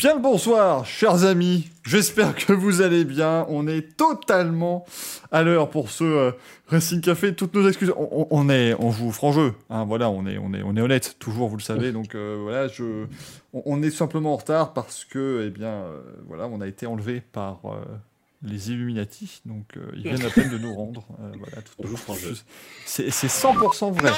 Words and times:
Bien 0.00 0.14
le 0.14 0.22
bonsoir, 0.22 0.86
chers 0.86 1.26
amis. 1.26 1.68
J'espère 1.84 2.34
que 2.34 2.54
vous 2.54 2.80
allez 2.80 3.04
bien. 3.04 3.44
On 3.50 3.68
est 3.68 3.98
totalement 3.98 4.86
à 5.30 5.42
l'heure 5.42 5.68
pour 5.68 5.90
ce 5.90 6.04
euh, 6.04 6.32
Racing 6.68 7.02
Café. 7.02 7.34
Toutes 7.34 7.54
nos 7.54 7.68
excuses. 7.68 7.92
On, 7.98 8.26
on 8.30 8.48
est, 8.48 8.74
on 8.78 8.92
joue 8.92 9.12
franc 9.12 9.32
jeu. 9.32 9.52
Hein, 9.68 9.84
voilà, 9.84 10.08
on 10.08 10.24
est, 10.24 10.38
on 10.38 10.54
est, 10.54 10.62
on 10.62 10.74
est 10.74 10.80
honnête. 10.80 11.16
Toujours, 11.18 11.50
vous 11.50 11.58
le 11.58 11.62
savez. 11.62 11.92
Donc 11.92 12.14
euh, 12.14 12.38
voilà, 12.40 12.66
je, 12.68 13.04
on, 13.52 13.62
on 13.66 13.82
est 13.82 13.90
simplement 13.90 14.32
en 14.32 14.36
retard 14.38 14.72
parce 14.72 15.04
que, 15.04 15.44
eh 15.46 15.50
bien, 15.50 15.68
euh, 15.68 16.00
voilà, 16.26 16.46
on 16.46 16.62
a 16.62 16.66
été 16.66 16.86
enlevé 16.86 17.20
par 17.20 17.60
les 18.42 18.70
Illuminati. 18.70 19.42
Donc 19.44 19.64
euh, 19.76 19.80
ils 19.94 20.02
viennent 20.08 20.24
à 20.24 20.30
peine 20.30 20.50
de 20.50 20.58
nous 20.58 20.74
rendre. 20.74 21.04
Euh, 21.20 21.32
voilà, 21.38 21.62
tout- 21.62 21.72
c'est 22.86 23.10
c'est 23.10 23.26
100% 23.28 23.92
vrai. 23.92 24.10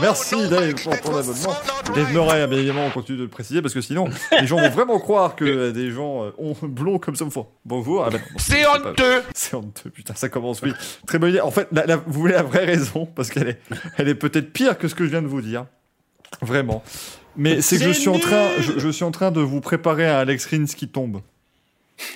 Merci 0.00 0.48
Dave 0.48 0.74
pour 0.82 1.00
ton 1.00 1.16
abonnement. 1.16 1.54
Dave 1.94 2.12
Murray, 2.12 2.46
bien 2.46 2.58
évidemment, 2.58 2.86
on 2.86 2.90
continue 2.90 3.18
de 3.18 3.22
le 3.24 3.28
préciser 3.28 3.62
parce 3.62 3.74
que 3.74 3.80
sinon, 3.80 4.08
les 4.40 4.46
gens 4.46 4.56
vont 4.56 4.70
vraiment 4.70 4.98
croire 4.98 5.36
que 5.36 5.44
euh, 5.44 5.72
des 5.72 5.90
gens 5.90 6.24
euh, 6.24 6.30
ont 6.38 6.54
blond 6.62 6.98
comme 6.98 7.16
ça 7.16 7.24
me 7.24 7.30
font. 7.30 7.46
Bonjour. 7.64 8.04
Ah, 8.04 8.10
ben 8.10 8.20
C'est 8.36 8.66
honteux 8.66 9.22
C'est 9.34 9.54
honteux, 9.54 9.90
putain, 9.90 10.14
ça 10.14 10.28
commence, 10.28 10.62
oui. 10.62 10.72
Très 11.06 11.18
bonne 11.18 11.30
idée. 11.30 11.40
En 11.40 11.50
fait, 11.50 11.68
la- 11.72 11.86
la- 11.86 11.96
vous 11.96 12.20
voulez 12.20 12.34
la 12.34 12.42
vraie 12.42 12.64
raison 12.64 13.06
parce 13.06 13.30
qu'elle 13.30 13.48
est, 13.48 13.60
elle 13.98 14.08
est 14.08 14.14
peut-être 14.14 14.52
pire 14.52 14.78
que 14.78 14.88
ce 14.88 14.94
que 14.94 15.04
je 15.04 15.10
viens 15.10 15.22
de 15.22 15.26
vous 15.28 15.42
dire. 15.42 15.66
Vraiment. 16.40 16.82
Mais 17.36 17.60
c'est 17.62 17.78
que 17.78 17.84
je 17.84 17.90
suis, 17.92 18.08
en 18.08 18.18
train, 18.18 18.48
je, 18.60 18.78
je 18.78 18.88
suis 18.88 19.04
en 19.04 19.10
train 19.10 19.30
de 19.30 19.40
vous 19.40 19.60
préparer 19.60 20.06
à 20.06 20.18
Alex 20.20 20.46
Rins 20.46 20.66
qui 20.66 20.88
tombe. 20.88 21.20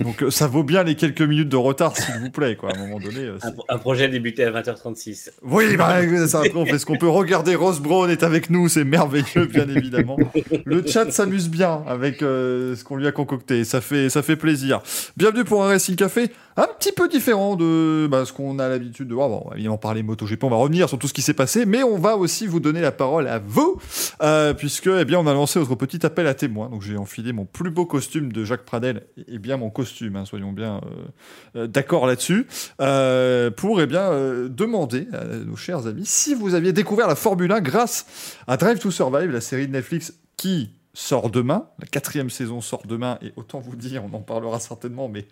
Donc 0.01 0.23
euh, 0.23 0.31
ça 0.31 0.47
vaut 0.47 0.65
bien 0.65 0.83
les 0.83 0.95
quelques 0.97 1.23
minutes 1.23 1.49
de 1.49 1.57
retard, 1.57 1.97
s'il 1.97 2.15
vous 2.21 2.31
plaît, 2.31 2.57
quoi. 2.57 2.71
À 2.71 2.77
un 2.77 2.79
moment 2.87 2.99
donné, 2.99 3.21
euh, 3.21 3.39
Un, 3.43 3.53
un 3.75 3.79
projet 3.79 4.09
débuté 4.09 4.45
à 4.45 4.51
20h36. 4.51 5.31
oui, 5.43 5.77
bah, 5.77 6.01
ça, 6.27 6.39
après, 6.39 6.53
on 6.57 6.67
fait 6.67 6.79
ce 6.79 6.87
qu'on 6.87 6.97
peut. 6.99 7.09
Regarder 7.09 7.55
Rose 7.55 7.81
Brown 7.81 8.11
est 8.11 8.23
avec 8.23 8.51
nous, 8.51 8.69
c'est 8.69 8.85
merveilleux, 8.85 9.47
bien 9.47 9.69
évidemment. 9.69 10.17
Le 10.65 10.87
chat 10.87 11.11
s'amuse 11.13 11.49
bien 11.49 11.83
avec 11.87 12.23
euh, 12.23 12.75
ce 12.77 12.85
qu'on 12.85 12.97
lui 12.97 13.07
a 13.07 13.13
concocté, 13.13 13.65
ça 13.65 13.81
fait, 13.81 14.09
ça 14.11 14.23
fait 14.23 14.37
plaisir. 14.37 14.81
Bienvenue 15.17 15.45
pour 15.45 15.65
un 15.65 15.69
Racing 15.69 15.97
Café, 15.97 16.31
un 16.57 16.67
petit 16.79 16.93
peu 16.93 17.09
différent 17.09 17.55
de 17.57 18.09
bah, 18.11 18.25
ce 18.25 18.33
qu'on 18.33 18.59
a 18.59 18.69
l'habitude 18.69 19.09
de 19.09 19.15
voir. 19.15 19.29
Bon, 19.29 19.43
on 19.47 19.51
va 19.51 19.55
évidemment 19.57 19.79
parler 19.79 20.03
MotoGP, 20.03 20.43
on 20.45 20.51
va 20.51 20.57
revenir 20.57 20.89
sur 20.89 20.99
tout 20.99 21.07
ce 21.09 21.15
qui 21.15 21.23
s'est 21.23 21.35
passé, 21.35 21.67
mais 21.67 21.83
on 21.83 21.99
va 21.99 22.17
aussi 22.17 22.47
vous 22.47 22.61
donner 22.61 22.81
la 22.81 22.93
parole 22.93 23.29
à 23.29 23.39
vous, 23.39 23.81
euh, 24.23 24.55
puisque 24.55 24.89
eh 24.89 25.05
bien, 25.05 25.19
on 25.21 25.27
a 25.27 25.35
lancé 25.35 25.59
notre 25.61 25.77
petit 25.77 26.05
appel 26.05 26.27
à 26.27 26.35
témoins. 26.35 26.69
Donc 26.69 26.83
j'ai 26.83 26.97
enfilé 26.97 27.33
mon 27.33 27.45
plus 27.45 27.71
beau 27.71 27.87
costume 27.87 28.33
de 28.33 28.45
Jacques 28.45 28.65
Pradel, 28.65 29.03
et 29.29 29.39
bien 29.39 29.57
mon 29.57 29.68
costume, 29.71 30.17
hein, 30.17 30.25
soyons 30.25 30.53
bien 30.53 30.77
euh, 30.77 31.61
euh, 31.63 31.67
d'accord 31.67 32.07
là-dessus 32.07 32.47
euh, 32.81 33.51
pour 33.51 33.81
eh 33.81 33.87
bien, 33.87 34.11
demander 34.49 35.09
à 35.13 35.25
nos 35.25 35.57
chers 35.57 35.87
amis 35.87 36.07
si 36.07 36.35
vous 36.35 36.55
aviez 36.55 36.73
découvert 36.73 37.09
la 37.09 37.15
Formule 37.15 37.53
1 37.53 37.61
grâce 37.61 38.37
à 38.47 38.57
Drive 38.57 38.79
to 38.79 38.91
Survive, 38.91 39.31
la 39.31 39.41
série 39.41 39.67
de 39.67 39.73
Netflix 39.73 40.15
qui 40.37 40.71
sort 40.95 41.31
demain. 41.31 41.67
La 41.79 41.87
quatrième 41.87 42.31
saison 42.31 42.61
sort 42.61 42.83
demain 42.87 43.19
et 43.23 43.33
autant 43.37 43.61
vous 43.61 43.77
dire, 43.77 44.03
on 44.05 44.17
en 44.17 44.21
parlera 44.21 44.61
certainement, 44.61 45.09
mais 45.09 45.27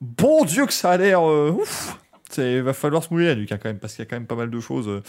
bon 0.00 0.44
Dieu 0.44 0.66
que 0.66 0.72
ça 0.72 0.90
a 0.90 0.96
l'air 0.96 1.22
il 2.38 2.62
va 2.62 2.72
falloir 2.72 3.02
se 3.02 3.12
mouiller 3.12 3.30
à 3.30 3.34
Lucas 3.34 3.58
quand 3.58 3.68
même, 3.68 3.78
parce 3.78 3.94
qu'il 3.94 4.04
y 4.04 4.06
a 4.06 4.10
quand 4.10 4.16
même 4.16 4.26
pas 4.26 4.34
mal 4.34 4.50
de 4.50 4.60
choses 4.60 4.88
euh, 4.88 5.02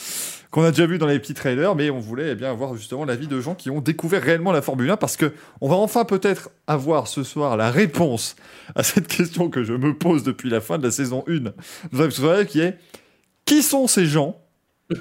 qu'on 0.52 0.63
a 0.63 0.71
déjà 0.71 0.85
vues 0.85 0.97
dans 0.97 1.07
les 1.07 1.19
petits 1.19 1.33
trailers, 1.33 1.75
mais 1.75 1.89
on 1.89 1.99
voulait 1.99 2.31
eh 2.31 2.35
bien 2.35 2.49
avoir 2.49 2.75
justement 2.75 3.05
l'avis 3.05 3.27
de 3.27 3.39
gens 3.39 3.55
qui 3.55 3.69
ont 3.69 3.81
découvert 3.81 4.21
réellement 4.21 4.52
la 4.52 4.61
Formule 4.61 4.89
1, 4.89 4.97
parce 4.97 5.17
que 5.17 5.33
on 5.61 5.69
va 5.69 5.75
enfin 5.75 6.05
peut-être 6.05 6.49
avoir 6.67 7.07
ce 7.07 7.23
soir 7.23 7.57
la 7.57 7.71
réponse 7.71 8.35
à 8.75 8.83
cette 8.83 9.07
question 9.07 9.49
que 9.49 9.63
je 9.63 9.73
me 9.73 9.97
pose 9.97 10.23
depuis 10.23 10.49
la 10.49 10.61
fin 10.61 10.77
de 10.77 10.83
la 10.83 10.91
saison 10.91 11.23
1 11.27 11.39
de 11.91 12.43
qui 12.43 12.59
est 12.61 12.77
qui 13.45 13.61
sont 13.61 13.87
ces 13.87 14.05
gens 14.05 14.39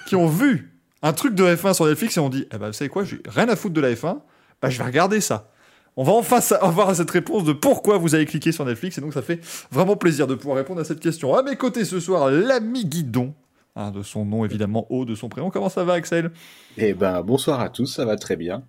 qui 0.07 0.17
ont 0.17 0.27
vu 0.27 0.73
un 1.03 1.13
truc 1.13 1.35
de 1.35 1.45
F1 1.45 1.75
sur 1.75 1.87
Netflix 1.87 2.17
et 2.17 2.21
ont 2.21 2.29
dit, 2.29 2.47
eh 2.53 2.59
ben, 2.59 2.69
vous 2.69 2.73
savez 2.73 2.89
quoi, 2.89 3.05
j'ai 3.05 3.21
rien 3.27 3.49
à 3.49 3.57
foutre 3.57 3.75
de 3.75 3.81
la 3.81 3.93
F1, 3.93 4.21
bah, 4.61 4.71
je 4.71 4.79
vais 4.79 4.85
regarder 4.85 5.21
ça. 5.21 5.51
On 5.97 6.05
va 6.05 6.13
enfin 6.13 6.41
avoir 6.61 6.95
cette 6.97 7.11
réponse 7.11 7.45
de 7.45 7.53
pourquoi 7.53 7.99
vous 7.99 8.15
avez 8.15 8.25
cliqué 8.25 8.51
sur 8.53 8.65
Netflix, 8.65 8.97
et 8.99 9.01
donc 9.01 9.13
ça 9.13 9.21
fait 9.23 9.41
vraiment 9.71 9.97
plaisir 9.97 10.27
de 10.27 10.35
pouvoir 10.35 10.57
répondre 10.57 10.81
à 10.81 10.85
cette 10.85 11.01
question. 11.01 11.35
À 11.35 11.43
mes 11.43 11.57
côtés 11.57 11.85
ce 11.85 12.01
soir, 12.01 12.31
l'ami 12.31 12.87
Guidon, 12.87 13.35
hein, 13.77 13.91
de 13.91 14.03
son 14.03 14.25
nom 14.25 14.47
évidemment, 14.47 14.87
haut 14.89 15.05
de 15.05 15.15
son 15.15 15.29
prénom. 15.29 15.51
Comment 15.51 15.69
ça 15.69 15.85
va, 15.85 15.93
Axel? 15.95 16.31
Eh 16.79 16.95
ben, 16.95 17.21
bonsoir 17.21 17.61
à 17.61 17.69
tous, 17.69 17.85
ça 17.85 18.07
va 18.07 18.17
très 18.17 18.37
bien. 18.37 18.65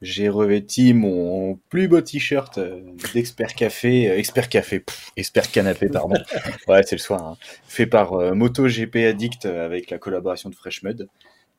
J'ai 0.00 0.28
revêti 0.28 0.94
mon 0.94 1.58
plus 1.70 1.88
beau 1.88 2.00
t-shirt 2.00 2.58
euh, 2.58 2.80
d'expert 3.14 3.54
café, 3.54 4.08
euh, 4.08 4.16
expert 4.18 4.48
café, 4.48 4.78
pff, 4.78 5.10
expert 5.16 5.50
canapé, 5.50 5.88
pardon. 5.88 6.14
Ouais, 6.68 6.82
c'est 6.84 6.94
le 6.94 7.00
soir. 7.00 7.20
hein. 7.24 7.36
Fait 7.66 7.86
par 7.86 8.12
euh, 8.12 8.34
MotoGP 8.34 8.94
Addict 9.08 9.46
avec 9.46 9.90
la 9.90 9.98
collaboration 9.98 10.48
de 10.50 10.54
Fresh 10.54 10.84
Mud. 10.84 11.08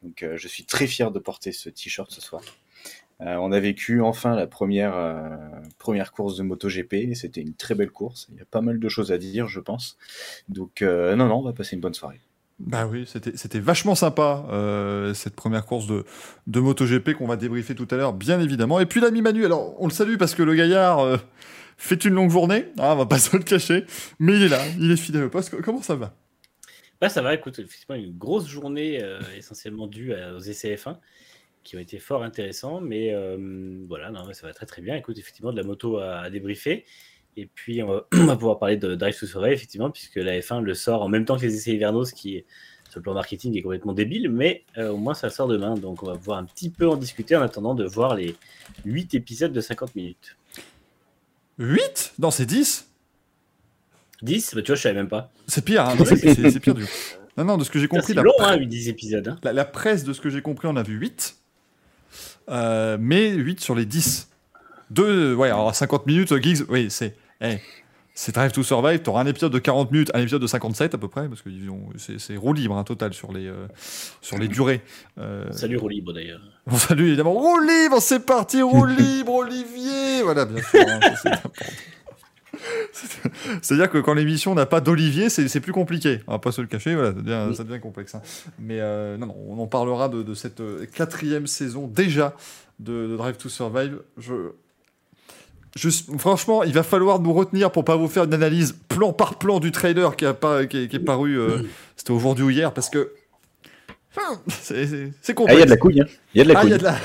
Donc, 0.04 0.24
euh, 0.24 0.38
je 0.38 0.48
suis 0.48 0.64
très 0.64 0.88
fier 0.88 1.12
de 1.12 1.20
porter 1.20 1.52
ce 1.52 1.70
t-shirt 1.70 2.10
ce 2.10 2.22
soir. 2.22 2.42
Euh, 3.22 3.36
on 3.36 3.52
a 3.52 3.60
vécu 3.60 4.02
enfin 4.02 4.36
la 4.36 4.48
première 4.48 4.96
euh, 4.96 5.30
première 5.78 6.12
course 6.12 6.38
de 6.38 6.44
MotoGP. 6.44 7.14
C'était 7.14 7.42
une 7.42 7.54
très 7.54 7.76
belle 7.76 7.92
course. 7.92 8.28
Il 8.32 8.38
y 8.38 8.42
a 8.42 8.46
pas 8.46 8.62
mal 8.62 8.80
de 8.80 8.90
choses 8.90 9.12
à 9.12 9.18
dire, 9.18 9.48
je 9.48 9.60
pense. 9.60 9.98
Donc, 10.50 10.82
euh, 10.82 11.16
non, 11.16 11.28
non, 11.28 11.36
on 11.38 11.44
va 11.44 11.54
passer 11.54 11.76
une 11.76 11.82
bonne 11.82 11.94
soirée. 11.94 12.20
Bah 12.60 12.86
oui, 12.88 13.06
c'était 13.08 13.36
c'était 13.38 13.60
vachement 13.60 13.96
sympa, 13.96 14.46
euh, 14.52 15.14
cette 15.16 15.36
première 15.36 15.66
course 15.66 15.88
de, 15.88 16.04
de 16.48 16.60
MotoGP 16.60 17.14
qu'on 17.14 17.28
va 17.28 17.36
débriefer 17.36 17.74
tout 17.74 17.88
à 17.90 17.96
l'heure, 17.96 18.14
bien 18.14 18.40
évidemment. 18.40 18.80
Et 18.80 18.86
puis 18.86 19.02
l'ami 19.02 19.22
Manu, 19.22 19.46
alors 19.46 19.76
on 19.82 19.88
le 19.88 19.94
salue 19.94 20.18
parce 20.18 20.36
que 20.36 20.44
le 20.44 20.54
gaillard 20.54 21.00
euh, 21.00 21.18
fait 21.78 22.06
une 22.06 22.14
longue 22.14 22.30
journée, 22.30 22.68
hein, 22.78 22.92
on 22.94 22.96
va 22.98 23.06
pas 23.08 23.18
se 23.20 23.36
le 23.36 23.44
cacher, 23.44 23.86
mais 24.20 24.36
il 24.36 24.44
est 24.44 24.50
là, 24.50 24.62
il 24.80 24.92
est 24.92 24.98
fidèle 24.98 25.24
au 25.24 25.30
poste. 25.30 25.60
Comment 25.62 25.82
ça 25.82 25.96
va? 25.96 26.14
Bah, 27.00 27.10
ça 27.10 27.24
va, 27.24 27.34
écoute, 27.34 27.58
effectivement, 27.58 27.96
une 27.96 28.16
grosse 28.16 28.48
journée 28.48 29.02
euh, 29.02 29.20
essentiellement 29.36 29.88
due 29.88 30.14
à- 30.14 30.36
aux 30.36 30.40
ECF1 30.40 30.98
qui 31.64 31.76
ont 31.76 31.80
été 31.80 32.00
fort 32.00 32.24
intéressants, 32.24 32.82
mais 32.82 33.14
euh, 33.14 33.38
voilà, 33.88 34.10
non, 34.12 34.32
ça 34.34 34.48
va 34.48 34.54
très 34.54 34.66
très 34.66 34.82
bien. 34.82 34.96
Écoute, 34.96 35.18
effectivement, 35.18 35.52
de 35.52 35.58
la 35.58 35.64
moto 35.64 35.98
à, 35.98 36.20
à 36.22 36.30
débriefer. 36.30 36.86
Et 37.38 37.46
puis, 37.46 37.82
on 37.84 37.88
va, 37.88 38.08
on 38.14 38.26
va 38.26 38.36
pouvoir 38.36 38.60
parler 38.60 38.78
de 38.78 38.96
Drive 38.96 39.18
to 39.18 39.26
Survive, 39.26 39.54
effectivement, 39.54 39.90
puisque 39.92 40.16
la 40.16 40.40
F1 40.40 40.62
le 40.62 40.74
sort 40.74 41.02
en 41.02 41.08
même 41.10 41.26
temps 41.26 41.38
que 41.38 41.44
les 41.44 41.56
essais 41.56 41.72
hivernaux, 41.72 42.04
ce 42.06 42.14
qui, 42.14 42.44
sur 42.90 43.00
le 43.00 43.04
plan 43.04 43.14
marketing, 43.14 43.58
est 43.58 43.62
complètement 43.62 43.94
débile, 43.94 44.30
mais 44.30 44.64
euh, 44.78 44.90
au 44.90 44.98
moins 44.98 45.14
ça 45.14 45.30
sort 45.30 45.48
demain. 45.48 45.76
Donc, 45.76 46.04
on 46.04 46.08
va 46.08 46.16
pouvoir 46.18 46.40
un 46.40 46.46
petit 46.46 46.70
peu 46.70 46.90
en 46.90 46.98
discuter 46.98 47.36
en 47.36 47.42
attendant 47.42 47.76
de 47.76 47.86
voir 47.86 48.16
les 48.16 48.36
8 48.86 49.14
épisodes 49.16 49.54
de 49.54 49.62
50 49.62 49.96
minutes. 49.96 50.36
8 51.60 52.14
Non, 52.20 52.32
c'est 52.32 52.46
10 52.46 52.88
10 54.24 54.56
bah, 54.56 54.62
Tu 54.62 54.68
vois, 54.68 54.76
je 54.76 54.82
savais 54.82 54.96
même 54.96 55.10
pas. 55.10 55.32
C'est 55.48 55.64
pire, 55.64 55.86
hein, 55.86 55.96
c'est 56.06 56.60
pire 56.60 56.76
du 56.76 56.84
coup. 56.86 56.92
Non, 57.38 57.46
non, 57.46 57.58
de 57.58 57.64
ce 57.64 57.70
que 57.72 57.80
j'ai 57.80 57.88
compris, 57.88 58.08
C'est 58.08 58.14
la, 58.14 58.24
long, 58.24 58.34
hein, 58.40 58.58
10 58.58 58.90
épisodes. 58.90 59.28
hein. 59.28 59.38
la, 59.44 59.54
la 59.54 59.66
presse, 59.66 60.04
de 60.04 60.12
ce 60.14 60.20
que 60.22 60.30
j'ai 60.30 60.42
compris, 60.42 60.68
on 60.68 60.76
a 60.76 60.84
vu 60.84 60.96
8, 60.98 61.38
euh, 62.50 62.98
mais 63.00 63.30
8 63.30 63.60
sur 63.60 63.76
les 63.76 63.86
10. 63.86 64.30
Deux, 64.90 65.34
ouais, 65.36 65.48
alors 65.50 65.74
50 65.74 66.06
minutes, 66.06 66.36
Giggs, 66.42 66.66
oui, 66.70 66.88
c'est... 66.90 67.16
eh, 67.42 67.58
c'est 68.14 68.36
Drive 68.36 68.52
to 68.52 68.62
Survive, 68.62 69.00
t'auras 69.00 69.22
un 69.22 69.26
épisode 69.26 69.54
de 69.54 69.60
40 69.60 69.92
minutes, 69.92 70.12
un 70.14 70.20
épisode 70.20 70.42
de 70.42 70.48
57 70.48 70.94
à 70.96 70.98
peu 70.98 71.08
près, 71.08 71.30
parce 71.30 71.42
que 71.42 71.50
c'est 72.18 72.36
roue 72.36 72.54
libre, 72.54 72.76
hein, 72.76 72.84
total, 72.84 73.14
sur 73.14 73.32
les, 73.32 73.48
euh, 73.48 73.68
sur 74.20 74.38
les 74.38 74.50
durées. 74.50 74.82
Euh, 75.18 75.50
Salut 75.52 75.78
Roue 75.78 75.88
Libre 75.88 76.12
d'ailleurs. 76.14 76.42
on 76.68 76.76
salue 76.78 77.08
évidemment 77.08 77.34
roue 77.34 77.60
libre, 77.60 78.02
c'est 78.02 78.26
parti, 78.26 78.62
roue 78.62 78.86
libre, 78.86 79.34
Olivier 79.34 80.24
Voilà, 80.24 80.44
bien 80.46 80.62
sûr, 80.62 80.82
hein, 80.88 81.00
c'est 81.22 81.30
important. 81.30 81.66
C'est- 82.94 83.30
C'est-à-dire 83.62 83.90
que 83.90 83.98
quand 83.98 84.14
l'émission 84.14 84.54
n'a 84.56 84.66
pas 84.66 84.82
d'Olivier, 84.82 85.30
c'est 85.30 85.60
plus 85.60 85.72
compliqué. 85.74 86.20
On 86.28 86.34
va 86.34 86.40
pas 86.40 86.52
se 86.52 86.62
le 86.62 86.68
cacher, 86.68 86.96
voilà, 86.96 87.10
ça 87.14 87.22
devient, 87.22 87.56
ça 87.56 87.64
devient 87.64 87.80
complexe. 87.80 88.16
hein. 88.16 88.22
Mais 88.60 88.80
euh, 88.80 89.18
non, 89.18 89.28
non, 89.28 89.36
on 89.50 89.60
en 89.60 89.68
parlera 89.68 90.10
de, 90.10 90.24
de 90.24 90.34
cette 90.34 90.60
euh, 90.62 90.86
quatrième 90.94 91.48
saison 91.48 91.88
déjà 91.88 92.36
de, 92.80 93.08
de 93.08 93.16
Drive 93.18 93.38
to 93.38 93.50
Survive. 93.50 94.00
Je, 94.18 94.52
je, 95.76 95.90
franchement, 96.18 96.64
il 96.64 96.74
va 96.74 96.84
falloir 96.84 97.20
nous 97.20 97.34
retenir 97.34 97.72
pour 97.72 97.86
pas 97.86 97.96
vous 97.96 98.08
faire 98.10 98.26
une 98.26 98.34
analyse 98.34 98.76
plan 98.90 99.14
par 99.14 99.38
plan 99.40 99.60
du 99.60 99.72
trailer 99.72 100.16
qui, 100.18 100.26
a 100.26 100.34
pas, 100.34 100.66
qui, 100.66 100.78
est, 100.84 100.88
qui 100.90 100.98
est 100.98 101.00
paru, 101.00 101.40
euh, 101.40 101.60
c'était 101.96 102.12
aujourd'hui 102.12 102.44
ou 102.44 102.50
hier, 102.50 102.74
parce 102.74 102.90
que 102.90 103.12
c'est 104.48 104.86
c'est- 104.88 105.12
c'est 105.22 105.32
Ah, 105.32 105.36
complexe. 105.36 105.58
il 105.58 105.60
y 105.60 105.62
a 105.62 105.66
de 105.66 105.70
la 105.72 105.78
couille, 105.78 106.02
hein. 106.02 106.06
Il 106.34 106.38
y 106.38 106.42
a 106.42 106.44
de 106.44 106.50
la 106.54 106.60
Ah, 106.60 106.64
il 106.64 106.64
couille. 106.64 106.72
y 106.72 106.74
a 106.76 106.78
de 106.78 106.84
la... 106.84 106.96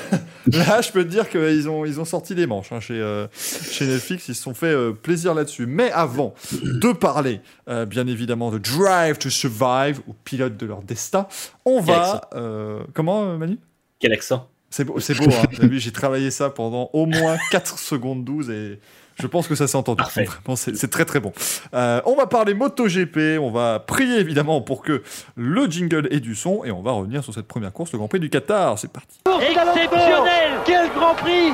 Là, 0.66 0.80
je 0.80 0.90
peux 0.92 1.04
te 1.04 1.08
dire 1.08 1.28
qu'ils 1.28 1.68
ont, 1.68 1.84
ils 1.84 1.98
ont 2.00 2.04
sorti 2.04 2.34
les 2.34 2.46
manches 2.46 2.70
hein, 2.72 2.80
chez, 2.80 3.00
euh, 3.00 3.26
chez 3.34 3.86
Netflix. 3.86 4.28
Ils 4.28 4.34
se 4.34 4.42
sont 4.42 4.54
fait 4.54 4.66
euh, 4.66 4.92
plaisir 4.92 5.34
là-dessus. 5.34 5.66
Mais 5.66 5.90
avant 5.92 6.34
de 6.62 6.92
parler, 6.92 7.40
euh, 7.68 7.84
bien 7.86 8.06
évidemment, 8.06 8.50
de 8.50 8.58
Drive 8.58 9.18
to 9.18 9.28
Survive, 9.30 10.00
ou 10.06 10.14
pilote 10.24 10.56
de 10.56 10.66
leur 10.66 10.82
destin, 10.82 11.26
on 11.64 11.76
Quel 11.82 11.94
va... 11.94 12.28
euh, 12.34 12.80
comment, 12.94 13.24
euh, 13.24 13.36
Manu? 13.36 13.58
Quel 13.98 14.12
accent? 14.12 14.48
C'est 14.70 14.84
beau, 14.84 14.98
c'est 15.00 15.14
beau 15.16 15.26
hein. 15.30 15.68
J'ai 15.72 15.92
travaillé 15.92 16.30
ça 16.30 16.50
pendant 16.50 16.90
au 16.92 17.06
moins 17.06 17.36
4 17.50 17.78
secondes 17.78 18.24
12 18.24 18.50
et 18.50 18.78
je 19.18 19.26
pense 19.26 19.48
que 19.48 19.54
ça 19.54 19.66
s'est 19.66 19.76
entendu. 19.76 19.98
Parfait. 19.98 20.24
Vraiment, 20.24 20.56
c'est 20.56 20.76
c'est 20.76 20.88
très 20.88 21.04
très 21.04 21.20
bon. 21.20 21.32
Euh, 21.74 22.00
on 22.04 22.14
va 22.14 22.26
parler 22.26 22.54
MotoGP, 22.54 23.38
on 23.40 23.50
va 23.50 23.80
prier 23.80 24.18
évidemment 24.18 24.60
pour 24.60 24.82
que 24.82 25.02
le 25.36 25.66
jingle 25.66 26.08
ait 26.10 26.20
du 26.20 26.34
son 26.34 26.64
et 26.64 26.70
on 26.70 26.82
va 26.82 26.92
revenir 26.92 27.24
sur 27.24 27.32
cette 27.34 27.46
première 27.46 27.72
course, 27.72 27.92
le 27.92 27.98
Grand 27.98 28.08
Prix 28.08 28.20
du 28.20 28.30
Qatar. 28.30 28.78
C'est 28.78 28.92
parti. 28.92 29.18
Exceptionnel 29.40 30.60
Quel 30.64 30.90
Grand 30.90 31.14
Prix 31.14 31.52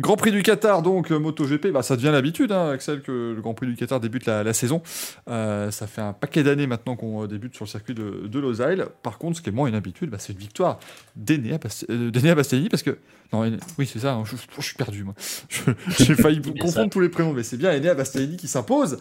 Grand 0.00 0.16
Prix 0.16 0.30
du 0.30 0.42
Qatar, 0.42 0.82
donc 0.82 1.10
MotoGP, 1.10 1.68
bah, 1.72 1.82
ça 1.82 1.96
devient 1.96 2.10
l'habitude, 2.12 2.52
hein, 2.52 2.70
Axel, 2.70 3.02
que 3.02 3.34
le 3.34 3.40
Grand 3.40 3.54
Prix 3.54 3.66
du 3.66 3.74
Qatar 3.74 3.98
débute 3.98 4.26
la, 4.26 4.52
saison. 4.52 4.80
ça 5.26 5.86
fait 5.86 6.00
un 6.00 6.12
paquet 6.12 6.42
d'années 6.42 6.66
maintenant 6.66 6.94
qu'on 6.94 7.26
débute 7.26 7.54
sur 7.54 7.64
le 7.64 7.70
circuit 7.70 7.94
de, 7.94 8.26
de 8.26 8.38
Losail. 8.38 8.84
Par 9.02 9.18
contre, 9.18 9.38
ce 9.38 9.42
qui 9.42 9.48
est 9.48 9.52
moins 9.52 9.66
une 9.66 9.74
habitude, 9.74 10.10
bah, 10.10 10.18
c'est 10.20 10.32
une 10.32 10.38
victoire 10.38 10.78
d'Enea 11.16 11.58
Bastianini, 11.58 12.68
parce 12.68 12.82
que. 12.82 12.98
Non, 13.32 13.50
oui, 13.78 13.86
c'est 13.86 13.98
ça, 13.98 14.14
hein, 14.14 14.24
je, 14.24 14.62
suis 14.62 14.76
perdu, 14.76 15.04
moi. 15.04 15.14
J'ai 15.98 16.14
failli 16.14 16.40
confondre 16.58 16.90
tous 16.90 17.00
les 17.00 17.08
prénoms, 17.08 17.32
mais 17.32 17.42
c'est 17.42 17.56
bien 17.56 17.70
Enea 17.72 17.94
Bastianini 17.94 18.36
qui 18.36 18.48
s'impose. 18.48 18.98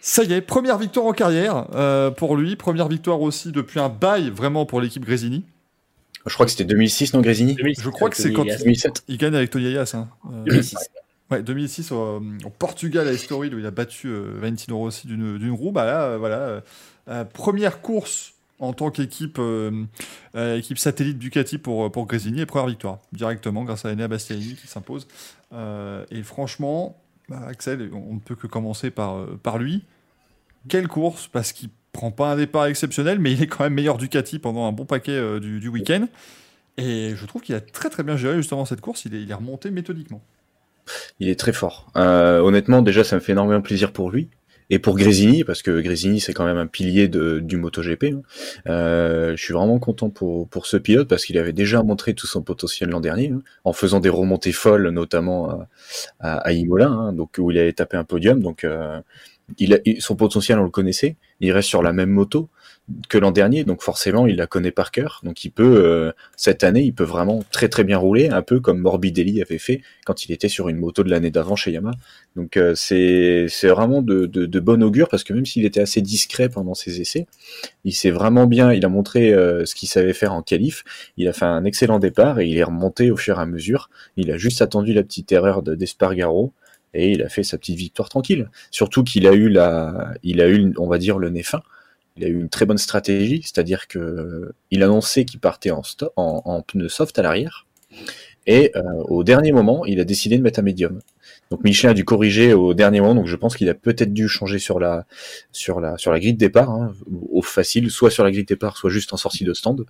Ça 0.00 0.24
y 0.24 0.32
est, 0.32 0.40
première 0.40 0.78
victoire 0.78 1.06
en 1.06 1.12
carrière 1.12 1.66
euh, 1.74 2.10
pour 2.10 2.36
lui, 2.36 2.56
première 2.56 2.88
victoire 2.88 3.20
aussi 3.20 3.52
depuis 3.52 3.78
un 3.78 3.88
bail 3.88 4.30
vraiment 4.30 4.66
pour 4.66 4.80
l'équipe 4.80 5.04
Grésini. 5.04 5.44
Je 6.26 6.34
crois 6.34 6.46
que 6.46 6.52
c'était 6.52 6.64
2006, 6.64 7.14
non, 7.14 7.20
Grésini 7.20 7.56
Je 7.58 7.88
crois 7.90 8.10
que 8.10 8.16
c'est 8.16 8.32
quand 8.32 8.44
2007. 8.44 9.04
il 9.08 9.18
gagne 9.18 9.34
avec 9.34 9.50
Tony 9.50 9.76
Hein. 9.76 10.08
2006. 10.46 10.76
Euh, 10.76 11.34
ouais, 11.34 11.42
2006 11.42 11.92
au, 11.92 12.22
Portugal 12.58 13.08
à 13.08 13.12
Estoril 13.12 13.54
où 13.54 13.58
il 13.58 13.66
a 13.66 13.70
battu 13.70 14.08
euh, 14.08 14.34
Valentino 14.38 14.78
Rossi 14.78 15.06
d'une 15.06 15.50
roue. 15.50 15.72
Bah 15.72 15.84
là, 15.84 16.16
voilà, 16.16 16.62
première 17.32 17.80
course 17.80 18.34
en 18.58 18.72
tant 18.72 18.90
qu'équipe 18.90 19.40
équipe 20.34 20.78
satellite 20.78 21.18
Ducati 21.18 21.58
pour, 21.58 21.90
pour 21.90 22.06
Grésini 22.06 22.40
et 22.40 22.46
première 22.46 22.68
victoire 22.68 22.98
directement 23.12 23.64
grâce 23.64 23.84
à 23.84 23.90
Enea 23.90 24.06
Bastianini 24.06 24.54
qui 24.54 24.68
s'impose. 24.68 25.08
et 25.52 26.22
franchement, 26.22 26.96
bah, 27.28 27.40
Axel, 27.48 27.90
on 27.94 28.14
ne 28.14 28.20
peut 28.20 28.34
que 28.34 28.46
commencer 28.46 28.90
par, 28.90 29.16
euh, 29.16 29.38
par 29.42 29.58
lui. 29.58 29.84
Quelle 30.68 30.88
course 30.88 31.28
Parce 31.28 31.52
qu'il 31.52 31.70
prend 31.92 32.10
pas 32.10 32.32
un 32.32 32.36
départ 32.36 32.66
exceptionnel, 32.66 33.18
mais 33.18 33.32
il 33.32 33.42
est 33.42 33.46
quand 33.46 33.64
même 33.64 33.74
meilleur 33.74 33.98
Ducati 33.98 34.38
pendant 34.38 34.66
un 34.66 34.72
bon 34.72 34.84
paquet 34.84 35.12
euh, 35.12 35.40
du, 35.40 35.68
week-end. 35.68 36.08
Et 36.78 37.12
je 37.14 37.26
trouve 37.26 37.42
qu'il 37.42 37.54
a 37.54 37.60
très 37.60 37.90
très 37.90 38.02
bien 38.02 38.16
géré 38.16 38.36
justement 38.36 38.64
cette 38.64 38.80
course. 38.80 39.04
Il 39.04 39.30
est, 39.30 39.34
remonté 39.34 39.70
méthodiquement. 39.70 40.22
Il 41.20 41.28
est 41.28 41.38
très 41.38 41.52
fort. 41.52 41.92
Euh, 41.96 42.40
honnêtement, 42.40 42.82
déjà, 42.82 43.04
ça 43.04 43.16
me 43.16 43.20
fait 43.20 43.32
énormément 43.32 43.60
plaisir 43.60 43.92
pour 43.92 44.10
lui 44.10 44.30
et 44.70 44.78
pour 44.78 44.96
Grésini 44.96 45.44
parce 45.44 45.60
que 45.60 45.82
Grésini 45.82 46.18
c'est 46.18 46.32
quand 46.32 46.46
même 46.46 46.56
un 46.56 46.66
pilier 46.66 47.06
du 47.06 47.56
MotoGP. 47.58 48.04
Hein. 48.04 48.22
Euh, 48.68 49.36
je 49.36 49.44
suis 49.44 49.52
vraiment 49.52 49.78
content 49.78 50.08
pour 50.08 50.48
pour 50.48 50.66
ce 50.66 50.78
pilote 50.78 51.08
parce 51.08 51.26
qu'il 51.26 51.36
avait 51.36 51.52
déjà 51.52 51.82
montré 51.82 52.14
tout 52.14 52.26
son 52.26 52.40
potentiel 52.40 52.88
l'an 52.88 53.00
dernier 53.00 53.28
hein, 53.28 53.42
en 53.64 53.74
faisant 53.74 54.00
des 54.00 54.08
remontées 54.08 54.52
folles, 54.52 54.88
notamment 54.88 55.66
à, 56.20 56.52
Imola, 56.52 56.88
hein, 56.88 57.12
donc 57.12 57.34
où 57.38 57.50
il 57.50 57.58
avait 57.58 57.74
tapé 57.74 57.98
un 57.98 58.04
podium. 58.04 58.40
Il 59.58 59.74
a, 59.74 59.78
son 60.00 60.16
potentiel 60.16 60.58
on 60.58 60.64
le 60.64 60.70
connaissait. 60.70 61.16
Il 61.40 61.52
reste 61.52 61.68
sur 61.68 61.82
la 61.82 61.92
même 61.92 62.10
moto 62.10 62.48
que 63.08 63.16
l'an 63.16 63.30
dernier, 63.30 63.64
donc 63.64 63.80
forcément 63.80 64.26
il 64.26 64.36
la 64.36 64.46
connaît 64.46 64.70
par 64.70 64.90
cœur. 64.90 65.20
Donc 65.22 65.44
il 65.44 65.50
peut 65.50 65.84
euh, 65.84 66.12
cette 66.36 66.64
année, 66.64 66.82
il 66.82 66.92
peut 66.92 67.04
vraiment 67.04 67.44
très 67.50 67.68
très 67.68 67.84
bien 67.84 67.96
rouler, 67.96 68.28
un 68.28 68.42
peu 68.42 68.60
comme 68.60 68.78
Morbidelli 68.78 69.40
avait 69.40 69.58
fait 69.58 69.82
quand 70.04 70.24
il 70.24 70.32
était 70.32 70.48
sur 70.48 70.68
une 70.68 70.78
moto 70.78 71.04
de 71.04 71.10
l'année 71.10 71.30
d'avant 71.30 71.56
chez 71.56 71.70
Yamaha. 71.70 71.94
Donc 72.36 72.56
euh, 72.56 72.74
c'est 72.74 73.46
c'est 73.48 73.68
vraiment 73.68 74.02
de, 74.02 74.26
de, 74.26 74.46
de, 74.46 74.60
bon 74.60 74.82
augure 74.82 75.08
parce 75.08 75.24
que 75.24 75.32
même 75.32 75.46
s'il 75.46 75.64
était 75.64 75.80
assez 75.80 76.00
discret 76.00 76.48
pendant 76.48 76.74
ses 76.74 77.00
essais, 77.00 77.26
il 77.84 77.92
s'est 77.92 78.10
vraiment 78.10 78.46
bien, 78.46 78.72
il 78.72 78.84
a 78.84 78.88
montré 78.88 79.32
euh, 79.32 79.64
ce 79.64 79.74
qu'il 79.74 79.88
savait 79.88 80.12
faire 80.12 80.32
en 80.32 80.42
qualif. 80.42 80.84
Il 81.16 81.28
a 81.28 81.32
fait 81.32 81.44
un 81.44 81.64
excellent 81.64 81.98
départ 81.98 82.40
et 82.40 82.46
il 82.46 82.58
est 82.58 82.64
remonté 82.64 83.10
au 83.10 83.16
fur 83.16 83.38
et 83.38 83.42
à 83.42 83.46
mesure. 83.46 83.90
Il 84.16 84.30
a 84.30 84.36
juste 84.36 84.60
attendu 84.60 84.92
la 84.92 85.02
petite 85.02 85.30
erreur 85.32 85.62
d'Espargaro. 85.62 86.52
Et 86.94 87.12
il 87.12 87.22
a 87.22 87.28
fait 87.28 87.42
sa 87.42 87.58
petite 87.58 87.76
victoire 87.76 88.08
tranquille. 88.08 88.50
Surtout 88.70 89.04
qu'il 89.04 89.26
a 89.26 89.32
eu 89.32 89.48
la, 89.48 90.14
il 90.22 90.40
a 90.40 90.48
eu, 90.48 90.72
on 90.78 90.88
va 90.88 90.98
dire, 90.98 91.18
le 91.18 91.30
nez 91.30 91.42
fin 91.42 91.62
il 92.16 92.24
a 92.24 92.28
eu 92.28 92.38
une 92.38 92.48
très 92.48 92.66
bonne 92.66 92.78
stratégie, 92.78 93.40
c'est-à-dire 93.42 93.88
que 93.88 94.52
il 94.70 94.82
annonçait 94.82 95.24
qu'il 95.24 95.40
partait 95.40 95.70
en, 95.70 95.82
en, 96.16 96.62
pneu 96.62 96.88
soft 96.88 97.18
à 97.18 97.22
l'arrière, 97.22 97.66
et 98.46 98.72
euh, 98.76 98.82
au 99.04 99.24
dernier 99.24 99.52
moment, 99.52 99.84
il 99.86 100.00
a 100.00 100.04
décidé 100.04 100.36
de 100.36 100.42
mettre 100.42 100.58
un 100.58 100.62
médium. 100.62 101.00
Donc 101.52 101.64
Michelin 101.64 101.90
a 101.90 101.94
dû 101.94 102.06
corriger 102.06 102.54
au 102.54 102.72
dernier 102.72 103.02
moment, 103.02 103.14
donc 103.14 103.26
je 103.26 103.36
pense 103.36 103.58
qu'il 103.58 103.68
a 103.68 103.74
peut-être 103.74 104.14
dû 104.14 104.26
changer 104.26 104.58
sur 104.58 104.80
la 104.80 105.04
sur 105.52 105.80
la 105.80 105.98
sur 105.98 106.10
la 106.10 106.18
grille 106.18 106.32
de 106.32 106.38
départ, 106.38 106.70
hein, 106.70 106.94
au 107.30 107.42
facile, 107.42 107.90
soit 107.90 108.10
sur 108.10 108.24
la 108.24 108.30
grille 108.30 108.44
de 108.44 108.48
départ, 108.48 108.78
soit 108.78 108.88
juste 108.88 109.12
en 109.12 109.18
sortie 109.18 109.44
de 109.44 109.52
stand, 109.52 109.84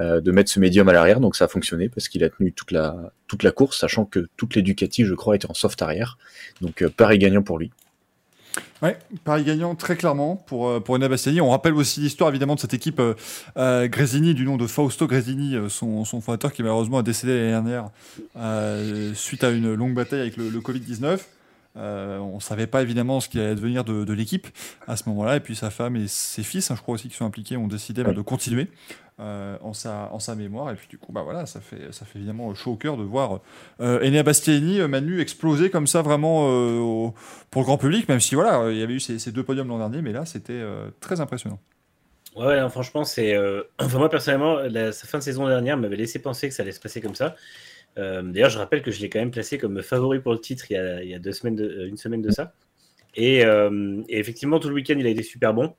euh, 0.00 0.20
de 0.20 0.32
mettre 0.32 0.50
ce 0.50 0.58
médium 0.58 0.88
à 0.88 0.92
l'arrière. 0.92 1.20
Donc 1.20 1.36
ça 1.36 1.44
a 1.44 1.48
fonctionné 1.48 1.88
parce 1.88 2.08
qu'il 2.08 2.24
a 2.24 2.30
tenu 2.30 2.52
toute 2.52 2.72
la 2.72 3.12
toute 3.28 3.44
la 3.44 3.52
course, 3.52 3.78
sachant 3.78 4.06
que 4.06 4.26
toutes 4.36 4.56
les 4.56 4.62
Ducati, 4.62 5.04
je 5.04 5.14
crois, 5.14 5.36
étaient 5.36 5.48
en 5.48 5.54
soft 5.54 5.80
arrière. 5.82 6.18
Donc 6.60 6.82
euh, 6.82 6.90
pareil 6.90 7.20
gagnant 7.20 7.42
pour 7.42 7.60
lui. 7.60 7.70
Ouais, 8.82 8.98
Paris 9.24 9.44
gagnant 9.44 9.74
très 9.74 9.96
clairement 9.96 10.36
pour, 10.36 10.68
euh, 10.68 10.80
pour 10.80 10.94
Enea 10.94 11.08
Bastiani. 11.08 11.40
On 11.40 11.50
rappelle 11.50 11.74
aussi 11.74 12.00
l'histoire 12.00 12.30
évidemment 12.30 12.54
de 12.54 12.60
cette 12.60 12.74
équipe 12.74 13.00
euh, 13.00 13.14
euh 13.56 13.88
Grésini, 13.88 14.34
du 14.34 14.44
nom 14.44 14.56
de 14.56 14.66
Fausto 14.66 15.06
Grésini, 15.06 15.56
euh, 15.56 15.68
son, 15.68 16.04
son, 16.04 16.20
fondateur 16.20 16.52
qui 16.52 16.62
malheureusement 16.62 16.98
a 16.98 17.02
décédé 17.02 17.50
l'année 17.50 17.70
dernière 17.70 19.14
suite 19.14 19.44
à 19.44 19.50
une 19.50 19.74
longue 19.74 19.94
bataille 19.94 20.20
avec 20.20 20.36
le, 20.36 20.50
le 20.50 20.60
Covid-19. 20.60 21.18
Euh, 21.76 22.18
on 22.18 22.38
savait 22.38 22.68
pas 22.68 22.82
évidemment 22.82 23.18
ce 23.18 23.28
qui 23.28 23.40
allait 23.40 23.56
devenir 23.56 23.82
de, 23.82 24.04
de 24.04 24.12
l'équipe 24.12 24.46
à 24.86 24.96
ce 24.96 25.08
moment-là. 25.08 25.36
Et 25.36 25.40
puis 25.40 25.56
sa 25.56 25.70
femme 25.70 25.96
et 25.96 26.06
ses 26.06 26.42
fils, 26.42 26.70
hein, 26.70 26.74
je 26.76 26.82
crois 26.82 26.94
aussi, 26.94 27.08
qui 27.08 27.16
sont 27.16 27.26
impliqués, 27.26 27.56
ont 27.56 27.66
décidé 27.66 28.04
bah, 28.04 28.12
de 28.12 28.22
continuer 28.22 28.68
euh, 29.20 29.56
en, 29.60 29.72
sa, 29.72 30.08
en 30.12 30.18
sa 30.18 30.34
mémoire. 30.34 30.70
Et 30.70 30.74
puis 30.74 30.86
du 30.88 30.98
coup, 30.98 31.12
bah 31.12 31.22
voilà, 31.22 31.46
ça 31.46 31.60
fait, 31.60 31.92
ça 31.92 32.04
fait 32.04 32.18
évidemment 32.18 32.54
chaud 32.54 32.72
au 32.72 32.76
cœur 32.76 32.96
de 32.96 33.02
voir 33.02 33.40
euh, 33.80 34.06
Enea 34.06 34.22
Bastiani, 34.22 34.80
euh, 34.80 34.88
Manu 34.88 35.20
exploser 35.20 35.70
comme 35.70 35.86
ça 35.86 36.02
vraiment 36.02 36.48
euh, 36.48 37.10
pour 37.50 37.62
le 37.62 37.66
grand 37.66 37.78
public, 37.78 38.08
même 38.08 38.20
si 38.20 38.34
voilà, 38.34 38.70
il 38.70 38.78
y 38.78 38.82
avait 38.82 38.94
eu 38.94 39.00
ces, 39.00 39.18
ces 39.18 39.32
deux 39.32 39.42
podiums 39.42 39.68
l'an 39.68 39.78
dernier, 39.78 40.02
mais 40.02 40.12
là 40.12 40.24
c'était 40.26 40.62
très 41.00 41.20
impressionnant. 41.20 41.58
Ouais, 42.36 42.60
enfin, 42.60 43.04
c'est. 43.04 43.36
Enfin, 43.78 43.98
moi 43.98 44.08
personnellement, 44.08 44.58
la 44.58 44.92
fin 44.92 45.18
de 45.18 45.22
saison 45.22 45.46
dernière 45.46 45.76
m'avait 45.76 45.96
laissé 45.96 46.18
penser 46.20 46.48
que 46.48 46.54
ça 46.54 46.62
allait 46.62 46.72
se 46.72 46.80
passer 46.80 47.00
comme 47.00 47.14
ça. 47.14 47.36
Euh, 47.98 48.22
d'ailleurs, 48.22 48.50
je 48.50 48.58
rappelle 48.58 48.82
que 48.82 48.90
je 48.90 49.00
l'ai 49.00 49.08
quand 49.08 49.20
même 49.20 49.30
placé 49.30 49.58
comme 49.58 49.80
favori 49.82 50.20
pour 50.20 50.32
le 50.32 50.40
titre 50.40 50.66
il 50.70 50.74
y 51.08 51.14
a, 51.14 51.18
deux 51.18 51.32
semaines 51.32 51.60
euh, 51.60 51.86
une 51.86 51.96
semaine 51.96 52.22
de 52.22 52.30
ça. 52.30 52.54
Et, 53.14 53.44
euh, 53.44 54.02
et, 54.08 54.18
effectivement, 54.18 54.58
tout 54.58 54.68
le 54.68 54.74
week-end, 54.74 54.96
il 54.98 55.06
a 55.06 55.10
été 55.10 55.22
super 55.22 55.54
bon. 55.54 55.74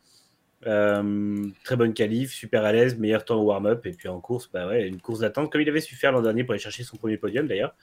Très 0.62 1.76
bonne 1.76 1.94
qualif, 1.94 2.32
super 2.32 2.64
à 2.64 2.72
l'aise, 2.72 2.98
meilleur 2.98 3.26
temps 3.26 3.40
au 3.40 3.46
warm-up. 3.46 3.86
Et 3.86 3.92
puis 3.92 4.08
en 4.08 4.20
course, 4.20 4.50
bah 4.52 4.80
une 4.80 5.00
course 5.00 5.20
d'attente, 5.20 5.52
comme 5.52 5.62
il 5.62 5.70
avait 5.70 5.82
su 5.82 5.96
faire 5.96 6.12
l'an 6.12 6.22
dernier 6.22 6.44
pour 6.44 6.54
aller 6.54 6.62
chercher 6.62 6.84
son 6.84 6.98
premier 6.98 7.18
podium 7.18 7.48
d'ailleurs. 7.48 7.76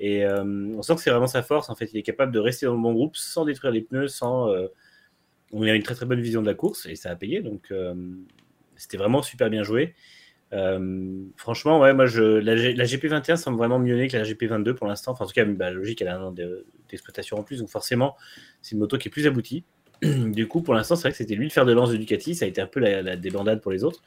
Et 0.00 0.24
on 0.26 0.80
sent 0.80 0.94
que 0.94 1.02
c'est 1.02 1.10
vraiment 1.10 1.26
sa 1.26 1.42
force. 1.42 1.68
En 1.68 1.74
fait, 1.74 1.92
il 1.92 1.98
est 1.98 2.02
capable 2.02 2.32
de 2.32 2.38
rester 2.38 2.66
dans 2.66 2.74
le 2.74 2.80
bon 2.80 2.92
groupe 2.94 3.16
sans 3.16 3.44
détruire 3.44 3.72
les 3.72 3.82
pneus, 3.82 4.08
sans. 4.08 4.48
On 5.52 5.62
a 5.62 5.74
une 5.74 5.82
très 5.82 5.94
très 5.94 6.06
bonne 6.06 6.20
vision 6.20 6.40
de 6.40 6.46
la 6.46 6.54
course 6.54 6.86
et 6.86 6.96
ça 6.96 7.10
a 7.10 7.16
payé. 7.16 7.42
Donc 7.42 7.70
c'était 8.76 8.96
vraiment 8.96 9.20
super 9.20 9.50
bien 9.50 9.62
joué. 9.62 9.94
Euh, 10.54 11.24
franchement, 11.36 11.80
ouais, 11.80 11.92
moi, 11.92 12.06
je, 12.06 12.22
la, 12.22 12.54
GP21 12.54 13.36
semble 13.36 13.58
vraiment 13.58 13.78
mieux 13.78 13.96
née 13.96 14.08
que 14.08 14.16
la 14.16 14.22
GP22 14.22 14.74
pour 14.74 14.86
l'instant. 14.86 15.12
Enfin, 15.12 15.24
en 15.24 15.28
tout 15.28 15.34
cas, 15.34 15.44
bah, 15.44 15.70
logique, 15.70 16.00
elle 16.00 16.08
a 16.08 16.16
un 16.16 16.22
an 16.22 16.34
d'exploitation 16.88 17.38
en 17.38 17.42
plus, 17.42 17.58
donc 17.58 17.68
forcément, 17.68 18.16
c'est 18.62 18.72
une 18.72 18.78
moto 18.78 18.96
qui 18.96 19.08
est 19.08 19.10
plus 19.10 19.26
aboutie. 19.26 19.64
du 20.02 20.46
coup, 20.46 20.62
pour 20.62 20.74
l'instant, 20.74 20.96
c'est 20.96 21.02
vrai 21.02 21.10
que 21.10 21.16
c'était 21.16 21.34
lui 21.34 21.44
le 21.44 21.50
fer 21.50 21.64
de 21.64 21.72
lance 21.72 21.90
de 21.90 21.96
Ducati. 21.96 22.34
Ça 22.34 22.44
a 22.44 22.48
été 22.48 22.60
un 22.60 22.66
peu 22.66 22.80
la, 22.80 23.16
débandade 23.16 23.60
pour 23.60 23.72
les 23.72 23.84
autres, 23.84 24.02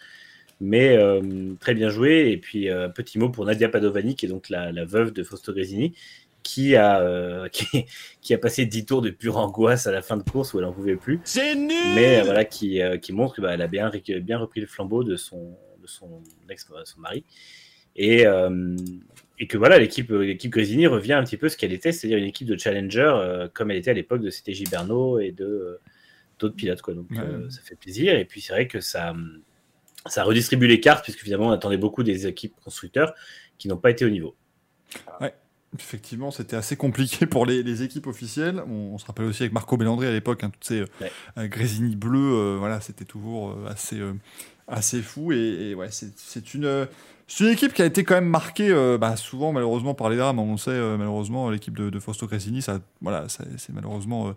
mais 0.62 0.96
euh, 0.96 1.54
très 1.60 1.74
bien 1.74 1.90
joué. 1.90 2.30
Et 2.32 2.38
puis, 2.38 2.70
euh, 2.70 2.88
petit 2.88 3.20
mot 3.20 3.30
pour 3.30 3.46
Nadia 3.46 3.68
Padovani, 3.68 4.16
qui 4.16 4.26
est 4.26 4.30
donc 4.30 4.50
la, 4.50 4.86
veuve 4.86 5.12
de 5.12 5.24
Fausto 5.24 5.52
Gresini, 5.52 5.96
qui 6.44 6.78
a, 6.78 7.50
qui, 8.22 8.34
a 8.34 8.38
passé 8.38 8.66
10 8.66 8.86
tours 8.86 9.02
de 9.02 9.10
pure 9.10 9.36
angoisse 9.36 9.86
à 9.86 9.92
la 9.92 10.02
fin 10.02 10.16
de 10.16 10.24
course 10.24 10.54
où 10.54 10.60
elle 10.60 10.66
n'en 10.66 10.72
pouvait 10.72 10.96
plus. 10.96 11.20
C'est 11.26 11.56
nul 11.56 11.96
Mais 11.96 12.22
voilà, 12.22 12.46
qui, 12.46 12.80
qui 13.02 13.12
montre 13.12 13.36
qu'elle 13.36 13.44
bah, 13.44 13.52
a 13.62 13.68
bien, 13.68 13.92
bien 14.22 14.38
repris 14.38 14.62
le 14.62 14.68
flambeau 14.68 15.04
de 15.04 15.18
son, 15.18 15.58
son 15.88 16.22
ex, 16.50 16.68
son 16.86 17.00
mari. 17.00 17.24
Et, 17.98 18.28
euh, 18.28 18.76
et 19.40 19.48
que 19.48 19.58
voilà, 19.58 19.80
l'équipe, 19.80 20.12
l'équipe 20.12 20.52
Grésini 20.52 20.88
revient 20.88 21.14
un 21.14 21.24
petit 21.24 21.38
peu 21.38 21.50
ce 21.50 21.58
qu'elle 21.58 21.74
était, 21.74 21.92
c'est-à-dire 21.92 22.18
une 22.18 22.26
équipe 22.26 22.48
de 22.48 22.58
challenger 22.58 23.12
euh, 23.16 23.48
comme 23.52 23.72
elle 23.72 23.78
était 23.78 23.92
à 23.92 23.96
l'époque 23.96 24.22
de 24.22 24.30
CTJ 24.30 24.70
Bernot 24.70 25.20
et 25.20 25.32
de 25.32 25.46
euh, 25.46 25.80
d'autres 26.40 26.56
pilotes. 26.56 26.82
Quoi. 26.82 26.94
Donc 26.94 27.08
ça 27.50 27.62
fait 27.64 27.76
plaisir. 27.76 28.18
Et 28.18 28.26
puis 28.26 28.42
c'est 28.42 28.54
vrai 28.54 28.68
que 28.68 28.80
ça, 28.80 29.16
ça 30.06 30.24
redistribue 30.24 30.68
les 30.68 30.80
cartes, 30.80 31.04
puisque 31.04 31.22
finalement 31.22 31.48
on 31.48 31.52
attendait 31.52 31.78
beaucoup 31.78 32.04
des 32.04 32.28
équipes 32.28 32.56
constructeurs 32.64 33.14
qui 33.58 33.68
n'ont 33.68 33.78
pas 33.78 33.90
été 33.90 34.06
au 34.06 34.10
niveau. 34.10 34.36
Ouais. 35.20 35.34
Effectivement, 35.78 36.32
c'était 36.32 36.56
assez 36.56 36.78
compliqué 36.78 37.26
pour 37.26 37.46
les, 37.46 37.62
les 37.62 37.84
équipes 37.84 38.08
officielles. 38.08 38.64
On, 38.68 38.98
se 38.98 39.06
rappelle 39.06 39.26
aussi 39.26 39.44
avec 39.44 39.54
Marco 39.54 39.76
Bellandri 39.76 40.08
à 40.08 40.12
l'époque, 40.12 40.44
hein, 40.44 40.50
toutes 40.50 40.64
ces 40.64 40.84
ouais. 41.02 41.50
Grésini 41.50 41.96
bleus, 41.96 42.56
voilà, 42.58 42.80
c'était 42.80 43.06
toujours 43.06 43.58
assez, 43.68 44.00
assez 44.68 45.02
fou. 45.02 45.32
Et, 45.32 45.74
ouais, 45.76 45.90
c'est 45.92 46.54
une, 46.54 46.88
une 47.40 47.48
équipe 47.48 47.74
qui 47.74 47.82
a 47.82 47.86
été 47.86 48.04
quand 48.04 48.16
même 48.16 48.30
marquée 48.30 48.70
euh, 48.70 48.98
bah, 48.98 49.16
souvent, 49.16 49.52
malheureusement, 49.52 49.94
par 49.94 50.10
les 50.10 50.18
drames. 50.18 50.40
On 50.40 50.58
sait, 50.58 50.72
euh, 50.72 50.98
malheureusement, 50.98 51.50
l'équipe 51.50 51.78
de, 51.78 51.90
de, 51.90 52.00
Fausto 52.00 52.28
Cressini, 52.28 52.62
ça, 52.62 52.80
voilà, 53.02 53.26
c'est 53.30 53.74
malheureusement. 53.74 54.34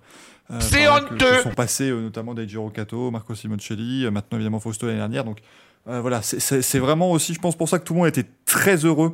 Euh, 0.50 0.56
c'est 0.60 0.88
honteux 0.88 1.42
sont 1.42 1.50
passés 1.50 1.90
notamment 1.90 2.34
Daijiro 2.34 2.70
Kato, 2.70 3.10
Marco 3.10 3.34
Simoncelli, 3.34 4.10
maintenant 4.10 4.36
évidemment 4.38 4.58
Fausto 4.58 4.86
l'année 4.86 4.98
dernière. 4.98 5.24
Donc 5.24 5.38
voilà, 5.86 6.22
c'est 6.22 6.78
vraiment 6.78 7.10
aussi, 7.10 7.34
je 7.34 7.40
pense, 7.40 7.56
pour 7.56 7.68
ça 7.68 7.78
que 7.78 7.84
tout 7.84 7.94
le 7.94 8.00
monde 8.00 8.08
était 8.08 8.26
très 8.44 8.84
heureux 8.84 9.12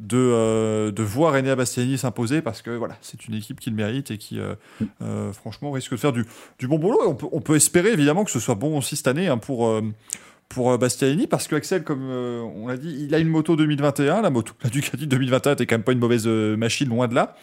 de, 0.00 0.90
de 0.90 1.02
voir 1.02 1.34
Enea 1.34 1.56
Bastiani 1.56 1.98
s'imposer 1.98 2.42
parce 2.42 2.62
que 2.62 2.70
voilà, 2.70 2.96
c'est 3.02 3.26
une 3.26 3.34
équipe 3.34 3.58
qui 3.60 3.70
le 3.70 3.76
mérite 3.76 4.12
et 4.12 4.18
qui, 4.18 4.38
franchement, 5.32 5.72
risque 5.72 5.90
de 5.92 5.96
faire 5.96 6.12
du, 6.12 6.24
du 6.60 6.68
bon 6.68 6.78
boulot. 6.78 7.00
on 7.06 7.14
peut, 7.14 7.26
on 7.32 7.40
peut 7.40 7.56
espérer 7.56 7.92
évidemment 7.92 8.24
que 8.24 8.30
ce 8.30 8.40
soit 8.40 8.54
bon 8.54 8.78
aussi 8.78 8.94
cette 8.94 9.08
année 9.08 9.26
hein, 9.26 9.38
pour 9.38 9.68
pour 10.48 10.72
euh, 10.72 10.78
Bastianini 10.78 11.26
parce 11.26 11.46
que 11.46 11.56
Axel, 11.56 11.84
comme 11.84 12.08
euh, 12.10 12.40
on 12.40 12.66
l'a 12.68 12.76
dit, 12.76 13.04
il 13.06 13.14
a 13.14 13.18
une 13.18 13.28
moto 13.28 13.56
2021. 13.56 14.22
La 14.22 14.30
moto, 14.30 14.54
la 14.62 14.70
Ducati 14.70 15.06
2021 15.06 15.52
était 15.52 15.66
quand 15.66 15.76
même 15.76 15.84
pas 15.84 15.92
une 15.92 15.98
mauvaise 15.98 16.26
euh, 16.26 16.56
machine, 16.56 16.88
loin 16.88 17.08
de 17.08 17.14
là. 17.14 17.36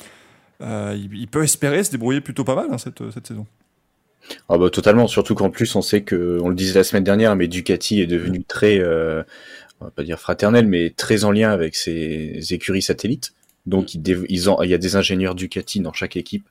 il, 0.61 1.09
il, 1.13 1.27
peut 1.27 1.43
espérer 1.43 1.83
se 1.83 1.91
débrouiller 1.91 2.21
plutôt 2.21 2.43
pas 2.43 2.55
mal 2.55 2.67
hein, 2.71 2.77
cette, 2.77 3.09
cette 3.11 3.27
saison. 3.27 3.45
Ah 4.49 4.57
bah 4.57 4.69
totalement, 4.69 5.07
surtout 5.07 5.35
qu'en 5.35 5.49
plus 5.49 5.75
on 5.75 5.81
sait 5.81 6.01
que, 6.01 6.39
on 6.41 6.49
le 6.49 6.55
disait 6.55 6.73
la 6.73 6.83
semaine 6.83 7.03
dernière, 7.03 7.35
mais 7.35 7.47
Ducati 7.47 8.01
est 8.01 8.07
devenu 8.07 8.43
très, 8.43 8.79
euh, 8.79 9.23
on 9.79 9.85
va 9.85 9.91
pas 9.91 10.03
dire 10.03 10.19
fraternel, 10.19 10.67
mais 10.67 10.91
très 10.91 11.23
en 11.23 11.31
lien 11.31 11.51
avec 11.51 11.75
ses 11.75 12.53
écuries 12.53 12.81
satellites. 12.81 13.33
Donc 13.65 13.95
ont, 13.95 14.61
il 14.63 14.69
y 14.69 14.73
a 14.73 14.77
des 14.77 14.95
ingénieurs 14.95 15.35
Ducati 15.35 15.79
dans 15.79 15.93
chaque 15.93 16.17
équipe 16.17 16.47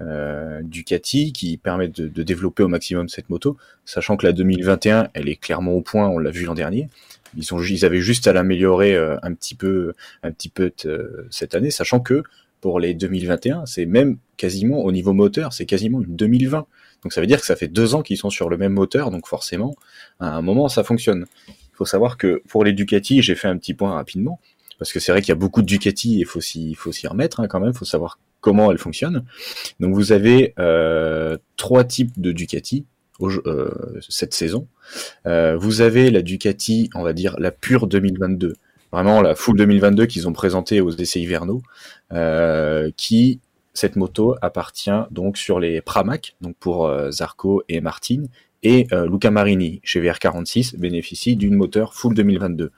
euh, 0.00 0.60
Ducati 0.62 1.32
qui 1.32 1.56
permettent 1.56 2.00
de, 2.00 2.08
de, 2.08 2.22
développer 2.22 2.62
au 2.62 2.68
maximum 2.68 3.08
cette 3.08 3.30
moto, 3.30 3.56
sachant 3.84 4.16
que 4.16 4.26
la 4.26 4.32
2021 4.32 5.08
elle 5.14 5.28
est 5.28 5.36
clairement 5.36 5.72
au 5.72 5.82
point, 5.82 6.08
on 6.08 6.18
l'a 6.18 6.30
vu 6.30 6.44
l'an 6.44 6.54
dernier. 6.54 6.88
Ils, 7.36 7.44
sont, 7.44 7.60
ils 7.62 7.84
avaient 7.84 8.00
juste 8.00 8.26
à 8.26 8.32
l'améliorer 8.32 8.94
euh, 8.94 9.16
un 9.22 9.34
petit 9.34 9.54
peu, 9.54 9.92
un 10.22 10.30
petit 10.30 10.48
peu 10.48 10.72
euh, 10.86 11.26
cette 11.30 11.54
année, 11.54 11.70
sachant 11.70 12.00
que 12.00 12.22
pour 12.60 12.80
les 12.80 12.94
2021, 12.94 13.66
c'est 13.66 13.86
même 13.86 14.16
quasiment 14.36 14.82
au 14.82 14.90
niveau 14.90 15.12
moteur, 15.12 15.52
c'est 15.52 15.66
quasiment 15.66 16.00
une 16.00 16.16
2020. 16.16 16.66
Donc 17.02 17.12
ça 17.12 17.20
veut 17.20 17.26
dire 17.26 17.38
que 17.38 17.46
ça 17.46 17.56
fait 17.56 17.68
deux 17.68 17.94
ans 17.94 18.02
qu'ils 18.02 18.16
sont 18.16 18.30
sur 18.30 18.48
le 18.48 18.56
même 18.56 18.72
moteur, 18.72 19.10
donc 19.10 19.26
forcément, 19.28 19.76
à 20.18 20.34
un 20.34 20.42
moment, 20.42 20.68
ça 20.68 20.82
fonctionne. 20.82 21.26
Il 21.48 21.76
faut 21.76 21.84
savoir 21.84 22.16
que 22.16 22.42
pour 22.48 22.64
les 22.64 22.72
Ducati, 22.72 23.20
j'ai 23.20 23.34
fait 23.34 23.48
un 23.48 23.58
petit 23.58 23.74
point 23.74 23.92
rapidement, 23.92 24.40
parce 24.78 24.92
que 24.92 25.00
c'est 25.00 25.12
vrai 25.12 25.20
qu'il 25.20 25.28
y 25.28 25.32
a 25.32 25.36
beaucoup 25.36 25.60
de 25.60 25.66
Ducati, 25.66 26.18
il 26.18 26.24
faut 26.24 26.40
s'y, 26.40 26.74
faut 26.74 26.90
s'y 26.90 27.06
remettre 27.06 27.40
hein, 27.40 27.48
quand 27.48 27.60
même, 27.60 27.70
il 27.70 27.76
faut 27.76 27.84
savoir 27.84 28.18
comment 28.44 28.70
elles 28.70 28.78
fonctionnent. 28.78 29.24
Donc 29.80 29.94
vous 29.94 30.12
avez 30.12 30.52
euh, 30.58 31.38
trois 31.56 31.82
types 31.82 32.20
de 32.20 32.30
Ducati 32.30 32.84
euh, 33.22 33.70
cette 34.06 34.34
saison. 34.34 34.68
Euh, 35.26 35.56
vous 35.56 35.80
avez 35.80 36.10
la 36.10 36.20
Ducati, 36.20 36.90
on 36.94 37.02
va 37.02 37.14
dire 37.14 37.36
la 37.38 37.50
pure 37.50 37.86
2022, 37.86 38.52
vraiment 38.92 39.22
la 39.22 39.34
full 39.34 39.56
2022 39.56 40.04
qu'ils 40.04 40.28
ont 40.28 40.34
présentée 40.34 40.82
aux 40.82 40.90
essais 40.90 41.20
hivernaux, 41.20 41.62
qui 42.98 43.40
cette 43.72 43.96
moto 43.96 44.36
appartient 44.42 44.90
donc 45.10 45.38
sur 45.38 45.58
les 45.58 45.80
Pramac, 45.80 46.36
donc 46.42 46.54
pour 46.60 46.92
Zarco 47.10 47.62
et 47.70 47.80
Martin, 47.80 48.24
et 48.62 48.86
Luca 49.10 49.30
Marini 49.30 49.80
chez 49.84 50.02
VR46 50.02 50.76
bénéficie 50.76 51.36
d'une 51.36 51.54
moteur 51.54 51.94
full 51.94 52.14
2022. 52.14 52.72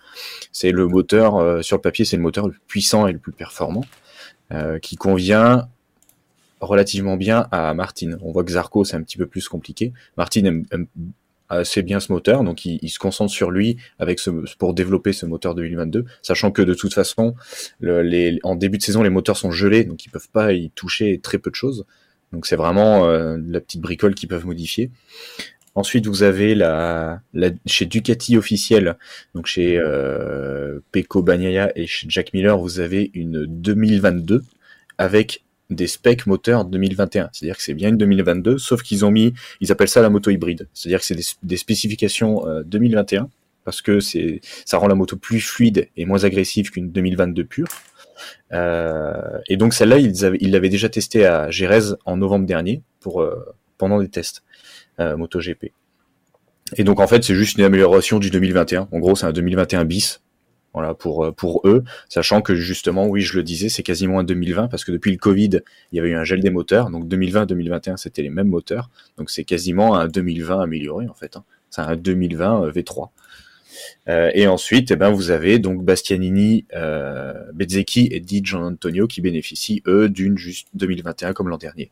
C'est 0.53 0.71
le 0.71 0.87
moteur 0.87 1.65
sur 1.65 1.77
le 1.77 1.83
papier, 1.83 2.05
c'est 2.05 2.17
le 2.17 2.23
moteur 2.23 2.47
le 2.47 2.53
plus 2.53 2.61
puissant 2.69 3.09
et 3.09 3.13
le 3.13 3.19
plus 3.19 3.33
performant 3.33 3.83
euh, 4.53 4.79
qui 4.79 4.97
convient 4.97 5.69
relativement 6.61 7.17
bien 7.17 7.49
à 7.53 7.75
Martin. 7.75 8.17
On 8.23 8.33
voit 8.33 8.45
que 8.45 8.53
Zarco 8.53 8.85
c'est 8.85 8.97
un 8.97 9.03
petit 9.03 9.19
peu 9.19 9.27
plus 9.27 9.49
compliqué. 9.49 9.93
Martin 10.17 10.45
aime, 10.45 10.65
aime 10.73 10.87
assez 11.49 11.83
bien 11.83 12.01
ce 12.01 12.13
moteur, 12.13 12.43
donc 12.43 12.65
il, 12.65 12.89
se 12.89 12.99
concentre 12.99 13.33
sur 13.33 13.51
lui 13.51 13.77
avec 13.99 14.19
ce, 14.19 14.31
pour 14.59 14.75
développer 14.75 15.13
ce 15.13 15.27
moteur 15.27 15.55
2022, 15.55 16.05
sachant 16.23 16.51
que 16.51 16.63
de 16.63 16.75
toute 16.75 16.95
façon, 16.95 17.35
le, 17.81 18.03
les, 18.03 18.39
en 18.43 18.57
début 18.57 18.79
de 18.79 18.83
saison, 18.83 19.03
les 19.03 19.11
moteurs 19.11 19.37
sont 19.37 19.51
gelés, 19.51 19.85
donc 19.85 20.05
ils 20.05 20.11
peuvent 20.11 20.29
pas 20.31 20.53
y 20.53 20.71
toucher 20.71 21.21
très 21.21 21.39
peu 21.39 21.51
de 21.51 21.55
choses. 21.55 21.87
Donc 22.33 22.47
c'est 22.47 22.57
vraiment 22.57 23.07
euh, 23.07 23.39
la 23.47 23.61
petite 23.61 23.81
bricole 23.81 24.15
qu'ils 24.15 24.29
peuvent 24.29 24.47
modifier. 24.47 24.91
Ensuite, 25.77 26.07
vous 26.07 26.23
avez 26.23 26.55
la, 26.55 27.21
la 27.35 27.51
chez 27.67 27.85
Ducati 27.85 28.37
officiel, 28.37 28.97
donc 29.35 29.47
chez 29.47 29.79
euh, 29.79 30.81
Pecco 30.91 31.23
Bagnaia 31.23 31.71
et 31.77 31.87
chez 31.87 32.07
Jack 32.09 32.33
Miller, 32.33 32.59
vous 32.59 32.81
avez 32.81 33.11
une 33.13 33.45
2022 33.45 34.43
avec 34.97 35.45
des 35.69 35.87
specs 35.87 36.27
moteurs 36.27 36.65
2021. 36.65 37.29
C'est-à-dire 37.31 37.59
que 37.59 37.63
c'est 37.63 37.75
bien 37.75 37.91
une 37.91 37.99
2022, 37.99 38.57
sauf 38.57 38.83
qu'ils 38.83 39.05
ont 39.05 39.11
mis, 39.11 39.35
ils 39.61 39.71
appellent 39.71 39.89
ça 39.89 40.01
la 40.01 40.09
moto 40.09 40.31
hybride. 40.31 40.67
C'est-à-dire 40.73 41.01
que 41.01 41.05
c'est 41.05 41.19
des, 41.43 41.57
spécifications 41.57 42.49
euh, 42.49 42.63
2021 42.65 43.29
parce 43.65 43.83
que 43.83 44.01
c'est, 44.01 44.41
ça 44.65 44.79
rend 44.79 44.87
la 44.87 44.95
moto 44.95 45.17
plus 45.17 45.41
fluide 45.41 45.89
et 45.99 46.07
moins 46.07 46.25
agressive 46.25 46.71
qu'une 46.71 46.91
2022 46.91 47.45
pure. 47.45 47.69
Euh, 48.53 49.39
et 49.49 49.59
donc 49.59 49.75
celle-là, 49.75 49.99
ils 49.99 50.39
ils 50.41 50.53
l'avaient 50.53 50.71
déjà 50.71 50.89
testée 50.89 51.27
à 51.27 51.51
Jerez 51.51 51.95
en 52.07 52.17
novembre 52.17 52.47
dernier 52.47 52.81
pour 53.01 53.21
euh, 53.21 53.55
pendant 53.77 54.01
des 54.01 54.09
tests 54.09 54.39
euh, 54.39 54.46
MotoGP. 54.99 55.73
Et 56.77 56.85
donc 56.85 57.01
en 57.01 57.07
fait, 57.07 57.23
c'est 57.23 57.35
juste 57.35 57.59
une 57.59 57.65
amélioration 57.65 58.19
du 58.19 58.31
2021. 58.31 58.89
En 58.91 58.99
gros, 58.99 59.15
c'est 59.15 59.27
un 59.27 59.33
2021 59.33 59.85
bis 59.85 60.23
voilà 60.75 60.93
pour 60.93 61.35
pour 61.35 61.63
eux, 61.65 61.85
sachant 62.11 62.43
que 62.43 62.55
justement, 62.55 63.07
oui, 63.07 63.23
je 63.23 63.35
le 63.35 63.43
disais, 63.43 63.71
c'est 63.71 63.83
quasiment 63.83 64.19
un 64.19 64.25
2020 64.25 64.69
parce 64.69 64.85
que 64.85 64.93
depuis 64.93 65.11
le 65.11 65.17
Covid, 65.17 65.63
il 65.91 65.97
y 65.97 65.99
avait 65.99 66.11
eu 66.11 66.15
un 66.15 66.25
gel 66.25 66.41
des 66.41 66.51
moteurs, 66.51 66.91
donc 66.91 67.07
2020-2021, 67.07 67.97
c'était 67.97 68.21
les 68.21 68.29
mêmes 68.29 68.49
moteurs, 68.49 68.91
donc 69.17 69.31
c'est 69.31 69.45
quasiment 69.45 69.97
un 69.97 70.07
2020 70.07 70.61
amélioré 70.61 71.09
en 71.09 71.15
fait. 71.15 71.39
Hein. 71.39 71.45
C'est 71.71 71.81
un 71.81 71.97
2020 71.97 72.69
V3. 72.69 73.09
Euh, 74.09 74.31
et 74.35 74.47
ensuite, 74.47 74.91
eh 74.91 74.97
ben, 74.97 75.11
vous 75.11 75.31
avez 75.31 75.59
donc 75.59 75.85
Bastianini, 75.85 76.67
euh, 76.75 77.33
et 77.59 78.21
Di 78.21 78.43
Antonio 78.55 79.07
qui 79.07 79.21
bénéficient 79.21 79.83
eux 79.87 80.09
d'une 80.09 80.39
juste 80.39 80.69
2021 80.75 81.33
comme 81.33 81.49
l'an 81.49 81.59
dernier. 81.59 81.91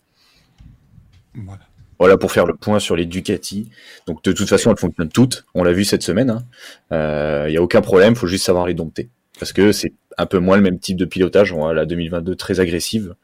Voilà. 1.35 1.63
Voilà 1.99 2.17
pour 2.17 2.33
faire 2.33 2.47
le 2.47 2.55
point 2.55 2.79
sur 2.79 2.97
les 2.97 3.07
Ducati. 3.07 3.71
Donc 4.07 4.23
de 4.25 4.33
toute 4.33 4.49
façon, 4.49 4.71
elles 4.71 4.79
fonctionnent 4.79 5.09
toutes. 5.09 5.45
On 5.55 5.63
l'a 5.63 5.73
vu 5.73 5.85
cette 5.85 6.03
semaine. 6.03 6.43
Il 6.91 6.97
hein. 6.97 7.47
n'y 7.49 7.57
euh, 7.57 7.61
a 7.61 7.63
aucun 7.63 7.81
problème. 7.81 8.15
faut 8.17 8.27
juste 8.27 8.45
savoir 8.45 8.67
les 8.67 8.75
dompter. 8.75 9.09
Parce 9.39 9.53
que 9.53 9.73
c'est 9.73 9.93
un 10.17 10.27
peu 10.27 10.39
moins 10.39 10.57
le 10.57 10.63
même 10.63 10.79
type 10.79 10.97
de 10.97 11.05
pilotage. 11.05 11.53
On 11.53 11.67
a 11.67 11.75
la 11.75 11.87
2022 11.87 12.37
très 12.37 12.61
agressive. 12.61 13.15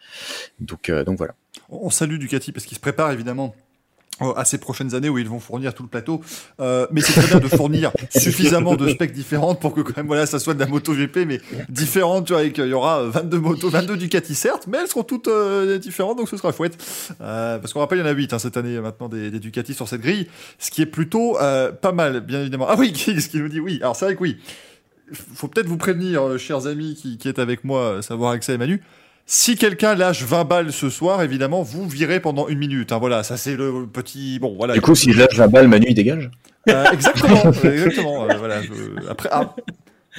Donc, 0.59 0.89
euh, 0.89 1.05
donc 1.05 1.19
voilà. 1.19 1.35
On 1.69 1.91
salue 1.91 2.17
Ducati 2.17 2.53
parce 2.53 2.67
qu'il 2.67 2.77
se 2.77 2.81
prépare 2.81 3.13
évidemment 3.13 3.55
à 4.37 4.45
ces 4.45 4.59
prochaines 4.59 4.95
années 4.95 5.09
où 5.09 5.19
ils 5.19 5.29
vont 5.29 5.41
fournir 5.41 5.75
tout 5.75 5.83
le 5.83 5.89
plateau. 5.89 6.21
Euh, 6.61 6.87
mais 6.91 7.01
c'est 7.01 7.21
très 7.21 7.29
bien 7.29 7.41
de 7.41 7.49
fournir 7.49 7.93
suffisamment 8.11 8.77
de 8.77 8.89
specs 8.89 9.13
différentes 9.13 9.61
pour 9.61 9.75
que 9.75 9.81
quand 9.81 9.97
même 9.97 10.07
voilà 10.07 10.27
ça 10.27 10.39
soit 10.39 10.55
de 10.55 10.61
la 10.61 10.67
moto 10.67 10.95
GP 10.95 11.19
mais 11.27 11.41
différente. 11.69 12.27
Tu 12.27 12.33
vois, 12.33 12.43
et 12.43 12.53
qu'il 12.53 12.67
y 12.67 12.73
aura 12.73 13.03
22 13.05 13.39
motos, 13.39 13.71
22 13.71 13.97
Ducati 13.97 14.35
certes, 14.35 14.67
mais 14.67 14.79
elles 14.79 14.89
seront 14.89 15.03
toutes 15.03 15.29
euh, 15.29 15.79
différentes 15.79 16.11
donc 16.17 16.29
ce 16.29 16.37
sera 16.37 16.53
chouette. 16.53 16.77
Euh, 17.21 17.59
parce 17.59 17.73
qu'on 17.73 17.81
rappelle 17.81 17.99
il 17.99 18.03
y 18.03 18.05
en 18.05 18.11
a 18.11 18.15
8 18.15 18.33
hein, 18.33 18.39
cette 18.39 18.57
année 18.57 18.79
maintenant 18.81 19.09
des, 19.09 19.31
des, 19.31 19.39
Ducati 19.39 19.75
sur 19.75 19.89
cette 19.89 20.01
grille, 20.01 20.27
ce 20.59 20.71
qui 20.71 20.83
est 20.83 20.87
plutôt 20.87 21.39
euh, 21.41 21.73
pas 21.73 21.93
mal 21.93 22.21
bien 22.21 22.41
évidemment. 22.41 22.67
Ah 22.69 22.77
oui, 22.79 22.93
ce 22.97 23.29
qui 23.29 23.39
nous 23.39 23.49
dit 23.49 23.61
oui. 23.61 23.79
Alors 23.83 23.97
c'est 23.97 24.05
vrai 24.05 24.17
que 24.17 24.23
oui. 24.23 24.39
Faut 25.13 25.49
peut-être 25.49 25.67
vous 25.67 25.77
prévenir, 25.77 26.23
euh, 26.23 26.39
chers 26.39 26.69
amis 26.69 26.95
qui, 26.95 27.19
qui 27.19 27.29
êtes 27.29 27.41
avec 27.41 27.65
moi, 27.65 28.01
savoir 28.01 28.31
Axel 28.33 28.55
et 28.55 28.59
Manu. 28.59 28.83
Si 29.33 29.55
quelqu'un 29.55 29.95
lâche 29.95 30.25
20 30.25 30.43
balles 30.43 30.73
ce 30.73 30.91
soir, 30.91 31.23
évidemment, 31.23 31.63
vous 31.63 31.89
virez 31.89 32.19
pendant 32.19 32.49
une 32.49 32.59
minute. 32.59 32.91
Hein, 32.91 32.99
voilà, 32.99 33.23
ça 33.23 33.37
c'est 33.37 33.55
le 33.55 33.87
petit. 33.87 34.41
Bon, 34.41 34.57
voilà. 34.57 34.75
Du 34.75 34.81
coup, 34.81 34.97
si 34.97 35.13
je 35.13 35.21
lâche 35.21 35.37
20 35.37 35.47
balles, 35.47 35.69
Manu 35.69 35.87
il 35.89 35.95
dégage? 35.95 36.33
Euh, 36.69 36.91
exactement, 36.91 37.53
exactement. 37.65 38.25
Euh, 38.25 38.35
voilà. 38.37 38.61
Je... 38.61 39.09
Après, 39.09 39.29
ah, 39.31 39.55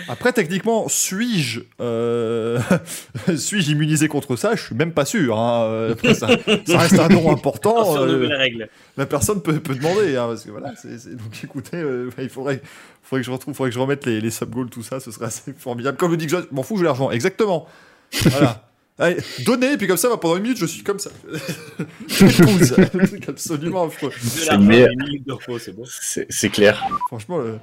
après, 0.08 0.32
techniquement, 0.32 0.88
suis-je 0.88 1.60
euh... 1.82 2.58
suis-je 3.36 3.72
immunisé 3.72 4.08
contre 4.08 4.38
ça? 4.38 4.56
Je 4.56 4.62
suis 4.64 4.76
même 4.76 4.94
pas 4.94 5.04
sûr. 5.04 5.38
Hein. 5.38 5.90
Après, 5.92 6.14
ça, 6.14 6.30
ça, 6.66 6.78
reste 6.78 6.98
un 6.98 7.10
nom 7.10 7.34
important. 7.34 8.02
Euh, 8.02 8.30
la, 8.30 8.38
règle. 8.38 8.70
la 8.96 9.06
personne 9.06 9.42
peut, 9.42 9.60
peut 9.60 9.76
demander, 9.76 10.16
hein, 10.16 10.28
parce 10.28 10.46
que 10.46 10.52
voilà. 10.52 10.70
Donc, 10.70 11.44
écoutez, 11.44 11.76
euh, 11.76 12.10
il 12.18 12.30
faudrait, 12.30 12.62
faudrait 13.04 13.24
que 13.24 13.26
je 13.26 13.32
retrouve, 13.32 13.54
faudrait 13.56 13.72
que 13.72 13.76
je 13.76 13.82
remette 13.82 14.06
les, 14.06 14.22
les 14.22 14.32
sub 14.32 14.52
goals, 14.52 14.70
tout 14.70 14.84
ça. 14.84 15.02
Ce 15.02 15.12
serait 15.12 15.26
assez 15.26 15.52
formidable. 15.52 15.98
Comme 15.98 16.12
le 16.12 16.18
dit 16.18 16.28
que 16.28 16.32
je 16.32 16.38
m'en 16.54 16.64
fous, 16.64 16.78
je 16.78 16.86
l'argent. 16.86 17.12
Exactement. 17.12 17.68
Voilà. 18.14 18.71
Allez, 19.00 19.18
donnez, 19.46 19.74
et 19.74 19.78
puis 19.78 19.88
comme 19.88 19.98
ça, 19.98 20.16
pendant 20.18 20.38
une 20.38 20.44
minute, 20.44 20.58
je 20.58 20.66
suis 20.66 20.84
comme 20.84 21.00
ça. 21.00 21.10
J'épouse. 22.08 22.76
absolument 23.28 23.86
affreux. 23.86 24.12
C'est 26.30 26.50
clair. 26.50 26.84
Franchement, 27.08 27.40
euh, 27.40 27.58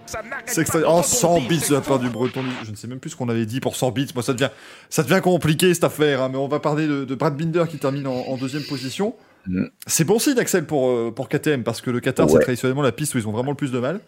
c'est 0.47 0.63
extra... 0.63 0.81
Oh, 0.87 1.03
100 1.03 1.43
bits 1.43 1.61
de 1.69 1.75
la 1.75 1.81
part 1.81 1.99
du 1.99 2.09
Breton. 2.09 2.43
Je 2.65 2.71
ne 2.71 2.77
sais 2.77 2.89
même 2.89 2.99
plus 2.99 3.11
ce 3.11 3.17
qu'on 3.17 3.29
avait 3.29 3.47
dit 3.47 3.61
pour 3.61 3.77
100 3.77 3.93
bits. 3.93 4.09
Moi, 4.15 4.23
ça 4.23 4.33
devient, 4.33 4.51
ça 4.91 5.03
devient 5.03 5.21
compliqué 5.23 5.73
cette 5.75 5.85
affaire. 5.85 6.23
Hein, 6.23 6.29
mais 6.31 6.39
on 6.39 6.49
va 6.49 6.59
parler 6.59 6.89
de, 6.89 7.05
de 7.05 7.15
Brad 7.15 7.37
Binder 7.37 7.65
qui 7.71 7.79
termine 7.79 8.07
en, 8.07 8.17
en 8.17 8.37
deuxième 8.37 8.65
position. 8.65 9.15
Mm. 9.47 9.67
C'est 9.87 10.05
bon 10.05 10.19
signe, 10.19 10.39
Axel, 10.39 10.67
pour, 10.67 10.89
euh, 10.89 11.13
pour 11.15 11.29
KTM, 11.29 11.63
parce 11.63 11.81
que 11.81 11.91
le 11.91 12.01
Qatar, 12.01 12.27
ouais. 12.27 12.33
c'est 12.33 12.41
traditionnellement 12.41 12.83
la 12.83 12.93
piste 12.93 13.15
où 13.15 13.19
ils 13.19 13.29
ont 13.29 13.33
vraiment 13.33 13.51
le 13.51 13.57
plus 13.57 13.73
de 13.73 13.79
mal. 13.79 14.01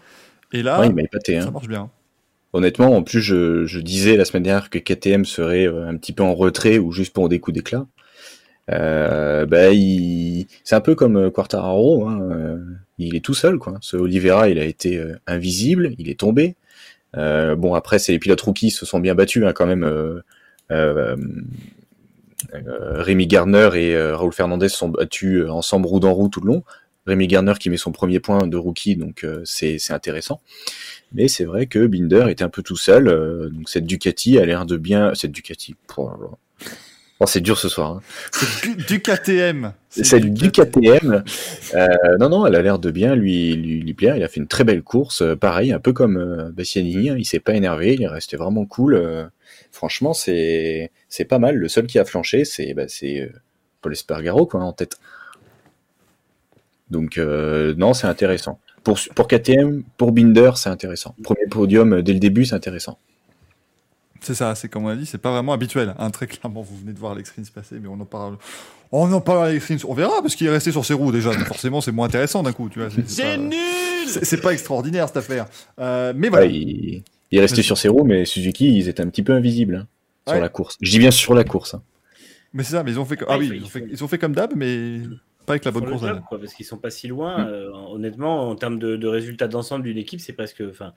Et 0.52 0.62
là, 0.62 0.80
ouais, 0.80 1.04
épaté, 1.04 1.40
ça 1.40 1.48
hein. 1.48 1.50
marche 1.52 1.68
bien. 1.68 1.90
Honnêtement, 2.52 2.96
en 2.96 3.02
plus, 3.02 3.20
je, 3.20 3.78
disais 3.78 4.16
la 4.16 4.24
semaine 4.24 4.42
dernière 4.42 4.70
que 4.70 4.78
KTM 4.78 5.24
serait 5.24 5.66
euh, 5.66 5.88
un 5.88 5.96
petit 5.96 6.12
peu 6.12 6.22
en 6.22 6.34
retrait 6.34 6.78
ou 6.78 6.92
juste 6.92 7.12
pour 7.12 7.28
des 7.28 7.38
coups 7.38 7.54
d'éclat. 7.54 7.86
Euh, 8.70 9.46
bah, 9.46 9.70
c'est 10.64 10.74
un 10.74 10.80
peu 10.80 10.94
comme 10.94 11.30
Quartararo. 11.30 12.06
Hein. 12.08 12.58
Il 13.00 13.16
est 13.16 13.24
tout 13.24 13.34
seul, 13.34 13.58
quoi. 13.58 13.78
Ce 13.80 13.96
Oliveira, 13.96 14.50
il 14.50 14.58
a 14.58 14.64
été 14.64 14.98
euh, 14.98 15.18
invisible, 15.26 15.94
il 15.98 16.10
est 16.10 16.20
tombé. 16.20 16.56
Euh, 17.16 17.56
bon, 17.56 17.74
après, 17.74 17.98
c'est 17.98 18.12
les 18.12 18.18
pilotes 18.18 18.40
rookies 18.42 18.70
se 18.70 18.84
sont 18.84 19.00
bien 19.00 19.14
battus, 19.14 19.42
hein, 19.44 19.52
quand 19.52 19.66
même. 19.66 19.84
Euh, 20.70 21.16
Rémi 22.52 23.26
Garner 23.26 23.70
et 23.74 24.12
Raoul 24.12 24.32
Fernandez 24.32 24.68
sont 24.68 24.88
battus 24.88 25.44
ensemble 25.48 25.86
roue 25.86 26.00
dans 26.00 26.12
roue 26.12 26.28
tout 26.28 26.40
le 26.40 26.46
long. 26.46 26.62
Rémi 27.06 27.26
Garner 27.26 27.54
qui 27.58 27.68
met 27.68 27.76
son 27.76 27.92
premier 27.92 28.20
point 28.20 28.46
de 28.46 28.56
rookie, 28.56 28.96
donc 28.96 29.26
c'est 29.44 29.78
intéressant. 29.90 30.40
Mais 31.12 31.28
c'est 31.28 31.44
vrai 31.44 31.66
que 31.66 31.86
Binder 31.86 32.26
était 32.28 32.44
un 32.44 32.48
peu 32.48 32.62
tout 32.62 32.76
seul. 32.76 33.08
Euh, 33.08 33.48
donc 33.50 33.68
cette 33.68 33.84
Ducati 33.86 34.38
a 34.38 34.44
l'air 34.46 34.64
de 34.66 34.76
bien. 34.76 35.12
Cette 35.14 35.32
Ducati. 35.32 35.74
Oh, 37.22 37.26
c'est 37.26 37.40
dur 37.42 37.58
ce 37.58 37.68
soir. 37.68 37.90
hein. 37.90 38.00
C'est 38.32 38.76
du, 38.86 39.02
KTM. 39.02 39.74
C'est 39.90 40.20
du 40.20 40.50
KTM. 40.50 41.22
Euh, 41.74 41.86
non, 42.18 42.30
non, 42.30 42.46
elle 42.46 42.54
a 42.54 42.62
l'air 42.62 42.78
de 42.78 42.90
bien 42.90 43.14
lui, 43.14 43.54
lui, 43.56 43.80
lui 43.80 43.92
plaire. 43.92 44.16
Il 44.16 44.22
a 44.22 44.28
fait 44.28 44.40
une 44.40 44.46
très 44.48 44.64
belle 44.64 44.82
course. 44.82 45.20
Euh, 45.20 45.36
pareil, 45.36 45.72
un 45.72 45.80
peu 45.80 45.92
comme 45.92 46.16
euh, 46.16 46.50
Bastianini. 46.50 47.10
hein. 47.10 47.16
Il 47.18 47.26
s'est 47.26 47.40
pas 47.40 47.52
énervé. 47.54 47.92
Il 47.92 48.02
est 48.02 48.08
resté 48.08 48.38
vraiment 48.38 48.64
cool. 48.64 48.94
Euh, 48.94 49.26
franchement, 49.70 50.14
c'est 50.14 50.90
pas 51.28 51.38
mal. 51.38 51.56
Le 51.56 51.68
seul 51.68 51.86
qui 51.86 51.98
a 51.98 52.06
flanché, 52.06 52.46
c'est 52.46 52.72
bah, 52.72 52.86
euh, 53.02 53.26
Paul 53.82 53.92
Espargaro 53.92 54.46
quoi, 54.46 54.60
en 54.62 54.72
tête. 54.72 54.96
Donc, 56.88 57.18
non, 57.18 57.92
c'est 57.92 58.06
intéressant. 58.06 58.58
Pour, 58.84 58.98
pour 59.14 59.28
KTM, 59.28 59.82
pour 59.96 60.12
Binder, 60.12 60.52
c'est 60.56 60.70
intéressant. 60.70 61.14
Premier 61.22 61.46
podium 61.50 61.92
euh, 61.94 62.02
dès 62.02 62.12
le 62.14 62.18
début, 62.18 62.44
c'est 62.46 62.54
intéressant. 62.54 62.98
C'est 64.22 64.34
ça, 64.34 64.54
c'est 64.54 64.68
comme 64.68 64.84
on 64.84 64.88
a 64.88 64.96
dit, 64.96 65.06
c'est 65.06 65.18
pas 65.18 65.30
vraiment 65.32 65.52
habituel. 65.54 65.94
Hein, 65.98 66.10
très 66.10 66.26
clairement, 66.26 66.60
vous 66.60 66.76
venez 66.76 66.92
de 66.92 66.98
voir 66.98 67.12
Alex 67.12 67.30
Rins 67.36 67.42
passer, 67.54 67.76
mais 67.80 67.88
on 67.88 67.98
en 68.00 68.04
parle. 68.04 68.36
On 68.92 69.10
en 69.12 69.20
parle 69.22 69.46
Alex 69.48 69.66
Rins. 69.68 69.88
On 69.88 69.94
verra 69.94 70.20
parce 70.20 70.34
qu'il 70.36 70.46
est 70.46 70.50
resté 70.50 70.72
sur 70.72 70.84
ses 70.84 70.92
roues 70.94 71.10
déjà. 71.12 71.32
Forcément, 71.32 71.80
c'est 71.80 71.92
moins 71.92 72.06
intéressant 72.06 72.42
d'un 72.42 72.52
coup. 72.52 72.68
Tu 72.68 72.80
vois. 72.80 72.88
C'est 73.06 73.38
nul 73.38 73.54
C'est 74.06 74.24
c'est 74.26 74.40
pas 74.40 74.52
extraordinaire 74.52 75.08
cette 75.08 75.16
affaire. 75.18 75.46
Euh, 75.78 76.12
mais 76.14 76.28
voilà. 76.28 76.46
Ouais, 76.46 76.52
il, 76.54 77.02
il 77.30 77.38
est 77.38 77.40
resté 77.40 77.62
sur 77.62 77.78
ses 77.78 77.88
roues, 77.88 78.04
mais 78.04 78.24
Suzuki, 78.26 78.76
ils 78.76 78.88
étaient 78.88 79.02
un 79.02 79.08
petit 79.08 79.22
peu 79.22 79.32
invisibles 79.32 79.76
hein, 79.76 79.86
sur 80.26 80.34
Ouais. 80.36 80.40
la 80.42 80.48
course. 80.50 80.76
Je 80.82 80.90
dis 80.90 80.98
bien 80.98 81.10
sur 81.10 81.32
la 81.34 81.44
course. 81.44 81.74
hein. 81.74 81.82
Mais 82.52 82.62
c'est 82.62 82.72
ça. 82.72 82.82
Mais 82.82 82.90
ils 82.90 82.98
ont 82.98 83.04
fait. 83.06 83.18
Ah 83.26 83.38
Ouais, 83.38 83.46
oui, 83.46 83.46
il 83.46 83.48
faut- 83.48 83.54
ils 83.54 83.62
ont 83.62 83.66
il 83.66 83.70
fait, 83.70 83.80
faut- 83.80 83.86
ils 83.92 84.04
ont 84.04 84.08
fait 84.08 84.18
comme 84.18 84.34
d'hab, 84.34 84.52
mais 84.54 84.98
pas 85.46 85.52
avec 85.54 85.64
la 85.64 85.70
bonne 85.70 85.84
course. 85.88 86.02
quoi, 86.28 86.38
parce 86.38 86.54
qu'ils 86.54 86.66
sont 86.66 86.78
pas 86.78 86.90
si 86.90 87.08
loin. 87.08 87.46
Euh, 87.48 87.70
honnêtement, 87.72 88.48
en 88.48 88.54
termes 88.56 88.78
de, 88.78 88.96
de 88.96 89.06
résultats 89.08 89.48
d'ensemble 89.48 89.84
d'une 89.84 89.98
équipe, 89.98 90.20
c'est 90.20 90.32
presque. 90.32 90.62
Enfin, 90.68 90.94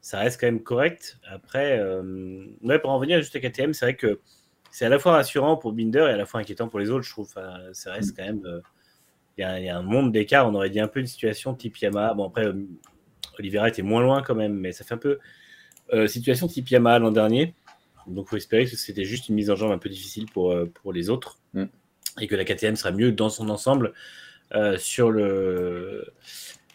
ça 0.00 0.18
reste 0.18 0.40
quand 0.40 0.46
même 0.46 0.62
correct. 0.62 1.18
Après, 1.26 1.78
euh, 1.78 2.44
ouais, 2.62 2.78
pour 2.78 2.90
en 2.90 2.98
venir 2.98 3.18
juste 3.20 3.36
à 3.36 3.40
KTM, 3.40 3.72
c'est 3.72 3.86
vrai 3.86 3.96
que 3.96 4.20
c'est 4.70 4.84
à 4.84 4.88
la 4.88 4.98
fois 4.98 5.12
rassurant 5.12 5.56
pour 5.56 5.72
Binder 5.72 6.00
et 6.08 6.12
à 6.12 6.16
la 6.16 6.26
fois 6.26 6.40
inquiétant 6.40 6.68
pour 6.68 6.78
les 6.80 6.90
autres, 6.90 7.04
je 7.04 7.10
trouve. 7.10 7.26
Enfin, 7.26 7.58
ça 7.72 7.92
reste 7.92 8.16
quand 8.16 8.24
même. 8.24 8.44
euh, 8.44 8.60
Il 9.36 9.40
y, 9.40 9.44
a- 9.44 9.58
il 9.58 9.66
y 9.66 9.68
a 9.68 9.76
un 9.76 9.82
monde 9.82 10.12
d'écart. 10.12 10.48
On 10.48 10.54
aurait 10.54 10.70
dit 10.70 10.78
un 10.80 10.86
peu 10.88 11.00
une 11.00 11.06
situation 11.06 11.54
type 11.54 11.76
Yamaha. 11.78 12.14
Bon, 12.14 12.26
après, 12.28 12.46
euh, 12.46 12.66
Oliveira 13.38 13.68
était 13.68 13.82
moins 13.82 14.00
loin 14.02 14.22
quand 14.22 14.34
même, 14.36 14.54
mais 14.54 14.70
ça 14.72 14.84
fait 14.84 14.94
un 14.94 14.98
peu 14.98 15.18
euh, 15.92 16.06
situation 16.06 16.46
type 16.46 16.68
Yamaha 16.70 16.98
l'an 17.00 17.10
dernier. 17.10 17.54
Donc, 18.06 18.28
faut 18.28 18.36
espérer 18.36 18.64
que 18.66 18.76
c'était 18.76 19.04
juste 19.04 19.28
une 19.28 19.34
mise 19.34 19.50
en 19.50 19.56
jambe 19.56 19.72
un 19.72 19.78
peu 19.78 19.88
difficile 19.88 20.26
pour, 20.32 20.52
euh, 20.52 20.66
pour 20.82 20.92
les 20.92 21.08
autres 21.10 21.38
Mm. 21.54 21.64
Et 22.20 22.26
que 22.26 22.36
la 22.36 22.44
KTM 22.44 22.76
sera 22.76 22.92
mieux 22.92 23.12
dans 23.12 23.28
son 23.30 23.48
ensemble 23.50 23.92
euh, 24.54 24.78
sur 24.78 25.10
le 25.10 26.06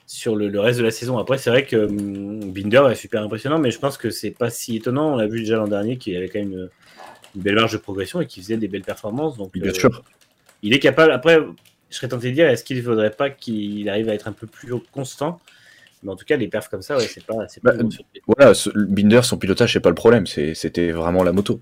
sur 0.08 0.36
le, 0.36 0.50
le 0.50 0.60
reste 0.60 0.80
de 0.80 0.84
la 0.84 0.92
saison. 0.92 1.18
Après, 1.20 1.38
c'est 1.38 1.50
vrai 1.52 1.66
que 1.66 1.76
hum, 1.86 2.52
Binder 2.52 2.84
est 2.92 2.96
super 2.96 3.22
impressionnant, 3.24 3.60
mais 3.60 3.72
je 3.72 3.80
pense 3.80 3.98
que 3.98 4.10
c'est 4.10 4.32
pas 4.32 4.50
si 4.50 4.76
étonnant. 4.78 5.14
On 5.14 5.18
l'a 5.18 5.28
vu 5.28 5.40
déjà 5.42 5.58
l'an 5.58 5.68
dernier 5.68 5.98
qu'il 5.98 6.16
avait 6.18 6.30
quand 6.30 6.40
même 6.40 6.52
une, 6.52 6.70
une 7.36 7.42
belle 7.42 7.56
marge 7.56 7.74
de 7.74 7.78
progression 7.78 8.22
et 8.22 8.26
qu'il 8.26 8.42
faisait 8.44 8.58
des 8.58 8.68
belles 8.68 8.82
performances. 8.84 9.38
Donc, 9.38 9.54
Bien 9.54 9.70
euh, 9.70 9.74
sûr. 9.74 10.04
il 10.64 10.74
est 10.74 10.80
capable. 10.80 11.12
Après, 11.12 11.40
je 11.90 11.96
serais 11.96 12.08
tenté 12.08 12.30
de 12.30 12.36
dire, 12.36 12.48
est-ce 12.48 12.64
qu'il 12.64 12.78
ne 12.78 12.82
faudrait 12.82 13.12
pas 13.12 13.30
qu'il 13.30 13.88
arrive 13.90 14.10
à 14.10 14.14
être 14.14 14.28
un 14.28 14.32
peu 14.34 14.48
plus 14.48 14.74
constant? 14.92 15.40
Mais 16.02 16.12
en 16.12 16.16
tout 16.16 16.26
cas, 16.26 16.38
les 16.38 16.48
perfs 16.48 16.70
comme 16.70 16.82
ça, 16.82 16.98
ouais, 16.98 17.06
c'est 17.08 17.24
pas, 17.26 17.46
pas 17.64 17.74
Bah. 17.74 17.84
Voilà, 18.26 18.54
ce- 18.54 18.70
Binder, 18.70 19.22
son 19.24 19.38
pilotage, 19.38 19.74
c'est 19.74 19.80
pas 19.80 19.90
le 19.90 19.96
problème. 19.96 20.26
C'était 20.28 20.92
vraiment 20.92 21.24
la 21.24 21.34
moto. 21.34 21.60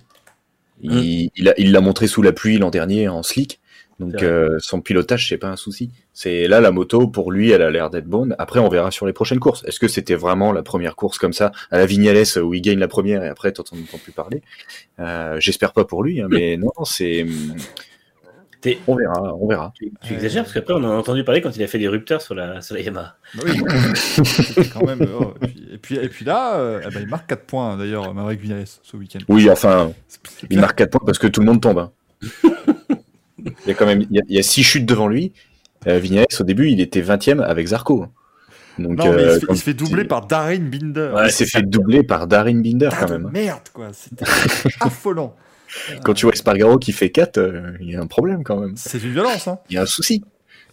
Mm. 0.84 0.98
Il 0.98 1.30
il 1.36 1.50
a- 1.50 1.54
il 1.58 1.72
l'a 1.72 1.82
montré 1.82 2.08
sous 2.08 2.22
la 2.22 2.32
pluie 2.34 2.58
l'an 2.58 2.70
dernier 2.70 3.08
en 3.08 3.24
slick. 3.24 3.60
Donc 4.00 4.22
euh, 4.22 4.58
son 4.60 4.80
pilotage, 4.80 5.28
c'est 5.28 5.40
pas 5.40 5.48
un 5.50 5.56
souci. 5.56 5.90
C'est 6.14 6.48
là 6.48 6.62
la 6.62 6.70
moto 6.70 7.08
pour 7.08 7.32
lui, 7.32 7.50
elle 7.50 7.64
a 7.64 7.72
l'air 7.72 7.90
d'être 7.90 8.06
bonne. 8.06 8.36
Après, 8.38 8.60
on 8.60 8.70
verra 8.70 8.92
sur 8.92 9.08
les 9.08 9.14
prochaines 9.14 9.40
courses. 9.40 9.64
Est-ce 9.66 9.80
que 9.80 9.88
c'était 9.88 10.14
vraiment 10.14 10.52
la 10.52 10.62
première 10.62 10.96
course 10.96 11.18
comme 11.18 11.34
ça? 11.34 11.52
À 11.72 11.80
la 11.80 11.88
Vignales 11.88 12.24
où 12.44 12.54
il 12.54 12.62
gagne 12.62 12.78
la 12.78 12.88
première 12.88 13.24
et 13.24 13.28
après 13.28 13.52
t'entends 13.52 13.76
plus 14.04 14.12
parler 14.12 14.44
euh, 15.00 15.38
J'espère 15.40 15.74
pas 15.74 15.84
pour 15.84 16.04
lui, 16.04 16.22
hein, 16.22 16.28
mais 16.30 16.58
non, 16.58 16.70
c'est. 16.86 17.26
T'es- 18.72 18.78
On 18.88 18.96
verra, 18.96 19.34
on 19.36 19.48
verra. 19.48 19.72
Tu, 19.76 19.92
tu 20.04 20.14
exagères 20.14 20.44
parce 20.44 20.54
qu'après, 20.54 20.74
on 20.74 20.78
en 20.84 20.92
a 20.92 20.96
entendu 20.96 21.24
parler 21.24 21.42
quand 21.42 21.56
il 21.56 21.64
a 21.64 21.68
fait 21.68 21.80
des 21.80 21.88
rupteurs 21.88 22.22
sur 22.22 22.36
la, 22.36 22.62
sur 22.62 22.76
la 22.76 22.82
Yamaha. 22.82 23.16
Bah 23.36 23.44
oui, 23.46 23.62
c'était 23.94 24.70
quand 24.74 24.86
même. 24.86 25.08
oh, 25.20 25.34
et, 25.42 25.48
puis, 25.48 25.68
et, 25.74 25.78
puis, 25.78 25.96
et 25.98 26.10
puis 26.10 26.26
là, 26.26 26.56
euh, 26.58 26.82
eh 26.86 26.94
ben, 26.94 27.02
il 27.02 27.08
marque 27.08 27.28
4 27.30 27.44
points 27.46 27.78
d'ailleurs, 27.78 28.14
Maverick 28.14 28.42
Vinales, 28.42 28.66
ce 28.84 28.98
week-end. 28.98 29.20
Oui, 29.30 29.50
enfin, 29.50 29.92
C'est 30.08 30.48
il 30.50 30.60
marque 30.60 30.78
4 30.78 30.92
points 30.92 31.06
parce 31.06 31.20
que 31.20 31.28
tout 31.28 31.40
le 31.42 31.46
monde 31.48 31.62
tombe. 31.62 31.80
hein. 31.80 31.92
il 33.40 33.68
y 33.68 33.72
a 33.72 33.74
quand 33.74 33.86
même, 33.86 34.02
il 34.10 34.16
y 34.16 34.20
a, 34.20 34.24
il 34.28 34.36
y 34.36 34.40
a 34.40 34.44
six 34.44 34.64
chutes 34.64 34.86
devant 34.86 35.08
lui. 35.08 35.32
Euh, 35.88 36.00
Vignales, 36.00 36.26
au 36.40 36.44
début, 36.44 36.70
il 36.70 36.82
était 36.82 37.02
20ème 37.02 37.42
avec 37.42 37.68
Zarco. 37.68 38.08
Donc, 38.80 38.98
Non, 38.98 39.12
mais 39.14 39.22
il 39.22 39.26
euh, 39.26 39.34
se 39.34 39.40
fait, 39.40 39.44
il 39.44 39.48
quand 39.48 39.56
se 39.56 39.64
fait 39.64 39.74
doubler 39.74 40.04
par 40.06 40.26
Darin 40.28 40.60
Binder. 40.60 41.12
Ouais, 41.16 41.28
il 41.28 41.32
s'est 41.32 41.46
fait 41.46 41.62
doubler 41.64 42.04
par 42.04 42.28
Darin 42.28 42.62
Binder 42.62 42.90
Ah, 42.92 42.98
quand 43.00 43.06
de 43.08 43.12
même. 43.14 43.30
Merde, 43.32 43.70
quoi. 43.74 43.88
C'était 43.94 44.26
affolant. 44.82 45.36
Quand 46.04 46.14
tu 46.14 46.26
vois 46.26 46.34
Espargaro 46.34 46.78
qui 46.78 46.92
fait 46.92 47.10
4, 47.10 47.38
euh, 47.38 47.78
il 47.82 47.92
y 47.92 47.96
a 47.96 48.02
un 48.02 48.08
problème 48.08 48.44
quand 48.44 48.60
même. 48.60 48.76
C'est 48.78 49.02
une 49.04 49.12
violence, 49.12 49.48
hein. 49.48 49.60
Il 49.70 49.76
y 49.76 49.78
a 49.78 49.82
un 49.84 49.86
souci. 49.86 50.24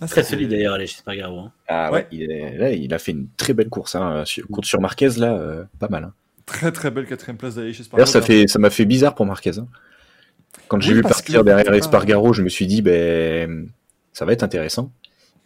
Ah, 0.01 0.09
Très 0.09 0.25
solide 0.25 0.51
d'ailleurs, 0.51 0.75
aller 0.75 0.87
chez 0.87 0.99
Spargaro. 0.99 1.39
hein. 1.41 1.53
Ah 1.69 1.91
Ouais. 1.93 1.99
ouais, 2.01 2.07
il, 2.13 2.23
est- 2.31 2.57
là, 2.59 2.71
il 2.73 2.93
a 2.95 2.99
fait 2.99 3.13
une 3.13 3.29
très 3.37 3.55
belle 3.55 3.69
course. 3.69 3.95
Hein. 3.95 4.25
Sur, 4.25 4.47
course 4.49 4.69
sur 4.69 4.81
Marquez, 4.81 5.11
là, 5.19 5.35
euh, 5.37 5.65
pas 5.79 5.89
mal. 5.89 6.05
hein. 6.05 6.13
Très 6.47 6.73
très 6.73 6.91
belle 6.91 7.07
quatrième 7.07 7.37
place 7.39 7.55
d'aller 7.55 7.73
chez 7.73 7.85
Spargaro. 7.85 8.05
D'ailleurs, 8.13 8.13
ça 8.13 8.27
fait, 8.27 8.47
ça 8.49 8.59
m'a 8.59 8.71
fait 8.71 8.85
bizarre 8.85 9.15
pour 9.15 9.25
Marquez. 9.27 9.59
hein. 9.59 9.67
Quand 10.69 10.81
j'ai 10.81 10.91
Oui, 10.91 10.97
vu 10.97 11.03
partir 11.03 11.41
que 11.41 11.45
derrière 11.45 11.73
Espargaro, 11.75 12.33
je 12.33 12.43
me 12.43 12.49
suis 12.49 12.67
dit, 12.67 12.83
ben, 12.83 13.69
ça 14.13 14.25
va 14.25 14.33
être 14.33 14.43
intéressant. 14.43 14.93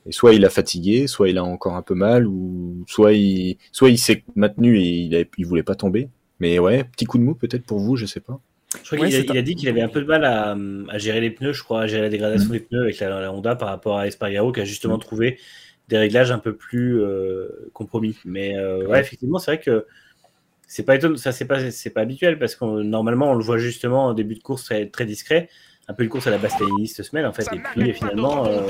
Et 0.07 0.13
soit 0.13 0.33
il 0.35 0.45
a 0.45 0.51
fatigué, 0.51 1.07
soit 1.07 1.29
il 1.29 1.39
a 1.39 1.45
encore 1.45 1.75
un 1.77 1.83
peu 1.83 1.95
mal, 1.95 2.27
ou 2.27 2.85
soit 2.87 3.13
il, 3.13 3.59
soit 3.73 3.91
il 3.91 3.99
s'est 3.99 4.25
maintenu 4.37 4.79
et 4.79 4.89
il, 4.89 5.15
a, 5.17 5.25
il 5.37 5.47
voulait 5.47 5.63
pas 5.63 5.75
tomber. 5.75 6.09
Mais 6.41 6.59
ouais, 6.59 6.85
petit 6.85 7.05
coup 7.05 7.19
de 7.19 7.25
mou 7.25 7.35
peut-être 7.35 7.65
pour 7.65 7.81
vous, 7.81 7.97
je 7.97 8.07
sais 8.07 8.21
pas. 8.21 8.41
Je 8.85 8.97
crois 8.97 9.07
Ouais, 9.07 9.25
qu'il 9.25 9.37
a, 9.39 9.43
dit 9.43 9.55
qu'il 9.55 9.69
avait 9.69 9.81
un 9.81 9.89
peu 9.89 10.01
de 10.01 10.07
mal 10.07 10.25
à, 10.25 10.55
à 10.91 10.99
gérer 10.99 11.21
les 11.21 11.31
pneus, 11.31 11.53
je 11.55 11.63
crois, 11.63 11.83
à 11.83 11.87
gérer 11.87 12.03
la 12.03 12.09
dégradation 12.11 12.51
des 12.51 12.61
pneus 12.61 12.83
avec 12.83 12.99
la, 13.01 13.21
la 13.21 13.33
Honda 13.33 13.57
par 13.57 13.69
rapport 13.69 13.99
à 13.99 14.07
Espargaro 14.07 14.53
qui 14.53 14.61
a 14.61 14.65
justement 14.65 14.99
trouvé 14.99 15.39
des 15.89 15.97
réglages 15.97 16.31
un 16.31 16.39
peu 16.39 16.55
plus 16.55 17.01
euh, 17.01 17.71
compromis. 17.73 18.19
Mais 18.27 18.57
euh, 18.59 18.87
ouais, 18.87 19.01
effectivement, 19.01 19.39
c'est 19.39 19.53
vrai 19.53 19.61
que 19.61 19.87
c'est 20.67 20.83
pas 20.85 20.97
étonnant, 20.97 21.17
ça 21.17 21.33
c'est 21.33 21.47
pas 21.47 21.71
c'est 21.71 21.91
pas 21.91 22.03
habituel 22.03 22.39
parce 22.39 22.55
que 22.55 22.83
normalement 22.83 23.31
on 23.31 23.35
le 23.35 23.43
voit 23.43 23.57
justement 23.57 24.07
en 24.09 24.13
début 24.13 24.35
de 24.35 24.43
course 24.43 24.65
très, 24.65 24.87
très 24.87 25.07
discret, 25.07 25.49
un 25.89 25.95
peu 25.95 26.03
une 26.03 26.11
course 26.11 26.27
à 26.27 26.31
la 26.31 26.37
Bastianini 26.37 26.89
cette 26.89 27.07
semaine 27.07 27.25
en 27.25 27.33
fait. 27.33 27.49
Et 27.55 27.59
puis 27.59 27.95
finalement, 27.95 28.47
euh, 28.47 28.61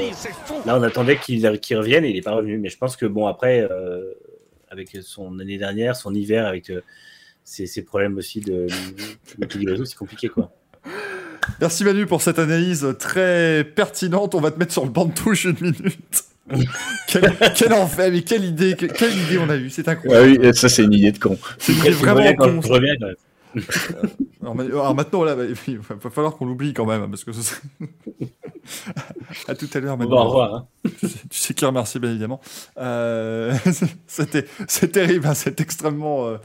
là 0.64 0.78
on 0.78 0.82
attendait 0.84 1.16
qu'il 1.16 1.58
qu'il 1.58 1.76
revienne 1.76 2.04
et 2.04 2.10
il 2.10 2.16
est 2.16 2.22
pas 2.22 2.34
revenu. 2.36 2.58
Mais 2.58 2.68
je 2.68 2.78
pense 2.78 2.96
que 2.96 3.04
bon 3.04 3.26
après, 3.26 3.66
euh, 3.68 4.14
avec 4.70 4.96
son 5.00 5.40
année 5.40 5.58
dernière, 5.58 5.96
son 5.96 6.14
hiver, 6.14 6.46
avec 6.46 6.70
ses, 7.48 7.66
ses 7.66 7.82
problèmes 7.82 8.16
aussi 8.18 8.40
de, 8.40 8.66
de 9.38 9.70
réseau, 9.70 9.84
c'est 9.84 9.96
compliqué 9.96 10.28
quoi. 10.28 10.52
Merci 11.60 11.82
Manu 11.84 12.06
pour 12.06 12.20
cette 12.20 12.38
analyse 12.38 12.86
très 12.98 13.64
pertinente. 13.64 14.34
On 14.34 14.40
va 14.40 14.50
te 14.50 14.58
mettre 14.58 14.72
sur 14.72 14.84
le 14.84 14.90
banc 14.90 15.06
de 15.06 15.14
touche 15.14 15.44
une 15.44 15.56
minute. 15.60 16.24
quel, 17.08 17.32
quel 17.56 17.72
enfer, 17.72 18.10
mais 18.12 18.22
quelle 18.22 18.44
idée, 18.44 18.74
que- 18.76 18.86
quelle 18.86 19.16
idée 19.16 19.38
on 19.38 19.48
a 19.48 19.56
eue, 19.56 19.70
c'est 19.70 19.88
Ah 19.88 19.92
incroyable. 19.92 20.38
oui, 20.46 20.54
ça 20.54 20.68
c'est 20.68 20.84
une 20.84 20.92
idée 20.92 21.12
de 21.12 21.18
con. 21.18 21.38
C'est 21.58 21.72
une 21.72 21.78
idée 21.78 21.92
je 21.92 21.98
reviens 21.98 22.14
vraiment 22.14 22.34
quand 22.36 22.60
con. 22.60 22.74
Alors, 24.42 24.60
alors 24.60 24.94
maintenant, 24.94 25.24
là, 25.24 25.34
bah, 25.34 25.44
il 25.66 25.78
va 25.78 25.94
va 25.94 26.10
falloir 26.10 26.36
qu'on 26.36 26.46
l'oublie 26.46 26.72
quand 26.74 26.84
même, 26.86 27.08
parce 27.10 27.24
que 27.24 27.32
ce 27.32 27.42
serait- 27.42 27.60
à 29.48 29.54
tout 29.54 29.68
à 29.74 29.80
l'heure. 29.80 29.96
Manu. 29.98 30.12
au 30.12 30.16
revoir. 30.24 30.54
hein. 30.54 30.66
Tu 31.00 31.08
sais- 31.08 31.18
tu 31.30 31.38
sais 31.38 31.54
qui 31.54 31.64
remercier, 31.64 31.98
bien 32.00 32.10
évidemment. 32.10 32.40
Euh, 32.78 33.54
C'était 34.06 34.46
c'est 34.68 34.92
terrible, 34.92 35.26
hein, 35.26 35.34
c'est 35.34 35.60
extrêmement. 35.60 36.26
euh, 36.28 36.36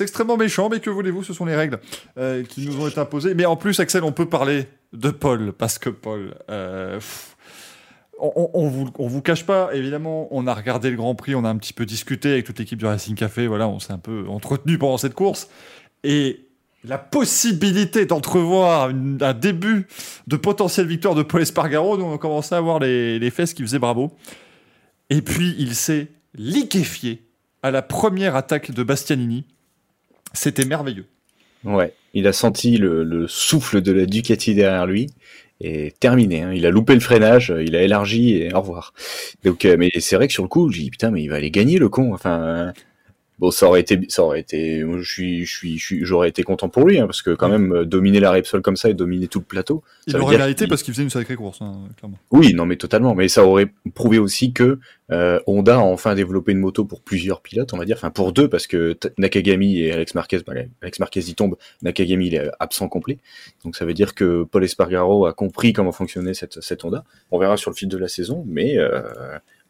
C'est 0.00 0.04
extrêmement 0.04 0.38
méchant, 0.38 0.70
mais 0.70 0.80
que 0.80 0.88
voulez-vous, 0.88 1.24
ce 1.24 1.34
sont 1.34 1.44
les 1.44 1.54
règles 1.54 1.78
euh, 2.16 2.42
qui 2.42 2.66
nous 2.66 2.80
ont 2.80 2.88
été 2.88 2.98
imposées. 2.98 3.34
Mais 3.34 3.44
en 3.44 3.56
plus, 3.56 3.80
Axel, 3.80 4.02
on 4.02 4.12
peut 4.12 4.24
parler 4.24 4.66
de 4.94 5.10
Paul, 5.10 5.52
parce 5.52 5.78
que 5.78 5.90
Paul, 5.90 6.36
euh, 6.48 6.98
on, 8.18 8.50
on, 8.54 9.06
vous, 9.08 9.20
cache 9.20 9.44
pas, 9.44 9.68
évidemment, 9.74 10.26
on 10.30 10.46
a 10.46 10.54
regardé 10.54 10.88
le 10.88 10.96
Grand 10.96 11.14
Prix, 11.14 11.34
on 11.34 11.44
a 11.44 11.50
un 11.50 11.58
petit 11.58 11.74
peu 11.74 11.84
discuté 11.84 12.32
avec 12.32 12.46
toute 12.46 12.58
l'équipe 12.58 12.78
du 12.78 12.86
Racing 12.86 13.14
Café, 13.14 13.46
voilà, 13.46 13.68
on 13.68 13.78
s'est 13.78 13.92
un 13.92 13.98
peu 13.98 14.24
entretenu 14.26 14.78
pendant 14.78 14.96
cette 14.96 15.12
course. 15.12 15.50
Et 16.02 16.46
la 16.82 16.96
possibilité 16.96 18.06
d'entrevoir 18.06 18.88
un 18.88 19.34
début 19.34 19.86
de 20.28 20.36
potentielle 20.36 20.86
victoire 20.86 21.14
de 21.14 21.22
Paul 21.22 21.42
Espargaro, 21.42 21.98
nous 21.98 22.04
on 22.04 22.14
a 22.14 22.18
commencé 22.18 22.54
à 22.54 22.60
voir 22.62 22.78
les 22.78 23.30
fesses 23.30 23.52
qui 23.52 23.60
faisaient 23.60 23.78
bravo. 23.78 24.16
Et 25.10 25.20
puis 25.20 25.54
il 25.58 25.74
s'est 25.74 26.08
liquéfié 26.34 27.26
à 27.62 27.70
la 27.70 27.82
première 27.82 28.34
attaque 28.34 28.70
de 28.70 28.82
Bastianini. 28.82 29.44
C'était 30.32 30.64
merveilleux. 30.64 31.06
Ouais, 31.64 31.92
il 32.14 32.26
a 32.26 32.32
senti 32.32 32.78
le, 32.78 33.04
le 33.04 33.28
souffle 33.28 33.82
de 33.82 33.92
la 33.92 34.06
Ducati 34.06 34.54
derrière 34.54 34.86
lui 34.86 35.08
et 35.60 35.92
terminé. 36.00 36.42
hein. 36.42 36.52
Il 36.54 36.64
a 36.64 36.70
loupé 36.70 36.94
le 36.94 37.00
freinage, 37.00 37.52
il 37.64 37.76
a 37.76 37.82
élargi 37.82 38.36
et 38.36 38.54
au 38.54 38.60
revoir. 38.60 38.94
Donc, 39.44 39.66
euh, 39.66 39.76
mais 39.78 39.90
c'est 40.00 40.16
vrai 40.16 40.26
que 40.26 40.32
sur 40.32 40.42
le 40.42 40.48
coup, 40.48 40.70
j'ai 40.70 40.82
dit 40.82 40.90
putain, 40.90 41.10
mais 41.10 41.22
il 41.22 41.28
va 41.28 41.36
aller 41.36 41.50
gagner 41.50 41.78
le 41.78 41.90
con. 41.90 42.14
Enfin, 42.14 42.40
euh, 42.42 42.72
bon, 43.40 43.50
ça 43.50 43.66
aurait 43.66 43.80
été, 43.80 43.98
ça 44.08 44.22
aurait 44.22 44.40
été, 44.40 44.80
je 44.80 45.10
suis, 45.10 45.46
je 45.46 45.56
suis, 45.56 46.04
j'aurais 46.04 46.28
été 46.28 46.42
content 46.42 46.68
pour 46.68 46.84
lui, 46.84 46.98
hein, 46.98 47.06
parce 47.06 47.22
que 47.22 47.30
quand 47.30 47.48
même 47.48 47.74
euh, 47.74 47.84
dominer 47.86 48.20
la 48.20 48.30
Repsol 48.30 48.60
comme 48.60 48.76
ça 48.76 48.90
et 48.90 48.94
dominer 48.94 49.28
tout 49.28 49.40
le 49.40 49.46
plateau. 49.46 49.82
Il 50.06 50.16
aurait 50.18 50.36
mérité 50.36 50.66
parce 50.66 50.82
qu'il 50.82 50.92
faisait 50.92 51.02
une 51.02 51.10
sacrée 51.10 51.36
course, 51.36 51.62
hein, 51.62 51.88
clairement. 51.96 52.18
Oui, 52.30 52.52
non, 52.54 52.66
mais 52.66 52.76
totalement. 52.76 53.14
Mais 53.14 53.28
ça 53.28 53.44
aurait 53.44 53.72
prouvé 53.94 54.18
aussi 54.18 54.52
que 54.52 54.78
euh, 55.10 55.40
Honda 55.46 55.76
a 55.76 55.78
enfin 55.78 56.14
développé 56.14 56.52
une 56.52 56.58
moto 56.58 56.84
pour 56.84 57.00
plusieurs 57.00 57.40
pilotes, 57.40 57.72
on 57.72 57.78
va 57.78 57.86
dire, 57.86 57.96
enfin 57.96 58.10
pour 58.10 58.32
deux, 58.32 58.48
parce 58.48 58.66
que 58.66 58.96
Nakagami 59.18 59.80
et 59.80 59.90
Alex 59.90 60.14
Marquez, 60.14 60.40
bah, 60.46 60.52
Alex 60.82 61.00
Marquez 61.00 61.20
y 61.20 61.34
tombe, 61.34 61.56
Nakagami 61.82 62.26
il 62.26 62.34
est 62.34 62.50
absent 62.60 62.88
complet. 62.88 63.18
Donc 63.64 63.74
ça 63.74 63.86
veut 63.86 63.94
dire 63.94 64.14
que 64.14 64.44
Paul 64.44 64.62
Espargaro 64.62 65.24
a 65.26 65.32
compris 65.32 65.72
comment 65.72 65.92
fonctionnait 65.92 66.34
cette, 66.34 66.60
cette 66.60 66.84
Honda. 66.84 67.04
On 67.30 67.38
verra 67.38 67.56
sur 67.56 67.70
le 67.70 67.76
fil 67.76 67.88
de 67.88 67.96
la 67.96 68.08
saison, 68.08 68.44
mais 68.46 68.76
euh, 68.76 69.02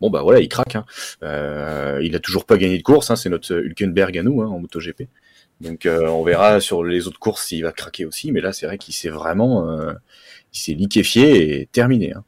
bon 0.01 0.11
bah 0.11 0.23
voilà, 0.23 0.41
il 0.41 0.49
craque. 0.49 0.77
Hein. 0.77 0.85
Euh, 1.23 2.01
il 2.03 2.15
a 2.17 2.19
toujours 2.19 2.45
pas 2.45 2.57
gagné 2.57 2.79
de 2.79 2.83
course, 2.83 3.11
hein, 3.11 3.17
c'est 3.17 3.29
notre 3.29 3.55
Hülkenberg 3.55 4.17
à 4.19 4.23
nous 4.23 4.43
hein, 4.43 4.47
en 4.47 4.59
MotoGP. 4.59 5.09
Donc 5.61 5.85
euh, 5.85 6.09
on 6.09 6.23
verra 6.23 6.61
sur 6.61 6.83
les 6.85 7.07
autres 7.07 7.19
courses 7.19 7.47
s'il 7.47 7.63
va 7.63 7.73
craquer 7.73 8.05
aussi, 8.07 8.33
mais 8.33 8.41
là 8.41 8.53
c'est 8.53 8.67
vrai 8.67 8.79
qu'il 8.79 8.95
s'est 8.95 9.11
vraiment, 9.11 9.69
euh, 9.69 9.93
il 10.55 10.59
s'est 10.59 10.75
liquéfié 10.75 11.61
et 11.61 11.67
terminé. 11.67 12.15
Hein. 12.15 12.25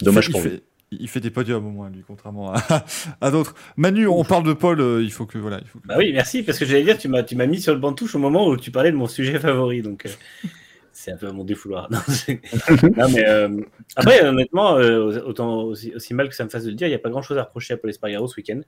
Dommage 0.00 0.30
pour 0.30 0.40
lui. 0.40 0.62
Il 0.92 1.08
fait 1.08 1.20
des 1.20 1.30
podiums 1.30 1.64
au 1.64 1.70
moins, 1.70 1.88
lui, 1.88 2.02
contrairement 2.04 2.52
à, 2.52 2.84
à 3.20 3.30
d'autres. 3.30 3.54
Manu, 3.76 4.08
on 4.08 4.24
parle 4.24 4.42
de 4.44 4.52
Paul, 4.52 4.80
euh, 4.80 5.02
il 5.02 5.12
faut 5.12 5.24
que 5.24 5.38
voilà. 5.38 5.60
Il 5.62 5.68
faut 5.68 5.78
que... 5.78 5.86
Bah 5.86 5.94
oui, 5.96 6.12
merci, 6.12 6.42
parce 6.42 6.58
que 6.58 6.64
j'allais 6.64 6.82
dire, 6.82 6.98
tu 6.98 7.06
m'as, 7.06 7.22
tu 7.22 7.36
m'as 7.36 7.46
mis 7.46 7.60
sur 7.60 7.72
le 7.72 7.78
banc 7.78 7.92
de 7.92 7.96
touche 7.96 8.16
au 8.16 8.18
moment 8.18 8.48
où 8.48 8.56
tu 8.56 8.72
parlais 8.72 8.90
de 8.90 8.96
mon 8.96 9.06
sujet 9.06 9.38
favori, 9.38 9.82
donc 9.82 10.06
euh, 10.06 10.48
c'est 10.92 11.12
un 11.12 11.16
peu 11.16 11.30
mon 11.30 11.44
défouloir. 11.44 11.88
Non, 11.90 11.98
non 12.96 13.08
mais 13.10 13.28
euh, 13.28 13.60
après, 13.96 14.24
honnêtement, 14.24 14.76
euh, 14.76 15.20
autant 15.22 15.62
aussi, 15.62 15.94
aussi, 15.94 16.14
mal 16.14 16.28
que 16.28 16.34
ça 16.34 16.44
me 16.44 16.48
fasse 16.48 16.64
de 16.64 16.70
le 16.70 16.76
dire, 16.76 16.86
il 16.86 16.90
n'y 16.90 16.96
a 16.96 17.00
pas 17.00 17.10
grand 17.10 17.22
chose 17.22 17.38
à 17.38 17.44
reprocher 17.44 17.74
à 17.74 17.76
Paul 17.76 17.90
Espargaro 17.90 18.26
ce 18.28 18.36
week-end. 18.36 18.60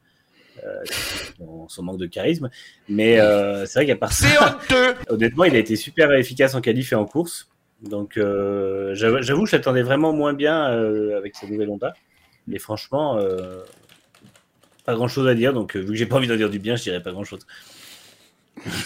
Son, 1.38 1.68
son, 1.68 1.82
manque 1.82 1.98
de 1.98 2.06
charisme, 2.06 2.50
mais 2.88 3.16
c'est 3.66 3.74
vrai 3.74 3.86
qu'à 3.86 3.96
part 3.96 4.12
ça, 4.12 4.58
honnêtement, 5.08 5.44
il 5.44 5.56
a 5.56 5.58
été 5.58 5.76
super 5.76 6.12
efficace 6.12 6.54
en 6.54 6.60
qualif 6.60 6.92
et 6.92 6.96
en 6.96 7.06
course. 7.06 7.48
Donc, 7.82 8.12
j'avoue, 8.16 9.46
je 9.46 9.56
l'attendais 9.56 9.82
vraiment 9.82 10.12
moins 10.12 10.34
bien 10.34 10.64
avec 11.16 11.34
sa 11.36 11.46
nouvelle 11.46 11.70
Honda. 11.70 11.94
Mais 12.46 12.58
franchement, 12.58 13.18
euh, 13.18 13.62
pas 14.84 14.94
grand 14.94 15.08
chose 15.08 15.28
à 15.28 15.34
dire. 15.34 15.52
Donc, 15.52 15.76
euh, 15.76 15.80
vu 15.80 15.88
que 15.88 15.94
j'ai 15.94 16.06
pas 16.06 16.16
envie 16.16 16.28
d'en 16.28 16.36
dire 16.36 16.50
du 16.50 16.58
bien, 16.58 16.76
je 16.76 16.82
dirais 16.82 17.02
pas 17.02 17.12
grand 17.12 17.24
chose. 17.24 17.46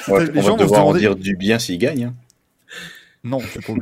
Ouais, 0.08 0.26
les 0.26 0.38
on 0.40 0.42
gens 0.42 0.56
va 0.56 0.62
devoir 0.62 0.86
en 0.86 0.94
dire 0.94 1.16
du 1.16 1.36
bien 1.36 1.58
s'il 1.58 1.78
gagne. 1.78 2.04
Hein. 2.04 2.14
Non, 3.26 3.40
c'est 3.40 3.64
pas. 3.64 3.72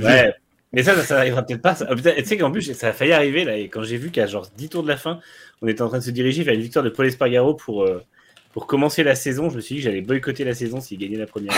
Mais 0.72 0.82
ça, 0.82 0.96
ça, 0.96 1.02
ça 1.04 1.18
arrivera 1.18 1.44
peut-être 1.44 1.62
pas. 1.62 1.74
Tu 1.74 2.24
sais 2.24 2.36
qu'en 2.36 2.50
plus, 2.50 2.72
ça 2.72 2.88
a 2.88 2.92
failli 2.92 3.12
arriver 3.12 3.44
là. 3.44 3.56
Et 3.56 3.68
quand 3.68 3.84
j'ai 3.84 3.96
vu 3.96 4.10
qu'à 4.10 4.26
genre 4.26 4.48
10 4.56 4.70
tours 4.70 4.82
de 4.82 4.88
la 4.88 4.96
fin, 4.96 5.20
on 5.62 5.68
était 5.68 5.82
en 5.82 5.88
train 5.88 5.98
de 5.98 6.02
se 6.02 6.10
diriger 6.10 6.42
vers 6.42 6.54
une 6.54 6.62
victoire 6.62 6.84
de 6.84 6.90
Paul 6.90 7.06
Espargaro 7.06 7.54
pour, 7.54 7.84
euh, 7.84 8.02
pour 8.54 8.68
commencer 8.68 9.02
la 9.02 9.16
saison, 9.16 9.50
je 9.50 9.56
me 9.56 9.60
suis 9.60 9.74
dit 9.74 9.80
que 9.80 9.88
j'allais 9.88 10.00
boycotter 10.00 10.44
la 10.44 10.54
saison 10.54 10.80
s'il 10.80 10.96
gagnait 10.96 11.18
la 11.18 11.26
première. 11.26 11.52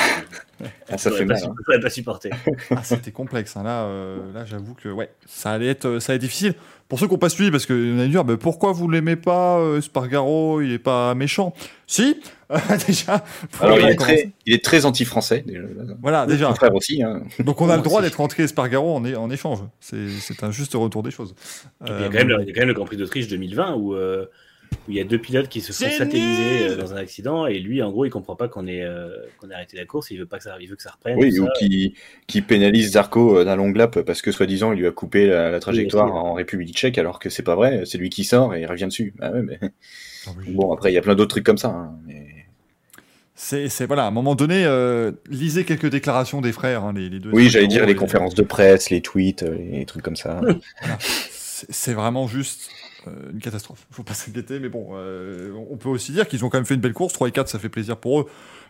ah, 0.88 0.96
ça 0.96 1.10
fait 1.10 1.26
mal. 1.26 1.36
Hein. 1.44 1.54
Je 1.68 1.78
pas 1.78 1.90
supporter. 1.90 2.30
ah, 2.70 2.82
C'était 2.82 3.10
complexe. 3.10 3.54
Hein. 3.54 3.64
Là, 3.64 3.82
euh, 3.82 4.32
là 4.32 4.46
j'avoue 4.46 4.72
que 4.72 4.88
ouais, 4.88 5.10
ça 5.26 5.50
allait 5.50 5.66
être, 5.66 5.98
ça 5.98 6.12
allait 6.12 6.16
être 6.16 6.22
difficile. 6.22 6.54
Pour 6.88 6.98
ceux 6.98 7.06
qui 7.06 7.12
n'ont 7.12 7.18
pas 7.18 7.28
suivi, 7.28 7.50
parce 7.50 7.66
qu'on 7.66 7.98
a 7.98 8.06
dit 8.06 8.14
bah, 8.14 8.38
pourquoi 8.40 8.72
vous 8.72 8.88
l'aimez 8.88 9.16
pas, 9.16 9.58
euh, 9.58 9.82
Spargaro, 9.82 10.62
il 10.62 10.72
est 10.72 10.78
pas 10.78 11.14
méchant. 11.14 11.52
Si, 11.86 12.18
déjà. 12.86 13.22
Alors, 13.60 13.78
il 13.78 13.88
est, 13.90 13.96
très, 13.96 14.32
il 14.46 14.54
est, 14.54 14.64
très, 14.64 14.86
anti-français. 14.86 15.44
Voilà, 16.00 16.24
déjà. 16.24 16.48
Mon 16.48 16.54
frère 16.54 16.74
aussi. 16.74 17.02
Hein. 17.02 17.24
Donc 17.40 17.60
on 17.60 17.68
a 17.68 17.76
le 17.76 17.82
droit 17.82 18.00
d'être 18.00 18.16
rentré 18.16 18.48
Spargaro 18.48 18.96
en, 18.96 19.04
en 19.04 19.30
échange. 19.30 19.58
C'est 19.80 20.42
un 20.42 20.50
juste 20.50 20.72
retour 20.72 21.02
des 21.02 21.10
choses. 21.10 21.34
Euh, 21.82 21.88
il, 21.98 22.02
y 22.04 22.06
a 22.06 22.08
quand 22.08 22.26
même, 22.26 22.38
il 22.40 22.48
y 22.48 22.50
a 22.52 22.54
quand 22.54 22.60
même 22.60 22.68
le 22.68 22.74
Grand 22.74 22.86
Prix 22.86 22.96
d'Autriche 22.96 23.28
2020 23.28 23.74
où 23.74 23.94
où 24.88 24.90
il 24.90 24.96
y 24.96 25.00
a 25.00 25.04
deux 25.04 25.18
pilotes 25.18 25.48
qui 25.48 25.60
se 25.60 25.72
font 25.72 25.90
satelliser 25.90 26.68
euh, 26.68 26.76
dans 26.76 26.92
un 26.92 26.96
accident 26.96 27.46
et 27.46 27.58
lui 27.58 27.82
en 27.82 27.90
gros 27.90 28.04
il 28.04 28.10
comprend 28.10 28.36
pas 28.36 28.48
qu'on 28.48 28.66
ait 28.66 28.82
euh, 28.82 29.08
qu'on 29.38 29.50
arrêté 29.50 29.76
la 29.76 29.84
course 29.84 30.10
il 30.10 30.18
veut 30.18 30.26
pas 30.26 30.38
que 30.38 30.44
ça 30.44 30.56
il 30.60 30.68
veut 30.68 30.76
que 30.76 30.82
ça 30.82 30.90
reprenne 30.90 31.16
oui 31.18 31.38
ou 31.38 31.46
qui 31.58 31.94
qui 32.26 32.42
pénalise 32.42 32.92
Zarco 32.92 33.38
euh, 33.38 33.44
d'un 33.44 33.56
long 33.56 33.72
lap 33.72 34.00
parce 34.00 34.22
que 34.22 34.32
soi-disant 34.32 34.72
il 34.72 34.80
lui 34.80 34.86
a 34.86 34.92
coupé 34.92 35.26
la, 35.26 35.50
la 35.50 35.60
trajectoire 35.60 36.06
oui, 36.06 36.18
en 36.18 36.34
République 36.34 36.76
Tchèque 36.76 36.98
alors 36.98 37.18
que 37.18 37.30
c'est 37.30 37.42
pas 37.42 37.54
vrai 37.54 37.82
c'est 37.84 37.98
lui 37.98 38.10
qui 38.10 38.24
sort 38.24 38.54
et 38.54 38.62
il 38.62 38.66
revient 38.66 38.86
dessus 38.86 39.14
ah 39.20 39.32
ouais, 39.32 39.42
mais... 39.42 39.58
ah 39.62 40.30
oui. 40.38 40.52
bon 40.52 40.72
après 40.72 40.90
il 40.92 40.94
y 40.94 40.98
a 40.98 41.02
plein 41.02 41.14
d'autres 41.14 41.30
trucs 41.30 41.46
comme 41.46 41.58
ça 41.58 41.70
hein, 41.70 41.98
mais... 42.06 42.26
C'est, 43.38 43.84
voilà, 43.84 44.04
à 44.04 44.06
un 44.06 44.12
moment 44.12 44.34
donné, 44.34 44.64
euh, 44.64 45.12
lisez 45.28 45.64
quelques 45.64 45.90
déclarations 45.90 46.40
des 46.40 46.52
frères, 46.52 46.84
hein, 46.84 46.94
les, 46.96 47.10
les, 47.10 47.18
deux. 47.18 47.28
Oui, 47.34 47.50
j'allais 47.50 47.66
dire 47.66 47.84
les 47.84 47.94
conférences 47.94 48.34
de 48.34 48.42
presse, 48.42 48.88
les 48.88 49.02
tweets, 49.02 49.42
les 49.42 49.84
trucs 49.84 50.02
comme 50.02 50.16
ça. 50.16 50.40
voilà. 50.40 50.58
c'est, 50.98 51.92
vraiment 51.92 52.28
juste 52.28 52.70
une 53.32 53.40
catastrophe. 53.40 53.86
Il 53.90 53.94
faut 53.94 54.02
pas 54.02 54.14
s'inquiéter, 54.14 54.58
mais 54.58 54.68
bon, 54.68 54.90
euh, 54.92 55.52
on 55.70 55.76
peut 55.76 55.88
aussi 55.88 56.12
dire 56.12 56.28
qu'ils 56.28 56.44
ont 56.44 56.48
quand 56.48 56.58
même 56.58 56.66
fait 56.66 56.74
une 56.74 56.80
belle 56.80 56.92
course. 56.92 57.12
3 57.12 57.28
et 57.28 57.32
4, 57.32 57.48
ça 57.48 57.58
fait 57.58 57.68
plaisir 57.68 57.96
pour 57.96 58.20
eux. 58.20 58.26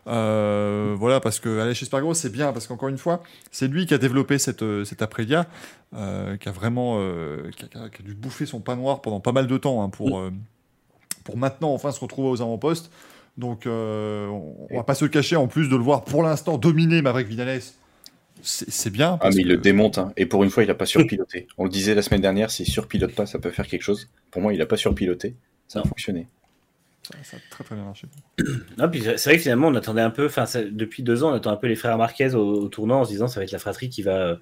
Euh, 0.07 0.95
voilà, 0.99 1.21
parce 1.21 1.41
que 1.41 1.73
Spargo, 1.75 2.15
c'est 2.15 2.31
bien, 2.31 2.53
parce 2.53 2.67
qu'encore 2.67 2.89
une 2.89 2.99
fois, 2.99 3.23
c'est 3.51 3.69
lui 3.69 3.87
qui 3.87 3.95
a 3.95 3.99
développé 3.99 4.39
cette, 4.39 4.65
cette 4.85 5.03
Aprilia, 5.03 5.47
euh, 5.95 6.37
qui 6.37 6.49
a 6.49 6.53
vraiment 6.53 6.99
qui 7.57 7.65
a, 7.65 7.89
qui, 7.89 8.03
a, 8.03 8.05
dû 8.05 8.15
bouffer 8.15 8.47
son 8.47 8.61
pain 8.61 8.77
noir 8.77 9.03
pendant 9.03 9.21
pas 9.21 9.33
mal 9.33 9.47
de 9.47 9.57
temps 9.59 9.83
hein, 9.83 9.89
pour, 9.89 10.23
pour 11.25 11.37
maintenant 11.37 11.73
enfin 11.73 11.93
se 11.93 12.01
retrouver 12.01 12.29
aux 12.29 12.43
avant-postes. 12.43 12.91
Donc, 13.37 13.65
on, 13.67 14.67
on 14.71 14.77
va 14.77 14.85
pas 14.85 14.95
se 14.95 15.05
cacher 15.05 15.37
en 15.37 15.49
plus 15.49 15.69
de 15.69 15.77
le 15.77 15.83
voir 15.83 16.05
pour 16.05 16.23
l'instant 16.23 16.57
dominer 16.57 17.03
Maverick 17.03 17.29
Vinales 17.29 17.61
c'est 18.43 18.91
bien. 18.91 19.19
Ah, 19.21 19.31
mais 19.31 19.43
il 19.43 19.45
que... 19.45 19.49
le 19.51 19.57
démonte, 19.59 19.99
hein. 19.99 20.13
et 20.17 20.27
pour 20.27 20.45
une 20.45 20.51
fois, 20.51 20.63
il 20.63 20.67
n'a 20.67 20.75
pas 20.75 20.87
surpiloté. 20.87 21.47
On 21.59 21.65
le 21.65 21.71
disait 21.71 21.95
la 21.95 22.03
semaine 22.03 22.21
dernière, 22.21 22.51
s'il 22.51 22.67
surpilote 22.67 23.15
pas, 23.15 23.27
ça 23.27 23.39
peut 23.39 23.51
faire 23.51 23.67
quelque 23.67 23.83
chose. 23.83 24.09
Pour 24.31 24.43
moi, 24.43 24.53
il 24.53 24.59
n'a 24.59 24.67
pas 24.67 24.77
surpiloté, 24.77 25.37
ça 25.69 25.81
a 25.81 25.83
non. 25.83 25.89
fonctionné. 25.89 26.29
Ça, 27.03 27.15
ça, 27.23 27.37
a 27.37 27.41
très 27.51 27.65
très 27.65 27.75
bien 27.75 27.85
marché. 27.85 28.09
Non, 28.79 28.89
puis 28.89 29.03
c'est 29.03 29.25
vrai 29.25 29.37
que 29.37 29.43
finalement, 29.43 29.69
on 29.69 29.75
attendait 29.75 30.03
un 30.03 30.11
peu, 30.11 30.27
enfin, 30.27 30.45
depuis 30.71 31.03
deux 31.03 31.23
ans, 31.23 31.31
on 31.31 31.35
attend 31.35 31.51
un 31.51 31.57
peu 31.57 31.67
les 31.67 31.77
frères 31.77 31.97
Marquez 31.97 32.35
au, 32.35 32.63
au, 32.63 32.69
tournant 32.69 33.01
en 33.01 33.05
se 33.05 33.11
disant 33.11 33.29
ça 33.29 33.41
va 33.41 33.45
être 33.45 33.53
la 33.53 33.59
fratrie 33.59 33.89
qui 33.89 34.03
va, 34.03 34.39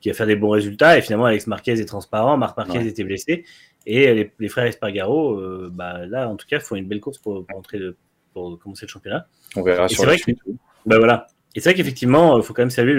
qui 0.00 0.10
va 0.10 0.14
faire 0.14 0.26
des 0.26 0.36
bons 0.36 0.50
résultats, 0.50 0.98
et 0.98 1.02
finalement, 1.02 1.24
Alex 1.24 1.46
Marquez 1.46 1.72
est 1.72 1.86
transparent, 1.86 2.36
Marc 2.36 2.56
Marquez 2.56 2.78
ouais. 2.78 2.86
était 2.86 3.04
blessé, 3.04 3.44
et 3.86 4.12
les, 4.14 4.30
les 4.38 4.48
frères 4.48 4.66
Espargaro, 4.66 5.38
euh, 5.38 5.70
bah, 5.72 6.06
là, 6.06 6.28
en 6.28 6.36
tout 6.36 6.46
cas, 6.46 6.60
font 6.60 6.76
une 6.76 6.86
belle 6.86 7.00
course 7.00 7.18
pour, 7.18 7.46
pour, 7.46 7.58
entrer 7.58 7.78
de, 7.78 7.96
pour 8.32 8.58
commencer 8.58 8.86
le 8.86 8.90
championnat. 8.90 9.26
On 9.56 9.62
verra 9.62 9.86
et 9.86 9.88
sur 9.88 10.06
la 10.06 10.16
suite. 10.16 10.42
Que, 10.44 10.50
bah 10.86 10.98
voilà, 10.98 11.26
et 11.54 11.60
c'est 11.60 11.70
vrai 11.70 11.74
qu'effectivement, 11.74 12.36
il 12.36 12.42
faut 12.42 12.52
quand 12.52 12.62
même 12.62 12.70
saluer 12.70 12.94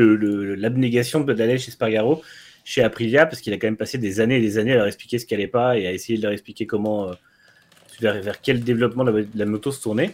l'abnégation 0.55 1.21
de 1.21 1.33
d'aller 1.33 1.57
chez 1.57 1.71
Spargaro, 1.71 2.21
chez 2.63 2.83
Aprilia, 2.83 3.25
parce 3.25 3.41
qu'il 3.41 3.53
a 3.53 3.57
quand 3.57 3.67
même 3.67 3.77
passé 3.77 3.97
des 3.97 4.19
années 4.19 4.37
et 4.37 4.41
des 4.41 4.57
années 4.57 4.73
à 4.73 4.77
leur 4.77 4.87
expliquer 4.87 5.19
ce 5.19 5.25
qui 5.25 5.33
n'allait 5.33 5.47
pas 5.47 5.77
et 5.77 5.87
à 5.87 5.91
essayer 5.91 6.17
de 6.17 6.23
leur 6.23 6.31
expliquer 6.31 6.65
comment, 6.65 7.09
euh, 7.09 7.13
vers, 7.99 8.41
quel 8.41 8.63
développement 8.63 9.03
la, 9.03 9.45
moto 9.45 9.71
se 9.71 9.81
tournait. 9.81 10.13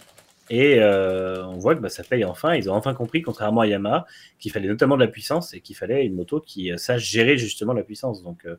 Et 0.49 0.79
euh, 0.79 1.45
on 1.45 1.57
voit 1.59 1.75
que 1.75 1.79
bah, 1.81 1.89
ça 1.89 2.03
paye 2.03 2.25
enfin. 2.25 2.55
Ils 2.55 2.69
ont 2.69 2.73
enfin 2.73 2.93
compris, 2.93 3.21
contrairement 3.21 3.61
à 3.61 3.67
Yamaha, 3.67 4.05
qu'il 4.37 4.51
fallait 4.51 4.67
notamment 4.67 4.97
de 4.97 5.03
la 5.03 5.07
puissance 5.07 5.53
et 5.53 5.61
qu'il 5.61 5.77
fallait 5.77 6.05
une 6.05 6.15
moto 6.15 6.41
qui 6.41 6.71
euh, 6.71 6.77
sache 6.77 7.09
gérer 7.09 7.37
justement 7.37 7.73
la 7.73 7.83
puissance. 7.83 8.21
Donc, 8.21 8.45
euh, 8.45 8.55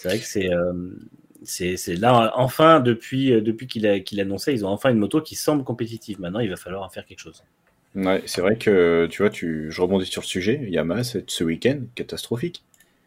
c'est 0.00 0.08
vrai 0.08 0.18
que 0.18 0.24
c'est. 0.24 0.50
Euh, 0.50 1.96
là, 1.98 2.32
enfin, 2.36 2.80
depuis, 2.80 3.32
euh, 3.32 3.42
qu'il 3.52 4.02
qu 4.02 4.20
annonçait, 4.20 4.54
ils 4.54 4.64
ont 4.64 4.70
enfin 4.70 4.90
une 4.90 4.98
moto 4.98 5.20
qui 5.20 5.34
semble 5.34 5.62
compétitive. 5.62 6.20
Maintenant, 6.20 6.40
il 6.40 6.48
va 6.48 6.56
falloir 6.56 6.82
en 6.82 6.88
faire 6.88 7.04
quelque 7.04 7.20
chose. 7.20 7.44
Ouais, 7.94 8.22
c'est 8.26 8.40
vrai 8.40 8.56
que 8.56 9.08
tu 9.10 9.22
vois, 9.22 9.30
tu, 9.30 9.70
je 9.70 9.80
rebondis 9.82 10.06
sur 10.06 10.22
le 10.22 10.26
sujet. 10.26 10.60
Yamaha, 10.68 11.02
ce 11.04 11.44
week-end, 11.44 11.80
catastrophique. 11.94 12.62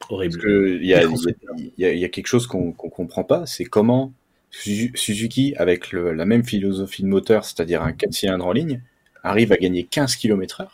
Horrible. 0.09 0.41
Il 0.81 0.83
y, 0.83 0.93
y, 0.93 1.85
y, 1.85 1.99
y, 1.99 2.05
a 2.05 2.09
quelque 2.09 2.27
chose 2.27 2.47
qu'on 2.47 2.73
qu 2.73 2.89
comprend 2.89 3.23
pas, 3.23 3.45
c'est 3.45 3.63
comment 3.63 4.13
Suzuki, 4.51 5.55
avec 5.57 5.91
le, 5.91 6.13
la 6.13 6.25
même 6.25 6.43
philosophie 6.43 7.01
de 7.01 7.07
moteur, 7.07 7.43
c'est-à-dire 7.43 7.81
un 7.81 7.91
4 7.91 8.13
cylindres 8.13 8.45
en 8.45 8.51
ligne, 8.51 8.81
arrive 9.23 9.51
à 9.51 9.57
gagner 9.57 9.83
15 9.83 10.15
km/h 10.15 10.67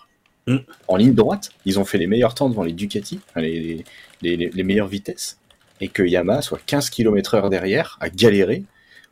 mm. 0.48 0.58
en 0.88 0.96
ligne 0.98 1.14
droite. 1.14 1.52
Ils 1.66 1.80
ont 1.80 1.86
fait 1.86 1.98
les 1.98 2.08
meilleurs 2.08 2.34
temps 2.34 2.50
devant 2.50 2.64
les 2.64 2.74
Ducati, 2.74 3.22
les, 3.38 3.86
les, 4.22 4.36
les, 4.36 4.50
les 4.50 4.64
meilleures 4.64 4.88
vitesses, 4.88 5.40
et 5.80 5.88
que 5.88 6.04
Yamaha 6.04 6.42
soit 6.42 6.60
15 6.66 6.90
km/h 6.90 7.50
derrière, 7.50 7.98
à 8.02 8.10
galérer 8.10 8.64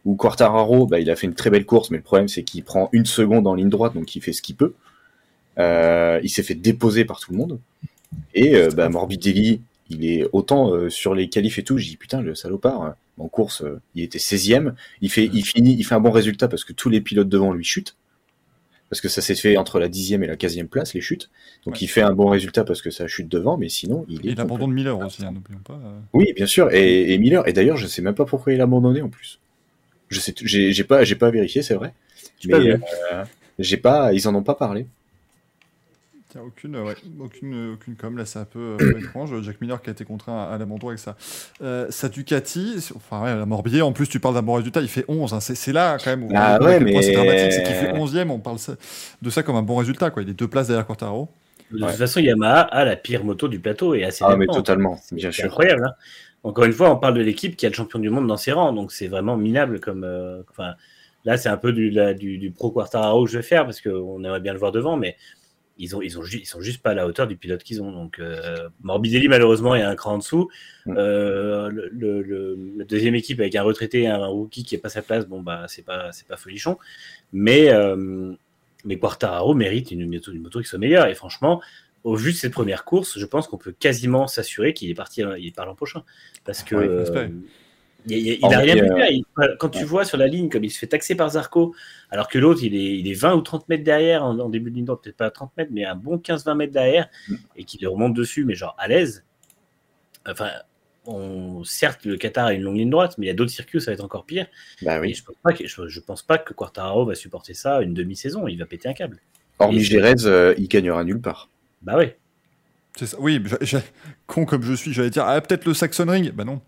ou 0.06 0.16
Quartararo, 0.16 0.86
bah, 0.86 1.00
il 1.00 1.10
a 1.10 1.16
fait 1.16 1.28
une 1.28 1.34
très 1.34 1.50
belle 1.50 1.66
course, 1.66 1.90
mais 1.92 1.98
le 1.98 2.04
problème 2.04 2.28
c'est 2.28 2.44
qu'il 2.44 2.64
prend 2.64 2.90
une 2.92 3.06
seconde 3.06 3.48
en 3.48 3.56
ligne 3.56 3.70
droite, 3.70 3.94
donc 3.94 4.16
il 4.16 4.22
fait 4.22 4.34
ce 4.34 4.42
qu'il 4.42 4.56
peut. 4.56 4.74
Euh, 5.60 6.20
il 6.24 6.30
s'est 6.30 6.44
fait 6.44 6.56
déposer 6.56 7.06
par 7.06 7.20
tout 7.20 7.32
le 7.32 7.38
monde. 7.38 7.60
Et 8.34 8.56
euh, 8.56 8.70
bah, 8.70 8.90
Morbidelli, 8.90 9.62
il 9.90 10.06
est 10.06 10.28
autant 10.32 10.74
euh, 10.74 10.90
sur 10.90 11.16
les 11.16 11.30
qualifs 11.30 11.60
et 11.60 11.64
tout, 11.64 11.78
j'ai 11.78 11.90
dit 11.90 11.98
putain 11.98 12.22
le 12.22 12.36
salopard, 12.36 12.82
hein. 12.82 12.96
en 13.18 13.28
course 13.28 13.64
euh, 13.64 13.80
il 13.96 14.04
était 14.04 14.20
16ème, 14.20 14.74
il 15.02 15.10
fait, 15.10 15.26
il 15.26 15.46
finit, 15.46 15.76
il 15.78 15.84
fait 15.84 15.96
un 15.96 16.00
bon 16.00 16.12
résultat 16.12 16.48
parce 16.48 16.64
que 16.64 16.74
tous 16.74 16.90
les 16.90 17.02
pilotes 17.02 17.30
devant 17.30 17.54
lui 17.54 17.64
chutent. 17.64 17.96
Parce 18.90 19.02
que 19.02 19.10
ça 19.10 19.22
s'est 19.22 19.36
fait 19.36 19.58
entre 19.58 19.80
la 19.80 19.90
dixième 19.90 20.24
et 20.24 20.28
la 20.28 20.38
quinzième 20.38 20.70
place, 20.70 20.94
les 20.94 21.02
chutes. 21.02 21.30
Donc 21.66 21.74
ouais. 21.74 21.80
il 21.82 21.88
fait 21.88 22.02
un 22.02 22.14
bon 22.14 22.30
résultat 22.30 22.64
parce 22.64 22.82
que 22.82 22.90
ça 22.90 23.06
chute 23.06 23.28
devant, 23.28 23.58
mais 23.58 23.68
sinon 23.68 24.06
il 24.08 24.26
est. 24.26 24.32
Et 24.32 24.36
l'abandon 24.36 24.70
de 24.70 24.74
Miller 24.74 24.98
aussi, 24.98 25.26
hein, 25.26 25.32
n'oublions 25.34 25.60
pas. 25.60 25.78
Oui, 26.14 26.32
bien 26.34 26.46
sûr. 26.46 26.72
Et, 26.74 27.12
et 27.12 27.18
Miller, 27.18 27.46
et 27.50 27.52
d'ailleurs, 27.52 27.76
je 27.76 27.86
sais 27.86 28.02
même 28.02 28.16
pas 28.16 28.24
pourquoi 28.24 28.54
il 28.54 28.62
a 28.62 28.64
abandonné 28.64 29.02
en 29.02 29.10
plus. 29.10 29.40
Je 30.10 30.22
sais, 30.22 30.34
j'ai 30.42 30.84
pas, 30.86 31.04
j'ai 31.04 31.16
pas 31.16 31.30
vérifié, 31.32 31.62
c'est 31.62 31.74
vrai. 31.74 31.94
Mais 32.46 32.54
euh, 32.54 32.78
j'ai 33.60 33.78
pas, 33.78 34.14
ils 34.14 34.28
en 34.28 34.36
ont 34.36 34.44
pas 34.44 34.56
parlé. 34.56 34.86
Il 36.38 36.42
n'y 36.42 36.46
a 36.46 36.48
aucune, 36.48 36.78
ouais, 36.78 36.94
aucune, 37.20 37.72
aucune 37.74 37.96
com, 37.96 38.16
là 38.16 38.26
c'est 38.26 38.38
un 38.38 38.46
peu 38.46 38.78
euh, 38.80 39.00
étrange. 39.00 39.32
Jack 39.42 39.60
Miller 39.60 39.82
qui 39.82 39.90
a 39.90 39.94
été 39.94 40.06
contraint 40.06 40.38
à, 40.44 40.54
à 40.54 40.58
l'abandon 40.60 40.90
avec 40.90 41.00
ça. 41.00 41.16
Euh, 41.64 41.88
sa 41.90 42.10
Ducati, 42.10 42.76
enfin 42.96 43.24
ouais, 43.24 43.36
la 43.36 43.46
Morbier, 43.48 43.82
en 43.82 43.92
plus 43.92 44.08
tu 44.08 44.20
parles 44.20 44.36
d'un 44.36 44.44
bon 44.44 44.54
résultat, 44.54 44.82
il 44.82 44.88
fait 44.88 45.06
11. 45.08 45.34
hein. 45.34 45.40
C'est 45.40 45.74
là 45.74 45.98
quand 46.04 46.12
même 46.12 46.26
où 46.26 46.30
Ah 46.36 46.58
on 46.60 46.64
voit 46.64 46.74
à 46.74 46.78
ouais, 46.78 46.92
point 46.92 47.02
c'est 47.02 47.08
mais- 47.10 47.14
dramatique, 47.16 47.52
c'est 47.54 47.64
qu'il 47.64 47.74
fait 47.74 47.92
11ème, 47.94 48.30
on 48.30 48.38
parle 48.40 48.60
ça- 48.60 48.76
de 49.20 49.30
ça 49.32 49.42
comme 49.42 49.56
un 49.56 49.64
bon 49.64 49.78
résultat. 49.78 50.12
Quoi. 50.12 50.22
Il 50.22 50.30
est 50.30 50.34
deux 50.34 50.48
places 50.48 50.68
derrière 50.68 50.86
Quartaro. 50.86 51.28
De 51.72 51.82
Ouais. 51.84 51.90
toute 51.90 51.98
façon, 51.98 52.20
Yamaha 52.20 52.62
a 52.62 52.86
la 52.86 52.96
pire 52.96 53.24
moto 53.26 53.48
du 53.48 53.60
plateau 53.60 53.96
et 53.96 54.04
assez 54.04 54.24
Ah, 54.28 54.36
mais 54.38 54.46
totalement, 54.46 55.00
bien 55.12 55.32
C'est 55.32 55.38
sûr. 55.42 55.46
incroyable. 55.46 55.86
hein. 55.88 55.94
Encore 56.44 56.66
une 56.66 56.72
fois, 56.74 56.92
on 56.92 56.98
parle 56.98 57.16
de 57.16 57.22
l'équipe 57.22 57.56
qui 57.58 57.66
a 57.66 57.70
le 57.70 57.76
champion 57.76 57.98
du 58.00 58.10
monde 58.12 58.28
dans 58.28 58.38
ses 58.38 58.52
rangs, 58.52 58.74
donc 58.74 58.92
c'est 58.92 59.08
vraiment 59.08 59.36
minable 59.38 59.80
comme. 59.80 60.04
euh, 60.04 60.44
enfin, 60.52 60.76
là, 61.26 61.36
c'est 61.36 61.50
un 61.50 61.58
peu 61.58 61.74
du, 61.74 61.90
la- 61.90 62.14
du, 62.14 62.38
du 62.38 62.52
pro 62.52 62.70
Quartararo 62.72 63.26
que 63.26 63.32
je 63.32 63.38
vais 63.38 63.44
faire 63.44 63.66
parce 63.66 63.82
qu'on 63.82 64.24
aimerait 64.24 64.40
bien 64.40 64.54
le 64.54 64.60
voir 64.60 64.72
devant, 64.72 64.96
mais 64.98 65.18
ils 65.80 65.96
ont, 65.96 66.02
ils 66.02 66.18
ont, 66.18 66.24
ils 66.24 66.46
sont 66.46 66.62
juste 66.62 66.82
pas 66.82 66.92
à 66.92 66.94
la 66.94 67.06
hauteur 67.08 67.28
du 67.28 67.36
pilote 67.38 67.64
qu'ils 67.64 67.82
ont. 67.82 67.92
Donc, 67.92 68.20
euh, 68.20 68.70
Morbidelli 68.82 69.28
malheureusement 69.28 69.76
est 69.76 69.82
un 69.82 69.96
cran 69.96 70.14
en 70.14 70.18
dessous. 70.18 70.50
Mm. 70.86 70.96
Euh, 70.98 71.70
le, 71.70 71.90
le- 71.90 72.22
le- 72.22 72.58
la 72.78 72.86
deuxième 72.86 73.16
équipe 73.16 73.40
avec 73.40 73.56
un 73.56 73.64
retraité 73.64 74.02
et 74.04 74.08
un 74.08 74.26
rookie 74.26 74.64
qui 74.64 74.76
est 74.76 74.80
pas 74.80 74.90
sa 74.90 75.02
place, 75.02 75.28
bon 75.28 75.42
bah 75.42 75.66
c'est 75.68 75.86
pas, 75.86 76.12
c'est 76.12 76.28
pas 76.28 76.38
folichon. 76.38 76.78
Mais, 77.34 77.70
euh, 77.72 78.34
mais 78.86 78.98
Quartararo 78.98 79.54
mérite 79.54 79.92
une 79.92 80.10
moto, 80.10 80.32
une 80.32 80.42
moto 80.42 80.60
qui 80.62 80.68
soit 80.68 80.80
meilleure. 80.80 81.08
Et 81.08 81.16
franchement, 81.16 81.62
au 82.04 82.16
vu 82.16 82.32
de 82.32 82.38
cette 82.38 82.54
première 82.54 82.86
course, 82.86 83.20
je 83.20 83.26
pense 83.26 83.48
qu'on 83.48 83.58
peut 83.58 83.74
quasiment 83.78 84.28
s'assurer 84.28 84.74
qu'il 84.74 84.90
est 84.90 84.94
parti, 84.96 85.24
il 85.40 85.52
part 85.54 85.66
l'an 85.66 85.76
prochain. 85.76 86.04
Parce 86.46 86.64
que. 86.64 86.76
Il, 88.10 88.18
il- 88.18 88.34
il 88.40 88.46
En 88.46 88.50
a 88.52 88.58
rien 88.60 88.76
pu 88.76 88.92
euh, 89.40 89.56
quand 89.60 89.70
tu 89.70 89.84
vois 89.84 90.06
sur 90.06 90.18
la 90.18 90.28
ligne 90.28 90.50
comme 90.50 90.64
il 90.64 90.72
se 90.72 90.80
fait 90.80 90.88
taxer 90.88 91.16
par 91.16 91.30
Zarco, 91.30 91.76
alors 92.10 92.28
que 92.28 92.38
l'autre 92.40 92.62
il 92.64 92.76
est, 92.76 93.00
il 93.00 93.08
est 93.10 93.14
20 93.14 93.36
ou 93.36 93.42
30 93.42 93.68
mètres 93.70 93.84
derrière 93.84 94.24
en, 94.24 94.38
en 94.40 94.50
début 94.50 94.72
de 94.72 94.76
ligne 94.76 94.86
droite, 94.86 95.02
peut-être 95.04 95.18
pas 95.18 95.30
30 95.32 95.52
mètres, 95.58 95.72
mais 95.74 95.86
un 95.86 95.96
bon 95.96 96.18
15-20 96.18 96.56
mètres 96.56 96.74
derrière, 96.74 97.10
Mm. 97.30 97.36
et 97.58 97.64
qu'il 97.64 97.82
le 97.82 97.90
remonte 97.90 98.14
dessus, 98.14 98.46
mais 98.46 98.56
genre 98.56 98.76
à 98.80 98.88
l'aise. 98.88 99.24
Enfin, 100.30 100.50
on, 101.06 101.64
certes, 101.64 102.06
le 102.06 102.18
Qatar 102.18 102.48
a 102.48 102.54
une 102.54 102.64
longue 102.64 102.76
ligne 102.78 102.90
droite, 102.90 103.18
mais 103.18 103.26
il 103.26 103.30
y 103.30 103.32
a 103.32 103.36
d'autres 103.36 103.52
circuits 103.52 103.78
où 103.78 103.80
ça 103.80 103.92
va 103.92 103.94
être 103.96 104.04
encore 104.04 104.26
pire. 104.26 104.48
Bah 104.82 104.98
Et 104.98 105.00
oui. 105.00 105.14
je 105.14 105.24
pense 105.24 105.36
pas 105.42 105.54
que, 105.54 105.66
je, 105.68 105.88
je 105.88 106.00
pense 106.02 106.22
pas 106.22 106.38
que 106.38 106.54
Quartararo 106.54 107.06
va 107.06 107.16
supporter 107.16 107.54
ça 107.54 107.82
une 107.82 107.94
demi-saison. 107.94 108.48
Il 108.48 108.58
va 108.60 108.66
péter 108.66 108.90
un 108.90 108.94
câble. 108.94 109.20
Hormis 109.60 109.82
Jerez, 109.84 110.26
euh, 110.26 110.54
il 110.58 110.68
gagnera 110.68 111.04
nulle 111.06 111.22
part. 111.22 111.50
Bah 111.82 111.96
ouais. 111.98 112.18
C'est 112.98 113.06
ça. 113.06 113.18
Oui, 113.22 113.42
con 114.28 114.46
comme 114.46 114.64
je 114.64 114.74
suis, 114.74 114.92
j'allais 114.92 115.10
dire 115.10 115.24
ah, 115.26 115.40
peut-être 115.40 115.66
le 115.66 115.74
Saxon 115.74 116.08
Ring. 116.10 116.32
Bah 116.34 116.44
non, 116.44 116.62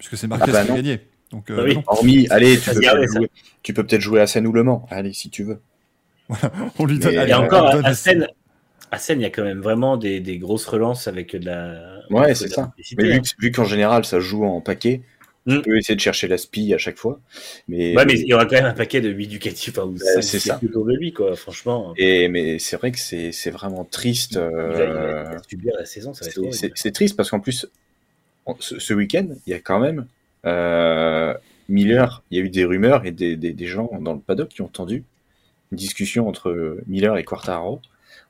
puisque 0.00 0.16
c'est 0.16 0.26
Marquez 0.26 0.46
Ah 0.48 0.52
bah 0.52 0.64
qui 0.64 0.72
a 0.72 0.74
gagné. 0.76 1.00
Donc, 1.30 1.48
euh, 1.50 1.56
Bah 1.58 1.62
oui. 1.64 1.74
non. 1.76 1.82
Hormis, 1.86 2.26
allez, 2.30 2.58
tu 2.58 2.70
peux 2.70 2.80
peut-être 2.80 3.12
jouer, 3.12 3.30
tu 3.62 3.72
peux 3.74 3.86
peut-être 3.86 4.00
jouer 4.00 4.20
à 4.20 4.26
Seine 4.26 4.46
ou 4.48 4.52
Le 4.52 4.64
Mans. 4.64 4.84
Allez, 4.90 5.12
si 5.12 5.30
tu 5.30 5.44
veux. 5.44 5.60
on 6.78 6.86
lui 6.86 6.98
donne. 6.98 7.12
Mais- 7.12 7.18
allez, 7.18 7.30
Et 7.32 7.34
on 7.34 7.38
encore, 7.44 7.66
à, 7.68 7.72
donne 7.74 7.86
à 7.86 7.94
Seine, 7.94 8.26
à 8.90 8.98
Seine, 8.98 9.20
il 9.20 9.22
y 9.22 9.26
a 9.26 9.30
quand 9.30 9.44
même 9.44 9.60
vraiment 9.60 9.96
des, 9.96 10.18
des 10.20 10.38
grosses 10.38 10.66
relances 10.66 11.06
avec 11.08 11.36
de 11.36 11.46
la. 11.46 12.00
Ouais, 12.10 12.34
c'est 12.34 12.48
ça. 12.48 12.72
Mais 12.98 13.04
hein. 13.04 13.14
vu, 13.14 13.20
que- 13.20 13.28
vu 13.38 13.52
qu'en 13.52 13.64
général, 13.64 14.04
ça 14.04 14.18
joue 14.20 14.44
en 14.44 14.60
paquet, 14.60 15.02
Mm. 15.46 15.54
tu 15.56 15.62
peux 15.62 15.78
essayer 15.78 15.94
de 15.96 16.00
chercher 16.00 16.28
la 16.28 16.36
spie 16.36 16.74
à 16.74 16.78
chaque 16.78 16.98
fois. 16.98 17.18
Mais, 17.66 17.96
Ouais, 17.96 18.04
mais 18.04 18.12
il 18.14 18.26
y 18.28 18.34
aura 18.34 18.44
quand 18.44 18.56
même 18.56 18.66
un 18.66 18.74
paquet 18.74 19.00
de 19.00 19.08
8 19.08 19.26
Ducati, 19.26 19.70
enfin, 19.70 19.90
5 19.96 20.22
c'est 20.22 20.38
ça. 20.38 20.60
autour 20.62 20.84
de 20.84 20.92
lui, 20.94 21.14
quoi. 21.14 21.34
Franchement, 21.34 21.94
et, 21.96 22.28
mais 22.28 22.58
c'est 22.58 22.76
vrai 22.76 22.92
que 22.92 22.98
c'est 22.98 23.50
vraiment 23.50 23.84
triste. 23.84 24.32
il, 24.32 24.38
va, 24.40 24.50
il 24.50 24.56
va- 24.56 24.82
euh, 24.82 25.24
il 25.30 25.36
va 25.36 25.42
subir 25.48 25.72
la 25.78 25.84
saison, 25.86 26.12
ça 26.12 26.24
va 26.24 26.26
être 26.28 26.34
C'est- 26.34 26.40
horrible. 26.40 26.54
C'est 26.54 26.72
c'est 26.74 26.90
triste 26.92 27.16
parce 27.16 27.30
qu'en 27.30 27.40
plus, 27.40 27.66
ce, 28.58 28.78
ce 28.78 28.94
week-end, 28.94 29.28
il 29.46 29.50
y 29.50 29.54
a 29.54 29.60
quand 29.60 29.78
même 29.78 30.06
euh, 30.46 31.34
Miller. 31.68 32.22
Il 32.30 32.38
y 32.38 32.40
a 32.40 32.44
eu 32.44 32.50
des 32.50 32.64
rumeurs 32.64 33.06
et 33.06 33.12
des, 33.12 33.36
des, 33.36 33.52
des 33.52 33.66
gens 33.66 33.90
dans 34.00 34.14
le 34.14 34.20
paddock 34.20 34.48
qui 34.48 34.62
ont 34.62 34.66
entendu 34.66 35.04
une 35.70 35.78
discussion 35.78 36.28
entre 36.28 36.78
Miller 36.86 37.16
et 37.16 37.24
Quartaro. 37.24 37.80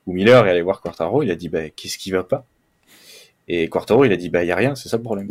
Où 0.07 0.13
Miller 0.13 0.47
est 0.47 0.49
allé 0.51 0.61
voir 0.63 0.81
Quartaro, 0.81 1.21
il 1.21 1.29
a 1.29 1.35
dit 1.35 1.47
bah, 1.49 1.69
qu'est-ce 1.69 1.97
qui 1.97 2.11
va 2.11 2.23
pas? 2.23 2.45
Et 3.47 3.67
Quartaro, 3.69 4.03
il 4.05 4.11
a 4.11 4.17
dit 4.17 4.29
bah 4.29 4.43
il 4.43 4.47
y 4.47 4.51
a 4.51 4.55
rien, 4.55 4.73
c'est 4.75 4.89
ça 4.89 4.97
le 4.97 5.03
problème. 5.03 5.27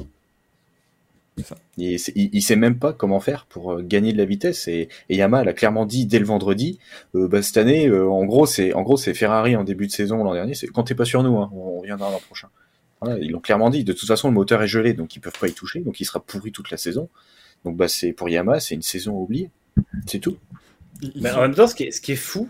Ça. 1.43 1.57
Il, 1.79 1.93
il, 2.15 2.31
il 2.33 2.43
sait 2.43 2.57
même 2.57 2.79
pas 2.79 2.93
comment 2.93 3.19
faire 3.19 3.47
pour 3.47 3.73
euh, 3.73 3.83
gagner 3.83 4.13
de 4.13 4.19
la 4.19 4.27
vitesse 4.27 4.69
et, 4.69 4.89
et 5.09 5.17
Yamaha 5.17 5.45
l'a 5.45 5.55
clairement 5.55 5.87
dit 5.87 6.05
dès 6.05 6.19
le 6.19 6.25
vendredi. 6.27 6.79
euh, 7.15 7.29
bah, 7.29 7.43
cette 7.43 7.57
année, 7.57 7.87
euh, 7.89 8.09
en 8.09 8.25
gros, 8.27 8.47
c'est 8.47 8.75
en 8.75 8.83
gros 8.83 8.97
c'est 8.97 9.15
Ferrari 9.15 9.57
en 9.57 9.65
début 9.65 9.87
de 9.87 9.93
saison 9.93 10.23
l'an 10.23 10.35
dernier. 10.35 10.55
C'est 10.55 10.67
quand 10.67 10.85
t'es 10.85 10.95
pas 10.95 11.07
sur 11.07 11.23
nous, 11.23 11.39
hein, 11.39 11.51
on 11.55 11.81
reviendra 11.81 12.11
l'an 12.11 12.21
prochain. 12.21 12.49
Ils 13.21 13.31
l'ont 13.31 13.41
clairement 13.41 13.71
dit. 13.71 13.85
De 13.85 13.93
toute 13.93 14.09
façon, 14.09 14.29
le 14.29 14.35
moteur 14.35 14.63
est 14.63 14.69
gelé, 14.69 14.93
donc 14.93 15.17
ils 15.17 15.21
peuvent 15.21 15.39
pas 15.39 15.49
y 15.49 15.53
toucher, 15.53 15.81
donc 15.81 16.01
il 16.01 16.05
sera 16.05 16.21
pourri 16.21 16.53
toute 16.53 16.71
la 16.71 16.77
saison. 16.77 17.09
Donc 17.65 17.77
bah 17.77 17.89
c'est 17.89 18.13
pour 18.13 18.29
Yamaha, 18.29 18.61
c'est 18.61 18.75
une 18.75 18.83
saison 18.83 19.13
oubliée. 19.13 19.51
C'est 20.07 20.19
tout. 20.19 20.39
Mais 21.17 21.31
en 21.31 21.43
même 21.43 21.55
temps, 21.55 21.67
ce 21.67 21.75
qui 21.75 21.85
est, 21.85 21.91
ce 21.91 22.01
qui 22.01 22.13
est 22.13 22.17
fou, 22.17 22.49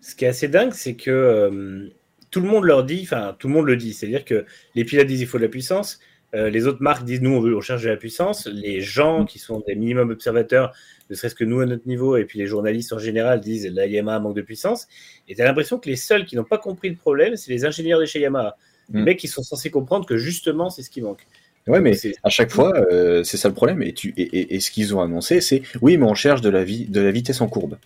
ce 0.00 0.14
qui 0.14 0.24
est 0.24 0.28
assez 0.28 0.48
dingue, 0.48 0.72
c'est 0.72 0.94
que 0.94 1.10
euh, 1.10 1.88
tout 2.30 2.40
le 2.40 2.48
monde 2.48 2.64
leur 2.64 2.84
dit, 2.84 3.00
enfin, 3.04 3.36
tout 3.38 3.48
le 3.48 3.54
monde 3.54 3.66
le 3.66 3.76
dit, 3.76 3.94
c'est-à-dire 3.94 4.24
que 4.24 4.44
les 4.74 4.84
pilotes 4.84 5.06
disent 5.06 5.20
il 5.20 5.26
faut 5.26 5.38
de 5.38 5.44
la 5.44 5.48
puissance, 5.48 6.00
euh, 6.34 6.50
les 6.50 6.66
autres 6.66 6.82
marques 6.82 7.04
disent 7.04 7.20
nous 7.20 7.30
on, 7.30 7.40
veut, 7.40 7.56
on 7.56 7.60
cherche 7.60 7.82
de 7.82 7.88
la 7.88 7.96
puissance, 7.96 8.46
les 8.46 8.80
gens 8.80 9.24
qui 9.24 9.38
sont 9.38 9.62
des 9.66 9.76
minimum 9.76 10.10
observateurs, 10.10 10.74
ne 11.10 11.14
serait-ce 11.14 11.34
que 11.34 11.44
nous 11.44 11.60
à 11.60 11.66
notre 11.66 11.86
niveau, 11.86 12.16
et 12.16 12.24
puis 12.24 12.40
les 12.40 12.46
journalistes 12.46 12.92
en 12.92 12.98
général 12.98 13.40
disent 13.40 13.66
la 13.72 13.86
Yamaha 13.86 14.18
manque 14.18 14.34
de 14.34 14.42
puissance, 14.42 14.88
et 15.28 15.36
tu 15.36 15.42
as 15.42 15.44
l'impression 15.44 15.78
que 15.78 15.88
les 15.88 15.96
seuls 15.96 16.24
qui 16.24 16.34
n'ont 16.34 16.44
pas 16.44 16.58
compris 16.58 16.90
le 16.90 16.96
problème, 16.96 17.36
c'est 17.36 17.52
les 17.52 17.64
ingénieurs 17.64 18.00
de 18.00 18.06
chez 18.06 18.20
Yamaha. 18.20 18.56
Les 18.92 19.00
Mm. 19.00 19.04
mecs 19.04 19.18
qui 19.18 19.28
sont 19.28 19.42
censés 19.42 19.70
comprendre 19.70 20.06
que 20.06 20.16
justement 20.16 20.70
c'est 20.70 20.82
ce 20.82 20.90
qui 20.90 21.00
manque. 21.00 21.26
Ouais, 21.66 21.80
mais 21.80 21.94
C'est- 21.94 22.14
à 22.22 22.28
chaque 22.28 22.50
fois, 22.50 22.72
euh, 22.92 23.24
c'est 23.24 23.38
ça 23.38 23.48
le 23.48 23.54
problème. 23.54 23.82
Et, 23.82 23.94
tu, 23.94 24.12
et, 24.18 24.22
et, 24.22 24.54
et 24.56 24.60
ce 24.60 24.70
qu'ils 24.70 24.94
ont 24.94 25.00
annoncé, 25.00 25.40
c'est 25.40 25.62
oui, 25.80 25.96
mais 25.96 26.04
on 26.04 26.14
cherche 26.14 26.42
de 26.42 26.50
la, 26.50 26.62
vi- 26.64 26.86
de 26.90 27.00
la 27.00 27.10
vitesse 27.10 27.40
en 27.40 27.48
courbe. 27.48 27.76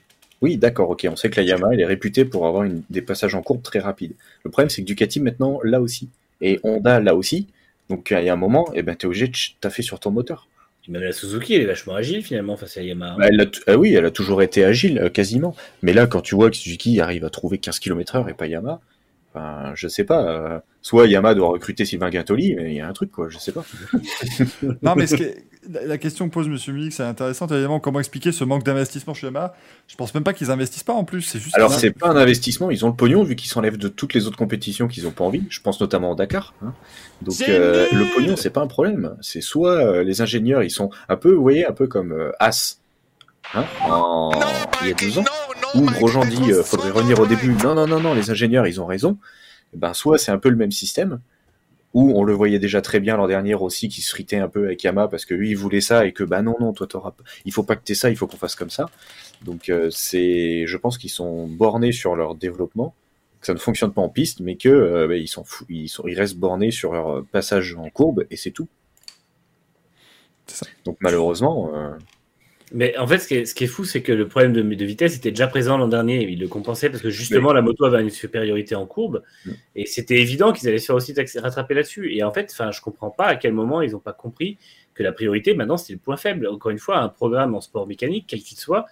Oui, 0.43 0.57
d'accord, 0.57 0.91
ok. 0.91 1.07
On 1.11 1.15
sait 1.17 1.31
que 1.31 1.37
la 1.41 1.47
Yamaha, 1.47 1.75
elle 1.75 1.81
est 1.81 1.85
réputée 1.87 2.25
pour 2.25 2.47
avoir 2.47 2.65
une, 2.65 2.83
des 2.91 3.03
passages 3.03 3.35
en 3.37 3.43
courbe 3.43 3.63
très 3.63 3.79
rapides. 3.79 4.13
Le 4.45 4.51
problème, 4.51 4.69
c'est 4.71 4.83
que 4.83 4.87
Ducati, 4.87 5.21
maintenant, 5.21 5.61
là 5.65 5.81
aussi. 5.81 6.09
Et 6.41 6.59
Honda, 6.65 7.01
là 7.01 7.15
aussi. 7.15 7.47
Donc, 7.89 8.09
il 8.17 8.25
y 8.25 8.29
a 8.29 8.33
un 8.33 8.37
moment, 8.37 8.69
eh 8.75 8.83
ben, 8.83 8.95
tu 8.97 9.07
es 9.07 9.09
obligé 9.09 9.29
de 9.29 9.37
taffer 9.61 9.83
sur 9.83 9.99
ton 10.01 10.11
moteur. 10.11 10.47
Même 10.89 11.03
la 11.03 11.13
Suzuki, 11.13 11.55
elle 11.55 11.63
est 11.63 11.67
vachement 11.67 11.95
agile 11.97 12.23
finalement 12.23 12.57
face 12.57 12.79
à 12.79 12.83
Yamaha. 12.83 13.17
Bah, 13.19 13.27
elle 13.29 13.41
a 13.43 13.45
ah 13.67 13.77
oui, 13.77 13.93
elle 13.95 14.07
a 14.07 14.11
toujours 14.11 14.41
été 14.43 14.65
agile, 14.65 14.99
euh, 14.99 15.09
quasiment. 15.11 15.55
Mais 15.83 15.93
là, 15.93 16.07
quand 16.07 16.23
tu 16.23 16.35
vois 16.35 16.51
que 16.51 16.57
Suzuki 16.57 16.99
arrive 17.01 17.25
à 17.27 17.31
trouver 17.31 17.59
15 17.59 17.79
km/h 17.79 18.29
et 18.31 18.33
pas 18.35 18.47
Yamaha, 18.47 18.81
enfin, 19.35 19.73
je 19.75 19.89
sais 19.89 20.05
pas. 20.05 20.23
euh, 20.25 20.61
soit 20.83 21.07
Yamaha 21.07 21.35
doit 21.35 21.49
recruter 21.49 21.85
Sylvain 21.85 22.09
Guintoli, 22.11 22.55
mais 22.57 22.71
il 22.73 22.77
y 22.77 22.81
a 22.81 22.89
un 22.89 22.93
truc, 22.93 23.11
quoi, 23.11 23.29
je 23.29 23.39
sais 23.39 23.53
pas. 23.53 23.65
Non, 24.83 24.95
mais 24.97 25.07
ce 25.07 25.17
la, 25.71 25.85
la 25.85 25.99
question 25.99 26.29
que 26.29 26.33
pose 26.33 26.49
Monsieur 26.49 26.73
Milik, 26.73 26.93
c'est 26.95 27.03
intéressant. 27.03 27.47
Évidemment, 27.49 27.79
comment 27.79 27.99
expliquer 27.99 28.33
ce 28.33 28.43
manque 28.45 28.63
d'investissement 28.65 29.13
chez 29.13 29.27
Yamaha 29.27 29.55
Je 29.87 29.97
pense 29.97 30.15
même 30.15 30.25
pas 30.25 30.33
qu'ils 30.33 30.51
investissent 30.51 30.85
pas 30.85 30.95
en 30.95 31.05
plus. 31.05 31.21
C'est 31.23 31.39
juste. 31.39 31.55
Alors 31.57 31.73
c'est 31.73 31.91
pas 31.91 32.09
un 32.09 32.17
investissement, 32.17 32.71
ils 32.71 32.87
ont 32.87 32.89
le 32.89 32.95
pognon 32.95 33.23
vu 33.23 33.37
qu'ils 33.37 33.51
s'enlèvent 33.51 33.77
de 33.77 33.89
toutes 33.89 34.15
les 34.15 34.27
autres 34.27 34.39
compétitions 34.39 34.89
qu'ils 34.89 35.07
ont 35.07 35.11
pas 35.11 35.25
envie. 35.25 35.43
Je 35.51 35.61
pense 35.61 35.79
notamment 35.81 36.13
au 36.13 36.15
Dakar. 36.15 36.55
hein. 36.65 36.73
Donc 37.21 37.37
euh, 37.49 37.87
le 37.93 38.15
pognon 38.15 38.37
c'est 38.37 38.51
pas 38.51 38.63
un 38.63 38.67
problème. 38.67 39.17
C'est 39.21 39.43
soit 39.43 39.73
euh, 39.75 40.05
les 40.05 40.23
ingénieurs 40.23 40.63
ils 40.63 40.71
sont 40.71 40.89
un 41.11 41.17
peu, 41.17 41.33
vous 41.33 41.43
voyez, 41.43 41.67
un 41.67 41.73
peu 41.73 41.87
comme 41.87 42.13
euh, 42.13 42.31
As, 42.39 42.81
hein, 43.53 43.65
en... 43.87 44.31
il 44.83 44.89
y 44.89 44.91
a 44.93 44.95
12 44.95 45.19
ans, 45.19 45.25
où 45.75 45.83
Grosjean 45.83 46.25
dit 46.25 46.53
euh, 46.53 46.63
faudrait 46.63 46.91
revenir 46.91 47.19
au 47.21 47.27
début. 47.27 47.53
Non 47.63 47.75
non 47.75 47.87
non 47.87 48.01
non, 48.01 48.15
les 48.15 48.31
ingénieurs 48.31 48.67
ils 48.67 48.81
ont 48.81 48.87
raison. 48.87 49.19
Eh 49.75 49.77
ben 49.77 49.93
soit 49.95 50.19
c'est 50.19 50.31
un 50.31 50.39
peu 50.39 50.49
le 50.49 50.57
même 50.57 50.73
système. 50.73 51.21
Où 51.95 52.13
on 52.19 52.23
le 52.23 52.35
voyait 52.35 52.59
déjà 52.59 52.83
très 52.83 53.01
bien 53.01 53.17
l'an 53.17 53.27
dernier 53.27 53.55
aussi, 53.55 53.89
qui 53.89 54.03
se 54.03 54.11
fritait 54.11 54.37
un 54.37 54.49
peu 54.49 54.67
avec 54.67 54.85
Yamaha 54.85 55.09
parce 55.09 55.25
que 55.25 55.33
lui 55.33 55.51
il 55.51 55.57
voulait 55.57 55.81
ça 55.81 56.05
et 56.05 56.13
que 56.13 56.23
bah 56.23 56.43
non 56.43 56.55
non 56.61 56.75
toi 56.75 56.87
t'auras, 56.87 57.13
pas- 57.13 57.25
il 57.47 57.53
faut 57.53 57.63
pas 57.63 57.77
que 57.77 57.83
t'aies 57.83 57.95
ça, 57.95 58.11
il 58.11 58.17
faut 58.17 58.27
qu'on 58.27 58.37
fasse 58.37 58.55
comme 58.55 58.69
ça. 58.69 58.91
Donc 59.43 59.71
euh, 59.71 59.89
c'est, 59.91 60.67
je 60.67 60.77
pense 60.77 60.99
qu'ils 60.99 61.09
sont 61.11 61.47
bornés 61.47 61.93
sur 61.93 62.15
leur 62.15 62.35
développement, 62.35 62.95
que 63.41 63.47
ça 63.47 63.55
ne 63.55 63.59
fonctionne 63.59 63.93
pas 63.95 64.03
en 64.03 64.11
piste, 64.11 64.41
mais 64.41 64.57
que 64.57 64.69
euh, 64.69 65.09
bah, 65.09 65.17
ils 65.17 65.29
sont 65.29 65.45
ils 65.71 65.89
sont, 65.89 66.07
ils 66.07 66.15
restent 66.15 66.37
bornés 66.37 66.71
sur 66.73 66.93
leur 66.93 67.25
passage 67.25 67.75
en 67.75 67.89
courbe 67.89 68.27
et 68.31 68.37
c'est 68.37 68.51
tout. 68.51 68.69
C'est 70.47 70.65
ça. 70.65 70.67
Donc 70.85 70.99
malheureusement, 71.01 71.71
euh, 71.75 71.91
Mais 72.73 72.97
en 72.99 73.07
fait, 73.07 73.19
ce 73.19 73.29
qui 73.29 73.35
est, 73.35 73.47
ce 73.47 73.55
qui 73.55 73.65
est 73.65 73.69
fou, 73.69 73.85
c'est 73.85 74.03
que 74.03 74.13
le 74.13 74.29
problème 74.29 74.53
de, 74.53 74.63
de 74.63 74.85
vitesse 74.85 75.17
était 75.17 75.31
déjà 75.31 75.47
présent 75.47 75.79
l'an 75.79 75.89
dernier. 75.89 76.29
Il 76.29 76.39
le 76.39 76.49
compensait 76.49 76.91
parce 76.91 77.03
que 77.03 77.11
justement, 77.11 77.53
la 77.53 77.63
moto 77.63 77.85
avait 77.85 78.03
une 78.03 78.11
supériorité 78.11 78.75
en 78.75 78.87
courbe. 78.87 79.23
Mm. 79.47 79.51
Et 79.77 79.87
c'était 79.87 80.17
évident 80.17 80.53
qu'ils 80.53 80.69
allaient 80.69 80.79
se 80.79 80.87
faire 80.87 80.97
aussi 80.97 81.15
rattraper 81.37 81.75
là-dessus. 81.75 82.15
Et 82.15 82.23
en 82.23 82.33
fait, 82.33 82.55
je 82.71 82.81
comprends 82.81 83.11
pas 83.11 83.27
à 83.27 83.37
quel 83.37 83.53
moment 83.53 83.81
ils 83.81 83.93
n'ont 83.93 84.01
pas 84.01 84.13
compris 84.13 84.59
que 84.95 85.03
la 85.03 85.13
priorité, 85.13 85.55
maintenant, 85.55 85.77
c'est 85.77 85.93
le 85.93 85.99
point 85.99 86.17
faible. 86.17 86.47
Encore 86.47 86.71
une 86.71 86.79
fois, 86.79 86.99
un 86.99 87.09
programme 87.09 87.55
en 87.55 87.61
sport 87.61 87.87
mécanique, 87.87 88.27
quel 88.29 88.41
qu'il 88.41 88.59
soit, 88.59 88.87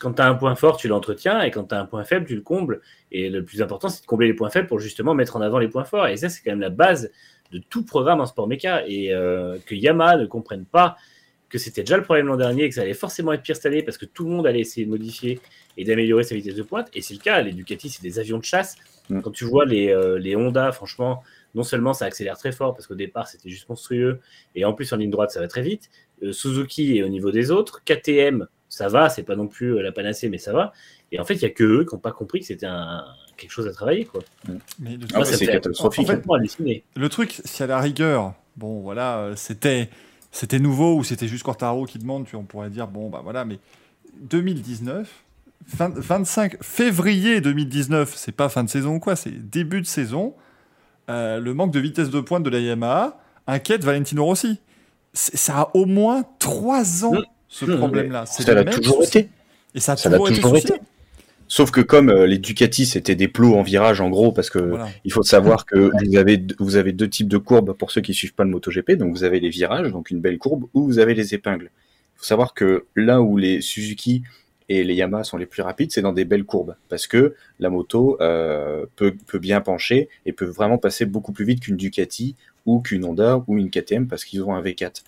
quand 0.00 0.14
tu 0.14 0.22
as 0.22 0.28
un 0.28 0.34
point 0.34 0.54
fort, 0.54 0.76
tu 0.76 0.86
l'entretiens. 0.86 1.42
Et 1.42 1.50
quand 1.50 1.64
tu 1.64 1.74
as 1.74 1.80
un 1.80 1.86
point 1.86 2.04
faible, 2.04 2.26
tu 2.26 2.36
le 2.36 2.42
combles. 2.42 2.80
Et 3.10 3.28
le 3.28 3.44
plus 3.44 3.60
important, 3.60 3.88
c'est 3.88 4.02
de 4.02 4.06
combler 4.06 4.28
les 4.28 4.34
points 4.34 4.50
faibles 4.50 4.68
pour 4.68 4.78
justement 4.78 5.14
mettre 5.14 5.36
en 5.36 5.40
avant 5.40 5.58
les 5.58 5.68
points 5.68 5.84
forts. 5.84 6.06
Et 6.06 6.16
ça, 6.16 6.28
c'est 6.28 6.42
quand 6.42 6.52
même 6.52 6.60
la 6.60 6.70
base 6.70 7.10
de 7.50 7.58
tout 7.58 7.84
programme 7.84 8.20
en 8.20 8.26
sport 8.26 8.46
méca. 8.46 8.86
Et 8.86 9.12
euh, 9.12 9.58
que 9.66 9.74
Yamaha 9.74 10.16
ne 10.16 10.26
comprenne 10.26 10.64
pas 10.64 10.96
que 11.50 11.58
c'était 11.58 11.82
déjà 11.82 11.96
le 11.96 12.02
problème 12.02 12.26
l'an 12.26 12.36
dernier 12.36 12.64
et 12.64 12.68
que 12.68 12.74
ça 12.74 12.82
allait 12.82 12.94
forcément 12.94 13.32
être 13.32 13.42
pire 13.42 13.56
cette 13.56 13.66
année 13.66 13.82
parce 13.82 13.98
que 13.98 14.06
tout 14.06 14.24
le 14.24 14.30
monde 14.30 14.46
allait 14.46 14.60
essayer 14.60 14.86
de 14.86 14.90
modifier 14.90 15.40
et 15.76 15.84
d'améliorer 15.84 16.22
sa 16.22 16.34
vitesse 16.34 16.54
de 16.54 16.62
pointe. 16.62 16.88
Et 16.94 17.02
c'est 17.02 17.14
le 17.14 17.20
cas, 17.20 17.40
les 17.42 17.52
Ducati, 17.52 17.90
c'est 17.90 18.02
des 18.02 18.18
avions 18.18 18.38
de 18.38 18.44
chasse. 18.44 18.76
Mm. 19.08 19.20
Quand 19.20 19.30
tu 19.30 19.44
vois 19.44 19.66
les, 19.66 19.88
euh, 19.88 20.18
les 20.18 20.36
Honda, 20.36 20.72
franchement, 20.72 21.22
non 21.54 21.62
seulement 21.62 21.92
ça 21.92 22.06
accélère 22.06 22.38
très 22.38 22.52
fort 22.52 22.74
parce 22.74 22.86
qu'au 22.86 22.94
départ 22.94 23.26
c'était 23.26 23.50
juste 23.50 23.68
monstrueux, 23.68 24.20
et 24.54 24.64
en 24.64 24.72
plus 24.72 24.92
en 24.92 24.96
ligne 24.96 25.10
droite 25.10 25.30
ça 25.32 25.40
va 25.40 25.48
très 25.48 25.62
vite. 25.62 25.90
Euh, 26.22 26.32
Suzuki 26.32 26.98
est 26.98 27.02
au 27.02 27.08
niveau 27.08 27.30
des 27.30 27.50
autres. 27.50 27.82
KTM, 27.84 28.46
ça 28.68 28.88
va, 28.88 29.08
c'est 29.08 29.24
pas 29.24 29.36
non 29.36 29.48
plus 29.48 29.74
euh, 29.74 29.82
la 29.82 29.92
panacée, 29.92 30.28
mais 30.28 30.38
ça 30.38 30.52
va. 30.52 30.72
Et 31.12 31.18
en 31.18 31.24
fait, 31.24 31.34
il 31.34 31.42
y 31.42 31.46
a 31.46 31.50
que 31.50 31.64
eux 31.64 31.84
qui 31.84 31.94
n'ont 31.94 32.00
pas 32.00 32.12
compris 32.12 32.40
que 32.40 32.46
c'était 32.46 32.66
un 32.66 33.04
quelque 33.40 33.50
chose 33.50 33.66
à 33.66 33.72
travailler. 33.72 34.04
Quoi. 34.04 34.22
Mais 34.78 34.96
le, 34.96 35.06
Ah, 35.14 35.24
ça 35.24 35.36
c'est 35.36 35.46
catastrophique. 35.46 36.08
halluciner. 36.08 36.84
le 36.94 37.08
truc, 37.08 37.40
si 37.44 37.62
à 37.62 37.66
la 37.66 37.80
rigueur, 37.80 38.34
bon, 38.56 38.80
voilà, 38.80 39.18
euh, 39.20 39.36
c'était, 39.36 39.88
c'était 40.32 40.58
nouveau 40.58 40.96
ou 40.96 41.04
c'était 41.04 41.28
juste 41.28 41.42
Quartaro 41.44 41.84
qui 41.86 41.98
demande, 41.98 42.24
puis 42.26 42.36
on 42.36 42.44
pourrait 42.44 42.70
dire, 42.70 42.86
bon, 42.86 43.08
bah 43.10 43.20
voilà, 43.22 43.44
mais 43.44 43.58
2019, 44.22 45.08
fin- 45.66 45.92
25 45.94 46.62
février 46.62 47.40
2019, 47.40 48.12
c'est 48.16 48.32
pas 48.32 48.48
fin 48.48 48.64
de 48.64 48.70
saison 48.70 48.96
ou 48.96 49.00
quoi, 49.00 49.16
c'est 49.16 49.30
début 49.50 49.80
de 49.80 49.86
saison. 49.86 50.34
euh, 51.08 51.40
le 51.40 51.54
manque 51.54 51.72
de 51.72 51.80
vitesse 51.80 52.08
de 52.10 52.20
pointe 52.20 52.44
de 52.44 52.50
la 52.50 52.60
Yamaha 52.60 53.18
inquiète 53.48 53.82
Valentino 53.84 54.24
Rossi. 54.24 54.60
Ça 55.12 55.62
a 55.62 55.70
au 55.74 55.84
moins 55.84 56.22
trois 56.38 57.04
ans, 57.04 57.12
Mm. 57.14 57.24
ce 57.48 57.64
problème-là. 57.64 58.26
C'est 58.26 58.44
Ça 58.44 58.54
l'a 58.54 58.64
toujours 58.64 59.02
été. 59.02 59.28
Et 59.74 59.80
ça 59.80 59.92
a 59.92 59.96
Ça 59.96 60.08
toujours 60.08 60.28
été. 60.28 60.36
toujours 60.40 60.56
été. 60.56 60.74
Sauf 61.52 61.72
que 61.72 61.80
comme 61.80 62.10
euh, 62.10 62.26
les 62.28 62.38
Ducati 62.38 62.86
c'était 62.86 63.16
des 63.16 63.26
plots 63.26 63.54
en 63.56 63.62
virage 63.62 64.00
en 64.00 64.08
gros, 64.08 64.30
parce 64.30 64.50
que 64.50 64.60
Voilà. 64.60 64.88
il 65.04 65.12
faut 65.12 65.24
savoir 65.24 65.66
que 65.66 65.90
vous 66.04 66.16
avez 66.16 66.36
deux- 66.36 66.54
vous 66.60 66.76
avez 66.76 66.92
deux 66.92 67.08
types 67.08 67.26
de 67.28 67.38
courbes 67.38 67.72
pour 67.76 67.90
ceux 67.90 68.00
qui 68.00 68.14
suivent 68.14 68.34
pas 68.34 68.44
le 68.44 68.50
MotoGP. 68.50 68.92
Donc 68.92 69.10
vous 69.10 69.24
avez 69.24 69.40
les 69.40 69.48
virages, 69.50 69.90
donc 69.90 70.10
une 70.10 70.20
belle 70.20 70.38
courbe, 70.38 70.66
ou 70.74 70.84
vous 70.86 71.00
avez 71.00 71.12
les 71.14 71.34
épingles. 71.34 71.70
Il 72.14 72.18
faut 72.18 72.24
savoir 72.24 72.54
que 72.54 72.84
là 72.94 73.20
où 73.20 73.36
les 73.36 73.60
Suzuki 73.62 74.22
et 74.68 74.84
les 74.84 74.94
Yamaha 74.94 75.24
sont 75.24 75.38
les 75.38 75.46
plus 75.46 75.62
rapides, 75.62 75.90
c'est 75.90 76.02
dans 76.02 76.12
des 76.12 76.24
belles 76.24 76.44
courbes, 76.44 76.76
parce 76.88 77.08
que 77.08 77.34
la 77.58 77.68
moto 77.70 78.16
euh, 78.20 78.86
peut, 78.94 79.14
peut 79.26 79.40
bien 79.40 79.60
pencher 79.60 80.08
et 80.26 80.32
peut 80.32 80.44
vraiment 80.44 80.78
passer 80.78 81.04
beaucoup 81.04 81.32
plus 81.32 81.44
vite 81.44 81.60
qu'une 81.64 81.76
Ducati 81.76 82.36
ou 82.64 82.78
qu'une 82.80 83.04
Honda 83.04 83.42
ou 83.48 83.58
une 83.58 83.70
KTM 83.70 84.06
parce 84.06 84.24
qu'ils 84.24 84.42
ont 84.44 84.54
un 84.54 84.62
V4. 84.62 85.02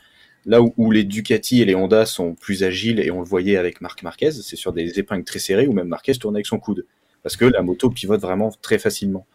Là 0.45 0.61
où, 0.61 0.91
les 0.91 1.05
Ducati 1.05 1.63
et 1.63 1.65
les 1.65 1.75
Honda 1.75 2.05
sont 2.05 2.35
plus 2.35 2.65
agiles, 2.65 2.99
et 3.01 3.11
on 3.11 3.21
le 3.21 3.27
voyait 3.27 3.57
avec 3.57 3.81
Marc 3.81 4.03
Marquez, 4.03 4.33
c'est 4.33 4.57
sur 4.57 4.73
des 4.73 4.99
épingles 4.99 5.25
très 5.25 5.39
serrées 5.39 5.67
où 5.69 5.73
même 5.73 5.89
Marquez 5.89 6.15
tourne 6.15 6.35
avec 6.35 6.47
son 6.47 6.59
coude. 6.59 6.85
Parce 7.23 7.37
que 7.37 7.45
la 7.45 7.63
moto 7.63 7.91
pivote 7.91 8.21
vraiment 8.21 8.51
très 8.63 8.79
facilement. 8.79 9.27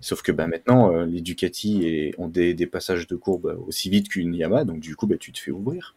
Sauf 0.00 0.22
que 0.22 0.32
ben, 0.32 0.46
maintenant, 0.46 0.94
euh, 0.94 1.06
les 1.06 1.20
Ducati 1.20 1.86
et- 1.86 2.14
ont 2.18 2.28
des, 2.28 2.54
passages 2.66 3.06
de 3.06 3.16
courbe 3.16 3.58
aussi 3.66 3.90
vite 3.90 4.08
qu'une 4.08 4.34
Yamaha, 4.34 4.64
donc 4.64 4.80
du 4.80 4.94
coup, 4.94 5.06
ben, 5.06 5.18
tu 5.18 5.32
te 5.32 5.38
fais 5.38 5.50
ouvrir. 5.50 5.96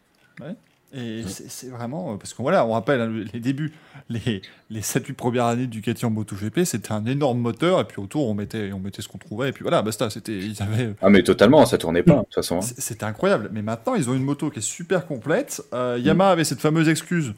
Et 0.95 1.23
c'est 1.27 1.69
vraiment. 1.69 2.13
euh, 2.13 2.17
Parce 2.17 2.33
qu'on 2.33 2.43
voilà, 2.43 2.65
on 2.65 2.71
rappelle 2.73 3.01
hein, 3.01 3.07
le- 3.07 3.23
les 3.33 3.39
débuts, 3.39 3.73
les, 4.09 4.41
les 4.69 4.81
7-8 4.81 5.13
premières 5.13 5.45
années 5.45 5.63
du 5.67 5.79
Ducati 5.79 6.05
en 6.05 6.11
MotoGP, 6.11 6.65
c'était 6.65 6.91
un 6.91 7.05
énorme 7.05 7.39
moteur, 7.39 7.79
et 7.79 7.85
puis 7.85 7.99
autour, 7.99 8.27
on 8.29 8.33
mettait, 8.35 8.71
on 8.73 8.79
mettait 8.79 9.01
ce 9.01 9.07
qu'on 9.07 9.17
trouvait, 9.17 9.49
et 9.49 9.51
puis 9.51 9.63
voilà, 9.63 9.81
basta. 9.81 10.09
C'était, 10.11 10.37
ils 10.37 10.61
avaient. 10.61 10.93
Ah, 11.01 11.09
mais 11.09 11.23
totalement, 11.23 11.65
ça 11.65 11.77
tournait 11.79 12.03
pas, 12.03 12.13
de 12.17 12.19
toute 12.19 12.35
façon. 12.35 12.57
hein. 12.57 12.61
C'était 12.61 13.05
incroyable. 13.05 13.49
Mais 13.51 13.61
maintenant, 13.63 13.95
ils 13.95 14.09
ont 14.09 14.13
une 14.13 14.23
moto 14.23 14.49
qui 14.51 14.59
est 14.59 14.61
super 14.61 15.07
complète. 15.07 15.63
Euh, 15.73 15.97
Yamaha 15.99 16.31
avait 16.31 16.43
cette 16.43 16.59
fameuse 16.61 16.87
excuse 16.89 17.33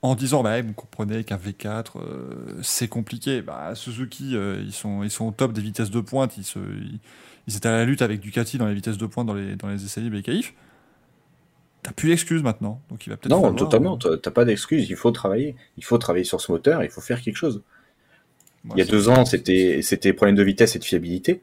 en 0.00 0.14
disant 0.14 0.42
bah, 0.42 0.60
vous 0.62 0.72
comprenez 0.72 1.24
qu'un 1.24 1.36
V4, 1.38 1.84
euh, 1.96 2.58
c'est 2.62 2.88
compliqué. 2.88 3.42
Bah, 3.42 3.74
Suzuki, 3.74 4.34
euh, 4.34 4.62
ils, 4.64 4.72
sont, 4.72 5.02
ils 5.02 5.10
sont 5.10 5.26
au 5.26 5.30
top 5.30 5.52
des 5.52 5.60
vitesses 5.62 5.90
de 5.90 6.00
pointe. 6.00 6.36
Ils, 6.38 6.44
se, 6.44 6.58
ils, 6.58 7.00
ils 7.48 7.56
étaient 7.56 7.68
à 7.68 7.72
la 7.72 7.84
lutte 7.84 8.00
avec 8.02 8.20
Ducati 8.20 8.56
dans 8.58 8.66
les 8.66 8.74
vitesses 8.74 8.98
de 8.98 9.06
pointe 9.06 9.26
dans 9.26 9.34
les, 9.34 9.56
dans 9.56 9.68
les 9.68 9.84
essais 9.84 10.00
libres 10.00 10.14
et 10.14 10.18
les 10.18 10.22
qualifs. 10.22 10.54
T'as 11.84 11.92
plus 11.92 12.08
d'excuses 12.08 12.42
maintenant. 12.42 12.80
Donc 12.90 13.06
il 13.06 13.10
va 13.10 13.16
peut-être 13.16 13.30
Non, 13.30 13.40
falloir- 13.42 13.56
totalement, 13.56 13.96
t'as 13.96 14.16
t'as 14.16 14.30
pas 14.32 14.44
d'excuse, 14.44 14.88
il 14.90 14.96
faut 14.96 15.12
travailler. 15.12 15.54
Il 15.78 15.84
faut 15.84 15.98
travailler 15.98 16.24
sur 16.24 16.40
ce 16.40 16.50
moteur, 16.50 16.82
il 16.82 16.90
faut 16.90 17.00
faire 17.00 17.20
quelque 17.20 17.36
chose. 17.36 17.62
Il 18.72 18.78
y 18.78 18.82
a 18.82 18.86
deux 18.86 19.08
ans, 19.10 19.24
c'était 19.26 19.80
c'était 19.82 20.12
problème 20.12 20.34
de 20.34 20.42
vitesse 20.42 20.74
et 20.74 20.78
de 20.80 20.84
fiabilité. 20.84 21.42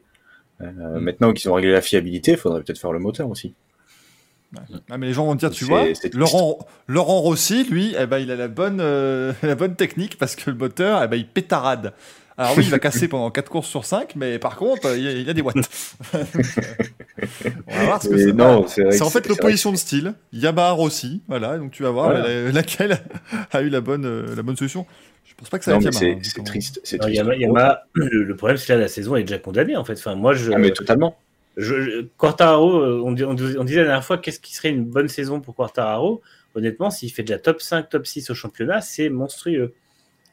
Euh, 0.60 0.70
Mm. 0.72 0.98
Maintenant 1.00 1.32
qu'ils 1.32 1.50
ont 1.50 1.54
réglé 1.54 1.72
la 1.72 1.80
fiabilité, 1.80 2.32
il 2.32 2.36
faudrait 2.36 2.62
peut-être 2.62 2.78
faire 2.78 2.92
le 2.92 2.98
moteur 2.98 3.28
aussi. 3.30 3.54
Ah, 4.90 4.98
mais 4.98 5.06
les 5.06 5.12
gens 5.14 5.24
vont 5.24 5.34
dire, 5.34 5.50
tu 5.50 5.64
vois. 5.64 5.86
Laurent, 6.12 6.58
Laurent 6.86 7.20
Rossi, 7.20 7.64
lui, 7.64 7.94
eh 7.98 8.04
ben, 8.06 8.18
il 8.18 8.30
a 8.30 8.36
la 8.36 8.48
bonne, 8.48 8.80
euh, 8.80 9.32
la 9.42 9.54
bonne 9.54 9.76
technique 9.76 10.18
parce 10.18 10.36
que 10.36 10.50
le 10.50 10.56
moteur, 10.56 11.02
eh 11.02 11.08
ben, 11.08 11.16
il 11.16 11.26
pétarade. 11.26 11.94
Alors 12.44 12.56
oui, 12.58 12.64
il 12.64 12.70
va 12.70 12.78
casser 12.78 13.08
pendant 13.08 13.30
4 13.30 13.48
courses 13.50 13.68
sur 13.68 13.84
5, 13.84 14.14
mais 14.16 14.38
par 14.38 14.56
contre, 14.56 14.96
il 14.96 15.02
y 15.02 15.08
a, 15.08 15.12
il 15.12 15.22
y 15.26 15.30
a 15.30 15.32
des 15.34 15.42
watts. 15.42 15.56
On 17.66 17.76
va 17.76 17.84
voir 17.84 18.02
ce 18.02 18.08
que 18.08 18.18
c'est. 18.18 18.32
non, 18.32 18.66
c'est 18.66 18.82
vrai 18.82 18.92
C'est 18.92 18.98
que 19.00 19.04
en 19.04 19.10
fait 19.10 19.22
c'est- 19.22 19.28
l'opposition 19.28 19.72
de 19.72 19.76
style. 19.76 20.14
Yamaha 20.32 20.72
Rossi, 20.72 21.22
voilà, 21.28 21.58
donc 21.58 21.70
tu 21.72 21.82
vas 21.82 21.90
voir 21.90 22.10
Voilà. 22.10 22.28
la- 22.28 22.52
laquelle 22.52 22.98
a 23.52 23.62
eu 23.62 23.68
la 23.68 23.80
bonne, 23.80 24.04
euh, 24.04 24.34
la 24.34 24.42
bonne 24.42 24.56
solution. 24.56 24.86
Je 25.24 25.34
pense 25.34 25.48
pas 25.48 25.58
que 25.58 25.64
ça 25.64 25.72
Non, 25.72 25.78
va 25.78 25.92
c'est 25.92 26.12
hein, 26.12 26.18
triste. 26.44 26.80
C'est 26.84 26.98
triste. 26.98 27.16
Yama- 27.16 27.36
Yamaha, 27.36 27.84
le, 27.94 28.22
le 28.24 28.36
problème, 28.36 28.56
c'est 28.58 28.66
que 28.66 28.72
là, 28.74 28.78
la 28.78 28.88
saison 28.88 29.16
est 29.16 29.22
déjà 29.22 29.38
condamnée, 29.38 29.76
en 29.76 29.84
fait. 29.84 29.94
Enfin, 29.94 30.14
moi, 30.14 30.34
je, 30.34 30.52
Ah, 30.52 30.58
mais 30.58 30.70
totalement. 30.72 31.16
je, 31.56 31.80
je- 31.82 32.00
Quartararo, 32.18 32.78
euh, 32.80 33.00
on 33.04 33.12
disait 33.12 33.78
la 33.80 33.84
dernière 33.84 34.04
fois, 34.04 34.18
qu'est-ce 34.18 34.40
qui 34.40 34.54
serait 34.54 34.70
une 34.70 34.84
bonne 34.84 35.08
saison 35.08 35.40
pour 35.40 35.54
Quartararo? 35.54 36.20
Honnêtement, 36.54 36.90
s'il 36.90 37.10
fait 37.10 37.22
déjà 37.22 37.38
top 37.38 37.62
5, 37.62 37.88
top 37.88 38.06
6 38.06 38.28
au 38.30 38.34
championnat, 38.34 38.82
c'est 38.82 39.08
monstrueux. 39.08 39.72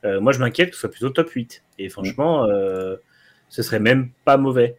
Euh, 0.05 0.21
moi, 0.21 0.31
je 0.31 0.39
m'inquiète 0.39 0.69
que 0.69 0.75
ce 0.75 0.81
soit 0.81 0.91
plutôt 0.91 1.09
top 1.09 1.29
8. 1.29 1.63
Et 1.77 1.89
franchement, 1.89 2.45
euh, 2.45 2.95
ce 3.49 3.61
serait 3.61 3.79
même 3.79 4.11
pas 4.25 4.37
mauvais. 4.37 4.75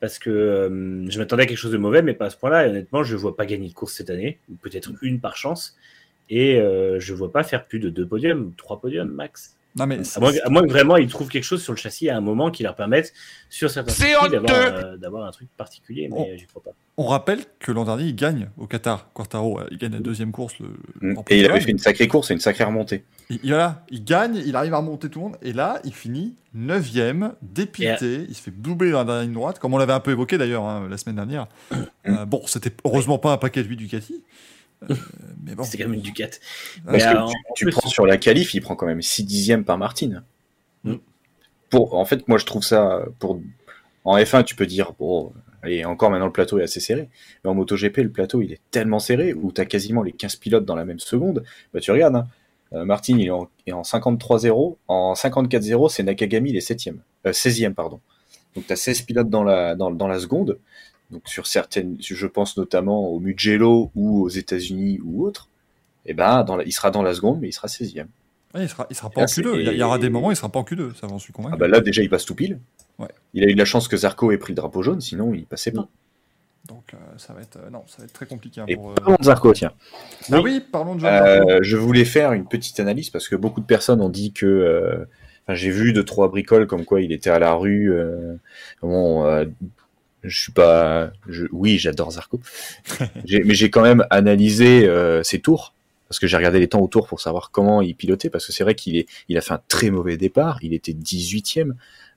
Parce 0.00 0.18
que 0.18 0.30
euh, 0.30 1.10
je 1.10 1.18
m'attendais 1.18 1.44
à 1.44 1.46
quelque 1.46 1.58
chose 1.58 1.72
de 1.72 1.78
mauvais, 1.78 2.02
mais 2.02 2.14
pas 2.14 2.26
à 2.26 2.30
ce 2.30 2.36
point-là. 2.36 2.66
Et 2.66 2.70
honnêtement, 2.70 3.02
je 3.02 3.14
ne 3.14 3.20
vois 3.20 3.36
pas 3.36 3.46
gagner 3.46 3.68
de 3.68 3.74
course 3.74 3.94
cette 3.94 4.10
année, 4.10 4.38
ou 4.50 4.56
peut-être 4.56 4.92
une 5.02 5.20
par 5.20 5.36
chance. 5.36 5.76
Et 6.30 6.56
je 6.56 7.12
ne 7.12 7.18
vois 7.18 7.30
pas 7.30 7.42
faire 7.42 7.66
plus 7.66 7.78
de 7.78 7.90
deux 7.90 8.06
podiums, 8.06 8.54
trois 8.56 8.80
podiums 8.80 9.10
max. 9.10 9.56
Non, 9.76 9.86
mais 9.86 9.98
À 10.14 10.20
moins, 10.20 10.32
à 10.44 10.50
moins 10.50 10.62
que 10.62 10.68
vraiment 10.70 10.96
ils 10.96 11.08
trouvent 11.08 11.28
quelque 11.28 11.42
chose 11.44 11.60
sur 11.62 11.72
le 11.72 11.76
châssis 11.78 12.08
à 12.08 12.16
un 12.16 12.20
moment 12.20 12.50
qui 12.52 12.62
leur 12.62 12.76
permette, 12.76 13.12
sur 13.50 13.70
certains 13.70 13.90
C'est 13.92 14.06
circuits, 14.10 14.30
d'avoir 14.30 14.52
honteux 14.68 14.86
euh, 14.86 14.96
d'avoir 14.96 15.26
un 15.26 15.30
truc 15.32 15.48
particulier, 15.56 16.08
mais 16.08 16.16
Oh. 16.18 16.26
euh, 16.30 16.36
j'y 16.36 16.46
crois 16.46 16.62
pas. 16.62 16.70
on 16.96 17.06
rappelle 17.06 17.40
que 17.58 17.72
l'an 17.72 17.84
dernier, 17.84 18.04
il 18.04 18.14
gagne 18.14 18.50
au 18.56 18.68
Qatar. 18.68 19.12
Quartaro, 19.12 19.58
euh, 19.58 19.66
il 19.72 19.78
gagne 19.78 19.92
la 19.92 19.98
deuxième 19.98 20.30
course. 20.30 20.54
Le, 20.60 20.68
Mm. 21.00 21.18
Et 21.28 21.40
il 21.40 21.46
avait 21.50 21.60
fait 21.60 21.72
une 21.72 21.78
sacrée 21.80 22.06
course 22.06 22.30
et 22.30 22.34
une 22.34 22.40
sacrée 22.40 22.62
remontée. 22.64 23.02
Il, 23.30 23.40
il- 23.42 23.48
voilà, 23.50 23.84
il 23.90 24.04
gagne, 24.04 24.36
il 24.46 24.54
arrive 24.54 24.74
à 24.74 24.78
remonter 24.78 25.08
tout 25.08 25.18
le 25.18 25.24
monde, 25.24 25.36
et 25.42 25.52
là, 25.52 25.80
il 25.84 25.92
finit 25.92 26.36
9ème, 26.56 27.32
dépité, 27.42 28.26
il 28.28 28.34
se 28.36 28.42
fait 28.42 28.52
doubler 28.52 28.92
dans 28.92 28.98
la 28.98 29.04
dernière 29.04 29.22
ligne 29.24 29.32
droite, 29.32 29.58
comme 29.58 29.74
on 29.74 29.78
l'avait 29.78 29.92
un 29.92 29.98
peu 30.00 30.12
évoqué 30.12 30.38
d'ailleurs 30.38 30.64
hein, 30.64 30.86
la 30.88 30.96
semaine 30.98 31.16
dernière. 31.16 31.48
Euh, 32.06 32.24
bon, 32.26 32.42
c'était 32.46 32.70
heureusement 32.84 33.18
pas 33.18 33.32
un 33.32 33.38
paquet 33.38 33.62
de 33.64 33.68
8 33.68 33.76
Ducati. 33.76 34.22
Euh, 34.90 34.94
mais 35.44 35.54
bon. 35.54 35.62
C'est 35.64 35.76
quand 35.78 35.84
même 35.84 35.94
une 35.94 36.00
Ducat. 36.00 36.24
Ouais, 36.24 36.30
Parce 36.84 36.92
Mais, 36.92 36.98
que 37.00 37.10
tu, 37.10 37.16
en 37.16 37.30
tu 37.56 37.64
plus- 37.66 37.72
prends 37.72 37.88
sur 37.88 38.06
la 38.06 38.16
qualif, 38.16 38.54
il 38.54 38.60
prend 38.60 38.76
quand 38.76 38.86
même 38.86 39.02
6 39.02 39.24
dixièmes 39.24 39.64
par 39.64 39.78
Martine. 39.78 40.22
Mm. 40.84 40.94
Pour, 41.70 41.94
en 41.94 42.04
fait, 42.04 42.26
moi 42.28 42.38
je 42.38 42.44
trouve 42.46 42.62
ça 42.62 43.04
pour 43.18 43.40
en 44.04 44.16
F1, 44.18 44.44
tu 44.44 44.54
peux 44.54 44.66
dire 44.66 44.92
bon, 44.98 45.32
allez, 45.62 45.84
encore 45.84 46.10
maintenant 46.10 46.26
le 46.26 46.32
plateau 46.32 46.58
est 46.58 46.62
assez 46.62 46.80
serré. 46.80 47.08
Mais 47.42 47.50
en 47.50 47.54
MotoGP, 47.54 47.98
le 47.98 48.10
plateau 48.10 48.42
il 48.42 48.52
est 48.52 48.60
tellement 48.70 48.98
serré 48.98 49.32
où 49.34 49.50
tu 49.52 49.60
as 49.60 49.64
quasiment 49.66 50.02
les 50.02 50.12
15 50.12 50.36
pilotes 50.36 50.64
dans 50.64 50.76
la 50.76 50.84
même 50.84 50.98
seconde. 51.00 51.42
Bah 51.72 51.80
tu 51.80 51.90
regardes, 51.90 52.16
hein, 52.16 52.26
euh, 52.74 52.84
Martin 52.84 53.16
il 53.18 53.26
est 53.26 53.30
en, 53.30 53.48
il 53.66 53.70
est 53.70 53.72
en 53.72 53.82
53-0, 53.82 54.76
en 54.88 55.14
54-0, 55.14 55.88
c'est 55.90 56.02
Nakagami 56.02 56.50
il 56.50 56.56
est 56.56 56.66
7e, 56.70 56.96
euh, 57.26 57.32
16e 57.32 57.74
pardon. 57.74 58.00
Donc 58.54 58.66
tu 58.66 58.72
as 58.72 58.76
16 58.76 59.02
pilotes 59.02 59.30
dans 59.30 59.42
la 59.42 59.74
dans, 59.74 59.90
dans 59.90 60.06
la 60.06 60.20
seconde. 60.20 60.58
Donc 61.14 61.22
sur 61.28 61.46
certaines, 61.46 61.96
je 62.00 62.26
pense 62.26 62.58
notamment 62.58 63.08
au 63.08 63.18
Mugello 63.20 63.90
ou 63.94 64.20
aux 64.24 64.28
États-Unis 64.28 65.00
ou 65.02 65.24
autres. 65.24 65.48
Et 66.04 66.12
ben 66.12 66.44
dans 66.44 66.56
la- 66.56 66.64
il 66.64 66.72
sera 66.72 66.90
dans 66.90 67.02
la 67.02 67.14
seconde, 67.14 67.38
mais 67.40 67.48
il 67.48 67.52
sera 67.52 67.68
16e. 67.68 68.08
Ouais, 68.54 68.64
il 68.64 68.68
sera, 68.68 68.86
il 68.90 68.94
sera 68.96 69.08
pas 69.10 69.20
en 69.20 69.22
Là, 69.22 69.26
c'est- 69.28 69.40
Q2. 69.42 69.60
Il 69.72 69.78
y, 69.78 69.82
aura 69.82 69.98
des 69.98 70.10
moments 70.10 70.28
où 70.28 70.32
il 70.32 70.36
sera 70.36 70.48
pas 70.50 70.58
en 70.58 70.64
Q2, 70.64 70.92
ça 70.94 71.06
j'en 71.08 71.18
suis 71.18 71.32
convaincu. 71.32 71.54
Ah 71.54 71.58
bah 71.58 71.66
là 71.68 71.80
déjà 71.80 72.02
il 72.02 72.10
passe 72.10 72.24
tout 72.26 72.34
pile. 72.34 72.58
Ouais. 72.98 73.08
Il 73.32 73.42
a 73.44 73.46
eu 73.48 73.54
de 73.54 73.58
la 73.58 73.64
chance 73.64 73.88
que 73.88 73.96
Zarco 73.96 74.30
ait 74.32 74.36
pris 74.38 74.52
le 74.52 74.56
drapeau 74.56 74.82
jaune, 74.82 75.00
sinon 75.00 75.32
il 75.34 75.46
passait 75.46 75.72
pas. 75.72 75.88
Donc 76.68 76.94
euh, 76.94 76.96
ça 77.16 77.32
va 77.32 77.42
être, 77.42 77.56
euh, 77.56 77.70
non, 77.70 77.82
ça 77.86 77.98
va 77.98 78.04
être 78.04 78.12
très 78.12 78.26
compliqué 78.26 78.60
hein, 78.60 78.66
pour. 78.74 78.90
euh, 78.90 78.94
parlons 78.94 79.16
de 79.20 79.24
Zarco, 79.24 79.52
tiens. 79.52 79.72
Ah 80.32 80.40
oui, 80.40 80.60
parlons 80.60 80.94
de 80.94 81.00
Joan 81.00 81.12
Zarco. 81.12 81.62
Je 81.62 81.76
voulais 81.76 82.04
faire 82.04 82.32
une 82.32 82.46
petite 82.46 82.80
analyse 82.80 83.10
parce 83.10 83.28
que 83.28 83.36
beaucoup 83.36 83.60
de 83.60 83.66
personnes 83.66 84.00
ont 84.00 84.08
dit 84.08 84.32
que. 84.32 85.06
Enfin, 85.46 85.54
j'ai 85.54 85.70
vu 85.70 85.92
deux 85.92 86.04
trois 86.04 86.28
bricoles 86.28 86.66
comme 86.66 86.84
quoi 86.86 87.02
il 87.02 87.12
était 87.12 87.28
à 87.30 87.38
la 87.38 87.52
rue. 87.54 87.92
bon, 88.82 89.46
je 90.24 90.40
suis 90.40 90.52
pas. 90.52 91.10
Je, 91.28 91.46
oui, 91.52 91.78
j'adore 91.78 92.10
Zarco, 92.12 92.40
mais 93.30 93.54
j'ai 93.54 93.70
quand 93.70 93.82
même 93.82 94.04
analysé 94.10 94.86
euh, 94.86 95.22
ses 95.22 95.40
tours 95.40 95.74
parce 96.08 96.18
que 96.18 96.26
j'ai 96.26 96.36
regardé 96.36 96.60
les 96.60 96.68
temps 96.68 96.80
au 96.80 96.88
tour 96.88 97.06
pour 97.06 97.20
savoir 97.20 97.50
comment 97.50 97.82
il 97.82 97.94
pilotait 97.94 98.30
parce 98.30 98.46
que 98.46 98.52
c'est 98.52 98.62
vrai 98.64 98.74
qu'il 98.74 98.96
est, 98.96 99.06
il 99.28 99.36
a 99.38 99.40
fait 99.40 99.54
un 99.54 99.60
très 99.68 99.90
mauvais 99.90 100.16
départ. 100.16 100.58
Il 100.62 100.74
était 100.74 100.92
18e. 100.92 101.72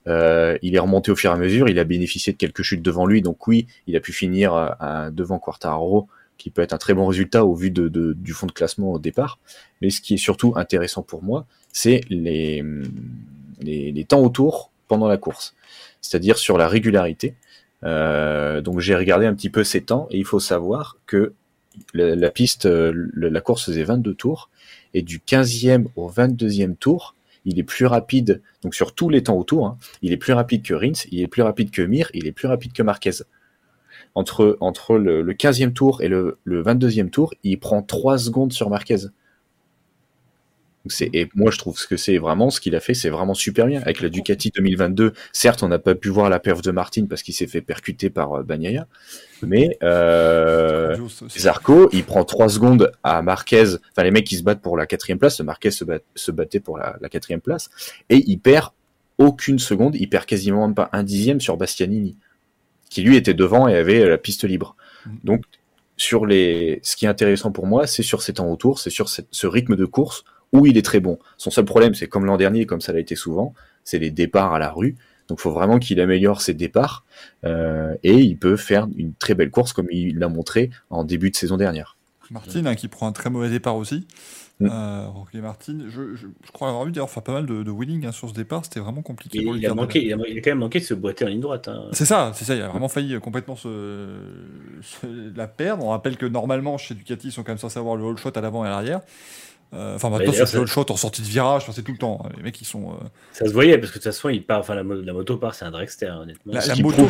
Euh, 0.06 0.56
il 0.62 0.74
est 0.74 0.78
remonté 0.78 1.10
au 1.10 1.16
fur 1.16 1.30
et 1.30 1.34
à 1.34 1.36
mesure. 1.36 1.68
Il 1.68 1.78
a 1.78 1.84
bénéficié 1.84 2.32
de 2.32 2.38
quelques 2.38 2.62
chutes 2.62 2.82
devant 2.82 3.06
lui, 3.06 3.20
donc 3.22 3.46
oui, 3.46 3.66
il 3.86 3.96
a 3.96 4.00
pu 4.00 4.12
finir 4.12 4.54
euh, 4.80 5.10
devant 5.10 5.38
Quartararo 5.38 6.08
qui 6.38 6.50
peut 6.50 6.62
être 6.62 6.72
un 6.72 6.78
très 6.78 6.94
bon 6.94 7.06
résultat 7.06 7.44
au 7.44 7.54
vu 7.54 7.70
de, 7.72 7.88
de- 7.88 8.12
du 8.12 8.32
fond 8.32 8.46
de 8.46 8.52
classement 8.52 8.92
au 8.92 8.98
départ. 9.00 9.38
Mais 9.82 9.90
ce 9.90 10.00
qui 10.00 10.14
est 10.14 10.18
surtout 10.18 10.52
intéressant 10.54 11.02
pour 11.02 11.22
moi, 11.24 11.46
c'est 11.72 12.02
les, 12.10 12.62
les, 13.60 13.90
les 13.92 14.04
temps 14.04 14.20
autour 14.22 14.70
pendant 14.86 15.08
la 15.08 15.16
course, 15.16 15.54
c'est-à-dire 16.00 16.38
sur 16.38 16.56
la 16.56 16.68
régularité. 16.68 17.34
Euh, 17.84 18.60
donc 18.60 18.80
j'ai 18.80 18.94
regardé 18.94 19.26
un 19.26 19.34
petit 19.34 19.50
peu 19.50 19.64
ces 19.64 19.82
temps 19.82 20.08
et 20.10 20.18
il 20.18 20.24
faut 20.24 20.40
savoir 20.40 20.96
que 21.06 21.32
la, 21.94 22.30
piste, 22.30 22.66
euh, 22.66 23.08
la 23.14 23.40
course 23.40 23.66
faisait 23.66 23.84
22 23.84 24.14
tours 24.14 24.50
et 24.94 25.02
du 25.02 25.20
15e 25.20 25.86
au 25.94 26.10
22e 26.10 26.74
tour, 26.76 27.14
il 27.44 27.58
est 27.58 27.64
plus 27.64 27.86
rapide, 27.86 28.42
donc 28.62 28.74
sur 28.74 28.94
tous 28.94 29.08
les 29.08 29.22
temps 29.22 29.36
autour, 29.36 29.66
hein, 29.66 29.78
il 30.02 30.12
est 30.12 30.16
plus 30.16 30.32
rapide 30.32 30.62
que 30.62 30.74
Rins, 30.74 31.04
il 31.12 31.20
est 31.20 31.28
plus 31.28 31.42
rapide 31.42 31.70
que 31.70 31.82
Mir, 31.82 32.10
il 32.14 32.26
est 32.26 32.32
plus 32.32 32.48
rapide 32.48 32.72
que 32.72 32.82
Marquez 32.82 33.22
entre, 34.14 34.56
entre 34.60 34.98
le, 34.98 35.22
le 35.22 35.32
15e 35.32 35.72
tour 35.72 36.02
et 36.02 36.08
le, 36.08 36.38
le 36.44 36.62
22e 36.62 37.10
tour, 37.10 37.34
il 37.44 37.58
prend 37.58 37.82
3 37.82 38.18
secondes 38.18 38.52
sur 38.52 38.70
Marquez. 38.70 39.06
Et 41.12 41.28
moi, 41.34 41.50
je 41.50 41.58
trouve 41.58 41.78
que 41.86 41.96
c'est 41.96 42.18
vraiment 42.18 42.50
ce 42.50 42.60
qu'il 42.60 42.74
a 42.74 42.80
fait, 42.80 42.94
c'est 42.94 43.10
vraiment 43.10 43.34
super 43.34 43.66
bien. 43.66 43.82
Avec 43.82 44.00
la 44.00 44.08
Ducati 44.08 44.50
2022, 44.54 45.12
certes, 45.32 45.62
on 45.62 45.68
n'a 45.68 45.78
pas 45.78 45.94
pu 45.94 46.08
voir 46.08 46.30
la 46.30 46.38
perf 46.38 46.62
de 46.62 46.70
Martin 46.70 47.06
parce 47.06 47.22
qu'il 47.22 47.34
s'est 47.34 47.46
fait 47.46 47.60
percuter 47.60 48.10
par 48.10 48.32
euh, 48.32 48.42
Bagnaia, 48.42 48.86
mais 49.42 49.76
euh, 49.82 50.96
Zarco, 51.36 51.88
il 51.92 52.04
prend 52.04 52.24
trois 52.24 52.48
secondes 52.48 52.92
à 53.02 53.20
Marquez. 53.22 53.74
Enfin, 53.92 54.02
les 54.04 54.10
mecs 54.10 54.26
qui 54.26 54.36
se 54.36 54.42
battent 54.42 54.62
pour 54.62 54.76
la 54.76 54.86
quatrième 54.86 55.18
place, 55.18 55.40
Marquez 55.40 55.70
se, 55.70 55.84
bat, 55.84 55.98
se 56.14 56.30
battait 56.30 56.60
pour 56.60 56.78
la, 56.78 56.96
la 57.00 57.08
quatrième 57.08 57.40
place, 57.40 57.68
et 58.08 58.22
il 58.26 58.38
perd 58.38 58.70
aucune 59.18 59.58
seconde, 59.58 59.96
il 59.96 60.08
perd 60.08 60.26
quasiment 60.26 60.66
même 60.66 60.74
pas 60.74 60.88
un 60.92 61.02
dixième 61.02 61.40
sur 61.40 61.56
Bastianini, 61.56 62.16
qui 62.88 63.02
lui 63.02 63.16
était 63.16 63.34
devant 63.34 63.68
et 63.68 63.74
avait 63.74 64.08
la 64.08 64.16
piste 64.16 64.44
libre. 64.44 64.76
Mm. 65.04 65.10
Donc, 65.24 65.44
sur 65.96 66.24
les, 66.24 66.78
ce 66.82 66.94
qui 66.96 67.04
est 67.04 67.08
intéressant 67.08 67.50
pour 67.50 67.66
moi, 67.66 67.86
c'est 67.88 68.04
sur 68.04 68.22
ces 68.22 68.34
temps 68.34 68.50
autour, 68.50 68.78
c'est 68.78 68.90
sur 68.90 69.08
cette- 69.08 69.26
ce 69.32 69.48
rythme 69.48 69.74
de 69.74 69.84
course 69.84 70.24
où 70.52 70.66
il 70.66 70.76
est 70.78 70.82
très 70.82 71.00
bon. 71.00 71.18
Son 71.36 71.50
seul 71.50 71.64
problème, 71.64 71.94
c'est 71.94 72.06
comme 72.08 72.24
l'an 72.24 72.36
dernier, 72.36 72.66
comme 72.66 72.80
ça 72.80 72.92
l'a 72.92 73.00
été 73.00 73.16
souvent, 73.16 73.54
c'est 73.84 73.98
les 73.98 74.10
départs 74.10 74.52
à 74.54 74.58
la 74.58 74.70
rue. 74.70 74.96
Donc, 75.28 75.38
il 75.40 75.42
faut 75.42 75.52
vraiment 75.52 75.78
qu'il 75.78 76.00
améliore 76.00 76.40
ses 76.40 76.54
départs 76.54 77.04
euh, 77.44 77.94
et 78.02 78.14
il 78.14 78.38
peut 78.38 78.56
faire 78.56 78.88
une 78.96 79.12
très 79.14 79.34
belle 79.34 79.50
course 79.50 79.72
comme 79.74 79.88
il 79.90 80.18
l'a 80.18 80.28
montré 80.28 80.70
en 80.88 81.04
début 81.04 81.30
de 81.30 81.36
saison 81.36 81.56
dernière. 81.58 81.96
Martin 82.30 82.66
hein, 82.66 82.74
qui 82.74 82.88
prend 82.88 83.06
un 83.06 83.12
très 83.12 83.30
mauvais 83.30 83.48
départ 83.50 83.76
aussi. 83.76 84.06
Mm. 84.60 84.68
Euh, 84.72 85.06
Rocky 85.08 85.38
Martin, 85.38 85.78
je, 85.88 86.16
je, 86.16 86.26
je 86.44 86.50
crois 86.50 86.68
avoir 86.68 86.84
vu 86.84 86.92
d'ailleurs 86.92 87.08
faire 87.10 87.22
pas 87.22 87.32
mal 87.32 87.46
de, 87.46 87.62
de 87.62 87.70
winning 87.70 88.06
hein, 88.06 88.12
sur 88.12 88.28
ce 88.28 88.34
départ, 88.34 88.64
c'était 88.64 88.80
vraiment 88.80 89.02
compliqué 89.02 89.38
Il, 89.40 89.66
a 89.66 89.74
manqué, 89.74 90.04
il, 90.04 90.12
a, 90.12 90.16
il 90.28 90.36
a 90.36 90.40
quand 90.40 90.50
même 90.50 90.58
manqué 90.58 90.80
de 90.80 90.84
se 90.84 90.94
boiter 90.94 91.24
en 91.24 91.28
ligne 91.28 91.40
droite. 91.40 91.68
hein. 91.68 91.84
C'est 91.92 92.04
ça, 92.04 92.32
c'est 92.34 92.44
ça, 92.44 92.56
il 92.56 92.62
a 92.62 92.68
vraiment 92.68 92.88
failli 92.88 93.14
euh, 93.14 93.20
complètement 93.20 93.54
se, 93.54 94.16
se 94.82 95.06
la 95.36 95.46
perdre. 95.46 95.84
On 95.84 95.90
rappelle 95.90 96.16
que 96.16 96.26
normalement 96.26 96.76
chez 96.76 96.94
Ducati 96.94 97.28
ils 97.28 97.32
sont 97.32 97.44
quand 97.44 97.52
même 97.52 97.58
censés 97.58 97.78
avoir 97.78 97.96
le 97.96 98.04
all 98.04 98.16
shot 98.16 98.32
à 98.34 98.40
l'avant 98.40 98.64
et 98.64 98.68
à 98.68 98.70
l'arrière. 98.70 99.00
Euh, 99.74 99.96
Enfin 99.96 100.08
maintenant 100.08 100.30
d'ailleurs, 100.32 100.48
c'est 100.48 100.58
le 100.58 100.66
shot 100.66 100.86
en 100.90 100.96
sortie 100.96 101.20
de 101.22 101.26
virage, 101.26 101.64
c'est 101.70 101.82
tout 101.82 101.92
le 101.92 101.98
temps. 101.98 102.22
Les 102.36 102.42
mecs 102.42 102.58
ils 102.60 102.64
sont... 102.64 102.90
euh, 102.92 103.06
Ça 103.32 103.44
se 103.46 103.52
voyait 103.52 103.76
parce 103.78 103.90
que 103.92 103.98
de 103.98 104.02
toute 104.02 104.12
façon, 104.12 104.28
il 104.30 104.42
part, 104.42 104.60
enfin, 104.60 104.74
la, 104.74 104.82
mo- 104.82 105.00
la 105.00 105.12
moto 105.12 105.36
part, 105.36 105.54
c'est 105.54 105.64
un 105.66 105.70
dragster, 105.70 106.06
honnêtement. 106.08 106.54
La, 106.54 106.60
moto, 106.82 107.08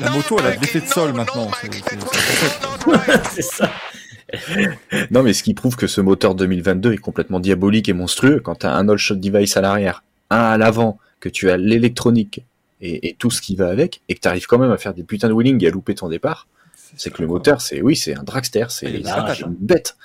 la 0.00 0.10
moto 0.10 0.36
elle 0.40 0.46
a 0.46 0.56
de 0.56 0.60
l'effet 0.60 0.80
de 0.80 0.86
sol 0.86 1.12
maintenant. 1.12 1.48
c'est- 1.60 3.42
ça. 3.42 3.70
Non, 5.12 5.22
mais 5.22 5.32
ce 5.32 5.42
qui 5.44 5.54
prouve 5.54 5.76
que 5.76 5.86
ce 5.86 6.00
moteur 6.00 6.34
2022 6.34 6.92
est 6.94 6.98
complètement 6.98 7.38
diabolique 7.38 7.88
et 7.88 7.92
monstrueux 7.92 8.40
quand 8.40 8.56
tu 8.56 8.66
as 8.66 8.74
un 8.74 8.88
all-shot 8.88 9.14
device 9.14 9.56
à 9.56 9.60
l'arrière, 9.60 10.02
un 10.30 10.38
à 10.40 10.58
l'avant, 10.58 10.98
que 11.20 11.28
tu 11.28 11.48
as 11.50 11.56
l'électronique 11.56 12.44
et, 12.80 13.08
et 13.08 13.14
tout 13.14 13.30
ce 13.30 13.40
qui 13.40 13.54
va 13.56 13.68
avec, 13.68 14.00
et 14.08 14.14
que 14.16 14.20
tu 14.20 14.26
arrives 14.28 14.46
quand 14.46 14.58
même 14.58 14.72
à 14.72 14.78
faire 14.78 14.94
des 14.94 15.04
putains 15.04 15.28
de 15.28 15.32
wheeling 15.32 15.62
et 15.64 15.68
à 15.68 15.70
louper 15.70 15.94
ton 15.94 16.08
départ, 16.08 16.48
c'est 16.96 17.12
que 17.12 17.22
le 17.22 17.28
moteur, 17.28 17.60
c'est 17.60 17.80
oui, 17.82 17.94
c'est 17.94 18.14
un 18.16 18.22
dragster, 18.22 18.66
c'est 18.70 18.86
une 18.90 19.54
bête. 19.60 19.96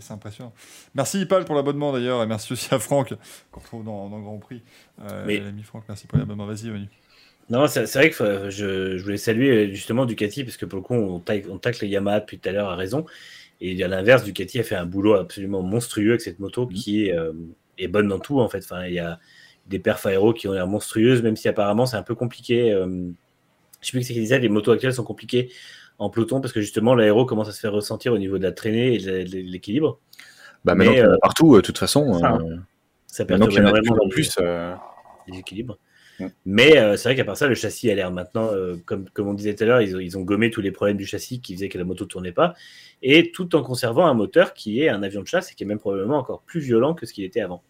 C'est- 0.00 0.06
C'est 0.06 0.12
impressionnant. 0.12 0.52
Merci 0.94 1.20
Ipal 1.22 1.44
pour 1.44 1.54
l'abonnement 1.54 1.92
d'ailleurs, 1.92 2.22
et 2.22 2.26
merci 2.26 2.52
aussi 2.52 2.72
à 2.74 2.78
Franck, 2.78 3.14
qu'on 3.50 3.60
retrouve 3.60 3.84
dans, 3.84 4.08
dans 4.08 4.16
le 4.16 4.22
Grand 4.22 4.38
Prix. 4.38 4.62
Euh, 5.02 5.24
Mais- 5.26 5.38
L'ami 5.40 5.62
Franck, 5.62 5.84
merci 5.88 6.06
pour 6.06 6.18
l'abonnement. 6.18 6.46
Vas-y, 6.46 6.68
Manu. 6.70 6.86
Non, 7.48 7.66
c'est 7.66 7.86
c'est 7.86 7.98
vrai 7.98 8.10
que 8.10 8.22
euh, 8.22 8.50
je, 8.50 8.96
je 8.96 9.02
voulais 9.02 9.16
saluer 9.16 9.50
euh, 9.50 9.70
justement 9.74 10.06
Ducati 10.06 10.44
parce 10.44 10.56
que 10.56 10.66
pour 10.66 10.76
le 10.78 10.82
coup, 10.82 10.94
on 10.94 11.18
tacle, 11.18 11.48
on 11.50 11.58
tacle 11.58 11.84
les 11.84 11.90
Yamaha 11.90 12.20
depuis 12.20 12.38
tout 12.38 12.48
à 12.48 12.52
l'heure 12.52 12.68
à 12.68 12.76
raison. 12.76 13.04
Et 13.60 13.82
à 13.82 13.88
l'inverse, 13.88 14.22
Ducati 14.24 14.60
a 14.60 14.62
fait 14.62 14.76
un 14.76 14.86
boulot 14.86 15.14
absolument 15.14 15.62
monstrueux 15.62 16.10
avec 16.10 16.20
cette 16.22 16.38
moto 16.38 16.66
qui 16.66 17.06
est, 17.06 17.12
euh, 17.16 17.32
est 17.76 17.88
bonne 17.88 18.08
dans 18.08 18.20
tout 18.20 18.40
en 18.40 18.48
fait. 18.48 18.58
Enfin, 18.64 18.86
il 18.86 18.94
y 18.94 18.98
a 19.00 19.18
des 19.66 19.78
perfs 19.80 20.06
aéros 20.06 20.32
qui 20.32 20.48
ont 20.48 20.52
l'air 20.52 20.66
monstrueuses, 20.66 21.22
même 21.22 21.36
si 21.36 21.48
apparemment 21.48 21.86
c'est 21.86 21.96
un 21.96 22.02
peu 22.02 22.14
compliqué. 22.14 22.72
euh, 22.72 22.86
je 23.80 23.86
sais 23.86 23.92
plus 23.92 24.02
ce 24.02 24.12
qu'il 24.12 24.20
disait, 24.22 24.38
les 24.38 24.48
motos 24.48 24.72
actuelles 24.72 24.94
sont 24.94 25.04
compliquées 25.04 25.50
en 26.00 26.10
peloton 26.10 26.40
parce 26.40 26.52
que 26.52 26.60
justement 26.60 26.94
l'aéro 26.94 27.24
commence 27.26 27.48
à 27.48 27.52
se 27.52 27.60
faire 27.60 27.72
ressentir 27.72 28.12
au 28.12 28.18
niveau 28.18 28.38
de 28.38 28.42
la 28.42 28.52
traînée 28.52 28.94
et 28.94 28.98
de 29.24 29.36
l'équilibre. 29.38 30.00
Bah, 30.64 30.74
maintenant 30.74 30.92
Mais, 30.92 31.00
euh, 31.02 31.16
partout, 31.22 31.54
euh, 31.54 31.58
de 31.58 31.62
toute 31.62 31.78
façon, 31.78 32.12
ça, 32.18 32.34
euh, 32.34 32.56
Ça 33.06 33.24
perturbe 33.24 33.50
en 33.52 33.56
énormément 33.56 33.94
plus 33.94 34.00
en 34.00 34.04
les- 34.04 34.10
plus, 34.10 34.34
euh, 34.40 34.74
les 35.28 35.38
équilibres. 35.38 35.78
Ouais. 36.18 36.28
Mais 36.44 36.76
euh, 36.78 36.96
c'est 36.96 37.08
vrai 37.08 37.16
qu'à 37.16 37.24
part 37.24 37.36
ça, 37.36 37.46
le 37.48 37.54
châssis 37.54 37.90
a 37.90 37.94
l'air 37.94 38.10
maintenant, 38.10 38.50
comme, 38.84 39.08
comme 39.10 39.28
on 39.28 39.32
disait 39.34 39.54
tout 39.54 39.64
à 39.64 39.66
l'heure, 39.66 39.80
ils, 39.80 39.96
ont- 39.96 40.00
ils 40.00 40.18
ont 40.18 40.22
gommé 40.22 40.50
tous 40.50 40.60
les 40.60 40.70
problèmes 40.70 40.96
du 40.98 41.06
châssis 41.06 41.40
qui 41.40 41.54
faisaient 41.54 41.68
que 41.70 41.78
la 41.78 41.84
moto 41.84 42.04
tournait 42.04 42.32
pas, 42.32 42.54
et 43.02 43.30
tout 43.32 43.54
en 43.56 43.62
conservant 43.62 44.06
un 44.06 44.12
moteur 44.14 44.52
qui 44.52 44.82
est 44.82 44.88
un 44.90 45.02
avion 45.02 45.22
de 45.22 45.26
chasse 45.26 45.50
et 45.52 45.54
qui 45.54 45.64
est 45.64 45.66
même 45.66 45.78
probablement 45.78 46.18
encore 46.18 46.42
plus 46.42 46.60
violent 46.60 46.92
que 46.94 47.06
ce 47.06 47.12
qu'il 47.14 47.24
était 47.24 47.40
avant. 47.40 47.62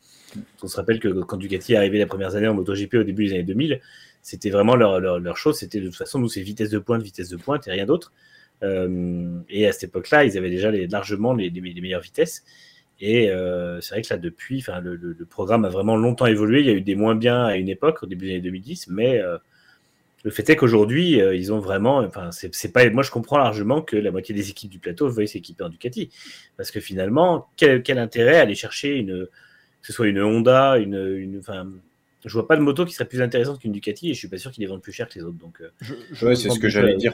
On 0.62 0.66
se 0.68 0.76
rappelle 0.76 0.98
que 1.00 1.08
quand 1.08 1.36
Ducati 1.36 1.74
est 1.74 1.76
arrivé 1.76 1.98
les 1.98 2.06
premières 2.06 2.34
années 2.36 2.48
en 2.48 2.54
MotoGP 2.54 2.94
au 2.94 3.02
début 3.04 3.26
des 3.26 3.34
années 3.34 3.42
2000, 3.44 3.80
c'était 4.22 4.50
vraiment 4.50 4.76
leur, 4.76 5.00
leur, 5.00 5.18
leur 5.18 5.36
chose, 5.36 5.58
c'était 5.58 5.80
de 5.80 5.86
toute 5.86 5.96
façon, 5.96 6.18
nous, 6.18 6.28
c'est 6.28 6.42
vitesse 6.42 6.70
de 6.70 6.78
pointe, 6.78 7.02
vitesse 7.02 7.28
de 7.28 7.36
pointe 7.36 7.66
et 7.68 7.70
rien 7.72 7.86
d'autre. 7.86 8.12
Euh, 8.62 9.38
et 9.48 9.66
à 9.66 9.72
cette 9.72 9.84
époque-là, 9.84 10.24
ils 10.24 10.36
avaient 10.36 10.50
déjà 10.50 10.70
largement 10.70 11.32
les, 11.34 11.50
meilleures 11.50 12.02
vitesses. 12.02 12.44
Et 13.00 13.30
euh, 13.30 13.80
c'est 13.80 13.94
vrai 13.94 14.02
que 14.02 14.12
là, 14.12 14.18
depuis, 14.18 14.62
le, 14.82 14.94
le- 14.96 15.16
le 15.18 15.24
programme 15.24 15.64
a 15.64 15.70
vraiment 15.70 15.96
longtemps 15.96 16.26
évolué. 16.26 16.60
Il 16.60 16.66
y 16.66 16.70
a 16.70 16.74
eu 16.74 16.82
des 16.82 16.94
moins 16.94 17.14
bien 17.14 17.44
à 17.44 17.56
une 17.56 17.70
époque, 17.70 18.02
au 18.02 18.06
début 18.06 18.26
des 18.26 18.32
années 18.32 18.40
2010, 18.42 18.88
mais 18.88 19.18
euh, 19.18 19.38
le 20.22 20.30
fait 20.30 20.50
est 20.50 20.56
qu'aujourd'hui, 20.56 21.12
ils 21.12 21.50
ont 21.50 21.60
vraiment. 21.60 22.06
Pas. 22.08 22.28
Moi, 22.90 23.02
je 23.02 23.10
comprends 23.10 23.38
largement 23.38 23.80
que 23.80 23.96
la 23.96 24.10
moitié 24.10 24.34
des 24.34 24.50
équipes 24.50 24.70
du 24.70 24.78
plateau 24.78 25.08
veuillent 25.08 25.28
s'équiper 25.28 25.64
en 25.64 25.70
Ducati, 25.70 26.10
parce 26.58 26.70
que 26.70 26.78
finalement, 26.78 27.48
quel, 27.56 27.82
quel 27.82 27.96
intérêt 27.98 28.36
aller 28.36 28.54
chercher 28.54 28.96
une, 28.96 29.26
que 29.80 29.86
ce 29.86 29.94
soit 29.94 30.08
une 30.08 30.20
Honda, 30.20 30.76
une, 30.76 31.16
une, 31.16 31.40
je 32.24 32.32
vois 32.32 32.46
pas 32.46 32.56
de 32.56 32.60
moto 32.62 32.84
qui 32.84 32.92
serait 32.92 33.08
plus 33.08 33.22
intéressante 33.22 33.60
qu'une 33.60 33.72
Ducati, 33.72 34.10
et 34.10 34.14
je 34.14 34.18
suis 34.18 34.28
pas 34.28 34.38
sûr 34.38 34.50
qu'ils 34.52 34.62
les 34.62 34.66
vendent 34.68 34.82
plus 34.82 34.92
cher 34.92 35.08
que 35.08 35.18
les 35.18 35.24
autres. 35.24 35.38
Donc, 35.38 35.60
euh, 35.60 35.70
Je, 35.80 35.94
je- 36.12 36.26
ouais, 36.26 36.36
c'est 36.36 36.50
ce 36.50 36.58
que 36.58 36.68
j'allais 36.68 36.96
dire. 36.96 37.12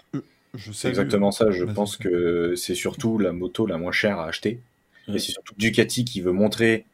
je 0.54 0.72
C'est 0.72 0.88
exactement 0.88 1.30
ça. 1.30 1.50
Je 1.50 1.64
pense 1.64 1.96
que 1.96 2.54
c'est 2.56 2.74
surtout 2.74 3.18
la 3.18 3.32
moto 3.32 3.66
la 3.66 3.78
moins 3.78 3.92
chère 3.92 4.18
à 4.18 4.26
acheter. 4.28 4.60
Et 5.08 5.18
c'est 5.18 5.32
surtout 5.32 5.54
Ducati 5.56 6.04
qui 6.04 6.20
veut 6.20 6.32
montrer 6.32 6.84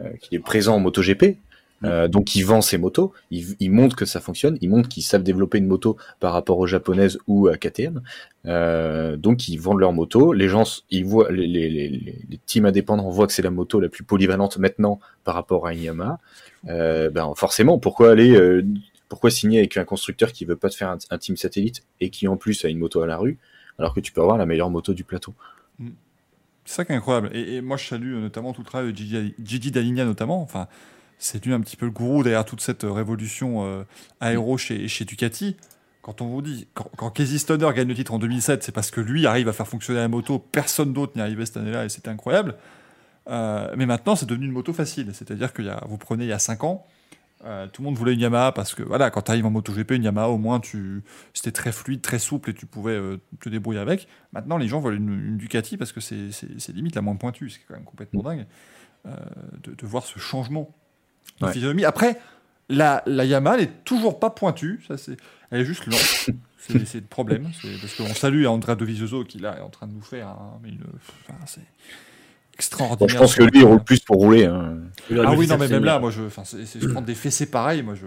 euh, 0.00 0.08
qu'il 0.20 0.36
est 0.38 0.40
présent 0.42 0.76
en 0.76 0.80
MotoGP. 0.80 1.36
Euh, 1.84 2.08
donc 2.08 2.34
il 2.34 2.42
vend 2.42 2.60
ses 2.60 2.78
motos, 2.78 3.12
il, 3.30 3.56
il 3.60 3.70
montre 3.70 3.94
que 3.94 4.04
ça 4.04 4.20
fonctionne, 4.20 4.58
il 4.60 4.68
montre 4.68 4.88
qu'ils 4.88 5.04
savent 5.04 5.22
développer 5.22 5.58
une 5.58 5.66
moto 5.66 5.96
par 6.18 6.32
rapport 6.32 6.58
aux 6.58 6.66
japonaises 6.66 7.18
ou 7.26 7.48
à 7.48 7.56
KTM. 7.56 8.02
Euh, 8.46 9.16
donc 9.16 9.48
ils 9.48 9.58
vendent 9.58 9.78
leur 9.78 9.92
moto, 9.92 10.32
les 10.32 10.48
gens, 10.48 10.64
ils 10.90 11.04
voient, 11.04 11.30
les, 11.30 12.00
teams 12.46 12.66
indépendants 12.66 13.08
voient 13.10 13.26
que 13.26 13.32
c'est 13.32 13.42
la 13.42 13.50
moto 13.50 13.80
la 13.80 13.88
plus 13.88 14.04
polyvalente 14.04 14.58
maintenant 14.58 14.98
par 15.24 15.34
rapport 15.34 15.66
à 15.66 15.72
une 15.72 15.82
Yamaha. 15.82 16.18
Euh, 16.68 17.10
ben 17.10 17.32
forcément, 17.36 17.78
pourquoi 17.78 18.10
aller, 18.10 18.36
pourquoi 19.08 19.30
signer 19.30 19.58
avec 19.58 19.76
un 19.76 19.84
constructeur 19.84 20.32
qui 20.32 20.44
veut 20.44 20.56
pas 20.56 20.70
te 20.70 20.74
faire 20.74 20.90
un, 21.10 21.18
team 21.18 21.36
satellite 21.36 21.84
et 22.00 22.10
qui 22.10 22.26
en 22.26 22.36
plus 22.36 22.64
a 22.64 22.68
une 22.68 22.78
moto 22.78 23.00
à 23.02 23.06
la 23.06 23.16
rue, 23.16 23.38
alors 23.78 23.94
que 23.94 24.00
tu 24.00 24.12
peux 24.12 24.20
avoir 24.20 24.38
la 24.38 24.46
meilleure 24.46 24.70
moto 24.70 24.94
du 24.94 25.04
plateau? 25.04 25.34
C'est 26.64 26.74
ça 26.74 26.84
qui 26.84 26.92
est 26.92 26.96
incroyable. 26.96 27.30
Et, 27.34 27.62
moi, 27.62 27.78
je 27.78 27.86
salue 27.86 28.14
notamment 28.16 28.52
tout 28.52 28.60
le 28.60 28.66
travail 28.66 28.92
de 28.92 28.96
Gigi, 28.96 29.34
Gigi 29.42 29.72
notamment. 29.72 30.42
Enfin, 30.42 30.68
c'est 31.18 31.44
lui 31.44 31.52
un 31.52 31.60
petit 31.60 31.76
peu 31.76 31.86
le 31.86 31.92
gourou 31.92 32.22
derrière 32.22 32.44
toute 32.44 32.60
cette 32.60 32.84
euh, 32.84 32.92
révolution 32.92 33.64
euh, 33.64 33.84
aéro 34.20 34.58
chez, 34.58 34.88
chez 34.88 35.04
Ducati. 35.04 35.56
Quand 36.02 36.20
on 36.22 36.26
vous 36.26 36.42
dit, 36.42 36.68
quand, 36.74 36.90
quand 36.96 37.10
Casey 37.10 37.38
Stoner 37.38 37.68
gagne 37.74 37.88
le 37.88 37.94
titre 37.94 38.14
en 38.14 38.18
2007, 38.18 38.62
c'est 38.62 38.72
parce 38.72 38.90
que 38.90 39.00
lui 39.00 39.26
arrive 39.26 39.48
à 39.48 39.52
faire 39.52 39.68
fonctionner 39.68 40.00
la 40.00 40.08
moto. 40.08 40.38
Personne 40.38 40.92
d'autre 40.92 41.12
n'y 41.16 41.22
arrivait 41.22 41.44
cette 41.44 41.58
année-là 41.58 41.84
et 41.84 41.88
c'était 41.88 42.08
incroyable. 42.08 42.54
Euh, 43.28 43.74
mais 43.76 43.84
maintenant, 43.84 44.16
c'est 44.16 44.26
devenu 44.26 44.46
une 44.46 44.52
moto 44.52 44.72
facile. 44.72 45.10
C'est-à-dire 45.12 45.52
que 45.52 45.62
vous 45.86 45.98
prenez 45.98 46.24
il 46.24 46.28
y 46.28 46.32
a 46.32 46.38
5 46.38 46.64
ans, 46.64 46.86
euh, 47.44 47.68
tout 47.68 47.82
le 47.82 47.86
monde 47.86 47.96
voulait 47.96 48.14
une 48.14 48.20
Yamaha 48.20 48.50
parce 48.52 48.74
que 48.74 48.82
voilà, 48.82 49.10
quand 49.10 49.22
tu 49.22 49.30
arrives 49.30 49.46
en 49.46 49.50
MotoGP, 49.50 49.92
une 49.92 50.02
Yamaha, 50.02 50.28
au 50.28 50.38
moins, 50.38 50.58
tu, 50.58 51.04
c'était 51.32 51.52
très 51.52 51.70
fluide, 51.70 52.02
très 52.02 52.18
souple 52.18 52.50
et 52.50 52.54
tu 52.54 52.66
pouvais 52.66 52.92
euh, 52.92 53.18
te 53.40 53.48
débrouiller 53.48 53.78
avec. 53.78 54.08
Maintenant, 54.32 54.56
les 54.56 54.66
gens 54.66 54.80
veulent 54.80 54.96
une, 54.96 55.12
une 55.12 55.36
Ducati 55.36 55.76
parce 55.76 55.92
que 55.92 56.00
c'est, 56.00 56.72
limite 56.72 56.96
la 56.96 57.02
moins 57.02 57.14
pointue, 57.14 57.50
c'est 57.50 57.60
quand 57.68 57.74
même 57.74 57.84
complètement 57.84 58.22
dingue 58.22 58.46
euh, 59.06 59.10
de, 59.62 59.74
de 59.74 59.86
voir 59.86 60.04
ce 60.04 60.18
changement 60.18 60.74
de 61.40 61.46
Ouais. 61.46 61.52
physionomie. 61.52 61.84
Après, 61.84 62.18
la, 62.68 63.02
la 63.06 63.24
Yamaha 63.24 63.56
elle 63.58 63.64
est 63.64 63.84
toujours 63.84 64.18
pas 64.20 64.30
pointue, 64.30 64.80
ça 64.88 64.96
c'est, 64.96 65.16
elle 65.50 65.60
est 65.60 65.64
juste 65.64 65.86
lente. 65.86 65.96
c'est, 66.58 66.84
c'est 66.86 67.00
le 67.00 67.06
problème, 67.06 67.48
c'est 67.62 67.80
parce 67.80 67.94
qu'on 67.94 68.14
salue 68.14 68.44
Andrea 68.46 68.74
Dovizioso 68.76 69.24
qui 69.24 69.38
là 69.38 69.56
est 69.58 69.62
en 69.62 69.70
train 69.70 69.86
de 69.86 69.92
nous 69.92 70.02
faire 70.02 70.34
mais 70.62 70.70
enfin, 71.26 71.38
c'est 71.46 71.60
extraordinaire. 72.54 72.98
Bon, 72.98 73.08
je 73.08 73.16
pense 73.16 73.34
que 73.36 73.44
lui, 73.44 73.60
il 73.60 73.64
roule 73.64 73.82
plus 73.84 74.00
pour 74.00 74.16
rouler. 74.16 74.44
hein. 74.46 74.76
Ah 75.10 75.32
oui, 75.36 75.46
non, 75.46 75.56
mais 75.58 75.68
même 75.68 75.84
là, 75.84 75.98
moi, 76.00 76.10
je, 76.10 76.22
enfin, 76.22 76.42
c'est, 76.44 76.66
c'est- 76.66 76.80
je 76.80 76.88
prends 76.88 77.02
des 77.02 77.14
fessées 77.14 77.46
pareils, 77.50 77.82
moi, 77.82 77.94
je. 77.94 78.06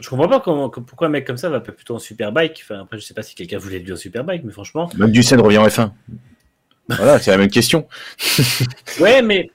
Je 0.00 0.08
comprends 0.08 0.28
pas 0.28 0.38
comment, 0.38 0.70
pourquoi 0.70 1.08
un 1.08 1.10
mec 1.10 1.26
comme 1.26 1.36
ça 1.36 1.48
va 1.50 1.58
pas 1.58 1.72
plutôt 1.72 1.96
en 1.96 1.98
superbike. 1.98 2.60
Enfin, 2.62 2.82
après, 2.82 2.96
je 3.00 3.04
sais 3.04 3.12
pas 3.12 3.24
si 3.24 3.34
quelqu'un 3.34 3.58
voulait 3.58 3.80
lui 3.80 3.92
en 3.92 3.96
superbike, 3.96 4.44
mais 4.44 4.52
franchement. 4.52 4.88
Même 4.96 5.10
Ducen 5.10 5.40
revient 5.40 5.58
en 5.58 5.66
F1. 5.66 5.90
voilà, 6.88 7.18
c'est 7.18 7.32
la 7.32 7.38
même 7.38 7.50
question. 7.50 7.88
Ouais, 9.00 9.20
mais. 9.20 9.50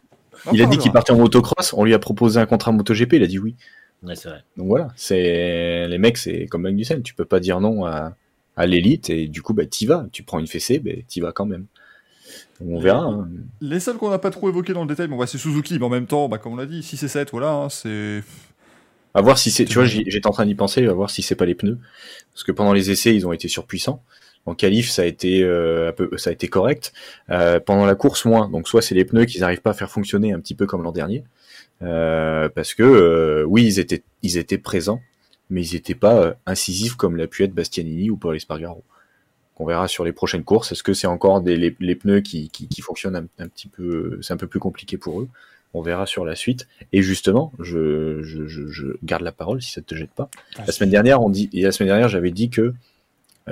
Il 0.54 0.62
a 0.62 0.66
dit 0.66 0.78
qu'il 0.78 0.92
partait 0.92 1.12
en 1.12 1.18
motocross, 1.18 1.74
on 1.74 1.84
lui 1.84 1.94
a 1.94 2.00
proposé 2.00 2.40
un 2.40 2.46
contrat 2.46 2.72
MotoGP, 2.72 3.14
il 3.14 3.24
a 3.24 3.28
dit 3.28 3.40
oui. 3.40 3.56
Ouais, 4.04 4.16
c'est 4.16 4.30
vrai. 4.30 4.44
Donc 4.58 4.68
voilà, 4.68 4.90
c'est 4.96 5.88
les 5.88 5.98
mecs, 5.98 6.18
c'est 6.18 6.46
comme 6.48 6.62
Magnussen, 6.64 7.02
tu 7.02 7.14
peux 7.16 7.26
pas 7.26 7.40
dire 7.40 7.60
non 7.60 7.86
à, 7.86 8.16
à 8.56 8.66
l'élite 8.68 9.10
et 9.10 9.28
du 9.28 9.42
coup 9.42 9.54
bah 9.54 9.66
t'y 9.66 9.86
vas, 9.86 10.06
tu 10.12 10.24
prends 10.24 10.40
une 10.40 10.48
fessée, 10.48 10.80
bah, 10.80 10.92
t'y 11.08 11.20
vas 11.22 11.32
quand 11.32 11.46
même. 11.46 11.66
On 12.66 12.80
verra. 12.80 13.04
hein. 13.04 13.28
Les 13.62 13.80
seuls 13.80 13.98
qu'on 13.98 14.10
n'a 14.10 14.20
pas 14.20 14.32
trop 14.32 14.50
évoqués 14.50 14.74
dans 14.74 14.84
le 14.84 14.88
détail, 14.88 15.08
bon, 15.08 15.18
bah, 15.18 15.28
c'est 15.28 15.38
Suzuki, 15.38 15.78
mais 15.78 15.86
en 15.86 15.90
même 15.90 16.06
temps, 16.08 16.30
bah, 16.30 16.38
comme 16.38 16.54
on 16.54 16.56
l'a 16.56 16.66
dit, 16.66 16.82
6 16.84 17.04
et 17.04 17.08
7, 17.08 17.32
voilà, 17.32 17.52
hein, 17.52 17.70
c'est. 17.70 18.24
À 19.14 19.22
voir 19.22 19.38
si 19.38 19.52
c'est, 19.52 19.66
tu 19.66 19.76
vois, 19.76 19.86
j'étais 19.86 20.28
en 20.28 20.32
train 20.32 20.46
d'y 20.46 20.56
penser, 20.56 20.86
à 20.86 20.94
voir 20.94 21.10
si 21.10 21.22
c'est 21.22 21.36
pas 21.36 21.46
les 21.46 21.56
pneus, 21.56 21.78
parce 22.34 22.44
que 22.44 22.52
pendant 22.52 22.74
les 22.74 22.92
essais 22.92 23.16
ils 23.16 23.26
ont 23.26 23.32
été 23.34 23.48
surpuissants. 23.48 24.04
En 24.46 24.54
qualif, 24.54 24.90
ça 24.90 25.02
a 25.02 25.06
été 25.06 25.44
un 25.44 25.92
peu, 25.92 26.10
ça 26.18 26.30
a 26.30 26.34
été 26.34 26.48
correct. 26.48 26.94
pendant 27.28 27.86
la 27.86 27.96
course, 27.96 28.26
moins. 28.26 28.48
Donc 28.50 28.68
soit 28.68 28.82
c'est 28.82 28.96
les 28.96 29.06
pneus 29.06 29.26
qu'ils 29.26 29.42
n'arrivent 29.42 29.62
pas 29.62 29.72
à 29.72 29.74
faire 29.74 29.90
fonctionner 29.90 30.34
un 30.34 30.40
petit 30.40 30.54
peu 30.54 30.68
comme 30.68 30.84
l'an 30.84 30.92
dernier, 30.92 31.24
parce 31.80 32.76
que 32.76 33.44
oui, 33.48 33.66
ils 33.66 33.80
étaient, 33.80 34.04
ils 34.22 34.38
étaient 34.38 34.60
présents, 34.60 35.02
mais 35.50 35.66
ils 35.66 35.74
n'étaient 35.74 35.96
pas 35.96 36.36
incisifs 36.46 36.96
comme 36.96 37.16
l'a 37.18 37.26
pu 37.26 37.44
être 37.44 37.54
Bastianini 37.54 38.12
ou 38.12 38.18
Paul 38.18 38.36
Espargaro. 38.36 38.84
On 39.58 39.66
verra 39.66 39.88
sur 39.88 40.04
les 40.04 40.12
prochaines 40.12 40.44
courses. 40.44 40.72
Est-ce 40.72 40.84
que 40.84 40.94
c'est 40.94 41.08
encore 41.08 41.42
des, 41.42 41.56
les, 41.56 41.96
pneus 41.96 42.22
qui, 42.22 42.50
qui, 42.50 42.82
fonctionnent 42.82 43.16
un, 43.16 43.48
petit 43.48 43.68
peu, 43.68 44.20
c'est 44.22 44.34
un 44.34 44.38
peu 44.38 44.48
plus 44.48 44.60
compliqué 44.60 44.98
pour 44.98 45.22
eux? 45.22 45.30
On 45.74 45.82
verra 45.82 46.06
sur 46.06 46.26
la 46.26 46.36
suite. 46.36 46.68
Et 46.92 47.02
justement, 47.02 47.54
je, 47.60 48.22
je, 48.22 48.98
garde 49.04 49.24
la 49.24 49.32
parole 49.32 49.62
si 49.62 49.72
ça 49.72 49.82
te 49.82 49.96
jette 49.96 50.12
pas. 50.12 50.30
La 50.58 50.72
semaine 50.72 50.90
dernière, 50.90 51.22
on 51.22 51.30
dit, 51.30 51.50
et 51.54 51.62
la 51.62 51.72
semaine 51.72 51.88
dernière, 51.88 52.10
j'avais 52.10 52.32
dit 52.32 52.50
que 52.50 52.62
euh, 52.62 52.74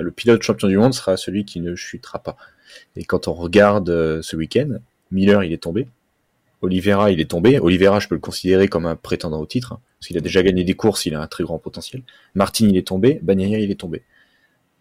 le 0.02 0.10
pilote 0.10 0.42
champion 0.42 0.68
du 0.68 0.76
monde 0.76 0.94
sera 0.94 1.16
celui 1.16 1.44
qui 1.44 1.60
ne 1.60 1.74
chutera 1.74 2.18
pas. 2.18 2.36
Et 2.96 3.04
quand 3.04 3.28
on 3.28 3.32
regarde 3.32 3.90
euh, 3.90 4.22
ce 4.22 4.36
week-end, 4.36 4.78
Miller, 5.10 5.44
il 5.44 5.52
est 5.52 5.62
tombé. 5.62 5.88
Oliveira, 6.62 7.10
il 7.10 7.20
est 7.20 7.30
tombé. 7.30 7.58
Oliveira, 7.58 8.00
je 8.00 8.08
peux 8.08 8.14
le 8.14 8.20
considérer 8.20 8.68
comme 8.68 8.86
un 8.86 8.96
prétendant 8.96 9.40
au 9.40 9.46
titre, 9.46 9.74
hein, 9.74 9.80
parce 9.98 10.08
qu'il 10.08 10.16
a 10.16 10.20
déjà 10.20 10.42
gagné 10.42 10.64
des 10.64 10.74
courses, 10.74 11.06
il 11.06 11.14
a 11.14 11.20
un 11.20 11.26
très 11.26 11.44
grand 11.44 11.58
potentiel. 11.58 12.02
Martin, 12.34 12.66
il 12.68 12.76
est 12.76 12.86
tombé. 12.86 13.20
Bagnaia, 13.22 13.58
il 13.58 13.70
est 13.70 13.80
tombé. 13.80 14.02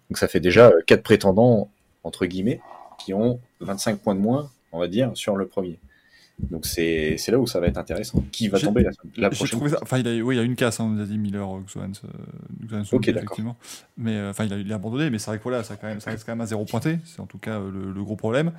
Donc 0.09 0.17
ça 0.17 0.27
fait 0.27 0.39
déjà 0.39 0.69
euh, 0.69 0.81
quatre 0.87 1.03
prétendants, 1.03 1.69
entre 2.03 2.25
guillemets, 2.25 2.61
qui 2.99 3.13
ont 3.13 3.39
25 3.59 3.99
points 3.99 4.15
de 4.15 4.19
moins, 4.19 4.49
on 4.71 4.79
va 4.79 4.87
dire, 4.87 5.11
sur 5.15 5.35
le 5.35 5.47
premier. 5.47 5.77
Donc 6.49 6.65
c'est 6.65 7.17
là 7.27 7.39
où 7.39 7.47
ça 7.47 7.59
va 7.59 7.67
être 7.67 7.77
intéressant. 7.77 8.23
Qui 8.31 8.47
va 8.47 8.59
tomber 8.59 8.85
la, 9.17 9.29
prochaine 9.29 9.59
Enfin, 9.81 9.97
il, 9.99 10.07
a, 10.07 10.23
oui, 10.23 10.35
il 10.35 10.37
y 10.37 10.41
a 10.41 10.43
une 10.43 10.55
casse, 10.55 10.79
hein, 10.79 10.85
on 10.85 10.89
nous 10.89 11.01
a 11.01 11.05
dit 11.05 11.17
Miller, 11.17 11.47
Xuans, 11.67 11.91
euh, 12.71 12.83
ok, 12.91 13.07
effectivement. 13.07 13.57
Mais 13.97 14.15
euh, 14.15 14.29
enfin, 14.29 14.45
il, 14.45 14.71
a, 14.71 14.75
abandonné, 14.75 15.09
mais 15.09 15.19
c'est 15.19 15.31
vrai 15.31 15.37
que 15.37 15.43
voilà, 15.43 15.63
ça, 15.63 15.75
quand 15.75 15.87
même, 15.87 15.99
ça 15.99 16.11
reste 16.11 16.25
quand 16.25 16.31
même 16.31 16.41
à 16.41 16.45
zéro 16.45 16.65
pointé. 16.65 16.99
C'est 17.05 17.19
en 17.19 17.25
tout 17.25 17.37
cas 17.37 17.59
le, 17.59 18.03
gros 18.03 18.15
problème. 18.15 18.51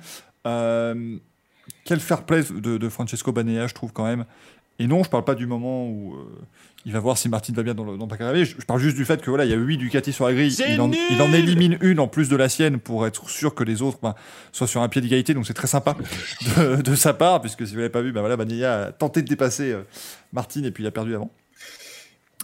quel 0.43 1.99
fair 1.99 2.25
play 2.25 2.43
de, 2.43 2.77
de 2.77 2.89
Francesco 2.89 3.31
Banea, 3.31 3.67
je 3.67 3.73
trouve 3.73 3.93
quand 3.93 4.05
même. 4.05 4.25
Et 4.79 4.87
non, 4.87 5.03
je 5.03 5.09
parle 5.09 5.23
pas 5.23 5.35
du 5.35 5.47
moment 5.47 5.87
où 5.87 6.17
il 6.85 6.91
va 6.91 6.99
voir 6.99 7.17
si 7.17 7.29
Martin 7.29 7.51
va 7.53 7.63
bien 7.63 7.73
dans, 7.73 7.83
le, 7.83 7.97
dans 7.97 8.07
Je, 8.07 8.65
parle 8.65 8.79
juste 8.79 8.95
du 8.95 9.05
fait 9.05 9.19
que 9.19 9.29
voilà, 9.31 9.45
il 9.45 9.49
y 9.49 9.53
a 9.53 9.57
8 9.57 9.77
Ducati 9.77 10.13
sur 10.13 10.27
la 10.27 10.33
grille. 10.33 10.55
Il 10.69 10.79
en, 10.79 10.91
il 10.91 11.19
en, 11.19 11.33
élimine 11.33 11.79
une 11.81 11.99
en 11.99 12.07
plus 12.07 12.29
de 12.29 12.35
la 12.35 12.47
sienne 12.47 12.77
pour 12.77 13.07
être 13.07 13.27
sûr 13.27 13.55
que 13.55 13.63
les 13.63 13.81
autres 13.81 13.97
ben, 14.03 14.13
soient 14.51 14.67
sur 14.67 14.81
un 14.83 14.87
pied 14.87 15.01
d'égalité. 15.01 15.33
Donc 15.33 15.47
c'est 15.47 15.55
très 15.55 15.67
sympa 15.67 15.97
de, 16.83 16.95
sa 16.95 17.13
part, 17.15 17.41
puisque 17.41 17.65
si 17.65 17.73
vous 17.73 17.79
l'avez 17.79 17.89
pas 17.89 18.03
vu, 18.03 18.11
ben 18.11 18.21
voilà, 18.21 18.35
a 18.35 18.91
tenté 18.91 19.23
de 19.23 19.27
dépasser 19.27 19.71
euh, 19.71 19.81
Martin 20.31 20.63
et 20.63 20.69
puis 20.69 20.83
il 20.83 20.87
a 20.87 20.91
perdu 20.91 21.15
avant. 21.15 21.31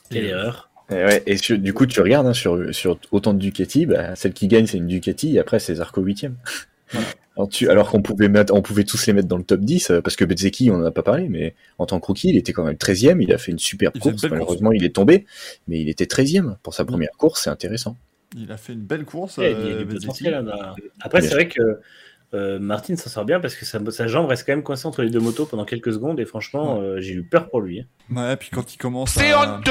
Quelle 0.10 0.26
erreur. 0.26 0.70
Et, 0.90 0.96
ouais, 0.96 1.24
et 1.28 1.36
du 1.58 1.74
coup, 1.74 1.86
tu 1.86 2.02
regardes 2.02 2.26
hein, 2.26 2.34
sur, 2.34 2.74
sur 2.74 2.98
autant 3.12 3.34
de 3.36 3.40
Ducati, 3.40 3.86
bah, 3.86 4.16
celle 4.16 4.34
qui 4.34 4.48
gagne 4.48 4.66
c'est 4.66 4.78
une 4.78 4.88
Ducati, 4.88 5.36
et 5.36 5.40
après 5.40 5.60
c'est 5.60 5.76
Zarco 5.76 6.04
8 6.94 7.00
voilà. 7.38 7.72
Alors, 7.72 7.90
qu'on 7.90 8.02
pouvait 8.02 8.28
mettre, 8.28 8.54
on 8.54 8.62
pouvait 8.62 8.84
tous 8.84 9.06
les 9.08 9.14
mettre 9.14 9.28
dans 9.28 9.38
le 9.38 9.44
top 9.44 9.62
10, 9.62 9.92
euh, 9.92 10.02
parce 10.02 10.16
que 10.16 10.26
Bezzeki, 10.26 10.70
on 10.70 10.78
n'en 10.78 10.86
a 10.86 10.92
pas 10.92 11.04
parlé, 11.04 11.30
mais 11.30 11.56
en 11.78 11.86
tant 11.86 12.00
que 12.00 12.06
rookie, 12.06 12.30
il 12.30 12.38
était 12.38 12.54
quand 12.54 12.64
même 12.64 12.76
13ème, 12.76 13.22
il 13.22 13.34
a 13.34 13.38
fait 13.38 13.52
une 13.52 13.60
super 13.60 13.92
course, 13.94 14.24
malheureusement 14.30 14.72
il 14.72 14.84
est 14.84 14.96
tombé, 14.96 15.26
mais 15.68 15.80
il 15.82 15.90
était 15.90 16.06
13ème 16.06 16.58
pour 16.62 16.74
sa 16.74 16.86
première 16.86 17.12
course, 17.18 17.44
c'est 17.44 17.50
intéressant. 17.50 17.98
Il 18.38 18.52
a 18.52 18.58
fait 18.58 18.74
une 18.74 18.82
belle 18.82 19.04
course. 19.04 19.40
Euh, 19.40 19.86
Après, 21.02 21.22
c'est 21.22 21.34
vrai 21.34 21.50
que 21.50 21.80
euh, 22.34 22.60
Martin 22.60 22.96
s'en 22.96 23.10
sort 23.10 23.26
bien 23.26 23.40
parce 23.40 23.56
que 23.56 23.66
sa, 23.66 24.08
jambe 24.08 24.28
reste 24.28 24.46
quand 24.46 24.54
même 24.54 24.64
coincée 24.64 24.88
entre 24.88 25.02
les 25.04 25.10
deux 25.10 25.20
motos 25.20 25.46
pendant 25.46 25.66
quelques 25.66 25.94
secondes 25.94 26.20
et 26.20 26.26
franchement, 26.26 26.80
euh, 26.80 27.02
j'ai 27.02 27.14
eu 27.14 27.24
peur 27.24 27.50
pour 27.50 27.62
lui. 27.62 27.82
Hein. 27.82 27.86
Ouais, 28.16 28.36
puis 28.38 28.50
quand 28.52 28.74
il 28.74 28.78
commence 28.78 29.18
à... 29.18 29.62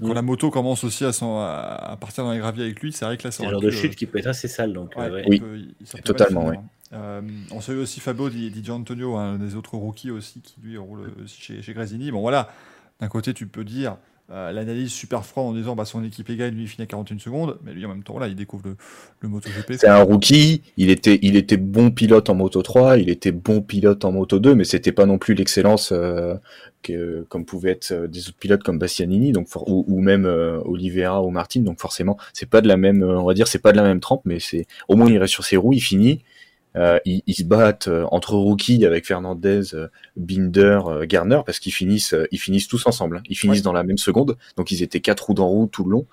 Quand 0.00 0.12
la 0.12 0.22
moto 0.22 0.50
commence 0.50 0.84
aussi 0.84 1.04
à, 1.04 1.10
à, 1.10 1.96
partir 1.96 2.24
dans 2.24 2.32
les 2.32 2.38
graviers 2.38 2.64
avec 2.64 2.80
lui, 2.80 2.92
c'est 2.92 3.04
vrai 3.04 3.16
que 3.16 3.24
là, 3.24 3.30
c'est 3.30 3.46
un 3.46 3.50
genre 3.50 3.60
de 3.60 3.70
chute 3.70 3.96
qui 3.96 4.06
peut 4.06 4.18
être 4.18 4.26
assez 4.26 4.48
sale. 4.48 4.72
Donc, 4.72 4.94
oui, 5.26 5.74
totalement, 6.04 6.46
oui. 6.46 6.56
Euh, 6.92 7.22
on 7.52 7.60
salue 7.60 7.78
aussi 7.78 8.00
Fabio 8.00 8.28
Di, 8.30 8.50
Di 8.50 8.70
Antonio, 8.70 9.16
un 9.16 9.38
des 9.38 9.54
autres 9.54 9.76
rookies 9.76 10.10
aussi 10.10 10.40
qui 10.40 10.60
lui 10.60 10.76
roule 10.76 11.12
chez, 11.26 11.62
chez 11.62 11.72
Grazini. 11.72 12.10
Bon 12.10 12.20
voilà, 12.20 12.50
d'un 12.98 13.08
côté 13.08 13.32
tu 13.32 13.46
peux 13.46 13.62
dire 13.62 13.96
euh, 14.32 14.52
l'analyse 14.52 14.92
super 14.92 15.24
franc 15.24 15.48
en 15.48 15.52
disant 15.52 15.74
bah, 15.74 15.84
son 15.84 16.04
équipe 16.04 16.30
égale, 16.30 16.52
lui 16.52 16.62
il 16.62 16.68
finit 16.68 16.84
à 16.84 16.86
41 16.86 17.18
secondes, 17.18 17.58
mais 17.64 17.72
lui 17.72 17.84
en 17.84 17.88
même 17.88 18.04
temps 18.04 18.18
là 18.18 18.28
il 18.28 18.36
découvve 18.36 18.62
le, 18.64 18.76
le 19.20 19.28
MotoGP. 19.28 19.72
C'est 19.78 19.88
un 19.88 20.02
rookie, 20.02 20.62
il 20.76 20.90
était, 20.90 21.18
il 21.22 21.36
était 21.36 21.56
bon 21.56 21.90
pilote 21.90 22.30
en 22.30 22.34
Moto 22.34 22.62
3, 22.62 22.98
il 22.98 23.10
était 23.10 23.32
bon 23.32 23.60
pilote 23.60 24.04
en 24.04 24.12
Moto 24.12 24.38
2, 24.38 24.54
mais 24.54 24.64
c'était 24.64 24.92
pas 24.92 25.06
non 25.06 25.18
plus 25.18 25.34
l'excellence 25.34 25.92
euh, 25.92 26.34
comme 27.28 27.44
pouvaient 27.44 27.72
être 27.72 28.06
des 28.06 28.28
autres 28.28 28.38
pilotes 28.38 28.62
comme 28.62 28.78
Bastianini, 28.78 29.32
donc 29.32 29.48
ou, 29.66 29.84
ou, 29.88 30.00
même 30.00 30.26
Oliveira 30.64 31.22
ou 31.22 31.30
Martin, 31.30 31.60
donc 31.60 31.80
forcément 31.80 32.16
c'est 32.32 32.48
pas 32.48 32.60
de 32.60 32.68
la 32.68 32.76
même, 32.76 33.02
on 33.02 33.24
va 33.24 33.34
dire 33.34 33.48
c'est 33.48 33.58
pas 33.58 33.72
de 33.72 33.76
la 33.76 33.82
même 33.82 34.00
trempe, 34.00 34.22
mais 34.24 34.38
c'est 34.40 34.66
au 34.88 34.96
moins 34.96 35.10
il 35.10 35.18
reste 35.18 35.32
sur 35.32 35.44
ses 35.44 35.56
roues, 35.56 35.72
il 35.72 35.80
finit. 35.80 36.22
Euh, 36.76 37.00
ils, 37.04 37.22
ils, 37.26 37.34
se 37.34 37.42
battent 37.42 37.88
euh, 37.88 38.06
entre 38.12 38.34
rookies 38.34 38.84
avec 38.86 39.06
Fernandez, 39.06 39.74
euh, 39.74 39.88
Binder, 40.16 40.80
Garner 41.02 41.40
parce 41.44 41.58
qu'ils 41.58 41.72
finissent, 41.72 42.14
ils 42.30 42.38
finissent 42.38 42.68
tous 42.68 42.86
ensemble. 42.86 43.18
Hein. 43.18 43.22
Ils 43.28 43.36
finissent 43.36 43.62
dans 43.62 43.72
la 43.72 43.82
même 43.82 43.98
seconde, 43.98 44.36
donc 44.56 44.70
ils 44.70 44.82
étaient 44.82 45.00
quatre 45.00 45.26
roues 45.26 45.34
dans 45.34 45.48
roue 45.48 45.66
tout 45.66 45.84
le 45.84 45.90
long. 45.90 46.06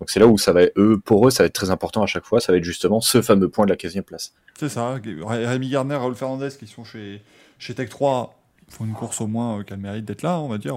Donc 0.00 0.10
c'est 0.10 0.20
là 0.20 0.26
où 0.26 0.38
ça 0.38 0.52
va, 0.52 0.62
eux, 0.76 1.00
pour 1.04 1.26
eux, 1.26 1.30
ça 1.30 1.42
va 1.42 1.46
être 1.46 1.54
très 1.54 1.70
important 1.70 2.02
à 2.02 2.06
chaque 2.06 2.24
fois. 2.24 2.40
Ça 2.40 2.52
va 2.52 2.58
être 2.58 2.64
justement 2.64 3.00
ce 3.00 3.22
fameux 3.22 3.48
point 3.48 3.64
de 3.64 3.70
la 3.70 3.76
15e 3.76 4.02
place. 4.02 4.34
C'est 4.58 4.68
ça. 4.68 4.98
Rémi 5.24 5.68
Garner, 5.68 5.96
Raoul 5.96 6.14
Fernandez 6.14 6.50
qui 6.58 6.66
sont 6.66 6.84
chez 6.84 7.22
chez 7.58 7.74
Tech 7.74 7.88
3 7.88 8.38
font 8.68 8.84
une 8.84 8.94
course 8.94 9.20
au 9.20 9.26
moins 9.26 9.62
qui 9.62 9.72
a 9.72 9.76
le 9.76 9.82
mérite 9.82 10.04
d'être 10.04 10.22
là, 10.22 10.40
on 10.40 10.48
va 10.48 10.58
dire. 10.58 10.76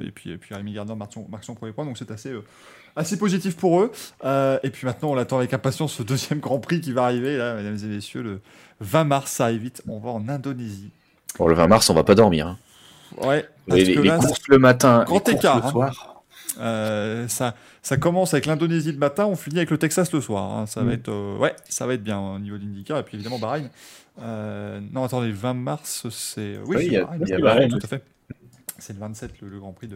Et 0.00 0.10
puis 0.10 0.30
et 0.30 0.36
puis 0.36 0.54
Rémi 0.54 0.72
Garner 0.72 0.94
marque 0.94 1.12
son, 1.12 1.26
marque 1.28 1.44
son 1.44 1.54
premier 1.54 1.72
point, 1.72 1.84
donc 1.84 1.98
c'est 1.98 2.10
assez 2.10 2.32
assez 2.96 3.18
positif 3.18 3.56
pour 3.56 3.80
eux. 3.80 3.92
et 4.24 4.70
puis 4.70 4.86
maintenant, 4.86 5.10
on 5.10 5.16
attend 5.16 5.38
avec 5.38 5.52
impatience 5.52 5.92
ce 5.94 6.02
deuxième 6.02 6.40
Grand 6.40 6.58
Prix 6.58 6.80
qui 6.80 6.92
va 6.92 7.04
arriver, 7.04 7.36
là, 7.36 7.54
mesdames 7.54 7.78
et 7.84 7.94
messieurs, 7.94 8.22
le, 8.22 8.40
20 8.80 9.04
mars, 9.04 9.32
ça 9.32 9.44
arrive 9.44 9.62
vite. 9.62 9.82
On 9.88 9.98
va 9.98 10.10
en 10.10 10.28
Indonésie. 10.28 10.90
Pour 11.34 11.48
le 11.48 11.54
20 11.54 11.66
mars, 11.66 11.90
on 11.90 11.94
va 11.94 12.04
pas 12.04 12.14
dormir. 12.14 12.46
Hein. 12.46 12.58
Ouais. 13.22 13.48
Les, 13.68 13.94
courses 13.94 14.48
le 14.48 14.58
matin, 14.58 15.04
grand 15.04 15.28
écart, 15.28 15.58
le 15.58 15.64
hein. 15.64 15.70
soir. 15.70 16.16
Euh, 16.58 17.28
ça, 17.28 17.54
ça 17.82 17.96
commence 17.96 18.32
avec 18.32 18.46
l'Indonésie 18.46 18.92
le 18.92 18.98
matin, 18.98 19.26
on 19.26 19.36
finit 19.36 19.58
avec 19.58 19.70
le 19.70 19.78
Texas 19.78 20.12
le 20.12 20.20
soir. 20.20 20.52
Hein. 20.52 20.66
Ça 20.66 20.82
va 20.82 20.90
mm. 20.90 20.94
être, 20.94 21.08
euh, 21.08 21.36
ouais, 21.38 21.54
ça 21.68 21.86
va 21.86 21.94
être 21.94 22.02
bien 22.02 22.18
au 22.18 22.38
niveau 22.38 22.56
d'IndyCar 22.56 22.98
et 22.98 23.02
puis 23.02 23.16
évidemment 23.16 23.38
Bahreïn. 23.38 23.70
Euh, 24.22 24.80
non, 24.92 25.04
attendez, 25.04 25.30
20 25.30 25.54
mars, 25.54 26.06
c'est 26.10 26.58
oui, 26.64 26.86
il 26.86 26.92
y 26.92 26.96
a, 26.96 27.04
Bahreïn, 27.38 27.68
tout 27.68 27.80
à 27.82 27.88
fait. 27.88 28.02
C'est 28.78 28.92
le 28.92 28.98
27, 28.98 29.40
le, 29.40 29.58
Grand 29.58 29.72
Prix 29.72 29.88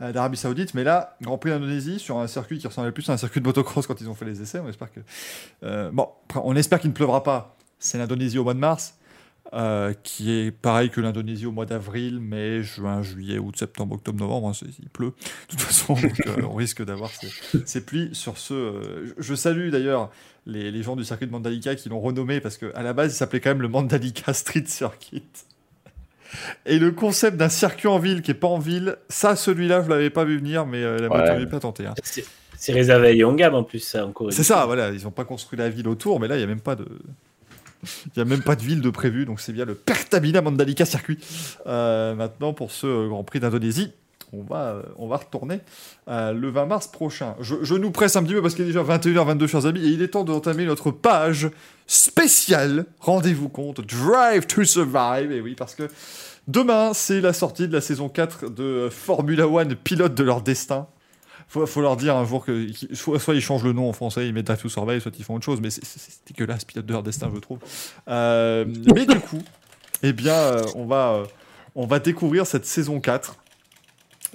d'Arabie 0.00 0.36
Saoudite. 0.36 0.74
Mais 0.74 0.84
là, 0.84 1.16
Grand 1.22 1.38
Prix 1.38 1.50
d'Indonésie 1.50 1.98
sur 1.98 2.18
un 2.18 2.26
circuit 2.26 2.58
qui 2.58 2.66
ressemblait 2.66 2.92
plus 2.92 3.08
à 3.08 3.14
un 3.14 3.16
circuit 3.16 3.40
de 3.40 3.46
motocross 3.46 3.86
quand 3.86 3.98
ils 4.02 4.08
ont 4.08 4.14
fait 4.14 4.26
les 4.26 4.42
essais. 4.42 4.58
On 4.58 4.68
espère 4.68 4.88
que. 4.92 5.90
bon, 5.90 6.08
on 6.34 6.54
espère 6.54 6.78
qu'il 6.78 6.90
ne 6.90 6.94
pleuvra 6.94 7.22
pas 7.22 7.57
c'est 7.78 7.98
l'Indonésie 7.98 8.38
au 8.38 8.44
mois 8.44 8.54
de 8.54 8.58
mars, 8.58 8.98
euh, 9.54 9.94
qui 10.02 10.30
est 10.30 10.50
pareil 10.50 10.90
que 10.90 11.00
l'Indonésie 11.00 11.46
au 11.46 11.52
mois 11.52 11.64
d'avril, 11.64 12.20
mai, 12.20 12.62
juin, 12.62 13.02
juillet, 13.02 13.38
août, 13.38 13.56
septembre, 13.56 13.94
octobre, 13.94 14.18
novembre. 14.18 14.48
Hein, 14.48 14.66
il 14.78 14.90
pleut. 14.90 15.14
De 15.48 15.56
toute 15.56 15.60
façon, 15.60 15.96
euh, 15.96 16.42
on 16.42 16.54
risque 16.54 16.84
d'avoir 16.84 17.10
ces, 17.64 17.80
pluies 17.84 18.10
sur 18.12 18.36
ce. 18.36 18.52
Euh, 18.52 19.14
je 19.16 19.34
salue 19.34 19.70
d'ailleurs 19.70 20.10
les, 20.44 20.82
gens 20.82 20.96
du 20.96 21.04
circuit 21.04 21.26
de 21.26 21.32
Mandalika 21.32 21.74
qui 21.76 21.88
l'ont 21.88 22.00
renommé 22.00 22.40
parce 22.40 22.58
qu'à 22.58 22.82
la 22.82 22.92
base, 22.92 23.14
il 23.14 23.16
s'appelait 23.16 23.40
quand 23.40 23.50
même 23.50 23.62
le 23.62 23.68
Mandalika 23.68 24.34
Street 24.34 24.64
Circuit. 24.66 25.24
Et 26.66 26.78
le 26.78 26.90
concept 26.90 27.38
d'un 27.38 27.48
circuit 27.48 27.88
en 27.88 27.98
ville 27.98 28.20
qui 28.20 28.32
est 28.32 28.34
pas 28.34 28.48
en 28.48 28.58
ville, 28.58 28.96
ça, 29.08 29.34
celui-là, 29.34 29.82
je 29.82 29.88
l'avais 29.88 30.10
pas 30.10 30.24
vu 30.24 30.36
venir, 30.36 30.66
mais 30.66 30.82
la 30.82 31.08
moto 31.08 31.22
n'avait 31.22 31.46
pas 31.46 31.60
tenté. 31.60 31.86
Hein. 31.86 31.94
C'est 32.58 32.72
réservé 32.72 33.08
à 33.08 33.12
Yongam 33.12 33.54
en 33.54 33.62
plus, 33.62 33.78
ça, 33.78 34.04
encore. 34.04 34.30
C'est 34.30 34.42
ça, 34.42 34.66
voilà. 34.66 34.90
Ils 34.90 35.04
n'ont 35.04 35.10
pas 35.10 35.24
construit 35.24 35.58
la 35.58 35.70
ville 35.70 35.88
autour, 35.88 36.20
mais 36.20 36.28
là, 36.28 36.34
il 36.34 36.38
n'y 36.38 36.44
a 36.44 36.48
même 36.48 36.60
pas 36.60 36.74
de. 36.74 36.86
Il 38.06 38.12
n'y 38.16 38.22
a 38.22 38.24
même 38.24 38.42
pas 38.42 38.56
de 38.56 38.62
ville 38.62 38.80
de 38.80 38.90
prévu, 38.90 39.24
donc 39.24 39.40
c'est 39.40 39.52
bien 39.52 39.64
le 39.64 39.74
Pertamina 39.74 40.42
Mandalika 40.42 40.84
circuit. 40.84 41.18
Euh, 41.66 42.14
maintenant, 42.14 42.52
pour 42.52 42.70
ce 42.70 43.08
Grand 43.08 43.24
Prix 43.24 43.40
d'Indonésie, 43.40 43.92
on 44.32 44.42
va, 44.42 44.72
euh, 44.72 44.82
on 44.96 45.08
va 45.08 45.16
retourner 45.16 45.60
euh, 46.08 46.32
le 46.32 46.50
20 46.50 46.66
mars 46.66 46.86
prochain. 46.88 47.34
Je, 47.40 47.74
nous 47.74 47.90
presse 47.90 48.16
un 48.16 48.22
petit 48.22 48.34
peu 48.34 48.42
parce 48.42 48.54
qu'il 48.54 48.64
est 48.64 48.68
déjà 48.68 48.82
21h22, 48.82 49.46
chers 49.46 49.66
amis, 49.66 49.80
et 49.80 49.88
il 49.88 50.02
est 50.02 50.08
temps 50.08 50.24
d'entamer 50.24 50.64
notre 50.64 50.90
page 50.90 51.50
spéciale, 51.86 52.86
rendez-vous 53.00 53.48
compte, 53.48 53.80
Drive 53.80 54.46
to 54.46 54.64
Survive. 54.64 55.32
Et 55.32 55.40
oui, 55.40 55.54
parce 55.54 55.74
que 55.74 55.88
demain, 56.46 56.92
c'est 56.92 57.20
la 57.20 57.32
sortie 57.32 57.68
de 57.68 57.72
la 57.72 57.80
saison 57.80 58.08
4 58.08 58.50
de 58.50 58.88
Formula 58.90 59.48
One, 59.48 59.74
pilote 59.74 60.14
de 60.14 60.24
leur 60.24 60.42
destin 60.42 60.86
faut, 61.48 61.66
faut 61.66 61.80
leur 61.80 61.96
dire 61.96 62.14
un 62.16 62.24
jour 62.24 62.44
que 62.44 62.68
soit, 62.92 63.34
ils 63.34 63.40
changent 63.40 63.64
le 63.64 63.72
nom 63.72 63.88
en 63.88 63.92
français, 63.92 64.28
ils 64.28 64.34
mettent 64.34 64.56
tout 64.58 64.68
Surveil, 64.68 65.00
soit 65.00 65.12
ils 65.18 65.24
font 65.24 65.36
autre 65.36 65.44
chose, 65.44 65.60
mais 65.60 65.70
c'est 65.70 65.82
dégueulasse, 66.26 66.64
pilote 66.64 66.86
de 66.86 66.92
leur 66.92 67.02
destin, 67.02 67.30
je 67.34 67.40
trouve. 67.40 67.58
Euh, 68.08 68.66
mais 68.94 69.06
du 69.06 69.18
coup, 69.18 69.42
eh 70.02 70.12
bien, 70.12 70.34
euh, 70.34 70.62
on, 70.74 70.86
va, 70.86 71.14
euh, 71.14 71.24
on 71.74 71.86
va 71.86 71.98
découvrir 72.00 72.46
cette 72.46 72.66
saison 72.66 73.00
4. 73.00 73.36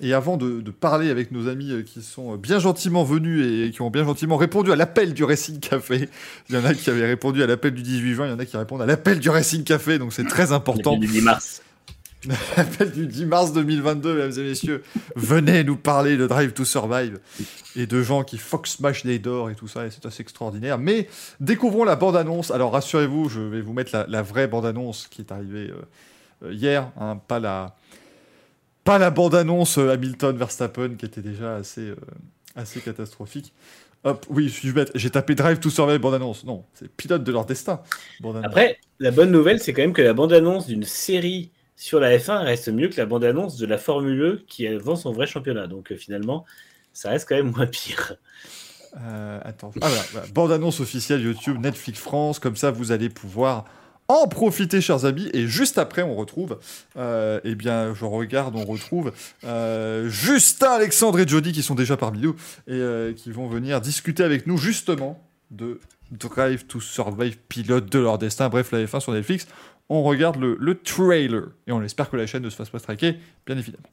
Et 0.02 0.12
avant 0.14 0.38
de, 0.38 0.60
parler 0.72 1.12
avec 1.12 1.32
nos 1.32 1.48
amis 1.48 1.84
qui 1.86 2.02
sont 2.02 2.36
bien 2.36 2.58
gentiment 2.58 3.04
venus 3.04 3.46
et 3.46 3.70
qui 3.70 3.84
ont 3.84 3.92
bien 3.92 4.04
gentiment 4.04 4.38
répondu 4.38 4.72
à 4.72 4.76
l'appel 4.76 5.14
du 5.14 5.24
Racing 5.24 5.60
Café, 5.60 6.10
il 6.50 6.56
y 6.56 6.58
en 6.58 6.66
a 6.66 6.74
qui 6.74 6.90
avaient 6.90 7.06
répondu 7.06 7.44
à 7.44 7.48
l'appel 7.48 7.76
du 7.76 7.84
18 7.84 8.14
juin, 8.16 8.26
il 8.26 8.32
y 8.32 8.34
en 8.34 8.40
a 8.40 8.46
qui 8.46 8.58
répondent 8.58 8.82
à 8.82 8.88
l'appel 8.88 9.20
du 9.20 9.30
Racing 9.30 9.64
Café, 9.64 10.00
donc 10.00 10.12
c'est 10.12 10.28
très 10.28 10.52
important. 10.52 10.98
Du 10.98 11.06
10 11.06 11.22
mars. 11.22 11.62
L'appel 12.58 12.92
du 12.92 13.08
10 13.08 13.26
mars 13.26 13.54
2022, 13.54 14.16
mesdames 14.16 14.40
et 14.40 14.50
messieurs. 14.50 14.84
Venez 15.16 15.64
nous 15.64 15.76
parler 15.76 16.16
de 16.18 16.28
Drive 16.28 16.54
to 16.54 16.64
Survive 16.64 17.20
et 17.76 17.86
de 17.86 18.02
gens 18.02 18.24
qui 18.24 18.38
Fox 18.38 18.78
Smash 18.78 19.04
des 19.04 19.20
d'or 19.20 19.50
et 19.50 19.56
tout 19.56 19.68
ça, 19.68 19.86
et 19.86 19.92
c'est 19.92 20.06
assez 20.06 20.22
extraordinaire. 20.22 20.78
Mais 20.78 21.08
découvrons 21.40 21.84
la 21.84 21.96
bande-annonce. 21.96 22.52
Alors 22.52 22.72
rassurez-vous, 22.74 23.30
je 23.30 23.42
vais 23.42 23.62
vous 23.62 23.74
mettre 23.74 24.06
la, 24.08 24.22
vraie 24.22 24.48
bande-annonce 24.48 25.08
qui 25.08 25.22
est 25.22 25.32
arrivée 25.32 25.70
euh, 25.70 26.46
euh, 26.46 26.54
hier, 26.54 26.92
hein, 27.00 27.20
pas 27.28 27.40
la, 27.40 27.76
pas 28.84 28.98
la 28.98 29.10
bande-annonce 29.10 29.78
euh, 29.78 29.92
Hamilton 29.92 30.38
Verstappen 30.38 30.96
qui 30.96 31.06
était 31.06 31.22
déjà 31.22 31.56
assez, 31.56 31.94
assez 32.56 32.80
catastrophique. 32.80 33.54
Hop, 34.06 34.26
oui. 34.30 34.54
J'ai 34.96 35.10
tapé 35.10 35.34
Drive 35.34 35.60
to 35.60 35.70
Survive 35.70 36.00
bande-annonce. 36.00 36.44
Non, 36.44 36.66
c'est 36.74 36.90
pilote 36.90 37.24
de 37.24 37.32
leur 37.32 37.46
destin. 37.46 37.82
Après, 38.44 38.78
la 39.00 39.12
bonne 39.12 39.32
nouvelle, 39.32 39.62
c'est 39.62 39.72
quand 39.72 39.82
même 39.82 39.94
que 39.94 40.02
la 40.02 40.14
bande-annonce 40.14 40.68
d'une 40.68 40.84
série 40.84 41.52
sur 41.76 42.00
la 42.00 42.18
F1 42.18 42.44
reste 42.44 42.70
mieux 42.70 42.88
que 42.88 42.98
la 42.98 43.06
bande-annonce 43.06 43.58
de 43.58 43.66
la 43.66 43.78
Formule 43.78 44.22
E 44.22 44.44
qui 44.48 44.68
vend 44.76 44.96
son 44.96 45.12
vrai 45.12 45.28
championnat. 45.28 45.68
Donc 45.68 45.92
euh, 45.92 45.96
finalement, 45.96 46.46
ça 46.94 47.10
reste 47.10 47.28
quand 47.28 47.36
même 47.36 47.52
moins 47.52 47.68
pire. 47.68 48.16
Euh, 49.02 49.40
attends. 49.44 49.72
Ah, 49.82 49.90
voilà, 50.12 50.28
Bande-annonce 50.34 50.80
officielle 50.80 51.22
YouTube, 51.22 51.60
Netflix 51.60 52.00
France. 52.00 52.40
Comme 52.40 52.56
ça, 52.56 52.72
vous 52.72 52.92
allez 52.92 53.10
pouvoir 53.10 53.66
en 54.08 54.28
profiter, 54.28 54.82
chers 54.82 55.06
amis. 55.06 55.30
Et 55.34 55.48
juste 55.48 55.78
après, 55.78 56.04
on 56.04 56.16
retrouve, 56.16 56.60
euh, 56.98 57.40
eh 57.44 57.56
bien, 57.56 57.94
je 57.96 58.06
regarde, 58.06 58.56
on 58.56 58.66
retrouve 58.66 59.12
euh, 59.44 60.10
Justin, 60.10 60.72
Alexandre 60.72 61.20
et 61.20 61.28
Jody 61.28 61.54
qui 61.54 61.64
sont 61.64 61.76
déjà 61.76 61.98
parmi 61.98 62.20
nous 62.20 62.36
et 62.68 63.16
qui 63.16 63.32
vont 63.32 63.48
venir 63.48 63.82
discuter 63.82 64.24
avec 64.24 64.46
nous 64.46 64.58
justement 64.58 65.20
de 65.52 65.80
Drive 66.12 66.66
to 66.66 66.80
Survive, 66.80 67.38
pilote 67.50 67.92
de 67.92 68.00
leur 68.00 68.18
destin. 68.18 68.50
Bref, 68.50 68.72
la 68.72 68.86
F1 68.86 69.00
sur 69.00 69.14
Netflix 69.14 69.48
on 69.90 70.04
regarde 70.04 70.38
le, 70.38 70.76
trailer. 70.76 71.50
Et 71.68 71.72
on 71.72 71.82
espère 71.82 72.10
que 72.10 72.18
la 72.18 72.26
chaîne 72.26 72.44
ne 72.44 72.50
se 72.50 72.56
fasse 72.56 72.70
pas 72.70 72.80
striker, 72.80 73.18
bien 73.46 73.58
évidemment. 73.58 73.88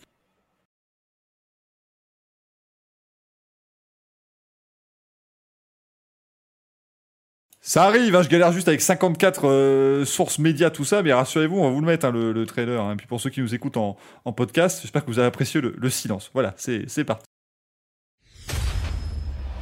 Ça 7.63 7.85
arrive, 7.85 8.17
hein, 8.17 8.23
je 8.23 8.29
galère 8.29 8.53
juste 8.53 8.69
avec 8.69 8.81
54 8.81 9.47
euh, 9.47 10.05
sources 10.05 10.39
médias, 10.39 10.71
tout 10.71 10.85
ça, 10.85 11.03
mais 11.03 11.13
rassurez-vous, 11.13 11.57
on 11.57 11.65
va 11.65 11.71
vous 11.71 11.81
le 11.81 11.87
mettre, 11.87 12.07
hein, 12.07 12.11
le, 12.11 12.47
trailer. 12.47 12.81
Et 12.81 12.85
hein. 12.85 12.97
puis 12.97 13.07
pour 13.07 13.21
ceux 13.21 13.31
qui 13.31 13.41
nous 13.41 13.55
écoutent 13.55 13.77
en, 13.77 13.97
podcast, 14.33 14.81
j'espère 14.83 15.05
que 15.05 15.11
vous 15.11 15.19
avez 15.19 15.29
apprécié 15.29 15.61
le 15.61 15.91
silence. 15.91 16.31
Voilà, 16.33 16.55
c'est 16.57 17.05
parti. 17.05 17.27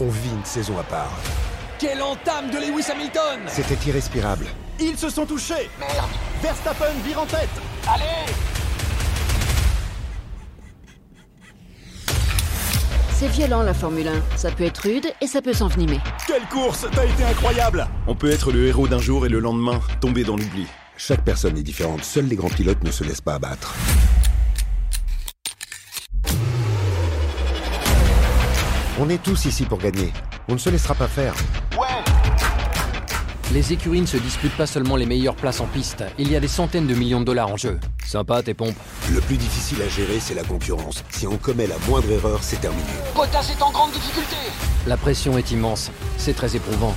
On 0.01 0.09
vit 0.09 0.31
une 0.31 0.45
saison 0.45 0.79
à 0.79 0.85
part. 0.85 1.11
Quelle 1.79 2.03
entame 2.03 2.51
de 2.51 2.57
Lewis 2.57 2.91
Hamilton 2.91 3.39
C'était 3.47 3.79
irrespirable. 3.89 4.47
Ils 4.81 4.99
se 4.99 5.09
sont 5.09 5.25
touchés 5.25 5.71
Merde 5.79 6.11
Verstappen 6.43 6.93
vire 7.05 7.21
en 7.21 7.27
tête 7.27 7.49
Allez 7.87 8.33
C'est 13.13 13.29
violent 13.29 13.63
la 13.63 13.75
Formule 13.75 14.09
1. 14.09 14.13
Ça 14.37 14.51
peut 14.51 14.65
être 14.65 14.79
rude 14.79 15.07
et 15.21 15.29
ça 15.29 15.41
peut 15.41 15.53
s'envenimer. 15.53 16.01
Quelle 16.27 16.47
course 16.49 16.87
T'as 16.93 17.05
été 17.05 17.23
incroyable 17.23 17.87
On 18.09 18.17
peut 18.17 18.31
être 18.31 18.51
le 18.51 18.67
héros 18.67 18.89
d'un 18.89 19.01
jour 19.01 19.25
et 19.27 19.29
le 19.29 19.39
lendemain 19.39 19.81
tomber 20.01 20.25
dans 20.25 20.37
l'oubli. 20.37 20.67
Chaque 20.97 21.25
personne 21.25 21.57
est 21.57 21.63
différente. 21.63 22.03
Seuls 22.03 22.27
les 22.27 22.37
grands 22.37 22.49
pilotes 22.49 22.83
ne 22.83 22.91
se 22.91 23.05
laissent 23.05 23.21
pas 23.21 23.35
abattre. 23.35 23.77
On 29.01 29.09
est 29.09 29.23
tous 29.23 29.45
ici 29.45 29.65
pour 29.65 29.79
gagner. 29.79 30.13
On 30.49 30.55
ne 30.55 30.59
se 30.59 30.71
laissera 30.71 30.93
pas 30.93 31.07
faire. 31.07 31.33
Les 33.53 33.73
écuries 33.73 34.01
ne 34.01 34.07
se 34.07 34.17
disputent 34.17 34.57
pas 34.57 34.67
seulement 34.67 34.97
les 34.97 35.07
meilleures 35.07 35.37
places 35.37 35.61
en 35.61 35.67
piste, 35.67 36.05
il 36.19 36.31
y 36.31 36.37
a 36.37 36.41
des 36.41 36.49
centaines 36.49 36.89
de 36.89 36.95
millions 36.95 37.21
de 37.21 37.25
dollars 37.25 37.49
en 37.49 37.57
jeu. 37.57 37.79
Sympa 38.05 38.43
tes 38.43 38.55
pompes. 38.55 38.77
Le 39.13 39.21
plus 39.21 39.37
difficile 39.37 39.81
à 39.83 39.89
gérer, 39.89 40.19
c'est 40.19 40.35
la 40.35 40.43
concurrence. 40.43 41.05
Si 41.11 41.29
on 41.29 41.37
commet 41.37 41.69
la 41.69 41.77
moindre 41.89 42.11
erreur, 42.11 42.41
c'est 42.43 42.61
terminé. 42.61 42.83
Bottas 43.15 43.55
est 43.57 43.63
en 43.63 43.71
grande 43.71 43.93
difficulté 43.93 44.37
La 44.87 44.97
pression 44.97 45.39
est 45.39 45.51
immense, 45.53 45.93
c'est 46.17 46.35
très 46.35 46.57
éprouvant. 46.57 46.95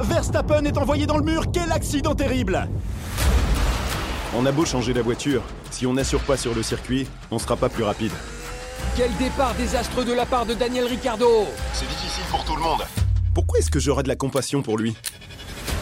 Verstappen 0.00 0.64
est 0.64 0.78
envoyé 0.78 1.06
dans 1.06 1.18
le 1.18 1.24
mur, 1.24 1.44
quel 1.52 1.70
accident 1.70 2.14
terrible 2.14 2.68
On 4.34 4.46
a 4.46 4.50
beau 4.50 4.64
changer 4.64 4.94
la 4.94 5.02
voiture, 5.02 5.42
si 5.70 5.86
on 5.86 5.92
n'assure 5.92 6.20
pas 6.20 6.38
sur 6.38 6.54
le 6.54 6.62
circuit, 6.62 7.06
on 7.30 7.38
sera 7.38 7.56
pas 7.56 7.68
plus 7.68 7.84
rapide. 7.84 8.12
Quel 8.96 9.14
départ 9.16 9.54
désastreux 9.54 10.04
de 10.04 10.12
la 10.12 10.24
part 10.24 10.46
de 10.46 10.54
Daniel 10.54 10.86
Ricciardo 10.86 11.48
C'est 11.72 11.88
difficile 11.88 12.22
pour 12.30 12.44
tout 12.44 12.54
le 12.54 12.62
monde. 12.62 12.82
Pourquoi 13.34 13.58
est-ce 13.58 13.68
que 13.68 13.80
j'aurais 13.80 14.04
de 14.04 14.08
la 14.08 14.14
compassion 14.14 14.62
pour 14.62 14.78
lui? 14.78 14.94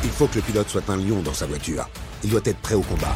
Il 0.03 0.09
faut 0.09 0.27
que 0.29 0.37
le 0.37 0.41
pilote 0.41 0.71
soit 0.71 0.89
un 0.89 0.97
lion 0.97 1.21
dans 1.21 1.35
sa 1.35 1.45
voiture. 1.45 1.87
Il 2.25 2.31
doit 2.31 2.41
être 2.47 2.57
prêt 2.57 2.75
au 2.75 2.81
combat. 2.81 3.15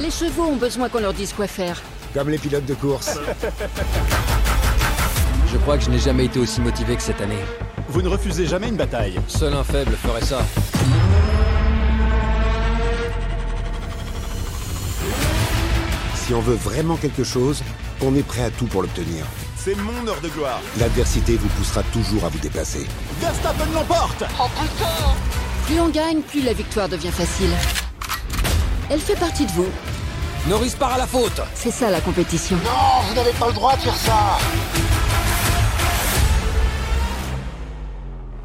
Les 0.00 0.12
chevaux 0.12 0.44
ont 0.44 0.56
besoin 0.56 0.88
qu'on 0.88 1.00
leur 1.00 1.14
dise 1.14 1.32
quoi 1.32 1.48
faire. 1.48 1.82
Comme 2.14 2.30
les 2.30 2.38
pilotes 2.38 2.64
de 2.64 2.74
course. 2.74 3.18
Je 5.52 5.56
crois 5.58 5.78
que 5.78 5.84
je 5.84 5.90
n'ai 5.90 5.98
jamais 5.98 6.26
été 6.26 6.38
aussi 6.38 6.60
motivé 6.60 6.94
que 6.94 7.02
cette 7.02 7.20
année. 7.20 7.42
Vous 7.88 8.02
ne 8.02 8.08
refusez 8.08 8.46
jamais 8.46 8.68
une 8.68 8.76
bataille? 8.76 9.18
Seul 9.26 9.52
un 9.54 9.64
faible 9.64 9.96
ferait 9.96 10.24
ça. 10.24 10.44
Si 16.26 16.34
on 16.34 16.40
veut 16.40 16.56
vraiment 16.56 16.96
quelque 16.96 17.22
chose, 17.22 17.62
on 18.02 18.12
est 18.16 18.26
prêt 18.26 18.42
à 18.42 18.50
tout 18.50 18.66
pour 18.66 18.82
l'obtenir. 18.82 19.24
C'est 19.56 19.76
mon 19.76 20.08
heure 20.08 20.20
de 20.20 20.28
gloire. 20.28 20.60
L'adversité 20.76 21.36
vous 21.36 21.46
poussera 21.50 21.84
toujours 21.92 22.24
à 22.24 22.28
vous 22.30 22.40
dépasser. 22.40 22.84
Verstappen 23.20 23.66
l'emporte 23.72 24.24
Oh 24.40 24.48
putain 24.60 25.14
Plus 25.66 25.78
on 25.78 25.88
gagne, 25.88 26.22
plus 26.22 26.42
la 26.42 26.52
victoire 26.52 26.88
devient 26.88 27.12
facile. 27.12 27.50
Elle 28.90 28.98
fait 28.98 29.14
partie 29.14 29.46
de 29.46 29.52
vous. 29.52 29.68
Norris 30.48 30.74
part 30.76 30.94
à 30.94 30.98
la 30.98 31.06
faute 31.06 31.40
C'est 31.54 31.70
ça 31.70 31.90
la 31.90 32.00
compétition. 32.00 32.56
Non, 32.56 33.02
vous 33.08 33.14
n'avez 33.14 33.32
pas 33.32 33.46
le 33.46 33.52
droit 33.52 33.76
de 33.76 33.82
faire 33.82 33.94
ça 33.94 34.38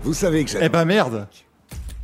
Vous 0.03 0.13
savez 0.13 0.45
que 0.45 0.51
j'ai... 0.51 0.59
Eh 0.61 0.69
ben 0.69 0.85
merde 0.85 1.27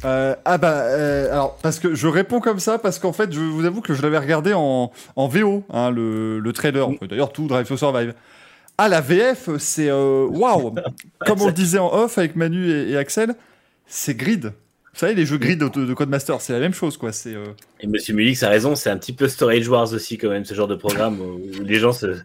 euh, 0.05 0.35
ah 0.45 0.57
bah 0.57 0.81
euh, 0.83 1.31
alors 1.31 1.57
parce 1.57 1.79
que 1.79 1.95
je 1.95 2.07
réponds 2.07 2.39
comme 2.39 2.59
ça 2.59 2.77
parce 2.77 2.99
qu'en 2.99 3.13
fait 3.13 3.31
je 3.33 3.39
vous 3.39 3.65
avoue 3.65 3.81
que 3.81 3.95
je 3.95 4.01
l'avais 4.03 4.19
regardé 4.19 4.53
en, 4.53 4.91
en 5.15 5.27
VO 5.27 5.63
hein, 5.71 5.89
le, 5.89 6.39
le 6.39 6.53
trailer 6.53 6.89
d'ailleurs 7.09 7.31
tout 7.31 7.47
Drive 7.47 7.67
to 7.67 7.77
Survive 7.77 8.13
ah, 8.77 8.89
la 8.89 9.01
VF, 9.01 9.49
c'est. 9.57 9.89
Euh, 9.89 10.27
waouh 10.27 10.75
Comme 11.19 11.41
on 11.41 11.47
le 11.47 11.53
disait 11.53 11.79
en 11.79 11.91
off 11.91 12.17
avec 12.19 12.35
Manu 12.35 12.69
et, 12.69 12.95
Axel, 12.95 13.35
c'est 13.87 14.15
grid. 14.15 14.53
Vous 14.93 14.99
savez, 14.99 15.15
les 15.15 15.25
jeux 15.25 15.37
grid 15.37 15.59
de, 15.59 15.67
de 15.67 15.93
Codemaster, 15.93 16.39
c'est 16.41 16.53
la 16.53 16.59
même 16.59 16.75
chose, 16.75 16.95
quoi. 16.95 17.11
C'est. 17.11 17.33
Euh, 17.33 17.45
et 17.79 17.87
Monsieur 17.87 18.13
Mulix 18.13 18.43
a 18.43 18.49
raison, 18.49 18.75
c'est 18.75 18.91
un 18.91 18.97
petit 18.97 19.13
peu 19.13 19.27
Storage 19.27 19.67
Wars 19.67 19.93
aussi, 19.93 20.19
quand 20.19 20.29
même, 20.29 20.45
ce 20.45 20.53
genre 20.53 20.67
de 20.67 20.75
programme 20.75 21.19
où 21.19 21.39
les 21.63 21.79
gens 21.79 21.91
se... 21.91 22.17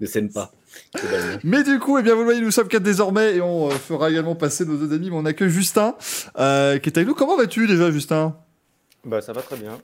ne 0.00 0.06
s'aiment 0.06 0.30
pas. 0.30 0.52
Mais 1.44 1.62
du 1.62 1.78
coup, 1.78 1.98
eh 1.98 2.02
bien, 2.02 2.14
vous 2.14 2.20
le 2.20 2.24
voyez, 2.24 2.40
nous 2.40 2.50
sommes 2.50 2.68
quatre 2.68 2.82
désormais 2.82 3.36
et 3.36 3.40
on 3.40 3.68
euh, 3.68 3.70
fera 3.70 4.10
également 4.10 4.34
passer 4.34 4.64
nos 4.64 4.76
deux 4.76 4.94
amis. 4.94 5.10
Mais 5.10 5.16
on 5.16 5.24
accueille 5.24 5.50
Justin 5.50 5.94
qui 5.98 6.40
est 6.40 6.96
avec 6.96 7.06
nous. 7.06 7.14
Comment 7.14 7.36
vas-tu 7.36 7.66
déjà, 7.66 7.90
Justin? 7.90 8.36
Bah, 9.04 9.20
ça 9.20 9.32
va 9.32 9.42
très 9.42 9.56
bien. 9.56 9.78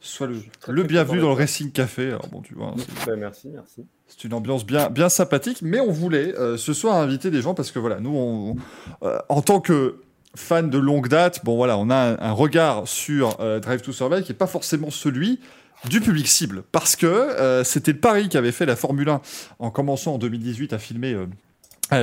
Sois 0.00 0.26
le, 0.26 0.36
le 0.68 0.82
bienvenu 0.84 1.20
dans 1.20 1.28
le 1.28 1.34
Racing 1.34 1.72
Café. 1.72 2.08
Alors, 2.08 2.28
bon, 2.28 2.40
tu 2.42 2.54
vois. 2.54 2.74
Bah, 3.06 3.16
merci, 3.16 3.48
merci. 3.48 3.86
C'est 4.06 4.24
une 4.24 4.34
ambiance 4.34 4.64
bien, 4.64 4.88
bien 4.88 5.08
sympathique, 5.08 5.58
mais 5.62 5.80
on 5.80 5.90
voulait 5.90 6.34
euh, 6.36 6.56
ce 6.56 6.72
soir 6.72 6.96
inviter 6.96 7.30
des 7.30 7.42
gens 7.42 7.54
parce 7.54 7.72
que 7.72 7.78
voilà, 7.78 7.98
nous, 7.98 8.56
euh, 9.02 9.18
en 9.28 9.42
tant 9.42 9.60
que 9.60 10.00
fans 10.36 10.62
de 10.62 10.78
longue 10.78 11.08
date, 11.08 11.44
bon 11.44 11.56
voilà, 11.56 11.76
on 11.76 11.90
a 11.90 12.16
un, 12.24 12.32
regard 12.32 12.86
sur 12.86 13.40
euh, 13.40 13.58
Drive 13.58 13.80
to 13.80 13.92
Survive 13.92 14.22
qui 14.22 14.30
n'est 14.30 14.38
pas 14.38 14.46
forcément 14.46 14.90
celui 14.90 15.40
du 15.84 16.00
public 16.00 16.26
cible, 16.26 16.62
parce 16.72 16.96
que 16.96 17.62
c'était 17.64 17.92
le 17.92 17.98
pari 17.98 18.28
qui 18.28 18.36
avait 18.36 18.52
fait 18.52 18.66
la 18.66 18.76
Formule 18.76 19.08
1 19.08 19.20
en 19.58 19.70
commençant 19.70 20.14
en 20.14 20.18
2018 20.18 20.72
à 20.72 20.78
filmer 20.78 21.16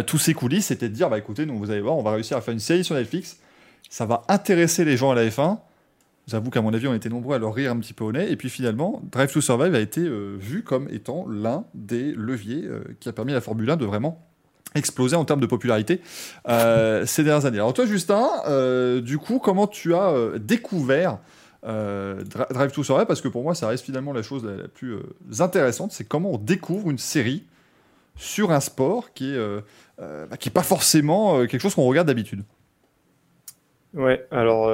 tous 0.07 0.17
ces 0.17 0.34
coulisses, 0.34 0.67
c'était 0.67 0.89
de 0.89 0.93
dire, 0.93 1.09
bah 1.09 1.17
écoutez, 1.17 1.45
nous, 1.45 1.57
vous 1.57 1.71
allez 1.71 1.82
voir, 1.82 1.97
on 1.97 2.03
va 2.03 2.11
réussir 2.11 2.38
à 2.38 2.41
faire 2.41 2.53
une 2.53 2.59
série 2.59 2.84
sur 2.84 2.95
Netflix, 2.95 3.38
ça 3.89 4.05
va 4.05 4.24
intéresser 4.30 4.86
les 4.86 4.95
gens 4.95 5.11
à 5.11 5.15
la 5.15 5.28
F1, 5.28 5.57
J'avoue 6.26 6.49
qu'à 6.49 6.61
mon 6.61 6.74
avis, 6.74 6.88
on 6.88 6.93
était 6.93 7.09
nombreux 7.09 7.36
à 7.36 7.39
leur 7.39 7.53
rire 7.53 7.71
un 7.71 7.80
petit 7.80 7.93
peu 7.93 8.05
au 8.05 8.11
nez. 8.11 8.32
Et 8.32 8.38
puis 8.38 8.49
finalement, 8.49 9.01
Drive 9.11 9.32
to 9.32 9.41
Survive 9.41 9.76
a 9.76 9.80
été 9.80 10.01
euh, 10.01 10.38
vu 10.39 10.63
comme 10.63 10.88
étant 10.89 11.26
l'un 11.28 11.65
des 11.74 12.13
leviers 12.13 12.63
euh, 12.63 12.82
qui 12.99 13.09
a 13.09 13.13
permis 13.13 13.32
à 13.34 13.36
la 13.36 13.41
Formule 13.41 13.69
1 13.69 13.76
de 13.76 13.86
vraiment 13.86 14.26
exploser 14.74 15.15
en 15.15 15.26
termes 15.26 15.41
de 15.41 15.45
popularité 15.45 16.01
euh, 16.47 17.05
ces 17.05 17.24
dernières 17.24 17.45
années. 17.45 17.57
Alors 17.57 17.74
toi, 17.74 17.86
Justin, 17.86 18.28
du 19.01 19.17
coup, 19.17 19.39
comment 19.39 19.67
tu 19.67 19.93
as 19.93 20.13
découvert 20.39 21.19
Drive 21.64 22.72
to 22.74 22.84
Survive 22.84 23.05
Parce 23.05 23.22
que 23.22 23.28
pour 23.28 23.43
moi, 23.43 23.55
ça 23.55 23.68
reste 23.68 23.86
finalement 23.86 24.14
la 24.14 24.22
chose 24.22 24.45
la, 24.45 24.68
plus 24.68 24.97
intéressante, 25.39 25.91
c'est 25.91 26.03
comment 26.03 26.32
on 26.32 26.38
découvre 26.38 26.89
une 26.89 26.97
série 26.97 27.45
sur 28.16 28.51
un 28.51 28.59
sport 28.59 29.14
qui 29.14 29.34
est, 29.34 29.61
bah, 29.97 30.38
qui 30.38 30.49
est 30.49 30.53
pas 30.53 30.64
forcément 30.64 31.45
quelque 31.45 31.61
chose 31.61 31.76
qu'on 31.76 31.88
regarde 31.88 32.07
d'habitude. 32.07 32.43
Ouais, 33.93 34.28
alors 34.32 34.68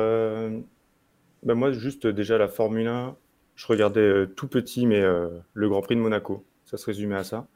bah, 1.44 1.56
moi, 1.56 1.72
juste 1.72 2.08
déjà 2.08 2.38
la 2.38 2.48
Formule 2.48 2.88
1, 2.88 3.16
je 3.56 3.68
regardais 3.68 4.02
euh, 4.02 4.26
tout 4.26 4.48
petit, 4.48 4.86
mais 4.86 5.00
euh, 5.00 5.30
le 5.54 5.70
Grand 5.70 5.82
Prix 5.82 5.96
de 5.96 6.02
Monaco. 6.02 6.46
Ça 6.66 6.78
se 6.78 6.86
résumait 6.86 7.16
à 7.16 7.24
ça. 7.24 7.48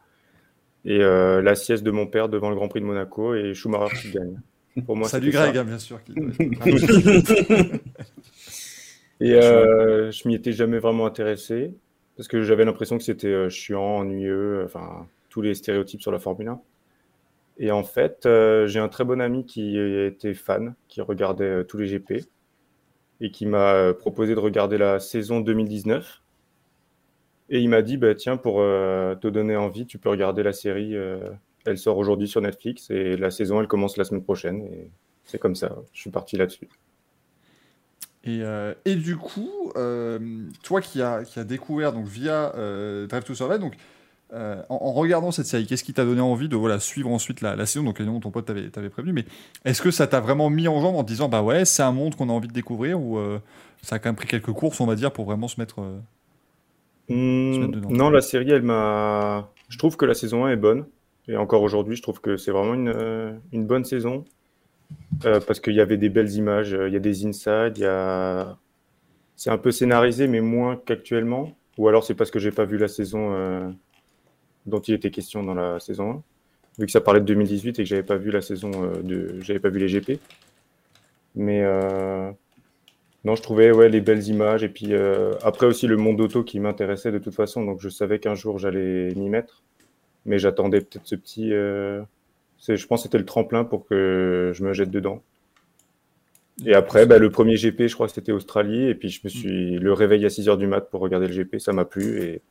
Et 0.86 1.00
euh, 1.02 1.42
la 1.42 1.56
sieste 1.56 1.84
de 1.84 1.92
mon 1.92 2.08
père 2.08 2.30
devant 2.30 2.50
le 2.50 2.56
Grand 2.56 2.68
Prix 2.68 2.82
de 2.82 2.86
Monaco 2.86 3.36
et 3.36 3.54
Schumacher 3.54 3.96
qui 3.96 4.12
gagne. 4.12 4.40
Pour 4.86 4.98
moi, 4.98 5.08
Salut 5.08 5.32
Greg, 5.32 5.56
hein, 5.56 5.64
bien 5.64 5.80
sûr. 5.80 6.00
Et 9.24 9.34
euh, 9.36 10.12
je 10.12 10.28
m'y 10.28 10.36
étais 10.36 10.52
jamais 10.52 10.80
vraiment 10.80 11.06
intéressé 11.06 11.74
parce 12.18 12.28
que 12.28 12.44
j'avais 12.44 12.66
l'impression 12.66 12.98
que 12.98 13.04
c'était 13.04 13.28
euh, 13.28 13.50
chiant, 13.50 14.00
ennuyeux, 14.00 14.64
enfin 14.66 15.08
tous 15.30 15.42
les 15.42 15.56
stéréotypes 15.56 16.02
sur 16.02 16.12
la 16.12 16.20
Formule 16.20 16.50
1. 16.50 16.62
Et 17.58 17.72
en 17.72 17.84
fait, 17.84 18.26
euh, 18.26 18.68
j'ai 18.68 18.80
un 18.80 18.90
très 18.90 19.04
bon 19.04 19.22
ami 19.22 19.46
qui 19.46 19.78
était 19.78 20.34
fan, 20.34 20.76
qui 20.88 21.02
regardait 21.02 21.46
euh, 21.46 21.64
tous 21.64 21.78
les 21.78 21.88
GP 21.88 22.26
et 23.22 23.32
qui 23.32 23.46
m'a 23.46 23.74
euh, 23.74 23.94
proposé 23.94 24.36
de 24.36 24.40
regarder 24.40 24.78
la 24.78 25.00
saison 25.00 25.40
2019. 25.40 26.22
Et 27.50 27.60
il 27.60 27.70
m'a 27.70 27.82
dit, 27.82 27.98
bah, 27.98 28.16
tiens, 28.16 28.38
pour 28.38 28.56
te 28.58 29.28
donner 29.28 29.56
envie, 29.56 29.86
tu 29.86 30.00
peux 30.00 30.10
regarder 30.10 30.44
la 30.44 30.54
série. 30.54 30.96
elle 31.66 31.78
sort 31.78 31.98
aujourd'hui 31.98 32.28
sur 32.28 32.42
Netflix 32.42 32.90
et 32.90 33.18
la 33.18 33.32
saison, 33.32 33.62
elle 33.62 33.68
commence 33.68 33.98
la 33.98 34.06
semaine 34.06 34.24
prochaine. 34.24 34.62
Et 34.64 34.90
c'est 35.26 35.40
comme 35.40 35.56
ça, 35.56 35.76
je 35.94 36.02
suis 36.02 36.10
parti 36.10 36.38
là-dessus. 36.38 36.68
Et, 38.26 38.40
euh, 38.42 38.74
et 38.86 38.96
du 38.96 39.18
coup, 39.18 39.72
euh, 39.76 40.18
toi 40.64 40.80
qui 40.82 41.02
as 41.02 41.24
qui 41.26 41.40
a 41.40 41.44
découvert 41.44 41.92
donc 41.92 42.06
via 42.06 42.54
euh, 42.56 43.06
Drive 43.08 43.26
to 43.26 43.36
Survive, 43.36 43.60
donc 43.60 43.74
euh, 44.34 44.62
en, 44.70 44.76
en 44.76 44.94
regardant 44.94 45.32
cette 45.32 45.46
série, 45.46 45.68
qu'est-ce 45.68 45.84
qui 45.84 45.94
t'a 45.94 46.06
donné 46.06 46.22
envie 46.22 46.48
de 46.48 46.56
voilà 46.56 46.80
suivre 46.80 47.10
ensuite 47.10 47.42
la, 47.42 47.56
la 47.58 47.66
saison? 47.66 47.84
Donc 47.84 48.00
évidemment, 48.00 48.22
ton 48.22 48.32
pote 48.32 48.46
t'avait 48.46 48.70
t'avait 48.70 48.90
prévenu, 48.90 49.12
mais 49.12 49.26
est-ce 49.66 49.82
que 49.82 49.92
ça 49.92 50.08
t'a 50.08 50.22
vraiment 50.22 50.50
mis 50.50 50.68
en 50.70 50.80
jambe 50.82 50.96
en 50.96 51.04
te 51.04 51.10
disant 51.10 51.28
bah 51.28 51.42
ouais, 51.44 51.66
c'est 51.66 51.84
un 51.84 51.92
monde 51.92 52.16
qu'on 52.16 52.30
a 52.30 52.32
envie 52.34 52.48
de 52.48 52.54
découvrir 52.54 53.00
ou 53.00 53.20
ça 53.82 53.98
a 53.98 54.00
quand 54.00 54.10
même 54.10 54.16
pris 54.16 54.28
quelques 54.28 54.54
courses, 54.54 54.80
on 54.80 54.86
va 54.86 54.96
dire, 54.96 55.12
pour 55.12 55.26
vraiment 55.26 55.50
se 55.50 55.60
mettre. 55.60 55.84
se 57.10 57.60
mettre 57.60 57.74
dedans? 57.74 57.90
non, 57.92 58.10
la 58.10 58.22
série, 58.22 58.52
elle 58.52 58.64
m'a. 58.64 59.50
Je 59.68 59.78
trouve 59.78 59.98
que 59.98 60.06
la 60.06 60.14
saison 60.14 60.46
1 60.46 60.52
est 60.52 60.56
bonne. 60.56 60.86
Et 61.28 61.38
encore 61.38 61.62
aujourd'hui, 61.62 61.96
je 61.96 62.02
trouve 62.02 62.20
que 62.22 62.38
c'est 62.38 62.52
vraiment 62.52 62.74
une, 62.74 63.40
une 63.52 63.66
bonne 63.66 63.86
saison. 63.86 64.26
Euh, 65.26 65.40
parce 65.40 65.60
qu'il 65.60 65.74
y 65.74 65.82
avait 65.82 65.98
des 65.98 66.10
belles 66.10 66.32
images, 66.34 66.74
euh, 66.74 66.88
il 66.88 66.94
y 66.94 66.98
a 66.98 67.00
des 67.00 67.26
insides, 67.26 67.84
a. 67.84 68.58
C'est 69.36 69.50
un 69.50 69.58
peu 69.58 69.72
scénarisé, 69.72 70.28
mais 70.28 70.42
moins 70.42 70.80
qu'actuellement. 70.86 71.52
Ou 71.78 71.88
alors 71.88 72.04
c'est 72.04 72.14
parce 72.14 72.30
que 72.32 72.40
j'ai 72.40 72.52
pas 72.52 72.66
vu 72.66 72.78
la 72.78 72.88
saison 72.88 73.34
euh, 73.34 73.70
dont 74.68 74.80
il 74.80 74.94
était 74.94 75.10
question 75.10 75.44
dans 75.44 75.56
la 75.56 75.80
saison 75.80 76.12
1. 76.12 76.24
Vu 76.80 76.86
que 76.86 76.92
ça 76.92 77.02
parlait 77.02 77.20
de 77.20 77.26
2018 77.26 77.80
et 77.80 77.84
que 77.84 77.90
j'avais 77.90 78.04
pas 78.04 78.18
vu 78.18 78.32
la 78.32 78.42
saison 78.42 78.72
euh. 78.76 79.42
J'avais 79.42 79.60
pas 79.60 79.70
vu 79.70 79.80
les 79.80 79.88
GP. 79.88 80.20
Mais. 81.36 81.64
non, 83.26 83.36
je 83.36 83.42
trouvais 83.42 83.72
ouais, 83.72 83.90
les 83.90 84.02
belles 84.02 84.28
images 84.28 84.64
et 84.64 84.70
puis 84.70 84.94
après 85.44 85.66
aussi 85.66 85.88
le 85.88 85.98
monde 85.98 86.22
auto 86.22 86.44
qui 86.44 86.60
m'intéressait 86.60 87.12
de 87.12 87.20
toute 87.20 87.36
façon, 87.36 87.66
donc 87.66 87.82
je 87.82 87.90
savais 87.90 88.20
qu'un 88.20 88.36
jour 88.36 88.60
j'allais 88.60 89.14
m'y 89.16 89.30
mettre, 89.30 89.64
mais 90.26 90.40
j'attendais 90.40 90.82
peut-être 90.82 91.08
ce 91.08 91.16
petit. 91.16 91.52
C'est, 92.66 92.78
je 92.78 92.88
pense 92.88 93.02
que 93.02 93.04
c'était 93.04 93.18
le 93.18 93.26
tremplin 93.26 93.66
pour 93.66 93.86
que 93.86 94.52
je 94.56 94.64
me 94.64 94.72
jette 94.72 94.90
dedans. 94.90 95.22
Et 96.66 96.74
après, 96.74 97.06
bah, 97.06 97.18
le 97.18 97.30
premier 97.30 97.58
GP, 97.58 97.88
je 97.88 97.94
crois 97.94 98.08
que 98.08 98.14
c'était 98.14 98.32
Australie, 98.32 98.88
et 98.88 98.96
puis 98.96 99.10
je 99.10 99.20
me 99.26 99.30
suis 99.30 99.78
le 99.80 99.92
réveil 99.92 100.26
à 100.26 100.30
6 100.30 100.48
heures 100.48 100.58
du 100.58 100.68
mat 100.68 100.82
pour 100.90 101.02
regarder 101.02 101.28
le 101.28 101.34
GP, 101.34 101.60
ça 101.60 101.74
m'a 101.74 101.84
plu 101.84 102.22
et 102.22 102.42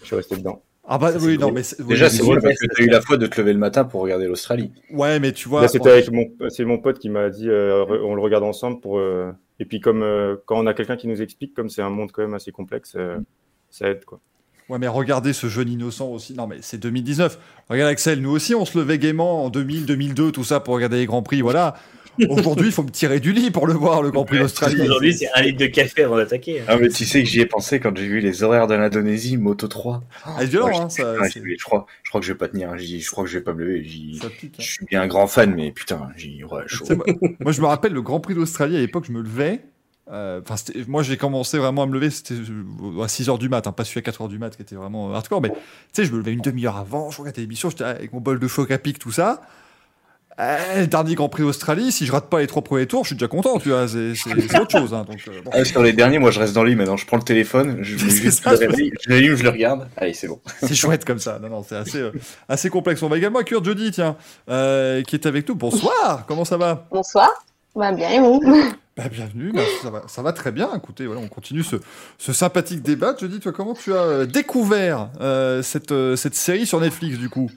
je 0.00 0.06
suis 0.06 0.16
resté 0.16 0.36
dedans. 0.36 0.62
Ah 0.90 0.96
bah 0.96 1.12
Ça, 1.12 1.18
oui, 1.18 1.24
c'est 1.24 1.32
non, 1.34 1.38
drôle. 1.48 1.54
mais 1.54 1.62
c'est- 1.62 1.86
Déjà, 1.86 2.08
c'est 2.08 2.22
drôle 2.22 2.40
parce 2.40 2.58
que 2.58 2.66
tu 2.74 2.82
as 2.82 2.84
eu 2.86 2.88
la 2.88 3.02
foi 3.02 3.18
de 3.18 3.26
te 3.26 3.38
lever 3.38 3.52
le 3.52 3.58
matin 3.58 3.84
pour 3.84 4.00
regarder 4.00 4.26
l'Australie. 4.26 4.72
Ouais, 4.90 5.20
mais 5.20 5.32
tu 5.32 5.50
vois. 5.50 5.60
Là, 5.62 5.68
c'était 5.68 5.90
avec 5.90 6.10
mon, 6.10 6.24
c'est 6.48 6.64
mon 6.64 6.78
pote 6.78 6.98
qui 6.98 7.10
m'a 7.10 7.28
dit, 7.28 7.50
euh, 7.50 7.84
on 8.02 8.14
le 8.14 8.22
regarde 8.22 8.44
ensemble 8.44 8.80
pour. 8.80 8.98
euh, 8.98 9.30
et 9.60 9.66
puis 9.66 9.80
comme 9.80 10.02
euh, 10.02 10.36
quand 10.46 10.58
on 10.58 10.66
a 10.66 10.72
quelqu'un 10.72 10.96
qui 10.96 11.08
nous 11.08 11.20
explique, 11.20 11.52
comme 11.52 11.68
c'est 11.68 11.82
un 11.82 11.90
monde 11.90 12.10
quand 12.12 12.22
même 12.22 12.32
assez 12.32 12.52
complexe, 12.52 12.94
euh, 12.96 13.18
ça 13.68 13.90
aide 13.90 14.06
quoi. 14.06 14.20
Ouais, 14.68 14.78
mais 14.78 14.88
regardez 14.88 15.32
ce 15.32 15.46
jeune 15.48 15.70
innocent 15.70 16.08
aussi. 16.08 16.34
Non, 16.34 16.46
mais 16.46 16.58
c'est 16.60 16.78
2019. 16.78 17.38
Regarde 17.70 17.90
Axel, 17.90 18.20
nous 18.20 18.30
aussi, 18.30 18.54
on 18.54 18.64
se 18.66 18.76
levait 18.78 18.98
gaiement 18.98 19.44
en 19.44 19.50
2000, 19.50 19.86
2002, 19.86 20.30
tout 20.32 20.44
ça 20.44 20.60
pour 20.60 20.74
regarder 20.74 20.98
les 20.98 21.06
Grands 21.06 21.22
Prix. 21.22 21.40
Voilà. 21.40 21.74
Aujourd'hui, 22.28 22.66
il 22.66 22.72
faut 22.72 22.82
me 22.82 22.90
tirer 22.90 23.20
du 23.20 23.32
lit 23.32 23.52
pour 23.52 23.68
le 23.68 23.74
voir, 23.74 24.02
le 24.02 24.10
Grand 24.10 24.24
Prix 24.24 24.40
d'Australie. 24.40 24.80
Aujourd'hui, 24.82 25.14
c'est 25.14 25.28
un 25.36 25.40
litre 25.42 25.58
de 25.60 25.66
café 25.66 26.02
avant 26.02 26.16
d'attaquer. 26.16 26.60
hein. 26.60 26.64
Ah, 26.66 26.76
mais 26.76 26.88
tu 26.88 27.04
sais 27.04 27.22
que 27.22 27.28
j'y 27.28 27.40
ai 27.40 27.46
pensé 27.46 27.78
quand 27.78 27.96
j'ai 27.96 28.08
vu 28.08 28.18
les 28.20 28.42
horaires 28.42 28.66
de 28.66 28.74
l'Indonésie, 28.74 29.36
Moto 29.36 29.68
3. 29.68 30.02
Ah, 30.24 30.34
c'est 30.40 30.46
violent, 30.46 30.66
Ouais, 30.66 30.76
hein, 30.80 30.88
ça, 30.88 31.12
ouais, 31.14 31.30
je, 31.32 31.64
crois, 31.64 31.86
je 32.02 32.10
crois 32.10 32.20
que 32.20 32.26
je 32.26 32.32
vais 32.32 32.38
pas 32.38 32.48
tenir. 32.48 32.70
hein. 32.70 32.76
Je 32.76 33.08
crois 33.08 33.22
que 33.22 33.30
je 33.30 33.38
vais 33.38 33.44
pas 33.44 33.54
me 33.54 33.60
lever. 33.64 33.82
Pique, 33.82 34.20
hein. 34.20 34.48
Je 34.58 34.62
suis 34.68 34.84
bien 34.86 35.00
un 35.02 35.06
grand 35.06 35.28
fan, 35.28 35.54
mais 35.54 35.70
putain, 35.70 36.08
j'y 36.16 36.42
ouais, 36.42 36.62
chaud. 36.66 36.86
Moi, 36.96 37.06
moi, 37.38 37.52
je 37.52 37.60
me 37.60 37.66
rappelle 37.66 37.92
le 37.92 38.02
Grand 38.02 38.18
Prix 38.18 38.34
d'Australie 38.34 38.76
à 38.76 38.80
l'époque, 38.80 39.04
je 39.06 39.12
me 39.12 39.22
levais. 39.22 39.60
Euh, 40.10 40.40
moi, 40.86 41.02
j'ai 41.02 41.16
commencé 41.16 41.58
vraiment 41.58 41.82
à 41.82 41.86
me 41.86 41.92
lever, 41.94 42.10
c'était 42.10 42.34
euh, 42.34 43.02
à 43.02 43.06
6h 43.06 43.38
du 43.38 43.48
mat, 43.48 43.66
hein, 43.66 43.72
pas 43.72 43.84
celui 43.84 44.00
à 44.06 44.10
4h 44.10 44.28
du 44.28 44.38
mat 44.38 44.54
qui 44.56 44.62
était 44.62 44.74
vraiment 44.76 45.12
hardcore, 45.12 45.40
mais 45.40 45.50
tu 45.50 45.56
sais, 45.92 46.04
je 46.04 46.12
me 46.12 46.18
levais 46.18 46.32
une 46.32 46.40
demi-heure 46.40 46.76
avant, 46.76 47.10
je 47.10 47.18
regardais 47.18 47.42
l'émission, 47.42 47.70
j'étais 47.70 47.84
avec 47.84 48.12
mon 48.12 48.20
bol 48.20 48.38
de 48.38 48.48
choc 48.48 48.70
à 48.70 48.78
pic, 48.78 48.98
tout 48.98 49.12
ça. 49.12 49.42
Euh, 50.40 50.86
dernier 50.86 51.16
Grand 51.16 51.28
Prix 51.28 51.42
d'Australie, 51.42 51.90
si 51.90 52.06
je 52.06 52.12
rate 52.12 52.30
pas 52.30 52.38
les 52.38 52.46
trois 52.46 52.62
premiers 52.62 52.86
tours, 52.86 53.02
je 53.02 53.08
suis 53.08 53.16
déjà 53.16 53.26
content, 53.26 53.58
tu 53.58 53.70
vois, 53.70 53.88
c'est 53.88 54.12
autre 54.60 54.70
chose. 54.70 54.94
Hein, 54.94 55.04
donc, 55.04 55.18
euh, 55.26 55.32
bon. 55.44 55.50
Ah, 55.52 55.64
sur 55.64 55.82
les 55.82 55.92
derniers, 55.92 56.20
moi 56.20 56.30
je 56.30 56.38
reste 56.38 56.54
dans 56.54 56.62
le 56.62 56.70
lit 56.70 56.76
maintenant. 56.76 56.96
Je 56.96 57.06
prends 57.06 57.16
le 57.16 57.24
téléphone, 57.24 57.78
je, 57.82 57.98
C'est 58.08 58.10
juste 58.10 58.44
ça, 58.44 58.52
le 58.52 58.58
je- 58.60 59.10
l'allume, 59.10 59.34
je 59.34 59.42
le 59.42 59.48
regarde. 59.48 59.88
Allez, 59.96 60.14
c'est 60.14 60.28
bon. 60.28 60.40
C'est 60.62 60.76
chouette 60.76 61.04
comme 61.04 61.18
ça. 61.18 61.40
Non, 61.40 61.48
non, 61.48 61.64
c'est 61.68 61.74
assez, 61.74 61.98
euh, 61.98 62.12
assez 62.48 62.70
complexe. 62.70 63.02
On 63.02 63.08
va 63.08 63.16
également 63.18 63.40
accueillir 63.40 63.64
Jody, 63.64 63.90
tiens, 63.90 64.16
euh, 64.48 65.02
qui 65.02 65.16
est 65.16 65.26
avec 65.26 65.48
nous. 65.48 65.56
Bonsoir, 65.56 66.24
comment 66.28 66.44
ça 66.44 66.56
va? 66.56 66.86
Bonsoir. 66.92 67.28
Bah, 67.74 67.90
bien 67.90 68.08
et 68.08 68.20
vous? 68.20 68.40
Bah, 68.98 69.04
bienvenue, 69.08 69.52
merci, 69.54 69.86
ça, 70.08 70.22
va, 70.22 70.32
très 70.32 70.50
bien. 70.50 70.70
Écoutez, 70.74 71.06
voilà, 71.06 71.20
on 71.20 71.28
continue 71.28 71.62
ce, 71.62 71.76
sympathique 72.32 72.82
débat. 72.82 73.14
Jody, 73.16 73.38
toi, 73.38 73.52
comment 73.52 73.74
tu 73.74 73.94
as 73.94 74.02
euh, 74.02 74.26
découvert 74.26 75.10
euh, 75.20 75.62
cette, 75.62 75.92
euh, 75.92 76.16
cette 76.16 76.34
série 76.34 76.66
sur 76.66 76.80
Netflix, 76.80 77.16
du 77.16 77.30
coup? 77.30 77.48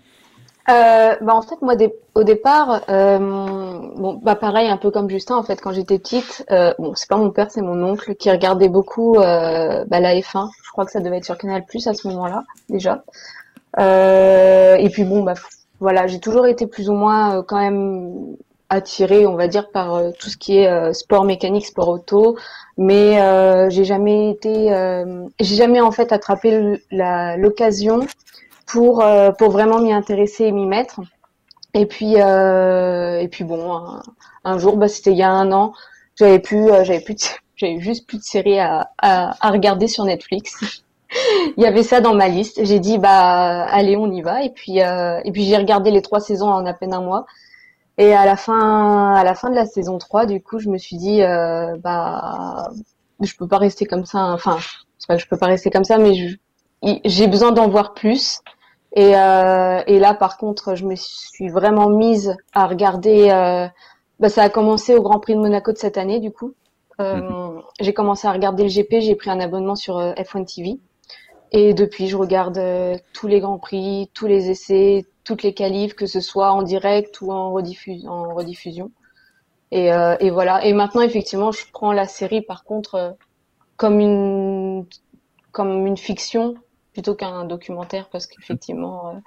Bah, 0.67 1.17
en 1.25 1.41
fait, 1.41 1.59
moi, 1.63 1.73
au 2.13 2.23
départ, 2.23 2.83
bon, 2.87 4.19
bah, 4.21 4.35
pareil, 4.35 4.69
un 4.69 4.77
peu 4.77 4.91
comme 4.91 5.09
Justin, 5.09 5.35
en 5.35 5.41
fait, 5.41 5.59
quand 5.59 5.73
j'étais 5.73 5.97
petite, 5.97 6.45
bon, 6.77 6.93
c'est 6.93 7.09
pas 7.09 7.17
mon 7.17 7.31
père, 7.31 7.49
c'est 7.49 7.63
mon 7.63 7.83
oncle 7.83 8.13
qui 8.13 8.29
regardait 8.29 8.69
beaucoup 8.69 9.15
bah, 9.15 9.83
la 9.89 10.13
F1. 10.13 10.47
Je 10.63 10.71
crois 10.71 10.85
que 10.85 10.91
ça 10.91 10.99
devait 10.99 11.17
être 11.17 11.25
sur 11.25 11.39
Canal 11.39 11.65
Plus 11.65 11.87
à 11.87 11.95
ce 11.95 12.07
moment-là, 12.07 12.43
déjà. 12.69 13.03
Et 13.79 14.89
puis, 14.91 15.05
bon, 15.05 15.23
bah, 15.23 15.33
voilà, 15.79 16.05
j'ai 16.05 16.19
toujours 16.19 16.45
été 16.45 16.67
plus 16.67 16.87
ou 16.87 16.93
moins 16.93 17.41
quand 17.41 17.57
même 17.59 18.37
attirée, 18.71 19.27
on 19.27 19.35
va 19.35 19.47
dire, 19.47 19.69
par 19.69 19.95
euh, 19.95 20.11
tout 20.17 20.29
ce 20.29 20.37
qui 20.37 20.57
est 20.57 20.67
euh, 20.67 20.93
sport 20.93 21.25
mécanique, 21.25 21.65
sport 21.65 21.89
auto, 21.89 22.37
mais 22.77 23.21
euh, 23.21 23.69
j'ai 23.69 23.83
jamais 23.83 24.31
été, 24.31 24.69
j'ai 25.39 25.55
jamais 25.55 25.81
en 25.81 25.91
fait 25.91 26.11
attrapé 26.11 26.81
l'occasion 27.37 27.99
pour 28.65 29.03
pour 29.37 29.51
vraiment 29.51 29.79
m'y 29.79 29.93
intéresser 29.93 30.45
et 30.45 30.51
m'y 30.51 30.65
mettre. 30.65 31.01
Et 31.73 31.85
puis 31.85 32.15
et 32.15 33.27
puis 33.29 33.43
bon, 33.43 34.01
un, 34.45 34.57
jour, 34.57 34.77
bah 34.77 34.87
c'était 34.87 35.11
il 35.11 35.17
y 35.17 35.23
a 35.23 35.31
un 35.31 35.51
an, 35.51 35.73
j'avais 36.15 36.39
plus 36.39 36.67
j'avais 36.83 37.01
plus 37.01 37.17
j'avais 37.57 37.79
juste 37.79 38.07
plus 38.07 38.17
de 38.17 38.23
séries 38.23 38.59
à, 38.59 38.89
à 38.99 39.51
regarder 39.51 39.87
sur 39.87 40.05
Netflix. 40.05 40.55
il 41.57 41.61
y 41.61 41.65
avait 41.65 41.83
ça 41.83 41.99
dans 41.99 42.15
ma 42.15 42.29
liste. 42.29 42.63
J'ai 42.63 42.79
dit 42.79 42.97
bah 42.97 43.65
allez 43.65 43.97
on 43.97 44.09
y 44.11 44.21
va 44.21 44.43
et 44.43 44.49
puis 44.49 44.79
et 44.79 45.31
puis 45.33 45.43
j'ai 45.43 45.57
regardé 45.57 45.91
les 45.91 46.01
trois 46.01 46.21
saisons 46.21 46.49
en 46.49 46.65
à 46.65 46.73
peine 46.73 46.93
un 46.93 47.01
mois. 47.01 47.25
Et 48.01 48.13
à 48.13 48.25
la 48.25 48.35
fin 48.37 49.13
à 49.13 49.23
la 49.23 49.35
fin 49.35 49.49
de 49.49 49.55
la 49.55 49.65
saison 49.65 49.97
3, 49.97 50.25
du 50.25 50.41
coup, 50.41 50.57
je 50.59 50.69
me 50.69 50.77
suis 50.77 50.97
dit 50.97 51.21
euh, 51.21 51.75
bah 51.85 52.69
je 53.21 53.33
peux 53.37 53.47
pas 53.47 53.57
rester 53.67 53.85
comme 53.85 54.05
ça. 54.05 54.19
hein. 54.19 54.33
Enfin, 54.33 54.57
c'est 54.97 55.07
pas 55.07 55.15
que 55.17 55.21
je 55.21 55.27
peux 55.27 55.37
pas 55.37 55.47
rester 55.55 55.69
comme 55.69 55.83
ça, 55.83 55.97
mais 55.97 56.13
j'ai 57.05 57.27
besoin 57.27 57.51
d'en 57.51 57.67
voir 57.69 57.93
plus. 57.93 58.41
Et, 58.95 59.15
euh, 59.15 59.81
et 59.87 59.99
là, 59.99 60.13
par 60.13 60.37
contre, 60.37 60.75
je 60.75 60.85
me 60.85 60.95
suis 60.95 61.49
vraiment 61.49 61.89
mise 61.89 62.35
à 62.53 62.65
regarder. 62.67 63.29
euh, 63.31 63.67
bah, 64.19 64.29
ça 64.29 64.43
a 64.43 64.49
commencé 64.49 64.95
au 64.95 65.01
Grand 65.01 65.19
Prix 65.19 65.35
de 65.35 65.39
Monaco 65.39 65.71
de 65.71 65.77
cette 65.77 65.97
année, 65.97 66.19
du 66.19 66.31
coup. 66.31 66.53
Euh, 66.99 67.59
J'ai 67.79 67.93
commencé 67.93 68.27
à 68.27 68.31
regarder 68.31 68.63
le 68.63 68.69
GP. 68.69 68.99
J'ai 69.01 69.15
pris 69.15 69.29
un 69.29 69.39
abonnement 69.39 69.75
sur 69.75 69.97
euh, 69.97 70.13
F1 70.15 70.45
TV. 70.45 70.79
Et 71.51 71.73
depuis, 71.73 72.07
je 72.07 72.17
regarde 72.17 72.59
tous 73.13 73.27
les 73.27 73.39
grands 73.39 73.59
prix, 73.59 74.09
tous 74.13 74.27
les 74.27 74.49
essais, 74.49 75.05
toutes 75.31 75.43
les 75.43 75.53
qualifs, 75.53 75.93
que 75.93 76.07
ce 76.07 76.19
soit 76.19 76.51
en 76.51 76.61
direct 76.61 77.21
ou 77.21 77.31
en, 77.31 77.53
rediffus- 77.53 78.05
en 78.05 78.33
rediffusion. 78.33 78.91
Et, 79.71 79.93
euh, 79.93 80.17
et 80.19 80.29
voilà. 80.29 80.65
Et 80.65 80.73
maintenant, 80.73 81.01
effectivement, 81.01 81.53
je 81.53 81.63
prends 81.71 81.93
la 81.93 82.05
série, 82.05 82.41
par 82.41 82.65
contre, 82.65 82.95
euh, 82.95 83.11
comme 83.77 84.01
une 84.01 85.97
fiction 85.97 86.55
plutôt 86.91 87.15
qu'un 87.15 87.45
documentaire, 87.45 88.09
parce 88.11 88.27
qu'effectivement, 88.27 89.07
euh, 89.07 89.19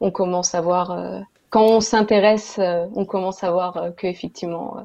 on 0.00 0.10
commence 0.10 0.54
à 0.54 0.60
voir 0.60 0.94
quand 1.48 1.64
on 1.64 1.80
s'intéresse, 1.80 2.60
on 2.94 3.06
commence 3.06 3.42
à 3.42 3.50
voir 3.50 3.92
que 3.96 4.06
effectivement, 4.06 4.76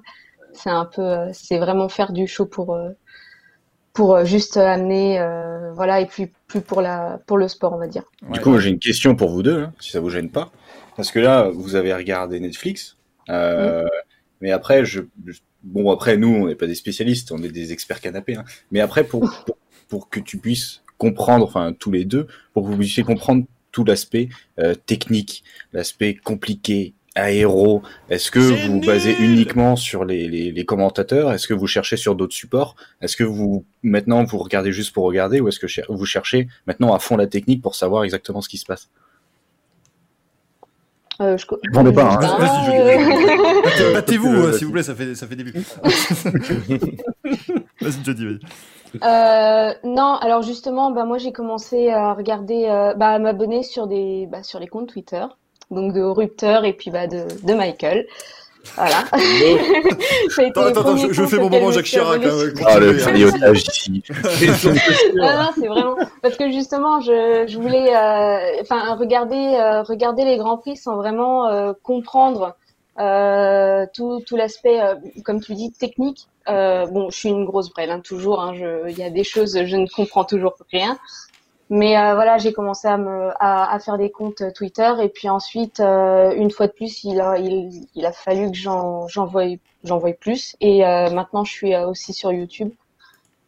c'est 0.54 0.70
un 0.70 0.86
peu, 0.86 1.28
c'est 1.34 1.60
vraiment 1.60 1.90
faire 1.90 2.14
du 2.14 2.28
show 2.28 2.46
pour 2.46 2.80
pour 3.94 4.24
juste 4.24 4.56
amener, 4.56 5.22
voilà, 5.76 6.00
et 6.00 6.06
puis 6.06 6.32
plus 6.48 6.62
pour 6.62 6.82
le 6.82 7.48
sport, 7.50 7.74
on 7.74 7.78
va 7.78 7.88
dire. 7.88 8.04
Du 8.30 8.40
coup, 8.40 8.58
j'ai 8.58 8.70
une 8.70 8.80
question 8.80 9.16
pour 9.16 9.30
vous 9.30 9.44
deux, 9.44 9.60
là, 9.60 9.72
si 9.82 9.92
ça 9.92 10.00
vous 10.00 10.10
gêne 10.10 10.32
pas. 10.32 10.50
Parce 11.02 11.12
que 11.12 11.18
là, 11.20 11.49
vous 11.52 11.74
avez 11.74 11.95
regardé 11.95 12.39
Netflix. 12.39 12.95
euh, 13.30 13.88
Mais 14.39 14.52
après, 14.52 14.86
je, 14.86 15.02
je- 15.26 15.39
bon, 15.64 15.89
après, 15.91 16.16
nous, 16.16 16.28
on 16.30 16.45
n'est 16.47 16.54
pas 16.54 16.68
des 16.68 16.76
spécialistes, 16.76 17.32
on 17.32 17.41
est 17.41 17.49
des 17.52 17.74
experts 17.74 18.02
canapés. 18.02 18.36
hein. 18.36 18.45
Mais 18.70 18.82
après, 18.82 19.04
pour, 19.04 19.22
pour, 19.47 19.58
pour 19.89 20.10
que 20.12 20.20
tu 20.20 20.38
puisses 20.38 20.84
comprendre, 20.99 21.43
enfin, 21.43 21.74
tous 21.74 21.89
les 21.89 22.06
deux, 22.06 22.28
pour 22.54 22.62
que 22.64 22.68
vous 22.72 22.78
puissiez 22.78 23.02
comprendre 23.02 23.45
tout 23.72 23.84
l'aspect 23.84 24.30
euh, 24.60 24.76
technique, 24.76 25.43
l'aspect 25.74 26.14
compliqué, 26.14 26.93
aéro, 27.16 27.82
est-ce 28.12 28.30
que 28.30 28.38
vous 28.39 28.74
vous 28.74 28.82
basez 28.86 29.16
uniquement 29.20 29.76
sur 29.76 30.06
les, 30.06 30.28
les, 30.30 30.52
les 30.52 30.66
commentateurs? 30.66 31.34
Est-ce 31.34 31.47
que 31.47 31.56
vous 31.56 31.66
cherchez 31.66 31.97
sur 31.97 32.16
d'autres 32.16 32.36
supports? 32.36 32.76
Est-ce 33.02 33.18
que 33.18 33.24
vous 33.24 33.66
maintenant 33.82 34.24
vous 34.24 34.38
regardez 34.38 34.72
juste 34.72 34.93
pour 34.93 35.06
regarder 35.06 35.41
ou 35.41 35.47
est-ce 35.47 35.60
que 35.60 35.68
vous 35.91 36.06
cherchez 36.06 36.47
maintenant 36.68 36.93
à 36.93 36.99
fond 36.99 37.18
la 37.18 37.26
technique 37.28 37.64
pour 37.64 37.74
savoir 37.74 38.04
exactement 38.04 38.41
ce 38.41 38.49
qui 38.49 38.60
se 38.60 38.66
passe? 38.68 38.91
Euh, 41.22 41.38
je 41.38 41.46
Répondez 41.64 41.94
pas, 41.94 42.14
hein. 42.14 42.20
Battez- 43.64 43.94
Battez-vous, 43.94 44.54
s'il 44.54 44.66
vous 44.68 44.74
plaît, 44.74 44.84
ça 44.84 44.96
fait, 44.96 45.14
ça 45.16 45.28
fait 45.28 45.36
début. 45.36 45.54
vas-y, 47.82 48.04
Jody, 48.04 48.26
vas-y. 48.26 48.40
Euh, 49.04 49.74
non, 49.86 50.16
alors 50.16 50.42
justement, 50.42 50.92
bah 50.92 51.06
moi 51.06 51.18
j'ai 51.18 51.32
commencé 51.32 51.90
à 51.90 52.14
regarder, 52.14 52.66
euh, 52.70 52.94
bah, 52.96 53.10
à 53.12 53.20
m'abonner 53.20 53.64
sur 53.64 53.88
des, 53.88 54.28
bah, 54.30 54.44
sur 54.44 54.60
les 54.60 54.68
comptes 54.68 54.90
Twitter, 54.90 55.24
donc 55.70 55.94
de 55.94 56.02
Rupteur 56.02 56.66
et 56.66 56.74
puis 56.74 56.92
bah 56.92 57.08
de, 57.08 57.26
de 57.44 57.54
Michael. 57.54 58.06
Voilà. 58.76 59.03
Attends, 60.38 60.62
attends, 60.66 60.97
je, 60.97 61.26
fais 61.26 61.38
mon 61.38 61.49
moment 61.49 61.72
Jacques 61.72 61.86
Chirac. 61.86 62.22
hein, 62.24 62.30
Ah, 62.66 62.80
le 62.80 62.95
ici. 63.55 64.03
Non, 65.16 65.34
non, 65.34 65.49
c'est 65.59 65.68
vraiment 65.68 65.95
parce 66.22 66.38
que 66.38 66.51
justement, 66.51 67.01
je, 67.01 67.45
je 67.47 67.57
voulais, 67.57 67.95
euh, 67.95 68.62
enfin, 68.62 68.95
regarder, 68.95 69.36
euh, 69.36 69.82
regarder 69.84 70.26
les 70.26 70.38
grands 70.38 70.57
prix 70.57 70.78
sans 70.78 70.95
vraiment 70.95 71.47
euh, 71.47 71.74
comprendre 71.84 72.55
euh, 72.99 73.86
tout, 73.93 74.22
tout 74.26 74.36
l'aspect, 74.36 74.82
euh, 74.82 74.95
comme 75.26 75.41
tu 75.41 75.53
dis, 75.53 75.72
technique. 75.72 76.28
Euh, 76.47 76.86
bon, 76.88 77.09
je 77.09 77.18
suis 77.18 77.30
une 77.30 77.45
grosse 77.45 77.70
brêle, 77.70 77.91
hein, 77.91 77.99
toujours. 78.03 78.41
hein, 78.41 78.53
Il 78.88 78.97
y 78.97 79.03
a 79.03 79.09
des 79.09 79.24
choses, 79.24 79.57
je 79.66 79.76
ne 79.76 79.88
comprends 79.88 80.24
toujours 80.24 80.55
rien. 80.72 80.97
Mais 81.72 81.98
euh, 81.98 82.16
voilà, 82.16 82.38
j'ai 82.38 82.54
commencé 82.54 82.88
à 82.88 82.98
me 82.98 83.32
à, 83.40 83.74
à 83.74 83.80
faire 83.80 83.98
des 83.98 84.12
comptes 84.12 84.44
Twitter 84.54 84.92
et 85.02 85.10
puis 85.10 85.30
ensuite, 85.30 85.80
euh, 85.80 86.32
une 86.36 86.52
fois 86.52 86.68
de 86.68 86.74
plus, 86.74 87.04
il 87.06 87.20
a 87.22 87.38
il, 87.40 87.88
il 87.96 88.06
a 88.06 88.12
fallu 88.14 88.52
que 88.52 88.58
j'en 88.58 89.08
j'en 89.08 89.26
voie 89.26 89.46
j'en 89.84 89.98
voie 89.98 90.14
plus. 90.14 90.56
Et 90.62 90.86
euh, 90.86 91.10
maintenant, 91.12 91.44
je 91.46 91.52
suis 91.52 91.74
euh, 91.74 91.88
aussi 91.88 92.14
sur 92.14 92.32
YouTube 92.34 92.72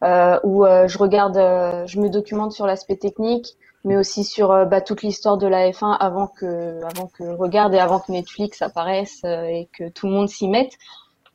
euh, 0.04 0.38
où 0.44 0.66
euh, 0.66 0.88
je 0.88 0.98
regarde, 0.98 1.36
euh, 1.36 1.86
je 1.86 2.00
me 2.00 2.08
documente 2.10 2.52
sur 2.52 2.66
l'aspect 2.66 2.96
technique, 2.96 3.56
mais 3.84 3.96
aussi 3.96 4.24
sur 4.24 4.52
euh, 4.52 4.64
bah, 4.66 4.80
toute 4.80 5.02
l'histoire 5.02 5.38
de 5.38 5.46
la 5.46 5.70
F1 5.70 5.96
avant 5.98 6.26
que 6.28 6.82
avant 6.84 7.06
que 7.08 7.24
je 7.24 7.30
regarde 7.36 7.74
et 7.74 7.78
avant 7.78 8.00
que 8.00 8.12
Netflix 8.12 8.62
apparaisse 8.62 9.20
euh, 9.24 9.44
et 9.44 9.68
que 9.78 9.88
tout 9.88 10.06
le 10.08 10.12
monde 10.14 10.28
s'y 10.28 10.48
mette. 10.48 10.72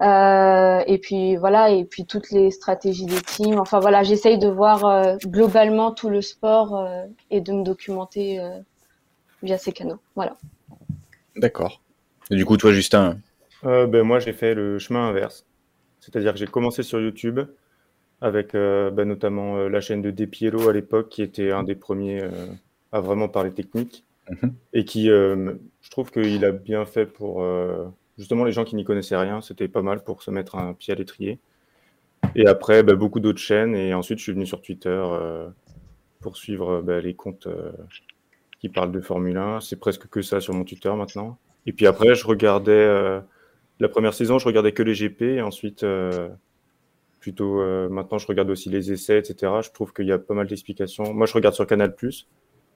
Euh, 0.02 0.82
et 0.88 0.98
puis 0.98 1.36
voilà, 1.36 1.72
et 1.72 1.84
puis 1.86 2.06
toutes 2.06 2.32
les 2.32 2.52
stratégies 2.52 3.06
des 3.06 3.22
teams. 3.22 3.60
Enfin 3.60 3.80
voilà, 3.80 4.04
j'essaye 4.04 4.38
de 4.40 4.48
voir 4.48 4.86
euh, 4.86 5.18
globalement 5.26 5.92
tout 5.92 6.10
le 6.10 6.22
sport 6.22 6.78
euh, 6.78 7.04
et 7.32 7.42
de 7.42 7.52
me 7.54 7.64
documenter 7.64 8.40
euh, 8.40 8.60
via 9.44 9.58
ces 9.58 9.74
canaux. 9.74 10.00
Voilà. 10.16 10.38
D'accord. 11.36 11.82
Et 12.32 12.36
du 12.36 12.46
coup, 12.46 12.58
toi, 12.58 12.72
Justin, 12.72 13.18
Euh, 13.66 13.88
ben, 13.88 14.04
moi, 14.04 14.20
j'ai 14.20 14.34
fait 14.34 14.54
le 14.54 14.80
chemin 14.80 15.10
inverse. 15.10 15.46
C'est-à-dire 16.00 16.34
que 16.34 16.40
j'ai 16.40 16.48
commencé 16.48 16.84
sur 16.84 17.00
YouTube 17.02 17.40
avec 18.22 18.56
euh, 18.56 18.92
ben, 18.92 19.08
notamment 19.08 19.58
euh, 19.58 19.70
la 19.70 19.82
chaîne 19.82 20.02
de 20.02 20.12
Depiello 20.12 20.70
à 20.70 20.74
l'époque, 20.74 21.10
qui 21.10 21.22
était 21.24 21.52
un 21.52 21.64
des 21.64 21.76
premiers 21.76 22.22
euh, 22.22 22.32
à 22.92 23.02
vraiment 23.02 23.30
parler 23.30 23.52
technique 23.54 24.06
Mhm. 24.30 24.54
et 24.74 24.86
qui, 24.86 25.10
euh, 25.10 25.56
je 25.82 25.90
trouve 25.90 26.12
qu'il 26.12 26.46
a 26.46 26.52
bien 26.52 26.86
fait 26.86 27.06
pour 27.08 27.42
euh, 27.44 27.88
justement 28.20 28.44
les 28.44 28.52
gens 28.52 28.66
qui 28.66 28.76
n'y 28.76 28.84
connaissaient 28.84 29.18
rien. 29.18 29.42
C'était 29.42 29.68
pas 29.68 29.82
mal 29.82 30.04
pour 30.04 30.22
se 30.22 30.30
mettre 30.30 30.56
un 30.56 30.74
pied 30.74 30.94
à 30.94 30.96
l'étrier. 30.96 31.40
Et 32.36 32.46
après, 32.46 32.84
ben, 32.84 32.96
beaucoup 32.96 33.20
d'autres 33.20 33.40
chaînes. 33.40 33.76
Et 33.76 33.94
ensuite, 33.94 34.20
je 34.20 34.24
suis 34.24 34.34
venu 34.34 34.46
sur 34.46 34.62
Twitter 34.62 34.90
euh, 34.90 35.48
pour 36.20 36.38
suivre 36.38 36.82
ben, 36.82 37.04
les 37.04 37.16
comptes 37.16 37.48
euh, 37.48 37.72
qui 38.60 38.70
parlent 38.70 38.92
de 38.92 39.02
Formule 39.02 39.38
1. 39.38 39.62
C'est 39.62 39.80
presque 39.80 40.08
que 40.08 40.22
ça 40.22 40.40
sur 40.40 40.54
mon 40.54 40.66
Twitter 40.66 40.92
maintenant. 40.94 41.40
Et 41.66 41.74
puis 41.74 41.88
après, 41.88 42.14
je 42.14 42.28
regardais 42.28 42.72
euh, 42.72 43.20
la 43.80 43.90
première 43.90 44.14
saison, 44.14 44.38
je 44.38 44.46
regardais 44.46 44.74
que 44.74 44.84
les 44.84 44.94
GP. 44.94 45.22
Et 45.22 45.42
ensuite, 45.42 45.86
plutôt 47.20 47.90
maintenant, 47.90 48.18
je 48.18 48.28
regarde 48.28 48.50
aussi 48.50 48.70
les 48.70 48.92
essais, 48.92 49.18
etc. 49.18 49.54
Je 49.64 49.72
trouve 49.72 49.94
qu'il 49.94 50.06
y 50.06 50.12
a 50.12 50.20
pas 50.20 50.34
mal 50.34 50.46
d'explications. 50.46 51.14
Moi, 51.14 51.26
je 51.26 51.34
regarde 51.34 51.56
sur 51.56 51.66
Canal 51.66 51.96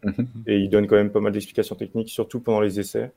Mhm. 0.03 0.27
et 0.47 0.57
ils 0.57 0.69
donnent 0.69 0.87
quand 0.87 0.95
même 0.95 1.11
pas 1.11 1.19
mal 1.19 1.31
d'explications 1.31 1.75
techniques, 1.75 2.09
surtout 2.09 2.39
pendant 2.39 2.61
les 2.61 2.79
essais. 2.79 3.11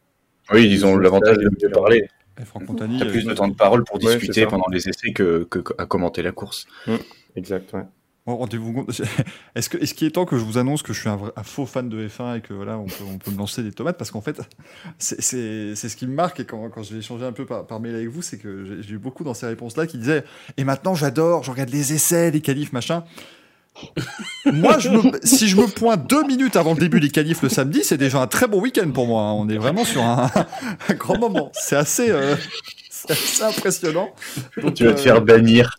Oui, 0.52 0.68
ils 0.70 0.86
ont 0.86 0.96
l'avantage 0.96 1.38
de 1.38 1.50
mieux 1.62 1.70
parler. 1.70 2.08
Franck 2.44 2.68
Montagny. 2.68 2.98
T'as 2.98 3.06
euh, 3.06 3.10
plus 3.10 3.24
de 3.24 3.32
temps 3.34 3.48
de 3.48 3.54
parole 3.54 3.84
pour 3.84 3.96
Ouais, 3.96 4.16
discuter 4.16 4.46
pendant 4.46 4.66
les 4.70 4.88
essais 4.88 5.12
que, 5.12 5.44
que, 5.44 5.58
que 5.60 5.72
à 5.78 5.86
commenter 5.86 6.22
la 6.22 6.32
course. 6.32 6.66
Exact, 7.34 7.72
ouais. 7.72 7.84
Bon, 8.26 8.36
rendez-vous 8.36 8.72
compte. 8.72 8.90
Est-ce 9.54 9.68
qu'il 9.94 10.08
est 10.08 10.10
temps 10.10 10.24
que 10.26 10.36
je 10.36 10.44
vous 10.44 10.58
annonce 10.58 10.82
que 10.82 10.92
je 10.92 10.98
suis 11.00 11.08
un, 11.08 11.14
vrai- 11.16 11.30
un 11.36 11.44
faux 11.44 11.64
fan 11.64 11.88
de 11.88 12.08
F1 12.08 12.36
et 12.36 12.40
que 12.40 12.52
voilà, 12.52 12.76
on 12.76 12.86
peut, 12.86 13.04
on 13.08 13.18
peut 13.18 13.30
me 13.30 13.38
lancer 13.38 13.62
des 13.62 13.70
tomates? 13.70 13.96
Parce 13.98 14.10
qu'en 14.10 14.20
fait, 14.20 14.40
c'est, 14.98 15.20
ce 15.76 15.96
qui 15.96 16.06
me 16.08 16.12
marque 16.14 16.40
et 16.40 16.44
quand, 16.44 16.68
quand 16.70 16.82
je 16.82 16.94
vais 16.94 16.98
échanger 16.98 17.24
un 17.24 17.30
peu 17.32 17.46
par, 17.46 17.66
par 17.68 17.78
mail 17.78 17.94
avec 17.94 18.08
vous, 18.08 18.22
c'est 18.22 18.38
que 18.38 18.64
j'ai, 18.64 18.82
j'ai 18.82 18.94
eu 18.94 18.98
beaucoup 18.98 19.22
dans 19.22 19.32
ces 19.34 19.46
réponses-là 19.46 19.86
qui 19.86 19.98
disaient 19.98 20.24
Et 20.56 20.64
maintenant, 20.64 20.94
j'adore, 20.96 21.44
je 21.44 21.52
regarde 21.52 21.70
les 21.70 21.92
essais, 21.92 22.32
les 22.32 22.40
qualifs, 22.40 22.72
machin. 22.72 23.04
Moi, 24.46 24.78
je 24.78 24.88
me- 24.90 25.18
si 25.22 25.48
je 25.48 25.56
me 25.56 25.66
pointe 25.66 26.08
deux 26.08 26.24
minutes 26.26 26.56
avant 26.56 26.74
le 26.74 26.80
début 26.80 27.00
des 27.00 27.10
qualifs 27.10 27.42
le 27.42 27.48
samedi, 27.48 27.80
c'est 27.84 27.98
déjà 27.98 28.20
un 28.20 28.26
très 28.26 28.46
bon 28.48 28.60
week-end 28.60 28.90
pour 28.90 29.06
moi. 29.06 29.22
hein. 29.22 29.32
On 29.32 29.48
est 29.48 29.58
vraiment 29.58 29.84
sur 29.84 30.02
un, 30.02 30.30
un 30.88 30.94
grand 30.94 31.18
moment. 31.18 31.50
C'est 31.54 31.76
assez, 31.76 32.10
euh, 32.10 32.36
c'est 32.90 33.10
assez 33.12 33.42
impressionnant. 33.42 34.10
Donc, 34.62 34.74
Tu 34.74 34.84
vas 34.84 34.92
te 34.92 35.00
euh, 35.00 35.02
faire 35.02 35.22
bannir. 35.22 35.76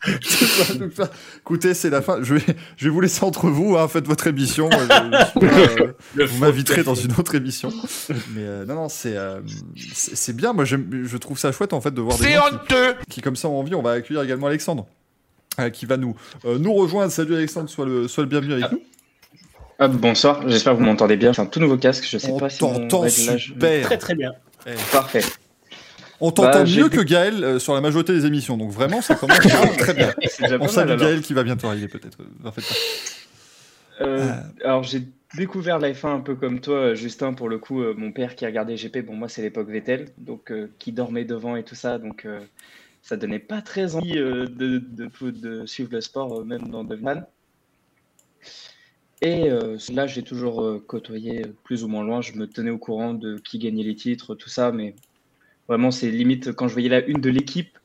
Écoutez, 1.37 1.73
c'est 1.73 1.89
la 1.89 2.01
fin. 2.01 2.19
Je 2.21 2.35
vais, 2.35 2.55
je 2.77 2.85
vais 2.85 2.89
vous 2.89 3.01
laisser 3.01 3.23
entre 3.23 3.49
vous. 3.49 3.77
hein, 3.77 3.87
faites 3.87 4.07
votre 4.07 4.27
émission. 4.27 4.69
Moi, 4.69 4.79
je- 4.81 5.17
je 5.17 5.25
suis 5.25 5.39
pas, 5.39 5.81
euh, 6.21 6.25
vous 6.25 6.37
m'inviterez 6.39 6.83
dans 6.83 6.95
une 6.95 7.11
autre 7.17 7.35
émission. 7.35 7.69
Mais 8.35 8.41
euh, 8.43 8.65
non, 8.65 8.75
non, 8.75 8.89
c'est 8.89 9.15
euh, 9.17 9.39
bien. 10.33 10.53
Moi, 10.53 10.65
je 10.65 11.17
trouve 11.17 11.37
ça 11.39 11.51
chouette 11.51 11.73
en 11.73 11.81
fait 11.81 11.91
de 11.93 12.01
voir 12.01 12.17
des 12.17 12.33
gens 12.33 12.41
qui, 13.09 13.21
comme 13.21 13.35
ça 13.35 13.47
ont 13.49 13.59
envie. 13.59 13.75
On 13.75 13.81
va 13.81 13.91
accueillir 13.91 14.21
également 14.23 14.47
Alexandre, 14.47 14.85
qui 15.73 15.85
va 15.85 15.97
nous 15.97 16.15
euh, 16.45 16.57
nous 16.59 16.73
rejoindre. 16.73 17.11
Salut 17.11 17.35
Alexandre, 17.35 17.69
sois 17.69 17.85
le, 17.85 18.07
sois 18.07 18.23
le 18.23 18.29
bienvenu 18.29 18.53
avec 18.53 18.71
nous. 18.71 18.81
Ah, 19.79 19.87
bonsoir, 19.87 20.47
j'espère 20.47 20.73
que 20.73 20.79
vous 20.79 20.85
m'entendez 20.85 21.17
bien. 21.17 21.33
C'est 21.33 21.41
un 21.41 21.45
tout 21.45 21.59
nouveau 21.59 21.77
casque, 21.77 22.05
je 22.09 22.17
sais 22.17 22.31
On 22.31 22.37
pas 22.37 22.49
si 22.49 22.59
t'entend 22.59 23.01
réglage- 23.01 23.37
super. 23.47 23.85
Très 23.85 23.97
très 23.97 24.15
bien. 24.15 24.33
Eh, 24.65 24.71
Parfait. 24.91 25.21
On 26.19 26.31
t'entend 26.31 26.63
Bah, 26.63 26.69
mieux 26.69 26.89
que 26.89 27.01
Gaël 27.01 27.43
euh, 27.43 27.59
sur 27.59 27.75
la 27.75 27.81
majorité 27.81 28.11
des 28.13 28.25
émissions. 28.25 28.57
Donc 28.57 28.71
vraiment, 28.71 29.01
ça 29.01 29.13
commence 29.15 29.37
très 29.77 29.93
bien. 29.93 30.13
On 30.59 30.67
salue 30.67 30.89
alors. 30.89 30.97
Gaël 30.99 31.21
qui 31.21 31.33
va 31.35 31.43
bientôt 31.43 31.67
arriver 31.67 31.87
peut-être. 31.87 32.17
Euh, 32.21 32.47
en 32.47 32.51
fait, 32.51 32.63
Euh, 34.01 34.31
alors 34.63 34.83
j'ai 34.83 35.03
découvert 35.35 35.79
la 35.79 35.91
F1 35.91 36.07
un 36.07 36.19
peu 36.19 36.35
comme 36.35 36.59
toi, 36.59 36.75
euh, 36.75 36.95
Justin, 36.95 37.33
pour 37.33 37.49
le 37.49 37.57
coup, 37.59 37.81
euh, 37.81 37.93
mon 37.97 38.11
père 38.11 38.35
qui 38.35 38.45
regardait 38.45 38.75
GP, 38.77 38.99
bon 39.05 39.13
moi 39.15 39.27
c'est 39.27 39.41
l'époque 39.41 39.69
Vettel, 39.69 40.09
donc 40.19 40.51
euh, 40.51 40.67
qui 40.79 40.91
dormait 40.91 41.25
devant 41.25 41.55
et 41.55 41.63
tout 41.63 41.73
ça, 41.75 41.97
donc 41.97 42.25
euh, 42.25 42.39
ça 43.07 43.15
donnait 43.15 43.39
pas 43.39 43.61
très 43.61 43.95
envie 43.95 44.17
euh, 44.17 44.45
de, 44.47 44.79
de, 44.79 45.65
suivre 45.65 45.89
le 45.93 46.01
sport, 46.01 46.41
euh, 46.41 46.43
même 46.43 46.67
dans 46.67 46.83
de 46.83 46.97
fan. 46.97 47.25
Et 49.21 49.49
euh, 49.49 49.77
là 49.93 50.05
j'ai 50.07 50.23
toujours 50.23 50.85
côtoyé 50.85 51.43
plus 51.63 51.83
ou 51.83 51.87
moins 51.87 52.03
loin, 52.03 52.21
je 52.21 52.33
me 52.33 52.47
tenais 52.47 52.69
au 52.69 52.77
courant 52.77 53.13
de 53.13 53.37
qui 53.37 53.59
gagnait 53.59 53.83
les 53.83 53.95
titres, 53.95 54.35
tout 54.35 54.49
ça, 54.49 54.71
mais 54.71 54.93
vraiment 55.67 55.89
c'est 55.89 56.11
limite 56.11 56.51
quand 56.51 56.67
je 56.67 56.73
voyais 56.73 56.89
la 56.89 57.03
une 57.05 57.21
de 57.21 57.29
l'équipe, 57.29 57.79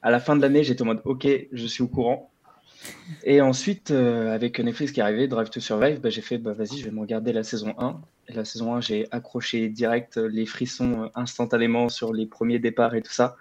à 0.00 0.10
la 0.10 0.18
fin 0.18 0.34
de 0.34 0.40
l'année 0.42 0.64
j'étais 0.64 0.82
en 0.82 0.86
mode 0.86 1.02
ok, 1.04 1.28
je 1.52 1.66
suis 1.66 1.82
au 1.82 1.88
courant. 1.88 2.30
Et 3.22 3.40
ensuite, 3.40 3.92
avec 3.92 4.58
Netflix 4.58 4.90
qui 4.90 4.98
est 4.98 5.04
arrivé, 5.04 5.28
Drive 5.28 5.50
to 5.50 5.60
Survive, 5.60 6.00
bah, 6.00 6.10
j'ai 6.10 6.20
fait, 6.20 6.38
bah, 6.38 6.52
vas-y, 6.52 6.78
je 6.78 6.84
vais 6.86 6.90
me 6.90 6.98
regarder 6.98 7.32
la 7.32 7.44
saison 7.44 7.74
1. 7.78 8.00
Et 8.26 8.32
la 8.32 8.44
saison 8.44 8.74
1, 8.74 8.80
j'ai 8.80 9.06
accroché 9.12 9.68
direct 9.68 10.16
les 10.16 10.46
frissons 10.46 11.08
instantanément 11.14 11.88
sur 11.88 12.12
les 12.12 12.26
premiers 12.26 12.58
départs 12.58 12.96
et 12.96 13.02
tout 13.02 13.12
ça. 13.12 13.36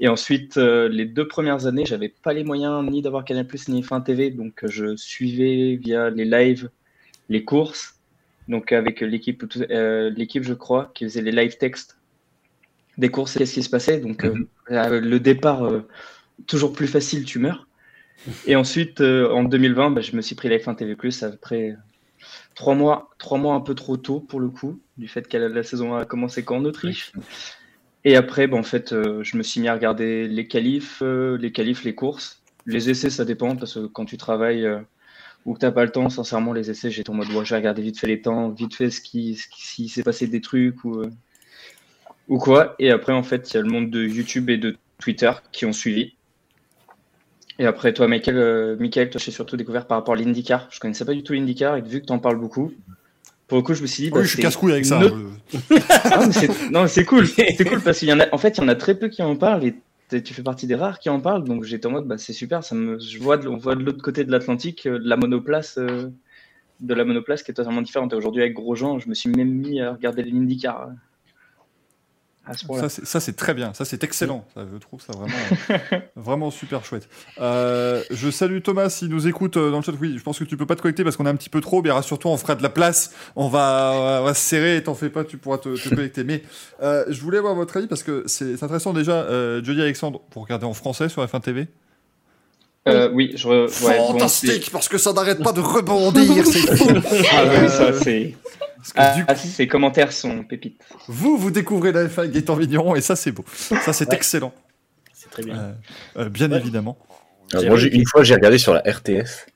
Et 0.00 0.08
ensuite, 0.08 0.56
euh, 0.56 0.88
les 0.88 1.04
deux 1.04 1.28
premières 1.28 1.66
années, 1.66 1.86
j'avais 1.86 2.08
pas 2.08 2.32
les 2.32 2.44
moyens 2.44 2.84
ni 2.90 3.00
d'avoir 3.00 3.24
Canal+, 3.24 3.46
ni 3.68 3.82
Fin 3.82 4.00
TV, 4.00 4.30
donc 4.30 4.64
euh, 4.64 4.68
je 4.68 4.96
suivais 4.96 5.76
via 5.76 6.10
les 6.10 6.24
lives 6.24 6.70
les 7.30 7.44
courses, 7.44 8.00
donc 8.48 8.72
avec 8.72 9.00
l'équipe, 9.00 9.44
euh, 9.70 10.10
l'équipe 10.10 10.42
je 10.42 10.52
crois, 10.52 10.90
qui 10.94 11.04
faisait 11.04 11.22
les 11.22 11.32
live 11.32 11.56
textes 11.56 11.96
des 12.98 13.08
courses 13.08 13.36
et 13.36 13.38
qu'est-ce 13.38 13.54
qui 13.54 13.62
se 13.62 13.70
passait. 13.70 13.98
Donc 13.98 14.24
euh, 14.24 14.46
le 14.68 15.18
départ, 15.18 15.70
toujours 16.46 16.72
plus 16.72 16.88
facile, 16.88 17.24
tu 17.24 17.38
meurs. 17.38 17.66
Et 18.46 18.56
ensuite, 18.56 19.00
en 19.00 19.42
2020, 19.42 19.90
bah, 19.90 20.00
je 20.00 20.14
me 20.14 20.22
suis 20.22 20.34
pris 20.34 20.48
la 20.48 20.58
F1 20.58 20.76
TV+, 20.76 20.96
après 21.22 21.76
trois 22.54 22.74
mois, 22.74 23.10
trois 23.18 23.38
mois 23.38 23.54
un 23.54 23.60
peu 23.60 23.74
trop 23.74 23.96
tôt 23.96 24.20
pour 24.20 24.38
le 24.38 24.50
coup, 24.50 24.80
du 24.98 25.08
fait 25.08 25.26
que 25.26 25.36
la, 25.36 25.48
la 25.48 25.62
saison 25.62 25.94
a 25.94 26.04
commencé 26.04 26.44
qu'en 26.44 26.64
Autriche. 26.64 27.12
Et 28.04 28.16
après, 28.16 28.46
bah, 28.46 28.56
en 28.56 28.62
fait, 28.62 28.92
euh, 28.92 29.22
je 29.22 29.36
me 29.36 29.42
suis 29.42 29.60
mis 29.60 29.68
à 29.68 29.74
regarder 29.74 30.28
les 30.28 30.46
qualifs, 30.46 31.00
euh, 31.02 31.38
les 31.38 31.52
qualifs, 31.52 31.84
les 31.84 31.94
courses. 31.94 32.42
Les 32.66 32.90
essais, 32.90 33.10
ça 33.10 33.24
dépend, 33.24 33.56
parce 33.56 33.74
que 33.74 33.86
quand 33.86 34.04
tu 34.04 34.16
travailles 34.16 34.66
euh, 34.66 34.80
ou 35.44 35.54
que 35.54 35.58
t'as 35.58 35.72
pas 35.72 35.84
le 35.84 35.90
temps, 35.90 36.08
sincèrement, 36.10 36.52
les 36.52 36.70
essais, 36.70 36.90
j'étais 36.90 37.10
en 37.10 37.14
mode, 37.14 37.28
ouais, 37.28 37.44
je 37.44 37.50
vais 37.50 37.56
regarder 37.56 37.82
vite 37.82 37.98
fait 37.98 38.06
les 38.06 38.20
temps, 38.20 38.50
vite 38.50 38.74
fait 38.74 38.90
ce 38.90 39.00
qui, 39.00 39.36
s'il 39.36 39.90
s'est 39.90 40.02
passé 40.02 40.26
des 40.26 40.40
trucs 40.40 40.84
ou, 40.84 42.38
quoi. 42.38 42.74
Et 42.78 42.90
après, 42.90 43.12
en 43.12 43.22
fait, 43.22 43.50
il 43.50 43.54
y 43.54 43.58
a 43.58 43.62
le 43.62 43.68
monde 43.68 43.90
de 43.90 44.02
YouTube 44.04 44.48
et 44.50 44.56
de 44.56 44.76
Twitter 44.98 45.32
qui 45.52 45.66
ont 45.66 45.72
suivi. 45.72 46.14
Et 47.58 47.66
après, 47.66 47.92
toi, 47.92 48.08
Michael, 48.08 48.76
Michael, 48.80 49.10
toi, 49.10 49.20
j'ai 49.22 49.30
surtout 49.30 49.56
découvert 49.56 49.86
par 49.86 49.98
rapport 49.98 50.14
à 50.14 50.16
l'IndyCar. 50.16 50.68
Je 50.70 50.80
connaissais 50.80 51.04
pas 51.04 51.12
du 51.12 51.22
tout 51.22 51.34
l'IndyCar 51.34 51.76
et 51.76 51.82
vu 51.82 52.00
que 52.00 52.06
tu 52.06 52.12
en 52.12 52.18
parles 52.18 52.38
beaucoup, 52.38 52.72
pour 53.46 53.58
le 53.58 53.62
coup, 53.62 53.74
je 53.74 53.82
me 53.82 53.86
suis 53.86 54.04
dit. 54.04 54.10
Oui, 54.12 54.22
je 54.22 54.28
suis 54.28 54.42
casse-couille 54.42 54.72
avec 54.72 54.86
ça. 54.86 55.00
Ah, 56.04 56.26
non, 56.70 56.82
mais 56.82 56.88
c'est 56.88 57.04
cool. 57.04 57.26
C'est 57.28 57.64
cool 57.64 57.80
parce 57.80 57.98
qu'il 57.98 58.08
y 58.08 58.12
en 58.12 58.20
a. 58.20 58.26
En 58.32 58.38
fait, 58.38 58.56
il 58.56 58.60
y 58.62 58.64
en 58.64 58.68
a 58.68 58.74
très 58.74 58.94
peu 58.94 59.08
qui 59.08 59.22
en 59.22 59.36
parlent 59.36 59.64
et 59.64 59.74
tu 60.22 60.34
fais 60.34 60.42
partie 60.42 60.66
des 60.66 60.74
rares 60.74 60.98
qui 60.98 61.10
en 61.10 61.20
parlent. 61.20 61.44
Donc 61.44 61.64
j'étais 61.64 61.86
en 61.86 61.90
mode, 61.90 62.06
bah, 62.06 62.18
c'est 62.18 62.32
super. 62.32 62.64
Ça 62.64 62.74
me, 62.74 62.98
je 62.98 63.18
vois, 63.18 63.36
de, 63.36 63.48
on 63.48 63.56
voit 63.56 63.74
de 63.74 63.82
l'autre 63.82 64.02
côté 64.02 64.24
de 64.24 64.30
l'Atlantique 64.30 64.86
euh, 64.86 64.98
de 64.98 65.08
la 65.08 65.16
monoplace, 65.16 65.78
euh, 65.78 66.10
de 66.80 66.94
la 66.94 67.04
monoplace 67.04 67.42
qui 67.42 67.50
est 67.50 67.54
totalement 67.54 67.82
différente. 67.82 68.12
Et 68.12 68.16
aujourd'hui, 68.16 68.42
avec 68.42 68.54
Grosjean, 68.54 68.98
je 68.98 69.08
me 69.08 69.14
suis 69.14 69.28
même 69.28 69.50
mis 69.50 69.80
à 69.80 69.92
regarder 69.92 70.22
les 70.22 70.32
IndyCar. 70.32 70.90
À 72.46 72.52
ce 72.54 72.66
point-là. 72.66 72.88
Ça, 72.90 73.20
c'est- 73.20 73.32
très 73.32 73.54
bien, 73.54 73.72
ça 73.72 73.84
c'est 73.86 74.04
excellent, 74.04 74.44
ça, 74.54 74.66
je 74.70 74.76
trouve 74.78 75.00
ça 75.00 75.12
vraiment, 75.14 76.02
vraiment 76.16 76.50
super 76.50 76.84
chouette. 76.84 77.08
Euh, 77.40 78.02
je 78.10 78.30
salue 78.30 78.60
Thomas 78.60 78.90
s'il 78.90 79.08
nous 79.08 79.26
écoute 79.26 79.56
euh, 79.56 79.70
dans 79.70 79.78
le 79.78 79.82
chat. 79.82 79.92
Oui, 79.98 80.14
je 80.18 80.22
pense 80.22 80.38
que 80.38 80.44
tu 80.44 80.56
peux 80.58 80.66
pas 80.66 80.76
te 80.76 80.82
connecter 80.82 81.04
parce 81.04 81.16
qu'on 81.16 81.24
est 81.24 81.30
un 81.30 81.36
petit 81.36 81.48
peu 81.48 81.62
trop, 81.62 81.80
mais 81.82 81.90
rassure-toi, 81.90 82.30
on 82.30 82.36
fera 82.36 82.54
de 82.54 82.62
la 82.62 82.68
place, 82.68 83.12
on 83.34 83.48
va, 83.48 84.18
on 84.20 84.24
va 84.24 84.34
se 84.34 84.40
serrer, 84.42 84.82
t'en 84.82 84.94
fais 84.94 85.08
pas, 85.08 85.24
tu 85.24 85.38
pourras 85.38 85.56
te, 85.58 85.74
te 85.74 85.88
connecter. 85.88 86.22
Mais 86.24 86.42
euh, 86.82 87.04
je 87.08 87.20
voulais 87.22 87.38
avoir 87.38 87.54
votre 87.54 87.76
avis 87.78 87.86
parce 87.86 88.02
que 88.02 88.24
c'est 88.26 88.62
intéressant 88.62 88.92
déjà, 88.92 89.12
euh, 89.22 89.62
Jody 89.64 89.80
Alexandre, 89.80 90.20
pour 90.30 90.42
regarder 90.42 90.66
en 90.66 90.74
français 90.74 91.08
sur 91.08 91.24
F1 91.24 91.40
TV. 91.40 91.66
Euh, 92.86 93.08
oui, 93.14 93.32
je. 93.34 93.48
re- 93.48 93.86
ouais, 93.86 93.96
Fantastique, 93.96 94.68
parce 94.70 94.88
que 94.90 94.98
ça 94.98 95.14
n'arrête 95.14 95.42
pas 95.42 95.52
de 95.52 95.60
rebondir, 95.62 96.44
c'est. 96.46 96.68
Ah 97.32 97.44
oui, 97.48 97.68
ça, 97.70 97.92
c'est. 97.94 98.34
Que 98.92 98.98
Ah, 99.00 99.14
du 99.16 99.24
ah, 99.28 99.34
ces 99.36 99.66
commentaires 99.66 100.12
sont 100.12 100.42
pépites. 100.44 100.80
Vous, 101.08 101.36
vous 101.38 101.50
découvrez 101.50 101.92
la 101.92 102.04
F1 102.06 102.18
avec 102.20 102.32
Gaëtan 102.32 102.54
Vigneron 102.56 102.94
et 102.96 103.00
ça 103.00 103.16
c'est 103.16 103.32
beau, 103.32 103.44
ça 103.48 103.92
c'est 103.92 104.08
Ouais. 104.10 104.16
excellent. 104.16 104.52
C'est 105.12 105.30
très 105.30 105.42
bien. 105.42 105.56
Euh, 105.58 105.72
euh, 106.24 106.28
bien 106.28 106.50
évidemment. 106.52 106.98
Alors, 107.52 107.64
moi, 107.66 107.76
j'ai- 107.78 107.94
une 107.94 108.04
fois, 108.06 108.22
j'ai 108.24 108.34
regardé 108.34 108.58
sur 108.58 108.74
la 108.74 108.80
RTS. 108.80 109.46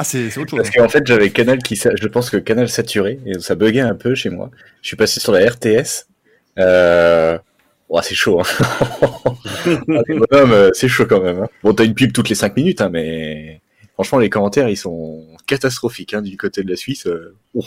Ah, 0.00 0.04
c'est 0.04 0.26
autre 0.38 0.50
chose. 0.50 0.58
Parce 0.58 0.70
qu'en 0.70 0.88
fait, 0.88 1.04
j'avais 1.06 1.30
Canal 1.30 1.58
qui, 1.58 1.74
je 1.76 2.06
pense 2.06 2.30
que 2.30 2.36
Canal 2.36 2.68
saturé 2.68 3.18
et 3.26 3.38
ça 3.40 3.54
buguait 3.56 3.80
un 3.80 3.94
peu 3.94 4.14
chez 4.14 4.30
moi. 4.30 4.50
Je 4.82 4.88
suis 4.88 4.96
passé 4.96 5.18
sur 5.20 5.32
la 5.32 5.40
RTS. 5.48 6.06
Euh... 6.58 7.38
c'est 8.02 8.14
chaud. 8.14 8.40
Hein. 8.40 8.44
Ah, 10.30 10.36
euh, 10.36 10.70
c'est 10.74 10.88
chaud 10.88 11.06
quand 11.06 11.20
même. 11.20 11.42
hein. 11.42 11.48
Bon, 11.62 11.72
t'as 11.74 11.84
une 11.84 11.94
pub 11.94 12.12
toutes 12.12 12.28
les 12.28 12.34
5 12.34 12.56
minutes, 12.56 12.80
hein, 12.80 12.90
mais 12.90 13.60
franchement, 13.98 14.18
les 14.18 14.30
commentaires, 14.30 14.68
ils 14.68 14.76
sont 14.76 15.26
catastrophiques 15.46 16.14
hein, 16.14 16.22
du 16.22 16.36
côté 16.36 16.62
de 16.62 16.70
la 16.70 16.76
Suisse. 16.76 17.06
euh. 17.08 17.34
Oh. 17.54 17.64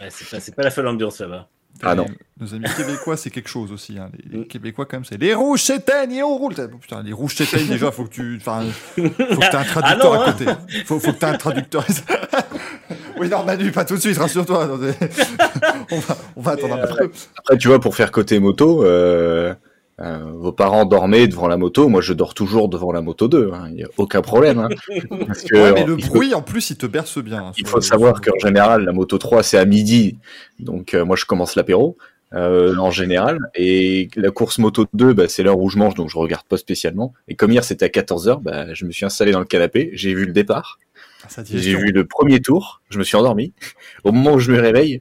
Ouais, 0.00 0.08
c'est 0.10 0.28
pas, 0.28 0.38
c'est 0.40 0.54
pas 0.54 0.62
la 0.62 0.70
folle 0.70 0.86
ambiance 0.86 1.20
là-bas. 1.20 1.48
Ah 1.82 1.94
non. 1.94 2.06
Nos 2.38 2.54
amis 2.54 2.66
québécois, 2.76 3.16
c'est 3.16 3.30
quelque 3.30 3.48
chose 3.48 3.72
aussi. 3.72 3.98
hein. 3.98 4.10
Les, 4.30 4.38
les 4.40 4.46
Québécois, 4.46 4.84
quand 4.86 4.98
même, 4.98 5.04
c'est 5.04 5.16
les 5.18 5.34
rouges 5.34 5.62
s'éteignent 5.62 6.12
et 6.12 6.22
on 6.22 6.36
roule. 6.36 6.54
Putain, 6.80 7.02
les 7.02 7.12
rouges 7.12 7.34
s'éteignent, 7.34 7.68
déjà, 7.68 7.90
faut 7.90 8.04
que 8.04 8.10
tu. 8.10 8.36
Enfin, 8.36 8.64
faut 8.96 9.02
que 9.02 9.50
t'aies 9.50 9.56
un 9.56 9.64
traducteur 9.64 9.82
Ah 9.82 9.96
non, 9.96 10.12
à 10.12 10.28
hein. 10.28 10.32
côté. 10.32 10.44
Faut, 10.84 11.00
faut 11.00 11.12
que 11.12 11.18
t'aies 11.18 11.26
un 11.26 11.38
traducteur. 11.38 11.86
oui, 13.18 13.28
non, 13.30 13.44
Manu, 13.44 13.72
pas 13.72 13.84
tout 13.86 13.94
de 13.94 14.00
suite, 14.00 14.18
rassure-toi. 14.18 14.78
On, 15.90 15.98
va, 16.00 16.16
on 16.36 16.40
va 16.42 16.50
attendre 16.52 16.74
un 16.74 16.86
peu. 16.86 17.10
Après, 17.38 17.56
tu 17.58 17.68
vois, 17.68 17.80
pour 17.80 17.96
faire 17.96 18.12
côté 18.12 18.38
moto, 18.40 18.84
euh, 18.84 19.54
euh, 20.00 20.18
vos 20.34 20.52
parents 20.52 20.84
dormaient 20.86 21.28
devant 21.28 21.46
la 21.48 21.56
moto. 21.56 21.88
Moi, 21.88 22.00
je 22.00 22.12
dors 22.12 22.32
toujours 22.34 22.68
devant 22.68 22.92
la 22.92 23.00
moto 23.02 23.28
2. 23.28 23.50
Il 23.68 23.74
n'y 23.74 23.82
a 23.84 23.88
aucun 23.98 24.22
problème. 24.22 24.58
hein. 24.58 24.68
Parce 25.26 25.42
que, 25.42 25.54
Ouais, 25.56 25.72
mais 25.74 25.84
le 25.84 25.98
faut- 25.98 26.08
bruit, 26.14 26.34
en 26.34 26.42
plus, 26.42 26.70
il 26.70 26.76
te 26.76 26.86
berce 26.86 27.18
bien. 27.18 27.46
hein, 27.48 27.52
Il 27.58 27.66
faut 27.66 27.80
savoir 27.80 28.20
qu'en 28.20 28.38
général, 28.42 28.84
la 28.84 28.92
moto 28.92 29.18
3, 29.18 29.42
c'est 29.42 29.58
à 29.58 29.64
midi. 29.64 30.18
Donc, 30.58 30.94
euh, 30.94 31.04
moi, 31.04 31.16
je 31.16 31.24
commence 31.26 31.54
l'apéro, 31.54 31.98
euh, 32.32 32.76
en 32.76 32.90
général. 32.90 33.38
Et 33.54 34.08
la 34.16 34.30
course 34.30 34.58
moto 34.58 34.86
2, 34.94 35.12
bah, 35.12 35.28
c'est 35.28 35.42
l'heure 35.42 35.58
où 35.58 35.68
je 35.68 35.76
mange, 35.78 35.94
donc 35.94 36.08
je 36.08 36.16
regarde 36.16 36.44
pas 36.44 36.56
spécialement. 36.56 37.12
Et 37.28 37.34
comme 37.34 37.52
hier, 37.52 37.64
c'était 37.64 37.84
à 37.84 37.88
14h, 37.88 38.40
bah, 38.40 38.72
je 38.72 38.84
me 38.86 38.92
suis 38.92 39.04
installé 39.04 39.32
dans 39.32 39.40
le 39.40 39.44
canapé, 39.46 39.90
j'ai 39.92 40.14
vu 40.14 40.24
le 40.24 40.32
départ. 40.32 40.78
Sa 41.28 41.44
J'ai 41.44 41.74
vu 41.76 41.92
le 41.92 42.06
premier 42.06 42.40
tour, 42.40 42.80
je 42.88 42.98
me 42.98 43.04
suis 43.04 43.16
endormi. 43.16 43.52
Au 44.04 44.12
moment 44.12 44.32
où 44.34 44.38
je 44.38 44.50
me 44.50 44.58
réveille, 44.58 45.00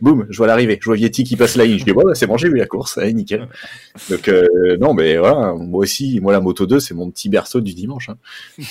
boum, 0.00 0.26
je 0.30 0.36
vois 0.36 0.46
l'arrivée. 0.46 0.78
Je 0.80 0.84
vois 0.86 0.96
Vietti 0.96 1.24
qui 1.24 1.36
passe 1.36 1.56
la 1.56 1.64
ligne. 1.64 1.78
Je 1.78 1.84
dis, 1.84 1.92
bon, 1.92 2.02
bah, 2.04 2.14
c'est 2.14 2.26
bon, 2.26 2.36
j'ai 2.36 2.48
vu 2.48 2.56
la 2.56 2.66
course. 2.66 2.98
Allez, 2.98 3.12
nickel. 3.14 3.48
Donc, 4.08 4.28
euh, 4.28 4.76
non, 4.80 4.94
mais 4.94 5.16
voilà, 5.18 5.54
moi 5.54 5.80
aussi, 5.80 6.20
moi, 6.20 6.32
la 6.32 6.40
moto 6.40 6.66
2, 6.66 6.80
c'est 6.80 6.94
mon 6.94 7.10
petit 7.10 7.28
berceau 7.28 7.60
du 7.60 7.74
dimanche. 7.74 8.08
hein. 8.10 8.16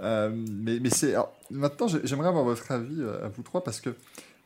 Euh, 0.00 0.30
mais 0.34 0.78
mais 0.78 0.90
c'est. 0.90 1.14
Maintenant, 1.50 1.88
j'ai- 1.88 2.00
j'aimerais 2.04 2.28
avoir 2.28 2.44
votre 2.44 2.70
avis 2.70 3.00
euh, 3.00 3.24
à 3.24 3.28
vous 3.28 3.42
trois 3.42 3.64
parce 3.64 3.80
que 3.80 3.90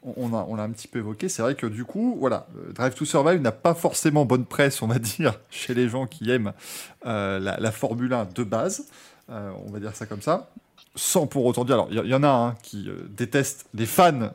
on 0.05 0.15
on 0.17 0.33
a, 0.37 0.47
on 0.49 0.55
l'a 0.55 0.63
un 0.63 0.71
petit 0.71 0.87
peu 0.87 1.01
évoqué. 1.01 1.29
C'est 1.29 1.43
vrai 1.43 1.57
que 1.57 1.67
du 1.67 1.85
coup, 1.85 2.17
voilà, 2.21 2.47
Drive 2.73 2.95
to 2.95 3.05
Survive 3.05 3.41
n'a 3.41 3.51
pas 3.51 3.75
forcément 3.75 4.25
bonne 4.25 4.45
presse, 4.45 4.81
on 4.81 4.87
va 4.87 4.99
dire, 5.01 5.41
chez 5.51 5.75
les 5.75 5.89
gens 5.89 6.07
qui 6.07 6.31
aiment 6.31 6.53
la, 7.05 7.39
la 7.41 7.73
Formule 7.73 8.13
1 8.13 8.29
de 8.33 8.45
base. 8.45 8.87
On 9.29 9.71
va 9.73 9.81
dire 9.81 9.95
ça 9.97 10.07
comme 10.07 10.23
ça. 10.23 10.51
Sans 10.95 11.27
pour 11.27 11.45
autant 11.47 11.65
dire. 11.65 11.75
Alors, 11.75 11.89
il 11.91 12.11
y, 12.11 12.15
en 12.15 12.23
a 12.23 12.29
un 12.29 12.55
qui 12.63 12.89
déteste 13.17 13.67
les 13.75 13.87
fans 13.87 14.31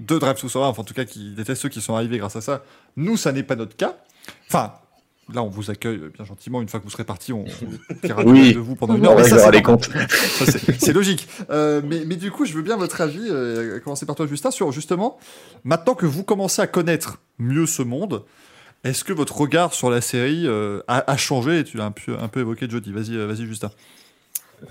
de 0.00 0.18
Drive 0.18 0.40
to 0.40 0.48
Survive, 0.48 0.70
enfin, 0.70 0.82
en 0.82 0.84
tout 0.84 0.94
cas, 0.94 1.04
qui 1.04 1.32
détestent 1.34 1.62
ceux 1.62 1.68
qui 1.68 1.80
sont 1.80 1.94
arrivés 1.94 2.18
grâce 2.18 2.36
à 2.36 2.40
ça. 2.40 2.64
Nous, 2.96 3.16
ça 3.16 3.32
n'est 3.32 3.42
pas 3.42 3.56
notre 3.56 3.76
cas. 3.76 3.96
Enfin. 4.48 4.72
Là, 5.32 5.42
on 5.42 5.48
vous 5.48 5.70
accueille 5.70 5.98
bien 6.14 6.26
gentiment. 6.26 6.60
Une 6.60 6.68
fois 6.68 6.80
que 6.80 6.84
vous 6.84 6.90
serez 6.90 7.04
parti, 7.04 7.32
on, 7.32 7.46
Oui. 8.26 8.52
de 8.52 8.58
vous 8.58 8.74
pendant 8.74 8.94
une 8.94 9.06
heure. 9.06 9.16
Mais 9.16 9.24
ça, 9.24 9.48
réglera 9.48 9.78
c'est 10.78 10.92
logique. 10.92 11.26
Euh, 11.48 11.80
mais, 11.82 12.02
mais 12.04 12.16
du 12.16 12.30
coup, 12.30 12.44
je 12.44 12.52
veux 12.52 12.60
bien 12.60 12.76
votre 12.76 13.00
avis, 13.00 13.26
euh, 13.30 13.78
à 13.78 13.80
commencer 13.80 14.04
par 14.04 14.16
toi, 14.16 14.26
Justin, 14.26 14.50
sur 14.50 14.70
justement, 14.70 15.18
maintenant 15.64 15.94
que 15.94 16.04
vous 16.04 16.24
commencez 16.24 16.60
à 16.60 16.66
connaître 16.66 17.22
mieux 17.38 17.64
ce 17.64 17.80
monde, 17.80 18.22
est-ce 18.84 19.02
que 19.02 19.14
votre 19.14 19.34
regard 19.38 19.72
sur 19.72 19.88
la 19.88 20.02
série 20.02 20.46
euh, 20.46 20.82
a, 20.88 21.10
a 21.10 21.16
changé? 21.16 21.64
Tu 21.64 21.78
l'as 21.78 21.86
un 21.86 21.90
peu, 21.90 22.18
un 22.20 22.28
peu 22.28 22.40
évoqué, 22.40 22.68
Jody. 22.68 22.92
Vas-y, 22.92 23.16
euh, 23.16 23.26
vas-y, 23.26 23.46
Justin. 23.46 23.70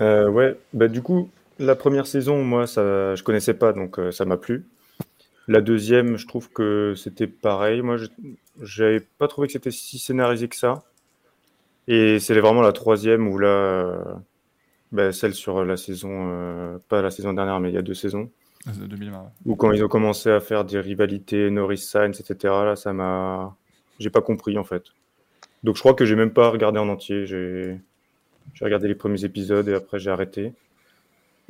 Euh, 0.00 0.28
ouais, 0.28 0.56
bah 0.72 0.86
du 0.86 1.02
coup, 1.02 1.30
la 1.58 1.74
première 1.74 2.06
saison, 2.06 2.44
moi, 2.44 2.68
ça, 2.68 3.16
je 3.16 3.22
connaissais 3.24 3.54
pas, 3.54 3.72
donc 3.72 3.98
euh, 3.98 4.12
ça 4.12 4.24
m'a 4.24 4.36
plu. 4.36 4.64
La 5.48 5.60
deuxième, 5.60 6.16
je 6.16 6.26
trouve 6.26 6.50
que 6.50 6.94
c'était 6.96 7.26
pareil. 7.26 7.82
Moi, 7.82 7.96
je- 7.98 8.06
j'avais 8.62 9.00
pas 9.00 9.28
trouvé 9.28 9.46
que 9.46 9.52
c'était 9.52 9.70
si 9.70 9.98
scénarisé 9.98 10.48
que 10.48 10.56
ça. 10.56 10.82
Et 11.86 12.18
c'est 12.18 12.38
vraiment 12.40 12.62
la 12.62 12.72
troisième 12.72 13.28
où 13.28 13.38
là, 13.38 13.48
euh, 13.48 14.04
bah, 14.92 15.12
celle 15.12 15.34
sur 15.34 15.64
la 15.64 15.76
saison, 15.76 16.28
euh, 16.30 16.78
pas 16.88 17.02
la 17.02 17.10
saison 17.10 17.32
dernière, 17.34 17.60
mais 17.60 17.70
il 17.70 17.74
y 17.74 17.78
a 17.78 17.82
deux 17.82 17.94
saisons, 17.94 18.30
De 18.66 18.86
2020. 18.86 19.18
ouais. 19.20 19.28
où 19.44 19.54
quand 19.56 19.70
ils 19.72 19.84
ont 19.84 19.88
commencé 19.88 20.30
à 20.30 20.40
faire 20.40 20.64
des 20.64 20.80
rivalités, 20.80 21.50
Norris 21.50 21.78
Sainz, 21.78 22.18
etc. 22.20 22.64
Là, 22.64 22.76
ça 22.76 22.92
m'a, 22.94 23.54
j'ai 23.98 24.08
pas 24.10 24.22
compris 24.22 24.56
en 24.56 24.64
fait. 24.64 24.84
Donc 25.62 25.76
je 25.76 25.80
crois 25.80 25.94
que 25.94 26.06
j'ai 26.06 26.16
même 26.16 26.32
pas 26.32 26.48
regardé 26.48 26.78
en 26.78 26.88
entier. 26.88 27.26
J'ai 27.26 27.80
regardé 28.62 28.88
les 28.88 28.94
premiers 28.94 29.24
épisodes 29.24 29.68
et 29.68 29.74
après 29.74 29.98
j'ai 29.98 30.10
arrêté. 30.10 30.52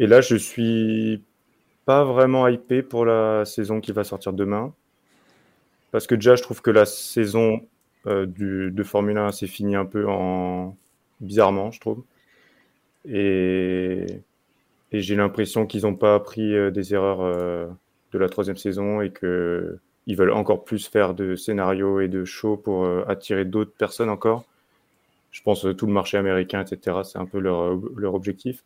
Et 0.01 0.07
là, 0.09 0.21
je 0.21 0.35
suis 0.37 1.23
pas 1.85 2.05
vraiment 2.05 2.49
hypé 2.49 2.83
pour 2.83 3.05
la 3.05 3.45
saison 3.45 3.81
qui 3.81 3.93
va 3.93 4.05
sortir 4.05 4.33
demain. 4.33 4.73
Parce 5.93 6.07
que 6.07 6.15
déjà, 6.15 6.37
je 6.37 6.43
trouve 6.43 6.63
que 6.63 6.71
la 6.71 6.87
saison 6.87 7.61
euh, 8.07 8.27
de 8.27 8.83
Formule 8.83 9.19
1 9.19 9.33
s'est 9.33 9.47
finie 9.47 9.77
un 9.77 9.85
peu 9.85 10.09
en 10.09 10.77
bizarrement, 11.21 11.71
je 11.71 11.81
trouve. 11.81 12.03
Et, 13.09 14.07
j'ai 14.93 15.17
l'impression 15.17 15.67
qu'ils 15.67 15.83
n'ont 15.83 15.97
pas 15.97 16.15
appris 16.15 16.55
euh, 16.55 16.71
des 16.71 16.95
erreurs 16.95 17.21
euh, 17.21 17.67
de 18.13 18.19
la 18.19 18.29
troisième 18.29 18.57
saison 18.57 19.01
et 19.01 19.11
que 19.11 19.79
ils 20.07 20.17
veulent 20.17 20.31
encore 20.31 20.65
plus 20.65 20.87
faire 20.87 21.15
de 21.15 21.35
scénarios 21.35 22.01
et 22.01 22.09
de 22.09 22.25
shows 22.25 22.57
pour 22.59 22.87
attirer 23.09 23.45
d'autres 23.45 23.73
personnes 23.73 24.11
encore. 24.11 24.45
Je 25.35 25.43
pense 25.43 25.67
euh, 25.67 25.75
tout 25.75 25.87
le 25.87 25.93
marché 25.93 26.17
américain, 26.17 26.63
etc. 26.65 26.99
C'est 27.03 27.19
un 27.19 27.27
peu 27.27 27.41
leur 27.41 28.15
objectif. 28.15 28.63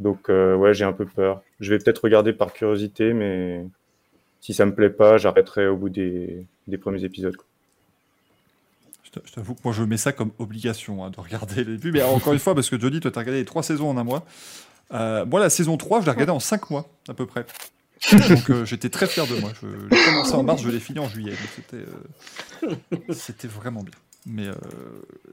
Donc 0.00 0.28
euh, 0.30 0.56
ouais, 0.56 0.74
j'ai 0.74 0.84
un 0.84 0.92
peu 0.92 1.06
peur. 1.06 1.42
Je 1.60 1.70
vais 1.72 1.78
peut-être 1.78 2.02
regarder 2.02 2.32
par 2.32 2.52
curiosité, 2.52 3.12
mais 3.12 3.64
si 4.40 4.54
ça 4.54 4.64
me 4.66 4.74
plaît 4.74 4.90
pas, 4.90 5.18
j'arrêterai 5.18 5.68
au 5.68 5.76
bout 5.76 5.90
des, 5.90 6.46
des 6.66 6.78
premiers 6.78 7.04
épisodes. 7.04 7.36
Je 9.04 9.10
t'a- 9.10 9.20
je 9.24 9.32
t'avoue 9.32 9.54
que 9.54 9.60
moi, 9.64 9.72
je 9.74 9.82
mets 9.82 9.96
ça 9.98 10.12
comme 10.12 10.30
obligation 10.38 11.04
hein, 11.04 11.10
de 11.10 11.20
regarder 11.20 11.64
les 11.64 11.76
vues. 11.76 11.92
Mais 11.92 12.02
encore 12.02 12.32
une 12.32 12.38
fois, 12.38 12.54
parce 12.54 12.70
que 12.70 12.80
Jody, 12.80 13.00
toi, 13.00 13.10
t'as 13.10 13.20
regardé 13.20 13.40
les 13.40 13.44
trois 13.44 13.62
saisons 13.62 13.90
en 13.90 13.96
un 13.98 14.04
mois. 14.04 14.24
Euh, 14.92 15.24
moi, 15.26 15.38
la 15.40 15.50
saison 15.50 15.76
3, 15.76 16.00
je 16.00 16.06
l'ai 16.06 16.10
regardée 16.12 16.32
en 16.32 16.40
5 16.40 16.70
mois, 16.70 16.88
à 17.08 17.14
peu 17.14 17.26
près. 17.26 17.44
Donc, 18.28 18.50
euh, 18.50 18.64
j'étais 18.64 18.88
très 18.88 19.06
fier 19.06 19.26
de 19.26 19.34
moi. 19.36 19.50
Je 19.60 19.66
l'ai 19.66 20.04
commencé 20.04 20.32
en 20.34 20.42
mars, 20.42 20.62
je 20.62 20.68
l'ai 20.70 20.80
fini 20.80 20.98
en 20.98 21.08
juillet. 21.08 21.34
C'était, 23.12 23.46
vraiment 23.48 23.82
bien. 23.82 23.94
Mais 24.26 24.46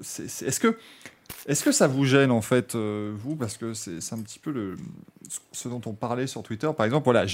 est-ce 0.02 0.60
que, 0.60 0.78
est-ce 1.48 1.64
que 1.64 1.72
ça 1.72 1.88
vous 1.88 2.06
gêne, 2.06 2.32
en 2.32 2.42
fait, 2.42 2.76
euh, 2.76 3.14
vous 3.16 3.36
Parce 3.36 3.58
que 3.58 3.74
c'est 3.74 4.14
un 4.14 4.22
petit 4.22 4.40
peu 4.40 4.52
le, 4.52 4.76
ce 5.52 5.70
dont 5.70 5.82
on 5.86 5.94
parlait 5.94 6.28
sur 6.28 6.44
Twitter. 6.44 6.70
Par 6.76 6.86
exemple, 6.86 7.06
voilà, 7.06 7.26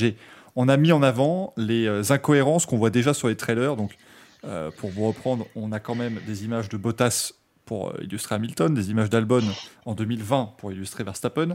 on 0.55 0.67
a 0.69 0.77
mis 0.77 0.91
en 0.91 1.03
avant 1.03 1.53
les 1.57 1.87
euh, 1.87 2.03
incohérences 2.09 2.65
qu'on 2.65 2.77
voit 2.77 2.89
déjà 2.89 3.13
sur 3.13 3.27
les 3.27 3.35
trailers. 3.35 3.75
Donc, 3.75 3.97
euh, 4.45 4.71
pour 4.77 4.89
vous 4.89 5.07
reprendre, 5.07 5.47
on 5.55 5.71
a 5.71 5.79
quand 5.79 5.95
même 5.95 6.19
des 6.27 6.45
images 6.45 6.69
de 6.69 6.77
Bottas 6.77 7.33
pour 7.65 7.93
illustrer 8.01 8.35
Hamilton, 8.35 8.73
des 8.73 8.91
images 8.91 9.09
d'Albon 9.09 9.43
en 9.85 9.95
2020 9.95 10.55
pour 10.57 10.71
illustrer 10.71 11.03
Verstappen. 11.03 11.53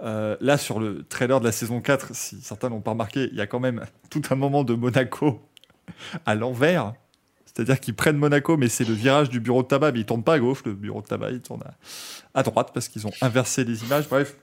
Là, 0.00 0.56
sur 0.56 0.78
le 0.78 1.02
trailer 1.02 1.40
de 1.40 1.44
la 1.44 1.50
saison 1.50 1.80
4, 1.80 2.14
si 2.14 2.40
certains 2.40 2.68
l'ont 2.68 2.80
pas 2.80 2.92
remarqué, 2.92 3.28
il 3.32 3.36
y 3.36 3.40
a 3.40 3.48
quand 3.48 3.58
même 3.58 3.84
tout 4.10 4.22
un 4.30 4.36
moment 4.36 4.62
de 4.62 4.74
Monaco 4.74 5.42
à 6.26 6.36
l'envers. 6.36 6.94
C'est-à-dire 7.58 7.80
qu'ils 7.80 7.94
prennent 7.96 8.18
Monaco, 8.18 8.56
mais 8.56 8.68
c'est 8.68 8.84
le 8.84 8.94
virage 8.94 9.30
du 9.30 9.40
bureau 9.40 9.64
de 9.64 9.66
tabac, 9.66 9.90
mais 9.90 9.98
il 9.98 10.06
tourne 10.06 10.22
pas 10.22 10.34
à 10.34 10.38
gauche, 10.38 10.62
le 10.64 10.74
bureau 10.74 11.02
de 11.02 11.08
tabac, 11.08 11.32
il 11.32 11.40
tourne 11.40 11.64
à, 12.32 12.42
droite 12.44 12.70
parce 12.72 12.86
qu'ils 12.86 13.04
ont 13.08 13.12
inversé 13.20 13.64
les 13.64 13.82
images. 13.82 14.08
Bref, 14.08 14.36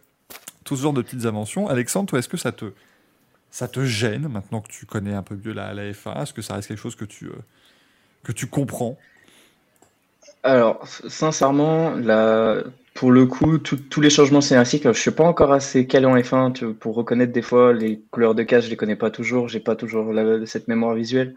tout 0.66 0.76
ce 0.76 0.82
genre 0.82 0.92
de 0.92 1.02
petites 1.02 1.26
inventions. 1.26 1.70
Alexandre, 1.70 2.10
toi, 2.10 2.20
est-ce 2.20 2.28
que 2.28 2.36
ça 2.36 2.52
te, 2.52 2.74
ça 3.52 3.70
te 3.70 3.86
gêne 3.86 4.28
maintenant 4.28 4.60
que 4.60 4.68
tu 4.68 4.86
connais 4.86 5.14
un 5.14 5.24
peu 5.24 5.38
mieux 5.46 5.54
la, 5.54 5.74
la 5.74 5.94
F1 5.94 6.24
Est-ce 6.24 6.34
que 6.34 6.42
ça 6.42 6.56
reste 6.56 6.68
quelque 6.68 6.78
chose 6.78 6.98
que 6.98 7.06
tu, 7.06 7.28
euh, 7.28 7.36
que 8.24 8.34
tu 8.34 8.48
comprends? 8.48 8.98
Alors, 10.44 10.86
sincèrement, 10.86 11.92
là, 11.92 12.64
pour 12.96 13.14
le 13.14 13.26
coup, 13.28 13.60
tous 13.60 14.02
les 14.02 14.10
changements 14.10 14.42
scénaristiques, 14.42 14.84
je 14.92 15.00
suis 15.00 15.12
pas 15.12 15.24
encore 15.24 15.54
assez 15.54 15.88
calé 15.88 16.06
en 16.06 16.18
F1 16.22 16.52
tu- 16.52 16.74
pour 16.74 16.96
reconnaître 16.96 17.32
des 17.32 17.42
fois 17.42 17.72
les 17.72 18.02
couleurs 18.12 18.36
de 18.36 18.44
cage, 18.44 18.66
je 18.66 18.70
les 18.70 18.76
connais 18.76 18.98
pas 18.98 19.10
toujours, 19.10 19.48
j'ai 19.48 19.62
pas 19.62 19.78
toujours 19.78 20.12
la- 20.12 20.46
cette 20.46 20.68
mémoire 20.68 20.96
visuelle. 20.96 21.36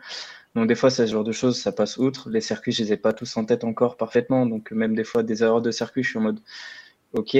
Donc 0.54 0.66
des 0.68 0.74
fois, 0.74 0.90
ce 0.90 1.06
genre 1.06 1.24
de 1.24 1.32
choses, 1.32 1.58
ça 1.60 1.72
passe 1.72 1.98
outre. 1.98 2.30
Les 2.30 2.40
circuits, 2.40 2.72
je 2.72 2.82
les 2.82 2.92
ai 2.94 2.96
pas 2.96 3.12
tous 3.12 3.36
en 3.36 3.44
tête 3.44 3.64
encore 3.64 3.96
parfaitement, 3.96 4.46
donc 4.46 4.70
même 4.72 4.94
des 4.94 5.04
fois 5.04 5.22
des 5.22 5.42
erreurs 5.42 5.62
de 5.62 5.70
circuit, 5.70 6.02
je 6.02 6.10
suis 6.10 6.18
en 6.18 6.22
mode 6.22 6.40
Ok, 7.12 7.38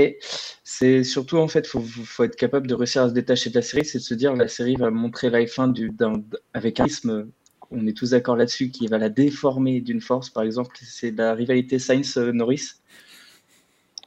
c'est 0.65 1.05
surtout 1.05 1.37
en 1.37 1.49
fait, 1.49 1.67
faut, 1.67 1.81
faut 1.83 2.25
être 2.25 2.37
capable 2.37 2.67
de 2.67 2.75
réussir 2.75 3.03
à 3.03 3.09
se 3.11 3.15
détacher 3.15 3.51
de 3.51 3.57
la 3.57 3.63
série, 3.63 3.85
c'est 3.85 3.99
de 3.99 4.03
se 4.03 4.15
dire 4.15 4.35
la 4.35 4.49
série 4.49 4.77
va 4.77 4.91
montrer 4.91 5.29
la 5.29 5.41
F1 5.43 5.69
du, 5.69 5.91
d'un- 5.91 6.23
avec 6.55 6.81
un 6.81 6.85
rythme, 6.85 7.29
on 7.71 7.87
est 7.87 7.93
tous 7.97 8.11
d'accord 8.11 8.37
là-dessus, 8.37 8.71
qui 8.71 8.87
va 8.87 8.97
la 8.99 9.11
déformer 9.11 9.81
d'une 9.83 10.01
force. 10.01 10.31
Par 10.31 10.43
exemple, 10.43 10.75
c'est 10.83 11.11
la 11.11 11.35
rivalité 11.35 11.79
Sainz-Norris. 11.79 12.77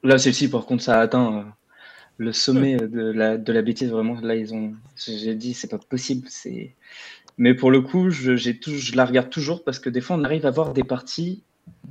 Là, 0.03 0.17
celle-ci, 0.17 0.49
par 0.49 0.65
contre, 0.65 0.83
ça 0.83 0.99
a 0.99 1.01
atteint 1.03 1.39
euh, 1.39 1.43
le 2.17 2.33
sommet 2.33 2.77
de 2.77 3.11
la, 3.11 3.37
de 3.37 3.61
bêtise. 3.61 3.91
Vraiment, 3.91 4.19
là, 4.21 4.35
ils 4.35 4.53
ont, 4.53 4.73
j'ai 4.97 5.35
dit, 5.35 5.53
c'est 5.53 5.67
pas 5.69 5.77
possible. 5.77 6.27
C'est, 6.29 6.75
mais 7.41 7.55
pour 7.55 7.71
le 7.71 7.81
coup, 7.81 8.11
je, 8.11 8.95
la 8.95 9.03
regarde 9.03 9.31
toujours 9.31 9.63
parce 9.63 9.79
que 9.79 9.89
des 9.89 9.99
fois, 9.99 10.15
on 10.15 10.23
arrive 10.23 10.45
à 10.45 10.51
voir 10.51 10.73
des 10.73 10.83
parties, 10.83 11.43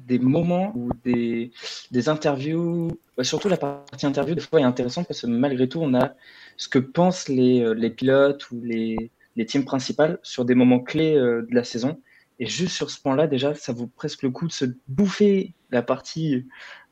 des 0.07 0.20
moments 0.20 0.72
ou 0.76 0.90
des, 1.05 1.51
des 1.90 2.09
interviews. 2.09 2.96
Surtout 3.22 3.48
la 3.48 3.57
partie 3.57 4.07
interview, 4.07 4.36
des 4.36 4.42
fois, 4.42 4.61
est 4.61 4.62
intéressante 4.62 5.09
parce 5.09 5.22
que 5.22 5.26
malgré 5.26 5.68
tout, 5.68 5.80
on 5.82 5.92
a 5.92 6.14
ce 6.57 6.68
que 6.68 6.78
pensent 6.78 7.28
les, 7.28 7.62
euh, 7.62 7.72
les 7.72 7.90
pilotes 7.90 8.48
ou 8.53 8.61
les, 8.62 9.11
les 9.34 9.44
teams 9.44 9.64
principales 9.64 10.20
sur 10.22 10.44
des 10.44 10.55
moments 10.55 10.78
clés 10.78 11.16
euh, 11.16 11.44
de 11.51 11.53
la 11.53 11.64
saison. 11.64 12.01
Et 12.38 12.46
juste 12.46 12.76
sur 12.76 12.88
ce 12.88 13.01
point-là, 13.03 13.26
déjà, 13.26 13.53
ça 13.53 13.72
vaut 13.72 13.88
presque 13.88 14.22
le 14.22 14.30
coup 14.30 14.46
de 14.46 14.53
se 14.53 14.66
bouffer 14.86 15.53
la 15.72 15.82
partie 15.82 16.46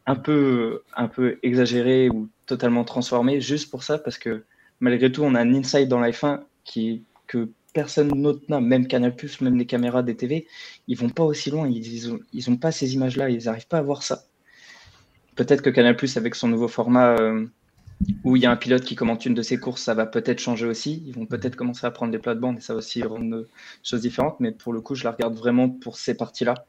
un 0.05 0.17
peu, 0.17 0.83
un 0.97 1.07
peu 1.07 1.39
exagérée 1.45 2.11
ou 2.11 2.29
totalement 2.47 2.83
transformée, 2.83 3.41
juste 3.41 3.71
pour 3.71 3.85
ça, 3.85 3.99
parce 3.99 4.19
que 4.19 4.43
malgré 4.81 5.13
tout, 5.13 5.23
on 5.23 5.37
a 5.37 5.41
un 5.43 5.55
inside 5.55 5.87
dans 5.87 6.01
la 6.01 6.11
F1 6.11 6.41
qui, 6.65 7.05
que 7.29 7.51
personne 7.73 8.09
d'autre 8.09 8.43
n'a, 8.49 8.61
même 8.61 8.87
Canal+, 8.87 9.15
même 9.41 9.59
les 9.59 9.67
caméras 9.67 10.03
des 10.03 10.17
TV, 10.17 10.47
ils 10.87 10.97
vont 10.97 11.11
pas 11.11 11.25
aussi 11.25 11.51
loin, 11.51 11.69
ils, 11.69 11.87
ils, 11.87 12.13
ont, 12.13 12.21
ils 12.33 12.51
ont 12.51 12.57
pas 12.57 12.73
ces 12.73 12.95
images-là, 12.95 13.31
ils 13.31 13.45
n'arrivent 13.45 13.69
pas 13.69 13.79
à 13.79 13.83
voir 13.83 14.03
ça. 14.03 14.25
Peut-être 15.37 15.63
que 15.63 15.71
Canal+, 15.71 15.97
avec 16.17 16.35
son 16.35 16.49
nouveau 16.49 16.69
format, 16.69 17.17
euh, 17.19 17.47
où 18.25 18.37
il 18.37 18.43
y 18.43 18.47
a 18.47 18.51
un 18.51 18.57
pilote 18.57 18.85
qui 18.85 18.95
commente 18.95 19.27
une 19.27 19.35
de 19.35 19.43
ses 19.43 19.59
courses, 19.59 19.83
ça 19.83 19.95
va 19.95 20.07
peut-être 20.07 20.41
changer 20.41 20.67
aussi. 20.67 21.03
Ils 21.07 21.15
vont 21.15 21.27
peut-être 21.27 21.57
commencer 21.57 21.87
à 21.87 21.91
prendre 21.91 22.13
des 22.13 22.19
plates-bandes 22.19 22.59
et 22.59 22.61
ça 22.61 22.73
va 22.73 22.79
aussi 22.79 23.03
rendre 23.03 23.43
des 23.43 23.47
choses 23.83 24.01
différentes. 24.01 24.41
Mais 24.41 24.53
pour 24.53 24.73
le 24.73 24.81
coup, 24.81 24.95
je 24.95 25.05
la 25.05 25.13
regarde 25.13 25.35
vraiment 25.35 25.69
pour 25.69 25.97
ces 25.97 26.15
parties-là 26.17 26.67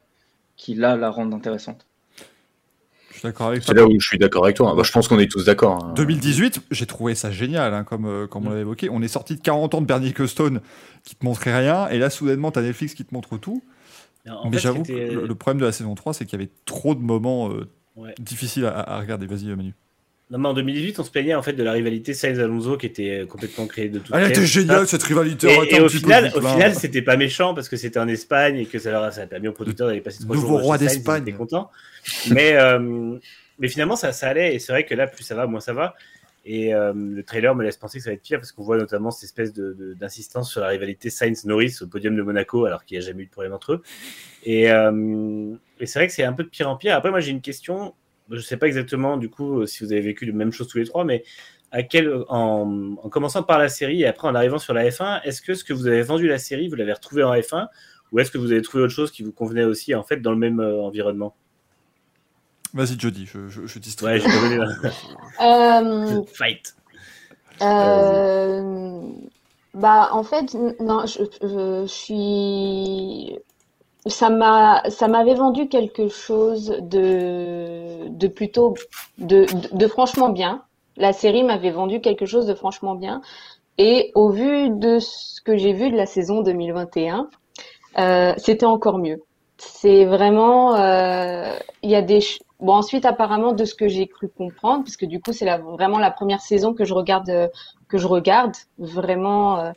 qui, 0.56 0.74
là, 0.74 0.96
la 0.96 1.10
rendent 1.10 1.34
intéressante. 1.34 1.86
Suis 3.20 3.28
d'accord 3.28 3.48
avec 3.48 3.62
C'est 3.62 3.74
toi. 3.74 3.82
là 3.82 3.86
où 3.86 4.00
je 4.00 4.06
suis 4.06 4.18
d'accord 4.18 4.44
avec 4.44 4.56
toi. 4.56 4.74
Bah, 4.74 4.82
je 4.82 4.90
pense 4.92 5.06
qu'on 5.08 5.18
est 5.18 5.30
tous 5.30 5.44
d'accord. 5.44 5.84
hein. 5.84 5.92
2018, 5.94 6.62
j'ai 6.70 6.86
trouvé 6.86 7.14
ça 7.14 7.30
génial, 7.30 7.74
hein, 7.74 7.84
comme, 7.84 8.06
euh, 8.06 8.26
comme 8.26 8.46
on 8.46 8.50
l'a 8.50 8.60
évoqué. 8.60 8.88
On 8.90 9.02
est 9.02 9.08
sorti 9.08 9.36
de 9.36 9.40
40 9.42 9.74
ans 9.74 9.80
de 9.82 9.86
Bernie 9.86 10.08
Ecclestone 10.08 10.60
qui 11.04 11.14
te 11.16 11.24
montrait 11.24 11.56
rien, 11.58 11.88
et 11.88 11.98
là, 11.98 12.08
soudainement, 12.08 12.50
t'as 12.50 12.62
Netflix 12.62 12.94
qui 12.94 13.04
te 13.04 13.12
montre 13.14 13.36
tout. 13.36 13.62
En 14.28 14.48
Mais 14.50 14.58
j'avoue 14.58 14.82
que 14.84 14.92
était- 14.92 15.10
le, 15.14 15.26
le 15.26 15.34
problème 15.34 15.60
de 15.60 15.66
la 15.66 15.72
saison 15.72 15.94
3, 15.94 16.14
c'est 16.14 16.24
qu'il 16.24 16.38
y 16.38 16.42
avait 16.42 16.50
trop 16.64 16.94
de 16.94 17.00
moments 17.00 17.50
euh, 17.50 17.68
Ouais. 17.96 18.14
difficiles 18.18 18.64
à, 18.64 18.78
à 18.78 18.98
regarder. 19.00 19.26
Vas-y, 19.26 19.46
Manu. 19.54 19.74
Non, 20.30 20.38
mais 20.38 20.48
en 20.48 20.54
2018, 20.54 21.00
on 21.00 21.04
se 21.04 21.10
plaignait 21.10 21.34
en 21.34 21.42
fait 21.42 21.54
de 21.54 21.62
la 21.64 21.72
rivalité 21.72 22.14
Sainz-Alonso 22.14 22.76
qui 22.76 22.86
était 22.86 23.20
euh, 23.22 23.26
complètement 23.26 23.66
créée 23.66 23.88
de 23.88 23.98
toutes 23.98 24.14
Elle 24.14 24.28
était 24.28 24.46
géniale, 24.46 24.80
ça. 24.80 24.92
cette 24.92 25.02
rivalité, 25.02 25.48
Et, 25.48 25.74
et 25.74 25.80
au 25.80 25.88
final, 25.88 26.30
de 26.30 26.38
au 26.38 26.40
final, 26.40 26.74
c'était 26.76 27.02
pas 27.02 27.16
méchant 27.16 27.52
parce 27.52 27.68
que 27.68 27.76
c'était 27.76 27.98
en 27.98 28.06
Espagne 28.06 28.56
et 28.58 28.66
que 28.66 28.78
ça 28.78 28.92
leur 28.92 29.02
a, 29.02 29.10
ça 29.10 29.22
a 29.22 29.26
permis 29.26 29.48
aux 29.48 29.52
producteurs 29.52 29.88
d'aller 29.88 30.00
passer 30.00 30.22
trois 30.22 30.36
Nouveau 30.36 30.48
jours 30.48 30.60
roi 30.62 30.78
d'Espagne. 30.78 31.24
Ils 31.26 31.34
contents. 31.34 31.70
Mais, 32.30 32.52
euh, 32.54 33.18
mais 33.58 33.66
finalement, 33.68 33.96
ça, 33.96 34.12
ça 34.12 34.28
allait. 34.28 34.54
Et 34.54 34.58
c'est 34.60 34.70
vrai 34.72 34.84
que 34.86 34.94
là, 34.94 35.06
plus 35.08 35.24
ça 35.24 35.34
va, 35.34 35.46
moins 35.48 35.58
ça 35.60 35.72
va. 35.72 35.94
Et 36.46 36.72
euh, 36.74 36.92
le 36.94 37.22
trailer 37.22 37.54
me 37.54 37.62
laisse 37.62 37.76
penser 37.76 37.98
que 37.98 38.04
ça 38.04 38.10
va 38.10 38.14
être 38.14 38.22
pire 38.22 38.38
parce 38.38 38.52
qu'on 38.52 38.62
voit 38.62 38.78
notamment 38.78 39.10
cette 39.10 39.24
espèce 39.24 39.52
de- 39.52 39.74
de- 39.78 39.92
d'insistance 39.94 40.50
sur 40.50 40.62
la 40.62 40.68
rivalité 40.68 41.10
Sainz-Norris 41.10 41.74
au 41.82 41.86
podium 41.86 42.16
de 42.16 42.22
Monaco 42.22 42.64
alors 42.64 42.84
qu'il 42.86 42.96
n'y 42.98 43.04
a 43.04 43.06
jamais 43.06 43.24
eu 43.24 43.26
de 43.26 43.30
problème 43.30 43.52
entre 43.52 43.72
eux. 43.74 43.82
Et, 44.44 44.70
euh, 44.70 45.52
et 45.80 45.86
c'est 45.86 45.98
vrai 45.98 46.06
que 46.06 46.14
c'est 46.14 46.22
un 46.24 46.32
peu 46.32 46.44
de 46.44 46.48
pire 46.48 46.70
en 46.70 46.76
pire. 46.76 46.94
Après, 46.94 47.10
moi, 47.10 47.20
j'ai 47.20 47.32
une 47.32 47.42
question. 47.42 47.94
Je 48.30 48.36
ne 48.36 48.40
sais 48.40 48.56
pas 48.56 48.66
exactement, 48.66 49.16
du 49.16 49.28
coup, 49.28 49.66
si 49.66 49.82
vous 49.84 49.92
avez 49.92 50.00
vécu 50.00 50.24
la 50.24 50.32
même 50.32 50.52
chose 50.52 50.68
tous 50.68 50.78
les 50.78 50.84
trois, 50.86 51.04
mais 51.04 51.24
à 51.72 51.82
quel, 51.82 52.12
en, 52.28 52.96
en 53.02 53.08
commençant 53.08 53.42
par 53.42 53.58
la 53.58 53.68
série 53.68 54.02
et 54.02 54.06
après 54.06 54.28
en 54.28 54.34
arrivant 54.34 54.58
sur 54.58 54.72
la 54.74 54.88
F1, 54.88 55.20
est-ce 55.24 55.42
que 55.42 55.54
ce 55.54 55.64
que 55.64 55.72
vous 55.72 55.86
avez 55.86 56.02
vendu 56.02 56.26
la 56.28 56.38
série, 56.38 56.68
vous 56.68 56.74
l'avez 56.76 56.92
retrouvé 56.92 57.22
en 57.22 57.32
F1 57.34 57.68
ou 58.12 58.18
est-ce 58.18 58.30
que 58.30 58.38
vous 58.38 58.50
avez 58.52 58.62
trouvé 58.62 58.82
autre 58.84 58.92
chose 58.92 59.10
qui 59.12 59.22
vous 59.22 59.32
convenait 59.32 59.64
aussi 59.64 59.94
en 59.94 60.02
fait 60.02 60.16
dans 60.18 60.32
le 60.32 60.36
même 60.36 60.58
euh, 60.60 60.80
environnement? 60.82 61.34
Vas-y, 62.74 62.98
Jody, 62.98 63.26
je, 63.26 63.48
je, 63.48 63.66
je. 63.66 64.04
Ouais, 64.04 64.18
donné 64.20 64.58
Euh, 65.42 66.22
Fight. 66.32 66.74
Euh, 67.62 69.00
bah, 69.74 70.08
en 70.12 70.22
fait, 70.22 70.54
non, 70.80 71.04
je, 71.06 71.24
je- 71.24 71.46
je 71.82 71.86
suis. 71.86 73.38
Ça 74.06 74.30
m'a, 74.30 74.82
ça 74.88 75.08
m'avait 75.08 75.34
vendu 75.34 75.68
quelque 75.68 76.08
chose 76.08 76.76
de, 76.80 78.08
de 78.08 78.28
plutôt, 78.28 78.74
de, 79.18 79.46
de, 79.72 79.86
franchement 79.86 80.30
bien. 80.30 80.62
La 80.96 81.12
série 81.12 81.42
m'avait 81.42 81.70
vendu 81.70 82.00
quelque 82.00 82.26
chose 82.26 82.46
de 82.46 82.54
franchement 82.54 82.94
bien. 82.94 83.20
Et 83.78 84.10
au 84.14 84.30
vu 84.30 84.70
de 84.70 84.98
ce 84.98 85.40
que 85.42 85.56
j'ai 85.56 85.72
vu 85.72 85.90
de 85.90 85.96
la 85.96 86.06
saison 86.06 86.42
2021, 86.42 87.28
euh, 87.98 88.34
c'était 88.38 88.66
encore 88.66 88.98
mieux. 88.98 89.22
C'est 89.58 90.06
vraiment, 90.06 90.74
euh, 90.76 91.52
il 91.82 91.90
y 91.90 91.94
a 91.94 92.02
des, 92.02 92.20
bon 92.60 92.72
ensuite 92.74 93.04
apparemment 93.04 93.52
de 93.52 93.64
ce 93.64 93.74
que 93.74 93.88
j'ai 93.88 94.06
cru 94.06 94.28
comprendre, 94.28 94.84
parce 94.84 94.96
que 94.96 95.06
du 95.06 95.20
coup 95.20 95.32
c'est 95.32 95.44
la, 95.44 95.58
vraiment 95.58 95.98
la 95.98 96.10
première 96.10 96.40
saison 96.40 96.72
que 96.72 96.84
je 96.84 96.94
regarde, 96.94 97.50
que 97.88 97.98
je 97.98 98.06
regarde 98.06 98.54
vraiment 98.78 99.58
euh, 99.58 99.72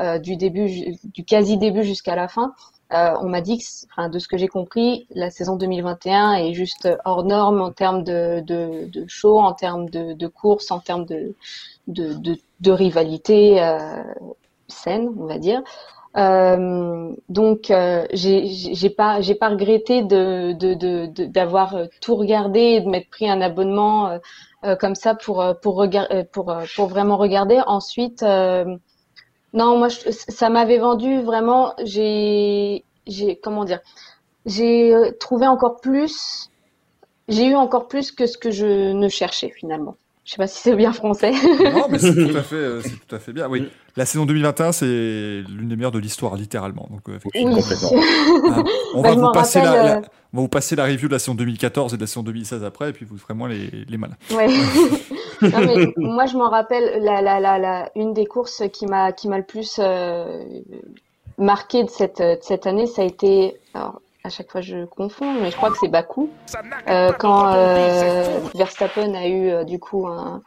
euh, 0.00 0.18
du 0.18 0.36
début, 0.36 0.68
du 1.04 1.24
quasi 1.24 1.56
début 1.56 1.82
jusqu'à 1.82 2.14
la 2.14 2.28
fin. 2.28 2.52
Euh, 2.92 3.14
on 3.20 3.28
m'a 3.28 3.40
dit 3.42 3.58
que, 3.58 3.64
enfin 3.92 4.08
de 4.08 4.18
ce 4.18 4.28
que 4.28 4.38
j'ai 4.38 4.48
compris, 4.48 5.06
la 5.10 5.30
saison 5.30 5.56
2021 5.56 6.34
est 6.34 6.54
juste 6.54 6.88
hors 7.04 7.24
norme 7.24 7.60
en 7.60 7.70
termes 7.70 8.02
de, 8.02 8.40
de, 8.46 8.88
de 8.90 9.04
show, 9.08 9.38
en 9.38 9.52
termes 9.52 9.90
de, 9.90 10.14
de 10.14 10.26
course, 10.26 10.70
en 10.70 10.80
termes 10.80 11.04
de, 11.04 11.34
de, 11.86 12.70
rivalité 12.70 13.62
euh, 13.62 14.02
saine, 14.68 15.10
on 15.18 15.26
va 15.26 15.38
dire. 15.38 15.62
Euh, 16.16 17.12
donc 17.28 17.70
euh, 17.70 18.06
j'ai 18.12 18.90
pas 18.90 19.20
j'ai 19.20 19.34
pas 19.34 19.50
regretté 19.50 20.02
d'avoir 20.02 21.76
tout 22.00 22.16
regardé 22.16 22.60
et 22.60 22.80
de 22.80 22.88
m'être 22.88 23.10
pris 23.10 23.28
un 23.28 23.40
abonnement 23.42 24.08
euh, 24.08 24.18
euh, 24.64 24.74
comme 24.76 24.94
ça 24.94 25.14
pour 25.14 25.44
pour 25.62 25.86
pour 26.32 26.50
euh, 26.50 26.64
pour 26.74 26.86
vraiment 26.88 27.16
regarder. 27.18 27.60
Ensuite 27.66 28.22
euh, 28.22 28.76
non 29.52 29.78
moi 29.78 29.88
ça 29.90 30.50
m'avait 30.50 30.78
vendu 30.78 31.20
vraiment 31.22 31.74
j'ai 31.82 32.84
j'ai 33.06 33.36
comment 33.36 33.64
dire 33.64 33.80
j'ai 34.46 34.94
euh, 34.94 35.10
trouvé 35.18 35.46
encore 35.46 35.80
plus 35.80 36.50
j'ai 37.28 37.46
eu 37.46 37.54
encore 37.54 37.88
plus 37.88 38.10
que 38.10 38.26
ce 38.26 38.38
que 38.38 38.50
je 38.50 38.92
ne 38.92 39.08
cherchais 39.08 39.50
finalement. 39.50 39.96
Je 40.28 40.32
sais 40.34 40.36
pas 40.36 40.46
si 40.46 40.60
c'est 40.60 40.76
bien 40.76 40.92
français. 40.92 41.32
Non, 41.32 41.86
mais 41.88 41.98
c'est 41.98 42.12
tout 42.30 42.36
à 42.36 42.42
fait, 42.42 42.54
euh, 42.56 42.82
c'est 42.82 42.90
tout 43.08 43.14
à 43.16 43.18
fait 43.18 43.32
bien. 43.32 43.48
Oui, 43.48 43.66
la 43.96 44.04
saison 44.04 44.26
2021, 44.26 44.72
c'est 44.72 44.84
l'une 44.84 45.68
des 45.70 45.76
meilleures 45.76 45.90
de 45.90 45.98
l'histoire, 45.98 46.36
littéralement. 46.36 46.86
Donc, 46.90 47.00
euh, 47.08 47.16
effectivement. 47.16 47.56
Oui. 47.56 48.02
Ah, 48.50 48.62
on, 48.94 49.00
Bah, 49.02 49.08
va 49.08 49.14
je 49.14 49.20
vous 49.20 49.32
passer 49.32 49.60
la, 49.62 49.70
rappelle, 49.70 49.86
la- 49.86 49.96
euh, 49.96 50.00
on 50.34 50.36
va 50.36 50.42
vous 50.42 50.48
passer 50.48 50.76
la 50.76 50.84
review 50.84 51.08
de 51.08 51.14
la 51.14 51.18
saison 51.18 51.34
2014 51.34 51.94
et 51.94 51.96
de 51.96 52.02
la 52.02 52.06
saison 52.06 52.22
2016 52.22 52.62
après, 52.62 52.90
et 52.90 52.92
puis 52.92 53.06
vous 53.06 53.16
ferez 53.16 53.32
moins 53.32 53.48
les, 53.48 53.70
les 53.88 53.96
malins. 53.96 54.16
Ouais. 54.34 54.48
Non, 55.40 55.60
mais 55.60 55.86
moi, 55.96 56.26
je 56.26 56.36
m'en 56.36 56.50
rappelle, 56.50 57.00
la, 57.02 57.22
la, 57.22 57.38
la, 57.40 57.58
la, 57.58 57.90
une 57.94 58.12
des 58.12 58.26
courses 58.26 58.64
qui 58.72 58.86
m'a, 58.86 59.12
qui 59.12 59.28
m'a 59.28 59.38
le 59.38 59.44
plus 59.44 59.76
euh, 59.78 60.42
marqué 61.38 61.84
de 61.84 61.88
cette, 61.88 62.18
de 62.20 62.36
cette 62.42 62.66
année, 62.66 62.86
ça 62.86 63.00
a 63.02 63.04
été, 63.06 63.54
alors, 63.72 64.02
à 64.28 64.30
chaque 64.30 64.50
fois 64.50 64.60
je 64.60 64.84
confonds, 64.84 65.32
mais 65.40 65.50
je 65.50 65.56
crois 65.56 65.70
que 65.70 65.78
c'est 65.78 65.88
Bakou, 65.88 66.28
euh, 66.88 67.12
quand 67.18 67.54
euh, 67.54 68.38
Verstappen 68.54 69.14
a 69.14 69.26
eu 69.26 69.48
euh, 69.48 69.64
du 69.64 69.78
coup 69.78 70.06
un, 70.06 70.42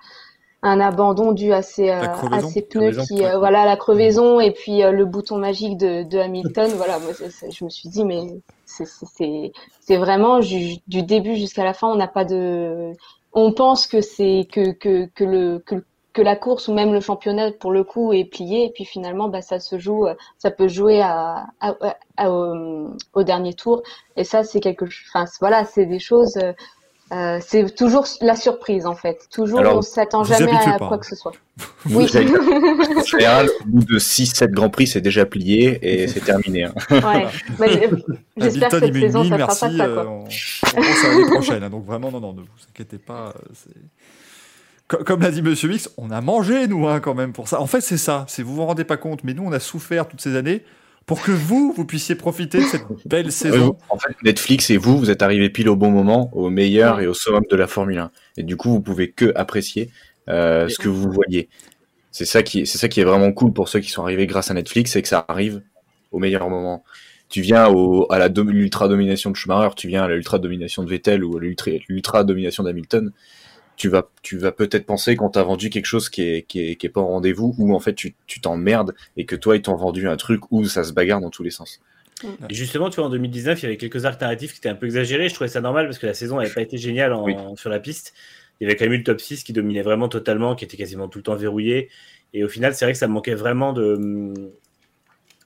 un 0.62 0.80
abandon 0.80 1.32
dû 1.32 1.52
à 1.52 1.64
ses, 1.64 1.90
euh, 1.90 2.04
à 2.04 2.08
crevaison. 2.10 2.48
ses 2.48 2.62
pneus 2.62 2.92
qui, 3.08 3.24
euh, 3.26 3.40
voilà, 3.40 3.66
la 3.66 3.76
crevaison 3.78 4.40
et 4.40 4.52
puis 4.52 4.84
euh, 4.84 4.92
le 4.92 5.06
bouton 5.06 5.38
magique 5.38 5.78
de, 5.78 6.04
de 6.04 6.20
Hamilton. 6.20 6.72
Voilà, 6.76 7.00
moi, 7.00 7.12
je 7.12 7.64
me 7.66 7.70
suis 7.70 7.90
dit, 7.90 8.06
mais 8.06 8.22
c'est, 8.66 9.98
vraiment 9.98 10.42
ju- 10.42 10.78
du 10.88 11.02
début 11.02 11.36
jusqu'à 11.36 11.64
la 11.64 11.74
fin, 11.74 11.88
on 11.88 11.96
n'a 11.96 12.08
pas 12.08 12.24
de, 12.24 12.94
on 13.34 13.52
pense 13.52 13.88
que 13.88 14.02
c'est 14.02 14.48
que, 14.52 14.72
que, 14.72 15.06
que 15.16 15.24
le, 15.24 15.60
que, 15.66 15.76
le- 15.76 15.86
que 16.14 16.22
la 16.22 16.36
course 16.36 16.68
ou 16.68 16.74
même 16.74 16.91
le 16.93 16.99
championnat 16.99 17.51
pour 17.51 17.72
le 17.72 17.84
coup 17.84 18.12
est 18.14 18.26
plié 18.26 18.65
et 18.65 18.72
puis 18.72 18.86
finalement 18.86 19.30
bah 19.30 19.41
ça 19.41 19.60
se 19.60 19.80
joue 19.80 20.07
euh, 20.07 20.14
ça 20.38 20.52
peut 20.52 20.68
jouer 20.68 21.02
à, 21.02 21.45
à, 21.61 21.73
à- 22.18 22.30
au, 22.31 22.91
au 23.14 23.23
dernier 23.23 23.53
tour 23.53 23.81
et 24.18 24.23
ça 24.26 24.44
c'est 24.44 24.60
quelque 24.60 24.86
chose 24.88 25.06
enfin 25.14 25.26
voilà 25.40 25.64
c'est 25.65 25.86
des 25.86 25.99
choses 25.99 26.38
euh, 26.38 26.53
Euh, 27.14 27.40
c'est 27.45 27.76
toujours 27.76 28.06
la 28.22 28.38
surprise 28.38 28.86
en 28.86 28.95
fait. 28.95 29.27
Toujours, 29.30 29.60
Alors, 29.60 29.76
on 29.80 29.81
s'attend 29.81 30.23
jamais 30.23 30.49
à 30.49 30.77
pas, 30.80 30.88
quoi 30.88 30.94
hein. 30.94 30.98
que 30.98 31.06
ce 31.06 31.18
soit. 31.18 31.34
Vous 31.84 31.99
Oui. 32.07 32.15
avez- 32.15 32.31
En 33.02 33.03
général, 33.03 33.49
au 33.49 33.65
bout 33.68 33.84
de 33.84 33.99
6-7 33.99 34.48
grands 34.52 34.69
prix, 34.69 34.88
c'est 34.88 35.02
déjà 35.02 35.26
plié 35.26 35.77
et 35.81 36.07
c'est 36.07 36.22
terminé. 36.23 36.64
hein. 36.64 36.73
Ouais. 36.90 37.27
Bah, 37.60 37.65
euh, 37.68 37.98
J'espère 38.38 38.69
que 38.69 38.80
cette 38.80 38.94
saison, 38.95 39.23
mine, 39.23 39.30
ça 39.31 39.38
fera 39.40 39.48
merci. 39.48 39.60
pas 39.60 39.77
ça. 39.77 39.84
euh, 39.90 39.94
Quoi. 39.94 40.06
on, 40.10 40.19
on 40.23 40.81
pense 40.88 41.03
à 41.03 41.07
l'année 41.10 41.31
prochaine. 41.36 41.64
hein, 41.65 41.69
donc 41.69 41.84
vraiment, 41.86 42.11
non, 42.11 42.22
non, 42.22 42.31
ne 42.31 42.40
vous 42.44 42.64
inquiétez 42.69 42.98
pas. 42.98 43.34
euh, 43.36 43.41
c'est- 43.56 43.81
Comme 45.05 45.22
l'a 45.22 45.31
dit 45.31 45.41
Monsieur 45.41 45.69
Mix, 45.69 45.89
on 45.97 46.11
a 46.11 46.22
mangé, 46.22 46.68
nous, 46.68 46.88
hein, 46.88 46.99
quand 46.99 47.13
même, 47.15 47.34
pour 47.34 47.47
ça. 47.47 47.59
En 47.61 47.68
fait, 47.68 47.81
c'est 47.81 47.97
ça. 47.97 48.26
C'est 48.27 48.43
vous 48.43 48.55
vous 48.55 48.65
rendez 48.65 48.84
pas 48.84 48.97
compte, 48.97 49.23
mais 49.23 49.34
nous, 49.34 49.43
on 49.43 49.51
a 49.51 49.59
souffert 49.59 50.07
toutes 50.07 50.22
ces 50.22 50.35
années 50.35 50.63
pour 51.05 51.22
que 51.22 51.31
vous, 51.31 51.73
vous 51.76 51.85
puissiez 51.85 52.15
profiter 52.15 52.59
de 52.59 52.63
cette 52.65 52.84
belle 53.05 53.31
saison. 53.31 53.77
En 53.89 53.97
fait, 53.97 54.15
Netflix 54.23 54.69
et 54.69 54.77
vous, 54.77 54.97
vous 54.97 55.09
êtes 55.09 55.22
arrivés 55.23 55.49
pile 55.49 55.68
au 55.69 55.76
bon 55.76 55.89
moment, 55.91 56.30
au 56.34 56.49
meilleur 56.49 56.99
et 57.01 57.07
au 57.07 57.13
summum 57.13 57.43
de 57.49 57.55
la 57.55 57.68
Formule 57.68 57.97
1. 57.97 58.11
Et 58.38 58.43
du 58.43 58.55
coup, 58.57 58.69
vous 58.69 58.81
pouvez 58.81 59.09
que 59.11 59.31
apprécier 59.35 59.89
euh, 60.30 60.68
ce 60.69 60.77
que 60.77 60.89
vous 60.89 61.11
voyez. 61.11 61.49
C'est 62.11 62.26
ça 62.26 62.43
qui, 62.43 62.61
est- 62.61 62.65
c'est 62.65 62.77
ça 62.77 62.88
qui 62.88 63.01
est 63.01 63.03
vraiment 63.05 63.31
cool 63.31 63.51
pour 63.53 63.68
ceux 63.69 63.80
qui 63.80 63.89
sont 63.89 64.03
arrivés 64.03 64.27
grâce 64.27 64.51
à 64.51 64.53
Netflix, 64.53 64.91
c'est 64.91 65.01
que 65.01 65.07
ça 65.07 65.26
arrive 65.27 65.61
au 66.11 66.19
meilleur 66.19 66.49
moment. 66.49 66.84
Tu 67.30 67.41
viens 67.41 67.68
au, 67.69 68.11
à 68.11 68.19
la 68.19 68.27
l'ultra 68.27 68.89
domination 68.89 69.31
de 69.31 69.35
Schumacher, 69.38 69.73
tu 69.76 69.88
viens 69.88 70.03
à 70.03 70.07
l'ultra 70.09 70.38
domination 70.38 70.84
de 70.84 70.89
Vettel 70.89 71.23
ou 71.23 71.38
à 71.38 71.41
l'ultra 71.41 72.23
domination 72.26 72.63
d'Hamilton. 72.63 73.11
Tu 73.82 73.90
vas, 73.90 74.08
tu 74.22 74.38
vas 74.38 74.52
peut-être 74.52 74.86
penser 74.86 75.16
qu'on 75.16 75.30
t'a 75.32 75.41
vendu 75.41 75.72
quelque 75.72 75.88
chose 75.88 76.08
qui 76.08 76.22
est, 76.22 76.44
qui 76.44 76.60
est, 76.70 76.76
qui 76.76 76.86
est 76.86 76.90
pas 76.90 77.02
au 77.02 77.08
rendez-vous, 77.08 77.56
ou 77.58 77.74
en 77.74 77.80
fait 77.80 77.95
tu, 77.95 78.14
tu 78.28 78.40
t'emmerdes 78.40 78.94
et 79.18 79.26
que 79.26 79.36
toi 79.36 79.56
ils 79.56 79.64
t'ont 79.64 79.76
vendu 79.76 80.08
un 80.08 80.18
truc 80.18 80.41
où 80.52 80.66
ça 80.66 80.84
se 80.84 80.94
bagarre 80.94 81.20
dans 81.20 81.32
tous 81.32 81.41
les 81.41 81.49
sens. 81.49 81.82
Et 82.48 82.53
justement, 82.53 82.91
tu 82.91 82.98
vois, 82.98 83.06
en 83.06 83.10
2019, 83.10 83.60
il 83.60 83.64
y 83.64 83.66
avait 83.66 83.78
quelques 83.78 84.06
arcs 84.06 84.22
narratifs 84.22 84.52
qui 84.52 84.60
étaient 84.60 84.70
un 84.70 84.76
peu 84.76 84.86
exagérés. 84.86 85.30
Je 85.30 85.34
trouvais 85.34 85.48
ça 85.48 85.62
normal 85.62 85.88
parce 85.88 85.98
que 85.98 86.06
la 86.06 86.14
saison 86.14 86.38
n'avait 86.38 86.53
pas 86.53 86.62
été 86.62 86.78
géniale 86.78 87.12
en- 87.14 87.24
Oui. 87.24 87.34
sur 87.56 87.72
la 87.72 87.80
piste. 87.80 88.14
Il 88.60 88.66
y 88.66 88.68
avait 88.68 88.76
quand 88.76 88.86
même 88.86 88.94
eu 88.94 88.98
le 88.98 89.03
top 89.03 89.20
6 89.20 89.44
qui 89.44 89.52
dominait 89.52 89.82
vraiment 89.82 90.10
totalement, 90.10 90.53
qui 90.56 90.64
était 90.64 90.78
quasiment 90.78 91.08
tout 91.08 91.18
le 91.18 91.24
temps 91.24 91.36
verrouillé. 91.36 91.90
Et 92.36 92.44
au 92.44 92.49
final, 92.49 92.76
c'est 92.76 92.86
vrai 92.86 92.91
que 92.94 92.99
ça 92.99 93.08
manquait 93.08 93.34
vraiment 93.34 93.74
de. 93.74 94.32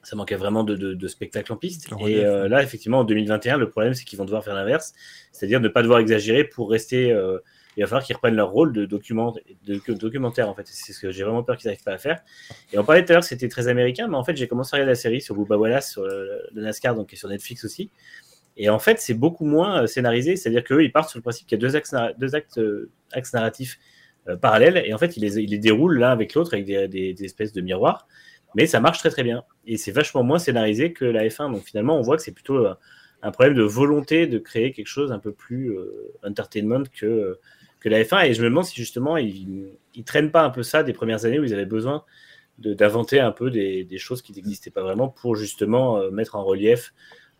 Ça 0.03 0.17
manquait 0.17 0.35
vraiment 0.35 0.65
de, 0.65 0.75
de- 0.75 0.93
de 0.93 1.07
spectacle 1.07 1.53
en 1.53 1.55
piste. 1.55 1.89
Le 1.89 2.09
Et 2.09 2.25
euh, 2.25 2.49
là, 2.49 2.61
effectivement, 2.61 2.99
en 2.99 3.03
2021, 3.05 3.57
le 3.57 3.69
problème, 3.69 3.93
c'est 3.93 4.03
qu'ils 4.03 4.19
vont 4.19 4.25
devoir 4.25 4.43
faire 4.43 4.53
l'inverse, 4.55 4.93
c'est-à-dire 5.31 5.61
ne 5.61 5.69
pas 5.69 5.81
devoir 5.81 5.99
exagérer 5.99 6.43
pour 6.43 6.69
rester. 6.69 7.13
euh, 7.13 7.37
il 7.77 7.81
va 7.83 7.87
falloir 7.87 8.03
qu'ils 8.03 8.15
reprennent 8.15 8.35
leur 8.35 8.49
rôle 8.49 8.73
de, 8.73 8.85
document, 8.85 9.35
de, 9.65 9.81
de 9.87 9.93
documentaire, 9.93 10.49
en 10.49 10.55
fait. 10.55 10.65
C'est 10.65 10.93
ce 10.93 10.99
que 10.99 11.11
j'ai 11.11 11.23
vraiment 11.23 11.43
peur 11.43 11.57
qu'ils 11.57 11.67
n'arrivent 11.67 11.83
pas 11.83 11.93
à 11.93 11.97
faire. 11.97 12.21
Et 12.71 12.77
on 12.77 12.83
parlait 12.83 13.03
tout 13.03 13.11
à 13.11 13.15
l'heure 13.15 13.21
que 13.21 13.27
c'était 13.27 13.49
très 13.49 13.67
américain, 13.67 14.07
mais 14.07 14.15
en 14.15 14.23
fait, 14.23 14.35
j'ai 14.35 14.47
commencé 14.47 14.73
à 14.73 14.77
regarder 14.77 14.91
la 14.91 14.95
série 14.95 15.21
sur 15.21 15.35
Bubba 15.35 15.57
Wallace, 15.57 15.91
sur 15.91 16.03
le, 16.03 16.41
le 16.53 16.61
NASCAR, 16.61 16.95
donc 16.95 17.09
qui 17.09 17.17
sur 17.17 17.29
Netflix 17.29 17.65
aussi. 17.65 17.89
Et 18.57 18.69
en 18.69 18.79
fait, 18.79 18.99
c'est 18.99 19.13
beaucoup 19.13 19.45
moins 19.45 19.83
euh, 19.83 19.87
scénarisé, 19.87 20.35
c'est-à-dire 20.35 20.63
qu'eux, 20.63 20.83
ils 20.83 20.91
partent 20.91 21.09
sur 21.09 21.19
le 21.19 21.23
principe 21.23 21.47
qu'il 21.47 21.57
y 21.57 21.59
a 21.59 21.61
deux 21.61 21.75
axes, 21.75 21.93
deux 22.17 22.35
actes, 22.35 22.57
euh, 22.57 22.89
axes 23.11 23.33
narratifs 23.33 23.79
euh, 24.27 24.37
parallèles, 24.37 24.81
et 24.85 24.93
en 24.93 24.97
fait, 24.97 25.17
ils 25.17 25.21
les, 25.21 25.39
ils 25.39 25.49
les 25.49 25.59
déroulent 25.59 25.99
l'un 25.99 26.11
avec 26.11 26.33
l'autre 26.33 26.53
avec 26.53 26.65
des, 26.65 27.15
espèces 27.23 27.53
de 27.53 27.61
miroirs, 27.61 28.07
mais 28.55 28.65
ça 28.65 28.79
marche 28.79 28.99
très 28.99 29.09
très 29.09 29.23
bien. 29.23 29.43
Et 29.67 29.77
c'est 29.77 29.91
vachement 29.91 30.23
moins 30.23 30.39
scénarisé 30.39 30.93
que 30.93 31.05
la 31.05 31.27
F1, 31.27 31.51
donc 31.51 31.63
finalement, 31.63 31.97
on 31.97 32.01
voit 32.01 32.15
que 32.17 32.23
c'est 32.23 32.31
plutôt 32.31 32.65
euh, 32.65 32.73
un 33.21 33.31
problème 33.31 33.55
de 33.55 33.63
volonté 33.63 34.27
de 34.27 34.39
créer 34.39 34.71
quelque 34.71 34.87
chose 34.87 35.11
un 35.11 35.19
peu 35.19 35.31
plus 35.31 35.71
euh, 35.71 36.13
entertainment 36.23 36.83
que, 36.93 37.05
euh, 37.05 37.39
que 37.85 37.89
la 37.89 38.03
F1, 38.03 38.25
et 38.25 38.33
je 38.33 38.41
me 38.41 38.49
demande 38.49 38.65
si 38.65 38.75
justement, 38.75 39.15
ils, 39.15 39.77
traînent 40.07 40.31
pas 40.31 40.43
un 40.43 40.49
peu 40.49 40.63
ça 40.63 40.81
des 40.81 40.91
premières 40.91 41.23
années 41.25 41.37
où 41.37 41.43
ils 41.43 41.53
avaient 41.53 41.67
besoin 41.67 42.03
de- 42.57 42.73
d'inventer 42.73 43.19
un 43.19 43.31
peu 43.31 43.51
des, 43.51 43.83
des 43.83 43.97
choses 43.99 44.23
qui 44.23 44.33
n'existaient 44.33 44.71
pas 44.71 44.81
vraiment 44.81 45.07
pour 45.07 45.35
justement 45.35 45.99
euh, 45.99 46.09
mettre 46.09 46.35
en 46.35 46.43
relief 46.43 46.93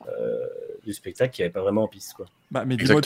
euh, 0.07 0.45
du 0.83 0.93
spectacle 0.93 1.33
qui 1.33 1.41
n'avait 1.41 1.51
pas 1.51 1.61
vraiment 1.61 1.85
en 1.85 1.87
piste. 1.87 2.13
Quoi. 2.13 2.27
Bah, 2.51 2.63
mais 2.63 2.77
dis-moi 2.77 3.01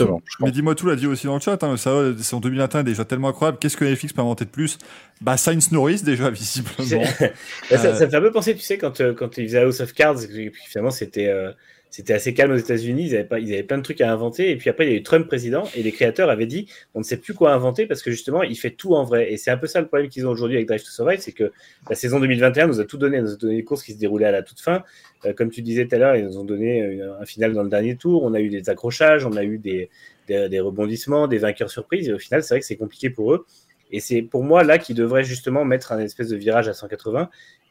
tout, 0.75 0.85
l'a 0.85 0.97
dit 0.97 1.07
aussi 1.07 1.27
dans 1.27 1.35
le 1.35 1.39
chat. 1.39 1.63
Hein, 1.63 1.77
ça, 1.77 2.11
c'est 2.17 2.35
en 2.35 2.41
2021 2.41 2.83
déjà 2.83 3.05
tellement 3.05 3.29
incroyable. 3.29 3.57
Qu'est-ce 3.57 3.77
que 3.77 3.85
Netflix 3.85 4.11
peut 4.11 4.19
inventer 4.19 4.43
de 4.43 4.49
plus? 4.49 4.77
Bah, 5.21 5.37
Science 5.37 5.71
Norris 5.71 6.01
déjà 6.03 6.29
visiblement. 6.29 7.01
Là, 7.01 7.07
ça, 7.69 7.85
Euh, 7.87 7.95
ça 7.95 8.05
me 8.05 8.09
fait 8.11 8.17
un 8.17 8.21
peu 8.21 8.31
penser, 8.31 8.53
tu 8.53 8.61
sais, 8.63 8.77
quand, 8.77 8.99
euh, 8.99 9.13
quand 9.13 9.37
ils 9.37 9.45
faisaient 9.45 9.61
House 9.61 9.79
of 9.79 9.93
Cards, 9.93 10.23
et 10.23 10.49
puis 10.49 10.61
finalement 10.65 10.91
c'était 10.91 11.27
euh, 11.29 11.53
c'était 11.89 12.13
assez 12.13 12.33
calme 12.33 12.51
aux 12.51 12.57
États-Unis, 12.57 13.07
ils 13.07 13.15
avaient, 13.15 13.23
pas, 13.23 13.37
plein 13.67 13.77
de 13.77 13.83
trucs 13.83 14.01
à 14.01 14.11
inventer, 14.11 14.51
et 14.51 14.57
puis 14.57 14.69
après 14.69 14.85
il 14.85 14.91
y 14.91 14.95
a 14.95 14.97
eu 14.97 15.03
Trump 15.03 15.25
président, 15.27 15.67
et 15.75 15.81
les 15.81 15.91
créateurs 15.91 16.29
avaient 16.29 16.45
dit 16.45 16.67
on 16.93 16.99
ne 16.99 17.03
sait 17.03 17.17
plus 17.17 17.33
quoi 17.33 17.51
inventer 17.51 17.87
parce 17.87 18.03
que 18.03 18.11
justement 18.11 18.43
il 18.43 18.55
fait 18.55 18.71
tout 18.71 18.93
en 18.93 19.03
vrai. 19.03 19.31
Et 19.31 19.37
c'est 19.37 19.51
un 19.51 19.57
peu 19.57 19.67
ça 19.67 19.81
le 19.81 19.87
problème 19.87 20.09
qu'ils 20.09 20.27
ont 20.27 20.29
aujourd'hui 20.29 20.57
avec 20.57 20.67
Drive 20.67 20.83
to 20.83 20.89
Survive, 20.89 21.19
c'est 21.19 21.31
que 21.31 21.51
la 21.89 21.95
saison 21.95 22.19
2021 22.19 22.67
nous 22.67 22.79
a 22.79 22.85
tout 22.85 22.97
donné, 22.97 23.21
nous 23.21 23.33
a 23.33 23.37
donné 23.37 23.55
des 23.55 23.63
courses 23.63 23.83
qui 23.83 23.93
se 23.93 23.97
déroulaient 23.97 24.27
à 24.27 24.31
la 24.31 24.43
toute 24.43 24.59
fin. 24.59 24.83
Euh, 25.25 25.33
comme 25.33 25.49
tu 25.49 25.61
disais 25.61 25.87
tout 25.87 25.95
à 25.95 25.97
l'heure, 25.97 26.15
ils 26.15 26.25
nous 26.25 26.37
ont 26.37 26.45
donné 26.45 26.81
euh, 26.81 27.19
un 27.19 27.25
final 27.25 27.53
dans 27.53 27.63
le 27.63 27.69
dernier 27.69 27.95
tour, 27.95 28.23
on 28.23 28.33
a 28.33 28.39
eu 28.39 28.49
des 28.49 28.69
accrochages, 28.69 29.25
on 29.25 29.35
a 29.35 29.43
eu 29.43 29.57
des 29.57 29.89
rebondissements, 30.29 31.27
des 31.27 31.39
vainqueurs 31.39 31.71
surprises, 31.71 32.07
et 32.07 32.13
au 32.13 32.19
final 32.19 32.43
c'est 32.43 32.53
vrai 32.53 32.59
que 32.59 32.65
c'est 32.65 32.77
compliqué 32.77 33.09
pour 33.09 33.33
eux. 33.33 33.45
Et 33.91 33.99
c'est 33.99 34.21
pour 34.21 34.43
moi 34.43 34.63
là 34.63 34.77
qu'ils 34.77 34.95
devraient 34.95 35.23
justement 35.23 35.65
mettre 35.65 35.91
un 35.91 35.99
espèce 35.99 36.29
de 36.29 36.37
virage 36.37 36.67
à 36.67 36.73
180 36.73 37.29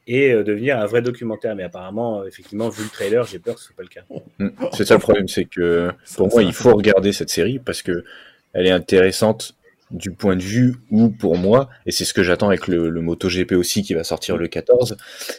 et 0.09 0.33
euh, 0.33 0.43
devenir 0.43 0.79
un 0.79 0.87
vrai 0.87 1.03
documentaire. 1.03 1.55
Mais 1.55 1.63
apparemment, 1.63 2.23
euh, 2.23 2.27
effectivement, 2.27 2.69
vu 2.69 2.83
le 2.83 2.89
trailer, 2.89 3.25
j'ai 3.25 3.39
peur 3.39 3.55
que 3.55 3.61
ce 3.61 3.67
soit 3.67 3.77
pas 3.77 3.85
le 3.85 3.89
cas. 3.89 4.03
Mm. 4.39 4.49
C'est 4.73 4.87
ça 4.87 4.95
le 4.95 5.01
problème, 5.01 5.29
c'est 5.29 5.45
que 5.45 5.93
pour 6.17 6.29
moi, 6.29 6.43
il 6.43 6.53
faut 6.53 6.75
regarder 6.75 7.13
cette 7.13 7.31
série 7.31 7.61
parce 7.61 7.83
que 7.83 8.05
elle 8.55 8.67
est 8.67 8.73
intéressante 8.73 9.55
du 9.91 10.11
point 10.11 10.37
de 10.37 10.43
vue 10.43 10.77
où, 10.91 11.09
pour 11.09 11.37
moi, 11.37 11.69
et 11.87 11.93
c'est 11.93 12.05
ce 12.05 12.13
que 12.13 12.23
j'attends 12.23 12.49
avec 12.49 12.67
le, 12.69 12.91
le 12.91 13.01
MotoGP 13.01 13.53
aussi 13.53 13.83
qui 13.83 13.95
va 13.95 14.05
sortir 14.05 14.37
le 14.37 14.47
14, 14.47 14.97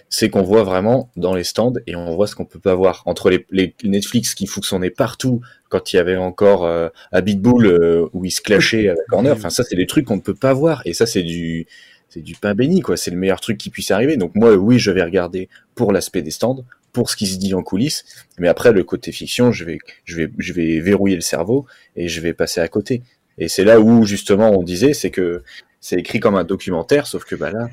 c'est 0.10 0.30
qu'on 0.30 0.42
voit 0.42 0.64
vraiment 0.64 1.12
dans 1.16 1.36
les 1.36 1.44
stands 1.44 1.74
et 1.86 1.96
on 1.96 2.16
voit 2.16 2.28
ce 2.28 2.36
qu'on 2.36 2.46
peut 2.46 2.60
pas 2.60 2.74
voir 2.74 3.04
entre 3.06 3.30
les, 3.30 3.46
les 3.52 3.76
Netflix 3.84 4.34
qui 4.34 4.50
nez 4.80 4.90
partout 4.90 5.42
quand 5.70 5.94
il 5.94 5.98
y 5.98 6.00
avait 6.00 6.18
encore 6.18 6.66
euh, 6.66 6.90
Habitbull 7.12 7.68
euh, 7.68 8.08
où 8.14 8.26
ils 8.26 8.32
se 8.32 8.42
clashaient 8.42 8.90
avec 8.90 9.06
Corner. 9.08 9.34
Enfin, 9.38 9.50
ça, 9.50 9.64
c'est 9.64 9.76
des 9.76 9.86
trucs 9.86 10.06
qu'on 10.06 10.16
ne 10.16 10.22
peut 10.22 10.34
pas 10.34 10.54
voir 10.54 10.82
et 10.86 10.94
ça, 10.94 11.06
c'est 11.06 11.24
du 11.24 11.68
c'est 12.10 12.22
du 12.22 12.36
pain 12.36 12.56
béni 12.56 12.82
quoi. 12.82 12.98
C'est 12.98 13.12
le 13.12 13.18
meilleur 13.18 13.40
truc 13.42 13.58
qui 13.58 13.70
puisse 13.70 13.92
arriver. 13.92 14.18
Donc 14.18 14.36
moi, 14.36 14.54
oui, 14.56 14.80
je 14.80 14.92
vais 14.92 15.04
regarder 15.04 15.50
pour 15.76 15.92
l'aspect 15.92 16.22
des 16.22 16.32
stands, 16.32 16.64
pour 16.94 17.10
ce 17.10 17.16
qui 17.16 17.28
se 17.28 17.38
dit 17.38 17.54
en 17.54 17.62
coulisses, 17.64 18.04
mais 18.40 18.48
après 18.48 18.72
le 18.72 18.84
côté 18.84 19.12
fiction, 19.12 19.52
je 19.52 19.64
vais 19.66 19.78
je 20.06 20.16
vais 20.18 20.32
je 20.40 20.54
vais 20.54 20.80
verrouiller 20.80 21.16
le 21.16 21.22
cerveau 21.22 21.66
et 21.96 22.08
je 22.08 22.20
vais 22.22 22.34
passer 22.34 22.62
à 22.62 22.68
côté. 22.68 23.04
Et 23.38 23.48
c'est 23.48 23.64
là 23.64 23.80
où 23.80 24.06
justement 24.06 24.52
on 24.52 24.64
disait, 24.64 24.94
c'est 24.94 25.12
que 25.12 25.44
c'est 25.82 25.98
écrit 25.98 26.20
comme 26.20 26.36
un 26.36 26.44
documentaire, 26.44 27.08
sauf 27.08 27.24
que 27.26 27.36
bah 27.36 27.52
là, 27.52 27.70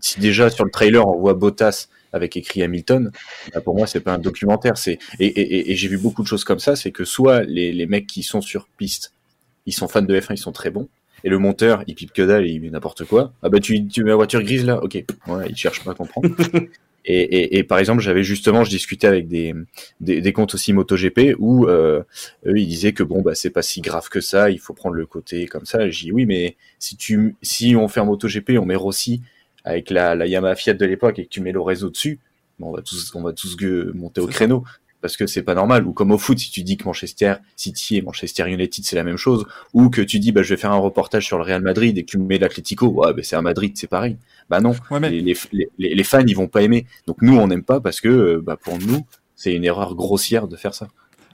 si 0.00 0.20
déjà 0.20 0.50
sur 0.50 0.64
le 0.64 0.70
trailer 0.70 1.06
on 1.08 1.18
voit 1.18 1.34
Bottas 1.34 1.88
avec 2.12 2.36
écrit 2.36 2.62
Hamilton, 2.62 3.10
bah 3.54 3.60
pour 3.62 3.74
moi 3.74 3.86
c'est 3.86 4.00
pas 4.00 4.12
un 4.14 4.18
documentaire. 4.18 4.76
C'est 4.78 4.98
et, 5.18 5.26
et, 5.26 5.40
et- 5.40 5.72
et 5.72 5.76
j'ai 5.76 5.88
vu 5.88 5.98
beaucoup 5.98 6.22
de 6.22 6.28
choses 6.28 6.44
comme 6.44 6.58
ça, 6.60 6.76
c'est 6.76 6.92
que 6.92 7.04
soit 7.04 7.42
les, 7.44 7.72
les 7.72 7.86
mecs 7.86 8.06
qui 8.06 8.22
sont 8.22 8.40
sur 8.42 8.68
piste, 8.76 9.12
ils 9.66 9.72
sont 9.72 9.88
fans 9.88 10.02
de 10.02 10.18
F1, 10.20 10.34
ils 10.34 10.38
sont 10.38 10.52
très 10.52 10.70
bons, 10.70 10.88
et 11.24 11.28
le 11.28 11.38
monteur 11.38 11.82
il 11.86 11.94
pipe 11.94 12.12
que 12.12 12.22
dalle, 12.22 12.46
il 12.46 12.60
met 12.60 12.70
n'importe 12.70 13.04
quoi. 13.04 13.32
Ah 13.42 13.48
bah 13.48 13.60
tu 13.60 13.86
tu 13.88 14.02
mets 14.04 14.10
la 14.10 14.16
voiture 14.16 14.42
grise 14.42 14.64
là, 14.64 14.82
ok, 14.82 14.94
ouais, 15.28 15.46
il 15.48 15.56
cherche 15.56 15.82
pas 15.84 15.92
à 15.92 15.94
comprendre. 15.94 16.30
Et, 17.10 17.20
et, 17.22 17.58
et 17.58 17.62
par 17.64 17.78
exemple, 17.78 18.02
j'avais 18.02 18.22
justement, 18.22 18.64
je 18.64 18.70
discutais 18.70 19.06
avec 19.06 19.28
des, 19.28 19.54
des, 20.00 20.20
des 20.20 20.32
comptes 20.34 20.52
aussi 20.52 20.74
MotoGP 20.74 21.36
où 21.38 21.66
euh, 21.66 22.02
eux 22.44 22.58
ils 22.58 22.66
disaient 22.66 22.92
que 22.92 23.02
bon 23.02 23.22
bah 23.22 23.34
c'est 23.34 23.48
pas 23.48 23.62
si 23.62 23.80
grave 23.80 24.10
que 24.10 24.20
ça, 24.20 24.50
il 24.50 24.58
faut 24.58 24.74
prendre 24.74 24.94
le 24.94 25.06
côté 25.06 25.46
comme 25.46 25.64
ça. 25.64 25.88
J'ai 25.88 26.06
dit 26.06 26.12
oui, 26.12 26.26
mais 26.26 26.56
si 26.78 26.96
tu 26.98 27.34
si 27.40 27.74
on 27.76 27.88
fait 27.88 28.00
un 28.00 28.04
MotoGP, 28.04 28.58
on 28.60 28.66
met 28.66 28.74
Rossi 28.74 29.22
avec 29.64 29.88
la, 29.88 30.14
la 30.16 30.26
Yamaha 30.26 30.54
Fiat 30.54 30.74
de 30.74 30.84
l'époque 30.84 31.18
et 31.18 31.24
que 31.24 31.30
tu 31.30 31.40
mets 31.40 31.52
le 31.52 31.62
réseau 31.62 31.88
dessus, 31.88 32.18
on 32.60 32.72
va 32.72 32.82
tous 32.82 33.12
on 33.14 33.22
va 33.22 33.32
tous 33.32 33.56
gueux- 33.56 33.92
monter 33.94 34.20
au 34.20 34.26
créneau 34.26 34.64
parce 35.00 35.16
que 35.16 35.26
c'est 35.26 35.42
pas 35.42 35.54
normal. 35.54 35.86
Ou 35.86 35.92
comme 35.92 36.10
au 36.10 36.18
foot, 36.18 36.38
si 36.38 36.50
tu 36.50 36.62
dis 36.62 36.76
que 36.76 36.84
Manchester 36.84 37.34
City 37.56 37.96
et 37.96 38.02
Manchester 38.02 38.48
United 38.50 38.84
c'est 38.84 38.96
la 38.96 39.04
même 39.04 39.16
chose, 39.16 39.46
ou 39.72 39.90
que 39.90 40.00
tu 40.00 40.18
dis 40.18 40.32
bah 40.32 40.42
je 40.42 40.54
vais 40.54 40.60
faire 40.60 40.72
un 40.72 40.76
reportage 40.78 41.26
sur 41.26 41.38
le 41.38 41.44
Real 41.44 41.62
Madrid 41.62 41.96
et 41.96 42.04
que 42.04 42.10
tu 42.10 42.18
mets 42.18 42.38
l'Atlético, 42.38 42.88
ouais 42.88 43.12
bah 43.12 43.22
c'est 43.22 43.36
à 43.36 43.42
Madrid, 43.42 43.72
c'est 43.76 43.86
pareil. 43.86 44.16
Bah 44.50 44.60
non, 44.60 44.74
les, 45.02 45.20
les, 45.20 45.36
les, 45.52 45.94
les 45.94 46.04
fans 46.04 46.24
ils 46.26 46.36
vont 46.36 46.48
pas 46.48 46.62
aimer. 46.62 46.86
Donc 47.06 47.22
nous 47.22 47.36
on 47.36 47.46
n'aime 47.46 47.64
pas 47.64 47.80
parce 47.80 48.00
que 48.00 48.08
euh, 48.08 48.42
bah 48.42 48.56
pour 48.56 48.78
nous 48.78 49.06
c'est 49.36 49.54
une 49.54 49.64
erreur 49.64 49.94
grossière 49.94 50.48
de 50.48 50.56
faire 50.56 50.74
ça. 50.74 50.88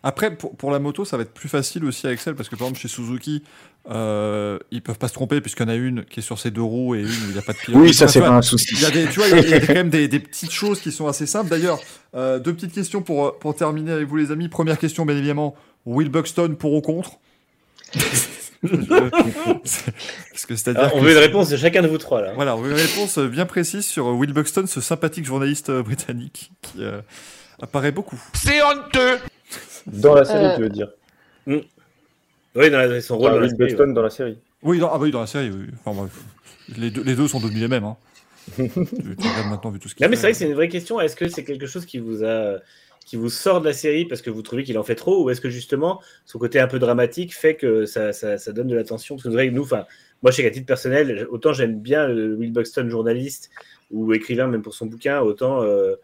Après, 0.07 0.37
pour, 0.37 0.55
pour 0.55 0.71
la 0.71 0.79
moto, 0.79 1.07
ça 1.07 1.17
va 1.17 1.23
être 1.23 1.33
plus 1.33 1.49
facile 1.49 1.85
aussi 1.87 2.07
avec 2.07 2.21
celle, 2.21 2.35
parce 2.35 2.51
que 2.51 2.57
par 2.57 2.67
exemple, 2.69 2.79
chez 2.79 2.89
Suzuki, 2.89 3.43
euh, 3.91 4.59
ils 4.71 4.83
peuvent 4.83 4.99
pas 4.99 5.09
se 5.09 5.15
tromper, 5.15 5.41
puisqu'il 5.41 5.63
y 5.63 5.67
en 5.67 5.71
a 5.71 5.75
une 5.75 6.05
qui 6.05 6.21
est 6.21 6.23
sur 6.23 6.39
ses 6.39 6.51
deux 6.51 6.63
roues 6.63 6.95
et 6.95 7.01
une 7.01 7.07
où 7.07 7.29
il 7.29 7.33
n'y 7.33 7.39
a 7.39 7.43
pas 7.43 7.55
de 7.55 7.59
pilote. 7.59 7.81
Oui, 7.83 7.95
ça, 7.95 8.07
c'est 8.07 8.21
pas 8.21 8.29
un 8.29 8.43
souci. 8.43 8.75
Il 8.75 8.83
y 8.83 8.85
a 8.85 8.91
des, 8.91 9.07
tu 9.07 9.19
vois, 9.19 9.29
il 9.29 9.35
y 9.35 9.39
a, 9.39 9.41
il 9.41 9.49
y 9.49 9.55
a 9.55 9.61
quand 9.61 9.73
même 9.73 9.89
des, 9.89 10.07
des 10.07 10.21
petites 10.21 10.53
choses 10.53 10.81
qui 10.81 10.93
sont 10.93 11.07
assez 11.09 11.27
simples. 11.27 11.49
D'ailleurs, 11.49 11.81
euh, 12.15 12.39
deux 12.39 12.53
petites 12.53 12.75
questions 12.75 13.01
pour, 13.01 13.39
pour 13.39 13.57
terminer 13.57 13.93
avec 13.93 14.07
vous, 14.07 14.17
les 14.17 14.31
amis. 14.31 14.49
Première 14.49 14.79
question, 14.79 15.07
bien 15.07 15.17
évidemment, 15.17 15.57
Will 15.87 16.11
Buxton 16.11 16.55
pour 16.59 16.75
ou 16.75 16.83
contre? 16.83 17.13
Parce 18.63 20.47
que 20.47 20.57
c'est-à-dire 20.57 20.81
Alors, 20.83 20.97
on 20.97 21.01
que 21.01 21.05
veut 21.05 21.13
une 21.13 21.19
réponse 21.19 21.49
de 21.51 21.57
chacun 21.57 21.83
de 21.83 21.89
vous 21.89 21.99
trois 21.99 22.23
là. 22.23 22.33
Voilà, 22.35 22.57
on 22.57 22.61
veut 22.63 22.71
une 22.71 22.77
réponse 22.77 23.19
bien 23.19 23.45
précise 23.47 23.87
sur 23.87 24.07
Will 24.07 24.33
Buxton, 24.33 24.67
ce 24.67 24.81
sympathique 24.81 25.27
journaliste 25.27 25.69
euh, 25.71 25.83
britannique 25.83 26.51
qui 26.63 26.83
euh, 26.83 27.01
apparaît 27.61 27.93
beaucoup. 27.93 28.21
C'est 28.35 28.63
honteux 28.63 29.19
Dans 29.87 30.15
la 30.15 30.25
série, 30.25 30.45
Euh, 30.47 30.57
tu 30.57 30.63
veux 30.63 30.69
dire 30.71 30.89
Mm. 31.47 31.59
Oui, 32.57 32.71
dans 32.71 32.79
la- 32.79 33.01
son 33.01 33.19
rôle 33.19 33.27
Ah, 33.31 33.35
dans 33.35 33.41
la 33.41 33.47
Will 33.47 33.57
série, 33.57 33.75
ouais. 33.75 33.93
dans 33.93 34.03
la 34.03 34.11
série. 34.11 34.39
Oui, 34.63 34.79
dans, 34.79 34.89
ah 34.89 34.93
bah 34.99 35.05
oui, 35.05 35.11
dans 35.11 35.21
la 35.21 35.27
série, 35.27 35.51
oui. 35.51 35.67
Enfin, 35.85 36.01
bref. 36.01 36.23
Les, 36.79 36.91
deux, 36.91 37.03
les 37.03 37.15
deux 37.15 37.29
sont 37.29 37.41
devenus 37.41 37.61
les 37.61 37.69
mêmes. 37.69 37.85
Hein. 37.85 37.97
tu, 38.57 38.69
tu 38.71 39.49
maintenant, 39.51 39.71
vu 39.71 39.79
tout 39.79 39.89
ce 39.89 39.95
qu'il 39.95 40.05
Non, 40.05 40.11
mais 40.11 40.17
c'est 40.17 40.23
vrai 40.23 40.33
que 40.33 40.39
c'est 40.39 40.47
une 40.47 40.55
vraie 40.55 40.69
question. 40.69 41.01
Est-ce 41.01 41.17
que 41.17 41.29
c'est 41.29 41.45
quelque 41.45 41.67
chose 41.67 41.85
qui 41.85 41.99
vous 41.99 42.25
a 42.25 42.59
qui 43.05 43.17
vous 43.17 43.29
sort 43.29 43.61
de 43.61 43.67
la 43.67 43.75
série 43.75 44.07
parce 44.07 44.23
que 44.23 44.31
vous 44.31 44.41
trouvez 44.41 44.65
qu'il 44.65 44.79
en 44.79 44.83
fait 44.83 44.95
trop 44.95 45.23
ou 45.23 45.29
est-ce 45.29 45.43
que 45.43 45.51
justement 45.51 46.01
son 46.25 46.39
côté 46.39 46.59
un 46.59 46.67
peu 46.67 46.79
dramatique 46.79 47.35
fait 47.35 47.55
que 47.55 47.85
ça, 47.85 48.15
ça, 48.15 48.39
ça 48.39 48.53
donne 48.53 48.67
de 48.69 48.75
l'attention? 48.75 49.17
Parce 49.17 49.25
que 49.29 49.31
que 49.31 49.51
nous, 49.51 49.63
enfin, 49.63 49.85
moi 50.23 50.31
je 50.31 50.37
sais 50.37 50.43
qu'à 50.43 50.51
titre 50.51 50.65
personnel, 50.67 51.27
autant 51.31 51.53
j'aime 51.53 51.79
bien 51.79 52.09
le 52.09 52.35
Will 52.35 52.51
Buxton 52.53 52.89
journaliste 52.89 53.51
ou 53.91 54.15
écrivain 54.15 54.47
même 54.47 54.63
pour 54.63 54.73
son 54.75 54.87
bouquin, 54.87 55.21
autant 55.21 55.63
euh, 55.63 55.97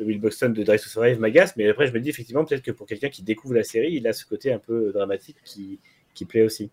Will 0.00 0.20
Buxton 0.20 0.50
de 0.50 0.62
Drive 0.62 0.82
to 0.82 0.88
Survive 0.88 1.20
m'agace, 1.20 1.54
mais 1.56 1.68
après 1.68 1.86
je 1.86 1.92
me 1.92 2.00
dis 2.00 2.08
effectivement 2.08 2.44
peut-être 2.44 2.62
que 2.62 2.70
pour 2.70 2.86
quelqu'un 2.86 3.10
qui 3.10 3.22
découvre 3.22 3.54
la 3.54 3.64
série, 3.64 3.92
il 3.92 4.06
a 4.06 4.12
ce 4.12 4.24
côté 4.24 4.52
un 4.52 4.58
peu 4.58 4.92
dramatique 4.92 5.36
qui, 5.44 5.78
qui 6.14 6.24
plaît 6.24 6.42
aussi. 6.42 6.70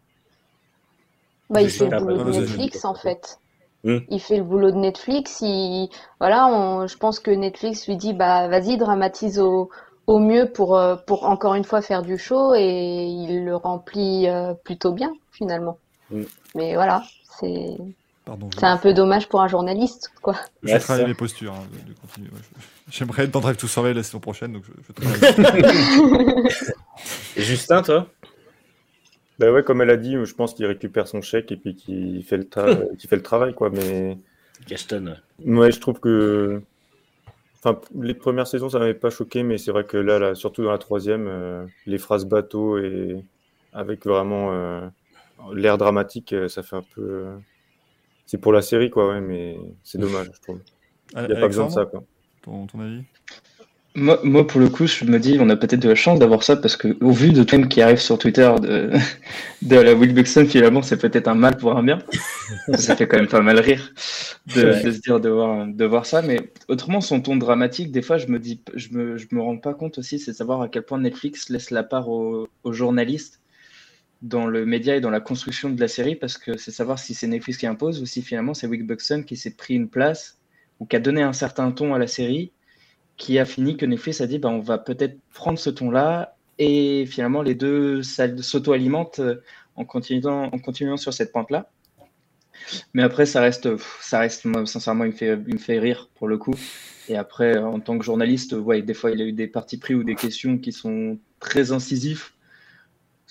Bah, 1.50 1.62
il 1.62 1.70
fait 1.70 1.90
le 1.90 1.98
boulot 2.00 2.24
de 2.24 2.32
Netflix 2.32 2.86
en 2.86 2.94
fait. 2.94 3.40
Hmm. 3.84 4.00
Il 4.10 4.20
fait 4.20 4.38
le 4.38 4.44
boulot 4.44 4.72
de 4.72 4.78
Netflix. 4.78 5.40
Il... 5.41 5.90
Voilà, 6.20 6.48
on- 6.48 6.86
je 6.88 6.98
pense 6.98 7.20
que 7.20 7.32
Netflix 7.32 7.88
lui 7.88 7.96
dit 7.98 8.14
bah 8.14 8.48
vas-y, 8.48 8.78
dramatise 8.78 9.40
au, 9.40 9.70
au 10.06 10.20
mieux 10.20 10.52
pour, 10.52 10.78
euh, 10.78 10.96
pour 10.96 11.24
encore 11.26 11.56
une 11.56 11.64
fois 11.64 11.82
faire 11.82 12.04
du 12.04 12.18
show 12.18 12.54
et 12.56 13.06
il 13.06 13.46
le 13.46 13.56
remplit 13.56 14.28
euh, 14.28 14.54
plutôt 14.54 14.91
bien 14.91 15.14
finalement. 15.32 15.78
Hmm. 16.12 16.24
Mais 16.56 16.76
voilà, 16.76 17.04
c'est 17.40 17.78
Pardon. 18.30 18.47
je- 18.53 18.60
c'est 18.60 18.65
un 18.68 18.77
peu 18.77 18.93
dommage 18.93 19.27
pour 19.27 19.41
un 19.41 19.47
journaliste 19.47 20.11
quoi. 20.22 20.35
Je 20.61 20.72
Ouais, 20.73 20.80
travaille 20.80 21.07
mes 21.07 21.14
postures. 21.15 21.53
hein, 21.53 21.64
de, 21.88 21.93
de 21.93 21.97
continuer, 21.99 22.27
ouais. 22.27 22.41
Je- 22.89 22.97
J'aimerais 22.97 23.23
être 23.23 23.31
dans 23.31 23.39
Drive 23.39 23.57
to 23.57 23.65
Survive 23.68 23.95
la 23.95 24.03
saison 24.03 24.19
prochaine, 24.19 24.53
donc 24.53 24.64
je, 24.65 24.72
je 24.88 24.91
travaille. 24.93 25.65
Et 27.38 27.41
Justin, 27.41 27.81
toi? 27.81 28.07
Bah 29.39 29.51
ouais, 29.51 29.64
comme 29.64 29.81
elle 29.81 29.89
a 29.89 29.97
dit, 29.97 30.14
je 30.23 30.34
pense 30.35 30.53
qu'il 30.53 30.65
récupère 30.68 31.07
son 31.07 31.22
chèque 31.22 31.51
et 31.51 31.56
puis 31.57 31.76
qu'il 31.76 32.23
fait 32.23 32.38
le, 32.38 32.43
tra- 32.43 32.95
qu'il 32.97 33.10
fait 33.10 33.15
le 33.15 33.23
travail, 33.23 33.56
quoi. 33.56 33.69
Mais 33.72 34.18
Gaston. 34.68 35.15
ouais, 35.45 35.72
je 35.72 35.80
trouve 35.80 35.99
que, 35.99 36.61
enfin, 37.64 37.80
les 37.99 38.14
premières 38.14 38.47
saisons, 38.47 38.69
ça 38.69 38.77
m'avait 38.80 38.93
pas 38.93 39.10
choqué, 39.10 39.41
mais 39.41 39.57
c'est 39.57 39.72
vrai 39.72 39.85
que 39.85 39.97
là, 39.97 40.19
là, 40.19 40.35
surtout 40.35 40.64
dans 40.64 40.72
la 40.72 40.77
troisième, 40.77 41.27
euh, 41.27 41.65
les 41.88 41.97
phrases 41.97 42.26
bateau 42.26 42.77
et 42.77 43.23
avec 43.73 44.06
vraiment 44.06 44.51
euh, 44.51 44.88
l'air 45.53 45.77
dramatique, 45.77 46.34
euh, 46.34 46.47
ça 46.47 46.61
fait 46.61 46.76
un 46.76 46.84
peu. 46.95 47.27
C'est 48.30 48.38
pour 48.38 48.53
la 48.53 48.61
série, 48.61 48.91
quoi, 48.91 49.10
ouais, 49.10 49.22
mais 49.22 49.57
c'est 49.84 49.97
dommage, 49.97 50.27
je 50.35 50.41
trouve. 50.41 50.60
Il 51.15 51.26
n'y 51.26 51.34
a 51.34 51.39
pas 51.39 51.47
besoin 51.47 51.65
de 51.65 51.72
ça, 51.72 51.85
quoi. 51.85 52.03
Ton, 52.43 52.68
ton 52.68 52.80
avis? 52.80 53.01
Moi, 53.95 54.19
moi, 54.23 54.45
pour 54.45 54.60
le 54.60 54.69
coup, 54.69 54.85
je 54.85 55.03
me 55.06 55.18
dis, 55.18 55.39
on 55.41 55.49
a 55.49 55.56
peut-être 55.56 55.80
de 55.80 55.89
la 55.89 55.95
chance 55.95 56.19
d'avoir 56.19 56.43
ça 56.43 56.56
parce 56.56 56.77
que, 56.77 56.95
au 57.03 57.10
vu 57.10 57.31
de 57.31 57.41
tout 57.41 57.56
le 57.56 57.61
monde 57.64 57.72
qui 57.72 57.81
arrive 57.81 57.97
sur 57.97 58.19
Twitter 58.19 58.53
de, 58.61 58.91
de 59.64 59.76
la 59.77 59.95
Will 59.95 60.14
Buxton, 60.14 60.45
finalement, 60.45 60.84
c'est 60.84 60.97
peut-être 60.97 61.27
un 61.27 61.34
mal 61.34 61.57
pour 61.57 61.76
un 61.76 61.81
bien. 61.81 61.97
ça 62.76 62.95
fait 62.95 63.07
quand 63.07 63.18
même 63.18 63.27
pas 63.27 63.41
mal 63.41 63.57
rire 63.60 63.95
de, 64.53 64.73
se 64.73 65.01
dire 65.01 65.19
de 65.19 65.30
voir, 65.30 65.65
de 65.65 65.85
voir 65.85 66.06
ça. 66.06 66.22
Mais 66.22 66.51
autrement, 66.68 67.01
son 67.01 67.22
ton 67.22 67.35
dramatique, 67.35 67.91
des 67.91 68.03
fois, 68.03 68.19
je 68.19 68.27
me 68.27 68.38
dis, 68.38 68.61
je 68.76 68.89
me, 68.91 69.18
je 69.18 69.26
me 69.31 69.41
rends 69.41 69.57
pas 69.57 69.73
compte 69.73 69.97
aussi, 69.97 70.19
c'est 70.19 70.34
de 70.34 70.38
savoir 70.38 70.61
à 70.61 70.69
quel 70.69 70.84
point 70.84 70.99
Netflix 70.99 71.49
laisse 71.49 71.72
la 71.72 71.81
part 71.81 72.10
aux, 72.10 72.47
aux 72.64 72.73
journalistes 72.73 73.39
dans 74.22 74.48
le 74.48 74.66
média 74.66 74.96
et 74.96 75.02
dans 75.02 75.10
la 75.10 75.22
construction 75.22 75.70
de 75.70 75.80
la 75.80 75.88
série 75.88 76.16
parce 76.16 76.38
que 76.38 76.58
c'est 76.58 76.72
savoir 76.72 77.00
si 77.00 77.14
c'est 77.14 77.28
Netflix 77.28 77.58
qui 77.58 77.68
impose 77.68 78.02
ou 78.02 78.06
si 78.06 78.22
finalement 78.22 78.54
c'est 78.54 78.68
Will 78.68 78.86
Buxton 78.86 79.24
qui 79.24 79.38
s'est 79.38 79.56
pris 79.56 79.76
une 79.76 79.90
place 79.90 80.40
ou 80.80 80.86
qui 80.86 80.96
a 80.96 81.00
donné 81.00 81.22
un 81.22 81.34
certain 81.34 81.72
ton 81.72 81.94
à 81.94 82.00
la 82.00 82.08
série 82.08 82.52
qui 83.16 83.40
a 83.40 83.46
fini 83.46 83.78
que 83.78 83.86
Netflix 83.86 84.22
a 84.22 84.28
dit 84.28 84.40
bah, 84.40 84.50
on 84.50 84.60
va 84.60 84.78
peut-être 84.78 85.18
prendre 85.34 85.58
ce 85.58 85.70
ton-là 85.70 86.36
et 86.58 87.06
finalement 87.06 87.41
les 87.41 87.56
deux 87.56 88.02
s'auto-alimentent 88.04 89.20
euh, 89.20 89.41
en 89.80 89.86
continuant, 89.86 90.98
sur 90.98 91.14
cette 91.14 91.32
pente-là. 91.32 91.72
Mais 92.94 93.02
après, 93.02 93.26
ça 93.26 93.40
reste, 93.40 93.70
ça 94.02 94.20
reste 94.20 94.46
sincèrement, 94.66 95.06
il 95.06 95.12
me, 95.12 95.58
fait, 95.58 95.80
rire 95.80 96.10
pour 96.16 96.28
le 96.28 96.38
coup. 96.38 96.54
Et 97.08 97.16
après, 97.16 97.58
en 97.58 97.80
tant 97.80 97.98
que 97.98 98.04
journaliste, 98.04 98.52
ouais, 98.52 98.82
des 98.82 98.94
fois, 98.94 99.12
il 99.12 99.22
a 99.22 99.26
eu 99.26 99.32
des 99.32 99.48
partis 99.48 99.78
pris 99.78 99.96
ou 99.96 100.04
des 100.04 100.16
questions 100.16 100.58
qui 100.58 100.74
sont 100.74 101.18
très 101.40 101.72
incisifs 101.72 102.34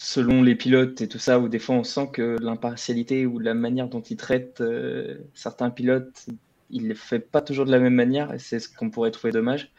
selon 0.01 0.43
les 0.43 0.55
pilotes 0.55 1.01
et 1.01 1.09
tout 1.09 1.19
ça, 1.19 1.41
où 1.41 1.49
des 1.49 1.59
fois, 1.59 1.75
on 1.75 1.83
sent 1.83 2.11
que 2.13 2.37
l'impartialité 2.41 3.27
ou 3.27 3.41
la 3.41 3.53
manière 3.53 3.89
dont 3.89 4.01
il 4.01 4.17
traite 4.17 4.61
euh, 4.61 5.17
certains 5.35 5.71
pilotes, 5.71 6.27
il 6.71 6.85
ne 6.85 6.89
les 6.91 6.95
fait 6.95 7.19
pas 7.19 7.41
toujours 7.41 7.67
de 7.67 7.73
la 7.73 7.81
même 7.81 7.95
manière, 7.95 8.33
et 8.33 8.39
c'est 8.39 8.61
ce 8.61 8.69
qu'on 8.69 8.91
pourrait 8.91 9.11
trouver 9.11 9.33
dommage. 9.33 9.73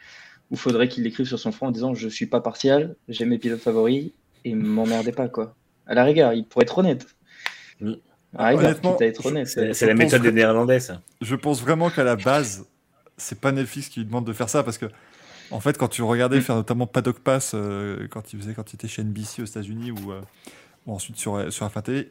Ou 0.50 0.56
faudrait 0.56 0.88
qu'il 0.88 1.04
l'écrive 1.04 1.26
sur 1.26 1.38
son 1.38 1.52
front 1.52 1.68
en 1.68 1.70
disant 1.70 1.94
Je 1.94 2.06
suis 2.06 2.26
pas 2.26 2.42
partial, 2.42 2.96
j'ai 3.08 3.24
mes 3.24 3.38
pilotes 3.38 3.62
favoris, 3.62 4.10
et 4.44 4.54
m'emmerdez 4.54 5.12
pas, 5.12 5.28
quoi. 5.28 5.54
À 5.86 5.94
la 5.94 6.04
rigueur, 6.04 6.34
il 6.34 6.44
pourrait 6.44 6.64
être 6.64 6.76
honnête. 6.76 7.06
Mm. 7.80 7.92
À 8.36 8.42
la 8.42 8.48
rigueur, 8.50 8.64
Honnêtement, 8.66 8.92
quitte 8.92 9.02
à 9.02 9.06
être 9.06 9.24
honnête. 9.26 9.46
C'est 9.46 9.86
la 9.86 9.94
méthode 9.94 10.20
que- 10.20 10.26
des 10.26 10.32
Néerlandais, 10.32 10.80
ça. 10.80 11.00
Je 11.22 11.34
pense 11.34 11.62
vraiment 11.62 11.88
qu'à 11.88 12.04
la 12.04 12.16
base, 12.16 12.66
c'est 13.16 13.40
pas 13.40 13.52
Netflix 13.52 13.88
qui 13.88 14.00
lui 14.00 14.06
demande 14.06 14.26
de 14.26 14.34
faire 14.34 14.50
ça 14.50 14.62
parce 14.62 14.76
que, 14.76 14.84
en 15.50 15.60
fait, 15.60 15.76
quand 15.78 15.88
tu 15.88 16.02
regardais 16.02 16.38
Mm. 16.38 16.42
faire 16.42 16.56
notamment 16.56 16.86
Paddock 16.86 17.20
Pass, 17.20 17.52
euh, 17.54 18.06
quand 18.10 18.32
il 18.32 18.40
faisait, 18.40 18.54
quand 18.54 18.72
il 18.72 18.76
était 18.76 18.88
chez 18.88 19.02
NBC 19.02 19.42
aux 19.42 19.46
États-Unis 19.46 19.90
ou, 19.92 20.12
euh, 20.12 20.20
ou 20.86 20.92
ensuite 20.94 21.16
sur, 21.16 21.52
sur 21.52 21.66
F1 21.66 21.82
TV, 21.82 22.08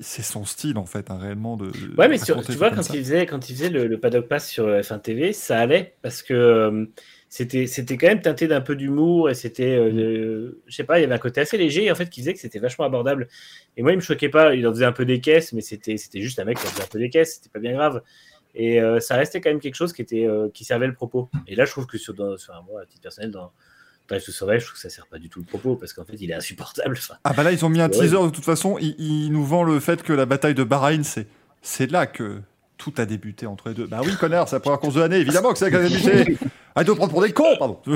c'est 0.00 0.22
son 0.22 0.44
style 0.44 0.78
en 0.78 0.86
fait, 0.86 1.10
hein, 1.10 1.18
réellement 1.18 1.56
de. 1.56 1.66
de 1.66 1.94
Ouais, 1.98 2.08
mais 2.08 2.18
sur- 2.18 2.44
tu 2.44 2.52
vois, 2.52 2.70
quand 2.70 2.82
ça. 2.82 2.94
il, 2.94 3.00
faisait, 3.00 3.26
quand 3.26 3.50
il 3.50 3.54
faisait 3.56 3.70
le, 3.70 3.86
le 3.88 3.98
paddock 4.00 4.28
pass 4.28 4.48
sur 4.48 4.66
F1 4.66 4.98
TV, 5.00 5.32
ça 5.32 5.58
allait 5.58 5.94
parce 6.02 6.22
que 6.22 6.34
euh, 6.34 6.86
c'était 7.28 7.66
c'était 7.66 7.96
quand 7.96 8.06
même 8.06 8.22
teinté 8.22 8.46
d'un 8.46 8.60
peu 8.60 8.76
d'humour 8.76 9.28
et 9.28 9.34
c'était, 9.34 9.76
euh, 9.76 9.90
le- 9.90 10.62
je 10.66 10.74
sais 10.76 10.84
pas, 10.84 10.98
il 10.98 11.02
y 11.02 11.04
avait 11.04 11.14
un 11.14 11.18
côté 11.18 11.40
assez 11.40 11.58
léger 11.58 11.90
en 11.90 11.96
fait 11.96 12.08
qui 12.10 12.20
faisait 12.20 12.34
que 12.34 12.40
c'était 12.40 12.60
vachement 12.60 12.84
abordable. 12.84 13.28
Et 13.76 13.82
moi, 13.82 13.92
il 13.92 13.96
me 13.96 14.00
choquait 14.00 14.28
pas, 14.28 14.54
il 14.54 14.66
en 14.68 14.72
faisait 14.72 14.84
un 14.84 14.92
peu 14.92 15.04
des 15.04 15.20
caisses, 15.20 15.52
mais 15.52 15.60
c'était 15.62 15.96
c'était 15.96 16.20
juste 16.20 16.38
un 16.38 16.44
mec 16.44 16.58
qui 16.58 16.66
en 16.66 16.70
faisait 16.70 16.84
un 16.84 16.88
peu 16.88 16.98
des 17.00 17.10
caisses, 17.10 17.34
c'était 17.36 17.50
pas 17.50 17.58
bien 17.60 17.72
grave. 17.72 18.02
Et 18.58 18.82
euh, 18.82 19.00
ça 19.00 19.16
restait 19.16 19.40
quand 19.40 19.50
même 19.50 19.60
quelque 19.60 19.76
chose 19.76 19.92
qui, 19.92 20.02
était, 20.02 20.26
euh, 20.26 20.48
qui 20.52 20.64
servait 20.64 20.88
le 20.88 20.94
propos. 20.94 21.30
Et 21.46 21.54
là, 21.54 21.64
je 21.64 21.70
trouve 21.70 21.86
que 21.86 21.96
sur, 21.96 22.12
dans, 22.12 22.36
sur 22.36 22.54
un 22.54 22.62
moi, 22.62 22.82
à 22.82 22.84
titre 22.84 23.00
personnel, 23.00 23.30
dans 23.30 23.52
Drive 24.08 24.24
to 24.24 24.32
Survive, 24.32 24.58
je 24.60 24.64
trouve 24.66 24.74
que 24.74 24.80
ça 24.80 24.90
sert 24.90 25.06
pas 25.06 25.18
du 25.18 25.28
tout 25.28 25.38
le 25.38 25.46
propos 25.46 25.76
parce 25.76 25.92
qu'en 25.92 26.04
fait, 26.04 26.16
il 26.20 26.30
est 26.30 26.34
insupportable. 26.34 26.96
Enfin, 26.98 27.14
Ah 27.24 27.32
bah 27.32 27.44
là, 27.44 27.52
ils 27.52 27.64
ont 27.64 27.68
mis 27.68 27.80
un 27.80 27.88
teaser 27.88 28.20
de 28.20 28.30
toute 28.30 28.44
façon. 28.44 28.76
Il, 28.80 28.96
il 28.98 29.30
nous 29.30 29.44
vend 29.44 29.62
le 29.62 29.78
fait 29.80 30.02
que 30.02 30.12
la 30.12 30.26
bataille 30.26 30.54
de 30.54 30.64
Bahreïn, 30.64 31.04
c'est 31.04 31.26
c'est 31.62 31.90
là 31.90 32.06
que 32.06 32.40
tout 32.76 32.92
a 32.98 33.06
débuté 33.06 33.46
entre 33.46 33.68
les 33.68 33.74
deux. 33.74 33.86
Bah 33.86 34.00
oui, 34.04 34.14
connard, 34.18 34.48
c'est 34.48 34.56
la 34.56 34.60
première 34.60 34.78
course 34.78 34.94
de 34.94 35.00
l'année, 35.00 35.18
évidemment 35.18 35.52
que 35.52 35.58
c'est 35.58 35.70
là 35.70 35.70
qu'elle 35.70 35.86
a 35.86 35.88
débuté. 35.88 36.38
Il 36.78 36.84
doit 36.84 36.94
prendre 36.94 37.10
pour 37.10 37.22
des 37.22 37.32
cons, 37.32 37.56
pardon. 37.58 37.80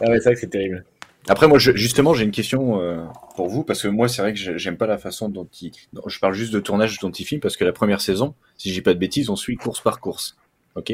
Ah 0.00 0.10
ouais, 0.10 0.18
c'est 0.18 0.24
vrai 0.24 0.34
que 0.34 0.40
c'est 0.40 0.50
terrible. 0.50 0.84
Après, 1.28 1.48
moi, 1.48 1.58
je- 1.58 1.72
justement, 1.74 2.14
j'ai 2.14 2.24
une 2.24 2.30
question 2.30 2.80
euh, 2.80 3.04
pour 3.34 3.48
vous, 3.48 3.64
parce 3.64 3.82
que 3.82 3.88
moi, 3.88 4.08
c'est 4.08 4.22
vrai 4.22 4.32
que 4.32 4.38
j'ai- 4.38 4.58
j'aime 4.58 4.76
pas 4.76 4.86
la 4.86 4.98
façon 4.98 5.28
dont 5.28 5.48
il... 5.60 5.72
non, 5.92 6.02
Je 6.06 6.20
parle 6.20 6.34
juste 6.34 6.52
de 6.52 6.60
tournage 6.60 6.98
dont 7.00 7.10
il 7.10 7.24
filme, 7.24 7.40
parce 7.40 7.56
que 7.56 7.64
la 7.64 7.72
première 7.72 8.00
saison, 8.00 8.34
si 8.56 8.70
dis 8.72 8.80
pas 8.80 8.94
de 8.94 8.98
bêtises, 8.98 9.28
on 9.28 9.36
suit 9.36 9.56
course 9.56 9.80
par 9.80 9.98
course. 10.00 10.36
Ok? 10.76 10.92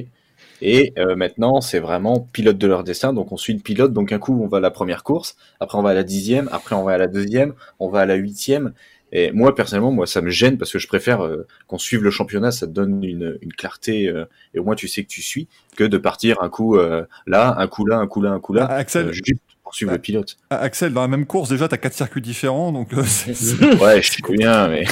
Et 0.63 0.93
euh, 0.99 1.17
maintenant, 1.17 1.61
c'est 1.61 1.81
vraiment 1.81 2.21
pilote 2.33 2.59
de 2.59 2.67
leur 2.69 2.85
destin, 2.85 3.13
donc 3.13 3.33
on 3.33 3.37
suit 3.37 3.55
le 3.55 3.61
pilote, 3.61 3.93
donc 3.93 4.13
un 4.13 4.19
coup, 4.19 4.41
on 4.43 4.47
va 4.49 4.59
à 4.59 4.61
la 4.61 4.71
première 4.71 5.05
course, 5.05 5.37
après 5.61 5.79
on 5.79 5.83
va 5.83 5.91
à 5.91 5.95
la 5.95 6.05
dixième, 6.05 6.49
après 6.53 6.77
on 6.77 6.85
va 6.85 6.93
à 6.95 6.99
la 6.99 7.09
deuxième, 7.09 7.55
on 7.81 7.89
va 7.89 8.01
à 8.03 8.07
la 8.07 8.15
huitième, 8.15 8.73
et 9.13 9.33
moi, 9.33 9.55
personnellement, 9.55 9.93
moi, 9.93 10.07
ça 10.07 10.23
me 10.23 10.31
gêne, 10.31 10.59
parce 10.59 10.73
que 10.73 10.79
je 10.79 10.89
préfère 10.89 11.23
euh, 11.25 11.47
qu'on 11.69 11.79
suive 11.79 12.03
le 12.05 12.11
championnat, 12.11 12.53
ça 12.53 12.67
te 12.67 12.73
donne 12.73 13.03
une, 13.05 13.39
une 13.43 13.53
clarté, 13.53 14.09
euh, 14.09 14.25
et 14.55 14.61
au 14.61 14.65
moins 14.65 14.77
tu 14.77 14.89
sais 14.89 15.03
que 15.05 15.09
tu 15.09 15.23
suis, 15.23 15.49
que 15.77 15.85
de 15.85 15.99
partir 15.99 16.41
un 16.43 16.49
coup 16.49 16.77
euh, 16.79 17.05
là, 17.27 17.55
un 17.59 17.67
coup 17.69 17.85
là, 17.87 17.99
un 17.99 18.07
coup 18.07 18.23
là, 18.23 18.31
un 18.33 18.41
coup 18.41 18.53
là, 18.55 18.67
Ah, 18.71 18.77
Axel, 18.77 19.09
euh, 19.09 19.13
juste 19.13 19.43
pour 19.73 19.77
suivre 19.77 19.93
le 19.93 19.99
pilote. 19.99 20.37
Axel, 20.51 20.93
dans 20.93 21.01
la 21.01 21.09
même 21.09 21.25
course, 21.25 21.49
déjà, 21.49 21.67
t'as 21.67 21.79
quatre 21.79 21.95
circuits 21.95 22.21
différents, 22.21 22.73
donc 22.73 22.93
euh, 22.93 22.97
Ouais, 23.81 24.03
je 24.03 24.11
sais 24.11 24.23
bien, 24.37 24.69
mais. 24.69 24.85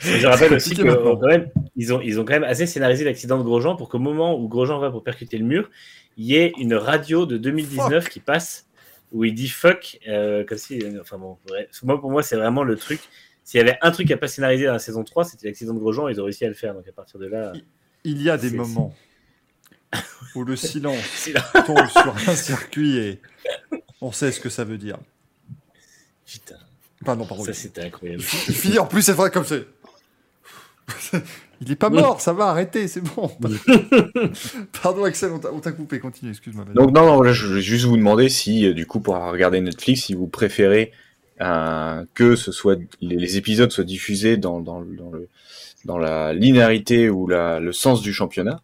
Je 0.00 0.26
rappelle 0.26 0.54
aussi 0.54 0.74
maintenant. 0.82 1.20
euh, 1.24 1.94
ont, 1.94 2.00
ils 2.00 2.18
ont 2.18 2.24
quand 2.24 2.32
même 2.32 2.44
assez 2.44 2.66
scénarisé 2.66 3.04
l'accident 3.04 3.36
de 3.36 3.42
Grosjean 3.42 3.76
pour 3.76 3.90
qu'au 3.90 3.98
moment 3.98 4.34
où 4.40 4.48
Grosjean 4.48 4.78
va 4.78 4.90
pour 4.90 5.04
percuter 5.04 5.36
le 5.36 5.44
mur, 5.44 5.68
il 6.16 6.24
y 6.24 6.36
ait 6.36 6.54
une 6.56 6.72
radio 6.72 7.26
de 7.26 7.36
2019 7.36 8.08
qui 8.08 8.20
passe 8.20 8.66
où 9.12 9.24
il 9.24 9.34
dit 9.34 9.48
fuck, 9.48 9.98
euh, 10.08 10.42
comme 10.42 10.56
si. 10.56 10.82
Enfin 10.98 11.18
bon, 11.18 11.36
moi, 11.82 12.00
pour 12.00 12.10
moi, 12.10 12.22
c'est 12.22 12.36
vraiment 12.36 12.62
le 12.62 12.76
truc. 12.76 13.00
S'il 13.44 13.58
y 13.58 13.60
avait 13.60 13.76
un 13.82 13.90
truc 13.90 14.10
à 14.10 14.16
pas 14.16 14.28
scénariser 14.28 14.64
dans 14.64 14.72
la 14.72 14.78
saison 14.78 15.04
3, 15.04 15.24
c'était 15.24 15.48
l'accident 15.48 15.74
de 15.74 15.80
Grosjean, 15.80 16.08
ils 16.08 16.18
ont 16.18 16.24
réussi 16.24 16.46
à 16.46 16.48
le 16.48 16.54
faire. 16.54 16.72
Donc 16.72 16.88
à 16.88 16.92
partir 16.92 17.20
de 17.20 17.26
là. 17.26 17.52
il 18.04 18.22
y 18.22 18.30
a 18.30 18.38
des 18.38 18.50
moments 18.50 18.94
où 20.34 20.44
le 20.44 20.56
silence 20.56 21.04
Silence. 21.14 21.52
tombe 21.66 21.86
sur 21.88 22.14
un 22.30 22.34
circuit 22.34 22.96
et 22.96 23.20
on 24.00 24.12
sait 24.12 24.32
ce 24.32 24.40
que 24.40 24.48
ça 24.48 24.64
veut 24.64 24.78
dire. 24.78 24.98
Putain. 26.26 26.56
Pardon, 27.04 27.26
pardon. 27.26 27.44
Ça, 27.44 27.52
c'était 27.52 27.82
incroyable. 27.84 28.22
Il 28.48 28.54
finit 28.54 28.78
en 28.78 28.86
plus, 28.86 29.02
c'est 29.02 29.12
vrai 29.12 29.30
comme 29.30 29.44
c'est. 29.44 29.66
Il 31.60 31.72
est 31.72 31.76
pas 31.76 31.90
mort, 31.90 32.20
ça 32.20 32.32
va, 32.32 32.46
arrêter, 32.46 32.86
c'est 32.86 33.00
bon. 33.00 33.30
Pardon, 34.82 35.04
Axel, 35.04 35.32
on 35.32 35.60
t'a- 35.60 35.72
coupé, 35.72 35.98
continue, 35.98 36.30
excuse-moi. 36.30 36.64
Donc, 36.74 36.92
non, 36.92 37.04
non, 37.04 37.32
je 37.32 37.46
voulais 37.46 37.60
juste 37.60 37.84
vous 37.84 37.96
demander 37.96 38.28
si, 38.28 38.64
euh, 38.64 38.74
du 38.74 38.86
coup, 38.86 39.00
pour 39.00 39.16
regarder 39.16 39.60
Netflix, 39.60 40.04
si 40.04 40.14
vous 40.14 40.28
préférez 40.28 40.92
euh, 41.40 42.04
que 42.14 42.36
ce 42.36 42.52
soit 42.52 42.78
les, 43.00 43.16
les 43.16 43.36
épisodes 43.36 43.70
soient 43.72 43.84
diffusés 43.84 44.36
dans, 44.36 44.60
dans, 44.60 44.82
dans, 44.82 45.10
le, 45.10 45.28
dans 45.84 45.98
la 45.98 46.32
linéarité 46.32 47.10
ou 47.10 47.26
la, 47.26 47.58
le 47.58 47.72
sens 47.72 48.02
du 48.02 48.12
championnat, 48.12 48.62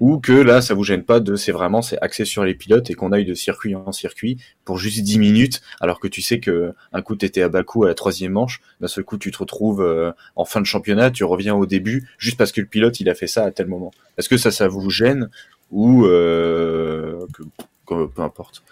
ou 0.00 0.18
que 0.18 0.32
là, 0.32 0.60
ça 0.60 0.74
vous 0.74 0.84
gêne 0.84 1.02
pas 1.02 1.20
de, 1.20 1.36
c'est 1.36 1.52
vraiment, 1.52 1.82
c'est 1.82 1.98
axé 2.00 2.24
sur 2.24 2.44
les 2.44 2.54
pilotes 2.54 2.90
et 2.90 2.94
qu'on 2.94 3.12
aille 3.12 3.24
de 3.24 3.34
circuit 3.34 3.74
en 3.74 3.92
circuit 3.92 4.38
pour 4.64 4.78
juste 4.78 5.00
10 5.00 5.18
minutes, 5.18 5.60
alors 5.80 6.00
que 6.00 6.08
tu 6.08 6.22
sais 6.22 6.40
que 6.40 6.72
un 6.92 7.02
coup 7.02 7.16
t'étais 7.16 7.42
à 7.42 7.48
Bakou 7.48 7.84
à 7.84 7.88
la 7.88 7.94
troisième 7.94 8.32
manche, 8.32 8.60
d'un 8.80 8.88
seul 8.88 9.04
coup 9.04 9.18
tu 9.18 9.30
te 9.30 9.38
retrouves 9.38 9.82
euh, 9.82 10.12
en 10.36 10.44
fin 10.44 10.60
de 10.60 10.66
championnat, 10.66 11.10
tu 11.10 11.24
reviens 11.24 11.54
au 11.54 11.66
début, 11.66 12.08
juste 12.18 12.36
parce 12.36 12.52
que 12.52 12.60
le 12.60 12.66
pilote 12.66 13.00
il 13.00 13.08
a 13.08 13.14
fait 13.14 13.26
ça 13.26 13.44
à 13.44 13.50
tel 13.50 13.66
moment. 13.66 13.90
Est-ce 14.16 14.28
que 14.28 14.36
ça, 14.36 14.50
ça 14.50 14.68
vous 14.68 14.90
gêne 14.90 15.30
ou 15.70 16.06
euh, 16.06 17.26
que, 17.32 17.42
peu 17.86 18.08
peu 18.08 18.22
importe? 18.22 18.62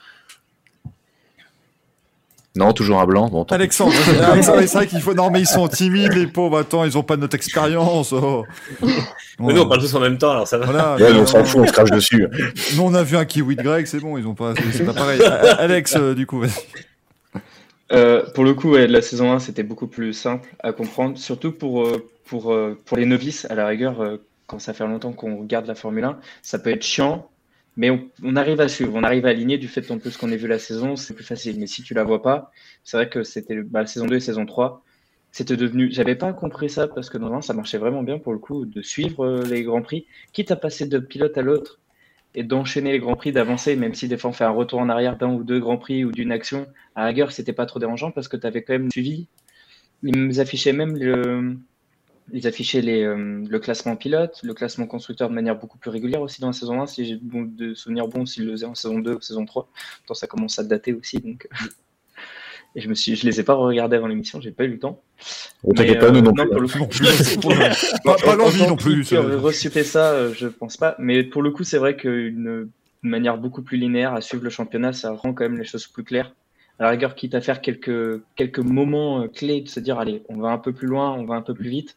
Non, 2.56 2.72
toujours 2.72 3.00
un 3.00 3.06
blanc. 3.06 3.28
Bon. 3.28 3.44
Alexandre, 3.50 3.92
ah, 4.22 4.40
c'est 4.42 4.66
vrai- 4.72 4.86
qu'il 4.86 5.00
faut. 5.00 5.14
Non, 5.14 5.30
mais 5.30 5.40
ils 5.40 5.46
sont 5.46 5.68
timides, 5.68 6.14
les 6.14 6.26
pauvres. 6.26 6.58
Attends, 6.58 6.84
ils 6.84 6.96
ont 6.96 7.02
pas 7.02 7.16
notre 7.16 7.34
expérience. 7.36 8.12
oh. 8.12 8.44
Mais 9.38 9.52
nous, 9.52 9.60
on 9.60 9.68
parle 9.68 9.80
tous 9.82 9.94
en 9.94 10.00
même 10.00 10.16
temps, 10.16 10.30
alors 10.30 10.48
ça 10.48 10.56
va. 10.56 10.64
Voilà, 10.64 10.96
Ouais, 10.96 11.12
mais 11.12 11.20
on 11.20 11.26
s'en 11.26 11.44
fout, 11.44 11.60
on 11.60 11.66
se 11.66 11.72
crache 11.72 11.90
dessus. 11.90 12.26
Nous, 12.74 12.82
on 12.82 12.94
a 12.94 13.02
vu 13.02 13.18
un 13.18 13.26
kiwi 13.26 13.54
de 13.54 13.62
grec, 13.62 13.86
c'est 13.86 14.00
bon, 14.00 14.16
ils 14.16 14.26
ont 14.26 14.34
pas. 14.34 14.54
C'est 14.72 14.84
pas 14.86 14.94
pareil. 14.94 15.20
Alex, 15.58 15.94
euh, 15.96 16.14
du 16.14 16.26
coup, 16.26 16.40
vas-y. 16.40 16.52
Euh, 17.92 18.22
pour 18.34 18.44
le 18.44 18.54
coup, 18.54 18.70
ouais, 18.70 18.86
la 18.86 19.02
saison 19.02 19.32
1, 19.32 19.38
c'était 19.40 19.62
beaucoup 19.62 19.86
plus 19.88 20.14
simple 20.14 20.48
à 20.62 20.72
comprendre, 20.72 21.18
surtout 21.18 21.52
pour, 21.52 21.84
euh, 21.84 22.08
pour, 22.24 22.56
pour 22.86 22.96
les 22.96 23.04
novices, 23.04 23.46
à 23.50 23.54
la 23.54 23.66
rigueur, 23.66 23.96
quand 24.46 24.58
ça 24.58 24.72
fait 24.72 24.84
longtemps 24.86 25.12
qu'on 25.12 25.36
regarde 25.40 25.66
la 25.66 25.74
Formule 25.74 26.04
1, 26.04 26.18
ça 26.42 26.58
peut 26.58 26.70
être 26.70 26.82
chiant, 26.82 27.28
mais 27.76 27.90
on, 28.22 28.36
arrive 28.36 28.60
à 28.60 28.68
suivre, 28.68 28.92
on 28.94 29.02
arrive 29.02 29.26
à 29.26 29.30
aligner 29.30 29.58
du 29.58 29.68
fait 29.68 29.90
en 29.90 29.98
plus 29.98 30.16
qu'on 30.16 30.30
ait 30.30 30.36
vu 30.36 30.48
la 30.48 30.58
saison, 30.58 30.96
c'est 30.96 31.14
plus 31.14 31.24
facile. 31.24 31.58
Mais 31.60 31.66
si 31.66 31.82
tu 31.82 31.94
la 31.94 32.04
vois 32.04 32.22
pas, 32.22 32.50
c'est 32.84 32.96
vrai 32.96 33.08
que 33.08 33.22
c'était 33.22 33.62
bah, 33.62 33.80
la 33.80 33.86
saison 33.86 34.06
2 34.06 34.16
et 34.16 34.20
saison 34.20 34.46
3, 34.46 34.82
c'était 35.30 35.56
devenu. 35.56 35.90
J'avais 35.92 36.14
pas 36.14 36.32
compris 36.32 36.70
ça 36.70 36.88
parce 36.88 37.10
que 37.10 37.18
normalement 37.18 37.42
ça 37.42 37.52
marchait 37.52 37.78
vraiment 37.78 38.02
bien 38.02 38.18
pour 38.18 38.32
le 38.32 38.38
coup 38.38 38.64
de 38.64 38.80
suivre 38.82 39.26
euh, 39.26 39.42
les 39.44 39.62
grands 39.62 39.82
prix, 39.82 40.06
quitte 40.32 40.50
à 40.50 40.56
passer 40.56 40.86
de 40.86 40.98
pilote 40.98 41.36
à 41.36 41.42
l'autre 41.42 41.80
et 42.34 42.44
d'enchaîner 42.44 42.92
les 42.92 42.98
grands 42.98 43.16
prix, 43.16 43.32
d'avancer, 43.32 43.76
même 43.76 43.94
si 43.94 44.08
des 44.08 44.16
fois 44.16 44.30
on 44.30 44.32
fait 44.32 44.44
un 44.44 44.50
retour 44.50 44.80
en 44.80 44.88
arrière 44.88 45.16
d'un 45.18 45.32
ou 45.32 45.44
deux 45.44 45.60
grands 45.60 45.78
prix 45.78 46.04
ou 46.04 46.12
d'une 46.12 46.32
action. 46.32 46.66
À 46.94 47.02
la 47.02 47.06
rigueur, 47.08 47.32
c'était 47.32 47.52
pas 47.52 47.66
trop 47.66 47.78
dérangeant 47.78 48.10
parce 48.10 48.28
que 48.28 48.36
tu 48.36 48.46
avais 48.46 48.62
quand 48.62 48.74
même 48.74 48.90
suivi. 48.90 49.28
Ils 50.02 50.40
affichaient 50.40 50.72
même 50.72 50.96
le. 50.96 51.56
Ils 52.32 52.46
affichaient 52.48 52.80
les, 52.82 53.02
euh, 53.04 53.44
le 53.48 53.58
classement 53.60 53.94
pilote, 53.94 54.40
le 54.42 54.52
classement 54.52 54.86
constructeur 54.86 55.28
de 55.28 55.34
manière 55.34 55.56
beaucoup 55.56 55.78
plus 55.78 55.90
régulière 55.90 56.22
aussi 56.22 56.40
dans 56.40 56.48
la 56.48 56.52
saison 56.52 56.80
1, 56.82 56.86
si 56.86 57.04
j'ai 57.04 57.16
bon, 57.22 57.42
de 57.42 57.74
souvenirs 57.74 58.08
bons, 58.08 58.26
s'ils 58.26 58.44
le 58.46 58.52
faisaient 58.52 58.66
en 58.66 58.74
saison 58.74 58.98
2 58.98 59.14
ou 59.14 59.20
saison 59.20 59.44
3. 59.46 59.68
Tant 60.06 60.14
ça 60.14 60.26
commence 60.26 60.58
à 60.58 60.64
dater 60.64 60.92
aussi, 60.92 61.20
donc. 61.20 61.46
euh, 61.52 61.66
Et 62.74 62.80
je 62.80 62.88
me 62.88 62.94
suis, 62.94 63.14
je 63.16 63.24
les 63.26 63.38
ai 63.40 63.42
pas 63.44 63.54
regardés 63.54 63.96
avant 63.96 64.08
l'émission, 64.08 64.40
j'ai 64.40 64.50
pas 64.50 64.64
eu 64.64 64.68
le 64.72 64.78
temps. 64.78 65.00
Oh, 65.64 65.72
t'inquiète 65.72 66.00
pas, 66.00 66.10
nous 66.10 66.20
non 66.20 66.32
pour 66.34 66.34
plus, 66.34 66.50
le 66.50 66.64
hein. 66.64 66.66
coup- 66.66 67.48
Non 67.48 67.50
plus. 67.50 67.86
Pas- 68.04 68.16
pas 68.16 68.34
l'envie 68.36 68.66
non 68.66 68.76
plus, 68.76 69.02
qui 69.04 69.14
ça. 69.84 70.10
euh, 70.12 70.32
je 70.34 70.48
pense 70.48 70.76
pas. 70.76 70.94
Mais 70.98 71.22
pour 71.22 71.42
le 71.42 71.50
coup, 71.52 71.64
c'est 71.64 71.78
vrai 71.78 71.96
qu'une 71.96 72.68
une 73.02 73.10
manière 73.10 73.38
beaucoup 73.38 73.62
plus 73.62 73.76
linéaire 73.78 74.14
à 74.14 74.20
suivre 74.20 74.42
le 74.42 74.50
championnat, 74.50 74.92
ça 74.92 75.12
rend 75.12 75.32
quand 75.32 75.44
même 75.44 75.58
les 75.58 75.64
choses 75.64 75.86
plus 75.86 76.02
claires. 76.02 76.34
À 76.80 76.84
la 76.84 76.90
rigueur, 76.90 77.14
quitte 77.14 77.34
à 77.36 77.40
faire 77.40 77.60
quelques, 77.60 78.20
quelques 78.34 78.58
moments 78.58 79.22
euh, 79.22 79.28
clés, 79.28 79.60
de 79.62 79.68
se 79.68 79.78
dire, 79.80 79.98
allez, 80.00 80.22
on 80.28 80.38
va 80.38 80.48
un 80.48 80.58
peu 80.58 80.72
plus 80.72 80.88
loin, 80.88 81.12
on 81.12 81.24
va 81.24 81.36
un 81.36 81.42
peu 81.42 81.54
plus 81.54 81.70
vite. 81.70 81.96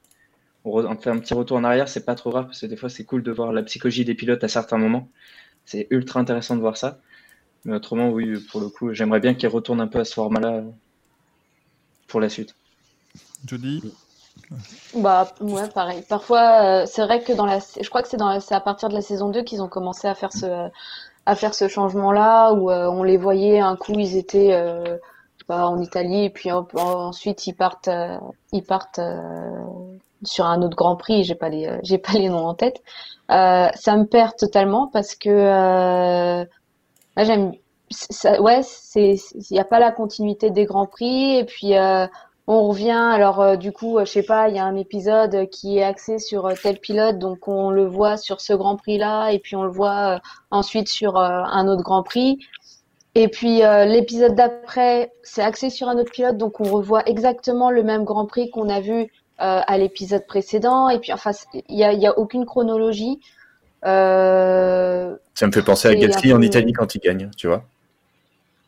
On, 0.70 0.82
re- 0.82 0.88
on 0.88 0.96
fait 0.98 1.10
un 1.10 1.20
petit 1.20 1.34
retour 1.34 1.58
en 1.58 1.64
arrière, 1.64 1.90
c'est 1.90 2.06
pas 2.06 2.16
trop 2.16 2.30
grave, 2.32 2.46
parce 2.46 2.62
que 2.62 2.66
des 2.68 2.78
fois, 2.78 2.90
c'est 2.90 3.04
cool 3.06 3.24
de 3.24 3.32
voir 3.32 3.52
la 3.54 3.64
psychologie 3.64 4.06
des 4.06 4.16
pilotes 4.16 4.44
à 4.44 4.48
certains 4.48 4.78
moments. 4.78 5.08
C'est 5.66 5.88
ultra 5.90 6.20
intéressant 6.20 6.56
de 6.56 6.62
voir 6.62 6.78
ça. 6.78 7.00
Mais 7.66 7.76
autrement, 7.76 8.10
oui, 8.10 8.40
pour 8.52 8.62
le 8.62 8.70
coup, 8.70 8.94
j'aimerais 8.94 9.20
bien 9.20 9.34
qu'ils 9.36 9.50
retournent 9.50 9.82
un 9.82 9.88
peu 9.88 10.00
à 10.00 10.06
ce 10.06 10.14
format-là 10.16 10.64
pour 12.08 12.20
la 12.20 12.30
suite. 12.30 12.56
Jody? 13.46 13.84
Bah 14.96 15.28
ouais, 15.42 15.68
pareil. 15.70 16.04
Parfois, 16.08 16.84
euh, 16.84 16.86
c'est 16.86 17.04
vrai 17.04 17.22
que 17.24 17.34
dans 17.34 17.46
la, 17.46 17.60
je 17.60 17.90
crois 17.90 18.02
que 18.02 18.08
c'est 18.08 18.18
dans 18.18 18.30
la- 18.30 18.40
c'est 18.40 18.56
à 18.56 18.60
partir 18.62 18.90
de 18.90 18.94
la 18.94 19.02
saison 19.02 19.30
2 19.30 19.44
qu'ils 19.44 19.62
ont 19.62 19.68
commencé 19.68 20.08
à 20.08 20.16
faire 20.16 20.32
ce, 20.34 20.70
à 21.26 21.36
faire 21.36 21.54
ce 21.54 21.68
changement-là 21.68 22.54
où 22.54 22.72
euh, 22.72 22.88
on 22.90 23.04
les 23.04 23.18
voyait 23.18 23.60
un 23.60 23.76
coup 23.76 23.94
ils 23.98 24.18
étaient 24.18 24.54
euh, 24.54 24.98
pas, 25.48 25.68
en 25.68 25.82
Italie 25.82 26.26
et 26.26 26.30
puis 26.30 26.52
ensuite 26.52 27.48
ils 27.48 27.54
partent, 27.54 27.90
ils 28.54 28.64
partent 28.64 29.00
sur 30.24 30.46
un 30.46 30.62
autre 30.62 30.76
Grand 30.76 30.96
Prix. 30.96 31.24
J'ai 31.24 31.36
pas 31.36 31.50
les, 31.50 31.68
euh, 31.68 31.78
j'ai 31.84 31.98
pas 31.98 32.14
les 32.14 32.30
noms 32.30 32.48
en 32.48 32.54
tête. 32.56 32.82
Euh, 33.32 33.70
ça 33.76 33.96
me 33.96 34.06
perd 34.06 34.36
totalement 34.38 34.88
parce 34.88 35.16
que 35.16 35.30
euh, 35.30 36.46
là, 37.16 37.24
j'aime, 37.24 37.54
ça, 37.90 38.42
ouais, 38.42 38.62
c'est, 38.64 39.16
il 39.34 39.54
n'y 39.54 39.60
a 39.60 39.66
pas 39.66 39.80
la 39.80 39.92
continuité 39.92 40.50
des 40.52 40.66
Grands 40.66 40.88
Prix 40.88 41.38
et 41.38 41.46
puis. 41.46 41.78
Euh, 41.78 42.08
on 42.52 42.68
revient, 42.68 42.90
alors 42.90 43.42
euh, 43.42 43.58
du 43.58 43.72
coup, 43.72 44.00
euh, 44.00 44.06
je 44.06 44.12
sais 44.12 44.24
pas, 44.24 44.50
il 44.50 44.56
y 44.56 44.58
a 44.58 44.66
un 44.66 44.76
épisode 44.76 45.48
qui 45.52 45.78
est 45.78 45.84
axé 45.84 46.18
sur 46.18 46.52
tel 46.64 46.80
pilote, 46.80 47.20
donc 47.20 47.48
on 47.48 47.70
le 47.70 47.86
voit 47.86 48.18
sur 48.18 48.42
ce 48.42 48.54
Grand 48.54 48.76
Prix-là, 48.76 49.30
et 49.30 49.38
puis 49.38 49.56
on 49.56 49.62
le 49.62 49.70
voit 49.70 50.20
ensuite 50.50 50.88
sur 50.90 51.16
un 51.18 51.68
autre 51.68 51.84
Grand 51.84 52.02
Prix. 52.02 52.40
Et 53.16 53.28
puis 53.28 53.64
euh, 53.64 53.86
l'épisode 53.86 54.36
d'après, 54.36 55.12
c'est 55.24 55.42
axé 55.42 55.70
sur 55.70 55.90
un 55.90 55.98
autre 55.98 56.12
pilote, 56.12 56.38
donc 56.38 56.60
on 56.60 56.72
revoit 56.72 57.04
exactement 57.08 57.70
le 57.70 57.84
même 57.84 58.04
Grand 58.04 58.26
Prix 58.26 58.50
qu'on 58.50 58.70
a 58.70 58.80
vu 58.80 59.12
à 59.40 59.78
l'épisode 59.78 60.26
précédent. 60.28 60.90
Et 60.90 61.00
puis 61.00 61.12
enfin, 61.14 61.32
il 61.54 61.78
y 61.78 61.84
a, 61.84 61.94
y 61.94 62.06
a 62.08 62.18
aucune 62.18 62.46
chronologie. 62.46 63.20
Euh, 63.86 65.16
Ça 65.34 65.48
me 65.48 65.52
fait 65.52 65.62
penser 65.62 65.88
à 65.88 65.96
Gasly 65.96 66.34
en 66.34 66.40
peu- 66.40 66.46
Italie 66.46 66.74
quand 66.74 66.96
il 66.96 67.00
gagne, 67.00 67.30
tu 67.38 67.48
vois. 67.48 67.58
Ouais. 67.58 67.62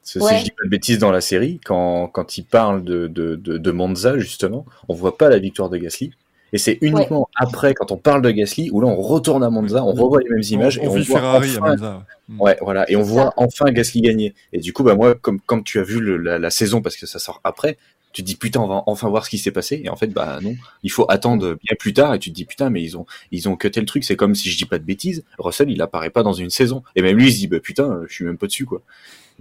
Si 0.03 0.19
je 0.39 0.43
dis 0.45 0.51
pas 0.51 0.63
de 0.65 0.69
bêtises 0.69 0.97
dans 0.99 1.11
la 1.11 1.21
série, 1.21 1.59
quand, 1.63 2.07
quand 2.07 2.37
il 2.37 2.43
parle 2.43 2.83
de, 2.83 3.07
de, 3.07 3.35
de, 3.35 3.57
de 3.57 3.71
Monza, 3.71 4.17
justement, 4.17 4.65
on 4.89 4.93
voit 4.93 5.17
pas 5.17 5.29
la 5.29 5.37
victoire 5.37 5.69
de 5.69 5.77
Gasly. 5.77 6.11
Et 6.53 6.57
c'est 6.57 6.77
uniquement 6.81 7.29
après, 7.35 7.73
quand 7.73 7.91
on 7.93 7.97
parle 7.97 8.21
de 8.21 8.29
Gasly, 8.29 8.69
où 8.73 8.81
là 8.81 8.87
on 8.87 8.99
retourne 9.01 9.41
à 9.41 9.49
Monza, 9.49 9.85
on 9.85 9.93
revoit 9.93 10.19
les 10.21 10.29
mêmes 10.29 10.43
images 10.49 10.79
On- 10.79 10.83
et 10.83 10.87
on 10.89 10.93
vit 10.95 11.03
voit 11.03 11.19
Ferrari 11.19 11.49
à 11.55 11.59
enfin- 11.61 11.69
Monza. 11.69 12.05
Ouais, 12.39 12.57
voilà, 12.61 12.89
et 12.91 12.95
on 12.97 13.03
voit 13.03 13.31
enfin 13.37 13.71
Gasly 13.71 14.01
gagner. 14.01 14.33
Et 14.51 14.59
du 14.59 14.73
coup, 14.73 14.83
bah 14.83 14.95
moi, 14.95 15.15
comme 15.15 15.39
comme 15.39 15.63
tu 15.63 15.79
as 15.79 15.83
vu 15.83 16.01
le- 16.01 16.17
la, 16.17 16.39
la 16.39 16.49
saison 16.49 16.81
parce 16.81 16.97
que 16.97 17.05
ça 17.05 17.19
sort 17.19 17.39
après, 17.45 17.77
tu 18.13 18.21
te 18.21 18.27
dis 18.27 18.35
putain, 18.35 18.59
on 18.61 18.67
va 18.67 18.83
enfin 18.87 19.09
voir 19.09 19.25
ce 19.25 19.29
qui 19.29 19.37
s'est 19.37 19.51
passé. 19.51 19.81
Et 19.83 19.89
en 19.89 19.95
fait, 19.95 20.07
bah 20.07 20.39
non, 20.41 20.55
il 20.83 20.91
faut 20.91 21.05
attendre 21.09 21.57
bien 21.63 21.75
plus 21.79 21.93
tard. 21.93 22.13
Et 22.13 22.19
tu 22.19 22.29
te 22.29 22.35
dis 22.35 22.45
putain, 22.45 22.69
mais 22.69 22.83
ils 22.83 22.97
ont 22.97 23.05
ils 23.31 23.49
ont 23.49 23.55
cuté 23.55 23.79
le 23.79 23.85
truc. 23.85 24.03
C'est 24.03 24.15
comme 24.15 24.35
si 24.35 24.49
je 24.49 24.57
dis 24.57 24.65
pas 24.65 24.79
de 24.79 24.83
bêtises, 24.83 25.23
Russell 25.37 25.69
il 25.69 25.81
apparaît 25.81 26.09
pas 26.09 26.23
dans 26.23 26.33
une 26.33 26.49
saison. 26.49 26.83
Et 26.95 27.01
même 27.01 27.17
lui 27.17 27.27
il 27.27 27.33
se 27.33 27.37
dit 27.37 27.47
bah 27.47 27.59
putain, 27.59 28.01
je 28.07 28.13
suis 28.13 28.25
même 28.25 28.37
pas 28.37 28.47
dessus 28.47 28.65
quoi. 28.65 28.81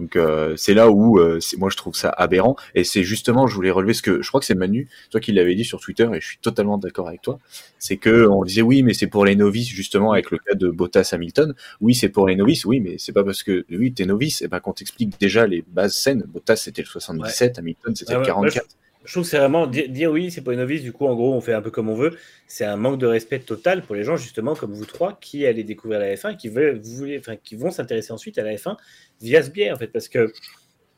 Donc 0.01 0.15
euh, 0.15 0.55
c'est 0.57 0.73
là 0.73 0.89
où 0.89 1.19
euh, 1.19 1.39
moi 1.59 1.69
je 1.69 1.77
trouve 1.77 1.95
ça 1.95 2.09
aberrant. 2.09 2.55
Et 2.73 2.83
c'est 2.83 3.03
justement 3.03 3.45
je 3.45 3.53
voulais 3.53 3.69
relever 3.69 3.93
ce 3.93 4.01
que 4.01 4.23
je 4.23 4.27
crois 4.27 4.39
que 4.39 4.47
c'est 4.47 4.55
Manu 4.55 4.89
toi 5.11 5.19
qui 5.19 5.31
l'avais 5.31 5.53
dit 5.53 5.63
sur 5.63 5.79
Twitter 5.79 6.09
et 6.11 6.19
je 6.19 6.25
suis 6.25 6.39
totalement 6.39 6.79
d'accord 6.79 7.07
avec 7.07 7.21
toi 7.21 7.39
c'est 7.77 7.97
que 7.97 8.25
on 8.27 8.43
disait 8.43 8.63
oui 8.63 8.81
mais 8.81 8.95
c'est 8.95 9.05
pour 9.05 9.25
les 9.25 9.35
novices 9.35 9.69
justement 9.69 10.11
avec 10.11 10.31
le 10.31 10.39
cas 10.39 10.55
de 10.55 10.69
Bottas 10.69 11.11
Hamilton. 11.13 11.53
Oui 11.81 11.93
c'est 11.93 12.09
pour 12.09 12.27
les 12.27 12.35
novices 12.35 12.65
oui 12.65 12.79
mais 12.79 12.95
c'est 12.97 13.13
pas 13.13 13.23
parce 13.23 13.43
que 13.43 13.63
oui 13.69 13.93
t'es 13.93 14.05
novice 14.05 14.41
et 14.41 14.47
ben 14.47 14.59
qu'on 14.59 14.73
t'explique 14.73 15.19
déjà 15.19 15.45
les 15.45 15.63
bases 15.67 15.93
saines. 15.93 16.23
Bottas 16.27 16.55
c'était 16.55 16.81
le 16.81 16.87
77 16.87 17.59
Hamilton 17.59 17.95
c'était 17.95 18.13
Ah 18.13 18.15
le 18.15 18.21
ouais, 18.21 18.33
moi, 18.33 18.49
44 18.49 18.65
je, 18.65 18.90
je 19.03 19.13
trouve 19.13 19.23
que 19.23 19.29
c'est 19.29 19.37
vraiment 19.37 19.65
dire, 19.67 20.11
oui, 20.11 20.29
c'est 20.29 20.41
pas 20.41 20.53
une 20.53 20.59
novice, 20.59 20.83
du 20.83 20.93
coup, 20.93 21.07
en 21.07 21.15
gros, 21.15 21.33
on 21.33 21.41
fait 21.41 21.53
un 21.53 21.61
peu 21.61 21.71
comme 21.71 21.89
on 21.89 21.95
veut. 21.95 22.17
C'est 22.47 22.65
un 22.65 22.75
manque 22.75 22.99
de 22.99 23.07
respect 23.07 23.39
total 23.39 23.81
pour 23.81 23.95
les 23.95 24.03
gens, 24.03 24.15
justement, 24.15 24.55
comme 24.55 24.73
vous 24.73 24.85
trois, 24.85 25.17
qui 25.19 25.45
allez 25.45 25.63
découvrir 25.63 25.99
la 25.99 26.13
F1, 26.15 26.37
qui, 26.37 26.49
veulent, 26.49 26.81
enfin, 27.19 27.35
qui 27.35 27.55
vont 27.55 27.71
s'intéresser 27.71 28.13
ensuite 28.13 28.37
à 28.37 28.43
la 28.43 28.53
F1 28.53 28.77
via 29.19 29.41
ce 29.41 29.49
biais, 29.49 29.71
en 29.71 29.75
fait, 29.75 29.87
parce 29.87 30.07
que 30.07 30.31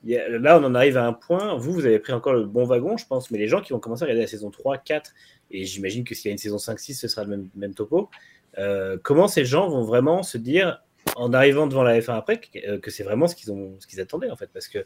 là, 0.04 0.60
on 0.60 0.64
en 0.66 0.76
arrive 0.76 0.98
à 0.98 1.06
un 1.06 1.14
point. 1.14 1.56
Vous, 1.56 1.72
vous 1.72 1.86
avez 1.86 2.00
pris 2.00 2.12
encore 2.12 2.34
le 2.34 2.46
bon 2.46 2.66
wagon, 2.66 2.98
je 2.98 3.06
pense, 3.08 3.32
mais 3.32 3.38
les 3.38 3.48
gens 3.48 3.62
qui 3.62 3.72
vont 3.72 3.80
commencer 3.80 4.04
à 4.04 4.06
regarder 4.06 4.24
la 4.24 4.28
saison 4.28 4.52
3, 4.52 4.80
4, 4.80 5.14
et 5.52 5.64
j'imagine 5.64 6.04
que 6.04 6.14
s'il 6.14 6.26
y 6.26 6.30
a 6.30 6.32
une 6.34 6.38
saison 6.38 6.58
5, 6.58 6.80
6, 6.80 6.96
ce 6.96 7.08
sera 7.08 7.24
le 7.24 7.50
même, 7.56 7.74
topo. 7.74 8.10
euh, 8.58 8.98
comment 9.02 9.28
ces 9.30 9.46
gens 9.46 9.70
vont 9.70 9.84
vraiment 9.84 10.24
se 10.24 10.38
dire, 10.38 10.84
en 11.16 11.32
arrivant 11.34 11.68
devant 11.68 11.84
la 11.84 12.00
F1 12.00 12.18
après, 12.18 12.40
que, 12.40 12.68
euh, 12.68 12.80
que 12.80 12.92
c'est 12.92 13.04
vraiment 13.04 13.28
ce 13.28 13.36
qu'ils 13.36 13.54
qu'ils 13.88 14.02
attendaient, 14.02 14.30
en 14.30 14.36
fait, 14.36 14.50
parce 14.54 14.68
que 14.68 14.86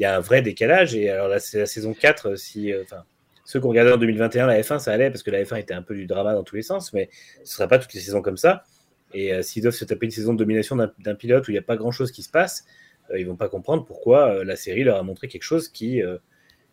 il 0.00 0.04
y 0.04 0.06
a 0.06 0.16
un 0.16 0.20
vrai 0.20 0.40
décalage. 0.40 0.94
Et 0.94 1.10
alors 1.10 1.28
là, 1.28 1.38
c'est 1.38 1.58
la 1.58 1.66
saison 1.66 1.92
4. 1.92 2.30
euh, 2.30 2.36
Si, 2.36 2.72
euh, 2.72 2.82
enfin, 2.82 3.04
ceux 3.44 3.60
qui 3.60 3.66
ont 3.66 3.68
regardé 3.68 3.92
en 3.92 3.98
2021 3.98 4.46
la 4.46 4.60
F1, 4.62 4.78
ça 4.78 4.92
allait 4.92 5.10
parce 5.10 5.22
que 5.22 5.30
la 5.30 5.42
F1 5.44 5.58
était 5.60 5.74
un 5.74 5.82
peu 5.82 5.94
du 5.94 6.06
drama 6.06 6.32
dans 6.32 6.42
tous 6.42 6.56
les 6.56 6.62
sens, 6.62 6.94
mais 6.94 7.10
ce 7.36 7.40
ne 7.40 7.46
sera 7.46 7.68
pas 7.68 7.78
toutes 7.78 7.92
les 7.92 8.00
saisons 8.00 8.22
comme 8.22 8.38
ça. 8.38 8.64
Et 9.12 9.34
euh, 9.34 9.42
s'ils 9.42 9.62
doivent 9.62 9.74
se 9.74 9.84
taper 9.84 10.06
une 10.06 10.12
saison 10.12 10.32
de 10.32 10.38
domination 10.38 10.76
d'un 10.76 11.14
pilote 11.14 11.46
où 11.46 11.50
il 11.50 11.54
n'y 11.54 11.58
a 11.58 11.62
pas 11.62 11.76
grand 11.76 11.90
chose 11.90 12.12
qui 12.12 12.22
se 12.22 12.30
passe, 12.30 12.64
euh, 13.10 13.18
ils 13.20 13.26
vont 13.26 13.36
pas 13.36 13.50
comprendre 13.50 13.84
pourquoi 13.84 14.42
la 14.42 14.56
série 14.56 14.84
leur 14.84 14.96
a 14.96 15.02
montré 15.02 15.28
quelque 15.28 15.42
chose 15.42 15.68
qui, 15.68 16.00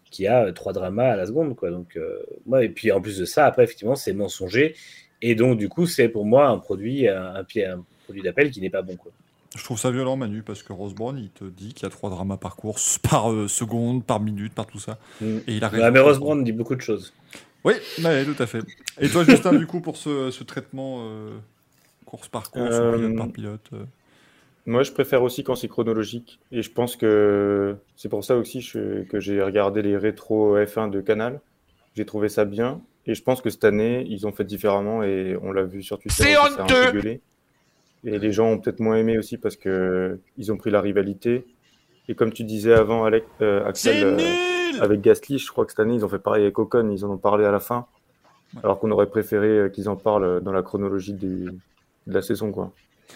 qui 0.10 0.26
a 0.28 0.54
trois 0.54 0.72
dramas 0.72 1.12
à 1.12 1.16
la 1.18 1.26
seconde. 1.26 1.56
Quoi. 1.56 1.72
Donc, 1.72 2.00
ouais, 2.46 2.68
et 2.68 2.70
puis 2.70 2.92
en 2.94 3.02
plus 3.02 3.18
de 3.18 3.26
ça, 3.26 3.46
après, 3.46 3.64
effectivement, 3.66 3.96
c'est 3.96 4.14
mensonger. 4.14 4.76
Et 5.22 5.36
donc, 5.36 5.58
du 5.58 5.68
coup, 5.68 5.86
c'est 5.86 6.08
pour 6.08 6.26
moi 6.26 6.48
un 6.48 6.60
produit, 6.60 7.10
un, 7.10 7.36
un, 7.36 7.42
un 7.42 7.86
produit 8.06 8.22
d'appel 8.22 8.52
qui 8.52 8.62
n'est 8.62 8.70
pas 8.70 8.84
bon. 8.84 8.96
Quoi. 8.96 9.12
Je 9.58 9.64
trouve 9.64 9.78
ça 9.80 9.92
violent, 9.92 10.16
Manu, 10.16 10.44
parce 10.44 10.64
que 10.64 10.72
Rose 10.72 10.94
Brown, 10.94 11.18
il 11.18 11.30
te 11.30 11.44
dit 11.44 11.74
qu'il 11.74 11.84
y 11.84 11.86
a 11.86 11.90
trois 11.90 12.10
dramas 12.10 12.38
par 12.38 12.56
course, 12.56 12.98
par 13.10 13.32
euh, 13.32 13.48
seconde, 13.48 14.06
par 14.06 14.20
minute, 14.22 14.54
par 14.54 14.66
tout 14.68 14.80
ça. 14.80 14.98
Et 15.22 15.42
il 15.48 15.64
a. 15.64 15.70
Ouais, 15.72 15.92
mais 15.92 16.00
Rose 16.00 16.20
Brown 16.20 16.44
dit 16.44 16.52
beaucoup 16.54 16.76
de 16.76 16.82
choses. 16.82 17.14
Oui, 17.66 17.74
ouais, 18.04 18.24
tout 18.24 18.42
à 18.42 18.46
fait. 18.46 18.62
Et 19.02 19.10
toi, 19.10 19.24
Justin, 19.26 19.54
du 19.54 19.68
coup, 19.68 19.82
pour 19.82 19.98
ce, 19.98 20.32
ce 20.32 20.44
traitement 20.44 21.00
euh, 21.02 21.38
course 22.06 22.30
par 22.30 22.50
course, 22.52 22.70
ou 22.78 22.82
Euh, 22.82 22.96
pilote 22.98 23.18
par 23.18 23.28
pilote 23.32 23.70
euh, 23.74 23.84
Moi, 24.66 24.84
je 24.84 24.92
préfère 24.92 25.24
aussi 25.24 25.44
quand 25.44 25.56
c'est 25.56 25.68
chronologique. 25.68 26.40
Et 26.52 26.62
je 26.62 26.72
pense 26.72 26.96
que 26.96 27.76
c'est 27.96 28.10
pour 28.10 28.24
ça 28.24 28.38
aussi 28.38 28.62
je- 28.62 29.04
que 29.04 29.20
j'ai 29.20 29.42
regardé 29.42 29.82
les 29.82 29.98
rétro 29.98 30.56
F1 30.58 30.90
de 30.90 31.02
Canal. 31.02 31.42
J'ai 31.96 32.06
trouvé 32.06 32.30
ça 32.30 32.46
bien. 32.46 32.80
Et 33.08 33.16
je 33.16 33.24
pense 33.24 33.42
que 33.42 33.50
cette 33.50 33.64
année, 33.64 34.06
ils 34.08 34.28
ont 34.28 34.32
fait 34.32 34.44
différemment. 34.44 35.04
Et 35.04 35.36
on 35.42 35.52
l'a 35.52 35.64
vu 35.64 35.82
sur 35.84 35.98
Twitter. 36.00 36.16
C'est 36.24 36.38
honteux 36.62 36.92
gueulé. 36.94 37.22
Et 38.04 38.20
les 38.20 38.32
gens 38.32 38.52
ont 38.52 38.58
peut-être 38.60 38.80
moins 38.80 38.96
aimé 38.98 39.18
aussi 39.18 39.38
parce 39.38 39.56
que 39.56 40.20
ils 40.38 40.52
ont 40.52 40.58
pris 40.58 40.72
la 40.72 40.82
rivalité. 40.82 41.46
Et 42.08 42.16
comme 42.16 42.32
tu 42.32 42.44
disais 42.44 42.74
avant, 42.74 43.04
Alec, 43.06 43.26
euh, 43.42 43.66
Axel, 43.66 44.04
euh, 44.04 44.82
avec 44.82 45.02
Gasly, 45.02 45.40
je 45.40 45.52
crois 45.52 45.66
que 45.66 45.72
cette 45.72 45.80
année, 45.80 45.96
ils 45.96 46.06
ont 46.06 46.10
fait 46.10 46.20
pareil 46.20 46.44
avec 46.44 46.58
Ocon. 46.58 46.90
Ils 46.90 47.04
en 47.04 47.10
ont 47.12 47.18
parlé 47.18 47.44
à 47.46 47.52
la 47.52 47.60
fin. 47.60 47.88
Alors 48.64 48.80
qu'on 48.80 48.92
aurait 48.92 49.10
préféré 49.10 49.48
euh, 49.48 49.70
qu'ils 49.70 49.90
en 49.90 49.96
parlent 49.98 50.40
dans 50.42 50.54
la 50.54 50.62
chronologie 50.62 51.14
du- 51.14 51.50
de 52.08 52.14
la 52.14 52.22
saison, 52.22 52.52
quoi. 52.52 52.72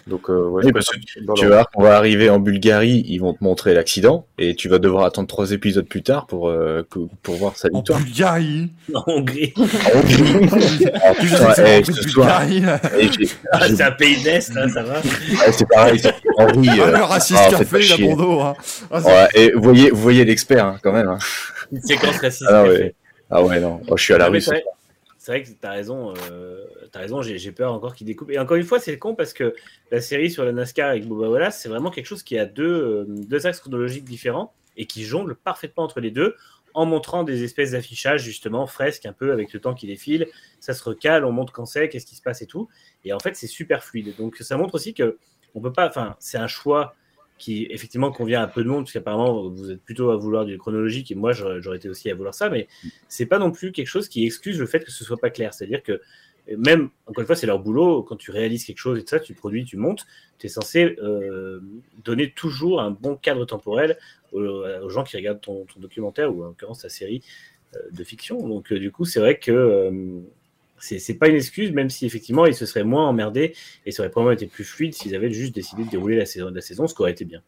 Donc, 0.07 0.29
euh, 0.29 0.47
ouais, 0.47 0.63
Oui, 0.63 0.69
je 0.69 0.73
parce 0.73 0.85
préfère 0.87 1.03
que 1.21 1.25
dans 1.25 1.33
tu 1.35 1.45
vas 1.45 1.55
voir 1.55 1.69
qu'on 1.71 1.83
va 1.83 1.95
arriver 1.95 2.29
en 2.29 2.39
Bulgarie, 2.39 3.03
ils 3.07 3.19
vont 3.19 3.33
te 3.33 3.43
montrer 3.43 3.73
l'accident, 3.73 4.25
et 4.39 4.55
tu 4.55 4.67
vas 4.67 4.79
devoir 4.79 5.05
attendre 5.05 5.27
trois 5.27 5.51
épisodes 5.51 5.85
plus 5.87 6.01
tard 6.01 6.25
pour, 6.27 6.49
euh, 6.49 6.81
pour 7.21 7.35
voir 7.35 7.55
sa 7.55 7.69
victoire. 7.69 7.99
Bulgarie 7.99 8.71
En 8.93 9.03
Hongrie. 9.07 9.53
En 9.57 9.63
Hongrie. 9.99 10.85
Ah, 11.03 11.53
c'est 11.55 12.17
en 12.17 13.83
Ah, 13.83 13.87
un 13.87 13.91
pays 13.91 14.21
d'Est, 14.23 14.53
là, 14.55 14.67
ça 14.69 14.83
va. 14.83 14.99
ouais, 14.99 15.51
c'est 15.51 15.67
pareil, 15.67 15.99
c'est 15.99 16.13
Henri. 16.37 16.69
Ah, 16.71 16.79
euh, 16.87 16.97
le 16.97 17.03
raciste 17.03 17.39
ah, 17.53 17.57
fait, 17.63 17.79
il 17.85 17.91
a 17.91 17.95
chier. 17.95 18.07
bon 18.07 18.15
dos. 18.15 18.39
Hein. 18.41 18.53
Ah, 18.91 19.01
Ouais, 19.01 19.27
et 19.35 19.51
vous 19.51 19.61
voyez, 19.61 19.89
vous 19.91 20.01
voyez 20.01 20.25
l'expert, 20.25 20.65
hein, 20.65 20.77
quand 20.81 20.93
même. 20.93 21.07
hein. 21.09 21.19
Une 21.71 21.81
séquence 21.81 22.17
raciste. 22.17 22.45
Ah, 22.49 22.63
ouais. 22.63 22.93
ah 23.29 23.43
ouais, 23.43 23.59
non, 23.59 23.81
Oh, 23.87 23.97
je 23.97 24.03
suis 24.03 24.13
à 24.13 24.17
la 24.17 24.27
rue. 24.29 24.41
C'est 24.41 24.63
vrai 25.27 25.43
que 25.43 25.49
t'as 25.61 25.71
raison. 25.71 26.13
Euh, 26.31 26.63
t'as 26.91 26.99
raison. 26.99 27.21
J'ai 27.21 27.51
peur 27.51 27.73
encore 27.73 27.95
qu'il 27.95 28.07
découpe. 28.07 28.31
Et 28.31 28.39
encore 28.39 28.57
une 28.57 28.63
fois, 28.63 28.79
c'est 28.79 28.97
con 28.97 29.15
parce 29.15 29.33
que 29.33 29.55
la 29.91 30.01
série 30.01 30.29
sur 30.29 30.43
la 30.43 30.51
NASCAR 30.51 30.89
avec 30.89 31.07
Boba 31.07 31.29
Wallace, 31.29 31.59
c'est 31.59 31.69
vraiment 31.69 31.91
quelque 31.91 32.05
chose 32.05 32.23
qui 32.23 32.37
a 32.37 32.45
deux, 32.45 32.63
euh, 32.63 33.05
deux 33.07 33.47
axes 33.47 33.59
chronologiques 33.59 34.05
différents 34.05 34.53
et 34.77 34.85
qui 34.85 35.03
jongle 35.03 35.35
parfaitement 35.35 35.83
entre 35.83 35.99
les 35.99 36.11
deux 36.11 36.35
en 36.73 36.85
montrant 36.85 37.23
des 37.23 37.43
espèces 37.43 37.71
d'affichages 37.71 38.23
justement 38.23 38.65
fresques 38.65 39.05
un 39.05 39.13
peu 39.13 39.31
avec 39.31 39.53
le 39.53 39.59
temps 39.59 39.73
qui 39.73 39.87
défile. 39.87 40.27
Ça 40.59 40.73
se 40.73 40.83
recale, 40.83 41.25
on 41.25 41.31
montre 41.31 41.51
quand 41.51 41.65
c'est, 41.65 41.89
qu'est-ce 41.89 42.05
qui 42.05 42.15
se 42.15 42.21
passe 42.21 42.41
et 42.41 42.47
tout. 42.47 42.69
Et 43.03 43.13
en 43.13 43.19
fait, 43.19 43.35
c'est 43.35 43.47
super 43.47 43.83
fluide. 43.83 44.15
Donc 44.17 44.37
ça 44.37 44.57
montre 44.57 44.75
aussi 44.75 44.93
que 44.93 45.17
on 45.53 45.61
peut 45.61 45.73
pas. 45.73 45.87
Enfin, 45.87 46.15
c'est 46.19 46.37
un 46.37 46.47
choix 46.47 46.95
qui 47.37 47.65
effectivement 47.71 48.11
convient 48.11 48.43
à 48.43 48.47
peu 48.47 48.63
de 48.63 48.69
monde, 48.69 48.83
parce 48.83 48.93
qu'apparemment 48.93 49.49
vous 49.49 49.71
êtes 49.71 49.81
plutôt 49.81 50.11
à 50.11 50.15
vouloir 50.15 50.45
du 50.45 50.59
chronologique, 50.59 51.11
et 51.11 51.15
moi 51.15 51.33
j'aurais 51.33 51.59
j'aurais 51.59 51.77
été 51.77 51.89
aussi 51.89 52.09
à 52.11 52.13
vouloir 52.13 52.35
ça, 52.35 52.49
mais 52.49 52.67
c'est 53.07 53.25
pas 53.25 53.39
non 53.39 53.49
plus 53.49 53.71
quelque 53.71 53.87
chose 53.87 54.07
qui 54.07 54.23
excuse 54.27 54.59
le 54.59 54.67
fait 54.67 54.81
que 54.81 54.91
ce 54.91 55.03
soit 55.03 55.17
pas 55.17 55.31
clair. 55.31 55.51
C'est-à-dire 55.51 55.81
que 55.81 56.01
euh, 56.49 56.55
même, 56.57 56.89
encore 57.05 57.21
une 57.21 57.27
fois, 57.27 57.35
c'est 57.35 57.47
leur 57.47 57.59
boulot, 57.59 58.03
quand 58.03 58.15
tu 58.15 58.31
réalises 58.31 58.65
quelque 58.65 58.79
chose 58.79 58.97
et 58.97 59.01
tout 59.01 59.09
ça, 59.09 59.19
tu 59.19 59.33
produis, 59.33 59.65
tu 59.65 59.77
montes, 59.77 60.05
tu 60.39 60.47
es 60.47 60.49
censé 60.49 60.95
euh, 61.01 61.59
donner 62.03 62.31
toujours 62.31 62.81
un 62.81 62.91
bon 62.91 63.15
cadre 63.15 63.45
temporel 63.45 63.97
aux, 64.31 64.41
aux 64.41 64.89
gens 64.89 65.03
qui 65.03 65.17
regardent 65.17 65.41
ton, 65.41 65.65
documentaire, 65.77 66.35
ou 66.35 66.43
en 66.43 66.47
l'occurrence 66.47 66.79
ta 66.79 66.89
série 66.89 67.21
euh, 67.75 67.79
de 67.91 68.03
fiction. 68.03 68.47
Donc 68.47 68.71
euh, 68.71 68.79
du 68.79 68.91
coup, 68.91 69.05
c'est 69.05 69.19
vrai 69.19 69.37
que 69.37 69.51
euh, 69.51 70.19
c'est 70.77 71.13
pas 71.13 71.27
une 71.27 71.35
excuse, 71.35 71.71
même 71.71 71.89
si 71.89 72.05
effectivement 72.05 72.45
ils 72.45 72.55
se 72.55 72.65
seraient 72.65 72.83
moins 72.83 73.07
emmerdés 73.07 73.53
et 73.85 73.91
ça 73.91 74.01
aurait 74.01 74.09
probablement 74.09 74.33
été 74.33 74.47
plus 74.47 74.63
fluide 74.63 74.93
s'ils 74.93 75.15
avaient 75.15 75.31
juste 75.31 75.53
décidé 75.53 75.85
de 75.85 75.89
dérouler 75.89 76.17
la 76.17 76.25
saison, 76.25 76.49
la 76.49 76.61
saison 76.61 76.87
ce 76.87 76.95
qui 76.95 77.01
aurait 77.01 77.11
été 77.11 77.23
bien. 77.23 77.41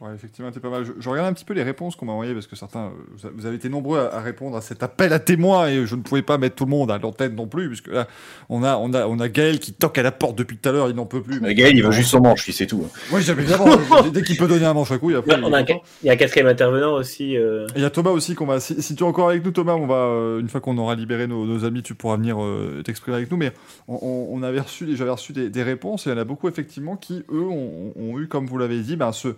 Ouais, 0.00 0.10
effectivement, 0.14 0.50
c'était 0.50 0.60
pas 0.60 0.68
mal. 0.70 0.84
Je, 0.84 0.92
je 0.98 1.08
regarde 1.08 1.28
un 1.28 1.32
petit 1.32 1.44
peu 1.46 1.54
les 1.54 1.62
réponses 1.62 1.96
qu'on 1.96 2.04
m'a 2.06 2.12
envoyées 2.12 2.34
parce 2.34 2.46
que 2.46 2.54
certains, 2.54 2.86
euh, 2.86 2.90
vous 3.16 3.26
a- 3.26 3.30
vous 3.34 3.46
avez 3.46 3.56
été 3.56 3.68
nombreux 3.70 3.98
à, 3.98 4.16
à 4.16 4.20
répondre 4.20 4.54
à 4.56 4.60
cet 4.60 4.82
appel 4.82 5.12
à 5.14 5.18
témoins 5.18 5.68
et 5.68 5.86
je 5.86 5.94
ne 5.96 6.02
pouvais 6.02 6.20
pas 6.22 6.36
mettre 6.36 6.54
tout 6.56 6.64
le 6.66 6.70
monde 6.70 6.90
à 6.90 6.98
l'antenne 6.98 7.34
non 7.34 7.46
plus 7.46 7.68
puisque 7.68 7.88
là, 7.88 8.06
on 8.50 8.62
a, 8.62 8.76
on 8.76 8.92
a, 8.92 9.06
on 9.06 9.18
a 9.20 9.28
Gaël 9.30 9.58
qui 9.58 9.72
toque 9.72 9.96
à 9.96 10.02
la 10.02 10.12
porte 10.12 10.36
depuis 10.36 10.58
tout 10.58 10.68
à 10.68 10.72
l'heure, 10.72 10.90
il 10.90 10.96
n'en 10.96 11.06
peut 11.06 11.22
plus. 11.22 11.40
Le 11.40 11.52
gars, 11.54 11.68
il 11.70 11.82
veut 11.82 11.92
juste 11.92 12.10
son 12.10 12.20
manche, 12.20 12.44
lui, 12.44 12.52
c'est 12.52 12.66
tout. 12.66 12.86
Oui, 13.10 13.22
j'avais 13.22 13.42
évidemment. 13.42 13.64
dès 14.12 14.22
qu'il 14.22 14.36
peut 14.36 14.48
donner 14.48 14.66
un 14.66 14.74
manche 14.74 14.90
à 14.92 14.98
couille, 14.98 15.14
après. 15.14 15.34
On 15.42 15.48
il 15.48 15.54
a 15.54 15.58
un- 15.58 15.64
il 16.02 16.06
y 16.06 16.10
a 16.10 16.12
un 16.12 16.16
quatrième 16.16 16.48
intervenant 16.48 16.92
aussi. 16.94 17.36
euh, 17.36 17.66
il 17.74 17.80
y 17.80 17.84
a 17.86 17.90
Thomas 17.90 18.10
aussi 18.10 18.34
qu'on 18.34 18.46
va. 18.46 18.60
Si, 18.60 18.82
si 18.82 18.94
tu 18.96 19.02
es 19.02 19.06
encore 19.06 19.30
avec 19.30 19.42
nous, 19.44 19.50
Thomas, 19.52 19.74
on 19.74 19.86
va 19.86 19.94
euh, 19.94 20.40
une 20.40 20.48
fois 20.48 20.60
qu'on 20.60 20.76
aura 20.78 20.94
libéré 20.94 21.26
nos, 21.26 21.46
nos 21.46 21.64
amis, 21.64 21.82
tu 21.82 21.94
pourras 21.94 22.16
venir 22.16 22.42
euh, 22.42 22.82
t'exprimer 22.84 23.16
avec 23.16 23.30
nous. 23.30 23.38
Mais 23.38 23.52
on, 23.88 23.94
on- 24.02 24.28
on 24.36 24.42
avait 24.42 24.60
reçu, 24.60 24.86
j'avais 24.94 25.10
reçu 25.10 25.32
des, 25.32 25.48
des 25.48 25.62
réponses 25.62 26.06
et 26.06 26.10
il 26.10 26.12
y 26.12 26.16
en 26.16 26.20
a 26.20 26.24
beaucoup 26.24 26.48
effectivement 26.48 26.96
qui 26.96 27.24
eux 27.32 27.40
ont, 27.44 27.92
ont 27.96 28.18
eu, 28.18 28.28
comme 28.28 28.46
vous 28.46 28.58
l'avez 28.58 28.80
dit, 28.80 28.96
ben, 28.96 29.12
ce, 29.12 29.28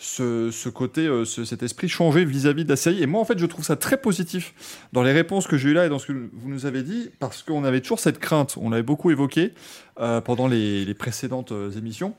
ce, 0.00 0.50
ce 0.52 0.68
côté, 0.68 1.06
euh, 1.06 1.24
ce- 1.24 1.44
cet 1.44 1.62
esprit 1.64 1.88
changé 1.88 2.24
vis-à-vis 2.24 2.64
de 2.64 2.68
la 2.68 2.76
série. 2.76 3.02
Et 3.02 3.06
moi, 3.06 3.20
en 3.20 3.24
fait, 3.24 3.38
je 3.38 3.46
trouve 3.46 3.64
ça 3.64 3.74
très 3.76 3.96
positif 4.00 4.54
dans 4.92 5.02
les 5.02 5.12
réponses 5.12 5.46
que 5.48 5.56
j'ai 5.56 5.70
eues 5.70 5.74
là 5.74 5.86
et 5.86 5.88
dans 5.88 5.98
ce 5.98 6.06
que 6.06 6.12
vous 6.12 6.48
nous 6.48 6.66
avez 6.66 6.82
dit, 6.82 7.10
parce 7.18 7.42
qu'on 7.42 7.64
avait 7.64 7.80
toujours 7.80 7.98
cette 7.98 8.18
crainte. 8.20 8.56
On 8.60 8.70
l'avait 8.70 8.82
beaucoup 8.84 9.10
évoqué 9.10 9.52
euh, 10.00 10.20
pendant 10.20 10.46
les, 10.46 10.84
les 10.84 10.94
précédentes 10.94 11.50
euh, 11.52 11.70
émissions 11.72 12.14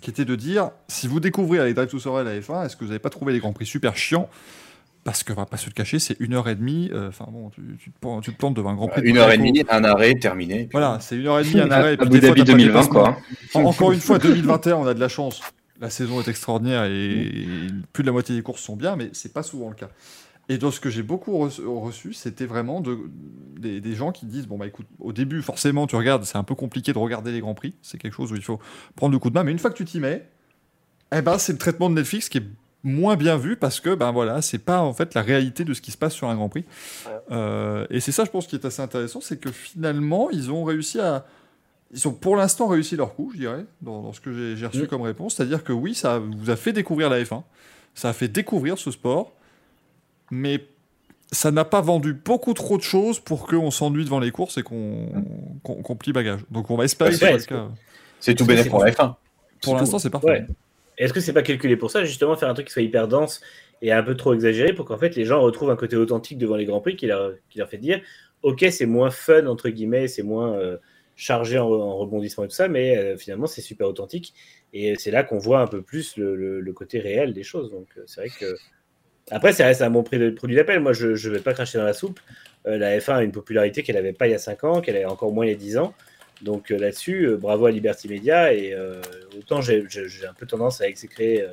qui 0.00 0.10
était 0.10 0.24
de 0.24 0.34
dire 0.34 0.70
si 0.88 1.06
vous 1.08 1.20
découvrez 1.20 1.58
avec 1.58 1.74
Drive 1.74 1.88
to 1.88 1.98
Survive 1.98 2.24
la 2.24 2.38
F1, 2.40 2.66
est-ce 2.66 2.76
que 2.76 2.84
vous 2.84 2.88
n'avez 2.90 2.98
pas 2.98 3.10
trouvé 3.10 3.32
les 3.34 3.38
grands 3.38 3.52
prix 3.52 3.66
super 3.66 3.96
chiants? 3.96 4.28
Parce 5.02 5.22
que, 5.22 5.34
on 5.34 5.36
va 5.36 5.44
pas 5.44 5.58
se 5.58 5.66
le 5.66 5.72
cacher, 5.72 5.98
c'est 5.98 6.16
une 6.20 6.32
heure 6.32 6.48
et 6.48 6.54
demie. 6.54 6.90
euh, 6.94 7.08
Enfin 7.08 7.26
bon, 7.30 7.50
tu, 7.50 7.60
tu 7.78 7.90
te, 7.90 7.98
plantes- 8.00 8.22
tu 8.24 8.32
te 8.32 8.38
plantes 8.38 8.54
devant 8.54 8.70
un 8.70 8.74
grand 8.74 8.88
prix. 8.88 9.02
Une 9.04 9.18
heure 9.18 9.30
et 9.30 9.36
demie, 9.36 9.62
un 9.68 9.84
arrêt, 9.84 10.14
terminé. 10.14 10.70
Voilà, 10.72 10.96
c'est 11.02 11.16
une 11.16 11.26
heure 11.26 11.38
et 11.40 11.44
demie, 11.44 11.60
un 11.60 11.70
arrêt. 11.70 11.92
et 11.94 11.96
puis 11.98 12.06
Abu 12.06 12.18
des 12.20 12.26
fois, 12.26 12.34
Dhabi 12.34 12.44
t'as 12.46 12.52
pas 12.52 12.58
de 12.58 12.62
2020, 12.64 12.80
dépassement. 12.80 13.00
quoi. 13.02 13.18
En- 13.60 13.64
Encore 13.66 13.92
une 13.92 14.00
fois, 14.00 14.18
2021, 14.18 14.76
on 14.76 14.86
a 14.86 14.94
de 14.94 15.00
la 15.00 15.08
chance. 15.08 15.42
La 15.80 15.90
saison 15.90 16.20
est 16.20 16.28
extraordinaire 16.28 16.84
et 16.84 17.66
plus 17.92 18.02
de 18.02 18.06
la 18.06 18.12
moitié 18.12 18.36
des 18.36 18.42
courses 18.42 18.62
sont 18.62 18.76
bien, 18.76 18.94
mais 18.96 19.10
c'est 19.12 19.32
pas 19.32 19.42
souvent 19.42 19.68
le 19.68 19.74
cas. 19.74 19.88
Et 20.48 20.58
donc, 20.58 20.74
ce 20.74 20.80
que 20.80 20.90
j'ai 20.90 21.02
beaucoup 21.02 21.38
reçu, 21.38 22.12
c'était 22.12 22.44
vraiment 22.46 22.80
de, 22.80 22.98
des, 23.58 23.80
des 23.80 23.94
gens 23.94 24.12
qui 24.12 24.26
disent 24.26 24.46
Bon, 24.46 24.58
bah 24.58 24.66
écoute, 24.66 24.86
au 25.00 25.12
début, 25.12 25.40
forcément, 25.42 25.86
tu 25.86 25.96
regardes, 25.96 26.24
c'est 26.24 26.36
un 26.36 26.44
peu 26.44 26.54
compliqué 26.54 26.92
de 26.92 26.98
regarder 26.98 27.32
les 27.32 27.40
grands 27.40 27.54
prix. 27.54 27.74
C'est 27.82 27.98
quelque 27.98 28.12
chose 28.14 28.30
où 28.30 28.36
il 28.36 28.42
faut 28.42 28.60
prendre 28.94 29.12
le 29.12 29.18
coup 29.18 29.30
de 29.30 29.34
main. 29.34 29.42
Mais 29.42 29.52
une 29.52 29.58
fois 29.58 29.70
que 29.70 29.76
tu 29.76 29.84
t'y 29.86 30.00
mets, 30.00 30.28
eh 31.16 31.22
ben, 31.22 31.38
c'est 31.38 31.52
le 31.52 31.58
traitement 31.58 31.88
de 31.88 31.94
Netflix 31.94 32.28
qui 32.28 32.38
est 32.38 32.46
moins 32.82 33.16
bien 33.16 33.38
vu 33.38 33.56
parce 33.56 33.80
que 33.80 33.94
ben 33.94 34.12
voilà 34.12 34.42
c'est 34.42 34.58
pas 34.58 34.82
en 34.82 34.92
fait 34.92 35.14
la 35.14 35.22
réalité 35.22 35.64
de 35.64 35.72
ce 35.72 35.80
qui 35.80 35.90
se 35.90 35.96
passe 35.96 36.12
sur 36.12 36.28
un 36.28 36.34
Grand 36.34 36.50
Prix 36.50 36.66
Euh, 37.30 37.86
et 37.88 38.00
c'est 38.00 38.12
ça 38.12 38.26
je 38.26 38.30
pense 38.30 38.46
qui 38.46 38.56
est 38.56 38.66
assez 38.66 38.82
intéressant 38.82 39.22
c'est 39.22 39.38
que 39.38 39.50
finalement 39.50 40.28
ils 40.30 40.50
ont 40.50 40.64
réussi 40.64 41.00
à 41.00 41.24
ils 41.94 42.08
ont 42.08 42.12
pour 42.12 42.36
l'instant 42.36 42.66
réussi 42.66 42.96
leur 42.96 43.14
coup 43.14 43.30
je 43.32 43.38
dirais 43.38 43.64
dans, 43.80 44.02
dans 44.02 44.12
ce 44.12 44.20
que 44.20 44.32
j'ai- 44.56 44.66
reçu 44.66 44.82
Mm. 44.82 44.86
comme 44.88 45.02
réponse. 45.02 45.36
C'est 45.36 45.44
à 45.44 45.46
dire 45.46 45.62
que 45.64 45.72
oui 45.72 45.94
ça 45.94 46.18
vous 46.18 46.50
a 46.50 46.56
fait 46.56 46.72
découvrir 46.72 47.08
la 47.08 47.22
F1 47.22 47.42
ça 47.94 48.08
a 48.08 48.12
fait 48.12 48.28
découvrir 48.28 48.76
ce 48.78 48.90
sport. 48.90 49.32
Mais 50.30 50.64
ça 51.30 51.50
n'a 51.50 51.64
pas 51.64 51.80
vendu 51.80 52.12
beaucoup 52.12 52.54
trop 52.54 52.76
de 52.76 52.82
choses 52.82 53.18
pour 53.20 53.46
qu'on 53.46 53.70
s'ennuie 53.70 54.04
devant 54.04 54.20
les 54.20 54.30
courses 54.30 54.58
et 54.58 54.62
qu'on 54.62 55.06
qu'on 55.62 55.96
plie 55.96 56.12
bagage 56.12 56.40
donc 56.50 56.70
on 56.70 56.76
va 56.76 56.84
espérer 56.84 57.10
que 57.12 57.44
cas. 57.46 57.68
C'est 58.20 58.34
tout 58.34 58.44
Est-ce 58.44 58.48
que 58.48 58.48
bénéf 58.48 58.64
c'est 58.64 58.70
pour 58.70 58.84
la 58.84 58.90
F1. 58.90 59.14
pour 59.62 59.74
l'instant 59.76 59.98
c'est 59.98 60.10
parfait. 60.10 60.26
Ouais. 60.28 60.46
Est-ce 60.96 61.12
que 61.12 61.20
c'est 61.20 61.32
pas 61.32 61.42
calculé 61.42 61.76
pour 61.76 61.90
ça, 61.90 62.04
justement, 62.04 62.36
faire 62.36 62.48
un 62.48 62.54
truc 62.54 62.68
qui 62.68 62.72
soit 62.72 62.82
hyper 62.82 63.08
dense 63.08 63.40
et 63.82 63.90
un 63.90 64.02
peu 64.04 64.16
trop 64.16 64.32
exagéré 64.32 64.72
pour 64.72 64.84
qu'en 64.86 64.96
fait 64.96 65.16
les 65.16 65.24
gens 65.24 65.40
retrouvent 65.40 65.70
un 65.70 65.76
côté 65.76 65.96
authentique 65.96 66.38
devant 66.38 66.54
les 66.56 66.64
Grands 66.66 66.80
Prix 66.80 66.94
qui 66.94 67.06
leur, 67.06 67.32
qui 67.50 67.58
leur 67.58 67.68
fait 67.68 67.78
dire 67.78 68.00
Ok, 68.42 68.64
c'est 68.70 68.86
moins 68.86 69.10
fun, 69.10 69.46
entre 69.46 69.68
guillemets, 69.70 70.06
c'est 70.06 70.22
moins 70.22 70.52
euh, 70.52 70.76
chargé 71.16 71.58
en, 71.58 71.66
en 71.66 71.96
rebondissement 71.96 72.44
et 72.44 72.48
tout 72.48 72.54
ça, 72.54 72.68
mais 72.68 72.96
euh, 72.96 73.16
finalement 73.16 73.46
c'est 73.46 73.60
super 73.60 73.88
authentique. 73.88 74.34
Et 74.72 74.94
c'est 74.96 75.10
là 75.10 75.22
qu'on 75.22 75.38
voit 75.38 75.60
un 75.60 75.66
peu 75.66 75.82
plus 75.82 76.16
le, 76.16 76.72
côté 76.74 76.98
réel 76.98 77.32
des 77.32 77.42
choses. 77.42 77.70
Donc 77.70 77.86
euh, 77.96 78.02
c'est 78.06 78.20
vrai 78.22 78.30
que. 78.30 78.56
Après, 79.30 79.54
ça 79.54 79.64
reste 79.64 79.80
un 79.80 79.88
bon 79.88 80.02
prix 80.02 80.18
de 80.18 80.28
produit 80.28 80.54
d'appel. 80.54 80.80
Moi, 80.80 80.92
je 80.92 81.08
ne 81.08 81.34
vais 81.34 81.40
pas 81.40 81.54
cracher 81.54 81.78
dans 81.78 81.84
la 81.84 81.94
soupe. 81.94 82.20
Euh, 82.66 82.76
la 82.76 82.98
F1 82.98 83.14
a 83.14 83.22
une 83.22 83.32
popularité 83.32 83.82
qu'elle 83.82 83.94
n'avait 83.94 84.12
pas 84.12 84.26
il 84.26 84.32
y 84.32 84.34
a 84.34 84.38
5 84.38 84.64
ans, 84.64 84.80
qu'elle 84.82 84.96
avait 84.96 85.06
encore 85.06 85.32
moins 85.32 85.46
il 85.46 85.50
y 85.50 85.54
a 85.54 85.56
10 85.56 85.78
ans. 85.78 85.94
Donc 86.42 86.68
là-dessus, 86.68 87.36
bravo 87.38 87.64
à 87.66 87.70
Liberty 87.70 88.08
Media. 88.08 88.52
Et 88.52 88.76
autant 89.38 89.62
j'ai 89.62 89.84
j'ai- 89.88 90.26
un 90.26 90.34
peu 90.34 90.46
tendance 90.46 90.80
à 90.82 90.88
exécrer 90.88 91.46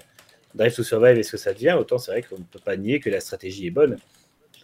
Drive 0.53 0.75
to 0.75 0.83
Survive 0.83 1.17
et 1.17 1.23
ce 1.23 1.31
que 1.31 1.37
ça 1.37 1.53
devient, 1.53 1.77
autant 1.79 1.97
c'est 1.97 2.11
vrai 2.11 2.23
qu'on 2.23 2.39
ne 2.39 2.43
peut 2.43 2.59
pas 2.59 2.75
nier 2.75 2.99
que 2.99 3.09
la 3.09 3.21
stratégie 3.21 3.67
est 3.67 3.71
bonne. 3.71 3.97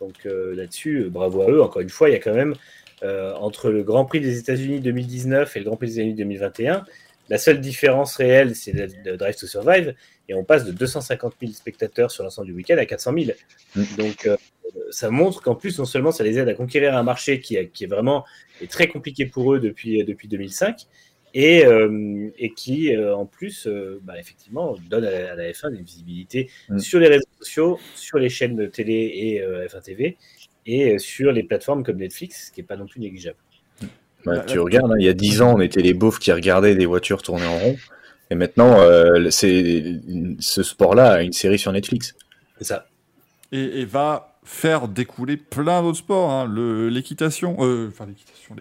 Donc 0.02 0.26
là-dessus, 0.26 1.08
bravo 1.10 1.44
à 1.44 1.52
eux. 1.52 1.62
Encore 1.62 1.84
une 1.84 1.90
fois, 1.90 2.10
il 2.10 2.14
y 2.14 2.16
a 2.16 2.20
quand 2.20 2.34
même 2.34 2.56
euh, 3.04 3.34
entre 3.36 3.70
le 3.70 3.84
Grand 3.84 4.06
Prix 4.06 4.20
des 4.22 4.40
États-Unis 4.40 4.80
2019 4.80 5.56
et 5.56 5.60
le 5.60 5.66
Grand 5.66 5.78
Prix 5.78 5.88
des 5.88 5.94
États-Unis 5.96 6.16
2021, 6.16 6.86
la 7.30 7.38
seule 7.38 7.60
différence 7.60 8.16
réelle, 8.16 8.56
c'est 8.56 8.72
le, 8.72 9.18
Drive 9.18 9.36
to 9.36 9.48
Survive. 9.48 9.94
Et 10.30 10.34
on 10.34 10.44
passe 10.44 10.66
de 10.66 10.72
250 10.72 11.36
000 11.42 11.54
spectateurs 11.54 12.12
sur 12.12 12.24
l'ensemble 12.24 12.48
du 12.48 12.54
week-end 12.54 12.78
à 12.78 12.86
400 12.86 13.14
000. 13.18 13.32
Donc 13.98 14.26
euh, 14.28 14.36
ça 14.92 15.10
montre 15.10 15.42
qu'en 15.42 15.56
plus, 15.56 15.78
non 15.80 15.86
seulement 15.86 16.12
ça 16.12 16.24
les 16.24 16.38
aide 16.40 16.48
à 16.50 16.54
conquérir 16.54 16.96
un 16.98 17.04
marché 17.04 17.40
qui, 17.40 17.56
est- 17.56 17.70
qui 17.70 17.84
est 17.86 17.88
vraiment 17.88 18.26
est 18.62 18.70
très 18.72 18.88
compliqué 18.88 19.26
pour 19.26 19.54
eux 19.54 19.60
depuis, 19.60 20.04
depuis 20.04 20.28
2005, 20.28 20.86
et, 21.34 21.66
euh, 21.66 22.30
et 22.40 22.52
qui, 22.54 22.96
euh, 22.96 23.16
en 23.16 23.26
plus, 23.26 23.68
euh, 23.68 24.00
bah, 24.04 24.18
effectivement, 24.20 24.76
donne 24.90 25.04
à 25.04 25.12
la, 25.12 25.32
à 25.34 25.36
la 25.36 25.52
F1 25.52 25.70
une 25.76 25.84
visibilité 25.84 26.50
Mm. 26.70 26.80
sur 26.80 27.00
les 27.00 27.08
réseaux 27.10 27.26
sociaux, 27.40 27.80
sur 27.96 28.18
les 28.18 28.30
chaînes 28.30 28.56
de 28.56 28.66
télé 28.66 29.12
et 29.14 29.42
euh, 29.42 29.68
F1 29.68 29.82
TV, 29.82 30.18
et 30.68 30.94
euh, 30.94 30.98
sur 31.00 31.32
les 31.32 31.42
plateformes 31.44 31.84
comme 31.84 31.98
Netflix, 31.98 32.48
ce 32.48 32.52
qui 32.52 32.60
n'est 32.62 32.68
pas 32.68 32.76
non 32.78 32.86
plus 32.86 33.00
négligeable. 33.02 33.38
Bah, 34.26 34.40
tu 34.42 34.60
regardes, 34.60 34.92
hein, 34.92 34.96
il 35.00 35.06
y 35.06 35.10
a 35.10 35.14
10 35.14 35.42
ans, 35.42 35.56
on 35.56 35.62
était 35.62 35.82
les 35.82 35.94
beaufs 35.94 36.20
qui 36.20 36.32
regardaient 36.32 36.76
des 36.76 36.86
voitures 36.86 37.22
tourner 37.24 37.46
en 37.46 37.58
rond. 37.58 37.78
Et 38.30 38.36
maintenant, 38.36 38.78
euh, 38.82 39.30
c'est 39.30 40.00
ce 40.40 40.62
sport-là 40.64 41.14
a 41.14 41.22
une 41.22 41.32
série 41.34 41.58
sur 41.58 41.72
Netflix. 41.72 42.14
C'est 42.58 42.66
ça. 42.66 42.88
et, 43.54 43.82
et 43.82 43.86
va 43.86 44.34
faire 44.44 44.88
découler 44.90 45.38
plein 45.38 45.82
d'autres 45.82 46.00
sports. 46.00 46.30
hein. 46.32 46.46
Le- 46.46 46.90
L'équitation, 46.90 47.56
euh, 47.60 47.88
enfin 47.90 48.06
l'équitation, 48.06 48.56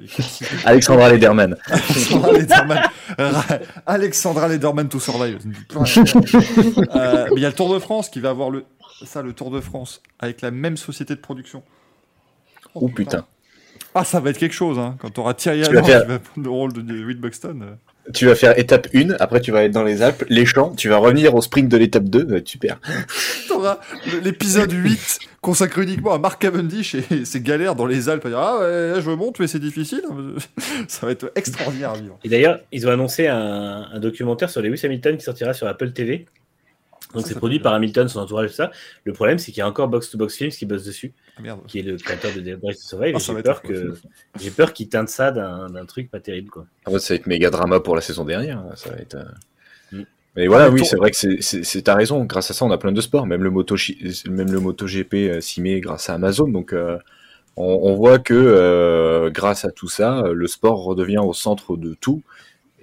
Alexandra 0.64 1.10
Lederman. 1.10 1.56
Alexandra 1.68 2.32
Lederman, 2.32 2.78
Ra- 3.18 3.58
Alexandra 3.86 4.48
Lederman 4.48 4.88
to 4.88 5.00
survive. 5.00 5.38
Euh, 6.94 7.26
mais 7.30 7.36
il 7.36 7.42
y 7.42 7.44
a 7.44 7.48
le 7.48 7.54
Tour 7.54 7.72
de 7.74 7.78
France 7.78 8.08
qui 8.08 8.20
va 8.20 8.30
avoir 8.30 8.50
le, 8.50 8.64
ça, 9.04 9.22
le 9.22 9.32
Tour 9.32 9.50
de 9.50 9.60
France 9.60 10.02
avec 10.18 10.40
la 10.42 10.50
même 10.50 10.76
société 10.76 11.14
de 11.14 11.20
production. 11.20 11.62
Oh 12.82 12.88
putain. 12.88 13.24
Ah, 13.94 14.04
ça 14.04 14.20
va 14.20 14.30
être 14.30 14.38
quelque 14.38 14.54
chose, 14.54 14.78
hein. 14.78 14.96
Quand 15.00 15.10
tu 15.10 15.20
auras 15.20 15.32
Thierry 15.34 15.62
Tu 15.62 15.64
vas 15.72 15.78
Allemand 15.78 15.86
faire- 15.86 16.02
qui 16.02 16.08
va 16.08 16.18
prendre 16.18 16.44
le 16.44 16.50
rôle 16.50 16.72
de, 16.74 17.04
Whit 17.04 17.18
Buxton. 17.20 17.60
euh. 17.62 17.74
Tu 18.12 18.26
vas 18.26 18.34
faire 18.36 18.56
étape 18.58 18.86
1, 18.94 19.10
après 19.18 19.40
tu 19.40 19.50
vas 19.50 19.64
être 19.64 19.72
dans 19.72 19.82
les 19.82 20.00
Alpes, 20.00 20.24
les 20.28 20.46
champs, 20.46 20.72
tu 20.76 20.88
vas 20.88 20.98
revenir 20.98 21.34
au 21.34 21.40
sprint 21.40 21.68
de 21.68 21.76
l'étape 21.76 22.04
2, 22.04 22.20
ça 22.20 22.24
va 22.26 22.36
être 22.36 22.46
super. 22.46 22.78
T'auras 23.48 23.78
l'épisode 24.22 24.70
8 24.70 25.18
consacré 25.40 25.82
uniquement 25.82 26.12
à 26.14 26.18
Mark 26.18 26.40
Cavendish 26.40 26.94
et 26.94 27.24
ses 27.24 27.40
galères 27.40 27.74
dans 27.74 27.86
les 27.86 28.08
Alpes 28.08 28.24
à 28.26 28.28
dire 28.28 28.38
Ah 28.38 28.58
ouais, 28.60 28.90
là, 28.92 29.00
je 29.00 29.10
monte, 29.10 29.40
mais 29.40 29.46
c'est 29.48 29.58
difficile. 29.58 30.02
Ça 30.88 31.04
va 31.06 31.12
être 31.12 31.32
extraordinaire 31.34 31.90
à 31.90 31.96
vivre. 31.98 32.16
Et 32.22 32.28
d'ailleurs, 32.28 32.60
ils 32.70 32.86
ont 32.86 32.90
annoncé 32.92 33.26
un, 33.26 33.88
un 33.92 33.98
documentaire 33.98 34.50
sur 34.50 34.62
Lewis 34.62 34.80
Hamilton 34.84 35.16
qui 35.16 35.24
sortira 35.24 35.52
sur 35.52 35.66
Apple 35.66 35.90
TV. 35.92 36.26
Donc 37.16 37.26
c'est 37.26 37.34
produit 37.34 37.58
par 37.60 37.74
Hamilton, 37.74 38.08
son 38.08 38.20
entourage, 38.20 38.50
tout 38.50 38.54
ça. 38.56 38.70
Le 39.04 39.12
problème, 39.12 39.38
c'est 39.38 39.52
qu'il 39.52 39.58
y 39.60 39.62
a 39.62 39.68
encore 39.68 39.88
Box 39.88 40.10
to 40.10 40.18
Box 40.18 40.36
Films 40.36 40.50
qui 40.50 40.66
bosse 40.66 40.84
dessus, 40.84 41.12
Ah, 41.38 41.42
merde. 41.42 41.60
qui 41.66 41.80
est 41.80 41.82
le 41.82 41.96
créateur 41.96 42.32
de 42.34 42.40
Dead 42.40 42.58
Race 42.62 42.76
to 42.78 42.88
Survive. 42.88 43.14
Ah, 43.16 43.18
j'ai 43.18 43.42
peur 43.42 43.62
que 43.62 43.94
j'ai 44.40 44.50
peur 44.50 44.72
qu'ils 44.72 44.88
teintent 44.88 45.08
ça 45.08 45.30
d'un 45.32 45.84
truc 45.86 46.10
pas 46.10 46.20
terrible, 46.20 46.50
quoi. 46.50 46.66
En 46.86 46.90
fait, 46.92 46.98
ça 47.00 47.14
va 47.14 47.18
être 47.20 47.26
méga 47.26 47.50
drama 47.50 47.80
pour 47.80 47.94
la 47.96 48.00
saison 48.02 48.24
dernière. 48.24 48.62
Ça 48.76 48.90
va 48.90 48.96
être. 48.98 49.14
euh, 49.16 49.24
Mm. 49.92 50.02
Mais 50.34 50.48
voilà, 50.48 50.64
Ah, 50.64 50.68
mais 50.68 50.74
oui, 50.74 50.80
ton- 50.80 50.86
c'est 50.86 50.96
vrai 50.96 51.10
que 51.12 51.16
c'est- 51.40 51.82
t'as 51.82 51.94
raison. 51.94 52.24
Grâce 52.24 52.50
à 52.50 52.54
ça, 52.54 52.64
on 52.64 52.70
a 52.70 52.76
plein 52.78 52.92
de 52.92 53.00
sports. 53.00 53.26
Même 53.26 53.42
le 53.42 53.50
moto, 53.50 53.76
même 54.28 54.50
le 54.52 54.60
MotoGP 54.60 55.14
euh, 55.30 55.40
s'y 55.40 55.60
met 55.62 55.80
grâce 55.80 56.10
à 56.10 56.14
Amazon. 56.14 56.48
Donc, 56.48 56.72
euh, 56.72 56.98
on, 57.56 57.64
on 57.84 57.94
voit 57.94 58.18
que 58.18 58.34
euh, 58.34 59.30
grâce 59.30 59.64
à 59.64 59.70
tout 59.70 59.88
ça, 59.88 60.22
le 60.30 60.46
sport 60.46 60.82
redevient 60.84 61.18
au 61.18 61.32
centre 61.32 61.76
de 61.76 61.94
tout. 61.94 62.22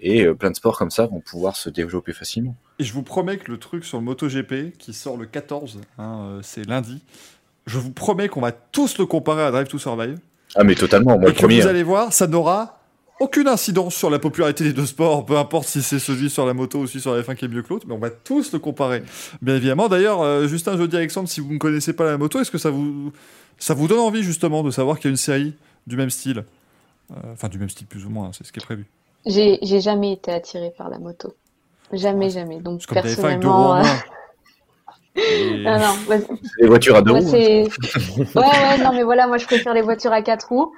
Et 0.06 0.26
euh, 0.26 0.36
plein 0.36 0.52
de 0.52 0.56
sports 0.56 0.78
comme 0.78 0.92
ça 0.92 1.08
vont 1.08 1.22
pouvoir 1.22 1.56
se 1.56 1.70
développer 1.70 2.14
facilement. 2.14 2.56
Et 2.78 2.84
je 2.84 2.94
vous 2.94 3.04
promets 3.04 3.38
que 3.38 3.50
le 3.50 3.58
truc 3.58 3.86
sur 3.86 3.98
le 3.98 4.04
MotoGP, 4.04 4.78
qui 4.78 4.94
sort 4.94 5.18
le 5.18 5.26
14, 5.26 5.80
hein, 5.98 6.20
euh, 6.28 6.40
c'est 6.44 6.68
lundi, 6.68 7.02
je 7.66 7.80
vous 7.80 7.92
promets 7.92 8.28
qu'on 8.28 8.42
va 8.42 8.52
tous 8.52 8.98
le 8.98 9.06
comparer 9.06 9.44
à 9.44 9.52
Drive 9.52 9.68
to 9.68 9.80
Survive. 9.80 10.20
Ah, 10.56 10.64
mais 10.64 10.76
totalement. 10.76 11.18
Moi, 11.18 11.24
et 11.24 11.28
le 11.28 11.32
que 11.34 11.40
premier. 11.40 11.62
vous 11.62 11.68
hein. 11.68 11.70
allez 11.70 11.84
voir, 11.84 12.12
ça 12.12 12.28
n'aura 12.28 12.80
aucune 13.20 13.48
incidence 13.48 13.96
sur 13.96 14.10
la 14.10 14.20
popularité 14.20 14.66
des 14.66 14.74
deux 14.74 14.86
sports, 14.86 15.26
peu 15.26 15.38
importe 15.38 15.68
si 15.68 15.82
c'est 15.82 16.00
celui 16.00 16.30
sur 16.30 16.46
la 16.46 16.54
moto 16.54 16.80
ou 16.80 16.88
celui 16.88 17.00
sur 17.00 17.16
la 17.16 17.22
F1 17.22 17.36
qui 17.36 17.46
est 17.46 17.48
mieux 17.48 17.62
que 17.62 17.70
l'autre, 17.70 17.86
mais 17.88 17.94
on 17.94 18.00
va 18.00 18.10
tous 18.10 18.52
le 18.52 18.60
comparer. 18.60 19.04
Bien 19.42 19.56
évidemment. 19.56 19.88
D'ailleurs, 19.88 20.22
euh, 20.22 20.48
Justin, 20.48 20.78
je 20.78 20.84
dis 20.84 20.98
Alexandre, 20.98 21.30
si 21.30 21.40
vous 21.40 21.54
ne 21.54 21.58
connaissez 21.60 21.94
pas 21.94 22.04
la 22.04 22.18
moto, 22.18 22.42
est-ce 22.42 22.52
que 22.52 22.58
ça 22.58 22.70
vous, 22.70 23.14
ça 23.58 23.74
vous 23.74 23.88
donne 23.88 24.00
envie 24.00 24.24
justement 24.24 24.64
de 24.64 24.72
savoir 24.72 24.98
qu'il 24.98 25.06
y 25.06 25.10
a 25.10 25.12
une 25.12 25.18
série 25.18 25.54
du 25.88 25.96
même 25.96 26.10
style? 26.10 26.44
Euh, 27.12 27.16
Enfin, 27.32 27.48
du 27.48 27.60
même 27.60 27.70
style 27.70 27.88
plus 27.88 28.06
ou 28.06 28.10
moins, 28.10 28.28
hein, 28.28 28.32
c'est 28.34 28.46
ce 28.46 28.52
qui 28.52 28.60
est 28.60 28.66
prévu. 28.66 28.86
J'ai 29.26 29.60
j'ai 29.62 29.80
jamais 29.82 30.14
été 30.14 30.32
attirée 30.32 30.74
par 30.78 30.90
la 30.90 31.00
moto. 31.00 31.34
Jamais, 31.91 32.30
jamais. 32.30 32.60
Donc 32.60 32.82
C'est 32.82 32.88
comme 32.88 33.02
des 33.04 33.16
F1 33.16 33.26
avec 33.26 33.40
deux 33.40 33.48
roues 33.50 33.54
en 33.54 33.76
personnellement. 33.76 33.94
euh. 33.95 33.98
Et- 35.16 35.64
Non, 35.66 35.80
non, 35.80 35.98
moi, 36.08 36.18
Les 36.58 36.68
voitures 36.68 36.95
à 36.95 37.02
deux 37.02 37.12
moi, 37.12 37.20
roues. 37.22 37.28
hein. 37.28 37.32
c'est- 37.32 37.70
Ouais, 38.36 38.41
ouais, 38.41 38.78
non, 38.80 38.91
mais 38.94 39.04
voilà, 39.04 39.28
moi 39.28 39.38
je 39.38 39.45
préfère 39.45 39.74
les 39.74 39.82
voitures 39.82 40.12
à 40.12 40.22
quatre 40.22 40.50
roues. 40.50 40.74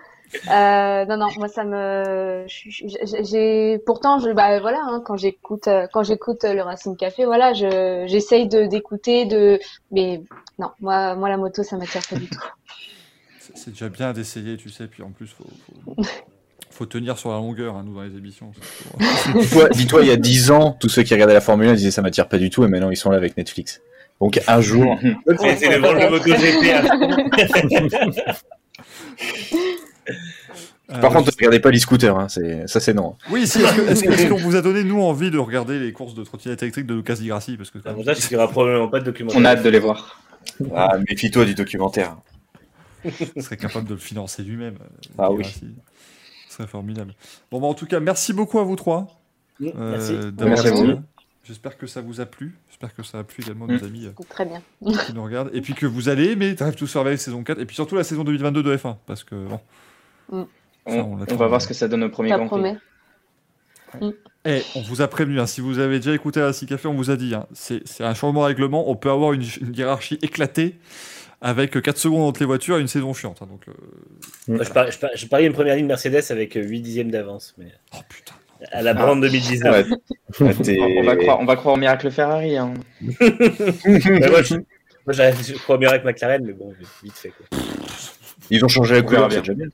Euh, 0.52 1.06
non, 1.06 1.18
non, 1.18 1.28
moi 1.38 1.48
ça 1.48 1.64
me, 1.64 2.46
j'ai, 2.48 3.80
pourtant, 3.86 4.20
je, 4.20 4.30
bah 4.32 4.60
voilà, 4.60 4.80
hein, 4.84 5.02
quand 5.06 5.16
j'écoute, 5.16 5.68
euh, 5.68 5.88
quand 5.94 6.04
j'écoute 6.04 6.44
le 6.44 6.62
Racing 6.62 6.98
Café, 6.98 7.26
voilà, 7.26 7.54
je, 7.54 8.04
j'essaye 8.08 8.48
de 8.48 8.66
d'écouter, 8.66 9.26
de, 9.26 9.60
mais 9.92 10.22
non, 10.60 10.70
moi, 10.82 11.16
moi 11.16 11.30
la 11.30 11.38
moto, 11.38 11.64
ça 11.64 11.78
m'attire 11.78 12.02
pas 12.10 12.18
du 12.18 12.28
tout. 12.28 12.40
C'est- 13.40 13.58
C'est 13.58 13.72
déjà 13.72 13.88
bien 13.90 14.12
d'essayer, 14.14 14.58
tu 14.58 14.70
sais, 14.70 14.88
puis 14.88 15.02
en 15.04 15.12
plus, 15.12 15.28
faut, 15.28 15.46
faut, 15.86 15.96
faut 16.76 16.86
tenir 16.86 17.18
sur 17.18 17.30
la 17.30 17.38
longueur, 17.38 17.76
hein, 17.76 17.84
nous, 17.86 17.96
dans 17.96 18.02
les 18.04 18.16
émissions. 18.18 18.52
Dis-toi, 19.40 19.70
dis-toi, 19.70 20.02
il 20.02 20.08
y 20.08 20.12
a 20.12 20.18
10 20.18 20.52
ans, 20.52 20.76
tous 20.80 20.90
ceux 20.90 21.04
qui 21.04 21.14
regardaient 21.14 21.34
la 21.34 21.42
Formule 21.42 21.70
1 21.70 21.74
disaient 21.76 21.92
ça 21.92 22.02
m'attire 22.02 22.28
pas 22.28 22.38
du 22.38 22.50
tout, 22.50 22.64
et 22.64 22.68
maintenant 22.68 22.90
ils 22.92 22.98
sont 22.98 23.10
là 23.12 23.18
avec 23.18 23.38
Netflix. 23.38 23.82
Donc 24.22 24.42
un 24.48 24.62
jour. 24.62 24.98
C'est 25.58 25.70
le 25.70 25.80
MotoGP. 25.80 26.66
Par 30.88 31.12
contre, 31.14 31.28
ne 31.32 31.36
regardez 31.38 31.60
pas 31.60 31.72
les 31.72 31.80
scooters, 31.80 32.16
hein, 32.18 32.28
c'est- 32.30 32.68
ça 32.68 32.80
c'est 32.80 32.94
non. 32.94 33.16
Oui, 33.32 33.48
si, 33.48 33.60
est-ce 33.62 33.74
que- 33.76 33.82
est-ce 33.90 34.04
que- 34.04 34.10
est-ce 34.12 34.28
qu'on 34.28 34.36
vous 34.38 34.56
a 34.56 34.62
donné, 34.62 34.84
nous, 34.84 35.02
envie 35.02 35.32
de 35.32 35.40
regarder 35.40 35.80
les 35.80 35.92
courses 35.92 36.14
de 36.14 36.24
trottinette 36.24 36.62
électrique 36.62 36.86
de 36.86 36.94
Lucas 36.94 37.16
Di 37.16 37.28
Grassi 37.28 37.58
parce 37.58 37.72
que 37.72 37.80
quand 37.80 37.90
même- 37.90 37.98
L'avantage, 38.00 38.18
c'est 38.18 38.28
qu'il 38.28 38.38
n'y 38.38 38.44
aura 38.44 38.52
probablement 38.52 38.88
pas 38.88 39.00
de 39.00 39.06
documentaire. 39.06 39.40
On 39.42 39.46
a 39.46 39.50
hâte 39.50 39.64
de 39.64 39.70
les 39.70 39.80
voir. 39.80 40.22
Ah, 40.76 40.98
méfie-toi 41.10 41.46
du 41.46 41.56
documentaire. 41.56 42.18
il 43.36 43.42
serait 43.44 43.58
capable 43.58 43.88
de 43.88 43.94
le 43.96 44.00
financer 44.00 44.44
lui-même. 44.44 44.76
euh, 44.80 44.86
Ah 45.18 45.28
Di 45.30 45.36
oui. 45.36 45.42
Grassi. 45.44 45.66
Serait 46.56 46.68
formidable. 46.68 47.14
Bon, 47.52 47.60
bah, 47.60 47.68
en 47.68 47.74
tout 47.74 47.86
cas, 47.86 48.00
merci 48.00 48.32
beaucoup 48.34 48.60
à 48.60 48.64
vous 48.64 48.76
trois. 48.76 49.08
Mm, 49.60 49.68
euh, 49.76 49.92
merci. 49.92 50.14
d'avoir 50.32 50.64
Merci. 50.64 51.00
J'espère 51.44 51.78
que 51.78 51.86
ça 51.86 52.02
vous 52.02 52.22
a 52.22 52.26
plu. 52.26 52.58
J'espère 52.70 52.96
que 52.96 53.04
ça 53.04 53.20
a 53.20 53.24
plu 53.24 53.44
également 53.44 53.68
nos 53.68 53.78
Mm. 53.80 53.84
amis 53.84 54.06
euh, 54.08 54.24
Très 54.30 54.46
bien. 54.46 54.62
qui 55.06 55.14
nous 55.14 55.24
regardent. 55.24 55.52
Et 55.54 55.62
puis 55.62 55.74
que 55.74 55.86
vous 55.86 56.10
allez 56.10 56.32
aimer 56.32 56.54
Drive 56.56 56.76
to 56.76 56.88
Survive 56.88 57.18
saison 57.18 57.44
4. 57.44 57.60
Et 57.60 57.66
puis 57.66 57.76
surtout 57.76 57.96
la 57.96 58.04
saison 58.04 58.24
2022 58.24 58.64
de 58.64 58.78
F1. 58.78 58.96
Parce 59.06 59.24
que, 59.24 59.36
bon. 59.36 59.60
Mm. 60.32 60.44
ça, 60.88 61.04
On, 61.04 61.36
va 61.36 61.48
voir 61.48 61.62
ce 61.62 61.68
que 61.68 61.74
ça 61.74 61.88
donne 61.88 62.04
au 62.04 62.10
premier 62.10 62.30
Ça 62.30 62.38
Grand 62.38 62.48
Prix. 62.48 62.78
promet. 63.98 64.16
Eh, 64.48 64.62
on 64.76 64.82
vous 64.82 65.02
a 65.02 65.08
prévenu, 65.08 65.40
hein, 65.40 65.48
si 65.48 65.62
vous 65.62 65.80
avez 65.80 66.00
déjà 66.00 66.14
écouté 66.14 66.40
la 66.40 66.52
Café, 66.54 66.88
on 66.88 66.94
vous 66.94 67.10
a 67.10 67.16
dit, 67.16 67.34
hein, 67.34 67.48
c'est 67.54 67.88
c'est 67.88 68.04
un 68.04 68.14
changement 68.14 68.42
de 68.42 68.46
règlement, 68.48 68.90
on 68.90 68.96
peut 68.96 69.10
avoir 69.10 69.34
une, 69.34 69.42
une 69.62 69.74
hiérarchie 69.74 70.20
éclatée 70.22 70.78
avec 71.42 71.80
4 71.82 71.98
secondes 71.98 72.24
entre 72.28 72.40
les 72.40 72.46
voitures 72.46 72.78
et 72.78 72.82
une 72.82 72.88
saison 72.88 73.14
chiante. 73.14 73.42
hein, 73.42 73.48
donc, 73.48 73.68
euh, 73.68 74.64
je, 74.64 74.70
parie, 74.72 74.92
je, 74.92 74.98
parie, 75.00 75.18
je 75.18 75.28
parie 75.28 75.46
une 75.46 75.54
première 75.54 75.76
ligne 75.76 75.86
Mercedes 75.88 76.24
avec 76.32 76.54
8 76.56 76.82
dixièmes 76.82 77.12
d'avance. 77.12 77.54
Mais... 77.58 77.72
Oh 77.94 78.00
putain. 78.10 78.34
À 78.72 78.82
la 78.82 78.94
brande 78.94 79.22
2019. 79.22 79.88
Ouais, 79.90 80.18
On, 80.80 81.00
on 81.00 81.04
va 81.04 81.16
croire, 81.18 81.40
on 81.40 81.46
va 81.46 81.56
croire 81.56 81.76
au 81.76 81.78
miracle 81.78 82.10
Ferrari. 82.10 82.58
Hein. 82.58 82.74
Moi, 83.02 83.20
je, 84.42 84.56
moi, 85.06 85.14
je 85.14 85.54
crois 85.62 85.78
bien 85.78 85.90
avec 85.90 86.04
McLaren, 86.04 86.44
mais 86.44 86.54
bon, 86.54 86.74
vite 87.04 87.14
fait. 87.14 87.30
Quoi. 87.32 87.60
Ils 88.50 88.64
ont 88.66 88.68
changé 88.68 88.96
la 88.96 89.02
couleur, 89.04 89.32
c'est 89.32 89.42
bien. 89.42 89.54
déjà 89.54 89.54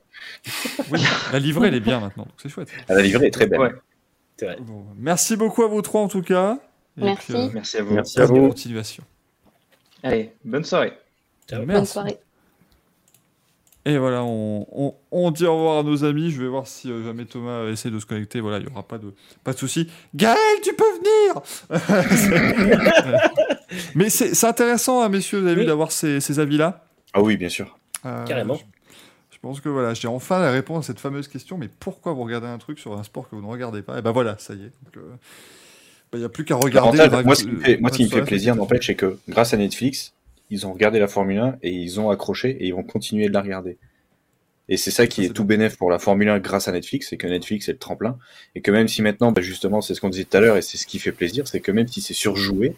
bien. 0.44 0.84
oui, 0.90 1.00
la 1.32 1.38
livrée, 1.38 1.68
elle 1.68 1.74
est 1.74 1.80
bien 1.80 2.00
maintenant, 2.00 2.24
donc 2.24 2.34
c'est 2.42 2.48
chouette. 2.50 2.68
Ah, 2.88 2.94
La 2.94 3.02
livrée 3.02 3.28
est 3.28 3.30
très 3.30 3.46
belle. 3.46 3.60
Ouais. 3.60 3.70
C'est 4.36 4.46
vrai. 4.46 4.56
Bon, 4.60 4.84
merci 4.98 5.36
beaucoup 5.36 5.62
à 5.62 5.68
vous 5.68 5.80
trois 5.80 6.02
en 6.02 6.08
tout 6.08 6.22
cas. 6.22 6.58
Et 7.00 7.04
Merci. 7.04 7.32
puis, 7.32 7.40
euh, 7.40 7.48
Merci 7.54 7.76
à 7.78 7.82
vous. 7.82 7.94
Merci 7.94 8.20
à 8.20 8.24
vous. 8.26 8.48
continuation. 8.48 9.04
Allez, 10.02 10.32
bonne 10.44 10.64
soirée. 10.64 10.92
Ciao. 11.48 11.64
Merci. 11.64 11.72
Bonne 11.72 11.86
soirée. 11.86 12.18
Et 13.84 13.98
voilà, 13.98 14.22
on, 14.22 14.64
on, 14.70 14.94
on 15.10 15.30
dit 15.32 15.44
au 15.44 15.56
revoir 15.56 15.78
à 15.78 15.82
nos 15.82 16.04
amis. 16.04 16.30
Je 16.30 16.40
vais 16.40 16.46
voir 16.48 16.68
si 16.68 16.88
euh, 16.88 17.02
jamais 17.04 17.24
Thomas 17.24 17.66
essaie 17.66 17.90
de 17.90 17.98
se 17.98 18.06
connecter. 18.06 18.40
Voilà, 18.40 18.58
il 18.58 18.66
n'y 18.66 18.70
aura 18.70 18.84
pas 18.84 18.98
de, 18.98 19.12
pas 19.42 19.52
de 19.52 19.58
souci. 19.58 19.90
Gaël, 20.14 20.36
tu 20.62 20.72
peux 20.74 20.84
venir 20.84 21.42
Mais 23.94 24.08
c'est 24.08 24.46
intéressant, 24.46 25.02
hein, 25.02 25.08
messieurs, 25.08 25.40
vous 25.40 25.46
avez 25.46 25.62
vu, 25.62 25.66
d'avoir 25.66 25.90
ces, 25.90 26.20
ces 26.20 26.38
avis-là. 26.38 26.84
Ah 27.12 27.22
oui, 27.22 27.36
bien 27.36 27.48
sûr. 27.48 27.76
Euh, 28.06 28.24
Carrément. 28.24 28.54
Je, 28.54 28.62
je 29.32 29.38
pense 29.40 29.60
que 29.60 29.68
voilà, 29.68 29.94
j'ai 29.94 30.06
enfin 30.06 30.38
la 30.38 30.52
réponse 30.52 30.84
à 30.84 30.86
cette 30.88 31.00
fameuse 31.00 31.26
question. 31.26 31.58
Mais 31.58 31.68
pourquoi 31.80 32.12
vous 32.12 32.22
regardez 32.22 32.46
un 32.46 32.58
truc 32.58 32.78
sur 32.78 32.96
un 32.96 33.02
sport 33.02 33.28
que 33.28 33.34
vous 33.34 33.42
ne 33.42 33.48
regardez 33.48 33.82
pas? 33.82 33.98
Et 33.98 34.02
ben 34.02 34.12
voilà, 34.12 34.36
ça 34.38 34.54
y 34.54 34.58
est. 34.58 34.72
Donc, 34.84 34.96
euh, 34.98 35.00
ben, 36.12 36.18
Il 36.18 36.20
n'y 36.20 36.24
a 36.24 36.28
plus 36.28 36.44
qu'à 36.44 36.54
regarder. 36.54 37.08
Moi, 37.24 37.34
ce 37.34 37.42
qui 37.42 37.50
me 37.50 37.58
fait, 37.58 37.78
moi, 37.78 37.90
ce 37.90 37.96
qui 37.96 38.04
me 38.04 38.10
fait 38.10 38.22
plaisir, 38.22 38.54
n'empêche, 38.54 38.86
c'est 38.86 38.94
que 38.94 39.18
grâce 39.28 39.52
à 39.54 39.56
Netflix, 39.56 40.12
ils 40.52 40.66
ont 40.66 40.72
regardé 40.72 40.98
la 41.00 41.08
Formule 41.08 41.38
1 41.38 41.56
et 41.62 41.70
ils 41.72 41.98
ont 41.98 42.10
accroché 42.10 42.50
et 42.50 42.66
ils 42.66 42.74
vont 42.74 42.82
continuer 42.82 43.28
de 43.28 43.32
la 43.32 43.40
regarder. 43.40 43.78
Et 44.68 44.76
c'est 44.76 44.90
ça 44.90 45.06
qui 45.06 45.22
Ça, 45.22 45.30
est 45.30 45.32
tout 45.32 45.44
bénéf 45.44 45.78
pour 45.78 45.90
la 45.90 45.98
Formule 45.98 46.28
1 46.28 46.40
grâce 46.40 46.68
à 46.68 46.72
Netflix, 46.72 47.08
c'est 47.08 47.16
que 47.16 47.26
Netflix 47.26 47.68
est 47.70 47.72
le 47.72 47.78
tremplin. 47.78 48.18
Et 48.54 48.60
que 48.60 48.70
même 48.70 48.86
si 48.86 49.00
maintenant, 49.00 49.32
bah, 49.32 49.40
justement, 49.40 49.80
c'est 49.80 49.94
ce 49.94 50.00
qu'on 50.02 50.10
disait 50.10 50.24
tout 50.24 50.36
à 50.36 50.40
l'heure 50.40 50.58
et 50.58 50.62
c'est 50.62 50.76
ce 50.76 50.86
qui 50.86 50.98
fait 50.98 51.10
plaisir, 51.10 51.48
c'est 51.48 51.60
que 51.60 51.72
même 51.72 51.88
si 51.88 52.02
c'est 52.02 52.12
surjoué, 52.12 52.76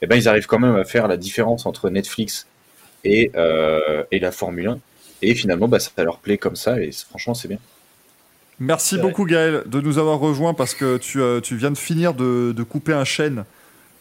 eh 0.00 0.06
ben, 0.06 0.14
ils 0.14 0.28
arrivent 0.28 0.46
quand 0.46 0.60
même 0.60 0.76
à 0.76 0.84
faire 0.84 1.08
la 1.08 1.16
différence 1.16 1.66
entre 1.66 1.90
Netflix 1.90 2.46
et, 3.02 3.32
euh, 3.34 4.04
et 4.12 4.20
la 4.20 4.30
Formule 4.30 4.68
1. 4.68 4.78
Et 5.22 5.34
finalement, 5.34 5.66
bah, 5.66 5.80
ça 5.80 5.90
leur 5.98 6.18
plaît 6.18 6.38
comme 6.38 6.56
ça 6.56 6.80
et 6.80 6.92
franchement, 6.92 7.34
c'est 7.34 7.48
bien. 7.48 7.58
Merci 8.60 8.98
beaucoup 8.98 9.24
Gaël 9.24 9.64
de 9.66 9.80
nous 9.80 9.98
avoir 9.98 10.20
rejoints 10.20 10.54
parce 10.54 10.74
que 10.74 10.98
tu, 10.98 11.20
euh, 11.20 11.40
tu 11.40 11.56
viens 11.56 11.70
de 11.70 11.78
finir 11.78 12.14
de, 12.14 12.52
de 12.56 12.62
couper 12.62 12.92
un 12.92 13.04
chêne 13.04 13.44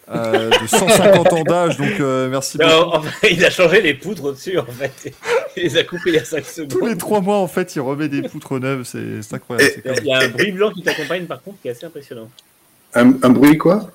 euh, 0.09 0.49
de 0.49 0.67
150 0.67 1.33
ans 1.33 1.43
d'âge, 1.43 1.77
donc 1.77 1.99
euh, 1.99 2.29
merci 2.29 2.57
beaucoup. 2.57 2.69
Non, 2.69 2.93
en 2.95 3.01
fait, 3.01 3.31
il 3.33 3.43
a 3.45 3.49
changé 3.49 3.81
les 3.81 3.93
poutres 3.93 4.23
au-dessus, 4.25 4.57
en 4.57 4.65
fait. 4.65 5.13
Il 5.57 5.63
les 5.63 5.77
a 5.77 5.83
coupées 5.83 6.01
il 6.11 6.13
y 6.15 6.19
a 6.19 6.23
5 6.25 6.45
secondes. 6.45 6.69
Tous 6.71 6.85
les 6.85 6.97
trois 6.97 7.19
mois, 7.21 7.37
en 7.37 7.47
fait, 7.47 7.75
il 7.75 7.81
remet 7.81 8.07
des 8.07 8.21
poutres 8.21 8.59
neuves, 8.59 8.83
c'est 8.83 9.33
incroyable. 9.35 9.71
Il 9.85 9.91
y 9.91 9.93
a- 9.93 9.99
il 10.01 10.05
y 10.07 10.13
a 10.13 10.19
un 10.19 10.29
bruit 10.29 10.51
blanc 10.51 10.71
qui 10.71 10.81
t'accompagne, 10.83 11.25
par 11.25 11.41
contre, 11.41 11.57
qui 11.61 11.67
est 11.67 11.71
assez 11.71 11.85
impressionnant. 11.85 12.29
Un, 12.93 13.13
un 13.21 13.29
bruit 13.29 13.57
quoi? 13.57 13.91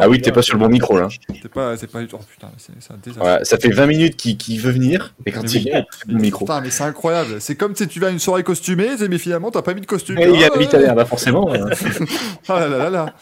Ah 0.00 0.08
oui, 0.08 0.22
t'es 0.22 0.32
pas 0.32 0.40
sur 0.42 0.54
le 0.56 0.60
bon 0.60 0.68
micro 0.70 0.96
là. 0.96 1.08
C'est 1.42 1.48
pas, 1.50 1.76
pas 1.76 2.00
du 2.00 2.06
tout. 2.06 2.16
Oh 2.18 2.24
putain, 2.30 2.48
c'est 2.56 2.72
un 2.92 2.96
désastre. 3.02 3.40
Ça 3.46 3.58
fait 3.58 3.68
20 3.68 3.86
minutes 3.86 4.16
qu'il 4.16 4.58
veut 4.60 4.70
venir 4.70 5.12
et 5.26 5.32
quand 5.32 5.42
Mais 5.42 5.50
il 5.50 5.56
oui. 5.58 5.62
vient, 5.64 5.78
il 5.80 5.96
fait 5.98 6.12
le 6.12 6.18
micro. 6.18 6.44
Putain, 6.46 6.60
mais 6.62 6.70
c'est 6.70 6.84
incroyable. 6.84 7.40
C'est 7.40 7.56
comme 7.56 7.76
si 7.76 7.86
tu 7.88 8.00
vas 8.00 8.06
à 8.06 8.10
une 8.10 8.18
soirée 8.18 8.42
costumée, 8.42 8.88
mais 9.08 9.18
finalement, 9.18 9.50
t'as 9.50 9.60
pas 9.60 9.74
mis 9.74 9.82
de 9.82 9.86
costume. 9.86 10.18
Et 10.18 10.28
il 10.28 10.40
y 10.40 10.44
a 10.44 10.50
Ah, 10.54 10.58
vite 10.58 10.72
à 10.72 10.78
l'air, 10.78 10.94
bah 10.94 11.04
forcément. 11.04 11.52
euh. 11.52 11.68
Ah 12.48 12.60
là 12.60 12.68
là 12.68 12.78
là 12.78 12.90
là. 12.90 13.14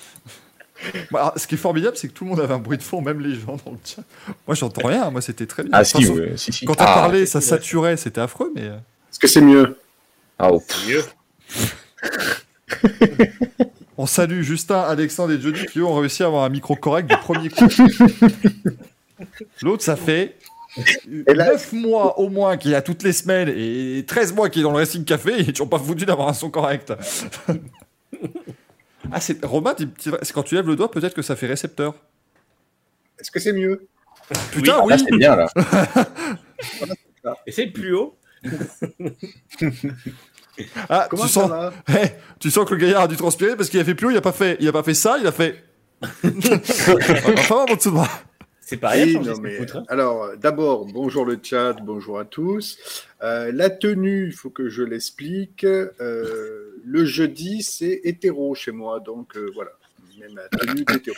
Bah, 1.10 1.20
alors, 1.20 1.32
ce 1.38 1.46
qui 1.46 1.54
est 1.56 1.58
formidable, 1.58 1.96
c'est 1.96 2.08
que 2.08 2.12
tout 2.12 2.24
le 2.24 2.30
monde 2.30 2.40
avait 2.40 2.54
un 2.54 2.58
bruit 2.58 2.78
de 2.78 2.82
fond, 2.82 3.00
même 3.02 3.20
les 3.20 3.34
gens 3.34 3.56
dans 3.64 3.72
le 3.72 3.78
chat. 3.84 4.02
Moi, 4.46 4.54
j'entends 4.54 4.86
rien. 4.86 5.10
Moi, 5.10 5.20
c'était 5.20 5.46
très 5.46 5.62
bien. 5.62 5.70
Ah 5.74 5.80
Enfin, 5.82 5.98
si, 6.36 6.52
si. 6.52 6.64
Quand 6.64 6.74
t'as 6.74 6.84
Ah, 6.90 6.94
parlé, 6.94 7.26
ça 7.26 7.40
saturait, 7.40 7.96
c'était 7.96 8.20
affreux, 8.20 8.52
mais. 8.54 8.62
euh, 8.64 8.76
Est-ce 9.10 9.18
que 9.18 9.28
c'est 9.28 9.40
mieux? 9.42 9.76
Ah, 10.38 10.50
oh, 10.52 10.62
C'est 10.66 10.88
mieux? 10.88 11.04
On 13.98 14.06
salue 14.06 14.40
Justin, 14.42 14.80
Alexandre 14.80 15.32
et 15.34 15.40
Johnny 15.40 15.66
qui 15.66 15.80
ont 15.82 15.94
réussi 15.94 16.22
à 16.22 16.26
avoir 16.26 16.44
un 16.44 16.48
micro 16.48 16.74
correct 16.76 17.08
du 17.10 17.16
premier 17.18 17.50
coup. 17.50 17.66
L'autre, 19.60 19.82
ça 19.82 19.96
fait 19.96 20.36
9 21.06 21.72
mois 21.74 22.18
au 22.18 22.30
moins 22.30 22.56
qu'il 22.56 22.74
a 22.74 22.80
toutes 22.80 23.02
les 23.02 23.12
semaines 23.12 23.52
et 23.54 24.02
13 24.06 24.32
mois 24.32 24.48
qu'il 24.48 24.60
est 24.60 24.62
dans 24.62 24.70
le 24.70 24.78
Racing 24.78 25.04
Café 25.04 25.40
et 25.40 25.50
ils 25.50 25.58
n'ont 25.60 25.66
pas 25.66 25.78
foutu 25.78 26.06
d'avoir 26.06 26.28
un 26.28 26.32
son 26.32 26.48
correct. 26.48 26.92
Ah, 29.12 29.20
c'est 29.20 29.44
Romain, 29.44 29.74
dit- 29.74 29.88
c'est 29.98 30.32
quand 30.32 30.42
tu 30.42 30.54
lèves 30.54 30.66
le 30.66 30.76
doigt, 30.76 30.90
peut-être 30.90 31.14
que 31.14 31.22
ça 31.22 31.36
fait 31.36 31.46
récepteur. 31.46 31.94
Est-ce 33.18 33.30
que 33.30 33.40
c'est 33.40 33.52
mieux? 33.52 33.86
Putain, 34.52 34.82
oui. 34.84 34.90
Là, 34.90 34.98
c'est 34.98 35.16
bien, 35.16 35.36
là. 35.36 35.46
Et 37.46 37.52
c'est 37.52 37.66
plus 37.66 37.94
haut. 37.94 38.16
Ah, 40.88 41.06
Comment 41.10 41.24
tu 41.24 41.28
sens, 41.30 41.50
Eh, 41.88 42.08
tu 42.38 42.50
sens 42.50 42.68
que 42.68 42.74
le 42.74 42.80
gaillard 42.80 43.02
a 43.02 43.08
dû 43.08 43.16
transpirer 43.16 43.56
parce 43.56 43.68
qu'il 43.68 43.80
a 43.80 43.84
fait 43.84 43.94
plus 43.94 44.08
haut, 44.08 44.10
il 44.10 44.16
a 44.16 44.20
pas 44.22 44.32
fait, 44.32 44.56
il 44.60 44.68
a 44.68 44.72
pas 44.72 44.82
fait 44.82 44.94
ça, 44.94 45.16
il 45.18 45.26
a 45.26 45.32
fait. 45.32 45.64
enfin, 46.02 47.66
mon 47.68 47.74
dessous 47.74 47.90
de 47.90 47.94
moi. 47.94 48.08
C'est 48.60 48.76
pareil. 48.76 49.16
Oui, 49.16 49.28
mais, 49.42 49.58
hein. 49.74 49.82
alors, 49.88 50.30
d'abord, 50.36 50.86
bonjour 50.86 51.24
le 51.24 51.38
chat, 51.42 51.72
bonjour 51.82 52.18
à 52.20 52.24
tous. 52.24 52.78
Euh, 53.22 53.50
la 53.52 53.68
tenue, 53.68 54.28
il 54.28 54.32
faut 54.32 54.50
que 54.50 54.68
je 54.68 54.82
l'explique. 54.82 55.64
Euh, 55.64 56.69
le 56.82 57.04
jeudi, 57.04 57.62
c'est 57.62 58.00
hétéro 58.04 58.54
chez 58.54 58.72
moi, 58.72 59.00
donc 59.00 59.36
euh, 59.36 59.50
voilà. 59.54 59.70
Même 60.18 60.34
ma 60.34 60.48
tenue 60.48 60.84
d'hétéro. 60.84 61.16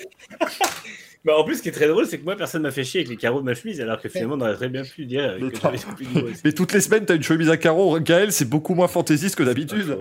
Bah, 1.24 1.38
en 1.38 1.44
plus, 1.44 1.58
ce 1.58 1.62
qui 1.62 1.68
est 1.68 1.72
très 1.72 1.86
drôle, 1.86 2.06
c'est 2.06 2.18
que 2.18 2.24
moi, 2.24 2.34
personne 2.34 2.62
m'a 2.62 2.72
fait 2.72 2.82
chier 2.82 3.00
avec 3.00 3.08
les 3.08 3.16
carreaux 3.16 3.38
de 3.38 3.44
ma 3.44 3.54
chemise, 3.54 3.80
alors 3.80 4.00
que 4.00 4.08
finalement, 4.08 4.34
on 4.34 4.40
aurait 4.40 4.56
très 4.56 4.68
bien 4.68 4.82
pu 4.82 5.06
dire 5.06 5.38
que 5.38 5.56
j'avais 5.56 5.78
plus 5.94 6.06
de. 6.06 6.32
Mais 6.44 6.52
toutes 6.52 6.72
les 6.72 6.80
semaines, 6.80 7.04
t'as 7.04 7.14
une 7.14 7.22
chemise 7.22 7.48
à 7.48 7.56
carreaux. 7.56 8.00
Gaël, 8.00 8.32
c'est 8.32 8.48
beaucoup 8.48 8.74
moins 8.74 8.88
fantaisiste 8.88 9.36
que 9.36 9.44
d'habitude. 9.44 9.98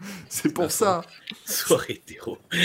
c'est 0.28 0.52
pour 0.52 0.70
ça. 0.70 1.02
Soirée 1.44 1.94
hétéro. 2.06 2.38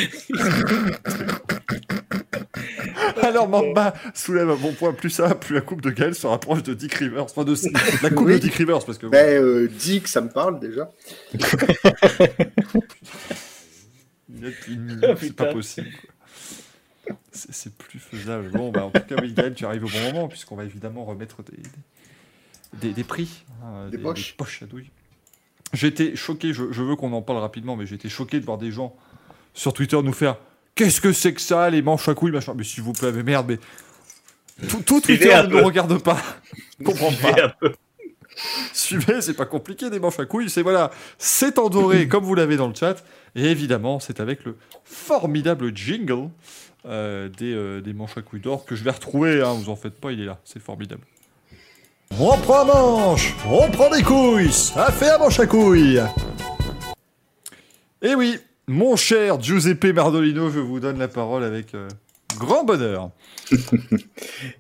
Alors, 3.22 3.50
Mamba 3.50 3.94
soulève 4.14 4.50
un 4.50 4.56
bon 4.56 4.74
point. 4.74 4.94
Plus 4.94 5.10
ça, 5.10 5.36
plus 5.36 5.56
la 5.56 5.62
coupe 5.62 5.82
de 5.82 5.90
Gaël 5.90 6.16
se 6.16 6.28
rapproche 6.28 6.64
de 6.64 6.74
Dick 6.74 6.94
Rivers. 6.94 7.24
Enfin, 7.24 7.44
de 7.44 7.56
la 8.04 8.10
coupe 8.10 8.30
de. 8.30 8.38
Dick 8.38 8.54
Rivers, 8.56 8.86
parce 8.86 8.98
que. 8.98 9.08
Ben, 9.08 9.42
euh, 9.42 9.68
Dick, 9.68 10.08
ça 10.08 10.22
me 10.22 10.30
parle 10.30 10.60
déjà. 10.60 10.90
Oh, 15.04 15.14
c'est 15.20 15.36
pas 15.36 15.54
possible. 15.54 15.88
C'est 17.32 17.74
plus 17.76 18.00
faisable. 18.00 18.50
Bon, 18.52 18.72
bah, 18.72 18.86
en 18.86 18.92
tout 18.92 19.02
cas, 19.02 19.16
oui, 19.22 19.34
Gaël, 19.34 19.54
tu 19.54 19.66
arrives 19.66 19.86
au 19.86 19.90
bon 19.90 20.02
moment, 20.02 20.28
puisqu'on 20.28 20.56
va 20.56 20.64
évidemment 20.64 21.06
remettre 21.06 21.44
des, 21.44 21.58
des, 22.74 22.94
des 22.94 23.04
prix. 23.04 23.44
hein, 23.64 23.90
Des 23.90 23.98
poches. 23.98 24.36
à 24.62 24.66
douille. 24.66 24.90
Été 25.82 26.16
choqué, 26.16 26.54
je, 26.54 26.72
je 26.72 26.82
veux 26.84 26.96
qu'on 26.96 27.12
en 27.14 27.22
parle 27.22 27.40
rapidement, 27.40 27.76
mais 27.76 27.86
été 27.92 28.10
choqué 28.10 28.40
de 28.40 28.46
voir 28.46 28.58
des 28.58 28.72
gens 28.72 28.96
sur 29.54 29.74
Twitter 29.74 30.02
nous 30.02 30.14
faire 30.14 30.38
Qu'est-ce 30.76 31.00
que 31.00 31.14
c'est 31.14 31.34
que 31.34 31.42
ça, 31.42 31.70
les 31.70 31.82
manches 31.82 32.08
à 32.10 32.14
couilles, 32.14 32.34
machin? 32.34 32.54
Mais 32.56 32.66
s'il 32.66 32.84
vous 32.84 32.92
plaît, 32.92 33.14
mais 33.14 33.24
merde, 33.24 33.46
mais. 33.48 33.60
Tout, 34.86 35.00
Twitter 35.00 35.34
ne 35.44 35.48
nous 35.48 35.64
regarde 35.64 36.02
pas. 36.02 36.22
Je 36.80 36.86
comprends 36.86 37.12
pas. 37.12 37.56
Suivez, 38.74 39.22
c'est 39.22 39.34
pas 39.34 39.46
compliqué 39.46 39.90
des 39.90 40.00
manches 40.00 40.20
à 40.20 40.26
couilles, 40.26 40.50
c'est 40.50 40.62
voilà, 40.62 40.92
c'est 41.18 41.58
en 41.58 41.70
doré 41.70 42.08
comme 42.10 42.26
vous 42.26 42.36
l'avez 42.36 42.58
dans 42.58 42.68
le 42.68 42.76
chat, 42.76 43.02
et 43.34 43.46
évidemment 43.46 44.02
c'est 44.02 44.20
avec 44.20 44.44
le 44.44 44.58
formidable 44.84 45.74
jingle 45.74 46.30
euh, 46.86 47.30
des, 47.30 47.54
euh, 47.54 47.80
des 47.80 47.94
manches 47.94 48.18
à 48.18 48.22
couilles 48.22 48.42
d'or 48.42 48.66
que 48.66 48.76
je 48.76 48.84
vais 48.84 48.92
retrouver, 48.92 49.42
hein, 49.42 49.54
vous 49.54 49.70
en 49.70 49.78
faites 49.78 50.00
pas, 50.00 50.12
il 50.12 50.20
est 50.20 50.26
là, 50.26 50.40
c'est 50.44 50.62
formidable. 50.62 51.04
On 52.20 52.38
prend 52.38 52.62
un 52.62 52.66
manche, 52.66 53.34
on 53.50 53.70
prend 53.72 53.90
des 53.90 54.02
couilles, 54.04 54.52
ça 54.52 54.92
fait 54.92 55.10
un 55.10 55.18
manche 55.18 55.40
à 55.40 55.46
couilles. 55.48 56.02
Et 58.02 58.16
oui, 58.16 58.38
mon 58.68 58.96
cher 58.96 59.42
Giuseppe 59.42 59.86
Mardolino, 59.94 60.50
je 60.50 60.60
vous 60.60 60.80
donne 60.80 60.98
la 61.00 61.08
parole 61.10 61.44
avec 61.44 61.74
euh, 61.76 61.88
grand 62.38 62.64
bonheur. 62.64 63.10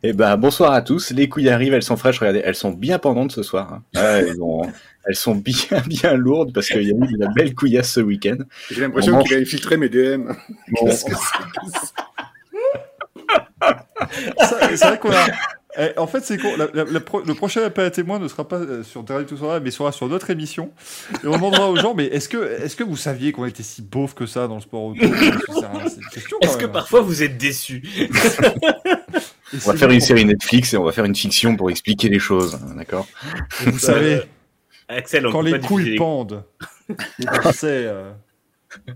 Eh 0.03 0.13
ben, 0.13 0.37
bonsoir 0.37 0.73
à 0.73 0.81
tous. 0.83 1.09
Les 1.11 1.27
couilles 1.29 1.49
arrivent, 1.49 1.73
elles 1.73 1.81
sont 1.83 1.97
fraîches. 1.97 2.19
Regardez, 2.19 2.41
elles 2.43 2.53
sont 2.55 2.71
bien 2.71 2.99
pendantes 2.99 3.31
ce 3.31 3.41
soir. 3.41 3.73
hein. 3.73 3.83
Ah, 3.95 4.19
elles, 4.19 4.39
ont- 4.41 4.69
elles 5.05 5.15
sont 5.15 5.33
bien, 5.35 5.81
bien 5.87 6.13
lourdes 6.13 6.53
parce 6.53 6.67
qu'il 6.67 6.83
y 6.83 6.91
a 6.91 6.95
eu 6.95 7.13
de 7.13 7.17
la 7.19 7.27
belle 7.29 7.55
couillasse 7.55 7.91
ce 7.93 7.99
week-end. 8.01 8.37
J'ai 8.69 8.81
l'impression 8.81 9.17
qu'il 9.23 9.35
a 9.35 9.39
infiltré 9.39 9.77
mes 9.77 9.89
DM. 9.89 10.27
Bon. 10.27 10.85
Qu'est-ce 10.85 11.05
que 11.09 11.15
Ça, 14.39 14.59
C'est 14.75 14.85
vrai 14.87 14.99
qu'on 14.99 15.11
a. 15.11 15.25
Eh, 15.77 15.97
en 15.97 16.07
fait, 16.07 16.23
c'est 16.23 16.37
con. 16.37 16.55
la- 16.57 16.67
la- 16.73 16.83
la 16.89 16.99
pro- 16.99 17.21
le 17.21 17.33
prochain 17.33 17.61
appel 17.63 17.85
à 17.85 17.91
témoin 17.91 18.17
ne 18.19 18.27
sera 18.27 18.47
pas 18.47 18.57
euh, 18.57 18.83
sur 18.83 19.03
Direct 19.03 19.27
to 19.29 19.37
Sora, 19.37 19.59
mais 19.59 19.71
sera 19.71 19.91
sur 19.91 20.07
notre 20.07 20.29
émission. 20.29 20.71
Et 21.23 21.27
on 21.27 21.31
demandera 21.33 21.69
aux 21.69 21.75
gens, 21.75 21.93
mais 21.93 22.05
est-ce 22.05 22.29
que, 22.29 22.37
est-ce 22.61 22.75
que 22.75 22.83
vous 22.83 22.95
saviez 22.97 23.31
qu'on 23.31 23.45
était 23.45 23.63
si 23.63 23.81
beauf 23.81 24.13
que 24.13 24.25
ça 24.25 24.47
dans 24.47 24.55
le 24.55 24.61
sport 24.61 24.83
auto? 24.85 25.01
Est-ce 26.41 26.57
que 26.57 26.65
parfois 26.65 27.01
vous 27.01 27.23
êtes 27.23 27.37
déçus 27.37 27.83
On 29.53 29.57
va 29.71 29.77
faire 29.77 29.91
une 29.91 29.99
série 30.01 30.25
Netflix 30.25 30.73
et 30.73 30.77
on 30.77 30.83
va 30.83 30.91
faire 30.91 31.05
une 31.05 31.15
fiction 31.15 31.55
pour 31.55 31.69
expliquer 31.69 32.09
les 32.09 32.19
choses. 32.19 32.59
D'accord? 32.75 33.07
Vous 33.61 33.79
savez, 33.79 34.21
Axel, 34.87 35.27
on 35.27 35.31
quand 35.31 35.41
les 35.41 35.59
couilles 35.59 35.91
les- 35.91 35.95
pendent, 35.97 36.43
on 37.43 37.51
sait, 37.51 37.85
euh, 37.87 38.11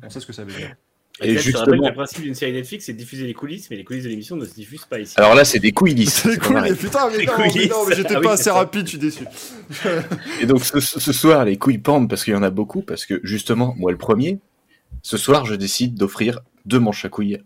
on 0.03 0.09
sait 0.09 0.19
ce 0.19 0.25
que 0.25 0.33
ça 0.33 0.43
veut 0.43 0.51
dire. 0.53 0.75
Et 1.21 1.35
Axel, 1.35 1.41
je 1.43 1.51
te 1.51 1.57
rappelle 1.57 1.73
justement- 1.73 1.83
que 1.83 1.89
le 1.89 1.95
principe 1.95 2.21
d'une 2.23 2.35
série 2.35 2.53
Netflix, 2.53 2.85
c'est 2.85 2.93
de 2.93 2.97
diffuser 2.97 3.25
les 3.27 3.33
coulisses, 3.33 3.69
mais 3.69 3.75
les 3.77 3.83
coulisses 3.83 4.03
de 4.05 4.09
l'émission 4.09 4.35
ne 4.35 4.45
se 4.45 4.53
diffusent 4.53 4.85
pas 4.85 4.99
ici. 4.99 5.13
Alors 5.17 5.35
là, 5.35 5.43
c'est 5.45 5.59
des 5.59 5.71
couilles 5.71 5.93
lisses. 5.93 6.21
C'est 6.23 6.39
pareil. 6.39 6.71
mais 6.71 6.77
putain, 6.77 7.09
mais 7.11 7.17
Les 7.17 7.25
non, 7.25 7.33
mais 7.37 7.49
coulisses. 7.51 7.69
non, 7.69 7.85
mais 7.87 7.95
j'étais 7.95 8.15
Ah 8.15 8.21
pas 8.21 8.33
assez 8.33 8.49
rapide, 8.49 8.83
je 8.85 8.89
suis 8.89 8.97
déçu. 8.99 9.23
Et 10.41 10.45
donc 10.45 10.63
ce, 10.63 10.79
ce 10.79 11.13
soir, 11.13 11.45
les 11.45 11.57
couilles 11.57 11.77
pendent 11.79 12.09
parce 12.09 12.23
qu'il 12.23 12.33
y 12.33 12.37
en 12.37 12.43
a 12.43 12.49
beaucoup, 12.49 12.81
parce 12.81 13.05
que 13.05 13.19
justement, 13.23 13.75
moi 13.77 13.91
le 13.91 13.97
premier, 13.97 14.39
ce 15.01 15.17
soir, 15.17 15.45
je 15.45 15.55
décide 15.55 15.95
d'offrir 15.95 16.39
deux 16.65 16.79
manches 16.79 17.05
à 17.05 17.09
couilles 17.09 17.41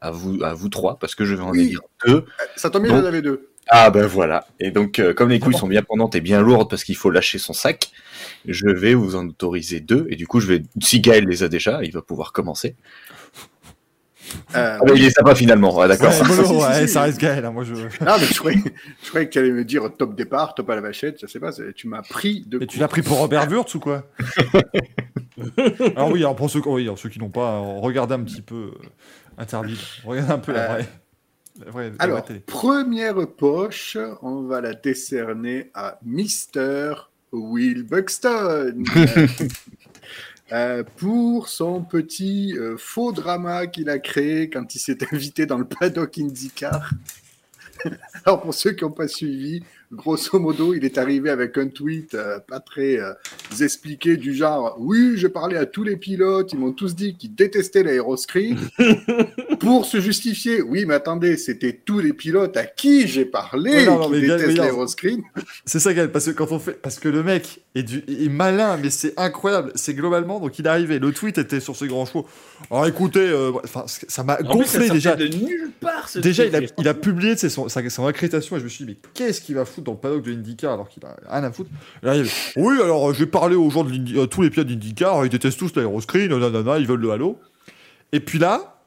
à 0.00 0.10
vous, 0.10 0.42
à 0.44 0.52
vous 0.54 0.68
trois, 0.68 0.98
parce 0.98 1.14
que 1.14 1.24
je 1.24 1.34
vais 1.34 1.42
en 1.42 1.50
Oui. 1.50 1.60
élire 1.62 1.80
deux. 2.06 2.24
Ça 2.56 2.68
tombe 2.70 2.82
bien, 2.82 3.00
j'en 3.00 3.06
avais 3.06 3.22
deux. 3.22 3.48
Ah 3.68 3.88
ben 3.90 4.06
voilà. 4.06 4.46
Et 4.60 4.70
donc, 4.70 4.98
euh, 4.98 5.14
comme 5.14 5.30
les 5.30 5.40
couilles 5.40 5.56
sont 5.56 5.66
bien 5.68 5.82
pendantes 5.82 6.14
et 6.14 6.20
bien 6.20 6.42
lourdes 6.42 6.68
parce 6.68 6.84
qu'il 6.84 6.96
faut 6.96 7.10
lâcher 7.10 7.38
son 7.38 7.54
sac, 7.54 7.90
je 8.46 8.68
vais 8.68 8.94
vous 8.94 9.16
en 9.16 9.26
autoriser 9.28 9.80
deux. 9.80 10.06
Et 10.10 10.16
du 10.16 10.26
coup, 10.26 10.40
je 10.40 10.46
vais. 10.46 10.62
Si 10.82 11.00
Gaël 11.00 11.26
les 11.26 11.42
a 11.42 11.48
déjà, 11.48 11.82
il 11.82 11.92
va 11.92 12.02
pouvoir 12.02 12.32
commencer. 12.32 12.76
Euh, 14.54 14.78
Ah, 14.78 14.80
mais 14.84 14.92
il 14.96 15.02
les 15.02 15.12
a 15.18 15.22
pas 15.22 15.34
finalement. 15.34 15.78
Ah, 15.80 15.86
d'accord. 15.88 16.08
Ouais, 16.08 16.14
si, 16.44 16.44
si, 16.46 16.52
ouais, 16.54 16.86
ça 16.86 17.02
reste 17.02 17.20
Gaël, 17.20 17.44
hein, 17.44 17.50
moi 17.50 17.62
je. 17.64 17.74
Ah, 18.00 18.16
mais 18.18 18.26
je 18.26 18.34
croyais, 18.38 18.58
je 19.02 19.08
croyais 19.10 19.26
que 19.26 19.32
tu 19.32 19.38
allais 19.38 19.50
me 19.50 19.64
dire 19.64 19.88
top 19.96 20.14
départ, 20.16 20.54
top 20.54 20.70
à 20.70 20.74
la 20.74 20.80
vachette, 20.80 21.18
je 21.20 21.26
sais 21.26 21.38
pas, 21.40 21.50
tu 21.74 21.88
m'as 21.88 22.02
pris 22.02 22.42
de 22.46 22.58
Mais 22.58 22.66
tu 22.66 22.78
l'as 22.78 22.88
pris 22.88 23.02
pour 23.02 23.18
Robert 23.18 23.48
Wurtz 23.50 23.74
ou 23.74 23.80
quoi? 23.80 24.06
Alors 25.96 26.10
oui, 26.10 26.20
alors 26.20 26.36
pour 26.36 26.48
ceux, 26.50 26.60
oui, 26.66 26.82
alors 26.84 26.98
ceux 26.98 27.08
qui 27.10 27.18
n'ont 27.18 27.28
pas, 27.30 27.56
euh, 27.56 27.80
regardez 27.80 28.14
un 28.14 28.22
petit 28.22 28.42
peu 28.42 28.72
euh, 28.74 28.86
interdit. 29.38 29.78
Regardez 30.04 30.32
un 30.32 30.38
peu 30.38 30.52
la 30.52 30.62
Euh, 30.62 30.68
vraie, 30.74 30.86
la 31.64 31.70
vraie, 31.70 31.84
la 31.84 31.90
vraie 31.90 31.96
Alors, 31.98 32.24
télé. 32.24 32.40
première 32.40 33.26
poche, 33.36 33.96
on 34.22 34.42
va 34.42 34.60
la 34.60 34.74
décerner 34.74 35.70
à 35.74 35.98
Mister 36.04 36.94
Will 37.34 37.82
Buxton. 37.82 38.84
Euh, 40.52 40.84
pour 40.98 41.48
son 41.48 41.82
petit 41.82 42.54
euh, 42.58 42.76
faux 42.76 43.12
drama 43.12 43.66
qu'il 43.66 43.88
a 43.88 43.98
créé 43.98 44.50
quand 44.50 44.74
il 44.74 44.78
s'est 44.78 44.98
invité 45.12 45.46
dans 45.46 45.56
le 45.56 45.64
paddock 45.64 46.18
IndyCar. 46.18 46.90
Alors 48.24 48.42
pour 48.42 48.52
ceux 48.52 48.72
qui 48.72 48.84
n'ont 48.84 48.90
pas 48.90 49.08
suivi, 49.08 49.64
grosso 49.94 50.38
modo, 50.38 50.74
il 50.74 50.84
est 50.84 50.98
arrivé 50.98 51.30
avec 51.30 51.56
un 51.58 51.68
tweet 51.68 52.14
euh, 52.14 52.38
pas 52.40 52.60
très 52.60 52.98
euh, 52.98 53.12
expliqué 53.60 54.16
du 54.16 54.34
genre 54.34 54.76
oui, 54.78 55.12
j'ai 55.16 55.28
parlé 55.28 55.56
à 55.56 55.66
tous 55.66 55.84
les 55.84 55.96
pilotes, 55.96 56.52
ils 56.52 56.58
m'ont 56.58 56.72
tous 56.72 56.94
dit 56.94 57.16
qu'ils 57.16 57.34
détestaient 57.34 57.82
l'aéroscreen. 57.82 58.58
pour 59.64 59.86
se 59.86 60.00
justifier, 60.00 60.62
oui, 60.62 60.84
mais 60.86 60.94
attendez, 60.94 61.36
c'était 61.36 61.72
tous 61.72 61.98
les 61.98 62.12
pilotes 62.12 62.56
à 62.56 62.64
qui 62.64 63.06
j'ai 63.08 63.24
parlé 63.24 63.70
Ouais, 63.70 63.86
non, 63.86 63.98
non, 63.98 64.10
qui 64.10 64.20
détestent. 64.20 64.60
C'est 65.64 65.78
ça, 65.78 65.94
Gaël, 65.94 66.12
parce 66.12 66.26
que 66.26 66.30
quand 66.32 66.52
on 66.52 66.58
fait, 66.58 66.72
parce 66.72 66.98
que 66.98 67.08
le 67.08 67.22
mec 67.22 67.62
est, 67.74 67.82
du, 67.82 68.04
est 68.08 68.28
malin, 68.28 68.76
mais 68.76 68.90
c'est 68.90 69.18
incroyable. 69.18 69.72
C'est 69.74 69.94
globalement, 69.94 70.40
donc 70.40 70.58
il 70.58 70.66
est 70.66 70.68
arrivé. 70.68 70.98
Le 70.98 71.12
tweet 71.12 71.38
était 71.38 71.60
sur 71.60 71.76
ses 71.76 71.86
grands 71.86 72.04
chevaux. 72.04 72.26
Alors 72.70 72.86
écoutez, 72.86 73.20
euh, 73.20 73.52
enfin, 73.64 73.84
ça 73.86 74.22
m'a 74.22 74.36
plus, 74.36 74.46
gonflé 74.46 74.88
ça 74.88 74.94
déjà. 74.94 75.16
de 75.16 75.28
nulle 75.28 75.70
part 75.80 76.08
ce 76.08 76.18
Déjà, 76.18 76.44
il 76.44 76.54
a, 76.54 76.60
mais 76.60 76.68
il 76.78 76.88
a 76.88 76.94
publié 76.94 77.36
son, 77.36 77.68
sa, 77.68 77.88
son 77.88 78.06
accréditation 78.06 78.56
et 78.56 78.58
je 78.60 78.64
me 78.64 78.68
suis 78.68 78.84
dit, 78.84 78.92
mais 78.92 79.10
qu'est-ce 79.14 79.40
qu'il 79.40 79.54
va 79.54 79.64
foutre 79.64 79.83
dans 79.84 79.92
le 79.92 79.98
paddock 79.98 80.22
de 80.22 80.32
IndyCar 80.32 80.72
alors 80.72 80.88
qu'il 80.88 81.04
a 81.04 81.16
rien 81.30 81.44
à 81.44 81.52
foutre 81.52 81.70
là, 82.02 82.16
il 82.16 82.26
Oui, 82.56 82.80
alors 82.82 83.10
euh, 83.10 83.12
j'ai 83.14 83.26
parlé 83.26 83.54
aux 83.56 83.70
gens 83.70 83.84
de 83.84 83.90
l'Indy- 83.90 84.18
euh, 84.18 84.26
tous 84.26 84.42
les 84.42 84.50
pilotes 84.50 84.66
d'IndyCar, 84.66 85.24
ils 85.24 85.28
détestent 85.30 85.58
tous 85.58 85.74
l'aéroscreen, 85.76 86.28
nanana, 86.36 86.78
ils 86.78 86.86
veulent 86.86 87.00
le 87.00 87.10
halo. 87.12 87.38
Et 88.12 88.20
puis 88.20 88.38
là, 88.38 88.80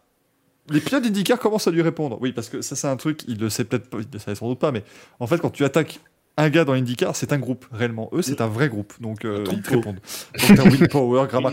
les 0.69 0.79
pilotes 0.81 1.03
d'IndyCar 1.03 1.39
commencent 1.39 1.67
à 1.67 1.71
lui 1.71 1.81
répondre. 1.81 2.17
Oui, 2.21 2.31
parce 2.33 2.49
que 2.49 2.61
ça, 2.61 2.75
c'est 2.75 2.87
un 2.87 2.97
truc, 2.97 3.21
il 3.27 3.37
le 3.39 3.49
sait 3.49 3.63
peut-être 3.63 3.89
pas, 3.89 3.97
il 3.99 4.07
le 4.11 4.19
savait 4.19 4.35
sans 4.35 4.47
doute 4.49 4.59
pas, 4.59 4.71
mais 4.71 4.83
en 5.19 5.27
fait, 5.27 5.39
quand 5.39 5.49
tu 5.49 5.63
attaques 5.63 5.99
un 6.37 6.49
gars 6.49 6.65
dans 6.65 6.73
IndyCar, 6.73 7.15
c'est 7.15 7.33
un 7.33 7.39
groupe, 7.39 7.65
réellement. 7.71 8.09
Eux, 8.13 8.21
c'est 8.21 8.41
un 8.41 8.47
vrai 8.47 8.69
groupe, 8.69 8.93
donc 9.01 9.25
euh, 9.25 9.43
ils 9.51 9.61
te 9.61 9.69
répondent. 9.71 9.99
Donc 10.47 10.57
t'as 10.57 10.63
Will 10.69 10.87
Power, 10.87 11.25
Grama. 11.29 11.51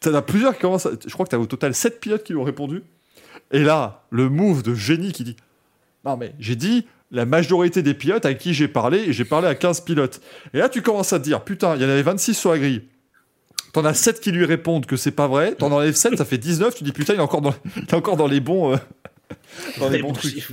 T'en 0.00 0.14
as 0.14 0.22
plusieurs 0.22 0.54
qui 0.54 0.60
commencent 0.60 0.86
à... 0.86 0.90
Je 1.06 1.12
crois 1.12 1.24
que 1.26 1.30
t'as 1.30 1.38
au 1.38 1.46
total 1.46 1.74
7 1.74 1.98
pilotes 2.00 2.22
qui 2.22 2.32
lui 2.34 2.38
ont 2.40 2.44
répondu. 2.44 2.82
Et 3.50 3.62
là, 3.64 4.04
le 4.10 4.28
move 4.28 4.62
de 4.62 4.74
génie 4.74 5.12
qui 5.12 5.24
dit 5.24 5.36
Non, 6.04 6.16
mais 6.16 6.34
j'ai 6.38 6.56
dit 6.56 6.86
la 7.14 7.24
majorité 7.24 7.82
des 7.82 7.94
pilotes 7.94 8.26
à 8.26 8.34
qui 8.34 8.52
j'ai 8.52 8.68
parlé, 8.68 8.98
et 8.98 9.12
j'ai 9.12 9.24
parlé 9.24 9.48
à 9.48 9.54
15 9.54 9.80
pilotes. 9.82 10.20
Et 10.52 10.58
là, 10.58 10.68
tu 10.68 10.82
commences 10.82 11.12
à 11.12 11.18
te 11.18 11.24
dire 11.24 11.42
Putain, 11.42 11.76
il 11.76 11.82
y 11.82 11.84
en 11.84 11.88
avait 11.88 12.02
26 12.02 12.34
sur 12.34 12.50
la 12.52 12.58
grille. 12.58 12.82
T'en 13.72 13.84
as 13.84 13.94
7 13.94 14.20
qui 14.20 14.30
lui 14.30 14.44
répondent 14.44 14.86
que 14.86 14.96
c'est 14.96 15.10
pas 15.10 15.26
vrai. 15.26 15.54
T'en 15.54 15.72
enlèves 15.72 15.94
7, 15.94 16.16
ça 16.16 16.24
fait 16.24 16.38
19. 16.38 16.74
Tu 16.74 16.84
dis 16.84 16.92
Putain, 16.92 17.14
il 17.14 17.18
est 17.18 17.22
encore 17.22 17.40
dans, 17.40 17.54
il 17.76 17.82
est 17.82 17.94
encore 17.94 18.16
dans 18.16 18.26
les 18.26 18.40
bons, 18.40 18.74
euh, 18.74 18.76
dans 19.78 19.88
les 19.88 19.96
Les 19.96 20.02
bons 20.02 20.08
bons 20.08 20.14
trucs. 20.14 20.48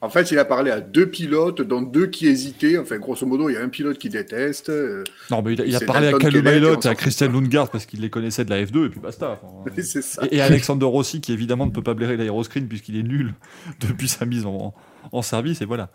En 0.00 0.10
fait, 0.10 0.30
il 0.30 0.38
a 0.38 0.44
parlé 0.44 0.70
à 0.70 0.80
deux 0.80 1.10
pilotes, 1.10 1.60
dont 1.60 1.82
deux 1.82 2.06
qui 2.06 2.28
hésitaient. 2.28 2.78
Enfin, 2.78 2.98
grosso 2.98 3.26
modo, 3.26 3.48
il 3.48 3.54
y 3.54 3.56
a 3.56 3.62
un 3.62 3.68
pilote 3.68 3.98
qui 3.98 4.08
déteste. 4.08 4.68
euh, 4.68 5.02
Non, 5.28 5.42
mais 5.42 5.54
il 5.54 5.60
a, 5.60 5.64
il 5.64 5.74
a 5.74 5.80
c'est 5.80 5.86
parlé 5.86 6.06
à 6.06 6.12
Calum 6.12 6.46
et 6.46 6.86
à 6.86 6.94
Christian 6.94 7.32
Lundgaard 7.32 7.68
parce 7.68 7.84
qu'il 7.84 8.00
les 8.00 8.08
connaissait 8.08 8.44
de 8.44 8.50
la 8.50 8.64
F2 8.64 8.86
et 8.86 8.88
puis 8.90 9.00
basta. 9.00 9.40
Enfin, 9.42 9.82
ça. 9.82 10.22
Et, 10.30 10.36
et 10.36 10.40
Alexander 10.40 10.86
Rossi 10.86 11.20
qui 11.20 11.32
évidemment 11.32 11.66
ne 11.66 11.72
peut 11.72 11.82
pas 11.82 11.94
blairer 11.94 12.16
l'aéroscreen 12.16 12.68
puisqu'il 12.68 12.96
est 12.96 13.02
nul 13.02 13.34
depuis 13.80 14.06
sa 14.06 14.24
mise 14.24 14.46
en, 14.46 14.72
en 15.12 15.22
service 15.22 15.60
et 15.60 15.64
voilà. 15.64 15.90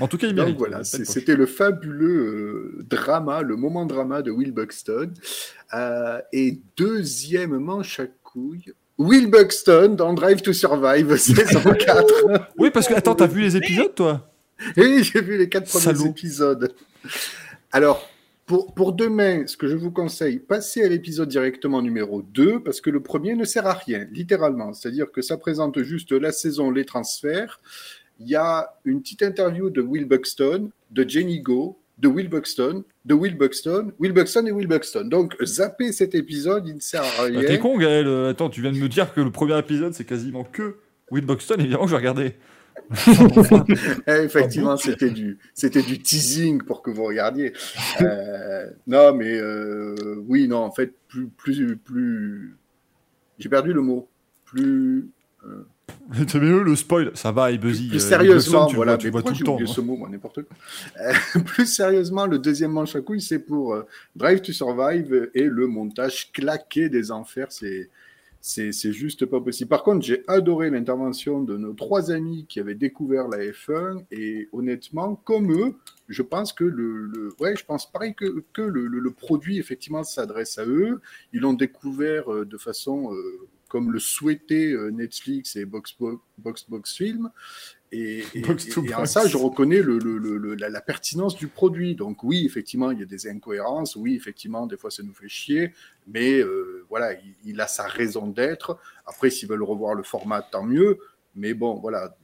En 0.00 0.06
tout 0.06 0.16
cas, 0.16 0.26
il 0.28 0.34
Donc 0.34 0.44
mérite. 0.44 0.58
voilà, 0.58 0.84
c'était 0.84 1.34
le 1.34 1.46
fabuleux 1.46 2.78
euh, 2.78 2.84
drama, 2.88 3.42
le 3.42 3.56
moment 3.56 3.84
drama 3.84 4.22
de 4.22 4.30
Will 4.30 4.52
Buxton. 4.52 5.10
Euh, 5.74 6.20
et 6.32 6.60
deuxième 6.76 7.58
manche 7.58 7.98
à 8.00 8.06
couilles, 8.22 8.72
Will 8.98 9.30
Buxton 9.30 9.94
dans 9.96 10.12
Drive 10.14 10.42
to 10.42 10.52
Survive 10.52 11.16
saison 11.18 11.60
4. 11.62 12.50
Oui, 12.58 12.70
parce 12.70 12.88
que 12.88 12.94
attends, 12.94 13.14
t'as 13.14 13.26
vu 13.26 13.40
les 13.40 13.56
épisodes 13.56 13.94
toi? 13.94 14.30
Oui, 14.76 15.02
j'ai 15.04 15.20
vu 15.20 15.36
les 15.36 15.48
quatre 15.48 15.68
premiers 15.70 16.06
épisodes. 16.06 16.74
Alors, 17.70 18.08
pour, 18.46 18.74
pour 18.74 18.92
demain, 18.92 19.46
ce 19.46 19.56
que 19.56 19.68
je 19.68 19.76
vous 19.76 19.90
conseille, 19.90 20.38
passez 20.38 20.82
à 20.82 20.88
l'épisode 20.88 21.28
directement 21.28 21.82
numéro 21.82 22.22
2, 22.22 22.60
parce 22.62 22.80
que 22.80 22.90
le 22.90 23.00
premier 23.00 23.34
ne 23.34 23.44
sert 23.44 23.66
à 23.66 23.74
rien, 23.74 24.06
littéralement. 24.10 24.72
C'est-à-dire 24.72 25.12
que 25.12 25.22
ça 25.22 25.36
présente 25.36 25.80
juste 25.82 26.12
la 26.12 26.32
saison, 26.32 26.70
les 26.70 26.84
transferts. 26.84 27.60
Il 28.20 28.28
y 28.28 28.36
a 28.36 28.74
une 28.84 29.00
petite 29.00 29.22
interview 29.22 29.70
de 29.70 29.80
Will 29.80 30.04
Buxton, 30.04 30.70
de 30.90 31.08
Jenny 31.08 31.40
Go, 31.40 31.78
de 31.98 32.08
Will 32.08 32.28
Buxton, 32.28 32.84
de 33.04 33.14
Will 33.14 33.36
Buxton, 33.36 33.92
Will 33.98 34.12
Buxton 34.12 34.46
et 34.46 34.52
Will 34.52 34.66
Buxton. 34.66 35.04
Donc, 35.06 35.36
zappez 35.44 35.92
cet 35.92 36.14
épisode, 36.14 36.66
il 36.66 36.76
ne 36.76 36.80
sert 36.80 37.02
à 37.02 37.24
rien. 37.24 37.40
Bah, 37.40 37.46
T'es 37.46 37.58
con, 37.58 37.76
Gaël. 37.78 38.08
Attends, 38.28 38.50
tu 38.50 38.60
viens 38.62 38.72
de 38.72 38.78
me 38.78 38.88
dire 38.88 39.12
que 39.12 39.20
le 39.20 39.30
premier 39.30 39.58
épisode 39.58 39.92
c'est 39.94 40.04
quasiment 40.04 40.44
que 40.44 40.76
Will 41.10 41.26
Buxton. 41.26 41.56
Évidemment 41.58 41.84
que 41.84 41.90
je 41.90 41.94
vais 41.94 41.98
regarder. 41.98 42.34
Eh, 44.06 44.24
effectivement, 44.24 44.76
c'était 44.76 45.10
du, 45.10 45.38
c'était 45.54 45.82
du 45.82 45.98
teasing 45.98 46.62
pour 46.62 46.82
que 46.82 46.90
vous 46.90 47.04
regardiez. 47.04 47.52
Euh, 48.00 48.70
non, 48.86 49.12
mais 49.14 49.36
euh, 49.38 49.94
oui, 50.26 50.48
non, 50.48 50.58
en 50.58 50.70
fait, 50.70 50.94
plus, 51.08 51.28
plus, 51.28 51.76
plus. 51.76 52.56
J'ai 53.38 53.48
perdu 53.48 53.72
le 53.72 53.82
mot. 53.82 54.08
Plus. 54.44 55.10
euh, 55.44 55.66
C'est 56.28 56.40
mieux 56.40 56.62
le 56.62 56.74
spoil. 56.76 57.10
Ça 57.14 57.32
va, 57.32 57.50
et 57.50 57.58
Buzzy. 57.58 57.88
plus 57.88 57.96
euh, 57.96 58.08
sérieusement, 58.08 58.66
tu 58.66 58.72
le 58.72 58.76
voilà. 58.76 58.92
vois, 58.92 58.98
tu 58.98 59.06
mais 59.06 59.10
vois 59.10 59.22
tout 59.22 59.34
le 59.38 59.44
temps. 59.44 59.58
hein. 59.60 59.66
ce 59.66 59.80
mot, 59.80 59.96
moi, 59.96 60.08
n'importe 60.08 60.42
quoi. 60.42 60.56
Euh, 61.00 61.40
plus 61.40 61.66
sérieusement, 61.66 62.26
le 62.26 62.38
deuxième 62.38 62.72
manche 62.72 62.96
à 62.96 63.00
couilles, 63.00 63.20
c'est 63.20 63.38
pour 63.40 63.74
euh, 63.74 63.82
Drive 64.16 64.40
to 64.40 64.52
Survive 64.52 65.30
et 65.34 65.44
le 65.44 65.66
montage 65.66 66.32
claqué 66.32 66.88
des 66.88 67.10
enfers. 67.10 67.48
C'est. 67.50 67.90
C'est 68.40 68.92
juste 68.92 69.26
pas 69.26 69.40
possible. 69.40 69.68
Par 69.68 69.82
contre, 69.82 70.06
j'ai 70.06 70.22
adoré 70.28 70.70
l'intervention 70.70 71.42
de 71.42 71.56
nos 71.56 71.72
trois 71.72 72.12
amis 72.12 72.46
qui 72.48 72.60
avaient 72.60 72.76
découvert 72.76 73.26
la 73.26 73.38
F1 73.38 74.04
et 74.12 74.48
honnêtement, 74.52 75.16
comme 75.16 75.50
eux, 75.52 75.74
je 76.08 76.22
pense 76.22 76.52
que 76.52 76.62
le, 76.62 77.06
le- 77.06 77.34
ouais, 77.40 77.56
je 77.56 77.64
pense 77.64 77.90
pareil 77.90 78.14
que, 78.14 78.44
que 78.52 78.62
le, 78.62 78.86
le- 78.86 79.00
le 79.00 79.10
produit 79.10 79.58
effectivement 79.58 80.04
s'adresse 80.04 80.56
à 80.56 80.64
eux. 80.64 81.00
Ils 81.32 81.40
l'ont 81.40 81.52
découvert 81.52 82.30
de 82.46 82.56
façon 82.56 83.12
euh, 83.12 83.48
comme 83.68 83.92
le 83.92 83.98
souhaitait 83.98 84.72
euh, 84.72 84.90
Netflix 84.90 85.56
et 85.56 85.64
Box 85.64 85.94
Box, 86.38 86.64
Box 86.68 86.92
Film. 86.94 87.30
Et, 87.90 88.18
et- 88.34 88.42
et- 88.84 88.88
et 88.90 88.94
en 88.94 88.98
box. 89.00 89.10
ça, 89.12 89.26
je 89.26 89.36
reconnais 89.38 89.80
le, 89.80 89.98
le- 89.98 90.18
le- 90.18 90.36
le- 90.36 90.54
la, 90.54 90.68
la 90.68 90.80
pertinence 90.82 91.36
du 91.36 91.48
produit. 91.48 91.94
Donc 91.94 92.22
oui, 92.22 92.44
effectivement, 92.44 92.90
il 92.90 92.98
y 93.00 93.02
a 93.02 93.06
des 93.06 93.28
incohérences. 93.28 93.96
Oui, 93.96 94.14
effectivement, 94.14 94.66
des 94.66 94.76
fois, 94.76 94.90
ça 94.90 95.02
nous 95.02 95.14
fait 95.14 95.28
chier. 95.28 95.72
Mais 96.06 96.38
euh, 96.40 96.84
voilà, 96.90 97.14
il, 97.14 97.34
il 97.44 97.60
a 97.60 97.66
sa 97.66 97.86
raison 97.86 98.26
d'être. 98.26 98.78
Après, 99.06 99.30
s'ils 99.30 99.48
veulent 99.48 99.62
revoir 99.62 99.94
le 99.94 100.02
format, 100.02 100.42
tant 100.42 100.64
mieux. 100.64 100.98
Mais 101.34 101.54
bon, 101.54 101.76
voilà, 101.80 102.14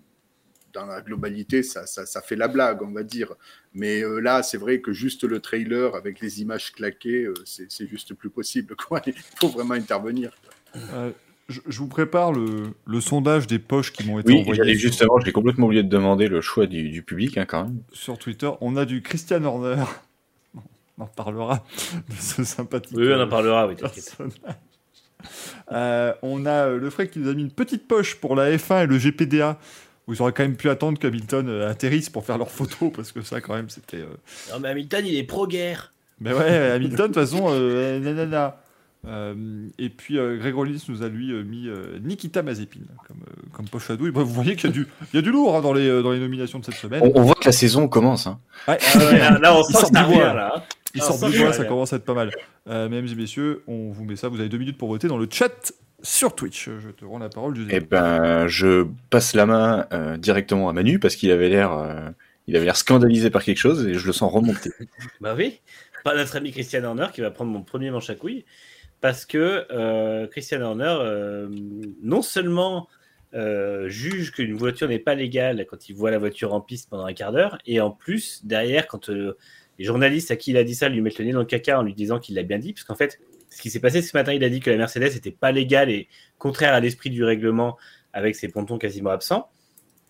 dans 0.74 0.84
la 0.86 1.00
globalité, 1.00 1.62
ça, 1.62 1.86
ça, 1.86 2.04
ça 2.04 2.20
fait 2.20 2.36
la 2.36 2.48
blague, 2.48 2.82
on 2.82 2.90
va 2.90 3.02
dire. 3.04 3.32
Mais 3.72 4.02
euh, 4.04 4.18
là, 4.18 4.42
c'est 4.42 4.58
vrai 4.58 4.80
que 4.82 4.92
juste 4.92 5.24
le 5.24 5.40
trailer 5.40 5.94
avec 5.94 6.20
les 6.20 6.42
images 6.42 6.72
claquées, 6.72 7.24
euh, 7.24 7.34
c'est 7.46 7.70
c'est 7.70 7.86
juste 7.86 8.12
plus 8.14 8.28
possible. 8.28 8.74
Quoi. 8.76 9.00
Il 9.06 9.14
faut 9.40 9.48
vraiment 9.48 9.74
intervenir. 9.74 10.36
Je, 11.48 11.60
je 11.68 11.78
vous 11.78 11.88
prépare 11.88 12.32
le, 12.32 12.74
le 12.86 13.00
sondage 13.02 13.46
des 13.46 13.58
poches 13.58 13.92
qui 13.92 14.06
m'ont 14.06 14.18
été 14.18 14.32
Oui, 14.32 14.40
envoyées 14.40 14.56
j'allais 14.56 14.74
sur- 14.76 14.88
justement, 14.90 15.18
j'ai 15.20 15.32
complètement 15.32 15.66
oublié 15.66 15.82
de 15.82 15.88
demander 15.88 16.28
le 16.28 16.40
choix 16.40 16.66
du, 16.66 16.88
du 16.88 17.02
public 17.02 17.36
hein, 17.36 17.44
quand 17.46 17.64
même. 17.64 17.78
sur 17.92 18.16
Twitter. 18.18 18.50
On 18.62 18.76
a 18.76 18.84
du 18.86 19.02
Christian 19.02 19.44
Horner. 19.44 19.84
On 20.98 21.02
en 21.02 21.06
parlera 21.06 21.64
de 22.08 22.14
ce 22.18 22.44
sympathique. 22.44 22.96
Oui, 22.96 23.08
on 23.12 23.20
en 23.20 23.28
parlera, 23.28 23.66
oui. 23.66 23.74
Euh, 25.72 26.12
on 26.22 26.44
a 26.46 26.66
euh, 26.68 26.78
le 26.78 26.90
frère 26.90 27.10
qui 27.10 27.18
nous 27.18 27.28
a 27.28 27.34
mis 27.34 27.42
une 27.42 27.50
petite 27.50 27.88
poche 27.88 28.16
pour 28.16 28.36
la 28.36 28.54
F1 28.56 28.84
et 28.84 28.86
le 28.86 28.98
GPDA. 28.98 29.58
Ils 30.06 30.20
auraient 30.20 30.32
quand 30.32 30.42
même 30.42 30.56
pu 30.56 30.68
attendre 30.68 30.98
qu'Hamilton 30.98 31.48
euh, 31.48 31.70
atterrisse 31.70 32.10
pour 32.10 32.24
faire 32.26 32.36
leurs 32.36 32.50
photos, 32.50 32.92
parce 32.94 33.10
que 33.12 33.22
ça, 33.22 33.40
quand 33.40 33.54
même, 33.54 33.70
c'était. 33.70 33.98
euh, 33.98 34.06
Non, 34.52 34.60
mais 34.60 34.68
Hamilton, 34.68 35.04
il 35.06 35.16
est 35.16 35.24
pro-guerre. 35.24 35.92
Mais 36.20 36.32
ouais, 36.34 36.70
Hamilton, 36.72 36.98
de 36.98 37.06
toute 37.06 37.14
façon, 37.14 37.46
euh, 37.50 37.98
nanana. 38.00 38.60
Euh, 39.06 39.66
et 39.78 39.90
puis 39.90 40.18
euh, 40.18 40.38
Greg 40.38 40.54
Rollis 40.54 40.82
nous 40.88 41.02
a 41.02 41.08
lui 41.08 41.30
euh, 41.32 41.42
mis 41.44 41.68
euh, 41.68 41.98
Nikita 42.02 42.42
Mazepin 42.42 42.80
comme, 43.06 43.18
euh, 43.28 43.42
comme 43.52 43.68
poche 43.68 43.90
à 43.90 43.96
douille. 43.96 44.10
Bref, 44.12 44.26
vous 44.26 44.32
voyez 44.32 44.56
qu'il 44.56 44.70
y, 44.70 44.72
a 44.72 44.76
du- 44.76 44.86
il 45.12 45.16
y 45.16 45.18
a 45.18 45.22
du 45.22 45.30
lourd 45.30 45.54
hein, 45.56 45.60
dans, 45.60 45.72
les, 45.74 45.86
euh, 45.88 46.02
dans 46.02 46.12
les 46.12 46.20
nominations 46.20 46.58
de 46.58 46.64
cette 46.64 46.74
semaine. 46.76 47.02
On, 47.04 47.12
on 47.20 47.22
voit 47.22 47.34
que 47.34 47.44
la 47.44 47.52
saison 47.52 47.86
commence. 47.88 48.26
Hein. 48.26 48.38
Ouais. 48.66 48.78
Ah 48.94 48.98
ouais, 48.98 49.18
là- 49.18 49.38
là, 49.38 49.54
on 49.56 49.62
Il 49.68 49.72
sort 49.74 49.90
du 49.90 50.02
bois, 50.02 50.32
là, 50.34 50.52
hein. 50.56 50.62
Il 50.94 51.02
on 51.02 51.04
sort 51.12 51.28
du 51.30 51.38
bois, 51.38 51.52
ça 51.52 51.64
commence 51.64 51.92
à 51.92 51.96
être 51.96 52.04
pas 52.04 52.14
mal. 52.14 52.30
Euh, 52.68 52.88
mesdames 52.88 53.08
et 53.08 53.14
messieurs, 53.14 53.62
on 53.66 53.90
vous 53.90 54.04
met 54.04 54.16
ça. 54.16 54.28
Vous 54.28 54.40
avez 54.40 54.48
deux 54.48 54.58
minutes 54.58 54.78
pour 54.78 54.88
voter 54.88 55.08
dans 55.08 55.18
le 55.18 55.26
chat 55.30 55.72
sur 56.02 56.34
Twitch. 56.34 56.68
Je 56.68 56.90
te 56.90 57.04
rends 57.04 57.18
la 57.18 57.28
parole, 57.28 57.56
José. 57.56 57.68
Eh 57.72 57.80
ben, 57.80 58.46
je 58.46 58.86
passe 59.10 59.34
la 59.34 59.44
main 59.44 59.86
euh, 59.92 60.16
directement 60.16 60.68
à 60.68 60.72
Manu 60.72 60.98
parce 60.98 61.16
qu'il 61.16 61.30
avait 61.30 61.48
l'air, 61.48 61.72
euh, 61.72 62.08
il 62.46 62.56
avait 62.56 62.64
l'air 62.64 62.76
scandalisé 62.76 63.28
par 63.30 63.42
quelque 63.42 63.58
chose 63.58 63.86
et 63.86 63.94
je 63.94 64.06
le 64.06 64.12
sens 64.12 64.32
remonter. 64.32 64.70
Bah 65.20 65.34
oui, 65.36 65.60
pas 66.04 66.14
notre 66.14 66.36
ami 66.36 66.52
Christian 66.52 66.84
Horner 66.84 67.06
qui 67.12 67.22
va 67.22 67.30
prendre 67.30 67.50
mon 67.50 67.62
premier 67.62 67.90
manche 67.90 68.08
à 68.10 68.14
couilles 68.14 68.44
parce 69.04 69.26
que 69.26 69.66
euh, 69.70 70.26
Christian 70.28 70.62
Horner 70.62 70.96
euh, 70.98 71.46
non 72.02 72.22
seulement 72.22 72.88
euh, 73.34 73.86
juge 73.90 74.32
qu'une 74.32 74.54
voiture 74.54 74.88
n'est 74.88 74.98
pas 74.98 75.14
légale 75.14 75.66
quand 75.68 75.90
il 75.90 75.94
voit 75.94 76.10
la 76.10 76.16
voiture 76.16 76.54
en 76.54 76.62
piste 76.62 76.88
pendant 76.88 77.04
un 77.04 77.12
quart 77.12 77.30
d'heure 77.30 77.58
et 77.66 77.82
en 77.82 77.90
plus 77.90 78.46
derrière 78.46 78.86
quand 78.86 79.10
les 79.10 79.84
journalistes 79.84 80.30
à 80.30 80.36
qui 80.36 80.52
il 80.52 80.56
a 80.56 80.64
dit 80.64 80.74
ça 80.74 80.88
lui 80.88 81.02
mettent 81.02 81.18
le 81.18 81.26
nez 81.26 81.32
dans 81.32 81.40
le 81.40 81.44
caca 81.44 81.78
en 81.78 81.82
lui 81.82 81.92
disant 81.92 82.18
qu'il 82.18 82.34
l'a 82.34 82.44
bien 82.44 82.58
dit 82.58 82.72
parce 82.72 82.84
qu'en 82.84 82.94
fait 82.94 83.20
ce 83.50 83.60
qui 83.60 83.68
s'est 83.68 83.78
passé 83.78 84.00
ce 84.00 84.16
matin 84.16 84.32
il 84.32 84.42
a 84.42 84.48
dit 84.48 84.60
que 84.60 84.70
la 84.70 84.78
Mercedes 84.78 85.12
n'était 85.12 85.32
pas 85.32 85.52
légale 85.52 85.90
et 85.90 86.08
contraire 86.38 86.72
à 86.72 86.80
l'esprit 86.80 87.10
du 87.10 87.24
règlement 87.24 87.76
avec 88.14 88.34
ses 88.34 88.48
pontons 88.48 88.78
quasiment 88.78 89.10
absents. 89.10 89.50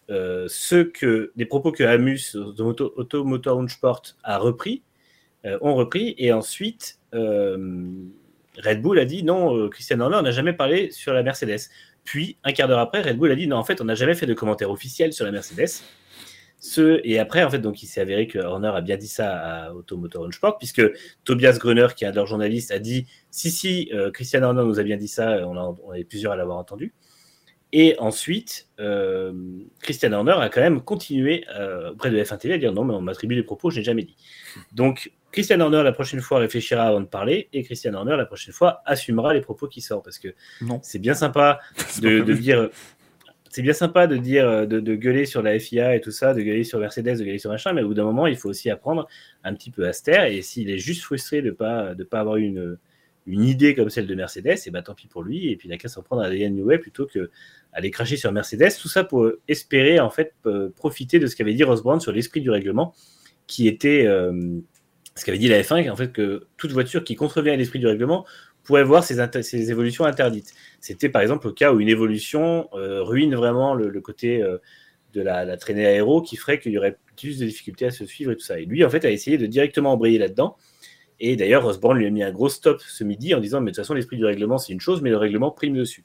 Ceux 0.08 0.84
que, 0.84 1.32
des 1.34 1.46
propos 1.46 1.72
que 1.72 1.82
Amus, 1.82 2.36
Auto, 2.36 2.94
Auto 2.94 3.66
a 4.22 4.38
repris, 4.38 4.82
ont 5.42 5.74
repris, 5.74 6.14
et 6.18 6.32
ensuite 6.32 7.00
Red 8.58 8.82
Bull 8.82 8.98
a 8.98 9.04
dit 9.04 9.22
non, 9.22 9.56
euh, 9.56 9.68
Christian 9.68 10.00
Horner 10.00 10.22
n'a 10.22 10.30
jamais 10.30 10.52
parlé 10.52 10.90
sur 10.90 11.12
la 11.12 11.22
Mercedes. 11.22 11.70
Puis, 12.04 12.36
un 12.44 12.52
quart 12.52 12.68
d'heure 12.68 12.80
après, 12.80 13.00
Red 13.00 13.16
Bull 13.16 13.30
a 13.30 13.34
dit 13.34 13.46
non, 13.46 13.56
en 13.56 13.64
fait, 13.64 13.80
on 13.80 13.84
n'a 13.84 13.94
jamais 13.94 14.14
fait 14.14 14.26
de 14.26 14.34
commentaire 14.34 14.70
officiel 14.70 15.12
sur 15.12 15.24
la 15.24 15.32
Mercedes. 15.32 15.82
Ce, 16.60 17.00
et 17.04 17.18
après, 17.18 17.44
en 17.44 17.50
fait, 17.50 17.58
donc, 17.58 17.82
il 17.82 17.86
s'est 17.86 18.00
avéré 18.00 18.26
que 18.26 18.38
Horner 18.38 18.72
a 18.74 18.80
bien 18.80 18.96
dit 18.96 19.08
ça 19.08 19.36
à 19.36 19.72
Auto 19.74 19.98
Motor 19.98 20.32
Sport, 20.32 20.56
puisque 20.56 20.82
Tobias 21.24 21.58
Gröner, 21.58 21.88
qui 21.94 22.04
est 22.04 22.06
un 22.06 22.10
de 22.10 22.16
leurs 22.16 22.26
journalistes, 22.26 22.70
a 22.70 22.78
dit 22.78 23.06
si, 23.30 23.50
si, 23.50 23.90
euh, 23.92 24.10
Christian 24.10 24.42
Horner 24.42 24.64
nous 24.64 24.80
a 24.80 24.82
bien 24.82 24.96
dit 24.96 25.08
ça, 25.08 25.46
on, 25.46 25.58
a, 25.58 25.98
est 25.98 26.04
plusieurs 26.04 26.32
à 26.32 26.36
l'avoir 26.36 26.56
entendu. 26.56 26.94
Et 27.76 27.96
ensuite, 27.98 28.68
euh, 28.78 29.32
Christian 29.80 30.12
Horner 30.12 30.36
a 30.38 30.48
quand 30.48 30.60
même 30.60 30.80
continué 30.80 31.44
euh, 31.54 31.90
auprès 31.90 32.10
de 32.10 32.16
F1 32.16 32.38
TV 32.38 32.54
à 32.54 32.58
dire 32.58 32.72
non, 32.72 32.84
mais 32.84 32.94
on 32.94 33.00
m'attribue 33.00 33.34
les 33.34 33.42
propos, 33.42 33.68
je 33.70 33.78
n'ai 33.78 33.84
jamais 33.84 34.04
dit. 34.04 34.16
Donc, 34.72 35.10
Christian 35.34 35.60
Horner, 35.60 35.82
la 35.82 35.92
prochaine 35.92 36.20
fois, 36.20 36.38
réfléchira 36.38 36.84
avant 36.84 37.00
de 37.00 37.06
parler, 37.06 37.48
et 37.52 37.62
Christian 37.62 37.92
Horner, 37.94 38.16
la 38.16 38.24
prochaine 38.24 38.54
fois, 38.54 38.82
assumera 38.86 39.34
les 39.34 39.40
propos 39.40 39.68
qui 39.68 39.80
sortent, 39.80 40.04
parce 40.04 40.18
que 40.18 40.28
c'est 40.82 41.00
bien 41.00 41.14
sympa 41.14 41.60
de, 42.00 42.20
de 42.20 42.34
dire. 42.34 42.70
C'est 43.50 43.62
bien 43.62 43.72
sympa 43.72 44.08
de 44.08 44.16
dire, 44.16 44.66
de, 44.66 44.80
de 44.80 44.94
gueuler 44.96 45.26
sur 45.26 45.40
la 45.40 45.56
FIA 45.60 45.94
et 45.94 46.00
tout 46.00 46.10
ça, 46.10 46.34
de 46.34 46.42
gueuler 46.42 46.64
sur 46.64 46.80
Mercedes, 46.80 47.18
de 47.18 47.24
gueuler 47.24 47.38
sur 47.38 47.50
machin, 47.50 47.72
mais 47.72 47.82
au 47.82 47.88
bout 47.88 47.94
d'un 47.94 48.02
moment, 48.02 48.26
il 48.26 48.36
faut 48.36 48.48
aussi 48.48 48.68
apprendre 48.68 49.06
un 49.44 49.54
petit 49.54 49.70
peu 49.70 49.86
à 49.86 49.92
se 49.92 50.02
taire. 50.02 50.24
Et 50.24 50.42
s'il 50.42 50.70
est 50.70 50.78
juste 50.78 51.02
frustré 51.02 51.40
de 51.40 51.52
pas 51.52 51.94
de 51.94 52.02
pas 52.02 52.18
avoir 52.18 52.34
une, 52.34 52.78
une 53.26 53.44
idée 53.44 53.74
comme 53.74 53.90
celle 53.90 54.06
de 54.06 54.14
Mercedes, 54.14 54.58
et 54.66 54.70
bah 54.70 54.82
tant 54.82 54.94
pis 54.94 55.06
pour 55.06 55.22
lui. 55.22 55.50
Et 55.50 55.56
puis 55.56 55.68
il 55.68 55.72
a 55.72 55.78
qu'à 55.78 55.88
s'en 55.88 56.02
prendre 56.02 56.22
à 56.22 56.26
Adrian 56.26 56.50
Newey 56.50 56.78
plutôt 56.78 57.06
que 57.06 57.30
aller 57.72 57.90
cracher 57.90 58.16
sur 58.16 58.32
Mercedes. 58.32 58.70
Tout 58.80 58.88
ça 58.88 59.04
pour 59.04 59.30
espérer 59.48 60.00
en 60.00 60.10
fait 60.10 60.34
euh, 60.46 60.70
profiter 60.76 61.18
de 61.18 61.26
ce 61.26 61.36
qu'avait 61.36 61.54
dit 61.54 61.64
Ross 61.64 61.82
Brown 61.82 62.00
sur 62.00 62.12
l'esprit 62.12 62.40
du 62.40 62.50
règlement, 62.50 62.94
qui 63.46 63.68
était 63.68 64.06
euh, 64.06 64.60
ce 65.16 65.24
qu'avait 65.24 65.38
dit 65.38 65.48
la 65.48 65.60
F1, 65.62 65.90
en 65.90 65.96
fait 65.96 66.12
que 66.12 66.46
toute 66.56 66.72
voiture 66.72 67.04
qui 67.04 67.14
contrevient 67.14 67.50
à 67.50 67.56
l'esprit 67.56 67.78
du 67.78 67.86
règlement 67.86 68.24
pourrait 68.64 68.84
voir 68.84 69.04
ses, 69.04 69.20
inter- 69.20 69.42
ses 69.42 69.70
évolutions 69.70 70.04
interdites. 70.04 70.52
C'était 70.80 71.08
par 71.08 71.22
exemple 71.22 71.46
le 71.48 71.52
cas 71.52 71.72
où 71.72 71.80
une 71.80 71.88
évolution 71.88 72.68
euh, 72.74 73.02
ruine 73.02 73.34
vraiment 73.34 73.74
le, 73.74 73.88
le 73.90 74.00
côté 74.00 74.42
euh, 74.42 74.58
de 75.12 75.20
la, 75.20 75.44
la 75.44 75.56
traînée 75.56 75.86
aéro 75.86 76.22
qui 76.22 76.36
ferait 76.36 76.58
qu'il 76.58 76.72
y 76.72 76.78
aurait 76.78 76.96
plus 77.16 77.38
de 77.38 77.44
difficultés 77.46 77.86
à 77.86 77.90
se 77.90 78.04
suivre 78.06 78.32
et 78.32 78.36
tout 78.36 78.42
ça. 78.44 78.58
Et 78.58 78.64
lui, 78.64 78.84
en 78.84 78.90
fait, 78.90 79.04
a 79.04 79.10
essayé 79.10 79.38
de 79.38 79.46
directement 79.46 79.92
embrayer 79.92 80.18
là-dedans. 80.18 80.56
Et 81.20 81.36
d'ailleurs, 81.36 81.64
Osborne 81.64 81.98
lui 81.98 82.06
a 82.06 82.10
mis 82.10 82.22
un 82.24 82.32
gros 82.32 82.48
stop 82.48 82.80
ce 82.80 83.04
midi 83.04 83.34
en 83.34 83.40
disant 83.40 83.60
Mais 83.60 83.70
de 83.70 83.76
toute 83.76 83.84
façon, 83.84 83.94
l'esprit 83.94 84.16
du 84.16 84.24
règlement, 84.24 84.58
c'est 84.58 84.72
une 84.72 84.80
chose, 84.80 85.00
mais 85.02 85.10
le 85.10 85.16
règlement 85.16 85.50
prime 85.52 85.74
dessus. 85.76 86.04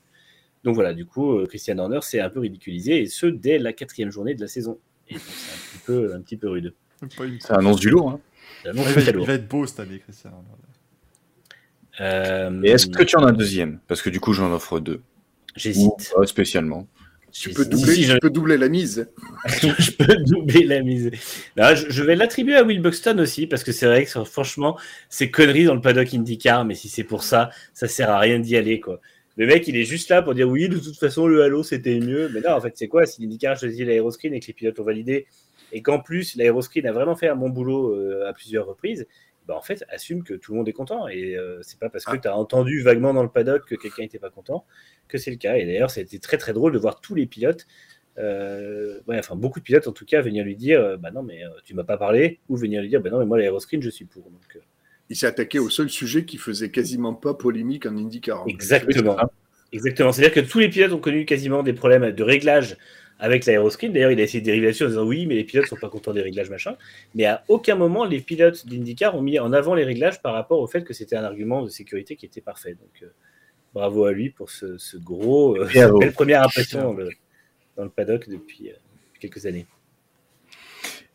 Donc 0.63 0.75
voilà, 0.75 0.93
du 0.93 1.05
coup, 1.05 1.37
euh, 1.39 1.47
Christian 1.47 1.77
Horner 1.79 2.01
s'est 2.01 2.19
un 2.19 2.29
peu 2.29 2.41
ridiculisé, 2.41 3.01
et 3.01 3.05
ce, 3.07 3.25
dès 3.25 3.57
la 3.57 3.73
quatrième 3.73 4.11
journée 4.11 4.35
de 4.35 4.41
la 4.41 4.47
saison. 4.47 4.77
C'est 5.09 5.15
un 5.15 5.19
petit 5.19 5.79
peu, 5.85 6.13
un 6.13 6.21
petit 6.21 6.37
peu 6.37 6.49
rude. 6.49 6.73
Ça 7.39 7.55
annonce 7.55 7.79
du 7.79 7.89
lourd. 7.89 8.09
Hein. 8.11 8.19
Ça 8.63 8.71
Il 8.73 8.81
va, 8.81 9.01
il 9.01 9.29
être 9.31 9.47
beau 9.47 9.65
cette 9.65 9.79
année, 9.79 9.99
Christian. 9.99 10.43
Euh, 12.01 12.61
Et 12.63 12.69
est-ce 12.71 12.87
que 12.87 13.03
tu 13.03 13.17
en 13.17 13.23
as 13.25 13.29
un 13.29 13.33
deuxième? 13.33 13.79
Parce 13.87 14.01
que 14.01 14.09
du 14.09 14.19
coup, 14.19 14.33
j'en 14.33 14.51
offre 14.53 14.79
deux. 14.79 15.01
J'hésite. 15.55 16.13
Pas 16.15 16.25
spécialement. 16.25 16.87
Tu 17.31 17.51
peux 17.51 17.65
doubler, 17.65 17.93
Si, 17.93 18.03
je- 18.05 18.17
peux 18.17 18.29
doubler 18.29 18.57
la 18.57 18.69
mise. 18.69 19.07
je 19.77 19.91
peux 19.91 20.15
doubler 20.15 20.63
la 20.63 20.81
mise. 20.81 21.11
Non, 21.57 21.75
je, 21.75 21.85
je 21.89 22.03
vais 22.03 22.15
l'attribuer 22.15 22.55
à 22.55 22.63
Will 22.63 22.81
Buxton 22.81 23.19
aussi, 23.19 23.45
parce 23.45 23.63
que 23.63 23.71
c'est 23.71 23.85
vrai 23.85 24.05
que 24.05 24.23
franchement, 24.23 24.79
c'est 25.09 25.29
conneries 25.29 25.65
dans 25.65 25.75
le 25.75 25.81
paddock 25.81 26.11
IndyCar, 26.13 26.65
mais 26.65 26.73
si 26.73 26.89
c'est 26.89 27.03
pour 27.03 27.23
ça, 27.23 27.51
ça 27.73 27.87
sert 27.87 28.09
à 28.09 28.17
rien 28.19 28.39
d'y 28.39 28.55
aller, 28.57 28.79
quoi. 28.79 28.99
Le 29.37 29.45
mec, 29.45 29.67
il 29.67 29.77
est 29.77 29.83
juste 29.85 30.09
là 30.09 30.21
pour 30.23 30.33
dire 30.33 30.49
oui, 30.49 30.69
de 30.69 30.79
toute 30.79 30.97
façon, 30.97 31.27
le 31.27 31.43
halo, 31.43 31.61
c'était 31.63 31.99
mieux. 31.99 32.29
Mais 32.33 32.41
non, 32.41 32.51
en 32.55 32.61
fait, 32.61 32.73
c'est 32.75 32.87
quoi? 32.87 33.05
Si 33.05 33.21
l'IndyCar 33.21 33.57
choisit 33.59 33.85
l'aéroscreen 33.85 34.33
et 34.33 34.39
que 34.39 34.47
les 34.47 34.53
pilotes 34.53 34.79
ont 34.79 34.83
validé, 34.83 35.27
et 35.71 35.81
qu'en 35.81 35.99
plus, 35.99 36.35
l'aéroscreen 36.35 36.85
a 36.87 36.91
vraiment 36.91 37.15
fait 37.15 37.27
un 37.27 37.35
bon 37.35 37.49
boulot 37.49 37.93
euh, 37.95 38.27
à 38.27 38.33
plusieurs 38.33 38.65
reprises, 38.65 39.07
bah, 39.47 39.55
en 39.57 39.61
fait, 39.61 39.83
assume 39.89 40.23
que 40.23 40.33
tout 40.33 40.51
le 40.51 40.59
monde 40.59 40.69
est 40.69 40.73
content. 40.73 41.07
Et 41.07 41.35
euh, 41.35 41.59
c'est 41.63 41.79
pas 41.79 41.89
parce 41.89 42.05
que 42.05 42.17
tu 42.17 42.27
as 42.27 42.35
entendu 42.35 42.81
vaguement 42.81 43.13
dans 43.13 43.23
le 43.23 43.29
paddock 43.29 43.65
que 43.65 43.75
quelqu'un 43.75 44.03
n'était 44.03 44.19
pas 44.19 44.29
content 44.29 44.65
que 45.07 45.17
c'est 45.17 45.31
le 45.31 45.37
cas. 45.37 45.57
Et 45.57 45.65
d'ailleurs, 45.65 45.91
ça 45.91 46.01
a 46.01 46.03
été 46.03 46.19
très 46.19 46.37
très 46.37 46.53
drôle 46.53 46.71
de 46.71 46.77
voir 46.77 47.01
tous 47.01 47.15
les 47.15 47.25
pilotes, 47.25 47.65
euh, 48.19 48.99
ouais, 49.07 49.17
enfin 49.17 49.35
beaucoup 49.35 49.59
de 49.59 49.63
pilotes 49.63 49.87
en 49.87 49.93
tout 49.93 50.05
cas, 50.05 50.21
venir 50.21 50.43
lui 50.43 50.55
dire 50.55 50.81
euh, 50.81 50.97
Bah 50.97 51.11
non, 51.11 51.23
mais 51.23 51.43
euh, 51.43 51.49
tu 51.63 51.73
m'as 51.73 51.83
pas 51.83 51.97
parlé, 51.97 52.39
ou 52.49 52.57
venir 52.57 52.81
lui 52.81 52.89
dire 52.89 53.01
Bah 53.01 53.09
non, 53.09 53.19
mais 53.19 53.25
moi, 53.25 53.37
l'aéroscreen, 53.37 53.81
je 53.81 53.89
suis 53.89 54.05
pour. 54.05 54.23
Donc, 54.23 54.59
Il 55.09 55.15
s'est 55.15 55.27
attaqué 55.27 55.59
au 55.59 55.69
seul 55.69 55.89
sujet 55.89 56.25
qui 56.25 56.37
faisait 56.37 56.69
quasiment 56.69 57.13
pas 57.13 57.33
polémique 57.33 57.85
en 57.85 57.95
IndyCar. 57.95 58.43
Exactement. 58.47 59.17
Exactement. 59.71 60.11
C'est-à-dire 60.11 60.33
que 60.33 60.47
tous 60.49 60.59
les 60.59 60.69
pilotes 60.69 60.91
ont 60.93 60.99
connu 60.99 61.25
quasiment 61.25 61.63
des 61.63 61.73
problèmes 61.73 62.11
de 62.11 62.23
réglage 62.23 62.77
avec 63.19 63.45
l'aéroscreen. 63.45 63.93
D'ailleurs, 63.93 64.11
il 64.11 64.19
a 64.19 64.23
essayé 64.23 64.41
des 64.41 64.51
réglations 64.51 64.85
en 64.85 64.89
disant 64.89 65.05
oui, 65.05 65.25
mais 65.25 65.35
les 65.35 65.43
pilotes 65.43 65.67
sont 65.67 65.75
pas 65.75 65.89
contents 65.89 66.13
des 66.13 66.21
réglages, 66.21 66.49
machin. 66.49 66.75
Mais 67.15 67.25
à 67.25 67.43
aucun 67.47 67.75
moment, 67.75 68.05
les 68.05 68.21
pilotes 68.21 68.65
d'IndyCar 68.65 69.15
ont 69.15 69.21
mis 69.21 69.39
en 69.39 69.53
avant 69.53 69.75
les 69.75 69.83
réglages 69.83 70.21
par 70.21 70.33
rapport 70.33 70.59
au 70.59 70.67
fait 70.67 70.83
que 70.83 70.93
c'était 70.93 71.15
un 71.15 71.23
argument 71.23 71.63
de 71.63 71.69
sécurité 71.69 72.15
qui 72.15 72.25
était 72.25 72.41
parfait. 72.41 72.73
Donc, 72.73 73.03
euh, 73.03 73.07
bravo 73.73 74.05
à 74.05 74.11
lui 74.11 74.29
pour 74.29 74.49
ce, 74.49 74.77
ce 74.77 74.97
gros, 74.97 75.55
euh, 75.55 75.67
cette 75.71 75.93
belle 75.93 76.13
première 76.13 76.43
impression 76.43 76.81
dans 76.81 76.93
le, 76.93 77.09
dans 77.75 77.83
le 77.83 77.89
paddock 77.89 78.27
depuis 78.29 78.69
euh, 78.69 78.73
quelques 79.19 79.45
années. 79.45 79.67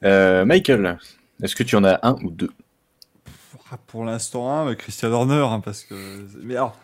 Euh, 0.04 0.44
Michael, 0.44 0.98
est-ce 1.42 1.56
que 1.56 1.62
tu 1.62 1.76
en 1.76 1.84
as 1.84 1.98
un 2.02 2.16
ou 2.22 2.30
deux? 2.30 2.50
Ah, 3.70 3.78
Pour 3.86 4.04
l'instant, 4.04 4.66
un, 4.66 4.74
Christian 4.74 5.10
Horner, 5.10 5.44
hein, 5.48 5.60
parce 5.60 5.84
que. 5.84 5.94
Mais 6.42 6.54
alors, 6.54 6.78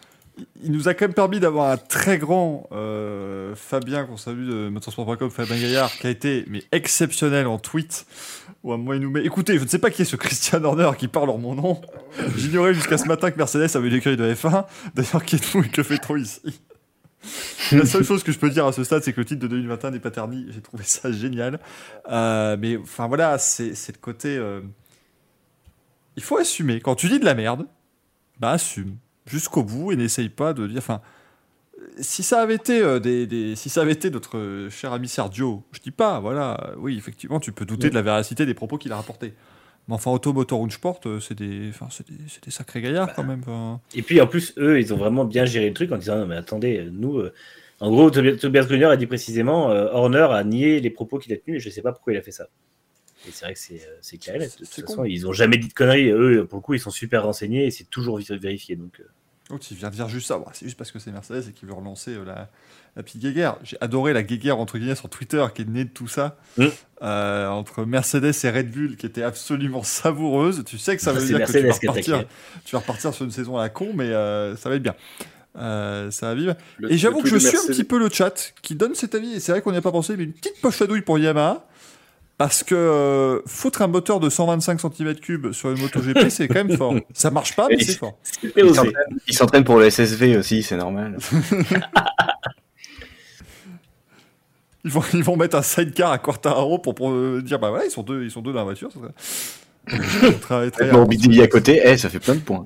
il- 0.62 0.72
nous 0.72 0.88
a 0.88 0.94
quand 0.94 1.04
même 1.06 1.14
permis 1.14 1.40
d'avoir 1.40 1.70
un 1.70 1.76
très 1.76 2.18
grand 2.18 2.68
euh, 2.72 3.54
Fabien, 3.54 4.04
qu'on 4.04 4.16
salue 4.16 4.48
de 4.48 4.68
motorsport.com, 4.68 5.30
Fabien 5.30 5.56
Gaillard, 5.58 5.90
qui 5.92 6.06
a 6.06 6.10
été 6.10 6.44
mais 6.48 6.62
exceptionnel 6.72 7.46
en 7.46 7.58
tweet. 7.58 8.06
Où 8.62 8.72
à 8.72 8.76
moment, 8.76 8.92
il 8.92 9.00
nous 9.00 9.10
met 9.10 9.24
Écoutez, 9.24 9.58
je 9.58 9.62
ne 9.64 9.68
sais 9.68 9.78
pas 9.78 9.90
qui 9.90 10.02
est 10.02 10.04
ce 10.04 10.16
Christian 10.16 10.62
Horner 10.64 10.90
qui 10.98 11.08
parle 11.08 11.30
en 11.30 11.38
mon 11.38 11.54
nom. 11.54 11.80
J'ignorais 12.36 12.74
jusqu'à 12.74 12.98
ce 12.98 13.06
matin 13.08 13.30
que 13.30 13.38
Mercedes 13.38 13.74
avait 13.74 13.88
une 13.88 13.94
écurie 13.94 14.16
de 14.18 14.34
F1. 14.34 14.66
D'ailleurs, 14.94 15.24
qui 15.24 15.36
êtes-vous 15.36 15.62
et 15.64 15.68
que 15.68 15.82
fait-on 15.82 16.16
ici? 16.16 16.60
La 17.72 17.84
seule 17.86 18.04
chose 18.04 18.22
que 18.22 18.32
je 18.32 18.38
peux 18.38 18.48
dire 18.50 18.66
à 18.66 18.72
ce 18.72 18.82
stade, 18.84 19.02
c'est 19.02 19.12
que 19.12 19.20
le 19.20 19.26
titre 19.26 19.40
de 19.40 19.46
2021 19.46 19.90
n'est 19.92 19.98
pas 20.00 20.10
terni. 20.10 20.46
J'ai 20.50 20.60
trouvé 20.62 20.84
ça 20.84 21.10
génial. 21.12 21.58
Euh, 22.10 22.56
mais 22.58 22.76
enfin 22.78 23.08
voilà, 23.08 23.36
c'est 23.38 23.74
c'est 23.74 23.92
le 23.94 24.00
côté. 24.00 24.36
euh, 24.36 24.60
il 26.16 26.22
faut 26.22 26.36
assumer. 26.38 26.80
Quand 26.80 26.94
tu 26.96 27.08
dis 27.08 27.18
de 27.20 27.24
la 27.24 27.34
merde, 27.34 27.66
bah 28.38 28.50
assume 28.52 28.96
jusqu'au 29.26 29.62
bout 29.62 29.92
et 29.92 29.96
n'essaye 29.96 30.28
pas 30.28 30.52
de 30.52 30.66
dire. 30.66 30.78
Enfin, 30.78 31.00
si 31.98 32.22
ça 32.22 32.40
avait 32.40 32.54
été 32.54 32.82
euh, 32.82 32.98
des, 32.98 33.26
des- 33.26 33.56
si 33.56 33.68
ça 33.68 33.82
avait 33.82 33.92
été 33.92 34.10
notre 34.10 34.38
euh, 34.38 34.70
cher 34.70 34.92
ami 34.92 35.08
Sergio, 35.08 35.62
je 35.72 35.80
dis 35.80 35.90
pas, 35.90 36.20
voilà, 36.20 36.58
euh, 36.68 36.74
oui, 36.78 36.96
effectivement, 36.96 37.40
tu 37.40 37.52
peux 37.52 37.64
douter 37.64 37.90
de 37.90 37.94
la 37.94 38.02
véracité 38.02 38.46
des 38.46 38.54
propos 38.54 38.78
qu'il 38.78 38.92
a 38.92 38.96
rapportés. 38.96 39.34
Mais 39.88 39.94
enfin, 39.94 40.10
Auto 40.10 40.32
Motor 40.32 40.70
Sport, 40.70 41.00
c'est 41.20 41.34
des, 41.36 41.68
enfin, 41.70 41.88
c'est 41.90 42.06
des, 42.06 42.50
sacrés 42.50 42.80
gaillards 42.82 43.14
quand 43.14 43.24
même. 43.24 43.42
Et 43.94 44.02
puis 44.02 44.20
en 44.20 44.26
plus, 44.26 44.54
eux, 44.58 44.78
ils 44.78 44.92
ont 44.92 44.96
vraiment 44.96 45.24
bien 45.24 45.44
géré 45.46 45.68
le 45.68 45.74
truc 45.74 45.90
en 45.90 45.96
disant 45.96 46.18
non, 46.18 46.26
mais 46.26 46.36
attendez, 46.36 46.86
nous. 46.92 47.22
en 47.80 47.90
gros, 47.90 48.10
Tobias 48.10 48.66
Grunier 48.66 48.84
a 48.84 48.96
dit 48.96 49.06
précisément 49.06 49.66
Horner 49.68 50.28
a 50.30 50.44
nié 50.44 50.80
les 50.80 50.90
propos 50.90 51.18
qu'il 51.18 51.32
a 51.32 51.36
tenus 51.36 51.56
et 51.56 51.60
je 51.60 51.68
ne 51.70 51.72
sais 51.72 51.82
pas 51.82 51.92
pourquoi 51.92 52.12
il 52.12 52.16
a 52.18 52.22
fait 52.22 52.30
ça. 52.30 52.46
Et 53.28 53.32
c'est 53.32 53.44
vrai 53.44 53.54
que 53.54 53.60
c'est 53.60 53.74
euh, 53.74 53.98
c'est 54.00 54.16
clair. 54.18 54.36
et 54.36 54.38
net. 54.40 54.52
De 54.52 54.56
toute 54.64 54.66
c'est 54.72 54.82
façon, 54.82 54.96
con. 54.96 55.04
ils 55.04 55.22
n'ont 55.22 55.32
jamais 55.32 55.58
dit 55.58 55.68
de 55.68 55.72
conneries. 55.74 56.10
Eux, 56.10 56.46
pour 56.48 56.58
le 56.58 56.62
coup, 56.62 56.74
ils 56.74 56.80
sont 56.80 56.90
super 56.90 57.22
renseignés 57.24 57.66
et 57.66 57.70
c'est 57.70 57.84
toujours 57.90 58.18
vé- 58.18 58.38
vérifié. 58.38 58.76
Donc, 58.76 59.00
euh, 59.00 59.04
L'autre, 59.50 59.66
il 59.70 59.76
vient 59.76 59.90
de 59.90 59.94
dire 59.96 60.08
juste 60.08 60.28
ça. 60.28 60.38
Bon, 60.38 60.46
c'est 60.52 60.64
juste 60.64 60.78
parce 60.78 60.92
que 60.92 60.98
c'est 61.00 61.10
Mercedes 61.10 61.48
et 61.48 61.52
qu'il 61.52 61.66
veut 61.68 61.74
relancer 61.74 62.12
euh, 62.12 62.24
la, 62.24 62.48
la 62.96 63.02
petite 63.02 63.20
guéguerre. 63.20 63.56
J'ai 63.64 63.76
adoré 63.80 64.12
la 64.12 64.22
guéguerre 64.22 64.58
entre 64.60 64.78
guillemets 64.78 64.94
sur 64.94 65.08
Twitter 65.08 65.44
qui 65.54 65.62
est 65.62 65.68
née 65.68 65.84
de 65.84 65.90
tout 65.90 66.06
ça. 66.06 66.38
Mm. 66.56 66.66
Euh, 67.02 67.48
entre 67.48 67.84
Mercedes 67.84 68.32
et 68.44 68.50
Red 68.50 68.70
Bull 68.70 68.96
qui 68.96 69.06
était 69.06 69.24
absolument 69.24 69.82
savoureuse. 69.84 70.62
Tu 70.64 70.78
sais 70.78 70.94
que 70.96 71.02
ça 71.02 71.12
veut 71.12 71.24
dire 71.26 71.44
que 71.44 71.50
tu 71.52 71.58
vas, 71.66 71.72
repartir, 71.72 72.14
attaquait. 72.14 72.28
tu 72.64 72.76
vas 72.76 72.78
repartir 72.80 73.12
sur 73.12 73.24
une 73.24 73.32
saison 73.32 73.58
à 73.58 73.62
la 73.62 73.68
con, 73.70 73.90
mais 73.94 74.04
euh, 74.10 74.54
ça 74.56 74.68
va 74.68 74.76
être 74.76 74.82
bien. 74.84 74.94
Euh, 75.58 76.12
ça 76.12 76.28
va 76.28 76.34
vivre. 76.36 76.54
Le- 76.78 76.92
et 76.92 76.96
j'avoue 76.96 77.20
que 77.22 77.28
je 77.28 77.36
suis 77.36 77.56
un 77.56 77.66
petit 77.66 77.82
peu 77.84 77.98
le 77.98 78.08
chat 78.08 78.52
qui 78.62 78.76
donne 78.76 78.94
cet 78.94 79.16
avis. 79.16 79.34
Et 79.34 79.40
c'est 79.40 79.50
vrai 79.50 79.62
qu'on 79.62 79.72
n'y 79.72 79.78
a 79.78 79.82
pas 79.82 79.90
pensé, 79.92 80.16
mais 80.16 80.22
une 80.24 80.32
petite 80.32 80.60
poche 80.60 80.80
à 80.80 80.86
douille 80.86 81.02
pour 81.02 81.18
Yamaha. 81.18 81.66
Parce 82.40 82.64
que 82.64 82.74
euh, 82.74 83.40
foutre 83.44 83.82
un 83.82 83.86
moteur 83.86 84.18
de 84.18 84.30
125 84.30 84.80
cm3 84.80 85.52
sur 85.52 85.72
une 85.72 85.78
MotoGP, 85.78 86.20
c'est 86.30 86.48
quand 86.48 86.64
même 86.64 86.74
fort. 86.74 86.94
Ça 87.12 87.30
marche 87.30 87.54
pas, 87.54 87.68
mais 87.68 87.84
c'est 87.84 87.98
fort. 87.98 88.16
Il 88.56 89.34
s'entraîne- 89.34 89.62
pour 89.62 89.78
le 89.78 89.90
SSV 89.90 90.38
aussi, 90.38 90.62
c'est 90.62 90.78
normal. 90.78 91.18
Ils 94.86 94.90
vont, 94.90 95.02
ils 95.12 95.22
vont 95.22 95.36
mettre 95.36 95.58
un 95.58 95.62
sidecar 95.62 96.12
à 96.12 96.16
Quartararo 96.16 96.78
pour, 96.78 96.94
pour, 96.94 97.10
euh, 97.10 97.42
dire 97.44 97.58
bah 97.58 97.68
voilà, 97.68 97.84
ils 97.84 97.90
sont 97.90 98.02
deux, 98.02 98.24
ils 98.24 98.30
sont 98.30 98.40
deux 98.40 98.54
dans 98.54 98.60
la 98.60 98.64
voiture. 98.64 98.90
Ça 98.90 99.00
serait... 99.90 100.32
très, 100.40 100.70
très 100.70 100.92
Morbidelli 100.92 101.42
à 101.42 101.46
côté, 101.46 101.82
eh, 101.84 101.98
ça 101.98 102.08
fait 102.08 102.20
plein 102.20 102.36
de 102.36 102.40
points. 102.40 102.64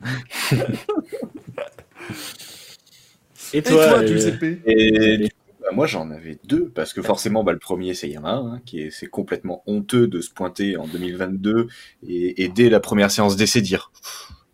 Et 3.53 3.61
toi, 3.61 3.89
toi, 3.89 3.99
euh, 3.99 4.07
Giuseppe 4.07 4.61
Et 4.67 5.19
du 5.19 5.29
coup, 5.31 5.44
bah, 5.65 5.71
moi 5.73 5.87
j'en 5.87 6.11
avais 6.11 6.39
deux, 6.45 6.69
parce 6.75 6.93
que 6.93 7.01
forcément 7.01 7.43
bah, 7.43 7.53
le 7.53 7.59
premier 7.59 7.95
c'est 7.95 8.09
Yamaha, 8.09 8.37
hein, 8.37 8.61
qui 8.67 8.81
est, 8.81 8.91
c'est 8.91 9.07
complètement 9.07 9.63
honteux 9.67 10.07
de 10.07 10.21
se 10.21 10.31
pointer 10.31 10.77
en 10.77 10.87
2022 10.87 11.69
et, 12.07 12.45
et 12.45 12.49
dès 12.49 12.69
la 12.69 12.81
première 12.81 13.11
séance 13.11 13.37
d'essai 13.37 13.63
dire 13.63 13.91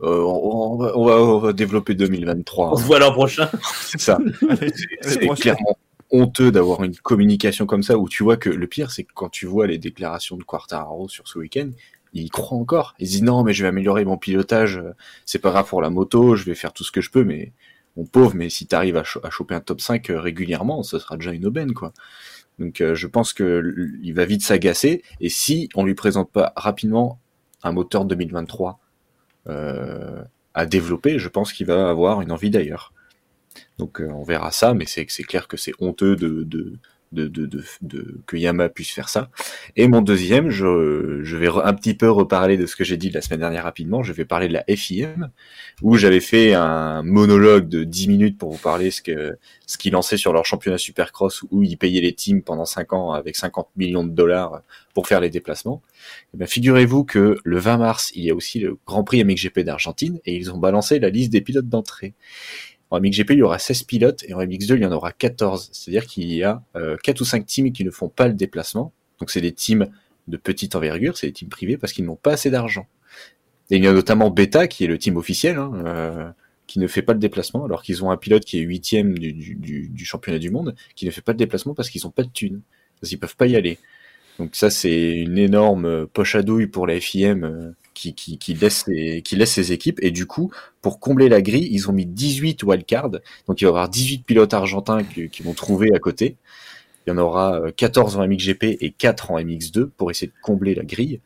euh, 0.02 0.22
on, 0.22 0.72
on 0.72 0.76
va, 0.76 0.96
on, 0.96 1.04
va, 1.04 1.20
on 1.20 1.38
va 1.38 1.52
développer 1.52 1.94
2023. 1.94 2.72
on 2.72 2.76
se 2.76 2.84
voit 2.84 3.00
l'an 3.00 3.12
prochain. 3.12 3.50
C'est 3.84 4.00
ça. 4.00 4.18
C'est 5.02 5.28
clairement 5.28 5.76
honteux 6.12 6.50
d'avoir 6.50 6.82
une 6.84 6.96
communication 6.96 7.66
comme 7.66 7.82
ça 7.82 7.98
où 7.98 8.08
tu 8.08 8.22
vois 8.22 8.36
que 8.36 8.50
le 8.50 8.66
pire 8.66 8.90
c'est 8.90 9.04
que 9.04 9.12
quand 9.14 9.28
tu 9.28 9.46
vois 9.46 9.66
les 9.66 9.78
déclarations 9.78 10.36
de 10.36 10.44
Quartararo 10.44 11.08
sur 11.08 11.28
ce 11.28 11.38
week-end, 11.38 11.70
il 12.12 12.22
y 12.24 12.30
croit 12.30 12.58
encore. 12.58 12.94
Il 12.98 13.08
dit 13.08 13.22
non 13.22 13.42
mais 13.42 13.52
je 13.52 13.62
vais 13.62 13.68
améliorer 13.68 14.04
mon 14.04 14.16
pilotage, 14.16 14.82
c'est 15.26 15.38
pas 15.38 15.50
grave 15.50 15.68
pour 15.68 15.82
la 15.82 15.90
moto, 15.90 16.34
je 16.36 16.44
vais 16.44 16.54
faire 16.54 16.72
tout 16.72 16.84
ce 16.84 16.92
que 16.92 17.00
je 17.00 17.10
peux 17.10 17.24
mais 17.24 17.52
mon 17.96 18.04
pauvre 18.04 18.34
mais 18.34 18.50
si 18.50 18.66
t'arrives 18.66 18.96
à, 18.96 19.04
cho- 19.04 19.20
à 19.24 19.30
choper 19.30 19.54
un 19.54 19.60
top 19.60 19.80
5 19.80 20.10
euh, 20.10 20.20
régulièrement, 20.20 20.82
ce 20.82 20.98
sera 20.98 21.16
déjà 21.16 21.32
une 21.32 21.46
aubaine 21.46 21.72
quoi. 21.74 21.92
Donc 22.58 22.80
euh, 22.80 22.94
je 22.94 23.06
pense 23.06 23.32
que 23.32 23.74
il 24.02 24.12
va 24.14 24.24
vite 24.24 24.42
s'agacer 24.42 25.02
et 25.20 25.28
si 25.28 25.68
on 25.74 25.84
lui 25.84 25.94
présente 25.94 26.30
pas 26.30 26.52
rapidement 26.56 27.18
un 27.62 27.72
moteur 27.72 28.04
2023 28.04 28.78
euh, 29.48 30.22
à 30.54 30.66
développer, 30.66 31.18
je 31.18 31.28
pense 31.28 31.52
qu'il 31.52 31.66
va 31.66 31.88
avoir 31.88 32.20
une 32.20 32.32
envie 32.32 32.50
d'ailleurs. 32.50 32.92
Donc 33.78 34.00
on 34.06 34.22
verra 34.22 34.50
ça, 34.50 34.74
mais 34.74 34.86
c'est 34.86 35.06
clair 35.06 35.48
que 35.48 35.56
c'est 35.56 35.72
honteux 35.80 36.16
de, 36.16 36.78
de, 37.12 37.26
de, 37.26 37.46
de, 37.46 37.62
de- 37.82 38.20
que 38.26 38.36
Yamaha 38.36 38.68
puisse 38.68 38.90
faire 38.90 39.08
ça. 39.08 39.30
Et 39.76 39.88
mon 39.88 40.00
deuxième, 40.02 40.50
je, 40.50 41.20
je 41.22 41.36
vais 41.36 41.48
un 41.48 41.74
petit 41.74 41.94
peu 41.94 42.10
reparler 42.10 42.56
de 42.56 42.66
ce 42.66 42.76
que 42.76 42.84
j'ai 42.84 42.96
dit 42.96 43.10
la 43.10 43.20
semaine 43.20 43.40
dernière 43.40 43.64
rapidement. 43.64 44.02
Je 44.02 44.12
vais 44.12 44.24
parler 44.24 44.48
de 44.48 44.52
la 44.52 44.64
FIM, 44.76 45.30
où 45.82 45.96
j'avais 45.96 46.20
fait 46.20 46.54
un 46.54 47.02
monologue 47.02 47.68
de 47.68 47.84
10 47.84 48.08
minutes 48.08 48.38
pour 48.38 48.52
vous 48.52 48.58
parler 48.58 48.90
ce 48.90 49.02
que 49.02 49.36
ce 49.66 49.78
qu'ils 49.78 49.92
lançaient 49.92 50.16
sur 50.16 50.32
leur 50.32 50.44
championnat 50.46 50.78
Supercross, 50.78 51.42
où 51.50 51.62
ils 51.62 51.76
payaient 51.76 52.00
les 52.00 52.12
teams 52.12 52.42
pendant 52.42 52.64
5 52.64 52.92
ans 52.92 53.12
avec 53.12 53.36
50 53.36 53.68
millions 53.76 54.04
de 54.04 54.10
dollars 54.10 54.62
pour 54.94 55.06
faire 55.06 55.20
les 55.20 55.30
déplacements. 55.30 55.82
Eh 56.40 56.46
figurez-vous 56.46 57.04
que 57.04 57.36
le 57.44 57.58
20 57.58 57.76
mars, 57.78 58.10
il 58.14 58.24
y 58.24 58.30
a 58.30 58.34
aussi 58.34 58.58
le 58.58 58.76
Grand 58.86 59.04
Prix 59.04 59.22
MXGP 59.24 59.60
d'Argentine, 59.60 60.18
et 60.24 60.34
ils 60.34 60.50
ont 60.52 60.58
balancé 60.58 60.98
la 60.98 61.10
liste 61.10 61.30
des 61.30 61.40
pilotes 61.40 61.68
d'entrée. 61.68 62.14
En 62.90 63.00
MXGP, 63.00 63.30
il 63.30 63.38
y 63.38 63.42
aura 63.42 63.58
16 63.58 63.84
pilotes 63.84 64.24
et 64.26 64.34
en 64.34 64.40
MX2, 64.40 64.76
il 64.76 64.82
y 64.82 64.86
en 64.86 64.92
aura 64.92 65.12
14. 65.12 65.70
C'est-à-dire 65.72 66.06
qu'il 66.06 66.32
y 66.32 66.42
a 66.42 66.62
euh, 66.76 66.96
4 67.02 67.20
ou 67.20 67.24
5 67.24 67.46
teams 67.46 67.72
qui 67.72 67.84
ne 67.84 67.90
font 67.90 68.08
pas 68.08 68.26
le 68.26 68.34
déplacement. 68.34 68.92
Donc 69.20 69.30
c'est 69.30 69.40
des 69.40 69.52
teams 69.52 69.88
de 70.28 70.36
petite 70.36 70.74
envergure, 70.74 71.16
c'est 71.16 71.28
des 71.28 71.32
teams 71.32 71.48
privés 71.48 71.76
parce 71.76 71.92
qu'ils 71.92 72.04
n'ont 72.04 72.16
pas 72.16 72.32
assez 72.32 72.50
d'argent. 72.50 72.86
Et 73.70 73.76
il 73.76 73.84
y 73.84 73.86
a 73.86 73.92
notamment 73.92 74.30
Beta, 74.30 74.66
qui 74.66 74.84
est 74.84 74.88
le 74.88 74.98
team 74.98 75.16
officiel, 75.16 75.56
hein, 75.56 75.72
euh, 75.86 76.30
qui 76.66 76.80
ne 76.80 76.88
fait 76.88 77.02
pas 77.02 77.12
le 77.12 77.20
déplacement, 77.20 77.64
alors 77.64 77.82
qu'ils 77.82 78.04
ont 78.04 78.10
un 78.10 78.16
pilote 78.16 78.44
qui 78.44 78.58
est 78.58 78.62
huitième 78.62 79.16
du, 79.16 79.32
du, 79.32 80.04
championnat 80.04 80.40
du 80.40 80.50
monde, 80.50 80.74
qui 80.96 81.06
ne 81.06 81.10
fait 81.12 81.20
pas 81.20 81.32
le 81.32 81.38
déplacement 81.38 81.74
parce 81.74 81.90
qu'ils 81.90 82.02
n'ont 82.04 82.10
pas 82.10 82.24
de 82.24 82.30
thunes. 82.30 82.62
Parce 83.00 83.10
qu'ils 83.10 83.20
peuvent 83.20 83.36
pas 83.36 83.46
y 83.46 83.54
aller. 83.54 83.78
Donc 84.38 84.56
ça, 84.56 84.70
c'est 84.70 85.12
une 85.12 85.38
énorme 85.38 86.06
poche 86.08 86.34
à 86.34 86.42
douille 86.42 86.66
pour 86.66 86.86
la 86.86 87.00
FIM 87.00 87.44
euh, 87.44 87.70
qui, 88.00 88.54
laisse 88.54 88.84
ses, 88.84 89.22
qui 89.22 89.36
laisse 89.36 89.52
ses 89.52 89.72
équipes. 89.72 89.98
Et 90.02 90.10
du 90.10 90.26
coup, 90.26 90.50
pour 90.82 91.00
combler 91.00 91.28
la 91.28 91.42
grille, 91.42 91.68
ils 91.70 91.88
ont 91.88 91.92
mis 91.92 92.06
18 92.06 92.62
wildcards. 92.62 93.10
Donc 93.46 93.60
il 93.60 93.64
va 93.64 93.68
y 93.68 93.70
avoir 93.70 93.88
18 93.88 94.24
pilotes 94.24 94.54
argentins 94.54 95.02
qui, 95.04 95.28
qui 95.28 95.42
vont 95.42 95.54
trouver 95.54 95.94
à 95.94 95.98
côté. 95.98 96.36
il 97.06 97.10
y 97.10 97.12
en 97.12 97.18
aura 97.18 97.60
euh, 97.60 97.72
14 97.76 98.16
en 98.16 98.26
MXGP 98.26 98.78
et 98.80 98.90
4 98.90 99.30
en 99.30 99.38
MX2 99.38 99.86
pour 99.86 100.10
essayer 100.10 100.28
de 100.28 100.40
combler 100.42 100.74
la 100.74 100.84
grille. 100.84 101.20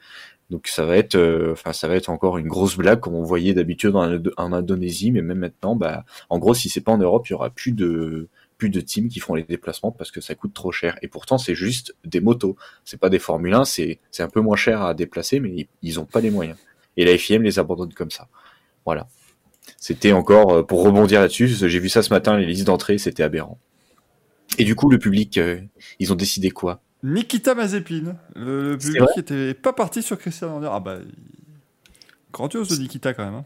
Donc 0.51 0.68
ça 0.68 0.84
va 0.84 0.96
être, 0.96 1.14
euh, 1.16 1.52
enfin 1.52 1.72
ça 1.72 1.88
va 1.88 1.96
être 1.96 2.10
encore 2.10 2.38
une 2.38 2.48
grosse 2.48 2.76
blague 2.76 3.01
comme 3.01 3.14
on 3.14 3.22
voyait 3.22 3.55
d'habitude 3.55 3.96
en, 3.96 4.18
en 4.36 4.52
Indonésie, 4.52 5.10
mais 5.10 5.22
même 5.22 5.38
maintenant, 5.38 5.74
bah, 5.74 6.05
en 6.28 6.38
gros, 6.38 6.55
si 6.55 6.68
c'est 6.68 6.82
pas 6.82 6.92
en 6.92 6.98
Europe, 6.98 7.26
il 7.28 7.32
y 7.32 7.34
aura 7.34 7.51
plus 7.51 7.72
de 7.72 8.28
plus 8.59 8.70
de 8.70 8.81
teams 8.81 9.09
qui 9.09 9.20
font 9.20 9.35
les 9.35 9.43
déplacements 9.43 9.90
parce 9.93 10.10
que 10.10 10.20
ça 10.20 10.35
coûte 10.35 10.55
trop 10.55 10.72
cher. 10.72 10.97
Et 11.02 11.09
pourtant, 11.09 11.39
c'est 11.39 11.55
juste 11.55 11.94
des 12.05 12.20
motos, 12.20 12.56
c'est 12.85 12.98
pas 13.01 13.09
des 13.10 13.18
Formule 13.18 13.55
1, 13.55 13.64
c'est 13.64 13.98
un 14.18 14.28
peu 14.28 14.40
moins 14.40 14.56
cher 14.56 14.82
à 14.82 14.94
déplacer, 14.94 15.40
mais 15.40 15.51
ils, 15.51 15.68
ils 15.82 16.01
ont 16.01 16.05
pas 16.05 16.20
les 16.20 16.31
moyens. 16.31 16.56
Et 16.97 17.05
la 17.05 17.16
FIM 17.18 17.43
les 17.43 17.59
abandonne 17.59 17.93
comme 17.93 18.10
ça. 18.10 18.28
Voilà. 18.85 19.09
C'était 19.78 20.12
encore 20.12 20.52
euh, 20.52 20.62
pour 20.62 20.82
rebondir 20.82 21.20
là-dessus. 21.20 21.48
J'ai 21.48 21.78
vu 21.78 21.89
ça 21.89 22.02
ce 22.02 22.10
matin, 22.10 22.36
les 22.36 22.47
listes 22.47 22.66
d'entrée, 22.66 22.98
c'était 22.98 23.22
aberrant. 23.22 23.59
Et 24.59 24.64
du 24.64 24.74
coup, 24.74 24.89
le 24.89 24.98
public, 24.98 25.39
euh, 25.39 25.60
ils 25.98 26.12
ont 26.12 26.16
décidé 26.16 26.51
quoi? 26.51 26.81
Nikita 27.02 27.55
Mazepin, 27.55 28.16
le, 28.35 28.78
public 28.78 29.01
vrai? 29.02 29.12
qui 29.14 29.20
était 29.20 29.52
pas 29.55 29.72
parti 29.72 30.02
sur 30.02 30.18
Christian 30.18 30.48
Horner. 30.55 30.68
Ah 30.70 30.81
bah, 30.81 30.98
grandiose 32.32 32.68
de 32.68 32.76
Nikita 32.76 33.12
quand 33.14 33.24
même. 33.24 33.35
hein. 33.35 33.44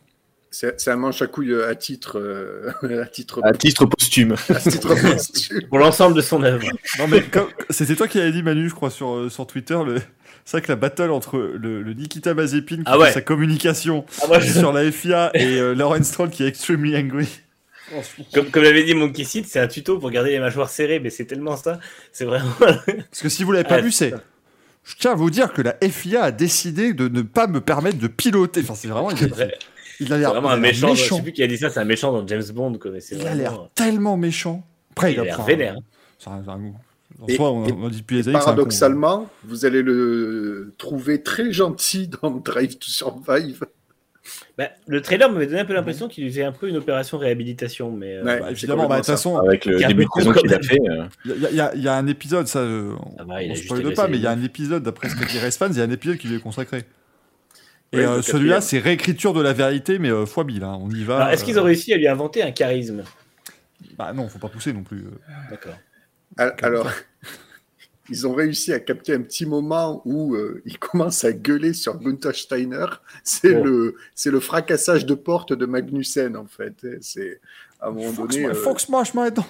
C'est 0.50 0.88
un 0.88 0.96
manche 0.96 1.20
à 1.20 1.26
couilles 1.26 1.54
à 1.62 1.74
titre, 1.74 2.18
euh, 2.18 2.70
à 3.02 3.06
titre, 3.06 3.40
À 3.44 3.52
titre 3.52 3.84
posthume. 3.86 4.34
à 4.48 4.54
titre 4.54 4.94
posthume. 4.94 5.60
Pour 5.68 5.78
l'ensemble 5.78 6.16
de 6.16 6.22
son 6.22 6.42
œuvre. 6.42 6.66
Non 6.98 7.06
mais 7.06 7.22
comme- 7.22 7.48
c'était 7.70 7.94
toi 7.96 8.08
qui 8.08 8.18
avais 8.20 8.32
dit 8.32 8.42
Manu, 8.42 8.68
je 8.68 8.74
crois, 8.74 8.90
sur, 8.90 9.14
euh, 9.14 9.28
sur 9.28 9.46
Twitter. 9.46 9.78
Le... 9.86 9.96
C'est 10.46 10.56
vrai 10.56 10.62
que 10.62 10.72
la 10.72 10.76
battle 10.76 11.10
entre 11.10 11.38
le, 11.38 11.82
le 11.82 11.92
Nikita 11.92 12.32
Mazepin 12.32 12.76
qui 12.76 12.82
Ah 12.86 12.92
fait 12.94 12.98
ouais. 12.98 13.12
sa 13.12 13.20
communication 13.20 14.06
Ah, 14.30 14.40
je- 14.40 14.50
sur 14.58 14.72
la 14.72 14.90
FIA 14.90 15.30
et 15.34 15.58
euh, 15.58 15.74
Lauren 15.74 16.02
Stroll 16.02 16.30
qui 16.30 16.42
est 16.44 16.48
extremely 16.48 16.96
angry. 16.96 17.28
Comme, 18.34 18.50
comme 18.50 18.62
l'avait 18.62 18.84
dit 18.84 18.94
Monkey 18.94 19.24
Seed, 19.24 19.46
c'est 19.46 19.60
un 19.60 19.66
tuto 19.68 19.98
pour 19.98 20.10
garder 20.10 20.30
les 20.30 20.38
mâchoires 20.40 20.68
serrées, 20.70 21.00
mais 21.00 21.10
c'est 21.10 21.24
tellement 21.26 21.56
ça. 21.56 21.78
C'est 22.12 22.24
vraiment. 22.26 22.50
Parce 22.58 23.22
que 23.22 23.28
si 23.28 23.44
vous 23.44 23.52
l'avez 23.52 23.64
pas 23.68 23.76
Ah, 23.76 23.80
vu, 23.82 23.92
c'est. 23.92 24.12
Je 24.84 24.94
tiens 24.98 25.12
à 25.12 25.14
vous 25.14 25.30
dire 25.30 25.52
que 25.52 25.60
la 25.62 25.74
FIA 25.82 26.22
a 26.24 26.30
décidé 26.30 26.92
de 26.94 27.08
ne 27.08 27.20
pas 27.22 27.46
me 27.46 27.60
permettre 27.60 27.98
de 27.98 28.06
piloter. 28.06 28.60
Enfin, 28.62 28.74
c'est 28.74 28.88
vraiment. 28.88 29.08
Vrai. 29.08 29.54
Il 30.00 30.12
a 30.12 30.18
l'air 30.18 30.30
vraiment 30.32 30.48
un 30.50 30.52
l'air 30.54 30.62
méchant. 30.62 30.94
Je 30.94 31.02
sais 31.14 31.22
plus 31.22 31.32
qui 31.32 31.42
a 31.42 31.46
dit 31.46 31.58
ça, 31.58 31.70
c'est 31.70 31.80
un 31.80 31.84
méchant 31.84 32.12
dans 32.12 32.26
James 32.26 32.42
Bond. 32.54 32.74
Quoi, 32.78 32.90
mais 32.92 33.00
c'est 33.00 33.16
Il 33.16 33.26
a 33.26 33.34
l'air 33.34 33.68
tellement 33.74 34.16
méchant. 34.16 34.64
Après, 34.92 35.12
il, 35.12 35.20
a 35.20 35.24
l'air 35.24 35.40
un- 35.40 35.44
vénère. 35.44 35.76
c'est 36.18 36.30
un- 36.30 36.42
c'est 36.44 36.50
un- 36.50 36.72
En 37.20 37.26
Et- 37.26 37.34
soi, 37.36 37.50
on, 37.50 37.66
et 37.66 37.72
on 37.72 37.88
dit 37.88 38.04
les 38.10 38.28
un 38.28 38.32
con. 38.32 38.38
Paradoxalement, 38.38 39.28
vous 39.44 39.64
allez 39.64 39.82
le 39.82 40.72
trouver 40.78 41.22
très 41.22 41.50
gentil 41.52 42.08
dans 42.22 42.30
Drive 42.30 42.78
to 42.78 42.86
Survive. 42.88 43.64
Bah, 44.58 44.68
le 44.86 45.00
trailer 45.00 45.32
m'avait 45.32 45.46
donné 45.46 45.60
un 45.60 45.64
peu 45.64 45.72
l'impression 45.72 46.06
qu'il 46.06 46.28
faisait 46.28 46.44
un 46.44 46.52
peu 46.52 46.68
une 46.68 46.76
opération 46.76 47.16
réhabilitation, 47.16 47.90
mais 47.90 48.16
euh, 48.16 48.24
Ouais, 48.24 48.40
Bah, 48.40 48.50
évidemment, 48.50 48.86
bah, 48.86 48.96
de 48.96 49.00
toute 49.00 49.06
façon, 49.06 49.38
Avec 49.38 49.64
le 49.64 49.82
un 49.82 49.88
début 49.88 50.04
de 50.04 50.10
saison 50.14 50.32
qu'il 50.32 50.52
a 50.52 50.60
fait. 50.60 50.78
euh, 50.88 51.04
il 51.24 51.76
y, 51.76 51.78
y 51.80 51.82
y 51.84 51.88
a 51.88 51.94
un 51.94 52.06
épisode, 52.06 52.46
ça, 52.46 52.58
euh, 52.60 52.92
Ah 53.18 53.24
bah, 53.24 53.36
on 53.42 53.48
ne 53.48 53.54
spoil 53.54 53.94
pas, 53.94 54.06
mais 54.06 54.18
il 54.18 54.22
y 54.22 54.26
a 54.26 54.30
un 54.30 54.42
épisode, 54.42 54.82
d'après 54.82 55.08
ce 55.08 55.16
que 55.16 55.24
dit 55.24 55.38
Respawn, 55.38 55.72
il 55.72 55.78
y 55.78 55.80
a 55.80 55.84
un 55.84 55.90
épisode 55.90 56.18
qui 56.18 56.28
lui 56.28 56.36
est 56.36 56.40
consacré. 56.42 56.84
Et 57.92 57.98
euh, 57.98 58.20
celui-là, 58.22 58.60
c'est 58.60 58.78
réécriture 58.78 59.32
de 59.32 59.40
la 59.40 59.52
vérité, 59.52 59.98
mais 59.98 60.10
euh, 60.10 60.26
fois 60.26 60.44
1000. 60.44 60.62
hein. 60.62 60.78
On 60.80 60.90
y 60.90 61.04
va. 61.04 61.32
Est-ce 61.32 61.44
qu'ils 61.44 61.58
ont 61.58 61.62
euh, 61.62 61.66
réussi 61.66 61.92
à 61.92 61.96
lui 61.96 62.06
inventer 62.08 62.42
un 62.42 62.50
charisme? 62.50 63.02
Bah 63.96 64.12
non, 64.12 64.28
faut 64.28 64.38
pas 64.38 64.48
pousser 64.48 64.72
non 64.72 64.82
plus. 64.82 65.04
D'accord. 65.50 65.76
Al- 66.36 66.54
Alors, 66.62 66.90
ils 68.10 68.26
ont 68.26 68.34
réussi 68.34 68.72
à 68.72 68.80
capter 68.80 69.14
un 69.14 69.22
petit 69.22 69.46
moment 69.46 70.02
où 70.04 70.34
euh, 70.34 70.62
il 70.66 70.78
commence 70.78 71.24
à 71.24 71.32
gueuler 71.32 71.72
sur 71.72 71.98
Gunther 71.98 72.34
Steiner. 72.34 72.86
C'est 73.24 73.54
Bon. 73.54 73.64
le, 73.64 73.96
c'est 74.14 74.30
le 74.30 74.40
fracassage 74.40 75.06
de 75.06 75.14
porte 75.14 75.52
de 75.52 75.66
Magnussen 75.66 76.36
en 76.36 76.46
fait. 76.46 76.86
C'est 77.00 77.40
à 77.80 77.88
un 77.88 77.90
moment 77.92 78.12
Fox, 78.12 78.34
donné. 78.34 78.46
euh, 78.48 78.54
Fox 78.54 78.88
marche 78.88 79.14
maintenant. 79.14 79.46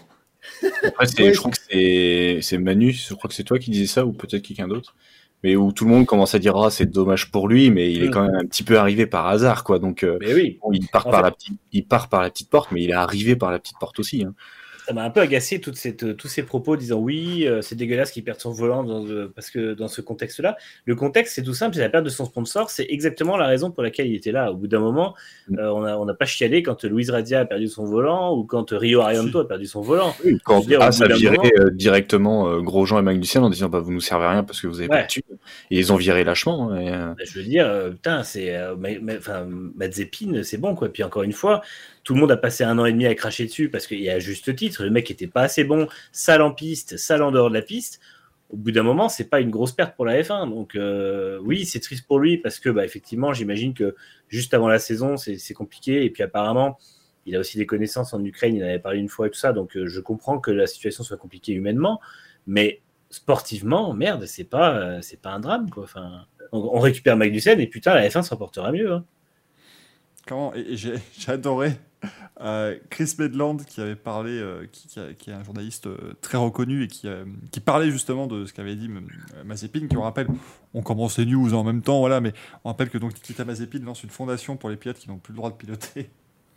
Après, 0.85 1.07
Ouais, 1.21 1.33
je 1.35 1.39
crois 1.39 1.51
que 1.51 1.59
c'est 1.71 2.39
c'est 2.43 2.59
Manu, 2.59 2.93
je 2.93 3.13
crois 3.15 3.29
que 3.29 3.35
c'est 3.35 3.43
toi 3.45 3.59
qui 3.59 3.71
disais 3.73 3.87
ça, 3.87 4.07
ou 4.07 4.13
peut-être 4.13 4.43
quelqu'un 4.43 4.69
d'autre. 4.69 4.95
Mais 5.45 5.55
où 5.55 5.71
tout 5.73 5.85
le 5.85 5.91
monde 5.91 6.05
commence 6.07 6.35
à 6.35 6.39
dire 6.41 6.57
ah 6.57 6.69
c'est 6.71 6.87
dommage 6.91 7.31
pour 7.31 7.47
lui, 7.49 7.71
mais 7.71 7.93
il 7.93 8.03
est 8.03 8.09
Mm. 8.09 8.11
quand 8.11 8.23
même 8.23 8.35
un 8.35 8.45
petit 8.47 8.65
peu 8.65 8.79
arrivé 8.79 9.07
par 9.07 9.27
hasard 9.29 9.63
quoi. 9.65 9.79
Donc 9.79 10.03
euh, 10.03 10.19
Mais 10.21 10.35
oui, 10.35 10.59
bon, 10.63 10.73
il 10.73 10.87
part 10.89 11.07
En 11.07 11.11
par 11.11 11.21
fait- 11.21 11.25
la 11.27 11.31
petite, 11.31 11.59
il 11.73 11.85
part 11.87 12.09
par 12.09 12.23
la 12.23 12.31
petite 12.31 12.51
porte, 12.51 12.73
mais 12.73 12.83
il 12.83 12.91
est 12.91 12.95
arrivé 12.95 13.37
par 13.37 13.51
la 13.53 13.59
petite 13.59 13.79
porte 13.79 13.99
aussi. 14.01 14.25
Hein. 14.25 14.35
Ça 14.89 14.95
m'a 14.95 15.05
un 15.05 15.11
peu 15.11 15.21
agacé 15.21 15.61
toute 15.61 15.77
cette, 15.77 16.03
euh, 16.03 16.15
tous 16.15 16.29
ces 16.29 16.43
propos 16.43 16.75
disant 16.77 16.97
oui, 16.99 17.47
euh, 17.47 17.61
c'est 17.61 17.75
dégueulasse 17.75 18.11
qu'il 18.11 18.25
perde 18.25 18.41
son 18.41 18.53
volant 18.53 18.83
dans, 18.85 19.05
euh, 19.07 19.31
parce 19.35 19.51
que 19.51 19.75
dans 19.75 19.87
ce 19.87 20.01
contexte-là. 20.01 20.57
Le 20.87 20.95
contexte, 20.95 21.35
c'est 21.35 21.43
tout 21.43 21.53
simple, 21.53 21.75
c'est 21.75 21.83
la 21.83 21.91
perte 21.91 22.05
de 22.05 22.09
son 22.09 22.25
sponsor. 22.25 22.71
C'est 22.71 22.87
exactement 22.89 23.37
la 23.37 23.47
raison 23.47 23.71
pour 23.71 23.83
laquelle 23.83 24.07
il 24.07 24.15
était 24.15 24.33
là. 24.33 24.51
Au 24.51 24.55
bout 24.57 24.67
d'un 24.67 24.79
moment, 24.81 25.15
Mm. 25.49 25.59
euh, 25.59 25.73
on 25.75 25.81
n'a 25.83 25.99
on 26.01 26.07
pas 26.15 26.25
chialé 26.25 26.63
quand 26.63 26.85
Luis 26.85 27.11
Radia 27.11 27.41
a 27.41 27.45
perdu 27.45 27.69
son 27.69 27.85
volant 27.85 28.35
ou 28.35 28.45
quand 28.45 28.71
Rio 28.71 29.01
Arianto 29.03 29.41
a 29.41 29.47
perdu 29.47 29.67
son 29.67 29.83
volant. 29.83 30.15
Quand 30.45 30.57
Je 30.57 30.63
veux 30.63 30.69
dire, 30.69 30.81
au 30.81 30.83
As 30.85 30.97
bout 30.99 31.05
a 31.05 31.09
d'un 31.09 31.17
viré 31.17 31.37
moment- 31.37 31.71
directement 31.73 32.61
Grosjean 32.63 32.99
et 32.99 33.03
Magnussen 33.03 33.43
en 33.45 33.51
disant 33.51 33.69
bah 33.69 33.81
vous 33.81 33.93
nous 33.93 34.01
servez 34.01 34.25
à 34.25 34.31
rien 34.31 34.43
parce 34.45 34.61
que 34.63 34.67
vous 34.69 34.79
avez 34.79 34.89
pas 34.89 34.97
Ouais. 34.97 35.03
de 35.03 35.09
thunes. 35.09 35.23
Et 35.71 35.79
ils 35.79 35.93
ont 35.93 35.97
viré 35.97 36.25
lâchement. 36.25 36.71
hein, 36.73 36.79
et, 36.81 36.91
Bah, 36.91 37.15
je 37.25 37.39
veux 37.39 37.45
dire, 37.45 37.71
putain, 37.91 38.23
c'est. 38.23 38.57
euh, 38.57 38.75
mais- 38.79 38.99
mais- 39.03 39.19
Enfin, 39.19 39.47
Mazepin, 39.77 40.43
c'est 40.45 40.59
bon, 40.59 40.75
quoi. 40.75 40.89
Puis 40.89 41.03
encore 41.03 41.23
une 41.25 41.33
fois, 41.33 41.61
tout 42.09 42.15
le 42.15 42.21
monde 42.21 42.33
a 42.33 42.39
passé 42.39 42.65
un 42.65 42.79
an 42.79 42.87
et 42.87 42.93
demi 42.93 43.05
à 43.05 43.15
cracher 43.15 43.45
dessus 43.45 43.69
parce 43.69 43.87
qu'il 43.87 44.01
y 44.01 44.09
a 44.09 44.19
juste 44.19 44.57
titre, 44.57 44.83
le 44.83 44.89
mec 44.89 45.11
était 45.11 45.27
pas 45.27 45.43
assez 45.43 45.63
bon, 45.63 45.89
sale 46.11 46.41
en 46.41 46.53
piste, 46.53 46.97
sale 46.97 47.23
en 47.23 47.31
dehors 47.31 47.51
de 47.51 47.55
la 47.55 47.61
piste. 47.61 48.01
Au 48.49 48.57
bout 48.57 48.73
d'un 48.73 48.83
moment, 48.83 49.11
c'est 49.11 49.29
pas 49.29 49.41
une 49.41 49.51
grosse 49.51 49.73
perte 49.73 49.95
pour 49.95 50.07
la 50.07 50.19
F1. 50.23 50.49
Donc, 50.49 50.75
euh, 50.75 51.39
oui, 51.43 51.67
c'est 51.67 51.81
triste 51.81 52.07
pour 52.07 52.19
lui 52.19 52.39
parce 52.39 52.61
que, 52.61 52.71
bah, 52.71 52.87
effectivement, 52.87 53.35
j'imagine 53.35 53.75
que 53.75 53.95
juste 54.29 54.55
avant 54.55 54.69
la 54.69 54.79
saison, 54.79 55.19
c'est 55.19 55.53
compliqué. 55.53 56.03
Et 56.03 56.09
puis, 56.09 56.23
apparemment, 56.23 56.79
il 57.27 57.37
a 57.37 57.41
aussi 57.41 57.59
des 57.59 57.67
connaissances 57.67 58.15
en 58.15 58.25
Ukraine, 58.25 58.57
il 58.57 58.65
en 58.65 58.69
avait 58.69 58.79
parlé 58.79 59.01
une 59.01 59.11
fois 59.11 59.27
et 59.27 59.31
tout 59.31 59.39
ça. 59.39 59.53
Donc, 59.53 59.77
euh, 59.77 59.87
je 59.87 60.01
comprends 60.01 60.39
que 60.39 60.51
la 60.51 60.67
situation 60.67 61.05
soit 61.05 61.19
compliquée 61.19 61.53
humainement. 61.53 62.01
Mais 62.47 62.81
sportivement, 63.11 63.93
merde, 63.93 64.25
c'est 64.25 64.45
pas, 64.45 64.79
euh, 64.79 64.99
c'est 65.03 65.21
pas 65.21 65.33
un 65.33 65.41
drame, 65.41 65.69
quoi. 65.69 65.85
Enfin, 65.85 66.25
on, 66.53 66.81
récupère 66.81 67.19
Magnussen 67.19 67.61
et 67.61 67.67
putain, 67.67 67.93
la 67.93 68.09
F1 68.09 68.23
se 68.23 68.31
reportera 68.31 68.73
mieux. 68.73 68.93
hein. 68.93 69.05
Et, 70.55 70.73
et 70.73 70.77
j'ai 70.77 70.93
adoré 71.29 71.73
euh, 72.41 72.77
Chris 72.91 73.15
Medland 73.19 73.57
qui 73.67 73.81
avait 73.81 73.97
parlé, 73.97 74.31
euh, 74.31 74.67
qui, 74.71 74.89
qui 75.19 75.31
est 75.31 75.33
un 75.33 75.43
journaliste 75.43 75.87
euh, 75.89 76.15
très 76.21 76.39
reconnu 76.39 76.85
et 76.85 76.87
qui, 76.89 77.09
qui 77.51 77.61
parlait 77.61 77.91
justement 77.91 78.27
de 78.29 78.47
ce 78.47 78.53
qu'avait 78.53 78.77
dit 78.77 78.89
Mazepin, 79.45 79.89
qui 79.89 79.97
on 79.97 80.03
rappelle, 80.03 80.29
on 80.75 80.83
commence 80.83 81.19
les 81.19 81.27
news 81.27 81.55
en 81.55 81.65
même 81.65 81.83
temps, 81.83 81.99
voilà, 81.99 82.21
mais 82.21 82.33
on 82.65 82.69
rappelle 82.69 82.91
que 82.91 82.99
donc 82.99 83.15
Nikita 83.15 83.45
Mazepin 83.45 83.81
lance 83.81 84.05
une 84.05 84.11
fondation 84.11 84.57
pour 84.57 84.71
les 84.71 84.77
pilotes 84.77 84.99
qui 84.99 85.09
n'ont 85.09 85.19
plus 85.19 85.33
le 85.33 85.39
droit 85.39 85.51
de 85.51 85.57
piloter. 85.57 86.11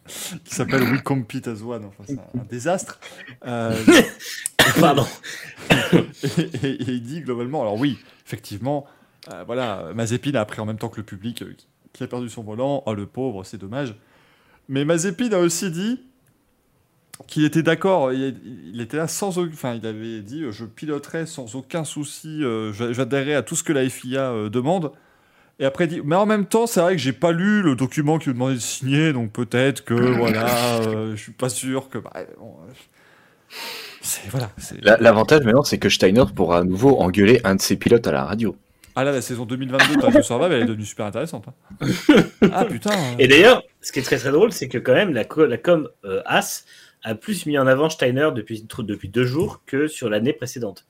qui 0.44 0.54
s'appelle 0.56 0.82
We 0.84 1.02
Compete 1.04 1.48
as 1.48 1.62
One, 1.64 1.86
enfin 1.86 2.04
c'est 2.08 2.18
un, 2.20 2.42
un 2.42 2.44
désastre. 2.44 3.00
Pardon. 4.80 5.06
et, 5.72 6.42
et- 6.68 6.82
et 6.82 6.92
il 6.92 7.02
dit 7.04 7.22
globalement, 7.22 7.62
alors 7.62 7.80
oui, 7.80 7.98
effectivement, 8.26 8.86
voilà, 9.46 9.92
Mazepin 9.96 10.36
a 10.36 10.42
appris 10.42 10.60
en 10.62 10.66
même 10.66 10.78
temps 10.78 10.90
que 10.90 10.98
le 10.98 11.04
public 11.06 11.44
qui, 11.58 11.68
qui 11.94 12.04
a 12.04 12.08
perdu 12.08 12.30
son 12.30 12.44
volant, 12.44 12.84
oh 12.86 12.94
le 12.94 13.06
pauvre, 13.06 13.44
c'est 13.44 13.58
dommage. 13.58 13.96
Mais 14.70 14.86
Mazepin 14.86 15.32
a 15.34 15.40
aussi 15.40 15.72
dit 15.72 16.02
qu'il 17.28 17.46
était 17.46 17.64
d'accord, 17.64 18.12
il, 18.14 18.36
il 18.74 18.82
était 18.82 18.98
là 18.98 19.08
sans 19.08 19.38
aucun, 19.38 19.54
enfin 19.54 19.76
il 19.76 19.86
avait 19.86 20.22
dit, 20.22 20.44
euh, 20.44 20.52
je 20.52 20.66
piloterai 20.66 21.26
sans 21.26 21.56
aucun 21.56 21.84
souci, 21.84 22.44
euh, 22.44 22.74
j'a- 22.74 22.94
j'adhérerai 22.94 23.36
à 23.36 23.44
tout 23.44 23.56
ce 23.56 23.64
que 23.64 23.74
la 23.74 23.88
FIA 23.90 24.32
euh, 24.32 24.50
demande. 24.50 24.92
Et 25.60 25.66
après 25.66 25.86
il 25.86 25.90
dit, 25.90 26.02
mais 26.04 26.16
en 26.16 26.26
même 26.26 26.46
temps, 26.48 26.68
c'est 26.68 26.82
vrai 26.82 26.96
que 26.96 27.02
j'ai 27.02 27.14
pas 27.14 27.32
lu 27.32 27.62
le 27.64 27.76
document 27.76 28.20
qui 28.20 28.30
nous 28.30 28.34
demandait 28.34 28.56
de 28.56 28.60
signer, 28.60 29.14
donc 29.14 29.32
peut-être 29.32 29.86
que 29.86 29.94
voilà, 30.18 30.80
euh, 30.82 31.16
je 31.16 31.22
suis 31.22 31.34
pas 31.34 31.50
sûr 31.50 31.90
que. 31.90 32.00
bah, 32.00 32.12
bon, 32.40 32.56
euh, 32.70 32.74
voilà. 34.32 34.50
L'avantage 35.00 35.44
maintenant, 35.44 35.64
c'est 35.64 35.78
que 35.78 35.90
Steiner 35.90 36.24
pourra 36.36 36.60
à 36.60 36.64
nouveau 36.64 37.00
engueuler 37.00 37.40
un 37.44 37.56
de 37.56 37.62
ses 37.62 37.76
pilotes 37.78 38.08
à 38.08 38.12
la 38.12 38.26
radio. 38.26 38.56
Ah 38.96 39.04
là, 39.04 39.12
la 39.12 39.22
saison 39.22 39.46
2022 39.46 40.18
de 40.18 40.22
Survive, 40.22 40.52
elle 40.52 40.64
est 40.64 40.66
devenue 40.66 40.86
super 40.86 41.06
intéressante. 41.06 41.46
hein. 41.48 41.88
ah 42.54 42.66
putain. 42.66 42.92
euh. 42.92 43.16
Et 43.20 43.28
d'ailleurs, 43.28 43.64
ce 43.82 43.92
qui 43.92 44.00
est 44.00 44.04
très 44.04 44.18
très 44.18 44.32
drôle, 44.32 44.52
c'est 44.52 44.68
que 44.68 44.78
quand 44.78 44.94
même 44.94 45.14
la, 45.14 45.24
co- 45.24 45.46
la 45.46 45.58
com 45.58 45.90
euh, 46.06 46.22
As 46.26 46.66
a 47.04 47.16
plus 47.16 47.46
mis 47.46 47.58
en 47.58 47.68
avant 47.68 47.90
Steiner 47.90 48.30
depuis, 48.36 48.66
depuis 48.80 49.10
deux 49.10 49.24
jours 49.24 49.62
que 49.66 49.88
sur 49.88 50.10
l'année 50.10 50.34
précédente. 50.34 50.86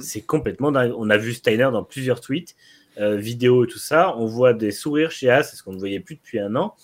C'est 0.00 0.20
complètement 0.20 0.72
dingue. 0.72 0.92
On 0.96 1.08
a 1.10 1.16
vu 1.16 1.32
Steiner 1.32 1.68
dans 1.72 1.84
plusieurs 1.84 2.20
tweets, 2.20 2.56
euh, 2.98 3.16
vidéos 3.16 3.64
et 3.64 3.68
tout 3.68 3.78
ça. 3.78 4.14
On 4.16 4.26
voit 4.26 4.52
des 4.52 4.70
sourires 4.72 5.10
chez 5.10 5.30
As, 5.30 5.56
ce 5.56 5.62
qu'on 5.62 5.72
ne 5.72 5.78
voyait 5.78 6.00
plus 6.00 6.16
depuis 6.16 6.38
un 6.40 6.54
an. 6.56 6.74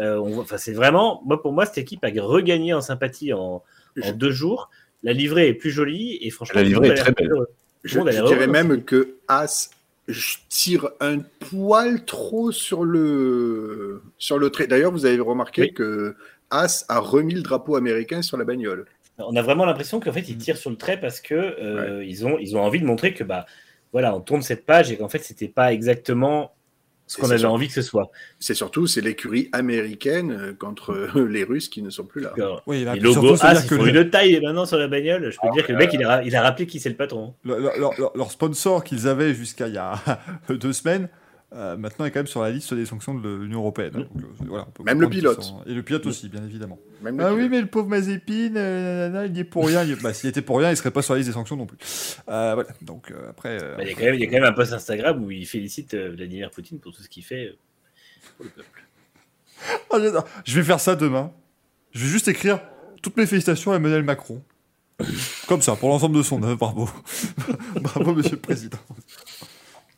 Euh, 0.00 0.16
on 0.18 0.30
voit, 0.30 0.44
enfin, 0.44 0.56
c'est 0.56 0.72
vraiment, 0.72 1.20
moi 1.26 1.42
pour 1.42 1.52
moi, 1.52 1.66
cette 1.66 1.78
équipe 1.78 2.04
a 2.04 2.08
regagné 2.22 2.72
en 2.72 2.80
sympathie 2.80 3.32
en, 3.32 3.62
en 4.02 4.12
deux 4.12 4.30
jours. 4.30 4.70
La 5.02 5.12
livrée 5.12 5.48
est 5.48 5.54
plus 5.54 5.70
jolie 5.70 6.16
et 6.22 6.30
franchement, 6.30 6.60
La 6.60 6.66
livrée 6.66 6.88
est 6.88 6.94
très 6.94 7.12
belle. 7.12 7.30
Je, 7.82 7.98
je 7.98 8.24
dirais 8.24 8.46
même 8.46 8.82
que 8.84 9.16
As 9.28 9.68
je 10.08 10.36
tire 10.48 10.90
un 11.00 11.18
poil 11.18 12.04
trop 12.04 12.52
sur 12.52 12.84
le 12.84 14.02
sur 14.18 14.38
le 14.38 14.50
trait. 14.50 14.66
D'ailleurs, 14.66 14.92
vous 14.92 15.06
avez 15.06 15.18
remarqué 15.20 15.62
Oui. 15.62 15.74
que 15.74 16.14
As 16.50 16.84
a 16.88 16.98
remis 17.00 17.34
le 17.34 17.42
drapeau 17.42 17.76
américain 17.76 18.22
sur 18.22 18.36
la 18.36 18.44
bagnole. 18.44 18.86
On 19.18 19.34
a 19.36 19.42
vraiment 19.42 19.64
l'impression 19.64 20.00
qu'en 20.00 20.12
fait 20.12 20.28
ils 20.28 20.36
tirent 20.36 20.56
sur 20.56 20.70
le 20.70 20.76
trait 20.76 20.98
parce 21.00 21.20
que 21.20 21.34
euh, 21.34 22.04
ils 22.04 22.26
ont 22.26 22.36
ils 22.38 22.56
ont 22.56 22.60
envie 22.62 22.80
de 22.80 22.84
montrer 22.84 23.14
que 23.14 23.22
bah 23.24 23.46
voilà 23.92 24.14
on 24.14 24.20
tourne 24.20 24.42
cette 24.42 24.66
page 24.66 24.90
et 24.90 24.96
qu'en 24.96 25.08
fait 25.08 25.22
c'était 25.22 25.48
pas 25.48 25.72
exactement 25.72 26.52
ce 27.06 27.18
qu'on 27.20 27.30
avait 27.30 27.44
envie 27.44 27.68
que 27.68 27.74
ce 27.74 27.82
soit. 27.82 28.10
C'est 28.40 28.54
surtout 28.54 28.86
c'est 28.86 29.00
l'écurie 29.00 29.48
américaine 29.52 30.32
euh, 30.32 30.52
contre 30.54 30.92
euh, 31.16 31.26
les 31.28 31.44
Russes 31.44 31.68
qui 31.68 31.82
ne 31.82 31.90
sont 31.90 32.04
plus 32.04 32.22
là. 32.22 32.32
Oui, 32.66 32.82
là, 32.84 32.94
Les 32.94 33.00
puis 33.00 33.12
surtout, 33.12 33.36
As, 33.44 33.62
ils 33.62 33.68
que 33.68 33.76
font 33.76 33.82
le- 33.84 33.94
une 34.02 34.10
taille 34.10 34.40
maintenant 34.40 34.64
sur 34.64 34.78
la 34.78 34.88
bagnole. 34.88 35.30
Je 35.30 35.38
peux 35.42 35.52
dire 35.54 35.66
que 35.66 35.72
le 35.72 35.78
mec, 35.78 35.90
il 35.92 36.02
a, 36.04 36.22
il 36.22 36.34
a 36.34 36.42
rappelé 36.42 36.66
qui 36.66 36.80
c'est 36.80 36.88
le 36.88 36.96
patron. 36.96 37.34
Le- 37.44 37.56
le- 37.58 37.78
leur, 37.78 37.92
leur- 37.98 38.16
leur 38.16 38.30
sponsor 38.30 38.82
qu'ils 38.84 39.06
avaient 39.06 39.34
jusqu'à 39.34 39.68
il 39.68 39.74
y 39.74 39.78
a 39.78 39.94
deux 40.48 40.72
semaines, 40.72 41.08
euh, 41.54 41.76
maintenant 41.76 42.04
est 42.04 42.10
quand 42.10 42.18
même 42.20 42.26
sur 42.26 42.42
la 42.42 42.50
liste 42.50 42.74
des 42.74 42.84
sanctions 42.84 43.14
de 43.14 43.28
l'Union 43.34 43.60
Européenne. 43.60 43.92
Donc, 43.92 44.08
euh, 44.16 44.20
voilà, 44.46 44.66
on 44.68 44.70
peut 44.72 44.82
Même 44.82 45.00
le 45.00 45.08
pilote. 45.08 45.42
sont- 45.42 45.62
Et 45.66 45.72
le 45.74 45.82
pilote 45.82 46.04
aussi, 46.06 46.28
bien 46.28 46.44
évidemment. 46.44 46.78
Même 47.02 47.20
ah 47.20 47.32
oui, 47.32 47.48
mais 47.48 47.60
le 47.60 47.66
pauvre 47.68 47.88
Mazepin, 47.88 48.56
euh, 48.56 49.08
nanana, 49.08 49.26
il 49.26 49.36
y 49.36 49.40
est 49.40 49.44
pour 49.44 49.66
rien. 49.66 49.84
Bah, 50.02 50.12
S'il 50.12 50.28
était 50.30 50.42
pour 50.42 50.58
rien, 50.58 50.70
il 50.70 50.76
serait 50.76 50.90
pas 50.90 51.02
sur 51.02 51.14
la 51.14 51.18
liste 51.18 51.28
des 51.30 51.34
sanctions 51.34 51.56
non 51.56 51.66
plus. 51.66 51.78
Euh, 52.28 52.54
voilà, 52.54 52.68
donc 52.82 53.10
euh, 53.10 53.30
après. 53.30 53.58
euh, 53.62 53.76
Bah, 53.76 53.82
il, 53.84 53.88
y 53.88 53.92
a 53.92 53.94
quand 53.94 54.04
même, 54.04 54.14
il 54.14 54.20
y 54.20 54.24
a 54.24 54.26
quand 54.26 54.32
même 54.32 54.44
un 54.44 54.52
post 54.52 54.72
Instagram 54.72 55.22
où 55.22 55.30
il 55.30 55.46
félicite 55.46 55.94
euh, 55.94 56.12
Vladimir 56.16 56.50
Poutine 56.50 56.78
pour 56.80 56.92
tout 56.92 57.02
ce 57.02 57.08
qu'il 57.08 57.22
fait 57.24 57.46
euh, 57.46 57.56
pour 58.36 58.44
le 58.46 58.50
peuple. 58.50 58.68
Ah, 59.92 59.98
je 60.44 60.56
vais 60.60 60.64
faire 60.66 60.80
ça 60.80 60.96
demain. 60.96 61.30
Je 61.92 62.00
vais 62.04 62.10
juste 62.10 62.26
écrire 62.28 62.60
toutes 63.02 63.16
mes 63.16 63.24
félicitations 63.26 63.70
à 63.72 63.76
Emmanuel 63.76 64.02
Macron. 64.02 64.42
Comme 65.46 65.62
ça, 65.62 65.76
pour 65.76 65.88
l'ensemble 65.88 66.16
de 66.16 66.22
son 66.22 66.42
œuvre. 66.42 66.56
Bravo. 66.56 66.88
Bravo, 67.80 68.14
monsieur 68.14 68.32
le 68.32 68.40
président. 68.40 68.78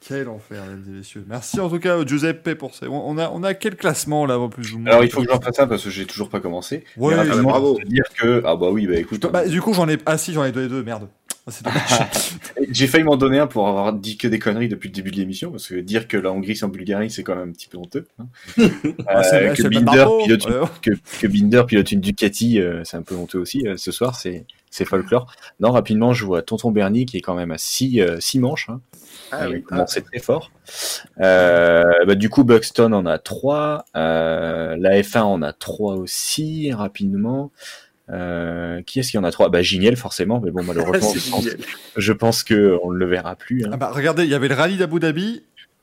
Quel 0.08 0.28
enfer, 0.28 0.62
mesdames 0.62 0.84
et 0.88 0.90
messieurs. 0.98 1.24
Merci 1.28 1.58
en 1.60 1.68
tout 1.68 1.78
cas, 1.80 2.04
Giuseppe, 2.06 2.54
pour 2.54 2.74
ça. 2.74 2.86
On 2.88 3.18
a, 3.18 3.30
on 3.30 3.42
a 3.42 3.54
quel 3.54 3.76
classement 3.76 4.24
là, 4.26 4.38
en 4.38 4.48
plus 4.48 4.72
ou 4.72 4.78
moins 4.78 4.90
Alors 4.92 5.04
il 5.04 5.10
faut 5.10 5.22
que 5.22 5.28
j'en 5.30 5.40
fasse 5.40 5.58
un 5.58 5.66
parce 5.66 5.82
que 5.84 5.90
j'ai 5.90 6.06
toujours 6.06 6.28
pas 6.28 6.40
commencé. 6.40 6.84
Ouais, 6.96 7.14
Mais 7.16 7.22
rapidement, 7.22 7.50
bravo. 7.50 7.78
dire 7.86 8.04
que 8.16 8.42
ah 8.44 8.54
bah 8.56 8.68
oui 8.70 8.86
bah 8.86 8.96
écoute, 8.96 9.26
Bah, 9.32 9.46
du 9.48 9.60
coup, 9.60 9.72
j'en 9.74 9.88
ai. 9.88 9.96
Ah 10.06 10.16
si, 10.18 10.32
j'en 10.32 10.44
ai 10.44 10.52
donné 10.52 10.68
deux, 10.68 10.82
merde. 10.82 11.08
Ah, 11.48 11.52
c'est 11.52 11.64
dommage. 11.64 11.82
j'ai 12.70 12.86
failli 12.88 13.04
m'en 13.04 13.16
donner 13.16 13.38
un 13.38 13.46
pour 13.46 13.68
avoir 13.68 13.92
dit 13.92 14.16
que 14.16 14.26
des 14.26 14.38
conneries 14.40 14.68
depuis 14.68 14.88
le 14.88 14.94
début 14.94 15.12
de 15.12 15.16
l'émission 15.16 15.52
parce 15.52 15.68
que 15.68 15.76
dire 15.76 16.08
que 16.08 16.16
la 16.16 16.32
Hongrie 16.32 16.56
c'est 16.56 16.64
en 16.64 16.68
Bulgarie 16.68 17.08
c'est 17.08 17.22
quand 17.22 17.36
même 17.36 17.50
un 17.50 17.52
petit 17.52 17.68
peu 17.68 17.78
honteux. 17.78 18.06
hein. 18.18 18.26
Ah, 19.06 19.20
Euh, 19.20 19.52
c'est 19.54 19.62
que, 19.62 19.68
Binder 19.68 20.06
pilote 20.24 20.44
une, 20.44 20.52
ouais. 20.54 20.66
que, 20.82 20.90
que 21.20 21.26
Binder 21.28 21.62
pilote 21.68 21.92
une 21.92 22.00
Ducati 22.00 22.60
euh, 22.60 22.82
c'est 22.82 22.96
un 22.96 23.02
peu 23.02 23.14
honteux 23.14 23.38
aussi 23.38 23.64
euh, 23.64 23.76
ce 23.76 23.92
soir 23.92 24.16
c'est 24.16 24.44
c'est 24.72 24.84
folklore. 24.84 25.32
Non 25.60 25.70
rapidement 25.70 26.12
je 26.12 26.24
vois 26.24 26.42
Tonton 26.42 26.72
Bernie 26.72 27.06
qui 27.06 27.16
est 27.16 27.20
quand 27.20 27.36
même 27.36 27.52
à 27.52 27.58
6 27.58 28.02
six 28.18 28.40
manches. 28.40 28.68
Hein. 28.68 28.80
Ah 29.32 29.46
il 29.48 29.54
oui. 29.56 29.62
commençait 29.62 30.00
très 30.02 30.18
fort. 30.18 30.50
Euh, 31.20 31.82
bah, 32.06 32.14
du 32.14 32.28
coup, 32.30 32.44
Buxton 32.44 32.92
en 32.92 33.06
a 33.06 33.18
3. 33.18 33.84
Euh, 33.96 34.76
la 34.78 35.00
F1 35.00 35.20
en 35.22 35.42
a 35.42 35.52
3 35.52 35.94
aussi, 35.96 36.72
rapidement. 36.72 37.50
Euh, 38.08 38.82
qui 38.82 39.00
est-ce 39.00 39.10
qui 39.10 39.18
en 39.18 39.24
a 39.24 39.32
3 39.32 39.48
Bah, 39.48 39.62
Giniel, 39.62 39.96
forcément, 39.96 40.40
mais 40.40 40.50
bon, 40.52 40.62
malheureusement, 40.66 41.12
je 41.14 41.30
pense, 41.30 41.48
je 41.96 42.12
pense 42.12 42.42
que 42.44 42.78
on 42.84 42.90
ne 42.92 42.98
le 42.98 43.06
verra 43.06 43.34
plus. 43.36 43.64
hein. 43.64 43.70
Ah 43.72 43.76
bah, 43.76 43.90
regardez, 43.92 44.24
il 44.24 44.30
y 44.30 44.34
avait 44.34 44.48
le 44.48 44.54
rallye 44.54 44.76
d'Abu 44.76 45.00
Dhabi. 45.00 45.42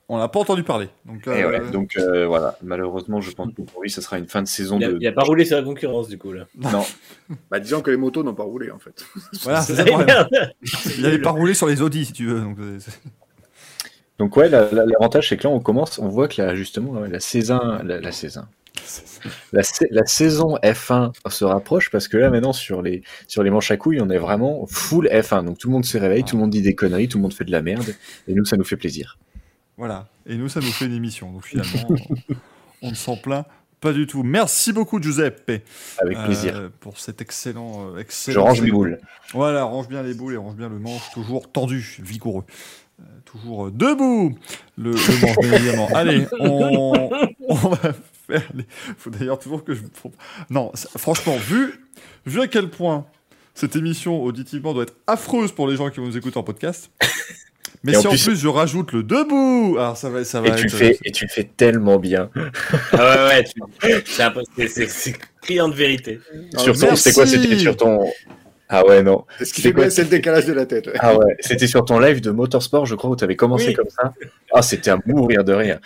On 0.09 0.17
n'a 0.17 0.27
pas 0.27 0.39
entendu 0.41 0.63
parler. 0.63 0.89
Donc, 1.05 1.25
Et 1.27 1.29
euh, 1.43 1.49
ouais, 1.49 1.71
donc 1.71 1.95
euh, 1.97 2.27
voilà, 2.27 2.57
malheureusement, 2.61 3.21
je 3.21 3.31
pense 3.31 3.53
que 3.53 3.61
pour 3.61 3.81
lui, 3.81 3.89
ça 3.89 4.01
sera 4.01 4.17
une 4.19 4.27
fin 4.27 4.41
de 4.41 4.47
saison 4.49 4.77
Il 4.77 4.83
a, 4.83 4.87
de. 4.89 4.97
il 4.99 5.07
a 5.07 5.13
pas 5.13 5.23
roulé 5.23 5.45
sur 5.45 5.55
la 5.55 5.63
concurrence 5.63 6.09
du 6.09 6.17
coup 6.17 6.33
là. 6.33 6.43
Non, 6.59 6.83
Bah, 7.49 7.59
disons 7.61 7.81
que 7.81 7.89
les 7.89 7.95
motos 7.97 8.21
n'ont 8.21 8.33
pas 8.35 8.43
roulé 8.43 8.69
en 8.69 8.79
fait. 8.79 9.03
Voilà, 9.43 9.61
c'est 9.61 9.75
ça 9.75 9.85
Ah. 10.09 10.27
Il 10.97 11.03
n'avait 11.03 11.19
pas 11.21 11.31
roulé 11.31 11.53
sur 11.53 11.67
les 11.67 11.81
Audi, 11.81 12.03
si 12.05 12.11
tu 12.13 12.25
veux. 12.27 12.41
Donc, 12.41 12.57
donc 14.23 14.37
ouais, 14.37 14.47
la- 14.49 14.71
la- 14.71 14.85
l'avantage, 14.85 15.29
c'est 15.29 15.37
que 15.37 15.43
là, 15.47 15.53
on 15.53 15.59
commence, 15.59 15.99
on 15.99 16.07
voit 16.07 16.27
que 16.27 16.41
là, 16.41 16.55
justement, 16.55 16.99
la 17.01 17.19
saison, 17.19 17.59
la, 17.83 17.99
la 17.99 18.11
saison. 18.11 18.43
La, 19.51 19.63
sa- 19.63 19.85
la 19.91 20.05
saison 20.05 20.57
F1 20.63 21.11
se 21.29 21.45
rapproche 21.45 21.89
parce 21.89 22.07
que 22.07 22.17
là 22.17 22.29
maintenant 22.29 22.51
sur 22.53 22.81
les 22.81 23.01
sur 23.27 23.41
les 23.43 23.49
manches 23.49 23.71
à 23.71 23.77
couilles 23.77 24.01
on 24.01 24.09
est 24.09 24.17
vraiment 24.17 24.65
full 24.67 25.07
F1 25.07 25.45
donc 25.45 25.57
tout 25.57 25.69
le 25.69 25.73
monde 25.73 25.85
se 25.85 25.97
réveille, 25.97 26.23
tout 26.25 26.35
le 26.35 26.41
monde 26.41 26.49
dit 26.49 26.61
des 26.61 26.75
conneries, 26.75 27.07
tout 27.07 27.17
le 27.17 27.21
monde 27.21 27.33
fait 27.33 27.45
de 27.45 27.51
la 27.51 27.61
merde 27.61 27.95
et 28.27 28.33
nous 28.33 28.43
ça 28.43 28.57
nous 28.57 28.65
fait 28.65 28.75
plaisir. 28.75 29.17
Voilà. 29.77 30.07
Et 30.25 30.35
nous, 30.35 30.49
ça 30.49 30.59
nous 30.59 30.71
fait 30.71 30.85
une 30.85 30.93
émission. 30.93 31.31
Donc 31.31 31.45
finalement, 31.45 31.87
on, 32.81 32.89
ne 32.89 32.95
s'en 32.95 33.15
plaint 33.15 33.45
pas 33.79 33.91
du 33.93 34.07
tout. 34.07 34.23
Merci 34.23 34.71
beaucoup, 34.71 35.01
Giuseppe. 35.01 35.63
Avec 35.99 36.17
euh, 36.17 36.25
plaisir. 36.25 36.71
pour 36.79 36.97
cet 36.99 37.21
excellent, 37.21 37.93
euh, 37.95 37.97
excellent. 37.99 38.33
Je 38.35 38.39
range 38.39 38.61
mes 38.61 38.71
boules. 38.71 38.99
Voilà, 39.33 39.63
range 39.63 39.87
bien 39.89 40.03
les 40.03 40.13
boules 40.13 40.33
et 40.33 40.37
range 40.37 40.55
bien 40.55 40.69
le 40.69 40.79
manche, 40.79 41.11
toujours 41.13 41.51
tendu, 41.51 41.97
vigoureux. 42.01 42.43
Euh, 43.35 43.39
toujours 43.39 43.67
euh, 43.67 43.71
debout, 43.71 44.35
le, 44.77 44.91
le 44.91 45.21
manche, 45.21 45.37
évidemment. 45.53 45.87
Allez, 45.95 46.25
on, 46.39 47.09
on 47.49 47.53
va 47.55 47.77
faire. 48.27 48.43
Les... 48.53 48.65
faut 48.97 49.09
d'ailleurs 49.09 49.39
toujours 49.39 49.63
que 49.63 49.73
je. 49.73 49.81
Non, 50.49 50.71
c'est- 50.73 50.89
franchement, 50.97 51.35
vu, 51.37 51.73
vu 52.25 52.41
à 52.41 52.47
quel 52.47 52.69
point 52.69 53.05
cette 53.55 53.75
émission 53.75 54.23
auditivement 54.23 54.73
doit 54.73 54.83
être 54.83 54.95
affreuse 55.07 55.51
pour 55.51 55.67
les 55.67 55.75
gens 55.75 55.89
qui 55.89 55.99
vont 55.99 56.07
nous 56.07 56.17
écouter 56.17 56.37
en 56.37 56.43
podcast. 56.43 56.89
Mais 57.85 57.91
Et 57.91 57.95
si 57.95 58.07
en 58.07 58.11
plus- 58.11 58.23
plus 58.23 58.35
je 58.39 58.47
rajoute 58.47 58.93
le 58.93 59.03
debout, 59.03 59.75
alors 59.77 59.97
ça 59.97 60.09
va, 60.09 60.23
ça 60.23 60.39
va 60.39 60.47
Et 60.49 60.55
tu, 60.55 60.63
le 60.63 60.69
fais, 60.69 60.97
et 61.03 61.11
tu 61.11 61.25
le 61.25 61.29
fais 61.29 61.43
tellement 61.43 61.99
bien. 61.99 62.29
Ah 62.93 63.25
ouais, 63.27 63.35
ouais, 63.35 63.43
tu- 63.43 63.59
c'est 64.05 64.31
c'est- 64.55 64.67
c'est- 64.69 64.87
c'est 64.87 65.15
criant 65.41 65.67
de 65.67 65.73
vérité. 65.73 66.19
sur 66.57 66.77
ton, 66.79 66.95
c'était 66.95 67.13
quoi 67.13 67.25
C'était 67.27 67.57
sur 67.59 67.75
ton. 67.75 67.99
Ah 68.69 68.85
ouais, 68.85 69.03
non. 69.03 69.25
Ce 69.43 69.53
qui 69.53 69.61
quoi 69.71 69.83
bien, 69.83 69.89
c'est 69.89 70.03
le 70.03 70.09
décalage 70.09 70.45
de 70.45 70.53
la 70.53 70.65
tête. 70.65 70.87
ouais. 70.87 70.93
Ah 70.99 71.15
ouais, 71.15 71.35
c'était 71.39 71.67
sur 71.67 71.83
ton 71.85 71.99
live 71.99 72.21
de 72.21 72.31
Motorsport, 72.31 72.85
je 72.85 72.95
crois, 72.95 73.09
où 73.11 73.15
tu 73.15 73.23
avais 73.23 73.35
commencé 73.35 73.67
Oui. 73.67 73.73
comme 73.73 73.89
ça. 73.89 74.13
Ah, 74.53 74.61
c'était 74.61 74.89
à 74.91 74.97
mourir 75.05 75.43
de 75.43 75.53
rire. 75.53 75.79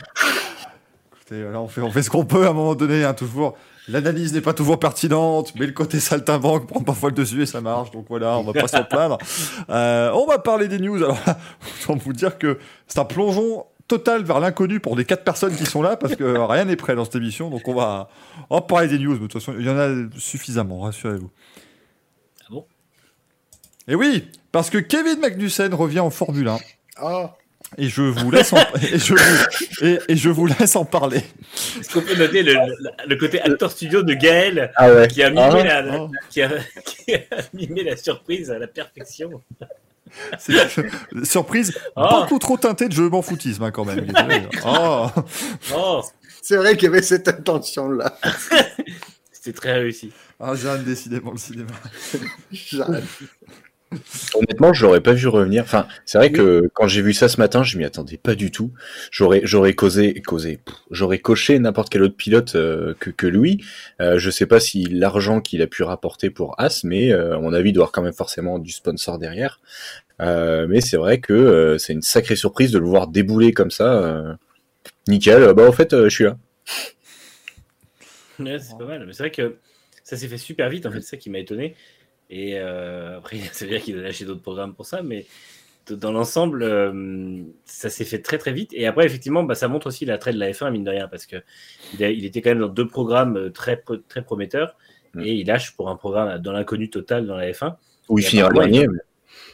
Écoutez, 1.15 1.41
là, 1.51 1.59
on 1.59 1.67
fait, 1.67 1.81
on 1.81 1.91
fait 1.91 2.03
ce 2.03 2.09
qu'on 2.09 2.25
peut 2.25 2.45
à 2.45 2.49
un 2.49 2.53
moment 2.53 2.75
donné, 2.75 3.03
hein, 3.03 3.13
toujours. 3.13 3.57
L'analyse 3.89 4.33
n'est 4.33 4.41
pas 4.41 4.53
toujours 4.53 4.79
pertinente, 4.79 5.53
mais 5.57 5.65
le 5.65 5.71
côté 5.71 5.99
saltimbanque 5.99 6.67
prend 6.67 6.81
parfois 6.81 7.09
le 7.09 7.15
dessus 7.15 7.41
et 7.41 7.45
ça 7.45 7.61
marche. 7.61 7.91
Donc 7.91 8.05
voilà, 8.09 8.37
on 8.37 8.43
va 8.43 8.53
pas 8.53 8.67
s'en 8.67 8.83
plaindre. 8.83 9.17
Euh, 9.69 10.11
on 10.13 10.25
va 10.25 10.39
parler 10.39 10.67
des 10.67 10.79
news. 10.79 10.97
Alors, 10.97 11.17
là, 11.25 11.37
autant 11.83 11.97
vous 11.97 12.13
dire 12.13 12.37
que 12.37 12.57
c'est 12.87 12.99
un 12.99 13.05
plongeon 13.05 13.65
total 13.87 14.23
vers 14.23 14.39
l'inconnu 14.41 14.79
pour 14.81 14.95
les 14.97 15.05
quatre 15.05 15.23
personnes 15.23 15.55
qui 15.55 15.65
sont 15.65 15.81
là 15.81 15.95
parce 15.97 16.15
que 16.15 16.23
rien 16.51 16.65
n'est 16.65 16.75
prêt 16.75 16.95
dans 16.95 17.05
cette 17.05 17.15
émission. 17.15 17.49
Donc 17.49 17.67
on 17.67 17.73
va, 17.73 18.09
on 18.49 18.55
va 18.55 18.61
parler 18.61 18.87
des 18.87 18.99
news. 18.99 19.13
Mais 19.13 19.19
de 19.19 19.27
toute 19.27 19.33
façon, 19.41 19.53
il 19.57 19.65
y 19.65 19.69
en 19.69 19.77
a 19.77 19.89
suffisamment, 20.17 20.79
rassurez-vous. 20.81 21.29
Ah 23.87 23.91
Et 23.91 23.95
oui, 23.95 24.27
parce 24.51 24.69
que 24.69 24.77
Kevin 24.77 25.19
Magnussen 25.19 25.73
revient 25.73 25.99
en 25.99 26.09
Formule 26.09 26.47
1. 26.47 26.57
Ah, 26.97 27.35
Et 27.77 27.89
je 27.89 28.01
vous 28.01 28.31
laisse 28.31 28.53
en, 28.53 28.57
et 28.81 28.97
je 28.97 29.13
vous, 29.13 29.85
et, 29.85 29.99
et 30.09 30.15
je 30.15 30.29
vous 30.29 30.45
laisse 30.47 30.75
en 30.75 30.85
parler. 30.85 31.21
Est-ce 31.79 31.93
qu'on 31.93 32.01
peut 32.01 32.15
noter 32.15 32.43
le, 32.43 32.53
le- 32.53 33.07
le 33.07 33.15
côté 33.17 33.41
acteur 33.41 33.71
studio 33.71 34.03
de 34.03 34.13
Gaël 34.13 34.71
Ah 34.77 34.91
ouais. 34.93 35.07
qui 35.07 35.21
a 35.23 35.29
mimé, 35.29 35.41
Ah. 35.43 35.63
la, 35.63 35.81
la- 35.81 36.07
qui 36.29 36.41
a, 36.41 36.49
qui 36.85 37.13
a 37.15 37.19
mimé 37.53 37.83
la 37.83 37.95
surprise 37.97 38.51
à 38.51 38.59
la 38.59 38.67
perfection 38.67 39.41
surprise 41.23 41.77
Oh. 41.95 42.07
beaucoup 42.21 42.39
trop 42.39 42.57
teintée 42.57 42.87
de 42.87 42.93
je 42.93 43.03
m'en 43.03 43.21
foutisme 43.21 43.63
hein, 43.63 43.71
quand 43.71 43.85
même. 43.85 44.07
Oh. 44.65 45.07
Oh, 45.75 46.01
c'est 46.41 46.55
vrai 46.55 46.75
qu'il 46.75 46.85
y 46.85 46.87
avait 46.87 47.01
cette 47.01 47.27
intention-là. 47.27 48.17
c'était 49.31 49.53
très 49.53 49.73
réussi. 49.73 50.11
Ah, 50.39 50.55
Jeanne, 50.55 50.83
décidément 50.83 51.31
le 51.31 51.37
cinéma. 51.37 51.71
Jeanne. 52.51 53.03
Honnêtement, 54.33 54.73
je 54.73 54.85
l'aurais 54.85 55.01
pas 55.01 55.13
vu 55.13 55.27
revenir. 55.27 55.63
Enfin, 55.63 55.87
c'est 56.05 56.17
vrai 56.17 56.31
que 56.31 56.69
quand 56.73 56.87
j'ai 56.87 57.01
vu 57.01 57.13
ça 57.13 57.29
ce 57.29 57.39
matin, 57.39 57.63
je 57.63 57.77
m'y 57.77 57.85
attendais 57.85 58.17
pas 58.17 58.35
du 58.35 58.51
tout. 58.51 58.73
J'aurais, 59.11 59.41
j'aurais 59.43 59.73
causé, 59.73 60.21
causé, 60.21 60.59
j'aurais 60.91 61.19
coché 61.19 61.57
n'importe 61.57 61.89
quel 61.89 62.03
autre 62.03 62.15
pilote 62.15 62.55
euh, 62.55 62.93
que, 62.99 63.09
que 63.09 63.27
lui. 63.27 63.63
Euh, 64.01 64.19
je 64.19 64.29
sais 64.29 64.45
pas 64.45 64.59
si 64.59 64.83
l'argent 64.83 65.39
qu'il 65.39 65.61
a 65.61 65.67
pu 65.67 65.83
rapporter 65.83 66.29
pour 66.29 66.59
As, 66.59 66.83
mais 66.83 67.13
euh, 67.13 67.37
à 67.37 67.39
mon 67.39 67.53
avis, 67.53 67.69
il 67.69 67.73
doit 67.73 67.83
avoir 67.83 67.91
quand 67.93 68.01
même 68.01 68.13
forcément 68.13 68.59
du 68.59 68.71
sponsor 68.71 69.19
derrière. 69.19 69.61
Euh, 70.19 70.67
mais 70.67 70.81
c'est 70.81 70.97
vrai 70.97 71.19
que 71.19 71.77
c'est 71.79 71.93
une 71.93 72.01
sacrée 72.01 72.35
surprise 72.35 72.71
de 72.71 72.79
le 72.79 72.85
voir 72.85 73.07
débouler 73.07 73.53
comme 73.53 73.71
ça. 73.71 74.37
Nickel. 75.07 75.53
Bah, 75.53 75.67
en 75.67 75.71
fait, 75.71 75.95
je 76.03 76.09
suis 76.09 76.25
là. 76.25 76.37
Ouais, 78.39 78.59
c'est 78.59 78.77
pas 78.77 78.85
mal. 78.85 79.05
Mais 79.05 79.13
c'est 79.13 79.23
vrai 79.23 79.31
que 79.31 79.55
ça 80.03 80.17
s'est 80.17 80.27
fait 80.27 80.37
super 80.37 80.69
vite, 80.69 80.85
en 80.85 80.91
fait, 80.91 81.01
c'est 81.01 81.11
ça 81.11 81.17
qui 81.17 81.29
m'a 81.29 81.39
étonné. 81.39 81.75
Et 82.29 82.59
euh, 82.59 83.17
après, 83.17 83.37
ça 83.53 83.65
veut 83.65 83.71
dire 83.71 83.81
qu'il 83.81 83.97
a 83.99 84.01
lâché 84.01 84.25
d'autres 84.25 84.41
programmes 84.41 84.73
pour 84.73 84.85
ça, 84.85 85.01
mais 85.01 85.25
dans 85.89 86.11
l'ensemble, 86.11 86.63
euh, 86.63 87.41
ça 87.65 87.89
s'est 87.89 88.03
fait 88.03 88.19
très 88.21 88.37
très 88.37 88.51
vite. 88.51 88.71
Et 88.73 88.85
après, 88.87 89.05
effectivement, 89.05 89.43
bah, 89.43 89.55
ça 89.55 89.67
montre 89.69 89.87
aussi 89.87 90.03
l'attrait 90.05 90.33
de 90.33 90.37
la 90.39 90.51
F1, 90.51 90.69
mine 90.71 90.83
de 90.83 90.89
rien, 90.91 91.07
parce 91.07 91.25
que 91.25 91.37
il, 91.93 92.01
il 92.01 92.25
était 92.25 92.41
quand 92.41 92.49
même 92.49 92.59
dans 92.59 92.67
deux 92.67 92.87
programmes 92.87 93.37
euh, 93.37 93.49
très, 93.51 93.81
très 94.09 94.21
prometteurs, 94.23 94.75
Mm. 95.13 95.21
et 95.21 95.33
il 95.35 95.47
lâche 95.47 95.71
pour 95.77 95.89
un 95.89 95.95
programme 95.95 96.37
dans 96.39 96.51
l'inconnu 96.51 96.89
total 96.89 97.25
dans 97.25 97.37
la 97.37 97.49
F1. 97.49 97.75
Où 98.09 98.19
il 98.19 98.25
finira 98.25 98.49
apparemment, 98.49 98.71
dernier. 98.73 98.87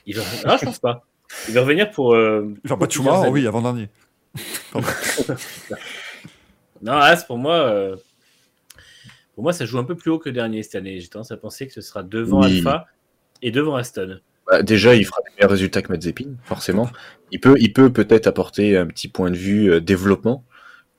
il- 0.08 0.14
Il 0.14 0.18
va... 0.18 0.24
Non, 0.48 0.58
je 0.58 0.66
pense 0.66 0.80
pas. 0.80 1.06
Il 1.48 1.54
va 1.54 1.62
revenir 1.62 1.91
pour. 1.91 2.16
Euh, 2.16 2.52
Genre 2.66 2.80
pour 2.80 2.88
pas 2.88 2.91
Schumacher, 2.91 3.30
oui, 3.30 3.45
avant-dernier. 3.45 3.88
Non, 6.82 6.94
As, 6.94 7.24
pour 7.24 7.38
moi, 7.38 7.54
euh, 7.56 7.95
pour 9.34 9.43
moi, 9.43 9.53
ça 9.53 9.65
joue 9.65 9.80
un 9.80 9.84
peu 9.84 9.95
plus 9.95 10.11
haut 10.11 10.19
que 10.19 10.30
dernier 10.30 10.64
cette 10.64 10.76
année. 10.76 10.99
J'ai 10.99 11.07
tendance 11.07 11.31
à 11.31 11.38
penser 11.38 11.68
que 11.68 11.73
ce 11.73 11.81
sera 11.81 12.03
devant 12.03 12.41
Oui. 12.41 12.57
Alpha 12.57 12.85
et 13.41 13.51
devant 13.51 13.76
Aston. 13.76 14.19
Bah, 14.47 14.61
déjà, 14.61 14.93
il 14.95 15.05
fera 15.05 15.22
des 15.27 15.35
meilleurs 15.35 15.51
résultats 15.51 15.81
que 15.81 15.91
Mazepin, 15.91 16.35
forcément. 16.43 16.89
Il 17.31 17.39
peut, 17.39 17.55
il 17.60 17.72
peut 17.73 17.91
peut-être 17.91 18.27
apporter 18.27 18.77
un 18.77 18.85
petit 18.88 19.07
point 19.07 19.31
de 19.31 19.38
vue 19.38 19.72
euh, 19.72 19.80
développement 19.80 20.43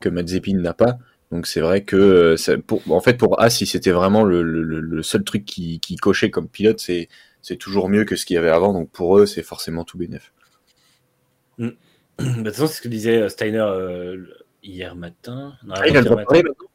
que 0.00 0.08
Mazepin 0.08 0.56
n'a 0.58 0.74
pas. 0.74 0.98
Donc 1.30 1.46
c'est 1.46 1.60
vrai 1.60 1.82
que, 1.84 1.96
euh, 1.96 2.36
ça- 2.36 2.56
pour, 2.58 2.82
en 2.90 3.00
fait, 3.00 3.14
pour 3.18 3.40
As, 3.42 3.50
si 3.50 3.66
c'était 3.66 3.90
vraiment 3.90 4.24
le, 4.24 4.42
le- 4.42 4.80
le 4.80 5.02
seul 5.02 5.24
truc 5.24 5.44
qui, 5.44 5.78
qui 5.80 5.96
cochait 5.96 6.30
comme 6.30 6.48
pilote, 6.48 6.80
c'est 6.80 7.08
c'est 7.42 7.56
toujours 7.56 7.88
mieux 7.90 8.04
que 8.06 8.16
ce 8.16 8.24
qu'il 8.24 8.34
y 8.34 8.38
avait 8.38 8.48
avant. 8.50 8.72
Donc 8.72 8.90
pour 8.90 9.18
eux, 9.18 9.26
c'est 9.26 9.42
forcément 9.42 9.84
tout 9.84 9.98
bénef. 9.98 10.32
Bah, 11.58 11.64
De 12.18 12.32
toute 12.34 12.46
façon, 12.54 12.66
c'est 12.68 12.74
ce 12.76 12.82
que 12.82 12.88
disait 12.88 13.22
euh, 13.22 13.28
Steiner 13.28 13.58
euh, 13.58 14.24
hier 14.62 14.94
matin. 14.94 15.54
Non, 15.66 15.74
Ah, 15.76 15.88
il 15.88 15.96
a 15.96 16.00
le 16.00 16.04
droit 16.06 16.16
de 16.16 16.22
avant-hier 16.22 16.26
parler 16.26 16.42
matin. 16.42 16.48
maintenant 16.50 16.70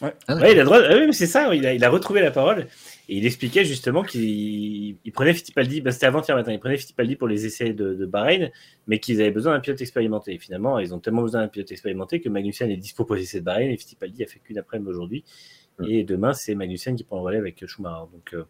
Ouais. 0.00 0.12
Ah, 0.28 0.36
Ouais, 0.36 0.52
il 0.52 0.58
a 0.58 0.62
le 0.62 0.64
droit. 0.64 0.78
ah 0.82 0.94
oui, 0.96 1.06
mais 1.06 1.12
c'est 1.12 1.26
ça. 1.26 1.52
Il 1.54 1.66
a, 1.66 1.74
il 1.74 1.84
a 1.84 1.90
retrouvé 1.90 2.20
la 2.20 2.30
parole 2.30 2.66
et 3.08 3.16
il 3.16 3.26
expliquait 3.26 3.64
justement 3.64 4.02
qu'il 4.04 4.96
il 5.04 5.12
prenait 5.12 5.34
Fittipaldi. 5.34 5.80
bah, 5.80 5.90
C'était 5.90 6.06
avant-hier 6.06 6.36
matin. 6.36 6.52
Il 6.52 6.60
prenait 6.60 6.76
Fittipaldi 6.76 7.16
pour 7.16 7.26
les 7.26 7.46
essais 7.46 7.72
de, 7.72 7.94
de 7.94 8.06
Bahreïn, 8.06 8.50
mais 8.86 9.00
qu'ils 9.00 9.20
avaient 9.20 9.30
besoin 9.32 9.54
d'un 9.54 9.60
pilote 9.60 9.80
expérimenté. 9.80 10.34
Et 10.34 10.38
finalement, 10.38 10.78
ils 10.78 10.94
ont 10.94 11.00
tellement 11.00 11.22
besoin 11.22 11.40
d'un 11.42 11.48
pilote 11.48 11.70
expérimenté 11.72 12.20
que 12.20 12.28
Magnussen 12.28 12.70
est 12.70 12.76
dispo 12.76 13.04
pour 13.04 13.16
les 13.16 13.22
essais 13.22 13.40
de 13.40 13.44
Bahreïn 13.44 13.70
et 13.70 13.76
Fittipaldi 13.76 14.22
a 14.22 14.26
fait 14.26 14.38
qu'une 14.38 14.58
après-midi 14.58 14.88
aujourd'hui. 14.88 15.24
Et 15.88 16.04
demain, 16.04 16.32
c'est 16.32 16.54
Magnussen 16.54 16.96
qui 16.96 17.04
prend 17.04 17.16
le 17.16 17.22
relais 17.22 17.38
avec 17.38 17.64
Schumacher. 17.66 18.06
Donc, 18.12 18.34
euh, 18.34 18.44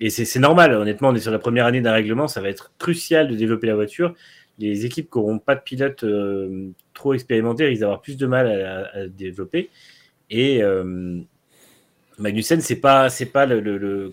et 0.00 0.10
c'est 0.10 0.38
normal. 0.40 0.72
Honnêtement, 0.74 1.10
on 1.10 1.14
est 1.14 1.20
sur 1.20 1.30
la 1.32 1.38
première 1.38 1.66
année 1.66 1.80
d'un 1.80 1.92
règlement. 1.92 2.26
Ça 2.26 2.40
va 2.40 2.48
être 2.48 2.72
crucial 2.78 3.28
de 3.28 3.36
développer 3.36 3.68
la 3.68 3.74
voiture. 3.76 4.14
Les 4.58 4.84
équipes 4.84 5.10
qui 5.10 5.18
n'auront 5.18 5.38
pas 5.38 5.54
de 5.54 5.60
pilote 5.60 6.02
euh, 6.04 6.70
trop 6.92 7.14
expérimenté 7.14 7.66
risquent 7.66 7.80
d'avoir 7.82 8.00
plus 8.00 8.16
de 8.16 8.26
mal 8.26 8.48
à 8.92 9.06
développer. 9.06 9.70
Et 10.32 10.62
euh, 10.62 11.20
Magnussen, 12.18 12.60
c'est 12.60 12.80
pas, 12.80 13.08
c'est 13.10 13.26
pas 13.26 13.46
le, 13.46 13.60
le- 13.60 13.78
le- 13.78 14.12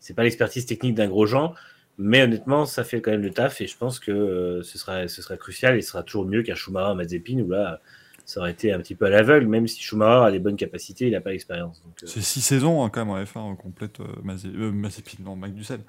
c'est 0.00 0.14
pas 0.14 0.22
l'expertise 0.24 0.66
technique 0.66 0.94
d'un 0.94 1.08
gros 1.08 1.26
Jean, 1.26 1.54
mais 1.98 2.22
honnêtement, 2.22 2.66
ça 2.66 2.84
fait 2.84 3.00
quand 3.00 3.10
même 3.12 3.22
le 3.22 3.30
taf 3.30 3.60
et 3.60 3.66
je 3.66 3.76
pense 3.76 3.98
que 4.00 4.10
euh, 4.12 4.62
ce 4.62 4.78
sera, 4.78 5.08
ce 5.08 5.22
sera 5.22 5.36
crucial 5.36 5.76
et 5.76 5.80
ce 5.82 5.90
sera 5.92 6.02
toujours 6.02 6.26
mieux 6.26 6.42
qu'un 6.42 6.54
Schumacher 6.54 6.90
à 6.90 6.94
Mazepin 6.94 7.38
où 7.40 7.48
là, 7.50 7.80
ça 8.26 8.40
aurait 8.40 8.52
été 8.52 8.72
un 8.72 8.78
petit 8.78 8.94
peu 8.94 9.04
à 9.06 9.10
l'aveugle, 9.10 9.46
même 9.46 9.66
si 9.68 9.80
Schumacher 9.82 10.26
a 10.26 10.30
des 10.30 10.38
bonnes 10.38 10.56
capacités, 10.56 11.06
il 11.06 11.12
n'a 11.12 11.20
pas 11.20 11.30
l'expérience. 11.30 11.82
Euh, 11.86 12.06
C'est 12.06 12.22
six 12.22 12.40
saisons 12.40 12.82
hein, 12.84 12.90
quand 12.90 13.04
même 13.04 13.10
en 13.14 13.22
F1 13.22 13.52
euh, 13.52 13.54
complète 13.54 14.00
euh, 14.00 14.04
Mazé- 14.24 14.54
euh, 14.54 14.70
Mazepin, 14.72 15.22
non, 15.24 15.36
Magnussen. 15.36 15.80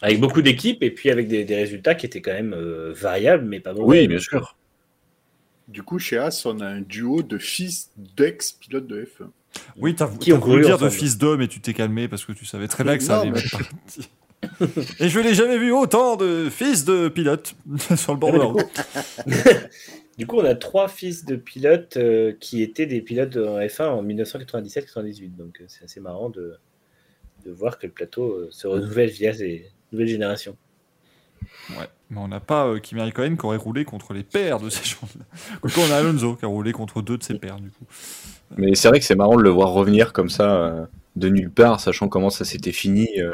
avec 0.00 0.18
beaucoup 0.20 0.42
d'équipes 0.42 0.82
et 0.82 0.90
puis 0.90 1.10
avec 1.10 1.28
des, 1.28 1.44
des 1.44 1.56
résultats 1.56 1.94
qui 1.94 2.06
étaient 2.06 2.22
quand 2.22 2.32
même 2.32 2.54
euh, 2.54 2.92
variables, 2.94 3.44
mais 3.44 3.60
pas 3.60 3.72
mauvais. 3.72 4.00
Oui, 4.02 4.08
bien 4.08 4.18
sûr. 4.18 4.56
Du 5.72 5.82
coup, 5.82 5.98
chez 5.98 6.18
As, 6.18 6.44
on 6.44 6.60
a 6.60 6.66
un 6.66 6.80
duo 6.82 7.22
de 7.22 7.38
fils 7.38 7.90
d'ex-pilotes 7.96 8.86
de 8.86 9.04
F1. 9.04 9.28
Oui, 9.76 9.94
t'as 9.94 10.06
voulu 10.06 10.64
dire 10.64 10.78
de 10.78 10.88
fils 10.88 11.16
d'homme 11.18 11.40
et 11.42 11.48
tu 11.48 11.60
t'es 11.60 11.72
calmé 11.74 12.08
parce 12.08 12.24
que 12.24 12.32
tu 12.32 12.44
savais 12.44 12.68
très 12.68 12.84
bien 12.84 12.96
que 12.98 13.02
ça 13.02 13.20
allait 13.20 13.30
mais- 13.30 13.40
partir. 13.40 14.04
Et 14.98 15.08
je 15.08 15.20
n'ai 15.20 15.34
jamais 15.34 15.56
vu 15.56 15.72
autant 15.72 16.16
de 16.16 16.48
fils 16.50 16.84
de 16.84 17.08
pilotes 17.08 17.54
sur 17.96 18.12
le 18.12 18.18
bord 18.18 18.32
de 18.32 18.38
la 18.38 18.44
route. 18.44 18.66
Du 20.18 20.26
coup, 20.26 20.36
on 20.40 20.44
a 20.44 20.54
trois 20.54 20.88
fils 20.88 21.24
de 21.24 21.36
pilotes 21.36 21.96
euh, 21.96 22.34
qui 22.38 22.60
étaient 22.62 22.84
des 22.84 23.00
pilotes 23.00 23.34
en 23.38 23.58
F1 23.58 23.84
en 23.86 24.04
1997-98. 24.04 25.34
Donc, 25.36 25.60
euh, 25.60 25.64
c'est 25.68 25.84
assez 25.84 26.00
marrant 26.00 26.28
de, 26.28 26.54
de 27.46 27.50
voir 27.50 27.78
que 27.78 27.86
le 27.86 27.92
plateau 27.92 28.30
euh, 28.30 28.48
se 28.50 28.66
renouvelle 28.66 29.08
via 29.08 29.32
ces 29.32 29.70
nouvelles 29.90 30.08
générations. 30.08 30.54
Ouais, 31.70 31.88
mais 32.12 32.20
on 32.20 32.28
n'a 32.28 32.40
pas 32.40 32.66
euh, 32.66 32.78
Kimi 32.78 33.00
Raikkonen 33.00 33.38
qui 33.38 33.46
aurait 33.46 33.56
roulé 33.56 33.84
contre 33.84 34.12
les 34.12 34.22
pères 34.22 34.60
de 34.60 34.68
ces 34.68 34.84
gens-là. 34.84 35.24
On 35.78 35.90
a 35.90 35.96
Alonso 35.96 36.36
qui 36.36 36.44
a 36.44 36.48
roulé 36.48 36.72
contre 36.72 37.00
deux 37.00 37.16
de 37.16 37.22
ses 37.22 37.38
pères, 37.38 37.56
du 37.56 37.70
coup. 37.70 37.84
Mais 38.58 38.74
c'est 38.74 38.88
vrai 38.88 39.00
que 39.00 39.06
c'est 39.06 39.14
marrant 39.14 39.36
de 39.36 39.42
le 39.42 39.48
voir 39.48 39.70
revenir 39.70 40.12
comme 40.12 40.28
ça, 40.28 40.54
euh, 40.54 40.84
de 41.16 41.28
nulle 41.30 41.50
part, 41.50 41.80
sachant 41.80 42.08
comment 42.08 42.28
ça 42.28 42.44
s'était 42.44 42.72
fini 42.72 43.08
euh, 43.18 43.30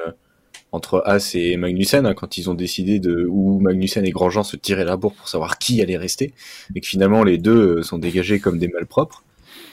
entre 0.70 1.02
As 1.06 1.34
et 1.34 1.56
Magnussen, 1.56 2.06
hein, 2.06 2.14
quand 2.14 2.38
ils 2.38 2.48
ont 2.50 2.54
décidé 2.54 3.00
de 3.00 3.26
où 3.28 3.58
Magnussen 3.58 4.04
et 4.04 4.10
Grosjean 4.10 4.44
se 4.44 4.56
tiraient 4.56 4.84
la 4.84 4.96
bourre 4.96 5.14
pour 5.14 5.28
savoir 5.28 5.58
qui 5.58 5.82
allait 5.82 5.96
rester, 5.96 6.32
et 6.76 6.80
que 6.80 6.86
finalement 6.86 7.24
les 7.24 7.38
deux 7.38 7.78
euh, 7.78 7.82
sont 7.82 7.98
dégagés 7.98 8.38
comme 8.38 8.60
des 8.60 8.68
malpropres. 8.68 9.24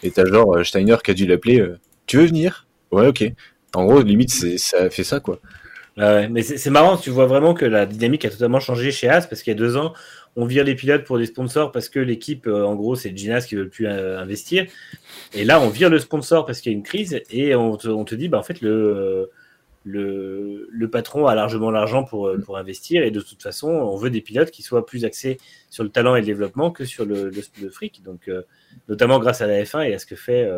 Et 0.01 0.09
t'as 0.09 0.25
genre 0.25 0.65
Steiner 0.65 0.97
qui 1.03 1.11
a 1.11 1.13
dû 1.13 1.27
l'appeler 1.27 1.63
Tu 2.07 2.17
veux 2.17 2.25
venir? 2.25 2.65
Ouais, 2.91 3.07
ok. 3.07 3.23
En 3.73 3.85
gros, 3.85 4.01
limite, 4.01 4.31
ça 4.57 4.89
fait 4.89 5.03
ça, 5.03 5.19
quoi. 5.19 5.39
Mais 5.97 6.43
c'est 6.43 6.69
marrant, 6.69 6.97
tu 6.97 7.09
vois 7.09 7.25
vraiment 7.25 7.53
que 7.53 7.65
la 7.65 7.85
dynamique 7.85 8.25
a 8.25 8.29
totalement 8.29 8.59
changé 8.59 8.91
chez 8.91 9.07
As 9.07 9.27
parce 9.27 9.41
qu'il 9.41 9.51
y 9.51 9.55
a 9.55 9.59
deux 9.59 9.77
ans, 9.77 9.93
on 10.35 10.45
vire 10.45 10.63
les 10.63 10.75
pilotes 10.75 11.05
pour 11.05 11.17
des 11.17 11.25
sponsors 11.25 11.71
parce 11.71 11.89
que 11.89 11.99
l'équipe, 11.99 12.47
euh, 12.47 12.65
en 12.65 12.75
gros, 12.75 12.95
c'est 12.95 13.15
Ginas 13.15 13.45
qui 13.47 13.55
veut 13.55 13.69
plus 13.69 13.87
euh, 13.87 14.19
investir. 14.19 14.65
Et 15.33 15.45
là, 15.45 15.61
on 15.61 15.69
vire 15.69 15.89
le 15.89 15.99
sponsor 15.99 16.45
parce 16.45 16.59
qu'il 16.59 16.71
y 16.71 16.75
a 16.75 16.77
une 16.77 16.83
crise 16.83 17.21
et 17.29 17.55
on 17.55 17.77
te, 17.77 18.15
dit, 18.15 18.27
bah, 18.27 18.37
en 18.37 18.43
fait, 18.43 18.61
le, 18.61 19.31
le, 19.85 20.87
patron 20.91 21.27
a 21.27 21.35
largement 21.35 21.71
l'argent 21.71 22.03
pour, 22.03 22.27
euh, 22.27 22.37
pour 22.37 22.57
investir 22.57 23.03
et 23.03 23.11
de 23.11 23.21
toute 23.21 23.41
façon, 23.41 23.69
on 23.69 23.95
veut 23.95 24.09
des 24.09 24.21
pilotes 24.21 24.51
qui 24.51 24.61
soient 24.61 24.85
plus 24.85 25.05
axés 25.05 25.37
sur 25.69 25.83
le 25.83 25.89
talent 25.89 26.15
et 26.15 26.19
le 26.19 26.25
développement 26.25 26.69
que 26.69 26.83
sur 26.83 27.05
le, 27.05 27.31
fric. 27.71 28.03
Donc, 28.03 28.29
notamment 28.89 29.19
grâce 29.19 29.41
à 29.41 29.47
la 29.47 29.63
F1 29.63 29.89
et 29.89 29.93
à 29.93 29.99
ce 29.99 30.05
que 30.05 30.15
fait, 30.15 30.49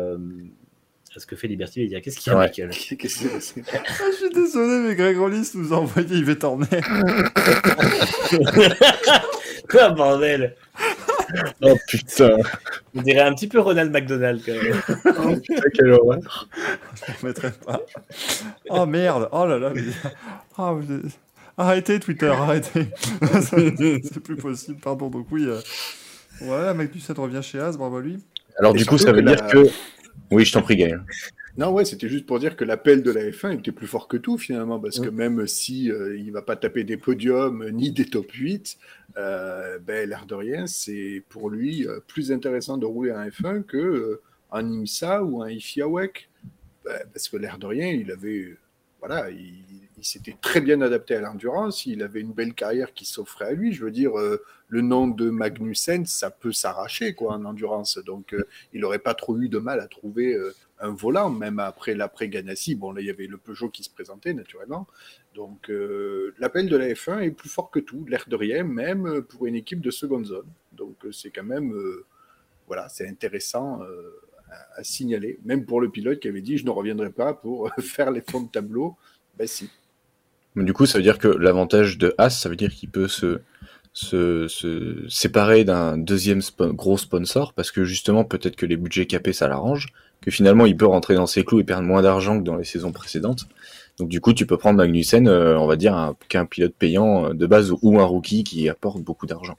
à 1.16 1.20
ce 1.20 1.26
que 1.26 1.36
fait 1.36 1.48
Liberty 1.48 1.80
Media. 1.80 2.00
Qu'est-ce 2.00 2.18
qu'il 2.18 2.32
y 2.32 2.36
a, 2.36 2.38
Ouais. 2.38 2.46
Michael 2.46 2.70
que 2.98 3.06
Ah, 3.76 4.04
je 4.10 4.16
suis 4.16 4.30
désolé, 4.30 4.88
mais 4.88 4.94
Greg 4.94 5.16
Rollis 5.18 5.50
nous 5.54 5.72
a 5.72 5.76
envoyé 5.78 6.16
Yves 6.18 6.38
Horner. 6.42 6.66
Quoi, 9.70 9.90
bordel 9.96 10.54
Oh 11.62 11.74
putain, 11.88 12.38
On 12.94 13.02
dirait 13.02 13.20
un 13.20 13.34
petit 13.34 13.48
peu 13.48 13.60
Ronald 13.60 13.92
McDonald 13.92 14.40
quand 14.44 14.52
même. 14.54 14.80
oh, 15.26 15.36
putain 15.36 15.68
quelle 15.74 15.90
horreur. 15.92 16.48
Je 17.06 17.12
ne 17.22 17.28
mettrai 17.28 17.50
pas. 17.50 17.82
Oh 18.70 18.86
merde, 18.86 19.28
oh 19.32 19.44
là 19.44 19.58
là. 19.58 19.72
mais- 19.74 19.82
Ah, 20.56 20.74
Arrêtez 21.58 22.00
Twitter, 22.00 22.28
arrêtez. 22.28 22.86
C'est 23.42 24.20
plus 24.22 24.36
possible, 24.36 24.78
pardon. 24.80 25.08
Donc 25.10 25.26
oui, 25.30 25.44
euh, 25.46 25.58
voilà, 26.40 26.72
Magnussen 26.72 27.16
revient 27.18 27.40
chez 27.42 27.58
As, 27.58 27.76
bravo 27.76 27.98
à 27.98 28.00
lui. 28.00 28.20
Alors 28.58 28.74
Et 28.74 28.78
du 28.78 28.86
coup, 28.86 28.96
ça 28.96 29.12
veut 29.12 29.22
dire 29.22 29.36
la- 29.42 29.50
que... 29.50 29.66
Oui, 30.30 30.44
je 30.44 30.52
t'en 30.52 30.62
prie, 30.62 30.76
Gaël. 30.76 31.02
Non, 31.56 31.72
ouais, 31.72 31.84
c'était 31.84 32.08
juste 32.08 32.24
pour 32.24 32.38
dire 32.38 32.54
que 32.56 32.64
l'appel 32.64 33.02
de 33.02 33.10
la 33.10 33.20
F1 33.30 33.58
était 33.58 33.72
plus 33.72 33.88
fort 33.88 34.06
que 34.06 34.16
tout 34.16 34.38
finalement, 34.38 34.78
parce 34.78 35.00
que 35.00 35.08
même 35.08 35.48
si 35.48 35.90
euh, 35.90 36.16
il 36.16 36.30
va 36.30 36.40
pas 36.40 36.54
taper 36.54 36.84
des 36.84 36.96
podiums 36.96 37.62
euh, 37.62 37.70
ni 37.70 37.90
des 37.90 38.04
top 38.04 38.30
8, 38.30 38.78
euh, 39.16 39.80
ben, 39.80 40.08
l'air 40.08 40.24
de 40.26 40.36
rien, 40.36 40.68
c'est 40.68 41.24
pour 41.28 41.50
lui 41.50 41.84
euh, 41.88 41.98
plus 42.06 42.30
intéressant 42.30 42.78
de 42.78 42.86
rouler 42.86 43.10
en 43.10 43.26
F1 43.26 43.64
que 43.64 43.76
euh, 43.76 44.22
en 44.50 44.64
IMSA 44.64 45.24
ou 45.24 45.42
en 45.42 45.46
IFIA 45.46 45.88
WEC. 45.88 46.28
Ben, 46.84 47.00
parce 47.12 47.28
que 47.28 47.36
l'air 47.36 47.58
de 47.58 47.66
rien, 47.66 47.88
il 47.88 48.12
avait, 48.12 48.56
voilà, 49.00 49.28
il, 49.30 49.64
il 49.98 50.04
s'était 50.04 50.36
très 50.40 50.60
bien 50.60 50.80
adapté 50.80 51.16
à 51.16 51.20
l'endurance, 51.20 51.84
il 51.86 52.02
avait 52.02 52.20
une 52.20 52.32
belle 52.32 52.54
carrière 52.54 52.94
qui 52.94 53.04
s'offrait 53.04 53.46
à 53.46 53.52
lui. 53.52 53.72
Je 53.72 53.84
veux 53.84 53.90
dire, 53.90 54.18
euh, 54.18 54.42
le 54.68 54.80
nom 54.80 55.08
de 55.08 55.28
Magnussen, 55.28 56.06
ça 56.06 56.30
peut 56.30 56.52
s'arracher 56.52 57.14
quoi 57.14 57.34
en 57.34 57.44
endurance, 57.44 57.98
donc 57.98 58.32
euh, 58.32 58.46
il 58.72 58.80
n'aurait 58.80 59.00
pas 59.00 59.14
trop 59.14 59.36
eu 59.38 59.48
de 59.48 59.58
mal 59.58 59.80
à 59.80 59.88
trouver 59.88 60.34
euh, 60.34 60.54
un 60.78 60.90
volant, 60.90 61.30
même 61.30 61.58
après 61.58 61.94
l'après 61.94 62.28
Ganassi. 62.28 62.76
Bon, 62.76 62.92
là, 62.92 63.00
il 63.00 63.08
y 63.08 63.10
avait 63.10 63.26
le 63.26 63.38
Peugeot 63.38 63.70
qui 63.70 63.82
se 63.82 63.90
présentait 63.90 64.34
naturellement. 64.34 64.86
Donc, 65.34 65.70
l'appel 66.38 66.68
de 66.68 66.76
la 66.76 66.88
F1 66.88 67.20
est 67.20 67.30
plus 67.30 67.48
fort 67.48 67.70
que 67.70 67.78
tout, 67.78 68.04
l'air 68.06 68.24
de 68.26 68.34
rien, 68.34 68.64
même 68.64 69.22
pour 69.22 69.46
une 69.46 69.54
équipe 69.54 69.80
de 69.80 69.90
seconde 69.90 70.26
zone. 70.26 70.46
Donc, 70.72 70.96
c'est 71.12 71.30
quand 71.30 71.44
même, 71.44 71.72
voilà, 72.66 72.88
c'est 72.88 73.08
intéressant 73.08 73.80
à 74.76 74.84
signaler, 74.84 75.38
même 75.44 75.64
pour 75.64 75.80
le 75.80 75.90
pilote 75.90 76.20
qui 76.20 76.28
avait 76.28 76.42
dit 76.42 76.58
je 76.58 76.64
ne 76.64 76.70
reviendrai 76.70 77.10
pas 77.10 77.34
pour 77.34 77.70
faire 77.80 78.12
les 78.12 78.20
fonds 78.22 78.42
de 78.42 78.50
tableau. 78.50 78.96
Ben 79.36 79.46
si. 79.46 79.70
Du 80.64 80.72
coup, 80.72 80.86
ça 80.86 80.98
veut 80.98 81.04
dire 81.04 81.18
que 81.18 81.28
l'avantage 81.28 81.98
de 81.98 82.14
As, 82.18 82.30
ça 82.30 82.48
veut 82.48 82.56
dire 82.56 82.72
qu'il 82.72 82.88
peut 82.90 83.08
se, 83.08 83.40
se, 83.92 84.48
se 84.48 85.04
séparer 85.08 85.64
d'un 85.64 85.96
deuxième 85.98 86.40
gros 86.60 86.98
sponsor 86.98 87.52
parce 87.52 87.70
que 87.70 87.84
justement, 87.84 88.24
peut-être 88.24 88.56
que 88.56 88.66
les 88.66 88.76
budgets 88.76 89.06
capés, 89.06 89.32
ça 89.32 89.48
l'arrange, 89.48 89.88
que 90.20 90.30
finalement, 90.30 90.66
il 90.66 90.76
peut 90.76 90.86
rentrer 90.86 91.14
dans 91.14 91.26
ses 91.26 91.44
clous 91.44 91.60
et 91.60 91.64
perdre 91.64 91.84
moins 91.86 92.02
d'argent 92.02 92.38
que 92.38 92.44
dans 92.44 92.56
les 92.56 92.64
saisons 92.64 92.92
précédentes. 92.92 93.46
Donc, 93.98 94.08
du 94.08 94.20
coup, 94.20 94.32
tu 94.32 94.46
peux 94.46 94.56
prendre 94.56 94.76
Magnussen, 94.78 95.26
euh, 95.28 95.58
on 95.58 95.66
va 95.66 95.76
dire, 95.76 95.94
un- 95.94 96.16
qu'un 96.28 96.46
pilote 96.46 96.74
payant 96.78 97.26
euh, 97.26 97.32
de 97.34 97.46
base 97.46 97.72
ou 97.82 97.98
un 98.00 98.04
rookie 98.04 98.44
qui 98.44 98.68
apporte 98.68 99.00
beaucoup 99.00 99.26
d'argent. 99.26 99.58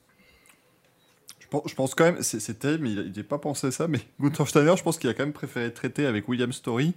Je 1.66 1.74
pense, 1.74 1.96
quand 1.96 2.04
même, 2.04 2.22
c'est 2.22 2.60
terrible, 2.60 2.84
mais 2.84 2.92
il 2.92 3.12
n'a 3.18 3.24
pas 3.24 3.40
pensé 3.40 3.68
à 3.68 3.72
ça, 3.72 3.88
mais 3.88 4.00
Gunther 4.22 4.48
Steiner, 4.48 4.74
je 4.78 4.84
pense 4.84 5.00
qu'il 5.00 5.10
a 5.10 5.16
quand 5.16 5.24
même 5.24 5.34
préféré 5.34 5.74
traiter 5.74 6.06
avec 6.06 6.30
William 6.30 6.54
Story 6.54 6.94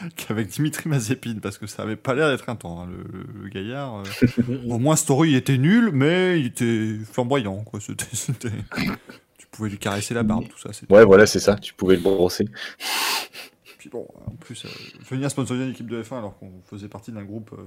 qu'avec 0.16 0.48
Dimitri 0.48 0.88
Mazepin, 0.88 1.36
parce 1.42 1.58
que 1.58 1.66
ça 1.66 1.82
avait 1.82 1.96
pas 1.96 2.14
l'air 2.14 2.28
d'être 2.30 2.48
un 2.48 2.56
temps, 2.56 2.82
hein, 2.82 2.88
le, 2.90 3.18
le- 3.18 3.42
le 3.44 3.48
gaillard. 3.48 4.02
euh. 4.48 4.58
Au 4.68 4.78
moins, 4.78 4.96
Story 4.96 5.30
il 5.30 5.36
était 5.36 5.58
nul, 5.58 5.90
mais 5.92 6.40
il 6.40 6.46
était 6.46 6.96
flamboyant, 7.10 7.62
quoi. 7.64 7.80
C'était, 7.80 8.04
c'était- 8.12 8.50
Tu 9.38 9.46
pouvais 9.50 9.70
lui 9.70 9.78
caresser 9.78 10.14
la 10.14 10.22
barbe, 10.22 10.46
tout 10.48 10.58
ça. 10.58 10.72
c'était- 10.72 10.92
Ouais, 10.94 11.04
voilà, 11.04 11.26
c'est 11.26 11.40
ça, 11.40 11.56
tu 11.56 11.74
pouvais 11.74 11.96
le 11.96 12.02
brosser. 12.02 12.48
Puis 13.78 13.88
bon, 13.90 14.06
en 14.26 14.32
plus, 14.32 14.64
euh, 14.64 14.68
venir 15.08 15.30
sponsoriser 15.30 15.64
une 15.66 15.70
équipe 15.70 15.88
de 15.88 16.02
F1 16.02 16.18
alors 16.18 16.36
qu'on 16.38 16.50
faisait 16.68 16.88
partie 16.88 17.12
d'un 17.12 17.22
groupe 17.22 17.52
euh, 17.56 17.62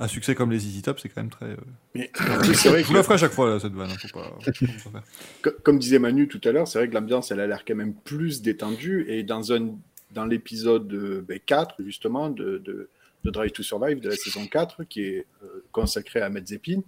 à 0.00 0.06
succès 0.06 0.34
comme 0.34 0.50
les 0.50 0.66
Easy 0.66 0.82
Top, 0.82 1.00
c'est 1.00 1.08
quand 1.08 1.22
même 1.22 1.30
très. 1.30 1.46
euh, 1.46 1.56
Mais 1.94 2.10
c'est 2.54 2.68
vrai 2.68 2.78
que- 2.78 2.82
je 2.82 2.88
vous 2.88 2.94
la 2.94 3.02
ferai 3.02 3.14
à 3.14 3.18
chaque 3.18 3.32
fois, 3.32 3.48
là, 3.48 3.58
cette 3.58 3.72
vanne. 3.72 3.90
hein, 3.90 3.94
faut 3.98 4.08
pas- 4.18 4.38
faut 4.44 4.66
pas 4.66 4.78
s'en 4.78 4.90
faire. 4.90 5.02
Co- 5.40 5.50
Comme 5.64 5.78
disait 5.78 5.98
Manu 5.98 6.28
tout 6.28 6.40
à 6.44 6.52
l'heure, 6.52 6.68
c'est 6.68 6.78
vrai 6.78 6.88
que 6.88 6.94
l'ambiance, 6.94 7.30
elle 7.30 7.40
a 7.40 7.46
l'air 7.46 7.64
quand 7.66 7.74
même 7.74 7.94
plus 7.94 8.42
détendue. 8.42 9.06
Et 9.08 9.22
dans, 9.22 9.50
un, 9.50 9.70
dans 10.12 10.24
l'épisode 10.24 10.92
euh, 10.92 11.24
ben, 11.26 11.38
4, 11.44 11.82
justement, 11.84 12.30
de, 12.30 12.88
Drive 13.24 13.52
to 13.52 13.62
Survive, 13.62 14.00
de 14.00 14.08
la 14.08 14.16
saison 14.16 14.46
4, 14.46 14.84
qui 14.84 15.02
est 15.02 15.26
euh, 15.44 15.64
consacré 15.70 16.20
à 16.20 16.30
Mazepin, 16.30 16.80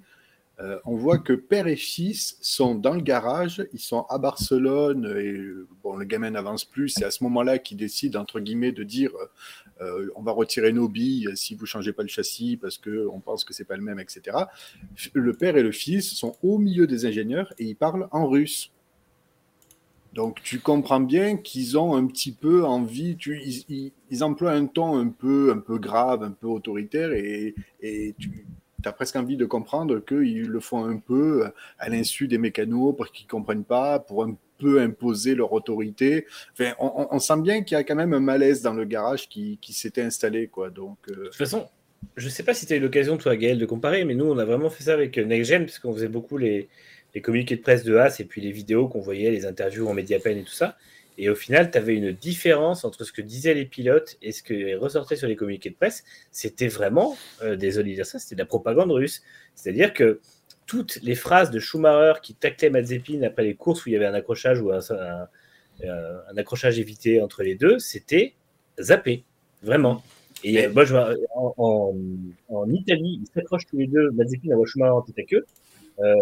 euh, 0.59 0.79
on 0.85 0.97
voit 0.97 1.19
que 1.19 1.33
père 1.33 1.67
et 1.67 1.77
fils 1.77 2.39
sont 2.41 2.75
dans 2.75 2.95
le 2.95 3.01
garage, 3.01 3.67
ils 3.73 3.81
sont 3.81 4.07
à 4.09 4.19
Barcelone, 4.19 5.15
et 5.19 5.39
bon, 5.83 5.97
le 5.97 6.05
gamin 6.05 6.31
n'avance 6.31 6.65
plus. 6.65 6.91
C'est 6.91 7.05
à 7.05 7.11
ce 7.11 7.25
moment-là 7.25 7.59
qu'ils 7.59 7.79
décident, 7.79 8.21
entre 8.21 8.41
guillemets, 8.41 8.73
de 8.73 8.85
dire 8.85 9.11
on 10.15 10.21
va 10.23 10.33
retirer 10.33 10.75
nos 10.75 10.91
billes 10.91 11.31
si 11.37 11.55
vous 11.55 11.65
changez 11.65 11.95
pas 11.95 12.03
le 12.03 12.09
châssis 12.09 12.59
parce 12.59 12.77
qu'on 12.77 13.19
pense 13.21 13.45
que 13.45 13.55
c'est 13.55 13.65
pas 13.65 13.77
le 13.77 13.83
même, 13.83 13.99
etc. 13.99 14.37
Le 15.15 15.33
père 15.33 15.57
et 15.57 15.63
le 15.63 15.73
fils 15.73 16.13
sont 16.13 16.37
au 16.43 16.59
milieu 16.59 16.87
des 16.87 17.07
ingénieurs 17.07 17.51
et 17.59 17.65
ils 17.65 17.77
parlent 17.77 18.07
en 18.11 18.29
russe. 18.29 18.71
Donc 20.13 20.43
tu 20.43 20.59
comprends 20.59 21.01
bien 21.01 21.37
qu'ils 21.37 21.79
ont 21.79 21.95
un 21.95 22.07
petit 22.07 22.33
peu 22.33 22.65
envie, 22.65 23.17
tu, 23.17 23.41
ils, 24.11 24.25
emploient 24.25 24.53
un 24.53 24.67
ton 24.67 24.99
un 24.99 25.09
peu, 25.09 25.53
un 25.53 25.59
peu 25.59 25.79
grave, 25.79 26.23
un 26.23 26.33
peu 26.33 26.49
autoritaire, 26.49 27.13
et, 27.13 27.55
tu 28.83 28.89
as 28.89 28.93
presque 28.93 29.17
envie 29.17 29.37
de 29.37 29.45
comprendre 29.45 30.01
qu'ils 30.01 30.49
le 30.49 30.61
font 30.61 30.85
un 30.85 30.97
peu 30.97 31.51
à 31.79 31.89
l'insu 31.89 32.29
des 32.29 32.39
mécanos 32.39 32.97
pour 32.97 33.09
qu'ils 33.13 33.27
comprennent 33.27 33.65
pas, 33.65 33.99
pour 33.99 34.25
un 34.25 34.35
peu 34.59 34.81
imposer 34.81 35.35
leur 35.35 35.53
autorité. 35.53 36.27
Enfin, 36.53 36.73
on, 36.79 37.19
sent 37.19 37.41
bien 37.41 37.63
qu'il 37.63 37.77
y 37.77 37.81
a 37.81 37.85
quand 37.85 37.95
même 37.95 38.15
un 38.15 38.21
malaise 38.21 38.63
dans 38.63 38.73
le 38.73 38.85
garage 38.85 39.29
qui, 39.29 39.59
qui 39.61 39.73
s'était 39.73 40.03
installé, 40.03 40.49
quoi. 40.49 40.71
Donc, 40.71 40.99
euh, 41.09 41.15
De 41.15 41.25
toute 41.25 41.37
façon, 41.37 41.69
je 42.17 42.29
sais 42.29 42.43
pas 42.43 42.55
si 42.55 42.67
tu 42.67 42.73
as 42.73 42.77
eu 42.77 42.81
l'occasion, 42.81 43.17
toi, 43.17 43.37
Gaël, 43.37 43.59
de 43.59 43.67
comparer, 43.67 44.05
mais 44.05 44.15
nous, 44.15 44.27
on 44.27 44.39
a 44.39 44.45
vraiment 44.45 44.71
fait 44.71 44.85
ça 44.85 44.95
avec 44.95 45.19
euh, 45.19 45.25
Next 45.25 45.51
Gen, 45.51 45.65
puisqu'on 45.65 45.93
faisait 45.93 46.09
beaucoup 46.09 46.39
les, 46.39 46.69
les 47.15 47.21
communiqués 47.21 47.57
de 47.57 47.63
presse 47.63 47.85
de 47.85 47.97
As 47.97 48.21
et 48.21 48.25
puis 48.25 48.41
les 48.41 48.53
vidéos 48.53 48.89
qu'on 48.89 49.01
voyait, 49.01 49.31
les 49.31 49.47
interviews 49.47 49.89
en 49.89 49.95
Mediapen 49.95 50.37
et 50.39 50.43
tout 50.43 50.53
ça. 50.53 50.77
Et 51.19 51.29
au 51.29 51.35
final, 51.35 51.71
tu 51.71 51.77
avais 51.77 51.95
une 51.97 52.13
différence 52.13 52.85
entre 52.85 53.05
ce 53.05 53.13
que 53.13 53.21
disaient 53.21 53.53
les 53.53 53.67
pilotes 53.67 54.17
et 54.23 54.33
ce 54.33 54.43
que 54.43 54.77
ressortait 54.77 55.17
sur 55.17 55.29
les 55.29 55.37
communiqués 55.37 55.69
de 55.71 55.75
presse. 55.75 56.05
C'était 56.31 56.69
vraiment, 56.69 57.17
euh, 57.43 57.57
désolé 57.57 57.91
de 57.91 57.97
dire 57.97 58.07
ça, 58.07 58.19
c'était 58.19 58.37
de 58.37 58.41
la 58.41 58.47
propagande 58.47 58.91
russe. 58.91 59.23
C'est-à-dire 59.55 59.93
que 59.93 60.21
toutes 60.67 60.99
les 61.03 61.17
phrases 61.17 61.51
de 61.51 61.59
Schumacher 61.59 62.21
qui 62.23 62.35
taclait 62.35 62.71
Mazepin 62.71 63.23
après 63.23 63.43
les 63.43 63.55
courses 63.55 63.85
où 63.85 63.89
il 63.89 63.93
y 63.93 63.97
avait 63.97 64.07
un 64.07 64.15
accrochage 64.15 64.61
ou 64.63 64.71
un, 64.71 64.79
un- 64.91 65.29
euh, 65.85 66.19
un 66.31 66.37
accrochage 66.37 66.79
évité 66.79 67.21
entre 67.21 67.43
les 67.43 67.55
deux, 67.55 67.79
c'était 67.79 68.35
zappé, 68.81 69.25
vraiment. 69.63 70.03
Et 70.43 70.69
moi, 70.69 70.85
je 70.87 70.95
vois, 70.95 71.15
en, 71.35 71.55
en, 71.59 71.95
en 72.49 72.71
Italie, 72.71 73.21
ils 73.23 73.27
s'accrochent 73.35 73.67
tous 73.67 73.77
les 73.79 73.89
deux, 73.89 74.11
Mazepin 74.13 74.49
et 74.59 74.67
Schumacher 74.67 74.91
en 74.93 75.03
tête 75.03 75.19
à 75.19 75.23
queue. 75.25 75.45
Euh, 75.99 76.15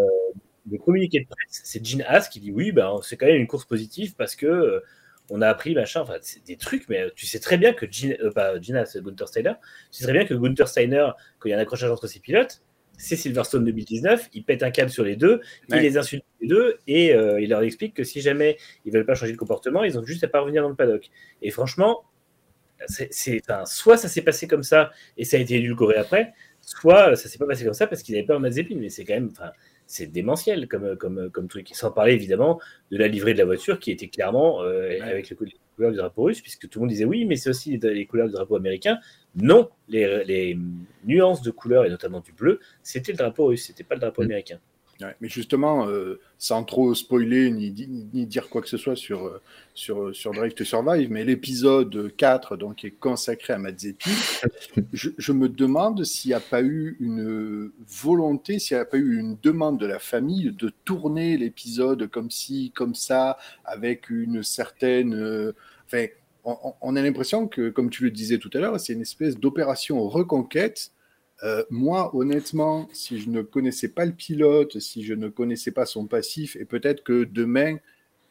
le 0.69 0.77
communiqué 0.77 1.19
de 1.21 1.25
presse, 1.27 1.61
c'est 1.63 1.85
Gene 1.85 2.03
Haas 2.07 2.27
qui 2.29 2.39
dit 2.39 2.51
oui, 2.51 2.71
ben, 2.71 2.99
c'est 3.03 3.17
quand 3.17 3.27
même 3.27 3.37
une 3.37 3.47
course 3.47 3.65
positive 3.65 4.15
parce 4.15 4.35
que 4.35 4.45
euh, 4.45 4.79
on 5.29 5.41
a 5.41 5.47
appris 5.47 5.75
machin, 5.75 6.01
enfin, 6.01 6.15
des 6.45 6.57
trucs, 6.57 6.89
mais 6.89 7.01
euh, 7.01 7.09
tu 7.15 7.25
sais 7.25 7.39
très 7.39 7.57
bien 7.57 7.73
que 7.73 7.85
Gene, 7.89 8.15
euh, 8.21 8.31
pas 8.31 8.59
Gene 8.59 8.77
Haas, 8.77 8.97
Gunther 8.97 9.27
Steiner, 9.27 9.53
tu 9.91 9.99
sais 9.99 10.03
très 10.03 10.13
bien 10.13 10.25
que 10.25 10.33
Gunther 10.33 10.67
Steiner, 10.67 11.09
quand 11.39 11.47
il 11.47 11.51
y 11.51 11.53
a 11.53 11.57
un 11.57 11.61
accrochage 11.61 11.91
entre 11.91 12.07
ses 12.07 12.19
pilotes, 12.19 12.61
c'est 12.97 13.15
Silverstone 13.15 13.63
2019, 13.63 14.29
il 14.33 14.43
pète 14.43 14.61
un 14.61 14.71
câble 14.71 14.89
sur 14.89 15.05
les 15.05 15.15
deux, 15.15 15.39
Ouais. 15.69 15.77
il 15.77 15.81
les 15.83 15.97
insulte 15.97 16.25
les 16.41 16.47
deux 16.47 16.77
et 16.85 17.13
euh, 17.13 17.39
il 17.39 17.49
leur 17.49 17.61
explique 17.61 17.93
que 17.93 18.03
si 18.03 18.19
jamais 18.21 18.57
ils 18.85 18.91
veulent 18.91 19.05
pas 19.05 19.15
changer 19.15 19.31
de 19.31 19.37
comportement, 19.37 19.83
ils 19.85 19.97
ont 19.97 20.03
juste 20.03 20.23
à 20.23 20.27
pas 20.27 20.41
revenir 20.41 20.63
dans 20.63 20.69
le 20.69 20.75
paddock. 20.75 21.09
Et 21.41 21.49
franchement, 21.51 22.03
c'est, 22.87 23.41
enfin, 23.41 23.65
soit 23.65 23.97
ça 23.97 24.07
s'est 24.07 24.21
passé 24.21 24.47
comme 24.47 24.63
ça 24.63 24.91
et 25.17 25.25
ça 25.25 25.37
a 25.37 25.39
été 25.39 25.55
édulcoré 25.55 25.95
après, 25.95 26.33
soit 26.61 27.15
ça 27.15 27.29
s'est 27.29 27.37
pas 27.37 27.45
passé 27.45 27.63
comme 27.65 27.73
ça 27.73 27.87
parce 27.87 28.03
qu'il 28.03 28.15
avait 28.15 28.25
peur 28.25 28.37
de 28.37 28.41
Mazepin. 28.41 28.75
Mais 28.77 28.89
c'est 28.89 29.05
quand 29.05 29.13
même, 29.13 29.29
enfin, 29.31 29.51
c'est 29.89 30.05
démentiel 30.05 30.67
comme, 30.67 30.95
comme, 30.97 31.31
comme 31.31 31.47
truc. 31.47 31.69
Sans 31.73 31.91
parler 31.91 32.13
évidemment 32.13 32.61
de 32.91 32.97
la 32.97 33.07
livrée 33.07 33.33
de 33.33 33.39
la 33.39 33.45
voiture 33.45 33.79
qui 33.79 33.89
était 33.89 34.07
clairement 34.07 34.61
euh, 34.61 34.95
avec 35.01 35.31
le, 35.31 35.37
les 35.41 35.55
couleurs 35.75 35.91
du 35.91 35.97
drapeau 35.97 36.23
russe, 36.23 36.41
puisque 36.41 36.69
tout 36.69 36.77
le 36.77 36.81
monde 36.83 36.91
disait 36.91 37.05
oui, 37.05 37.25
mais 37.25 37.35
c'est 37.35 37.49
aussi 37.49 37.75
les, 37.75 37.93
les 37.95 38.05
couleurs 38.05 38.27
du 38.27 38.33
drapeau 38.33 38.55
américain. 38.55 38.99
Non, 39.35 39.71
les, 39.87 40.23
les 40.25 40.57
nuances 41.05 41.41
de 41.41 41.49
couleurs 41.49 41.85
et 41.85 41.89
notamment 41.89 42.19
du 42.19 42.31
bleu, 42.33 42.59
c'était 42.83 43.13
le 43.13 43.17
drapeau 43.17 43.47
russe, 43.47 43.65
c'était 43.65 43.83
pas 43.83 43.95
le 43.95 44.01
drapeau 44.01 44.21
américain. 44.21 44.59
Ouais, 45.01 45.15
mais 45.21 45.29
justement, 45.29 45.87
euh, 45.87 46.19
sans 46.37 46.65
trop 46.65 46.93
spoiler 46.93 47.51
ni, 47.51 47.71
di- 47.71 47.87
ni 48.13 48.25
dire 48.25 48.49
quoi 48.49 48.61
que 48.61 48.67
ce 48.67 48.75
soit 48.75 48.97
sur, 48.97 49.27
euh, 49.27 49.41
sur, 49.73 50.13
sur 50.13 50.33
Drive 50.33 50.53
to 50.55 50.65
Survive, 50.65 51.09
mais 51.09 51.23
l'épisode 51.23 52.13
4, 52.17 52.57
donc, 52.57 52.75
qui 52.77 52.87
est 52.87 52.91
consacré 52.91 53.53
à 53.53 53.57
Mazepin, 53.59 54.11
je, 54.91 55.11
je 55.17 55.31
me 55.31 55.47
demande 55.47 56.03
s'il 56.03 56.29
n'y 56.31 56.35
a 56.35 56.41
pas 56.41 56.61
eu 56.61 56.97
une 56.99 57.71
volonté, 57.87 58.59
s'il 58.59 58.75
n'y 58.75 58.81
a 58.81 58.85
pas 58.85 58.97
eu 58.97 59.17
une 59.19 59.37
demande 59.41 59.79
de 59.79 59.85
la 59.85 59.99
famille 59.99 60.51
de 60.51 60.69
tourner 60.83 61.37
l'épisode 61.37 62.07
comme 62.07 62.29
ci, 62.29 62.73
comme 62.75 62.93
ça, 62.93 63.37
avec 63.63 64.09
une 64.09 64.43
certaine... 64.43 65.13
euh, 65.15 65.53
Enfin, 65.87 66.05
on 66.43 66.95
a 66.95 67.01
l'impression 67.01 67.47
que, 67.47 67.69
comme 67.69 67.89
tu 67.89 68.03
le 68.03 68.11
disais 68.11 68.37
tout 68.37 68.49
à 68.53 68.59
l'heure, 68.59 68.79
c'est 68.79 68.93
une 68.93 69.01
espèce 69.01 69.37
d'opération 69.39 70.07
reconquête 70.07 70.91
euh, 71.43 71.63
moi, 71.69 72.15
honnêtement, 72.15 72.89
si 72.91 73.19
je 73.19 73.29
ne 73.29 73.41
connaissais 73.41 73.89
pas 73.89 74.05
le 74.05 74.11
pilote, 74.11 74.79
si 74.79 75.03
je 75.03 75.13
ne 75.13 75.29
connaissais 75.29 75.71
pas 75.71 75.85
son 75.85 76.05
passif, 76.05 76.55
et 76.57 76.65
peut-être 76.65 77.03
que 77.03 77.23
demain, 77.23 77.77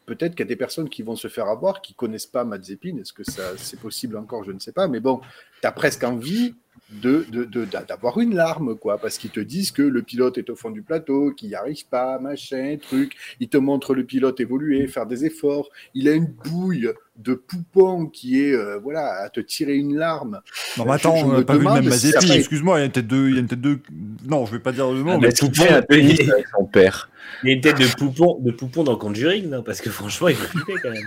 peut-être 0.07 0.33
qu'il 0.33 0.41
y 0.41 0.49
a 0.49 0.49
des 0.49 0.57
personnes 0.57 0.89
qui 0.89 1.03
vont 1.03 1.17
se 1.17 1.29
faire 1.29 1.49
avoir, 1.49 1.81
qui 1.81 1.95
connaissent 1.95 2.27
pas 2.27 2.45
Mazepin, 2.45 2.99
est-ce 2.99 3.13
que 3.13 3.25
ça 3.25 3.57
c'est 3.57 3.81
possible 3.81 4.17
encore, 4.17 4.45
je 4.45 4.53
ne 4.53 4.59
sais 4.59 4.73
pas, 4.73 4.89
mais 4.89 5.01
bon, 5.01 5.21
tu 5.61 5.67
as 5.67 5.73
presque 5.73 6.05
envie 6.05 6.55
de, 6.91 7.25
de- 7.31 7.45
de- 7.45 7.65
d'a- 7.65 7.83
d'avoir 7.85 8.19
une 8.21 8.35
larme, 8.35 8.77
quoi, 8.77 8.99
parce 8.99 9.19
qu'ils 9.19 9.31
te 9.31 9.41
disent 9.41 9.71
que 9.71 9.83
le 9.83 10.03
pilote 10.03 10.39
est 10.39 10.51
au 10.51 10.57
fond 10.57 10.71
du 10.71 10.83
plateau, 10.83 11.33
qu'il 11.33 11.49
n'y 11.51 11.55
arrive 11.55 11.87
pas, 11.89 12.19
machin, 12.19 12.77
truc, 12.81 13.15
ils 13.41 13.49
te 13.49 13.57
montrent 13.57 13.95
le 13.95 14.05
pilote 14.05 14.41
évoluer, 14.41 14.87
faire 14.87 15.07
des 15.07 15.25
efforts, 15.25 15.69
il 15.95 16.09
a 16.09 16.13
une 16.13 16.27
bouille 16.27 16.91
de 17.17 17.35
poupon 17.35 18.07
qui 18.07 18.41
est, 18.41 18.53
euh, 18.55 18.79
voilà, 18.79 19.23
à 19.23 19.29
te 19.29 19.41
tirer 19.41 19.75
une 19.77 19.97
larme. 19.97 20.41
Non, 20.77 20.85
mais 20.85 20.93
attends, 20.93 21.17
je- 21.17 21.21
je 21.23 21.27
on 21.27 21.33
n'a 21.39 21.43
pas 21.45 21.57
vu 21.57 21.65
le 21.67 21.73
même 21.83 21.91
si 21.91 22.15
a 22.15 22.21
pas- 22.21 22.37
excuse-moi, 22.37 22.77
il 22.79 22.81
y 22.81 22.83
a 22.83 22.87
une 22.87 22.93
tête 22.93 23.07
de. 23.09 23.29
Il 23.29 23.35
y 23.35 23.37
a 23.39 23.41
une 23.41 23.49
tête 23.49 23.61
de... 23.61 23.81
Non, 24.29 24.47
je 24.47 24.53
vais 24.53 24.61
pas 24.61 24.71
dire 24.73 24.89
le 24.91 25.03
nom, 25.03 25.13
Ah, 25.13 25.19
mais 25.19 25.27
mais 25.29 25.33
tout 25.33 25.49
tout 25.49 25.55
fait 25.63 25.71
un 25.73 25.83
peu 25.83 25.97
Tennis 25.97 26.21
avec 26.21 26.47
son 26.57 26.65
père. 26.65 27.11
Il 27.43 27.49
y 27.49 27.53
a 27.53 27.55
une 27.57 27.61
tête 27.61 27.79
de 27.79 27.87
poupon, 27.97 28.39
de 28.41 28.51
poupon 28.53 28.85
dans 28.85 28.97
Conjuring, 28.97 29.49
non? 29.51 29.63
Parce 29.65 29.81
que 29.81 29.91
franchement, 29.91 30.29
il 30.29 30.37
faut 30.37 30.47
flipper 30.47 30.75
quand 30.81 30.91
même. 30.91 31.03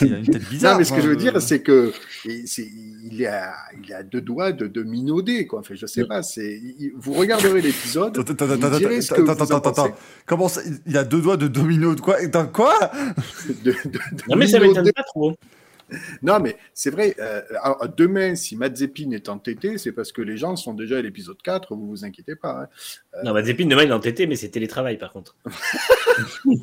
Il 0.00 0.14
a 0.14 0.18
une 0.18 0.26
tête 0.26 0.48
bizarre. 0.48 0.72
Non, 0.72 0.78
mais 0.78 0.84
ce 0.84 0.92
que 0.92 1.00
je 1.00 1.08
veux 1.08 1.16
dire, 1.16 1.40
c'est 1.42 1.60
que 1.60 1.92
et 2.24 2.46
c'est- 2.46 2.70
il 3.10 3.20
est 3.22 3.26
à, 3.26 3.54
il 3.82 3.90
est 3.90 3.94
à 3.94 4.02
deux 4.02 4.20
doigts 4.20 4.52
de, 4.52 4.66
de 4.66 4.82
minauder, 4.82 5.46
quoi. 5.46 5.60
Enfin, 5.60 5.74
je 5.76 5.86
sais 5.86 6.04
pas. 6.04 6.22
C'est, 6.22 6.60
il- 6.78 6.92
vous 6.96 7.12
regarderez 7.12 7.60
l'épisode, 7.60 8.16
Attends, 8.18 9.42
attends, 9.44 9.56
attends, 9.70 9.88
que. 9.90 9.94
Comment 10.24 10.48
ça 10.48 10.62
Il 10.64 10.78
il 10.86 10.96
a 10.96 11.04
deux 11.04 11.20
doigts 11.20 11.36
de 11.36 11.46
domino 11.48 11.94
de 11.94 12.00
quoi? 12.00 12.24
Dans 12.26 12.46
quoi? 12.46 12.74
De- 13.48 13.70
de- 13.72 13.90
de 13.90 13.98
Non, 14.28 14.36
mais 14.36 14.46
ça 14.46 14.58
m'étonne 14.60 14.90
pas 14.92 15.02
trop. 15.02 15.36
Non, 16.22 16.40
mais 16.40 16.56
c'est 16.74 16.90
vrai. 16.90 17.14
euh, 17.20 17.42
alors, 17.62 17.88
demain, 17.96 18.34
si 18.34 18.56
Mazepin 18.56 19.10
est 19.12 19.28
entêté, 19.28 19.78
c'est 19.78 19.92
parce 19.92 20.12
que 20.12 20.22
les 20.22 20.36
gens 20.36 20.56
sont 20.56 20.74
déjà 20.74 20.98
à 20.98 21.02
l'épisode 21.02 21.40
4. 21.42 21.74
Vous 21.76 21.86
vous 21.88 22.04
inquiétez 22.04 22.34
pas. 22.36 22.62
hein. 22.62 22.68
Non, 23.24 23.32
Mazepin, 23.32 23.66
demain, 23.66 23.84
il 23.84 23.90
est 23.90 23.94
entêté, 23.94 24.26
mais 24.26 24.36
c'est 24.36 24.48
télétravail 24.48 24.98
par 24.98 25.12
contre. 25.12 25.36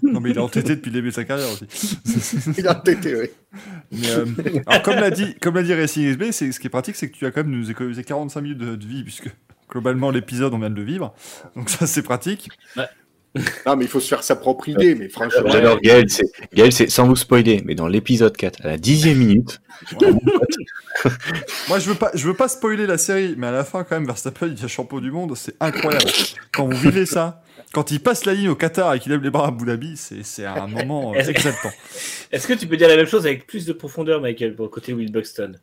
Non, 0.04 0.20
mais 0.20 0.32
il 0.32 0.36
est 0.38 0.40
entêté 0.42 0.76
depuis 0.76 0.90
le 0.90 0.96
début 0.96 1.10
de 1.10 1.14
sa 1.14 1.26
carrière 1.26 1.48
aussi. 1.52 1.98
Il 2.58 2.66
est 2.66 2.70
entêté, 2.70 3.16
oui. 3.16 3.30
Mais, 3.92 4.10
euh, 4.10 4.26
alors, 4.66 4.82
comme 4.82 4.96
l'a 4.96 5.12
dit, 5.12 5.36
comme 5.36 5.56
l'a 5.56 5.64
dit 5.64 5.74
Racing 5.74 6.12
XB, 6.12 6.32
c'est 6.32 6.52
ce 6.52 6.60
qui 6.60 6.68
est 6.68 6.70
pratique, 6.72 6.96
c'est 6.96 7.10
que 7.10 7.16
tu 7.16 7.26
as 7.26 7.32
quand 7.32 7.44
même 7.44 7.52
nous 7.52 7.70
économisé 7.70 8.04
45 8.04 8.42
minutes 8.42 8.58
de, 8.58 8.76
de 8.76 8.86
vie, 8.86 9.04
puisque 9.04 9.30
globalement 9.70 10.10
l'épisode 10.12 10.54
on 10.54 10.60
vient 10.60 10.70
de 10.70 10.76
le 10.76 10.84
vivre. 10.84 11.14
Donc 11.56 11.70
ça 11.70 11.86
c'est 11.88 12.02
pratique. 12.02 12.50
Non, 13.66 13.76
mais 13.76 13.86
il 13.86 13.88
faut 13.88 14.00
se 14.00 14.08
faire 14.08 14.24
sa 14.24 14.36
propre 14.36 14.70
idée. 14.70 14.94
Mais 14.96 15.10
franchement, 15.10 15.50
J'adore 15.50 15.80
Gaël, 15.82 16.06
c'est, 16.10 16.26
Gaël, 16.54 16.72
c'est 16.72 16.90
sans 16.90 17.08
vous 17.08 17.16
spoiler, 17.16 17.62
mais 17.66 17.74
dans 17.76 17.88
l'épisode 17.88 18.36
4, 18.38 18.62
à 18.64 18.68
la 18.68 18.78
dixième 18.78 19.18
minute, 19.18 19.62
Moi 21.68 21.80
je 21.80 21.90
veux 21.90 21.96
pas, 21.96 22.12
je 22.14 22.26
veux 22.28 22.36
pas 22.36 22.48
spoiler 22.48 22.86
la 22.86 22.98
série, 22.98 23.34
mais 23.38 23.48
à 23.48 23.52
la 23.52 23.64
fin 23.64 23.84
quand 23.84 23.96
même 23.96 24.06
Verstappen 24.06 24.48
il 24.48 24.54
devient 24.56 24.70
champion 24.70 25.00
du 25.00 25.12
monde, 25.12 25.36
c'est 25.36 25.56
incroyable. 25.60 26.06
Quand 26.54 26.68
vous 26.68 26.78
vivez 26.78 27.06
ça, 27.06 27.42
quand 27.74 27.92
il 27.92 28.00
passe 28.00 28.26
la 28.26 28.34
ligne 28.34 28.50
au 28.50 28.56
Qatar 28.56 28.94
et 28.94 29.00
qu'il 29.00 29.12
lève 29.12 29.22
les 29.22 29.30
bras 29.32 29.46
à 29.46 29.48
Abu 29.50 29.66
Dhabi, 29.66 29.98
c'est 29.98 30.24
c'est 30.24 30.46
un 30.46 30.68
moment 30.68 31.12
euh, 31.12 31.16
Est-ce- 31.18 31.32
exaltant. 31.32 31.72
Est-ce 32.32 32.48
que 32.48 32.54
tu 32.54 32.68
peux 32.68 32.78
dire 32.78 32.88
la 32.88 32.96
même 32.96 33.08
chose 33.08 33.26
avec 33.26 33.48
plus 33.48 33.66
de 33.66 33.74
profondeur, 33.74 34.22
Michael, 34.22 34.56
pour 34.56 34.66
le 34.66 34.70
côté 34.70 34.94
Will 34.94 35.12
Buxton? 35.12 35.54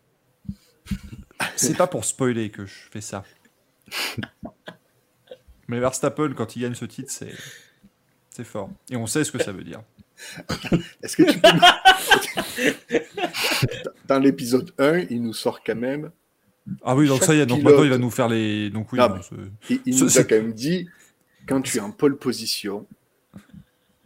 C'est 1.56 1.76
pas 1.76 1.86
pour 1.86 2.04
spoiler 2.04 2.50
que 2.50 2.66
je 2.66 2.74
fais 2.90 3.00
ça. 3.00 3.22
Mais 5.70 5.78
Verstappen 5.78 6.32
quand 6.34 6.56
il 6.56 6.62
gagne 6.62 6.74
ce 6.74 6.84
titre, 6.84 7.12
c'est 7.12 7.32
c'est 8.30 8.44
fort. 8.44 8.70
Et 8.90 8.96
on 8.96 9.06
sait 9.06 9.22
ce 9.22 9.30
que 9.30 9.40
ça 9.42 9.52
veut 9.52 9.62
dire. 9.62 9.82
est-ce 11.02 11.16
que 11.16 11.22
tu 11.22 11.38
peux. 11.38 11.48
Dans 14.08 14.18
l'épisode 14.18 14.72
1, 14.78 14.98
il 15.10 15.22
nous 15.22 15.32
sort 15.32 15.62
quand 15.64 15.76
même. 15.76 16.10
Ah 16.82 16.96
oui, 16.96 17.06
donc 17.06 17.20
Chaque 17.20 17.26
ça 17.28 17.34
y 17.34 17.40
est, 17.40 17.46
donc 17.46 17.60
pilote- 17.60 17.64
maintenant 17.70 17.84
il 17.84 17.90
va 17.90 17.98
nous 17.98 18.10
faire 18.10 18.28
les. 18.28 18.70
Donc 18.70 18.92
oui, 18.92 18.98
non, 18.98 19.14
Il, 19.86 19.96
nous 19.96 20.18
a 20.18 20.24
quand 20.24 20.34
même 20.34 20.52
dit 20.52 20.88
quand 21.48 21.62
tu 21.62 21.78
es 21.78 21.80
en 21.80 21.92
pole 21.92 22.16
position, 22.18 22.86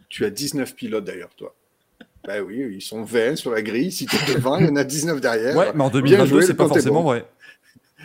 tu 0.07 0.23
as 0.23 0.29
19 0.29 0.75
pilotes 0.75 1.03
derrière 1.03 1.29
toi. 1.35 1.55
Bah 2.27 2.41
oui, 2.41 2.63
ils 2.73 2.81
sont 2.81 3.03
20 3.03 3.35
sur 3.35 3.51
la 3.51 3.61
grille. 3.61 3.91
Si 3.91 4.05
tu 4.05 4.15
es 4.15 4.35
devant, 4.35 4.57
il 4.57 4.65
y 4.67 4.69
en 4.69 4.75
a 4.75 4.83
19 4.83 5.19
derrière. 5.19 5.55
Ouais, 5.55 5.71
mais 5.75 5.83
en 5.83 5.89
Bien 5.89 6.01
2022, 6.01 6.25
joué, 6.27 6.45
c'est 6.45 6.53
pas 6.53 6.67
forcément 6.67 7.01
bon. 7.01 7.09
vrai. 7.09 7.25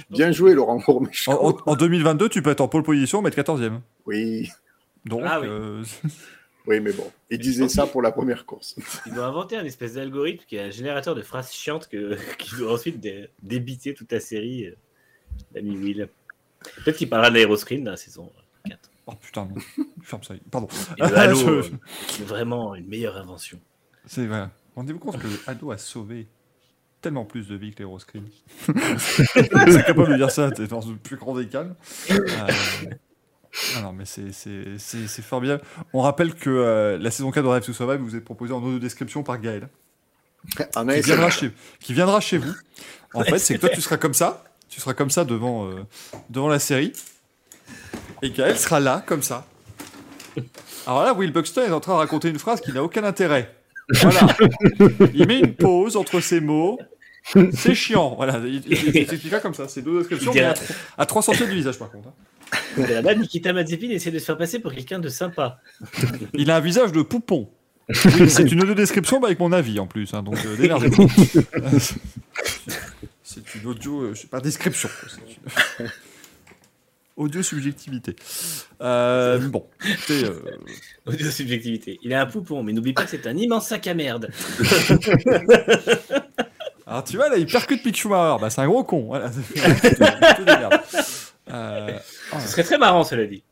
Bien 0.08 0.32
joué, 0.32 0.54
Laurent 0.54 0.76
En, 0.76 0.78
Gourméchon. 0.80 1.32
en- 1.32 1.56
en 1.66 1.76
2022, 1.76 2.28
tu 2.28 2.42
peux 2.42 2.50
être 2.50 2.60
en 2.60 2.68
pole 2.68 2.82
position, 2.82 3.20
mais 3.22 3.28
être 3.28 3.34
14e. 3.36 3.80
Oui. 4.06 4.48
Donc, 5.04 5.22
Ah 5.24 5.40
oui. 5.40 5.46
euh, 5.48 5.82
Oui, 6.66 6.78
mais 6.80 6.92
bon, 6.92 7.10
il 7.30 7.38
disait 7.38 7.68
ça 7.68 7.86
pour 7.86 8.02
la 8.02 8.12
première 8.12 8.44
course. 8.44 8.76
Ils 9.06 9.18
ont 9.18 9.24
inventé 9.24 9.56
un 9.56 9.64
espèce 9.64 9.94
d'algorithme 9.94 10.44
qui 10.46 10.56
est 10.56 10.60
un 10.60 10.70
générateur 10.70 11.14
de 11.14 11.22
phrases 11.22 11.50
chiantes 11.52 11.88
que, 11.88 12.16
qui 12.38 12.54
doit 12.56 12.74
ensuite 12.74 13.00
dé- 13.00 13.28
débiter 13.42 13.94
toute 13.94 14.12
la 14.12 14.20
série. 14.20 14.66
euh, 14.66 14.74
L'ami 15.54 15.76
Will. 15.76 16.08
Peut-être 16.84 16.98
qu'il 16.98 17.08
parlera 17.08 17.30
d'aéroscreen 17.30 17.82
dans 17.82 17.92
la 17.92 17.96
saison 17.96 18.30
4. 18.68 18.78
Oh 19.06 19.12
putain, 19.20 19.46
non. 19.46 19.84
Ferme 20.02 20.22
ça. 20.22 20.34
Pardon. 20.50 20.68
Et 20.98 21.00
de 21.02 21.14
Halo, 21.14 21.36
Je- 21.38 21.48
euh, 21.48 21.62
qui 22.08 22.22
est 22.22 22.26
vraiment 22.26 22.74
une 22.74 22.86
meilleure 22.86 23.16
invention. 23.16 23.58
C'est 24.06 24.26
vrai. 24.26 24.46
Rendez-vous 24.76 24.98
compte 24.98 25.18
que 25.18 25.28
Halo 25.46 25.70
a 25.72 25.78
sauvé 25.78 26.26
tellement 27.00 27.24
plus 27.24 27.48
de 27.48 27.56
vies 27.56 27.72
que 27.72 27.78
l'Aeroscreen. 27.80 28.24
c'est 28.98 29.38
capable 29.86 30.10
de 30.12 30.16
dire 30.16 30.30
ça, 30.30 30.50
t'es 30.50 30.66
dans 30.66 30.80
le 30.86 30.96
plus 30.96 31.16
grand 31.16 31.34
des 31.36 31.46
calmes. 31.48 31.74
Euh, 32.10 32.18
Ah 33.76 33.82
non, 33.82 33.92
mais 33.92 34.04
c'est- 34.04 34.30
c'est 34.32 34.78
c'est- 34.78 35.08
c'est 35.08 35.22
formidable. 35.22 35.62
On 35.92 36.00
rappelle 36.02 36.34
que 36.34 36.50
euh, 36.50 36.98
la 36.98 37.10
saison 37.10 37.30
4 37.32 37.42
de 37.44 37.48
Drive 37.48 37.64
to 37.64 37.72
Survive 37.72 37.98
vous 38.00 38.14
est 38.14 38.20
proposée 38.20 38.52
en 38.52 38.62
audio 38.62 38.78
description 38.78 39.22
par 39.24 39.40
Gaël. 39.40 39.68
En 40.76 40.86
qui, 40.86 41.00
viendra 41.00 41.30
chez, 41.30 41.50
qui 41.80 41.92
viendra 41.92 42.20
chez 42.20 42.38
vous. 42.38 42.52
En 43.12 43.24
fait, 43.24 43.38
c'est 43.38 43.54
que 43.56 43.60
toi, 43.60 43.68
tu 43.70 43.80
seras 43.80 43.96
comme 43.96 44.14
ça. 44.14 44.44
Tu 44.68 44.80
seras 44.80 44.94
comme 44.94 45.10
ça 45.10 45.24
devant, 45.24 45.66
euh, 45.66 45.84
devant 46.30 46.48
la 46.48 46.60
série. 46.60 46.92
Et 48.22 48.30
Gaël 48.30 48.56
sera 48.56 48.78
là, 48.78 49.02
comme 49.04 49.22
ça. 49.22 49.46
Alors 50.86 51.02
là, 51.02 51.12
Will 51.12 51.32
Buxton 51.32 51.62
est 51.62 51.72
en 51.72 51.80
train 51.80 51.94
de 51.94 51.98
raconter 51.98 52.28
une 52.28 52.38
phrase 52.38 52.60
qui 52.60 52.72
n'a 52.72 52.82
aucun 52.84 53.02
intérêt. 53.04 53.54
Voilà. 53.94 54.36
Il 55.14 55.26
met 55.26 55.40
une 55.40 55.54
pause 55.54 55.96
entre 55.96 56.20
ces 56.20 56.40
mots. 56.40 56.78
C'est 57.52 57.74
chiant. 57.74 58.14
Voilà. 58.16 58.40
Il, 58.44 58.62
il, 58.66 58.72
il 58.72 58.92
s'expliquera 59.08 59.40
comme 59.40 59.54
ça. 59.54 59.68
C'est 59.68 59.82
deux 59.82 59.98
descriptions, 59.98 60.32
mais 60.34 60.40
à, 60.42 60.54
à 60.98 61.06
3 61.06 61.22
centièmes 61.22 61.48
du 61.50 61.56
visage, 61.56 61.78
par 61.78 61.90
contre. 61.90 62.08
hein. 62.08 62.14
Là-bas, 62.76 63.14
Nikita 63.14 63.52
Mazepin 63.52 63.90
essaie 63.90 64.10
de 64.10 64.18
se 64.18 64.24
faire 64.24 64.38
passer 64.38 64.58
pour 64.58 64.72
quelqu'un 64.72 64.98
de 64.98 65.08
sympa. 65.08 65.60
Il 66.34 66.50
a 66.50 66.56
un 66.56 66.60
visage 66.60 66.92
de 66.92 67.02
poupon. 67.02 67.48
Oui, 68.04 68.30
c'est 68.30 68.50
une 68.52 68.62
audio 68.62 68.74
description 68.74 69.18
bah, 69.20 69.26
avec 69.28 69.38
mon 69.40 69.52
avis 69.52 69.78
en 69.80 69.86
plus, 69.86 70.14
hein, 70.14 70.22
donc 70.22 70.36
euh, 70.46 70.56
démerdez-vous. 70.56 71.08
c'est 73.22 73.54
une 73.56 73.66
audio, 73.66 74.00
euh, 74.02 74.14
je 74.14 74.20
sais 74.22 74.26
pas, 74.28 74.40
description. 74.40 74.88
une- 75.78 75.86
audio 77.20 77.42
subjectivité. 77.42 78.16
Euh, 78.80 79.38
bon, 79.48 79.66
euh, 80.10 80.40
Audio 81.06 81.30
subjectivité. 81.30 81.98
Il 82.02 82.12
a 82.14 82.22
un 82.22 82.26
poupon, 82.26 82.62
mais 82.62 82.72
n'oublie 82.72 82.94
pas 82.94 83.04
que 83.04 83.10
c'est 83.10 83.26
un 83.26 83.36
immense 83.36 83.68
sac 83.68 83.86
à 83.86 83.94
merde. 83.94 84.30
alors 86.86 87.04
tu 87.04 87.16
vois 87.16 87.28
là, 87.28 87.36
il 87.36 87.46
percute 87.46 87.84
Mick 87.84 87.96
Schumacher, 87.96 88.40
bah, 88.40 88.50
c'est 88.50 88.60
un 88.62 88.66
gros 88.66 88.84
con. 88.84 89.04
Voilà. 89.06 89.30
Euh, 91.52 91.98
Ce 92.42 92.46
serait 92.46 92.62
très 92.62 92.78
marrant, 92.78 93.02
cela 93.02 93.26
dit. 93.26 93.42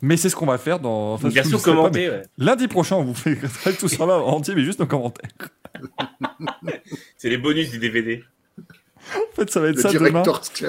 mais 0.00 0.16
c'est 0.16 0.28
ce 0.28 0.36
qu'on 0.36 0.46
va 0.46 0.56
faire 0.56 0.78
dans. 0.78 1.16
Une 1.16 1.30
version 1.30 1.58
pas, 1.58 1.90
ouais. 1.90 2.22
Lundi 2.36 2.68
prochain, 2.68 2.94
on 2.94 3.02
vous 3.02 3.14
fait 3.14 3.36
tout 3.76 3.88
ça 3.88 4.06
là 4.06 4.18
en 4.18 4.34
entier, 4.36 4.54
mais 4.54 4.62
juste 4.62 4.78
nos 4.78 4.86
commentaires. 4.86 5.28
C'est 7.16 7.28
les 7.28 7.38
bonus 7.38 7.70
du 7.70 7.78
DVD. 7.80 8.22
En 9.16 9.34
fait, 9.34 9.50
ça 9.50 9.58
va 9.58 9.70
être 9.70 9.76
Le 9.76 9.82
ça 9.82 9.92
demain. 9.92 10.22
cut. 10.54 10.66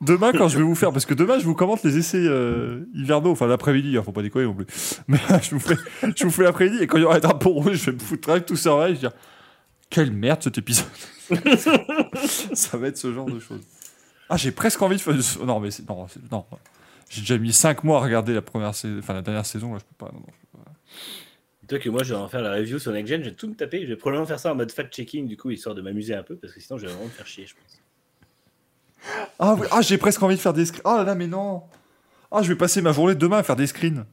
Demain, 0.00 0.32
quand 0.32 0.48
je 0.48 0.56
vais 0.56 0.62
vous 0.62 0.74
faire, 0.74 0.92
parce 0.92 1.04
que 1.04 1.12
demain, 1.12 1.38
je 1.38 1.44
vous 1.44 1.54
commente 1.54 1.82
les 1.82 1.98
essais 1.98 2.22
euh, 2.24 2.86
hivernaux, 2.94 3.30
enfin 3.32 3.46
l'après-midi, 3.46 3.98
hein, 3.98 4.02
faut 4.02 4.12
pas 4.12 4.22
déconner 4.22 4.46
non 4.46 4.54
plus. 4.54 4.66
Mais 5.08 5.18
je 5.42 5.50
vous 5.50 5.60
fais, 5.60 5.76
je 6.16 6.24
vous 6.24 6.30
fais 6.30 6.42
l'après-midi, 6.44 6.82
et 6.82 6.86
quand 6.86 6.96
il 6.96 7.02
y 7.02 7.04
aura 7.04 7.16
un 7.16 7.20
drapeau 7.20 7.50
rouge, 7.50 7.74
je 7.76 7.86
vais 7.90 7.92
me 7.92 7.98
foutre 7.98 8.30
avec 8.30 8.46
tout 8.46 8.56
ça, 8.56 8.74
ouais, 8.76 8.88
je 8.88 8.92
vais 8.94 8.98
dire, 9.00 9.12
quelle 9.90 10.10
merde 10.12 10.42
cet 10.42 10.56
épisode. 10.56 10.86
ça 12.54 12.76
va 12.78 12.88
être 12.88 12.96
ce 12.96 13.12
genre 13.12 13.26
de 13.26 13.38
choses. 13.38 13.60
Ah, 14.28 14.36
j'ai 14.36 14.52
presque 14.52 14.80
envie 14.80 14.96
de 14.96 15.00
faire. 15.02 15.14
Non, 15.44 15.60
mais 15.60 15.70
c'est- 15.70 15.88
non, 15.88 16.06
non. 16.32 16.44
J'ai 17.08 17.20
déjà 17.22 17.36
mis 17.38 17.52
5 17.52 17.82
mois 17.84 17.98
à 17.98 18.02
regarder 18.02 18.32
la 18.32 18.42
première, 18.42 18.74
sais- 18.74 18.88
enfin 19.00 19.12
la 19.14 19.22
dernière 19.22 19.44
saison, 19.44 19.72
là, 19.74 19.80
je 19.80 19.84
peux 19.84 20.06
pas. 20.06 20.12
non, 20.14 20.20
non, 20.20 20.26
je 20.28 20.46
peux 20.58 20.64
pas. 20.64 20.70
Toi 21.68 21.78
que 21.78 21.90
moi, 21.90 22.02
je 22.04 22.14
vais 22.14 22.20
en 22.20 22.28
faire 22.28 22.40
la 22.40 22.52
review 22.54 22.78
sur 22.78 22.92
Next 22.92 23.08
Gen, 23.08 23.22
je 23.22 23.28
vais 23.30 23.34
tout 23.34 23.48
me 23.48 23.54
taper. 23.54 23.82
Je 23.82 23.86
vais 23.88 23.96
probablement 23.96 24.26
faire 24.26 24.40
ça 24.40 24.52
en 24.52 24.54
mode 24.54 24.72
fact-checking, 24.72 25.26
du 25.28 25.36
coup, 25.36 25.50
histoire 25.50 25.74
de 25.74 25.82
m'amuser 25.82 26.14
un 26.14 26.22
peu, 26.22 26.36
parce 26.36 26.52
que 26.54 26.60
sinon, 26.60 26.78
je 26.78 26.86
vais 26.86 26.92
vraiment 26.92 27.06
me 27.06 27.10
faire 27.10 27.26
chier, 27.26 27.46
je 27.46 27.54
pense. 27.54 27.79
Ah, 29.38 29.54
oui, 29.58 29.66
ah, 29.70 29.80
j'ai 29.82 29.98
presque 29.98 30.22
envie 30.22 30.36
de 30.36 30.40
faire 30.40 30.52
des 30.52 30.66
screens. 30.66 30.82
Ah 30.84 30.98
là 30.98 31.04
là, 31.04 31.14
mais 31.14 31.26
non. 31.26 31.62
Ah, 32.32 32.42
je 32.42 32.48
vais 32.48 32.54
passer 32.56 32.82
ma 32.82 32.92
journée 32.92 33.14
demain 33.14 33.38
à 33.38 33.42
faire 33.42 33.56
des 33.56 33.66
screens. 33.66 34.04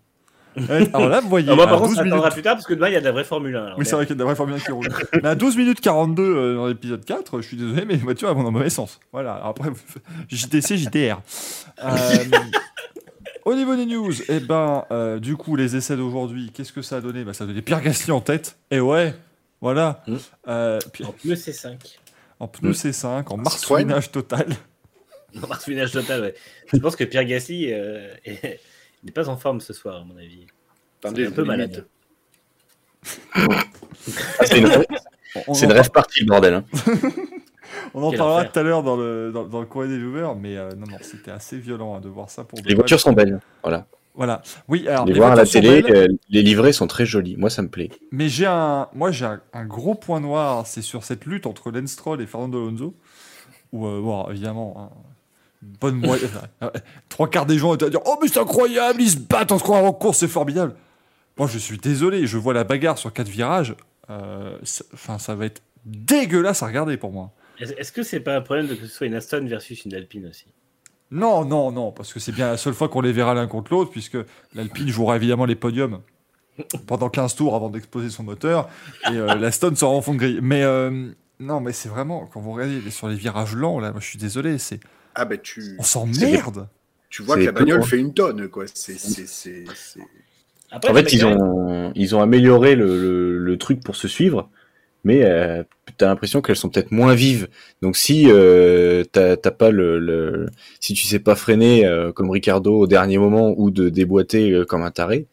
Ouais, 0.56 0.90
Alors 0.92 1.08
là, 1.10 1.20
vous 1.20 1.30
voyez. 1.30 1.48
Ah, 1.52 1.56
moi, 1.56 1.68
par 1.68 1.78
contre, 1.78 1.90
12 1.90 1.96
ça 1.98 2.02
attendra 2.02 2.18
minutes- 2.20 2.34
plus 2.34 2.42
tard, 2.42 2.56
parce 2.56 2.66
que 2.66 2.74
demain, 2.74 2.88
il 2.88 2.94
y 2.94 2.96
a 2.96 3.00
de 3.00 3.06
la 3.06 3.12
vraie 3.12 3.24
Formule 3.24 3.56
1. 3.56 3.64
alors, 3.66 3.78
Oui, 3.78 3.86
c'est 3.86 3.96
vrai 3.96 4.06
qu'il 4.08 4.12
y 4.12 4.14
a 4.14 4.16
de 4.16 4.20
la 4.22 4.26
vraie 4.26 4.36
Formule 4.36 4.56
1 4.56 4.60
qui 4.60 4.72
roule. 4.72 4.88
Mais 5.22 5.30
à 5.30 5.36
12 5.36 5.56
minutes 5.56 5.82
42 5.82 6.24
euh, 6.24 6.56
dans 6.56 6.66
l'épisode 6.66 7.06
4, 7.06 7.42
je 7.42 7.48
suis 7.48 7.58
désolé, 7.58 7.86
mais 7.86 7.94
les 7.94 8.00
voitures 8.00 8.28
elles 8.30 8.36
vont 8.36 8.42
dans 8.42 8.50
le 8.50 8.58
mauvais 8.58 8.72
sens. 8.72 9.00
Voilà, 9.12 9.36
Alors 9.36 9.48
après, 9.50 9.70
JTC, 10.30 10.78
JTR. 10.78 11.22
Euh, 11.84 11.90
au 13.46 13.54
niveau 13.54 13.76
des 13.76 13.86
news, 13.86 14.12
eh 14.30 14.40
ben, 14.40 14.84
euh, 14.90 15.20
du 15.20 15.36
coup, 15.36 15.56
les 15.56 15.76
essais 15.76 15.96
d'aujourd'hui, 15.96 16.52
qu'est-ce 16.52 16.74
que 16.74 16.82
ça 16.82 16.98
a 16.98 17.02
donné? 17.02 17.24
Bah, 17.24 17.34
Ça 17.34 17.44
a 17.44 17.48
donné 17.48 17.62
Pierre 17.62 17.82
Gasly 17.82 18.12
en 18.12 18.22
tête. 18.22 18.58
Et 18.72 18.80
ouais, 18.80 19.14
voilà. 19.62 20.04
Euh, 20.48 20.80
puis- 20.92 21.06
En 21.06 21.12
pneu 21.12 21.36
C5. 21.36 21.76
en 22.40 22.48
pneu 22.48 22.70
Mm. 22.70 22.74
C5, 22.74 23.06
en 23.06 23.22
Citroën. 23.22 23.42
marsouinage 23.44 24.12
total. 24.12 24.48
Total, 25.92 26.22
ouais. 26.22 26.36
Je 26.74 26.78
pense 26.80 26.96
que 26.96 27.04
Pierre 27.04 27.26
Gasly 27.26 27.72
euh, 27.74 28.14
est- 28.26 28.60
n'est 29.04 29.12
pas 29.12 29.30
en 29.30 29.38
forme 29.38 29.62
ce 29.62 29.74
soir, 29.74 29.98
à 30.02 30.04
mon 30.04 30.18
avis. 30.18 30.46
Attendez, 31.02 31.22
Il 31.22 31.26
est 31.26 31.28
un 31.30 31.32
peu 31.32 31.44
malade. 31.44 31.86
Ah, 33.36 34.46
c'est 34.46 34.60
une, 34.60 34.68
c'est 35.34 35.44
on 35.48 35.54
une 35.54 35.72
en- 35.72 35.76
rêve 35.76 35.92
partie, 35.92 36.22
le 36.22 36.26
bordel. 36.28 36.54
hein. 36.56 36.66
On 37.94 38.02
en 38.04 38.12
parlera 38.12 38.40
affaire. 38.40 38.52
tout 38.54 38.60
à 38.60 38.64
l'heure 38.64 38.84
dans 38.84 38.96
le, 38.96 39.32
dans, 39.32 39.44
dans 39.46 39.60
le 39.60 39.66
courrier 39.66 39.92
des 39.92 39.98
viewers, 39.98 40.34
mais 40.40 40.58
euh, 40.58 40.72
non, 40.76 40.88
non, 40.88 40.98
c'était 41.02 41.32
assez 41.32 41.58
violent 41.58 41.96
hein, 41.96 42.00
de 42.00 42.08
voir 42.10 42.30
ça 42.30 42.44
pour 42.44 42.58
Les 42.60 42.64
vrai. 42.64 42.76
voitures 42.76 43.00
sont 43.00 43.12
belles. 43.14 43.40
Voilà. 43.62 43.88
Voilà. 44.16 44.42
Oui, 44.68 44.88
alors, 44.88 45.06
les, 45.06 45.14
les 45.14 45.20
voir 45.20 45.34
à 45.34 45.36
la 45.36 45.46
télé, 45.46 45.84
euh, 45.90 46.08
les 46.30 46.42
livrets 46.42 46.74
sont 46.74 46.88
très 46.88 47.06
jolis. 47.06 47.36
Moi, 47.38 47.50
ça 47.50 47.62
me 47.62 47.70
plaît. 47.70 47.90
Mais 48.12 48.30
j'ai 48.30 48.46
un, 48.48 48.88
moi 48.94 49.12
j'ai 49.12 49.26
un, 49.26 49.42
un 49.54 49.66
gros 49.66 49.96
point 49.96 50.20
noir, 50.20 50.66
c'est 50.66 50.82
sur 50.82 51.04
cette 51.04 51.26
lutte 51.26 51.46
entre 51.46 51.70
Lance 51.72 51.92
Stroll 51.92 52.22
et 52.22 52.26
Fernando 52.26 52.58
Alonso, 52.68 52.96
où 53.74 53.86
euh, 53.86 54.02
bon, 54.02 54.28
évidemment, 54.30 54.76
hein, 54.78 54.98
bonne 55.62 56.06
enfin, 56.06 56.48
euh, 56.64 56.70
trois 57.10 57.30
quarts 57.30 57.46
des 57.46 57.58
gens 57.58 57.74
étaient 57.74 57.86
à 57.86 57.90
dire 57.90 58.02
oh 58.06 58.18
mais 58.22 58.28
c'est 58.28 58.40
incroyable, 58.40 59.02
ils 59.02 59.12
se 59.12 59.18
battent 59.18 59.52
en 59.52 59.58
en 59.58 59.94
course, 59.94 60.20
c'est 60.20 60.28
formidable. 60.28 60.76
Moi 61.38 61.48
je 61.48 61.58
suis 61.58 61.78
désolé, 61.78 62.28
je 62.28 62.38
vois 62.38 62.54
la 62.54 62.64
bagarre 62.64 62.98
sur 62.98 63.12
quatre 63.14 63.30
virages, 63.30 63.76
euh, 64.10 64.58
enfin 64.94 65.18
ça 65.18 65.36
va 65.36 65.46
être 65.46 65.62
dégueulasse 65.86 66.64
à 66.64 66.68
regarder 66.68 66.98
pour 66.98 67.12
moi. 67.12 67.32
Est-ce 67.60 67.92
que 67.92 68.04
c'est 68.04 68.20
pas 68.20 68.36
un 68.36 68.42
problème 68.42 68.68
de 68.68 68.76
que 68.76 68.86
ce 68.86 68.94
soit 68.94 69.08
une 69.08 69.16
Aston 69.16 69.46
versus 69.48 69.84
une 69.86 69.94
Alpine 69.96 70.28
aussi? 70.28 70.46
Non, 71.10 71.46
non, 71.46 71.72
non, 71.72 71.92
parce 71.92 72.14
que 72.14 72.20
c'est 72.20 72.32
bien 72.32 72.50
la 72.50 72.58
seule 72.58 72.74
fois 72.74 72.90
qu'on 72.90 73.02
les 73.02 73.14
verra 73.14 73.34
l'un 73.34 73.48
contre 73.48 73.72
l'autre, 73.72 73.92
puisque 73.92 74.18
l'Alpine 74.54 74.90
jouera 74.90 75.16
évidemment 75.16 75.46
les 75.46 75.56
podiums 75.56 76.02
pendant 76.86 77.10
15 77.10 77.36
tours 77.36 77.56
avant 77.56 77.70
d'exploser 77.70 78.10
son 78.10 78.24
moteur, 78.24 78.70
et 79.12 79.16
euh, 79.16 79.36
la 79.36 79.52
Stone 79.52 79.76
sera 79.76 79.92
en 79.92 80.02
fond 80.02 80.14
de 80.14 80.20
grille. 80.20 80.40
Mais 80.42 80.64
euh, 80.64 81.10
non, 81.40 81.62
mais 81.62 81.72
c'est 81.72 81.90
vraiment, 81.90 82.26
quand 82.28 82.42
vous 82.42 82.52
regardez 82.52 82.90
sur 82.92 83.08
les 83.08 83.16
virages 83.16 83.56
lents, 83.56 83.80
là, 83.80 83.92
moi 83.92 84.02
je 84.02 84.08
suis 84.08 84.20
désolé, 84.20 84.58
c'est. 84.58 84.80
Ah 85.20 85.26
ben 85.26 85.40
tu. 85.42 85.76
On 85.80 85.84
s'emmerde 85.84 86.70
Tu 87.10 87.24
vois 87.24 87.36
que 87.38 87.46
la 87.46 87.52
bagnole 87.52 87.84
fait 87.84 87.98
une 87.98 88.14
tonne, 88.14 88.48
quoi. 88.48 88.66
C'est. 88.72 89.66
Après, 90.72 90.92
En 90.92 90.94
fait, 90.94 91.12
ils 91.14 91.26
ont, 91.26 91.92
ils 91.96 92.16
ont 92.16 92.22
amélioré 92.22 92.76
le, 92.76 92.86
le- 93.02 93.38
le 93.38 93.58
truc 93.58 93.82
pour 93.82 93.96
se 93.96 94.08
suivre, 94.08 94.50
mais 95.06 95.24
euh, 95.24 95.64
t'as 95.98 96.08
l'impression 96.08 96.42
qu'elles 96.42 96.58
sont 96.58 96.70
peut-être 96.70 96.92
moins 96.92 97.16
vives. 97.16 97.48
Donc 97.82 97.96
si 97.96 98.26
euh, 98.30 99.04
t'as 99.12 99.38
t'as 99.38 99.52
pas 99.52 99.72
le, 99.72 99.98
le- 99.98 100.48
si 100.82 100.94
tu 100.94 101.08
sais 101.08 101.20
pas 101.20 101.36
freiner 101.36 101.86
euh, 101.86 102.12
comme 102.12 102.30
Ricardo 102.30 102.78
au 102.80 102.86
dernier 102.88 103.18
moment 103.18 103.54
ou 103.58 103.72
de 103.72 103.88
déboîter 103.90 104.52
euh, 104.52 104.66
comme 104.66 104.84
un 104.84 104.92
taré, 104.92 105.26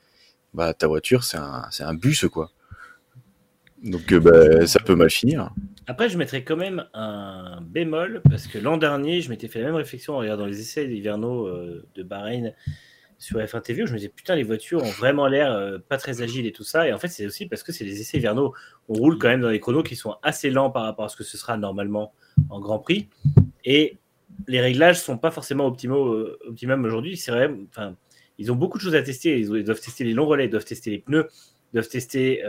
bah 0.54 0.72
ta 0.72 0.86
voiture 0.86 1.24
c'est 1.24 1.38
un 1.38 1.64
c'est 1.72 1.84
un 1.84 1.94
bus 1.94 2.26
quoi. 2.32 2.50
Donc 3.82 4.12
euh, 4.12 4.20
bah, 4.20 4.66
ça 4.66 4.78
peut 4.80 4.94
mal 4.94 5.10
finir. 5.10 5.50
Après, 5.86 6.08
je 6.08 6.16
mettrais 6.16 6.44
quand 6.44 6.56
même 6.56 6.86
un 6.94 7.60
bémol 7.60 8.22
parce 8.30 8.46
que 8.46 8.58
l'an 8.58 8.78
dernier, 8.78 9.20
je 9.20 9.28
m'étais 9.28 9.48
fait 9.48 9.60
la 9.60 9.66
même 9.66 9.74
réflexion 9.74 10.14
en 10.14 10.18
regardant 10.18 10.46
les 10.46 10.60
essais 10.60 10.86
hivernaux 10.86 11.46
euh, 11.46 11.86
de 11.94 12.02
Bahreïn 12.02 12.54
sur 13.18 13.38
F1 13.38 13.60
TV 13.62 13.82
où 13.82 13.86
je 13.86 13.92
me 13.92 13.98
disais 13.98 14.08
putain, 14.08 14.34
les 14.34 14.44
voitures 14.44 14.82
ont 14.82 14.90
vraiment 14.90 15.26
l'air 15.26 15.52
euh, 15.52 15.78
pas 15.78 15.98
très 15.98 16.22
agiles 16.22 16.46
et 16.46 16.52
tout 16.52 16.64
ça. 16.64 16.88
Et 16.88 16.92
en 16.92 16.98
fait, 16.98 17.08
c'est 17.08 17.26
aussi 17.26 17.46
parce 17.46 17.62
que 17.62 17.70
c'est 17.70 17.84
les 17.84 18.00
essais 18.00 18.16
hivernaux. 18.16 18.54
On 18.88 18.94
roule 18.94 19.18
quand 19.18 19.28
même 19.28 19.42
dans 19.42 19.50
des 19.50 19.60
chronos 19.60 19.82
qui 19.82 19.94
sont 19.94 20.16
assez 20.22 20.50
lents 20.50 20.70
par 20.70 20.84
rapport 20.84 21.04
à 21.04 21.08
ce 21.10 21.16
que 21.16 21.24
ce 21.24 21.36
sera 21.36 21.58
normalement 21.58 22.14
en 22.48 22.60
Grand 22.60 22.78
Prix. 22.78 23.08
Et 23.66 23.98
les 24.48 24.62
réglages 24.62 25.00
sont 25.00 25.18
pas 25.18 25.30
forcément 25.30 25.66
optimaux, 25.66 26.14
euh, 26.14 26.38
optimum 26.48 26.82
aujourd'hui. 26.86 27.18
C'est 27.18 27.30
vrai, 27.30 27.50
enfin, 27.68 27.94
ils 28.38 28.50
ont 28.50 28.56
beaucoup 28.56 28.78
de 28.78 28.82
choses 28.82 28.94
à 28.94 29.02
tester. 29.02 29.38
Ils, 29.38 29.64
doivent 29.64 29.80
tester 29.80 30.04
les 30.04 30.14
longs 30.14 30.26
relais, 30.26 30.46
ils 30.46 30.50
doivent 30.50 30.64
tester 30.64 30.90
les 30.90 30.98
pneus, 30.98 31.28
ils 31.72 31.74
doivent 31.74 31.88
tester 31.88 32.42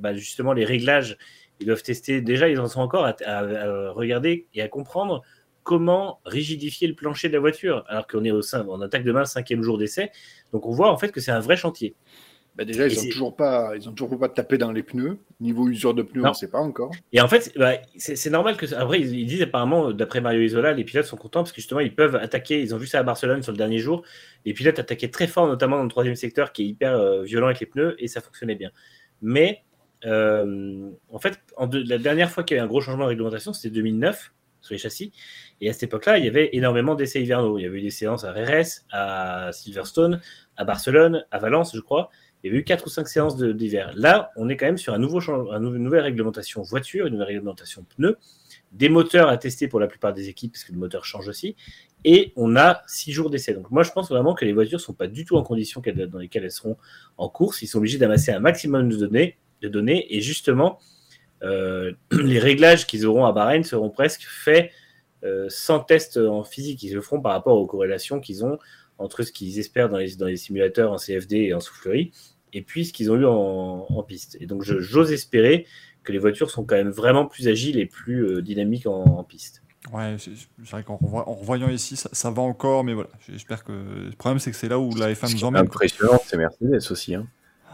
bah, 0.00 0.14
justement 0.14 0.52
les 0.52 0.64
réglages. 0.64 1.16
Ils 1.62 1.66
doivent 1.66 1.82
tester. 1.82 2.20
Déjà, 2.20 2.48
ils 2.48 2.58
en 2.60 2.66
sont 2.68 2.80
encore 2.80 3.04
à, 3.04 3.14
à- 3.24 3.38
à 3.38 3.90
regarder 3.92 4.46
et 4.54 4.60
à 4.62 4.68
comprendre 4.68 5.22
comment 5.62 6.20
rigidifier 6.24 6.88
le 6.88 6.94
plancher 6.94 7.28
de 7.28 7.32
la 7.34 7.38
voiture, 7.40 7.84
alors 7.88 8.06
qu'on 8.06 8.24
est 8.24 8.32
au 8.32 8.42
sein, 8.42 8.66
on 8.68 8.80
attaque 8.80 9.04
demain 9.04 9.20
le 9.20 9.26
cinquième 9.26 9.62
jour 9.62 9.78
d'essai. 9.78 10.10
Donc 10.52 10.66
on 10.66 10.72
voit 10.72 10.90
en 10.90 10.98
fait 10.98 11.10
que 11.12 11.20
c'est 11.20 11.30
un 11.30 11.38
vrai 11.40 11.56
chantier. 11.56 11.94
Bah 12.54 12.66
déjà, 12.66 12.86
ils 12.86 12.92
Et 12.92 12.98
ont 12.98 13.00
c'est- 13.00 13.08
toujours 13.08 13.34
pas, 13.36 13.72
ils 13.76 13.88
ont 13.88 13.92
toujours 13.92 14.18
pas 14.18 14.28
tapé 14.28 14.58
dans 14.58 14.72
les 14.72 14.82
pneus. 14.82 15.16
Niveau 15.40 15.68
usure 15.68 15.94
de 15.94 16.02
pneus, 16.02 16.20
on 16.20 16.24
Non. 16.24 16.30
ne 16.30 16.34
sait 16.34 16.50
pas 16.50 16.58
encore. 16.58 16.90
Et 17.12 17.20
en 17.20 17.28
fait, 17.28 17.50
bah, 17.56 17.74
c'est 17.96 18.14
c'est 18.16 18.28
normal 18.28 18.58
que. 18.58 18.74
Après, 18.74 19.00
ils, 19.00 19.14
ils 19.20 19.24
disent 19.24 19.40
apparemment, 19.42 19.90
d'après 19.92 20.20
Mario 20.20 20.42
Isola, 20.42 20.72
les 20.72 20.84
pilotes 20.84 21.06
sont 21.06 21.16
contents 21.16 21.40
parce 21.40 21.52
que 21.52 21.60
justement, 21.62 21.80
ils 21.80 21.94
peuvent 21.94 22.16
attaquer. 22.16 22.60
Ils 22.60 22.74
ont 22.74 22.78
vu 22.78 22.86
ça 22.86 22.98
à 22.98 23.02
Barcelone 23.04 23.42
sur 23.42 23.52
le 23.52 23.56
dernier 23.58 23.78
jour. 23.78 24.02
Les 24.44 24.52
pilotes 24.52 24.78
attaquaient 24.78 25.08
très 25.10 25.28
fort, 25.28 25.46
notamment 25.46 25.76
dans 25.78 25.84
le 25.84 25.88
troisième 25.88 26.14
secteur 26.16 26.52
qui 26.52 26.62
est 26.64 26.66
hyper 26.66 26.94
euh, 26.94 27.22
violent 27.22 27.46
avec 27.46 27.60
les 27.60 27.66
pneus 27.66 27.94
et 27.98 28.06
ça 28.08 28.20
fonctionnait 28.20 28.56
bien. 28.56 28.70
Mais 29.22 29.62
euh, 30.06 30.90
en 31.10 31.18
fait, 31.18 31.40
la 31.58 31.98
dernière 31.98 32.30
fois 32.30 32.44
qu'il 32.44 32.56
y 32.56 32.60
a 32.60 32.62
eu 32.62 32.64
un 32.64 32.68
gros 32.68 32.80
changement 32.80 33.04
de 33.04 33.08
réglementation, 33.10 33.52
c'était 33.52 33.74
2009 33.74 34.32
sur 34.60 34.74
les 34.74 34.78
châssis. 34.78 35.12
Et 35.60 35.68
à 35.68 35.72
cette 35.72 35.84
époque-là, 35.84 36.18
il 36.18 36.24
y 36.24 36.28
avait 36.28 36.50
énormément 36.52 36.94
d'essais 36.94 37.22
hivernaux. 37.22 37.58
Il 37.58 37.62
y 37.62 37.66
avait 37.66 37.78
eu 37.78 37.82
des 37.82 37.90
séances 37.90 38.24
à 38.24 38.32
Rérez, 38.32 38.62
à 38.90 39.50
Silverstone, 39.52 40.20
à 40.56 40.64
Barcelone, 40.64 41.24
à 41.30 41.38
Valence, 41.38 41.74
je 41.74 41.80
crois. 41.80 42.10
Il 42.42 42.48
y 42.48 42.50
avait 42.50 42.60
eu 42.60 42.64
4 42.64 42.86
ou 42.86 42.90
5 42.90 43.06
séances 43.06 43.36
d'hiver. 43.36 43.92
Là, 43.94 44.32
on 44.36 44.48
est 44.48 44.56
quand 44.56 44.66
même 44.66 44.78
sur 44.78 44.94
un 44.94 44.98
nouveau 44.98 45.20
une 45.20 45.78
nouvelle 45.78 46.02
réglementation 46.02 46.62
voiture, 46.62 47.06
une 47.06 47.12
nouvelle 47.12 47.28
réglementation 47.28 47.84
pneus, 47.96 48.18
des 48.72 48.88
moteurs 48.88 49.28
à 49.28 49.36
tester 49.36 49.68
pour 49.68 49.78
la 49.78 49.86
plupart 49.86 50.12
des 50.12 50.28
équipes, 50.28 50.52
parce 50.52 50.64
que 50.64 50.72
le 50.72 50.78
moteur 50.78 51.04
change 51.04 51.28
aussi, 51.28 51.54
et 52.04 52.32
on 52.34 52.56
a 52.56 52.82
6 52.88 53.12
jours 53.12 53.30
d'essai. 53.30 53.54
Donc 53.54 53.70
moi, 53.70 53.84
je 53.84 53.92
pense 53.92 54.08
vraiment 54.08 54.34
que 54.34 54.44
les 54.44 54.52
voitures 54.52 54.78
ne 54.78 54.82
sont 54.82 54.92
pas 54.92 55.06
du 55.06 55.24
tout 55.24 55.36
en 55.36 55.44
condition 55.44 55.80
dans 56.08 56.18
lesquelles 56.18 56.44
elles 56.44 56.50
seront 56.50 56.76
en 57.16 57.28
course. 57.28 57.62
Ils 57.62 57.68
sont 57.68 57.78
obligés 57.78 57.98
d'amasser 57.98 58.32
un 58.32 58.40
maximum 58.40 58.88
de 58.88 58.96
données, 58.96 59.38
de 59.62 59.68
données 59.68 60.14
et 60.14 60.20
justement, 60.20 60.78
euh, 61.42 61.92
les 62.12 62.38
réglages 62.38 62.86
qu'ils 62.86 63.06
auront 63.06 63.24
à 63.24 63.32
Bahreïn 63.32 63.62
seront 63.64 63.90
presque 63.90 64.22
faits 64.22 64.70
euh, 65.24 65.46
sans 65.48 65.80
test 65.80 66.16
en 66.16 66.44
physique. 66.44 66.82
Ils 66.82 66.94
le 66.94 67.00
feront 67.00 67.20
par 67.20 67.32
rapport 67.32 67.56
aux 67.56 67.66
corrélations 67.66 68.20
qu'ils 68.20 68.44
ont 68.44 68.58
entre 68.98 69.22
ce 69.22 69.32
qu'ils 69.32 69.58
espèrent 69.58 69.88
dans 69.88 69.96
les, 69.98 70.16
dans 70.16 70.26
les 70.26 70.36
simulateurs 70.36 70.92
en 70.92 70.96
CFD 70.96 71.36
et 71.38 71.54
en 71.54 71.60
soufflerie, 71.60 72.12
et 72.52 72.62
puis 72.62 72.84
ce 72.84 72.92
qu'ils 72.92 73.10
ont 73.10 73.16
eu 73.16 73.24
en, 73.24 73.86
en 73.88 74.02
piste. 74.02 74.36
Et 74.40 74.46
donc 74.46 74.62
j'ose 74.62 75.10
espérer 75.12 75.66
que 76.04 76.12
les 76.12 76.18
voitures 76.18 76.50
sont 76.50 76.64
quand 76.64 76.74
même 76.76 76.90
vraiment 76.90 77.26
plus 77.26 77.48
agiles 77.48 77.78
et 77.78 77.86
plus 77.86 78.24
euh, 78.26 78.42
dynamiques 78.42 78.86
en, 78.86 79.02
en 79.04 79.24
piste. 79.24 79.62
Ouais, 79.92 80.14
c'est 80.18 80.30
vrai 80.70 80.84
qu'en 80.84 80.96
revoy- 80.96 81.24
en 81.28 81.34
revoyant 81.34 81.68
ici, 81.68 81.96
ça, 81.96 82.08
ça 82.12 82.30
va 82.30 82.42
encore, 82.42 82.84
mais 82.84 82.92
voilà. 82.94 83.10
J'espère 83.28 83.64
que. 83.64 83.72
Le 83.72 84.10
problème, 84.16 84.38
c'est 84.38 84.52
que 84.52 84.56
c'est 84.56 84.68
là 84.68 84.78
où 84.78 84.94
la 84.94 85.12
F1 85.12 85.26
Ce 85.26 85.26
qui 85.34 85.40
nous 85.40 85.44
emmène. 85.44 85.62
impressionnant, 85.62 86.20
c'est 86.24 86.36
Mercedes 86.36 86.90
aussi. 86.90 87.16
hein. 87.16 87.26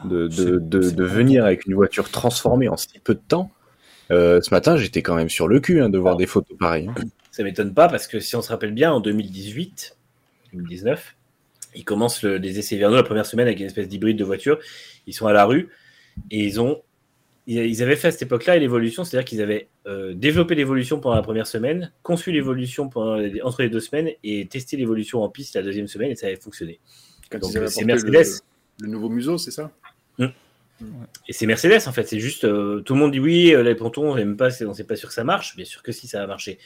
De, 0.05 0.29
de, 0.29 0.59
de, 0.59 0.91
de 0.91 1.05
venir 1.05 1.45
avec 1.45 1.67
une 1.67 1.75
voiture 1.75 2.11
transformée 2.11 2.69
en 2.69 2.77
si 2.77 2.89
peu 3.03 3.15
de 3.15 3.21
temps. 3.27 3.51
Euh, 4.11 4.41
ce 4.41 4.55
matin, 4.55 4.77
j'étais 4.77 5.03
quand 5.03 5.15
même 5.17 5.29
sur 5.29 5.49
le 5.49 5.61
cul 5.61 5.81
hein, 5.81 5.89
de 5.91 5.99
voir 5.99 6.17
des 6.17 6.27
photos 6.27 6.57
pareilles. 6.57 6.89
hein. 6.89 6.95
Ça 7.33 7.43
m'étonne 7.43 7.75
pas 7.75 7.89
parce 7.89 8.07
que 8.07 8.21
si 8.21 8.37
on 8.37 8.43
se 8.43 8.49
rappelle 8.49 8.73
bien, 8.73 8.93
en 8.93 9.01
2018, 9.01 9.97
2019, 10.53 11.15
ils 11.75 11.85
commencent 11.85 12.23
le- 12.23 12.39
les 12.39 12.59
essais 12.59 12.77
hivernaux 12.77 12.97
la 12.97 13.03
première 13.03 13.27
semaine 13.27 13.47
avec 13.47 13.61
une 13.61 13.67
espèce 13.67 13.89
d'hybride 13.89 14.17
de 14.17 14.25
voiture. 14.25 14.59
Ils 15.07 15.13
sont 15.15 15.27
à 15.27 15.33
la 15.33 15.45
rue 15.45 15.69
et 16.31 16.45
ils 16.45 16.61
ont. 16.61 16.83
Ils 17.47 17.59
ils 17.67 17.83
avaient 17.83 17.97
fait 17.97 18.09
à 18.09 18.11
cette 18.13 18.23
époque-là 18.23 18.57
l'évolution, 18.59 19.05
c'est-à-dire 19.05 19.27
qu'ils 19.29 19.41
avaient 19.43 19.69
euh, 19.87 20.13
développé 20.15 20.55
l'évolution 20.55 21.01
pendant 21.01 21.17
la 21.17 21.23
première 21.23 21.47
semaine, 21.47 21.93
conçu 22.03 22.31
l'évolution 22.33 22.91
entre 23.43 23.63
les 23.63 23.69
deux 23.71 23.81
semaines 23.81 24.11
et 24.25 24.47
testé 24.47 24.77
l'évolution 24.77 25.23
en 25.23 25.29
piste 25.29 25.55
la 25.55 25.63
deuxième 25.63 25.87
semaine 25.89 26.11
et 26.11 26.15
ça 26.17 26.27
avait 26.27 26.37
fonctionné. 26.37 26.79
Quand 27.31 27.39
Donc 27.39 27.51
ils 27.53 27.57
avaient 27.59 27.67
c'est 27.69 27.83
apporté 27.91 28.11
Mercedes. 28.11 28.43
le, 28.81 28.87
le 28.87 28.93
nouveau 28.93 29.09
museau, 29.09 29.39
c'est 29.39 29.51
ça? 29.51 29.71
Et 30.21 31.33
c'est 31.33 31.47
Mercedes 31.47 31.87
en 31.87 31.93
fait, 31.93 32.07
c'est 32.07 32.21
juste 32.21 32.45
euh, 32.45 32.81
tout 32.81 32.95
le 32.95 33.01
monde 33.01 33.13
dit 33.13 33.21
oui, 33.21 33.55
euh, 33.55 33.63
les 33.63 33.75
pontons, 33.75 34.13
on 34.13 34.15
même 34.15 34.37
pas, 34.37 34.49
on 34.63 34.75
sait 34.75 34.85
pas 34.85 34.97
sûr 34.97 35.09
que 35.09 35.15
ça 35.15 35.25
marche, 35.25 35.57
bien 35.57 35.65
sûr 35.65 35.83
que 35.83 35.93
si 35.93 36.07
ça 36.07 36.21
va 36.21 36.27
marcher. 36.27 36.59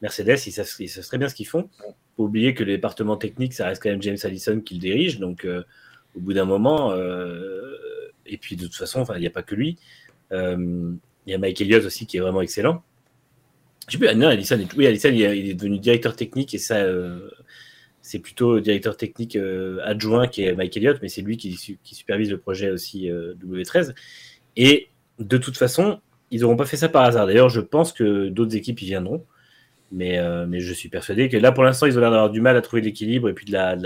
Mercedes, 0.00 0.46
ils 0.46 0.52
savent, 0.52 0.68
ils 0.80 0.90
très 0.90 1.18
bien 1.18 1.28
ce 1.28 1.34
qu'ils 1.34 1.46
font. 1.46 1.68
Faut 2.16 2.24
oublier 2.24 2.54
que 2.54 2.64
le 2.64 2.72
département 2.72 3.16
technique, 3.16 3.54
ça 3.54 3.66
reste 3.66 3.82
quand 3.82 3.90
même 3.90 4.02
James 4.02 4.18
Allison 4.24 4.60
qui 4.60 4.74
le 4.74 4.80
dirige, 4.80 5.20
donc 5.20 5.44
euh, 5.44 5.62
au 6.16 6.20
bout 6.20 6.32
d'un 6.32 6.44
moment, 6.44 6.94
et 8.26 8.36
puis 8.36 8.56
de 8.56 8.64
toute 8.64 8.74
façon, 8.74 9.04
il 9.14 9.20
n'y 9.20 9.26
a 9.26 9.30
pas 9.30 9.42
que 9.42 9.54
lui. 9.54 9.78
Il 10.30 10.98
y 11.26 11.32
a 11.32 11.38
Mike 11.38 11.60
Elliott 11.60 11.84
aussi 11.84 12.06
qui 12.06 12.18
est 12.18 12.20
vraiment 12.20 12.42
excellent. 12.42 12.82
Je 13.88 13.92
sais 13.92 13.98
plus, 13.98 14.14
non, 14.14 14.26
Allison, 14.26 14.58
est, 14.58 14.72
oui, 14.74 14.86
Allison, 14.86 15.08
il 15.08 15.22
est, 15.22 15.54
devenu 15.54 15.78
directeur 15.78 16.14
technique 16.14 16.52
et 16.52 16.58
ça, 16.58 16.84
c'est 18.02 18.18
plutôt 18.18 18.60
directeur 18.60 18.96
technique 18.96 19.36
euh, 19.36 19.78
adjoint 19.84 20.26
qui 20.26 20.42
est 20.42 20.54
Mike 20.54 20.76
Elliott, 20.76 20.98
mais 21.00 21.08
c'est 21.08 21.22
lui 21.22 21.36
qui, 21.36 21.52
su- 21.52 21.78
qui 21.82 21.94
supervise 21.94 22.30
le 22.30 22.38
projet 22.38 22.70
aussi 22.70 23.10
euh, 23.10 23.34
W13. 23.44 23.94
Et 24.56 24.88
de 25.18 25.38
toute 25.38 25.56
façon, 25.56 26.00
ils 26.30 26.40
n'auront 26.40 26.56
pas 26.56 26.66
fait 26.66 26.76
ça 26.76 26.88
par 26.88 27.02
hasard. 27.04 27.26
D'ailleurs, 27.26 27.48
je 27.48 27.60
pense 27.60 27.92
que 27.92 28.28
d'autres 28.28 28.56
équipes 28.56 28.82
y 28.82 28.86
viendront. 28.86 29.24
Mais, 29.92 30.18
euh, 30.18 30.46
mais 30.46 30.60
je 30.60 30.72
suis 30.72 30.88
persuadé 30.88 31.28
que 31.28 31.36
là, 31.36 31.52
pour 31.52 31.64
l'instant, 31.64 31.84
ils 31.86 31.98
ont 31.98 32.00
l'air 32.00 32.10
d'avoir 32.10 32.30
du 32.30 32.40
mal 32.40 32.56
à 32.56 32.62
trouver 32.62 32.80
l'équilibre 32.80 33.28
et 33.28 33.34
puis 33.34 33.44
de 33.44 33.52
la, 33.52 33.76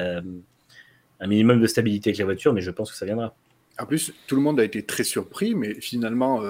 un 1.19 1.27
minimum 1.27 1.61
de 1.61 1.67
stabilité 1.67 2.11
avec 2.11 2.19
la 2.19 2.25
voiture, 2.25 2.53
mais 2.53 2.61
je 2.61 2.71
pense 2.71 2.93
que 2.93 2.97
ça 2.97 3.05
viendra. 3.05 3.35
En 3.79 3.87
plus, 3.87 4.15
tout 4.29 4.37
le 4.37 4.43
monde 4.43 4.61
a 4.61 4.65
été 4.65 4.83
très 4.85 5.03
surpris, 5.03 5.57
mais 5.57 5.75
finalement, 5.81 6.43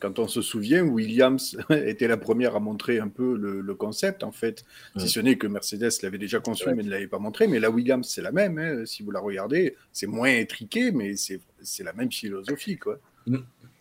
quand 0.00 0.18
on 0.18 0.26
se 0.28 0.42
souvient, 0.42 0.82
Williams 0.82 1.56
était 1.70 2.08
la 2.08 2.16
première 2.16 2.56
à 2.56 2.60
montrer 2.60 2.98
un 2.98 3.08
peu 3.08 3.36
le, 3.36 3.60
le 3.60 3.74
concept, 3.74 4.24
en 4.24 4.32
fait. 4.32 4.64
Si 4.96 5.06
Mm. 5.06 5.08
ce 5.08 5.20
n'est 5.20 5.36
que 5.38 5.46
Mercedes 5.46 5.90
l'avait 6.02 6.18
déjà 6.18 6.40
conçu, 6.40 6.70
mais 6.74 6.82
ne 6.82 6.90
l'avait 6.90 7.06
pas 7.06 7.18
montré. 7.18 7.46
Mais 7.46 7.60
la 7.60 7.70
Williams, 7.70 8.08
c'est 8.08 8.22
la 8.22 8.32
même. 8.32 8.58
hein, 8.58 8.84
si 8.86 9.02
vous 9.02 9.10
la 9.12 9.20
regardez, 9.20 9.76
c'est 9.92 10.06
moins 10.08 10.30
étriqué, 10.30 10.90
mais 10.92 11.14
c'est 11.16 11.84
la 11.84 11.92
même 11.92 12.10
philosophie, 12.10 12.78
quoi. 12.78 12.98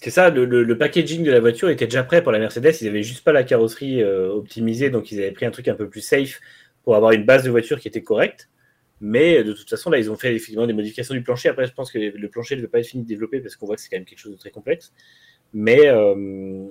C'est 0.02 0.12
ça, 0.12 0.30
le, 0.30 0.46
le- 0.46 0.64
le 0.64 0.78
packaging 0.78 1.24
de 1.24 1.32
la 1.32 1.40
voiture 1.40 1.70
était 1.70 1.86
déjà 1.86 2.04
prêt 2.04 2.22
pour 2.24 2.32
la 2.32 2.40
Mercedes. 2.40 2.72
Ils 2.82 2.86
n'avaient 2.86 3.04
juste 3.04 3.24
pas 3.24 3.32
la 3.34 3.44
carrosserie 3.44 4.02
euh, 4.04 4.30
optimisée, 4.30 4.90
donc 4.90 5.12
ils 5.12 5.20
avaient 5.20 5.32
pris 5.32 5.46
un 5.46 5.52
truc 5.52 5.68
un 5.68 5.76
peu 5.76 5.90
plus 5.90 6.02
safe 6.02 6.40
pour 6.84 6.96
avoir 6.96 7.12
une 7.12 7.26
base 7.26 7.44
de 7.44 7.50
voiture 7.50 7.80
qui 7.80 7.88
était 7.88 8.04
correcte. 8.04 8.50
Mais 9.02 9.44
de 9.46 9.54
toute 9.54 9.70
façon, 9.70 9.90
là, 9.90 9.98
ils 9.98 10.12
ont 10.12 10.18
fait 10.18 10.36
effectivement 10.36 10.68
des 10.68 10.74
modifications 10.74 11.14
du 11.16 11.24
plancher. 11.24 11.50
Après, 11.50 11.66
je 11.66 11.74
pense 11.74 11.92
que 11.92 11.98
le 12.00 12.30
plancher 12.30 12.56
ne 12.58 12.62
va 12.62 12.68
pas 12.68 12.80
être 12.80 12.88
fini 12.88 13.04
de 13.04 13.08
développer 13.08 13.40
parce 13.40 13.56
qu'on 13.56 13.66
voit 13.66 13.76
que 13.78 13.82
c'est 13.82 13.90
quand 13.90 13.96
même 13.98 14.06
quelque 14.06 14.20
chose 14.20 14.34
de 14.34 14.38
très 14.38 14.52
complexe. 14.52 14.92
Mais 15.54 15.88
euh, 15.88 16.68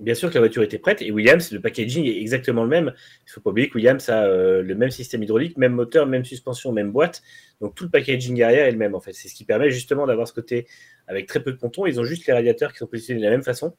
bien 0.00 0.14
sûr 0.14 0.28
que 0.28 0.34
la 0.34 0.40
voiture 0.40 0.62
était 0.62 0.78
prête 0.78 1.02
et 1.02 1.10
Williams, 1.10 1.50
le 1.50 1.60
packaging 1.60 2.04
est 2.04 2.20
exactement 2.20 2.62
le 2.62 2.68
même. 2.68 2.92
Il 2.94 3.28
ne 3.28 3.32
faut 3.32 3.40
pas 3.40 3.50
oublier 3.50 3.68
que 3.68 3.74
Williams 3.74 4.08
a 4.08 4.24
euh, 4.24 4.62
le 4.62 4.74
même 4.74 4.90
système 4.90 5.22
hydraulique, 5.22 5.56
même 5.56 5.72
moteur, 5.72 6.06
même 6.06 6.24
suspension, 6.24 6.72
même 6.72 6.92
boîte. 6.92 7.22
Donc 7.60 7.74
tout 7.74 7.84
le 7.84 7.90
packaging 7.90 8.42
arrière 8.42 8.66
est 8.66 8.72
le 8.72 8.78
même 8.78 8.94
en 8.94 9.00
fait. 9.00 9.12
C'est 9.12 9.28
ce 9.28 9.34
qui 9.34 9.44
permet 9.44 9.70
justement 9.70 10.06
d'avoir 10.06 10.28
ce 10.28 10.34
côté 10.34 10.66
avec 11.06 11.26
très 11.26 11.42
peu 11.42 11.52
de 11.52 11.56
pontons. 11.56 11.86
Ils 11.86 11.98
ont 12.00 12.04
juste 12.04 12.26
les 12.26 12.32
radiateurs 12.32 12.72
qui 12.72 12.78
sont 12.78 12.86
positionnés 12.86 13.20
de 13.20 13.24
la 13.24 13.30
même 13.30 13.42
façon, 13.42 13.74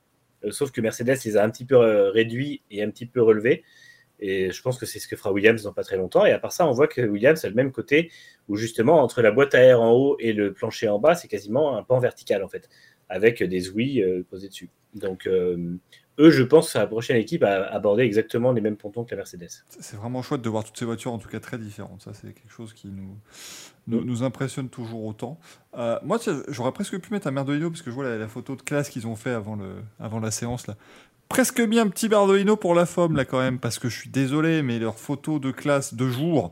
Euh, 0.45 0.51
sauf 0.51 0.71
que 0.71 0.81
Mercedes 0.81 1.17
les 1.25 1.37
a 1.37 1.43
un 1.43 1.49
petit 1.49 1.65
peu 1.65 1.77
réduits 1.77 2.63
et 2.71 2.81
un 2.81 2.89
petit 2.89 3.05
peu 3.05 3.21
relevés. 3.21 3.63
Et 4.21 4.51
je 4.51 4.61
pense 4.61 4.77
que 4.77 4.85
c'est 4.85 4.99
ce 4.99 5.07
que 5.07 5.15
fera 5.15 5.31
Williams 5.31 5.63
dans 5.63 5.73
pas 5.73 5.83
très 5.83 5.95
longtemps. 5.97 6.25
Et 6.25 6.31
à 6.31 6.39
part 6.39 6.51
ça, 6.51 6.67
on 6.67 6.71
voit 6.73 6.87
que 6.87 7.01
Williams 7.01 7.43
a 7.45 7.49
le 7.49 7.55
même 7.55 7.71
côté 7.71 8.11
où 8.49 8.57
justement 8.57 9.01
entre 9.01 9.21
la 9.21 9.31
boîte 9.31 9.55
à 9.55 9.61
air 9.61 9.81
en 9.81 9.91
haut 9.91 10.17
et 10.19 10.33
le 10.33 10.53
plancher 10.53 10.89
en 10.89 10.99
bas, 10.99 11.15
c'est 11.15 11.27
quasiment 11.29 11.77
un 11.77 11.83
pan 11.83 11.99
vertical 11.99 12.43
en 12.43 12.49
fait, 12.49 12.69
avec 13.09 13.43
des 13.43 13.69
ouïes 13.69 14.01
euh, 14.01 14.23
posées 14.29 14.47
dessus. 14.49 14.69
Donc 14.95 15.27
euh, 15.27 15.75
eux, 16.19 16.31
je 16.31 16.43
pense 16.43 16.67
que 16.67 16.71
c'est 16.73 16.79
la 16.79 16.87
prochaine 16.87 17.17
équipe 17.17 17.43
à 17.43 17.65
aborder 17.65 18.03
exactement 18.03 18.51
les 18.51 18.61
mêmes 18.61 18.75
pontons 18.75 19.03
que 19.05 19.11
la 19.11 19.17
Mercedes. 19.17 19.49
C'est 19.79 19.95
vraiment 19.95 20.21
chouette 20.21 20.41
de 20.41 20.49
voir 20.49 20.63
toutes 20.63 20.77
ces 20.77 20.85
voitures, 20.85 21.13
en 21.13 21.17
tout 21.17 21.29
cas 21.29 21.39
très 21.39 21.57
différentes. 21.57 22.01
Ça, 22.01 22.13
c'est 22.13 22.33
quelque 22.33 22.51
chose 22.51 22.73
qui 22.73 22.87
nous, 22.87 23.17
nous, 23.87 24.03
nous 24.03 24.23
impressionne 24.23 24.69
toujours 24.69 25.05
autant. 25.05 25.39
Euh, 25.77 25.97
moi, 26.03 26.17
j'aurais 26.49 26.71
presque 26.73 26.99
pu 26.99 27.13
mettre 27.13 27.27
un 27.27 27.31
Merdolino, 27.31 27.69
parce 27.69 27.81
que 27.81 27.89
je 27.89 27.95
vois 27.95 28.03
la, 28.03 28.17
la 28.17 28.27
photo 28.27 28.55
de 28.55 28.61
classe 28.61 28.89
qu'ils 28.89 29.07
ont 29.07 29.15
fait 29.15 29.31
avant, 29.31 29.55
le, 29.55 29.75
avant 29.99 30.19
la 30.19 30.31
séance. 30.31 30.67
Là. 30.67 30.75
Presque 31.29 31.61
bien 31.65 31.83
un 31.83 31.89
petit 31.89 32.09
Merdolino 32.09 32.57
pour 32.57 32.75
la 32.75 32.85
FOM, 32.85 33.15
là, 33.15 33.23
quand 33.23 33.39
même, 33.39 33.59
parce 33.59 33.79
que 33.79 33.87
je 33.87 33.97
suis 33.97 34.09
désolé, 34.09 34.61
mais 34.61 34.77
leur 34.79 34.97
photo 34.99 35.39
de 35.39 35.51
classe 35.51 35.93
de 35.93 36.09
jour, 36.09 36.51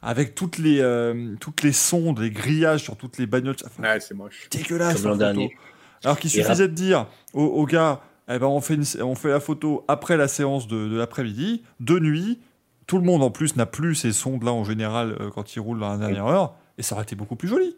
avec 0.00 0.34
toutes 0.36 0.58
les, 0.58 0.80
euh, 0.80 1.34
toutes 1.40 1.62
les 1.62 1.72
sondes, 1.72 2.20
les 2.20 2.30
grillages 2.30 2.82
sur 2.84 2.96
toutes 2.96 3.18
les 3.18 3.26
bagnoles, 3.26 3.56
Ouais, 3.80 3.98
c'est 4.00 4.14
moche. 4.14 4.48
dégueulasse. 4.50 5.02
Comme 5.02 5.12
l'an 5.12 5.16
dernier. 5.16 5.56
Alors 6.04 6.18
qu'il 6.18 6.30
suffisait 6.30 6.68
de 6.68 6.74
dire 6.74 7.06
aux, 7.32 7.44
aux 7.44 7.66
gars, 7.66 8.00
eh 8.28 8.38
ben 8.38 8.46
on, 8.46 8.60
fait 8.60 8.74
une- 8.74 9.02
on 9.02 9.14
fait 9.14 9.28
la 9.30 9.40
photo 9.40 9.84
après 9.88 10.16
la 10.16 10.28
séance 10.28 10.66
de, 10.68 10.88
de 10.88 10.96
l'après-midi, 10.96 11.62
de 11.80 11.98
nuit. 11.98 12.38
Tout 12.86 12.98
le 12.98 13.04
monde 13.04 13.22
en 13.22 13.30
plus 13.30 13.56
n'a 13.56 13.66
plus 13.66 13.94
ces 13.94 14.12
sondes-là 14.12 14.52
en 14.52 14.64
général 14.64 15.16
euh, 15.20 15.30
quand 15.30 15.54
ils 15.54 15.60
roulent 15.60 15.78
dans 15.80 15.90
la 15.90 15.96
dernière 15.98 16.26
heure, 16.26 16.54
et 16.78 16.82
ça 16.82 16.94
aurait 16.94 17.04
été 17.04 17.14
beaucoup 17.14 17.36
plus 17.36 17.48
joli. 17.48 17.76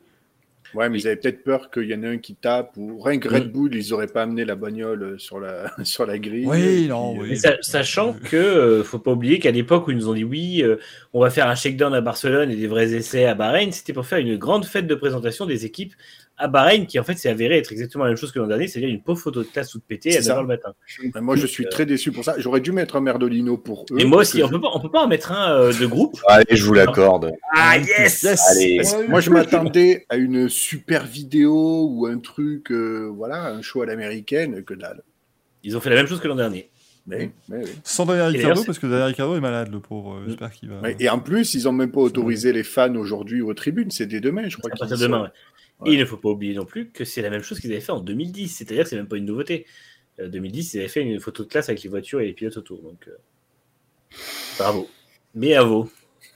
Ouais, 0.74 0.88
mais 0.88 0.98
ils 0.98 1.06
avaient 1.06 1.14
peut-être 1.16 1.44
peur 1.44 1.70
qu'il 1.70 1.84
y 1.84 1.94
en 1.94 2.02
ait 2.02 2.08
un 2.08 2.18
qui 2.18 2.34
tape, 2.34 2.72
ou 2.76 2.98
rien 3.00 3.20
que 3.20 3.28
Red 3.28 3.52
Bull, 3.52 3.72
ils 3.76 3.92
auraient 3.94 4.08
pas 4.08 4.22
amené 4.24 4.44
la 4.44 4.56
bagnole 4.56 5.20
sur 5.20 5.38
la, 5.38 5.70
sur 5.84 6.04
la 6.04 6.18
grille. 6.18 6.46
Oui, 6.46 6.88
non, 6.88 7.16
oui. 7.16 7.28
Mais 7.30 7.36
sa- 7.36 7.62
sachant 7.62 8.14
que 8.14 8.34
euh, 8.34 8.82
faut 8.82 8.98
pas 8.98 9.12
oublier 9.12 9.38
qu'à 9.38 9.52
l'époque 9.52 9.86
où 9.86 9.92
ils 9.92 9.96
nous 9.96 10.08
ont 10.08 10.14
dit 10.14 10.24
oui, 10.24 10.62
euh, 10.64 10.76
on 11.12 11.20
va 11.20 11.30
faire 11.30 11.46
un 11.48 11.54
shakedown 11.54 11.94
à 11.94 12.00
Barcelone 12.00 12.50
et 12.50 12.56
des 12.56 12.66
vrais 12.66 12.92
essais 12.92 13.24
à 13.26 13.34
Bahreïn, 13.36 13.70
c'était 13.70 13.92
pour 13.92 14.06
faire 14.06 14.18
une 14.18 14.36
grande 14.36 14.64
fête 14.64 14.88
de 14.88 14.94
présentation 14.96 15.46
des 15.46 15.64
équipes 15.64 15.92
à 16.36 16.48
Bahreïn, 16.48 16.86
qui 16.86 16.98
en 16.98 17.04
fait 17.04 17.14
s'est 17.16 17.28
avéré 17.28 17.58
être 17.58 17.70
exactement 17.70 18.04
la 18.04 18.10
même 18.10 18.16
chose 18.16 18.32
que 18.32 18.38
l'an 18.40 18.46
dernier, 18.48 18.66
c'est-à-dire 18.66 18.90
une 18.90 19.02
pauvre 19.02 19.20
photo 19.20 19.42
de 19.42 19.48
classe 19.48 19.70
toute 19.70 19.84
pétée 19.84 20.10
à 20.16 20.20
C'est 20.22 20.30
9h 20.30 20.34
ça. 20.34 20.40
le 20.40 20.46
matin. 20.48 20.74
Mais 21.14 21.20
moi, 21.20 21.36
je 21.36 21.46
suis 21.46 21.68
très 21.68 21.86
déçu 21.86 22.10
pour 22.12 22.24
ça. 22.24 22.34
J'aurais 22.38 22.60
dû 22.60 22.72
mettre 22.72 22.96
un 22.96 23.00
Merdolino 23.00 23.56
pour 23.56 23.86
eux. 23.92 24.00
Et 24.00 24.04
moi 24.04 24.22
aussi, 24.22 24.42
on 24.42 24.48
peut 24.48 24.60
pas, 24.60 24.70
on 24.74 24.80
peut 24.80 24.90
pas 24.90 25.04
en 25.04 25.08
mettre 25.08 25.30
un 25.32 25.52
euh, 25.52 25.72
de 25.72 25.86
groupe. 25.86 26.18
Allez, 26.26 26.44
je 26.50 26.64
vous 26.64 26.74
l'accorde. 26.74 27.32
Ah 27.54 27.78
yes, 27.78 28.24
Allez. 28.50 28.80
Moi, 29.08 29.20
je 29.20 29.30
m'attendais 29.30 30.06
à 30.08 30.16
une 30.16 30.48
super 30.48 31.04
vidéo 31.06 31.88
ou 31.90 32.06
un 32.06 32.18
truc, 32.18 32.70
euh, 32.72 33.10
voilà, 33.14 33.46
un 33.52 33.62
show 33.62 33.82
à 33.82 33.86
l'américaine, 33.86 34.62
que 34.64 34.74
dalle. 34.74 35.02
Ils 35.62 35.76
ont 35.76 35.80
fait 35.80 35.90
la 35.90 35.96
même 35.96 36.06
chose 36.06 36.20
que 36.20 36.28
l'an 36.28 36.34
dernier. 36.36 36.70
Mais, 37.06 37.32
mais 37.50 37.58
oui. 37.64 37.70
Sans 37.84 38.06
Daniel 38.06 38.32
d'ailleurs, 38.32 38.64
parce 38.64 38.78
que 38.78 38.86
Daniel 38.86 39.08
Ricciardo 39.08 39.36
est 39.36 39.40
malade, 39.40 39.68
le 39.70 39.78
pauvre. 39.78 40.14
euh, 40.14 40.24
J'espère 40.26 40.50
qu'il 40.52 40.70
va. 40.70 40.80
Ouais, 40.80 40.96
Et 40.98 41.10
en 41.10 41.18
plus, 41.18 41.52
ils 41.52 41.68
ont 41.68 41.72
même 41.72 41.90
pas 41.92 42.00
autorisé 42.00 42.50
les 42.52 42.62
fans 42.62 42.94
aujourd'hui 42.96 43.42
aux 43.42 43.52
tribunes. 43.52 43.90
C'est 43.90 44.06
dès 44.06 44.20
demain, 44.20 44.48
je 44.48 44.56
crois. 44.56 44.70
À 44.72 44.76
partir 44.76 44.96
demain. 44.98 45.26
sont. 45.26 45.30
Ouais. 45.84 45.90
Et 45.90 45.94
il 45.94 46.00
ne 46.00 46.04
faut 46.04 46.16
pas 46.16 46.28
oublier 46.30 46.54
non 46.54 46.64
plus 46.64 46.90
que 46.90 47.04
c'est 47.04 47.22
la 47.22 47.30
même 47.30 47.42
chose 47.42 47.60
qu'ils 47.60 47.70
avaient 47.72 47.80
fait 47.80 47.92
en 47.92 48.00
2010, 48.00 48.48
c'est-à-dire 48.48 48.84
que 48.84 48.90
c'est 48.90 48.96
même 48.96 49.08
pas 49.08 49.16
une 49.16 49.26
nouveauté. 49.26 49.66
Euh, 50.20 50.28
2010, 50.28 50.74
ils 50.74 50.78
avaient 50.80 50.88
fait 50.88 51.02
une 51.02 51.20
photo 51.20 51.44
de 51.44 51.48
classe 51.48 51.68
avec 51.68 51.82
les 51.82 51.88
voitures 51.88 52.20
et 52.20 52.26
les 52.26 52.32
pilotes 52.32 52.56
autour. 52.56 52.80
Donc, 52.82 53.08
euh, 53.08 53.16
bravo. 54.58 54.88
Mais 55.34 55.54
à 55.54 55.62
vous. 55.62 55.90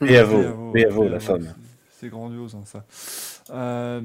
Et 0.05 0.17
à 0.17 0.23
vous, 0.23 0.37
à 0.39 0.51
vous, 0.51 0.71
et 0.75 0.85
à 0.85 0.89
vous, 0.89 1.03
et 1.03 1.07
à 1.07 1.09
la 1.09 1.19
femme. 1.19 1.53
C'est- 1.89 2.07
grandiose, 2.09 2.55
hein, 2.55 2.63
ça. 2.63 2.85
Euh, 3.53 3.99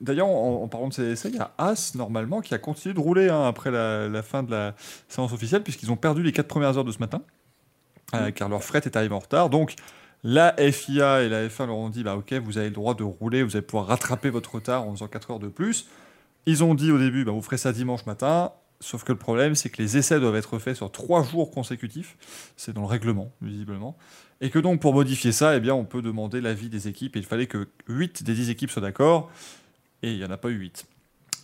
D'ailleurs, 0.00 0.28
en, 0.28 0.62
en 0.62 0.68
parlant 0.68 0.86
de 0.88 0.92
ces 0.94 1.10
essais, 1.10 1.28
il 1.28 1.34
y 1.34 1.40
a 1.40 1.52
As, 1.58 1.96
normalement, 1.96 2.40
qui 2.40 2.54
a 2.54 2.58
continué 2.58 2.94
de 2.94 3.00
rouler 3.00 3.28
hein, 3.28 3.42
après 3.48 3.72
la, 3.72 4.08
la 4.08 4.22
fin 4.22 4.44
de 4.44 4.52
la 4.52 4.76
séance 5.08 5.32
officielle, 5.32 5.64
puisqu'ils 5.64 5.90
ont 5.90 5.96
perdu 5.96 6.22
les 6.22 6.30
quatre 6.30 6.46
premières 6.46 6.78
heures 6.78 6.84
de 6.84 6.92
ce 6.92 7.00
matin, 7.00 7.22
euh, 8.14 8.30
car 8.30 8.48
leur 8.48 8.62
fret 8.62 8.80
est 8.84 8.96
arrivé 8.96 9.12
en 9.12 9.18
retard. 9.18 9.50
Donc, 9.50 9.74
La 10.28 10.56
FIA 10.56 11.22
et 11.22 11.28
la 11.28 11.46
F1 11.46 11.68
leur 11.68 11.76
ont 11.76 11.88
dit 11.88 12.02
bah 12.02 12.16
ok, 12.16 12.32
vous 12.32 12.58
avez 12.58 12.66
le 12.66 12.74
droit 12.74 12.94
de 12.94 13.04
rouler, 13.04 13.44
vous 13.44 13.54
allez 13.54 13.64
pouvoir 13.64 13.86
rattraper 13.86 14.28
votre 14.28 14.56
retard 14.56 14.82
en 14.82 14.90
faisant 14.90 15.06
4 15.06 15.30
heures 15.30 15.38
de 15.38 15.46
plus. 15.46 15.86
Ils 16.46 16.64
ont 16.64 16.74
dit 16.74 16.90
au 16.90 16.98
début 16.98 17.24
bah, 17.24 17.30
vous 17.30 17.42
ferez 17.42 17.58
ça 17.58 17.72
dimanche 17.72 18.06
matin. 18.06 18.50
Sauf 18.80 19.04
que 19.04 19.12
le 19.12 19.18
problème, 19.18 19.54
c'est 19.54 19.70
que 19.70 19.80
les 19.80 19.96
essais 19.96 20.18
doivent 20.18 20.34
être 20.34 20.58
faits 20.58 20.74
sur 20.74 20.90
3 20.90 21.22
jours 21.22 21.52
consécutifs. 21.52 22.16
C'est 22.56 22.72
dans 22.72 22.80
le 22.80 22.88
règlement, 22.88 23.30
visiblement. 23.40 23.96
Et 24.40 24.50
que 24.50 24.58
donc, 24.58 24.80
pour 24.80 24.94
modifier 24.94 25.30
ça, 25.30 25.56
eh 25.56 25.70
on 25.70 25.84
peut 25.84 26.02
demander 26.02 26.40
l'avis 26.40 26.70
des 26.70 26.88
équipes. 26.88 27.14
Et 27.14 27.20
il 27.20 27.24
fallait 27.24 27.46
que 27.46 27.68
8 27.86 28.24
des 28.24 28.34
10 28.34 28.50
équipes 28.50 28.72
soient 28.72 28.82
d'accord. 28.82 29.30
Et 30.02 30.10
il 30.10 30.18
n'y 30.18 30.24
en 30.24 30.30
a 30.32 30.36
pas 30.36 30.50
eu 30.50 30.56
8. 30.56 30.86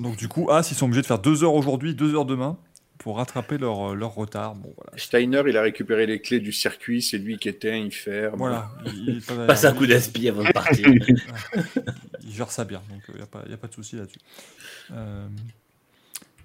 Donc, 0.01 0.17
du 0.17 0.27
coup, 0.27 0.51
As, 0.51 0.69
ils 0.73 0.75
sont 0.75 0.87
obligés 0.87 1.03
de 1.03 1.07
faire 1.07 1.21
2 1.21 1.45
heures 1.45 1.55
aujourd'hui, 1.55 1.95
2 1.95 2.17
heures 2.17 2.27
demain 2.27 2.59
pour 3.03 3.17
rattraper 3.17 3.59
leur, 3.59 3.95
leur 3.95 4.15
retard. 4.15 4.55
Bon, 4.55 4.73
voilà. 4.77 4.97
Steiner, 4.97 5.43
il 5.47 5.57
a 5.57 5.63
récupéré 5.63 6.07
les 6.07 6.21
clés 6.21 6.41
du 6.41 6.53
circuit, 6.53 7.03
c'est 7.03 7.19
lui 7.19 7.37
qui 7.39 7.49
éteint, 7.49 7.75
il 7.77 7.91
ferme. 7.93 8.37
Voilà. 8.39 8.71
Il, 8.87 9.09
il 9.09 9.17
est 9.19 9.27
pas 9.27 9.47
Passe 9.47 9.65
un 9.65 9.75
coup 9.75 9.87
d'aspi 9.87 10.29
avant 10.29 10.45
de 10.45 10.53
partir. 10.53 10.87
il 12.23 12.33
gère 12.33 12.51
ça 12.51 12.65
bien, 12.65 12.81
donc 12.91 13.03
il 13.09 13.17
n'y 13.17 13.23
a, 13.23 13.27
pas- 13.27 13.45
y 13.49 13.53
a 13.53 13.57
pas 13.57 13.67
de 13.69 13.75
souci 13.75 13.97
là-dessus. 13.97 14.19
Euh, 14.93 15.27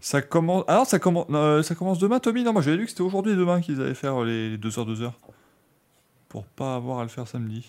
ça 0.02 0.22
commence. 0.22 0.64
Alors, 0.68 0.86
ça 0.88 1.00
commence, 1.00 1.27
euh, 1.32 1.61
ça 1.64 1.76
commence 1.76 2.00
demain, 2.00 2.19
Tommy? 2.19 2.44
Non, 2.44 2.53
moi 2.53 2.61
j'avais 2.61 2.77
lu 2.77 2.84
que 2.86 2.90
c'était 2.92 3.02
aujourd'hui 3.02 3.34
et 3.34 3.36
demain 3.36 3.61
qu'ils 3.61 3.82
allaient 3.82 3.94
faire 3.94 4.24
les, 4.24 4.52
les 4.52 4.58
2 4.58 4.80
heures, 4.80 4.86
2 4.86 5.02
heures. 5.03 5.18
Pour 6.30 6.44
pas 6.45 6.76
avoir 6.76 7.00
à 7.00 7.03
le 7.03 7.10
faire 7.10 7.27
samedi. 7.27 7.66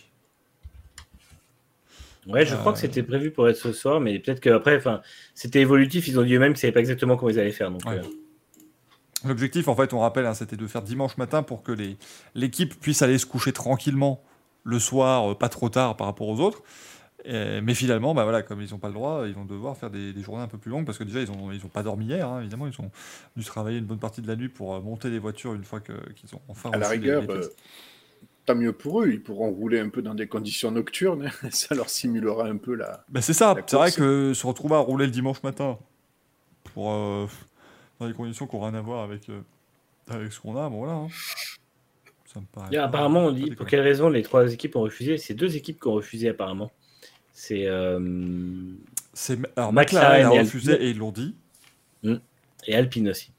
Ouais, 2.26 2.44
je 2.44 2.54
crois 2.56 2.72
Euh, 2.72 2.74
que 2.74 2.80
c'était 2.80 3.02
prévu 3.02 3.30
pour 3.30 3.48
être 3.48 3.56
ce 3.56 3.72
soir, 3.72 4.00
mais 4.00 4.18
peut-être 4.18 4.40
qu'après, 4.40 4.76
enfin, 4.76 5.00
c'était 5.34 5.60
évolutif. 5.60 6.08
Ils 6.08 6.18
ont 6.18 6.22
dit 6.24 6.34
eux-mêmes 6.34 6.52
qu'ils 6.52 6.60
savaient 6.60 6.72
pas 6.72 6.80
exactement 6.80 7.16
comment 7.16 7.30
ils 7.30 7.38
allaient 7.38 7.52
faire. 7.52 7.70
Donc, 7.70 7.84
Ouais. 7.86 7.98
euh, 7.98 8.02
L'objectif, 9.24 9.66
en 9.68 9.74
fait, 9.74 9.92
on 9.92 9.98
rappelle, 10.00 10.26
hein, 10.26 10.34
c'était 10.34 10.56
de 10.56 10.66
faire 10.66 10.82
dimanche 10.82 11.16
matin 11.16 11.42
pour 11.42 11.62
que 11.62 11.72
l'équipe 12.34 12.78
puisse 12.78 13.02
aller 13.02 13.18
se 13.18 13.26
coucher 13.26 13.52
tranquillement 13.52 14.22
le 14.64 14.78
soir, 14.78 15.32
euh, 15.32 15.34
pas 15.34 15.48
trop 15.48 15.68
tard 15.68 15.96
par 15.96 16.06
rapport 16.06 16.28
aux 16.28 16.40
autres. 16.40 16.62
Et- 17.24 17.60
mais 17.60 17.74
finalement, 17.74 18.14
bah 18.14 18.22
voilà, 18.22 18.42
comme 18.42 18.62
ils 18.62 18.70
n'ont 18.70 18.78
pas 18.78 18.88
le 18.88 18.94
droit, 18.94 19.24
ils 19.26 19.34
vont 19.34 19.44
devoir 19.44 19.76
faire 19.76 19.90
des, 19.90 20.12
des 20.12 20.22
journées 20.22 20.42
un 20.44 20.48
peu 20.48 20.56
plus 20.58 20.70
longues 20.70 20.86
parce 20.86 20.98
que 20.98 21.04
déjà, 21.04 21.20
ils 21.20 21.30
n'ont 21.30 21.50
ils 21.50 21.64
ont 21.64 21.68
pas 21.68 21.82
dormi 21.82 22.06
hier, 22.06 22.28
hein, 22.28 22.40
évidemment. 22.40 22.68
Ils 22.68 22.80
ont 22.80 22.90
dû 23.36 23.44
travailler 23.44 23.78
une 23.78 23.86
bonne 23.86 23.98
partie 23.98 24.22
de 24.22 24.28
la 24.28 24.36
nuit 24.36 24.48
pour 24.48 24.74
euh, 24.76 24.80
monter 24.80 25.10
les 25.10 25.18
voitures 25.18 25.52
une 25.54 25.64
fois 25.64 25.80
qu'ils 25.80 26.34
ont 26.34 26.40
enfin 26.48 26.70
À 26.70 26.78
la 26.78 26.86
les- 26.88 26.92
rigueur, 26.92 27.22
les 27.22 27.28
euh, 27.30 27.48
tant 28.46 28.54
mieux 28.54 28.72
pour 28.72 29.02
eux, 29.02 29.08
ils 29.10 29.20
pourront 29.22 29.50
rouler 29.50 29.80
un 29.80 29.88
peu 29.88 30.00
dans 30.00 30.14
des 30.14 30.28
conditions 30.28 30.70
nocturnes, 30.70 31.30
ça 31.50 31.74
leur 31.74 31.90
simulera 31.90 32.46
un 32.46 32.56
peu 32.56 32.74
la. 32.74 33.04
Bah, 33.08 33.20
c'est 33.20 33.34
ça, 33.34 33.56
c'est 33.66 33.76
vrai 33.76 33.90
que 33.90 34.32
se 34.32 34.46
retrouver 34.46 34.76
à 34.76 34.78
rouler 34.78 35.06
le 35.06 35.12
dimanche 35.12 35.42
matin 35.42 35.76
pour, 36.72 36.92
euh, 36.92 37.26
dans 37.98 38.06
des 38.06 38.14
conditions 38.14 38.46
qui 38.46 38.56
n'ont 38.56 38.62
rien 38.62 38.74
à 38.74 38.80
voir 38.80 39.02
avec, 39.04 39.28
euh, 39.28 39.40
avec 40.08 40.32
ce 40.32 40.40
qu'on 40.40 40.56
a, 40.56 40.68
bon 40.68 40.78
voilà. 40.78 40.94
hein. 40.94 41.08
Ça 42.32 42.40
me 42.40 42.46
paraît 42.46 42.76
apparemment, 42.76 43.26
on 43.26 43.32
dit 43.32 43.50
pour 43.52 43.66
quelle 43.66 43.80
raison 43.80 44.10
les 44.10 44.22
trois 44.22 44.52
équipes 44.52 44.76
ont 44.76 44.82
refusé? 44.82 45.16
C'est 45.16 45.34
deux 45.34 45.56
équipes 45.56 45.80
qui 45.80 45.88
ont 45.88 45.94
refusé 45.94 46.28
apparemment. 46.28 46.70
C'est 47.32 47.66
euh, 47.66 47.98
C'est 49.14 49.38
alors 49.56 49.72
McLaren 49.72 50.24
McLaren 50.24 50.38
a 50.38 50.42
refusé 50.42 50.72
Alpine. 50.72 50.86
et 50.86 50.90
ils 50.90 50.98
l'ont 50.98 51.12
dit. 51.12 51.34
Mm. 52.02 52.16
et 52.66 52.74
Alpine 52.74 53.08
aussi. 53.08 53.32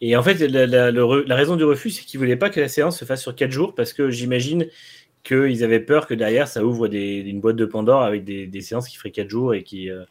Et 0.00 0.16
en 0.16 0.22
fait, 0.22 0.34
la, 0.40 1.34
raison 1.36 1.56
du 1.56 1.64
refus, 1.64 1.90
c'est 1.90 2.04
qu'ils 2.04 2.18
voulaient 2.18 2.36
pas 2.36 2.50
que 2.50 2.60
la 2.60 2.68
séance 2.68 2.98
se 2.98 3.04
fasse 3.04 3.22
sur 3.22 3.34
quatre 3.34 3.50
jours 3.50 3.74
parce 3.74 3.92
que 3.92 4.10
j'imagine 4.10 4.66
qu'ils 5.24 5.64
avaient 5.64 5.80
peur 5.80 6.06
que 6.06 6.14
derrière 6.14 6.46
ça 6.48 6.64
ouvre 6.64 6.88
des, 6.88 7.16
une 7.18 7.40
boîte 7.40 7.56
de 7.56 7.64
Pandore 7.64 8.02
avec 8.02 8.24
des, 8.24 8.46
des 8.46 8.60
séances 8.60 8.88
qui 8.88 8.96
feraient 8.96 9.10
quatre 9.10 9.28
jours 9.30 9.54
et 9.54 9.62
qui, 9.64 9.90
euh, 9.90 10.04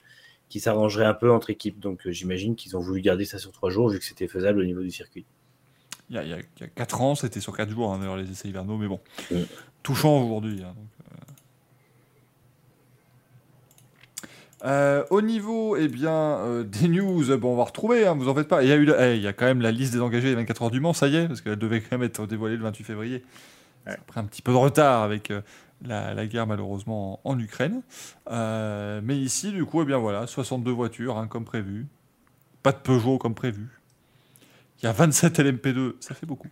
qui 0.49 0.59
s'arrangeraient 0.59 1.05
un 1.05 1.13
peu 1.13 1.31
entre 1.31 1.49
équipes. 1.49 1.79
Donc 1.79 2.07
euh, 2.07 2.11
j'imagine 2.11 2.55
qu'ils 2.55 2.75
ont 2.77 2.79
voulu 2.79 3.01
garder 3.01 3.25
ça 3.25 3.37
sur 3.37 3.51
trois 3.51 3.69
jours 3.69 3.89
vu 3.89 3.99
que 3.99 4.05
c'était 4.05 4.27
faisable 4.27 4.59
au 4.59 4.65
niveau 4.65 4.81
du 4.81 4.91
circuit. 4.91 5.25
Il 6.09 6.15
y 6.15 6.19
a, 6.19 6.23
il 6.23 6.29
y 6.29 6.33
a- 6.33 6.37
il 6.39 6.61
y 6.61 6.63
a 6.63 6.67
4 6.67 7.01
ans, 7.01 7.15
c'était 7.15 7.41
sur 7.41 7.55
4 7.55 7.69
jours, 7.69 7.91
hein, 7.93 7.99
d'ailleurs, 7.99 8.15
les 8.17 8.31
essais 8.31 8.47
hivernaux, 8.47 8.77
mais 8.77 8.87
bon. 8.87 8.99
Touchant 9.83 10.21
aujourd'hui. 10.23 10.63
hein, 10.63 10.73
donc, 10.75 10.87
euh. 11.01 11.13
Euh, 14.65 15.03
au 15.11 15.21
niveau 15.21 15.75
eh 15.77 15.87
bien, 15.87 16.11
euh, 16.11 16.63
des 16.63 16.87
news, 16.87 17.37
bon, 17.37 17.53
on 17.53 17.55
va 17.57 17.65
retrouver, 17.65 18.07
hein, 18.07 18.15
vous 18.17 18.27
en 18.27 18.33
faites 18.33 18.47
pas. 18.47 18.63
Il 18.63 18.69
y, 18.69 18.71
a 18.71 18.75
eu, 18.75 18.85
la- 18.85 19.09
eh, 19.13 19.15
il 19.17 19.21
y 19.21 19.27
a 19.27 19.33
quand 19.33 19.45
même 19.45 19.61
la 19.61 19.71
liste 19.71 19.93
des 19.93 20.01
engagés 20.01 20.29
des 20.29 20.35
24 20.35 20.63
heures 20.63 20.71
du 20.71 20.79
Mans, 20.79 20.93
ça 20.93 21.07
y 21.07 21.15
est, 21.17 21.27
parce 21.27 21.41
qu'elle 21.41 21.57
devait 21.57 21.81
quand 21.81 21.91
même 21.97 22.03
être 22.03 22.25
dévoilée 22.25 22.57
le 22.57 22.63
28 22.63 22.83
février. 22.83 23.23
Ça 23.85 23.91
a 23.93 23.97
pris 23.97 24.19
un 24.19 24.23
petit 24.23 24.41
peu 24.41 24.51
de 24.51 24.57
retard 24.57 25.03
avec 25.03 25.29
euh, 25.29 25.41
la, 25.85 26.13
la 26.13 26.25
guerre 26.27 26.47
malheureusement 26.47 27.19
en, 27.27 27.31
en 27.33 27.39
Ukraine. 27.39 27.81
Euh, 28.29 29.01
mais 29.03 29.17
ici, 29.17 29.51
du 29.51 29.65
coup, 29.65 29.81
eh 29.81 29.85
bien 29.85 29.97
voilà, 29.97 30.27
62 30.27 30.71
voitures 30.71 31.17
hein, 31.17 31.27
comme 31.27 31.45
prévu. 31.45 31.87
Pas 32.63 32.71
de 32.71 32.77
Peugeot 32.79 33.17
comme 33.17 33.35
prévu. 33.35 33.67
Il 34.81 34.85
y 34.85 34.89
a 34.89 34.91
27 34.91 35.39
LMP2, 35.39 35.93
ça 35.99 36.13
fait 36.13 36.25
beaucoup. 36.25 36.49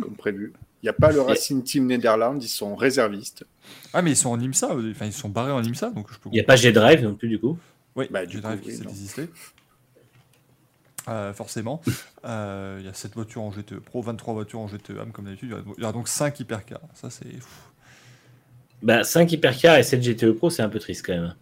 Comme 0.00 0.14
prévu. 0.16 0.52
Il 0.82 0.86
n'y 0.86 0.88
a 0.88 0.94
pas 0.94 1.12
le 1.12 1.20
Racing 1.20 1.62
Team 1.62 1.86
Netherlands, 1.86 2.38
ils 2.40 2.48
sont 2.48 2.74
réservistes. 2.74 3.44
Ah, 3.92 4.02
mais 4.02 4.10
ils 4.12 4.16
sont 4.16 4.30
en 4.30 4.40
IMSA, 4.40 4.74
enfin 4.74 5.06
ils 5.06 5.12
sont 5.12 5.28
barrés 5.28 5.52
en 5.52 5.62
IMSA, 5.62 5.90
donc 5.90 6.12
je 6.12 6.18
peux 6.18 6.28
Il 6.30 6.32
n'y 6.32 6.40
a 6.40 6.44
pas 6.44 6.56
G-Drive 6.56 7.02
non 7.04 7.14
plus 7.14 7.28
du 7.28 7.38
coup? 7.38 7.56
Oui, 7.94 8.06
Bah, 8.10 8.26
du 8.26 8.36
du 8.36 8.40
drive 8.40 8.58
coup, 8.58 8.64
qui 8.64 8.70
oui, 8.70 8.76
s'est 8.78 8.84
désisté. 8.84 9.28
Euh, 11.08 11.32
forcément. 11.32 11.80
Euh, 12.24 12.76
Il 12.78 12.86
y 12.86 12.88
a 12.88 12.94
7 12.94 13.14
voitures 13.14 13.42
en 13.42 13.50
GTE 13.50 13.80
Pro, 13.80 14.00
23 14.00 14.32
voitures 14.34 14.60
en 14.60 14.68
GTE 14.68 14.90
AM 15.00 15.10
comme 15.10 15.24
d'habitude. 15.24 15.56
Il 15.76 15.80
y 15.80 15.84
aura 15.84 15.92
donc 15.92 16.06
5 16.06 16.38
hypercars. 16.38 16.78
Ça, 16.94 17.10
c'est. 17.10 17.26
Bah, 18.82 19.04
5 19.04 19.30
hypercars 19.32 19.76
et 19.78 19.82
7 19.82 20.00
GTE 20.02 20.32
Pro, 20.32 20.50
c'est 20.50 20.62
un 20.62 20.68
peu 20.68 20.78
triste 20.78 21.04
quand 21.06 21.12
même. 21.14 21.34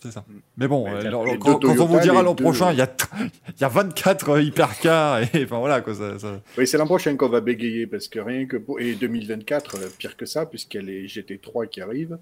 C'est 0.00 0.12
ça. 0.12 0.24
Mais 0.56 0.68
bon, 0.68 0.86
euh, 0.86 1.00
alors, 1.00 1.26
quand, 1.40 1.64
on 1.64 1.74
vous 1.86 1.98
dira 1.98 2.22
l'an 2.22 2.34
deux- 2.34 2.44
prochain, 2.44 2.70
il 2.72 2.78
y, 2.78 2.82
a, 2.82 2.88
il 3.20 3.60
y 3.60 3.64
a 3.64 3.68
24 3.68 4.28
euh, 4.30 4.42
hypercars, 4.42 5.22
et 5.34 5.42
enfin 5.44 5.58
voilà 5.58 5.80
quoi. 5.80 5.92
Ça, 5.94 6.16
ça- 6.20 6.40
Oui, 6.56 6.68
c'est 6.68 6.78
l'an 6.78 6.86
prochain 6.86 7.16
qu'on 7.16 7.28
va 7.28 7.40
bégayer, 7.40 7.88
parce 7.88 8.06
que 8.06 8.20
rien 8.20 8.46
que 8.46 8.56
pour... 8.56 8.78
Et 8.80 8.94
2024, 8.94 9.74
euh, 9.76 9.88
pire 9.98 10.16
que 10.16 10.24
ça, 10.24 10.46
puisqu'il 10.46 10.76
y 10.76 10.84
a 10.84 10.86
les 10.86 11.06
GT3 11.08 11.68
qui 11.68 11.80
arrivent. 11.80 12.16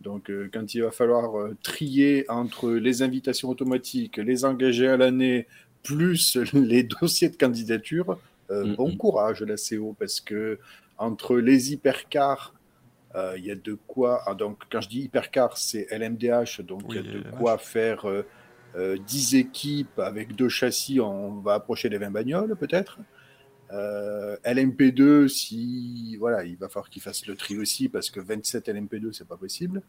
Donc, 0.00 0.28
euh, 0.28 0.50
quand 0.52 0.74
il 0.74 0.82
va 0.82 0.90
falloir 0.90 1.38
euh, 1.38 1.56
trier 1.62 2.24
entre 2.28 2.70
les 2.72 3.02
invitations 3.02 3.48
automatiques, 3.50 4.16
les 4.16 4.44
engagés 4.44 4.88
à 4.88 4.96
l'année, 4.96 5.46
plus 5.84 6.36
les 6.52 6.82
dossiers 6.82 7.28
de 7.28 7.36
candidature, 7.36 8.18
euh, 8.50 8.64
Mhm. 8.64 8.74
bon 8.74 8.96
courage, 8.96 9.42
la 9.42 9.54
CO, 9.54 9.94
parce 9.96 10.20
que 10.20 10.58
entre 10.98 11.36
les 11.36 11.72
hypercars, 11.72 12.54
il 13.36 13.44
y 13.44 13.50
a 13.50 13.54
de 13.54 13.74
quoi. 13.86 14.22
ah, 14.26 14.34
donc, 14.34 14.58
quand 14.70 14.80
je 14.80 14.88
dis 14.88 15.00
hypercar, 15.02 15.56
c'est 15.56 15.86
LMDH, 15.90 16.60
donc 16.62 16.82
il 16.90 16.96
y 16.96 16.98
a 16.98 17.02
de 17.02 17.22
quoi 17.38 17.58
faire 17.58 18.08
euh, 18.08 18.24
euh, 18.76 18.96
10 19.06 19.34
équipes 19.36 19.98
avec 19.98 20.34
deux 20.36 20.48
châssis. 20.48 21.00
On 21.00 21.40
va 21.40 21.54
approcher 21.54 21.88
les 21.88 21.98
20 21.98 22.10
bagnoles, 22.10 22.56
peut-être. 22.56 22.98
Euh, 23.72 24.36
LMP2, 24.44 25.28
si 25.28 26.16
voilà, 26.16 26.44
il 26.44 26.56
va 26.56 26.68
falloir 26.68 26.90
qu'il 26.90 27.02
fasse 27.02 27.26
le 27.26 27.36
tri 27.36 27.56
aussi 27.58 27.88
parce 27.88 28.10
que 28.10 28.20
27 28.20 28.68
LMP2, 28.68 29.12
c'est 29.12 29.26
pas 29.28 29.36
possible. 29.36 29.82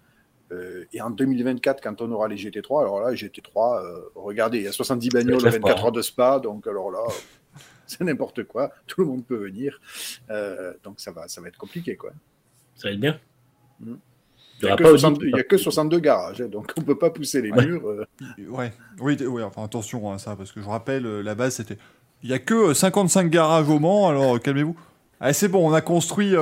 Euh, 0.52 0.86
et 0.92 1.02
en 1.02 1.10
2024, 1.10 1.82
quand 1.82 2.02
on 2.02 2.12
aura 2.12 2.28
les 2.28 2.36
GT3, 2.36 2.82
alors 2.82 3.00
là, 3.02 3.14
GT3, 3.14 3.84
euh, 3.84 4.00
regardez, 4.16 4.60
il 4.60 4.64
y 4.66 4.68
a 4.68 4.72
70 4.72 5.10
bagnoles 5.10 5.42
Ça 5.42 5.48
à 5.48 5.52
se 5.52 5.58
24 5.58 5.78
fera. 5.78 5.86
heures 5.88 5.92
de 5.92 6.02
spa, 6.02 6.40
donc 6.40 6.68
alors 6.68 6.92
là, 6.92 7.00
c'est 7.88 8.02
n'importe 8.02 8.44
quoi, 8.44 8.72
tout 8.86 9.02
le 9.02 9.08
monde 9.08 9.26
peut 9.26 9.38
venir. 9.38 9.80
Euh, 10.30 10.74
donc 10.84 11.00
ça 11.00 11.12
va, 11.12 11.28
ça 11.28 11.42
va 11.42 11.48
être 11.48 11.58
compliqué, 11.58 11.96
quoi. 11.96 12.12
Ça 12.82 12.88
va 12.88 12.94
être 12.94 13.00
bien. 13.00 13.18
Mm. 13.80 13.94
Il 14.62 14.66
n'y 14.66 14.72
a, 14.72 14.76
que 14.76 14.84
pas 14.84 14.90
Audi 14.92 15.00
62 15.00 15.26
qui 15.26 15.32
il 15.32 15.36
y 15.38 15.40
a 15.40 15.44
que 15.44 15.58
62 15.58 16.00
garages, 16.00 16.42
hein, 16.42 16.48
donc 16.48 16.72
on 16.78 16.82
peut 16.82 16.98
pas 16.98 17.10
pousser 17.10 17.42
les 17.42 17.52
Ouais. 17.52 17.66
murs. 17.66 17.82
euh. 17.88 18.06
Ouais, 18.50 18.72
oui, 19.00 19.18
ouais, 19.26 19.42
enfin 19.44 19.64
attention 19.64 20.12
à 20.12 20.20
ça, 20.20 20.36
parce 20.36 20.52
que 20.52 20.62
je 20.62 20.68
rappelle, 20.68 21.06
euh, 21.08 21.24
la 21.24 21.34
base 21.34 21.56
c'était. 21.56 21.78
Il 22.22 22.30
y 22.30 22.34
a 22.34 22.38
que 22.40 22.54
euh, 22.70 22.74
55 22.76 23.30
garages 23.32 23.68
au 23.70 23.80
Mans, 23.80 24.08
alors 24.10 24.36
euh, 24.36 24.38
calmez-vous. 24.38 24.76
Allez, 25.20 25.34
c'est 25.34 25.48
bon, 25.48 25.68
on 25.68 25.74
a 25.74 25.82
construit 25.82 26.34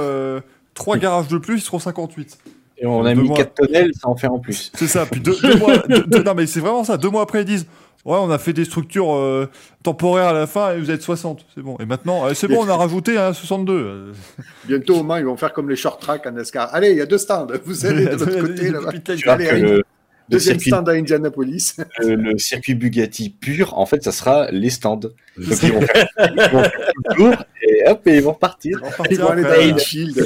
3 0.74 0.98
garages 0.98 1.28
de 1.30 1.38
plus, 1.38 1.60
ils 1.60 1.62
seront 1.62 1.80
58. 1.80 2.38
Et 2.82 2.86
on 2.86 3.04
a 3.06 3.14
Deux 3.14 3.22
mis 3.22 3.28
mois. 3.30 3.38
4 3.38 3.54
tonnelles, 3.56 3.92
ça 3.94 4.08
en 4.10 4.16
fait 4.18 4.28
en 4.28 4.40
plus. 4.40 4.72
C'est 4.76 4.88
ça, 4.88 5.06
puis 5.06 5.20
deux, 5.22 5.36
deux 5.42 5.56
mois. 5.58 5.78
deux- 5.80 6.04
deux- 6.04 6.24
non, 6.24 6.34
mais 6.34 6.46
c'est 6.46 6.62
vraiment 6.62 6.84
ça. 6.86 6.98
Deux 6.98 7.10
mois 7.10 7.22
après, 7.24 7.42
ils 7.42 7.46
disent 7.46 7.68
Ouais, 8.06 8.18
on 8.18 8.32
a 8.32 8.38
fait 8.38 8.54
des 8.54 8.64
structures 8.66 9.14
euh, 9.14 9.50
temporaires 9.84 10.28
à 10.30 10.34
la 10.34 10.48
fin 10.48 10.74
et 10.74 10.80
vous 10.80 10.90
êtes 10.90 11.02
60. 11.02 11.46
C'est 11.54 11.62
bon. 11.62 11.78
Et 11.80 11.86
maintenant, 11.86 12.26
euh, 12.26 12.34
c'est 12.34 12.48
bon, 12.48 12.64
on 12.66 12.70
a 12.70 12.76
rajouté 12.76 13.18
un 13.18 13.34
62. 13.34 13.74
Euh, 13.74 14.14
Bientôt, 14.68 14.96
au 15.00 15.04
Mans, 15.04 15.18
ils 15.18 15.26
vont 15.26 15.36
faire 15.38 15.52
comme 15.54 15.70
les 15.70 15.76
short 15.76 16.02
tracks 16.02 16.26
en 16.26 16.32
NASCAR. 16.32 16.74
Allez, 16.74 16.92
il 16.92 16.98
y 16.98 17.02
a 17.02 17.06
deux 17.06 17.18
stands, 17.18 17.48
vous 17.66 17.86
allez 17.86 18.06
de 18.06 18.12
l'autre 18.12 18.92
côté 18.92 19.18
que 19.18 19.30
allez. 19.30 19.60
le, 19.60 19.84
Deuxième 20.30 20.60
circuit, 20.60 20.70
stand 20.70 20.88
à 20.90 20.92
Indianapolis. 20.92 21.76
le- 22.00 22.14
le 22.16 22.38
circuit 22.38 22.76
Bugatti 22.76 23.32
pur, 23.32 23.76
en 23.78 23.88
fait, 23.88 24.04
ça 24.04 24.12
sera 24.12 24.52
les 24.52 24.70
stands. 24.70 24.96
Donc 24.98 25.12
ils 25.38 25.72
vont 25.74 25.82
faire, 25.82 26.08
ils 26.20 26.52
vont 26.52 26.64
faire 26.64 26.72
tout 26.72 27.02
le 27.10 27.16
tour 27.16 27.34
et 27.64 27.90
hop, 27.90 28.08
et 28.08 28.16
ils 28.18 28.22
vont 28.22 28.34
partir. 28.36 28.80
Ils 28.84 28.86
repartir 28.92 29.22
vont 29.26 29.30
aller 29.32 29.42
dans 29.42 29.76
euh, 29.76 29.78
shield. 29.80 30.22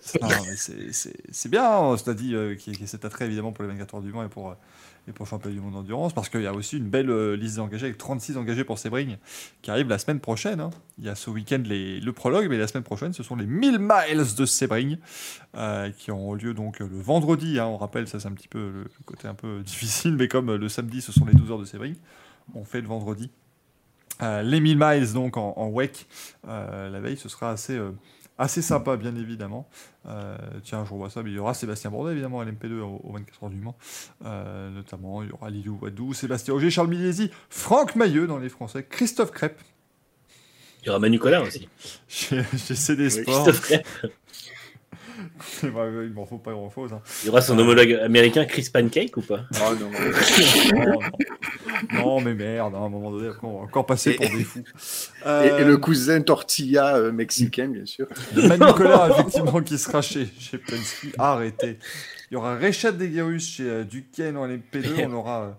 C'est- 0.00 0.92
c'est 0.92 1.12
c'est 1.30 1.48
bien, 1.48 1.64
hein, 1.64 1.96
cela 1.96 2.14
dit, 2.14 2.34
euh, 2.34 2.54
qu'il 2.56 2.78
y 2.80 2.82
ait 2.82 2.86
cet 2.86 3.04
attrait 3.04 3.26
évidemment 3.26 3.52
pour 3.52 3.62
les 3.64 3.70
24 3.70 3.94
heures 3.94 4.00
du 4.02 4.12
Mans 4.12 4.24
et 4.24 4.28
pour 4.28 4.56
les 5.06 5.12
pour 5.12 5.24
le 5.24 5.30
championnat 5.30 5.54
du 5.54 5.60
monde 5.60 5.74
d'endurance, 5.74 6.12
parce 6.12 6.28
qu'il 6.28 6.42
y 6.42 6.46
a 6.46 6.52
aussi 6.52 6.76
une 6.76 6.88
belle 6.88 7.10
euh, 7.10 7.36
liste 7.36 7.56
d'engagés 7.56 7.86
avec 7.86 7.98
36 7.98 8.36
engagés 8.36 8.64
pour 8.64 8.78
Sebring 8.78 9.16
qui 9.60 9.70
arrive 9.70 9.88
la 9.88 9.98
semaine 9.98 10.20
prochaine. 10.20 10.60
hein. 10.60 10.70
Il 10.98 11.04
y 11.04 11.08
a 11.08 11.14
ce 11.14 11.30
week-end 11.30 11.62
le 11.66 12.10
prologue, 12.10 12.46
mais 12.48 12.58
la 12.58 12.68
semaine 12.68 12.84
prochaine, 12.84 13.12
ce 13.12 13.22
sont 13.22 13.36
les 13.36 13.46
1000 13.46 13.78
miles 13.80 14.24
de 14.36 14.46
Sebring 14.46 14.98
euh, 15.56 15.90
qui 15.90 16.10
auront 16.10 16.34
lieu 16.34 16.54
donc 16.54 16.80
euh, 16.80 16.88
le 16.88 17.00
vendredi. 17.00 17.58
hein. 17.58 17.66
on 17.66 17.76
rappelle, 17.76 18.06
ça 18.06 18.20
c'est 18.20 18.28
un 18.28 18.32
petit 18.32 18.48
peu 18.48 18.70
le, 18.70 18.84
côté 19.04 19.26
un 19.26 19.34
peu 19.34 19.60
difficile, 19.64 20.14
mais 20.16 20.28
comme 20.28 20.54
le 20.54 20.68
samedi, 20.68 21.00
ce 21.00 21.12
sont 21.12 21.24
les 21.24 21.34
12 21.34 21.50
heures 21.50 21.58
de 21.58 21.64
Sebring, 21.64 21.96
on 22.54 22.64
fait 22.64 22.80
le 22.80 22.88
vendredi. 22.88 23.30
Les 24.20 24.60
1000 24.60 24.78
miles 24.78 25.12
donc 25.14 25.36
en, 25.36 25.52
en 25.56 25.68
WEC, 25.70 26.06
la 26.46 27.00
veille, 27.00 27.16
ce 27.16 27.28
sera 27.28 27.50
assez, 27.50 27.76
assez 28.38 28.62
sympa, 28.62 28.96
bien 28.96 29.14
évidemment. 29.16 29.68
Euh, 30.06 30.36
tiens, 30.62 30.84
je 30.84 30.92
revois 30.92 31.10
ça, 31.10 31.22
mais 31.22 31.30
il 31.30 31.36
y 31.36 31.38
aura 31.38 31.54
Sébastien 31.54 31.90
Bourdet, 31.90 32.12
évidemment, 32.12 32.40
à 32.40 32.44
l'MP2 32.44 32.80
au, 32.80 33.00
au 33.04 33.12
24 33.12 33.44
heures 33.44 33.50
du 33.50 33.56
Mans. 33.56 33.76
Euh, 34.24 34.70
notamment, 34.70 35.22
il 35.22 35.28
y 35.30 35.32
aura 35.32 35.50
Lilou 35.50 35.78
Wadou, 35.80 36.14
Sébastien 36.14 36.54
Auger, 36.54 36.70
Charles 36.70 36.88
Miliesi, 36.88 37.30
Franck 37.50 37.96
Mailleux 37.96 38.26
dans 38.26 38.38
les 38.38 38.48
Français, 38.48 38.84
Christophe 38.88 39.30
Crêpe. 39.30 39.60
Il 40.82 40.86
y 40.86 40.90
aura 40.90 40.98
Manu 40.98 41.18
Collin 41.18 41.42
aussi. 41.42 41.68
Chez, 42.08 42.42
chez 42.58 42.74
CD 42.74 43.08
Sports. 43.08 43.44
Christophe 43.44 43.60
Crêpe. 43.60 43.86
Il 45.62 46.12
m'en 46.14 46.26
faut 46.26 46.38
pas 46.38 46.52
grand 46.52 46.70
chose. 46.70 46.90
Il 47.22 47.26
y 47.26 47.28
aura 47.30 47.40
son 47.40 47.58
homologue 47.58 47.92
américain 48.02 48.44
Chris 48.44 48.68
Pancake 48.72 49.16
ou 49.16 49.22
pas? 49.22 49.40
Oh 49.54 49.74
non. 49.80 49.90
non, 49.90 50.84
non. 50.90 50.98
Non, 51.92 52.20
mais 52.20 52.34
merde, 52.34 52.74
à 52.74 52.78
un 52.78 52.88
moment 52.88 53.10
donné, 53.10 53.30
on 53.42 53.58
va 53.58 53.64
encore 53.64 53.86
passer 53.86 54.14
pour 54.14 54.26
des 54.26 54.44
fous. 54.44 54.64
Et, 55.26 55.60
et 55.60 55.64
le 55.64 55.76
cousin 55.76 56.20
tortilla 56.22 56.96
euh, 56.96 57.12
mexicain, 57.12 57.68
bien 57.68 57.86
sûr. 57.86 58.06
De 58.34 58.72
Collin, 58.72 59.08
effectivement, 59.10 59.60
qui 59.62 59.78
sera 59.78 60.02
chez, 60.02 60.28
chez 60.38 60.58
Penske. 60.58 61.14
Arrêtez. 61.18 61.78
Il 62.30 62.34
y 62.34 62.36
aura 62.36 62.56
Richard 62.56 62.94
Deguerus 62.94 63.46
chez 63.46 63.68
euh, 63.68 63.84
Duquesne 63.84 64.36
en 64.36 64.48
LP2. 64.48 65.06
On 65.08 65.12
aura 65.12 65.58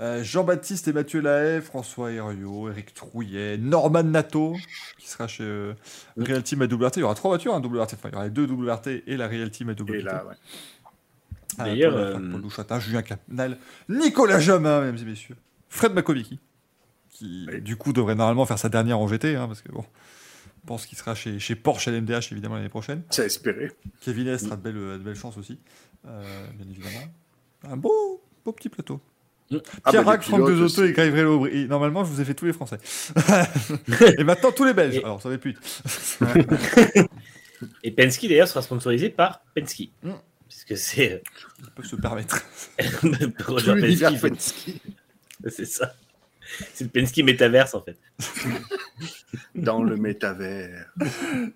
euh, 0.00 0.22
Jean-Baptiste 0.22 0.86
et 0.86 0.92
Mathieu 0.92 1.20
Lahaye, 1.20 1.60
François 1.60 2.12
Herriot, 2.12 2.70
Eric 2.70 2.94
Trouillet, 2.94 3.58
Norman 3.58 4.04
Nato, 4.04 4.54
qui 4.96 5.08
sera 5.08 5.26
chez 5.26 5.42
euh, 5.42 5.74
Real 6.16 6.42
Team 6.42 6.62
à 6.62 6.66
WRT. 6.66 6.96
Il 6.96 7.00
y 7.00 7.02
aura 7.02 7.14
trois 7.14 7.30
voitures 7.30 7.54
à 7.54 7.58
WRT. 7.58 7.94
Enfin, 7.94 8.08
il 8.08 8.12
y 8.12 8.14
aura 8.14 8.24
les 8.24 8.30
deux 8.30 8.46
WRT 8.46 9.02
et 9.06 9.16
la 9.16 9.26
Real 9.26 9.50
Team 9.50 9.70
à 9.70 9.72
WRT. 9.72 9.94
Et 9.94 10.02
là, 10.02 10.24
ouais. 10.24 10.34
Ah, 11.58 11.64
D'ailleurs, 11.64 11.92
Paul 11.92 12.22
euh, 12.22 12.30
Paul 12.30 12.42
Douchatin, 12.42 12.78
Julien 12.78 13.02
Capnal, 13.02 13.58
Nicolas 13.88 14.38
Jamin, 14.38 14.80
mesdames 14.80 14.98
et 14.98 15.10
messieurs. 15.10 15.36
Fred 15.68 15.92
Makovicki, 15.92 16.38
qui 17.10 17.46
du 17.60 17.76
coup 17.76 17.92
devrait 17.92 18.14
normalement 18.14 18.46
faire 18.46 18.58
sa 18.58 18.68
dernière 18.68 19.00
en 19.00 19.08
GT, 19.08 19.34
hein, 19.34 19.48
parce 19.48 19.62
que 19.62 19.72
bon, 19.72 19.84
on 20.62 20.66
pense 20.66 20.86
qu'il 20.86 20.96
sera 20.96 21.16
chez, 21.16 21.40
chez 21.40 21.56
Porsche 21.56 21.88
LMDH 21.88 22.30
évidemment 22.30 22.54
l'année 22.54 22.68
prochaine. 22.68 23.02
C'est 23.10 23.22
à 23.22 23.26
espérer. 23.26 23.72
Kevin 24.00 24.28
S 24.28 24.44
sera 24.44 24.56
de 24.56 24.62
belle, 24.62 24.74
de 24.74 24.98
belle 24.98 25.16
chance 25.16 25.36
aussi, 25.36 25.58
euh, 26.06 26.46
bien 26.54 26.66
évidemment. 26.70 27.06
Un 27.64 27.76
beau, 27.76 28.22
beau 28.44 28.52
petit 28.52 28.68
plateau. 28.68 29.00
Ah, 29.84 29.90
Pierre 29.90 30.04
bah, 30.04 30.10
Rack, 30.10 30.22
Franck 30.22 30.46
Dezotto 30.46 30.82
aussi. 30.82 30.90
et 30.90 30.92
Gabriel 30.92 31.26
Aubry. 31.26 31.66
Normalement, 31.66 32.04
je 32.04 32.10
vous 32.10 32.20
ai 32.20 32.24
fait 32.24 32.34
tous 32.34 32.44
les 32.44 32.52
Français. 32.52 32.78
et 34.18 34.24
maintenant, 34.24 34.52
tous 34.52 34.64
les 34.64 34.74
Belges. 34.74 34.98
Alors, 34.98 35.22
ça 35.22 35.28
va 35.28 35.38
plus. 35.38 35.56
Et 37.82 37.90
Penske 37.90 38.28
d'ailleurs 38.28 38.48
sera 38.48 38.62
sponsorisé 38.62 39.10
par 39.10 39.42
Penske. 39.54 39.90
Mm. 40.02 40.12
Puisque 40.48 40.76
c'est. 40.76 41.22
On 41.62 41.70
peut 41.74 41.82
se 41.82 41.96
permettre. 41.96 42.44
Penske, 42.78 44.20
Penske. 44.20 44.70
C'est 45.48 45.64
ça. 45.64 45.94
C'est 46.72 46.84
le 46.84 46.90
Penske 46.90 47.18
Metaverse 47.18 47.74
en 47.74 47.82
fait. 47.82 47.98
Dans 49.54 49.82
le 49.82 49.96
métavers. 49.96 50.86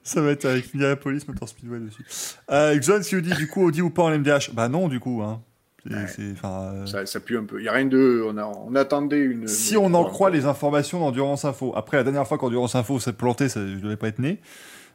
Ça 0.03 0.21
va 0.21 0.33
être 0.33 0.45
avec 0.45 0.75
Minneapolis 0.75 1.27
Motor 1.27 1.49
Speedway 1.49 1.79
dessus. 1.81 2.05
Euh, 2.51 2.79
Xon, 2.79 3.03
si 3.03 3.15
vous 3.15 3.23
dit 3.23 3.35
du 3.35 3.49
coup 3.49 3.65
Audi 3.65 3.81
ou 3.81 3.91
pas 3.91 4.03
en 4.03 4.11
MDH 4.11 4.51
Bah 4.53 4.69
non, 4.69 4.89
du 4.89 5.01
coup. 5.01 5.23
Hein. 5.23 5.43
Euh, 5.91 6.87
Ça, 6.87 7.07
ça 7.07 7.21
pue 7.21 7.37
un 7.37 7.45
peu. 7.45 7.59
Il 7.59 7.63
n'y 7.63 7.69
a 7.69 7.73
rien 7.73 7.87
de. 7.87 8.25
On, 8.29 8.37
a, 8.37 8.45
on 8.45 8.75
attendait 8.77 9.19
une. 9.19 9.49
Si 9.49 9.77
on 9.77 9.93
en 9.95 10.05
croit 10.05 10.31
les 10.31 10.47
informations 10.47 11.01
d'Endurance 11.01 11.45
Info. 11.45 11.73
Après, 11.75 11.97
la 11.97 12.05
dernière 12.05 12.27
fois 12.27 12.39
qu'Endurance 12.39 12.75
Info 12.77 13.01
s'est 13.01 13.13
planté, 13.13 13.49
ça, 13.49 13.61
je 13.67 13.77
devais 13.81 13.97
pas 13.97 14.09
être 14.09 14.21
né. 14.21 14.41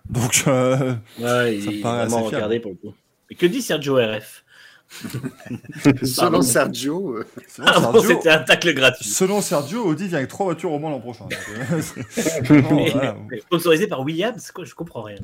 Donc, 0.10 0.44
euh, 0.48 0.94
Ouais, 1.20 1.26
ça 1.26 1.44
me 1.44 1.52
il 1.52 1.80
est 1.80 1.82
paraît 1.82 2.04
assez 2.04 2.16
regardé 2.16 2.60
pour 2.60 2.72
le 2.72 2.78
coup. 2.78 2.96
Et 3.30 3.36
que 3.36 3.46
dit 3.46 3.62
Sergio 3.62 3.96
RF 3.96 4.46
Selon. 6.04 6.42
Sergio. 6.42 7.20
Selon 7.48 7.68
Ah 7.68 7.82
Sergio- 7.82 8.02
c'était 8.08 8.30
un 8.30 8.40
tacle 8.44 8.74
gratuit. 8.74 9.06
Selon 9.06 9.42
Sergio, 9.42 9.84
Audi 9.86 10.08
vient 10.08 10.18
avec 10.20 10.30
trois 10.30 10.46
voitures 10.46 10.72
au 10.72 10.80
moins 10.80 10.92
l'an 10.92 11.00
prochain. 11.00 11.26
Euh, 11.72 11.82
c'est- 12.10 12.50
non, 12.50 12.76
Mais- 12.76 12.90
voilà. 12.92 13.18
mais 13.30 13.40
Sponsorisé 13.42 13.88
par 13.88 14.02
Williams, 14.02 14.52
quoi, 14.52 14.66
je 14.66 14.74
comprends 14.76 15.04
rien. 15.04 15.18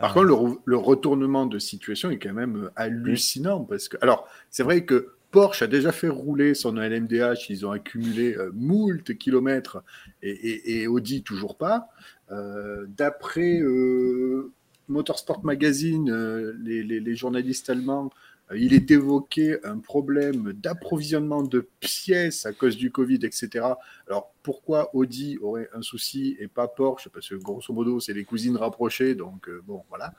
Par 0.00 0.14
contre, 0.14 0.26
le, 0.26 0.32
re- 0.34 0.58
le 0.64 0.76
retournement 0.76 1.46
de 1.46 1.58
situation 1.58 2.10
est 2.10 2.18
quand 2.18 2.32
même 2.32 2.64
euh, 2.64 2.70
hallucinant 2.76 3.60
parce 3.64 3.88
que, 3.88 3.96
alors, 4.00 4.26
c'est 4.50 4.62
vrai 4.62 4.84
que 4.84 5.08
Porsche 5.30 5.62
a 5.62 5.66
déjà 5.66 5.92
fait 5.92 6.08
rouler 6.08 6.54
son 6.54 6.72
LMDH, 6.76 7.50
ils 7.50 7.66
ont 7.66 7.70
accumulé 7.72 8.34
euh, 8.36 8.50
moult 8.54 9.16
kilomètres 9.18 9.82
et, 10.22 10.30
et- 10.30 10.80
et 10.82 10.86
Audi 10.86 11.22
toujours 11.22 11.56
pas. 11.56 11.88
Euh, 12.32 12.86
D'après 12.88 13.60
euh, 13.60 14.50
Motorsport 14.88 15.44
Magazine, 15.44 16.10
euh, 16.10 16.54
les, 16.62 16.82
les- 16.82 17.00
les 17.00 17.16
journalistes 17.16 17.68
allemands, 17.70 18.06
euh, 18.06 18.08
il 18.54 18.74
est 18.74 18.90
évoqué 18.90 19.58
un 19.64 19.78
problème 19.78 20.52
d'approvisionnement 20.52 21.42
de 21.42 21.68
pièces 21.80 22.46
à 22.46 22.52
cause 22.52 22.76
du 22.76 22.92
Covid, 22.92 23.18
etc. 23.22 23.66
Alors 24.06 24.32
pourquoi 24.42 24.94
Audi 24.94 25.36
aurait 25.42 25.68
un 25.72 25.82
souci 25.82 26.36
et 26.38 26.46
pas 26.46 26.68
Porsche? 26.68 27.08
Parce 27.08 27.28
que 27.28 27.34
grosso 27.34 27.72
modo, 27.72 27.98
c'est 27.98 28.12
les 28.12 28.24
cousines 28.24 28.56
rapprochées, 28.56 29.16
donc 29.16 29.48
euh, 29.48 29.60
bon, 29.66 29.82
voilà. 29.88 30.14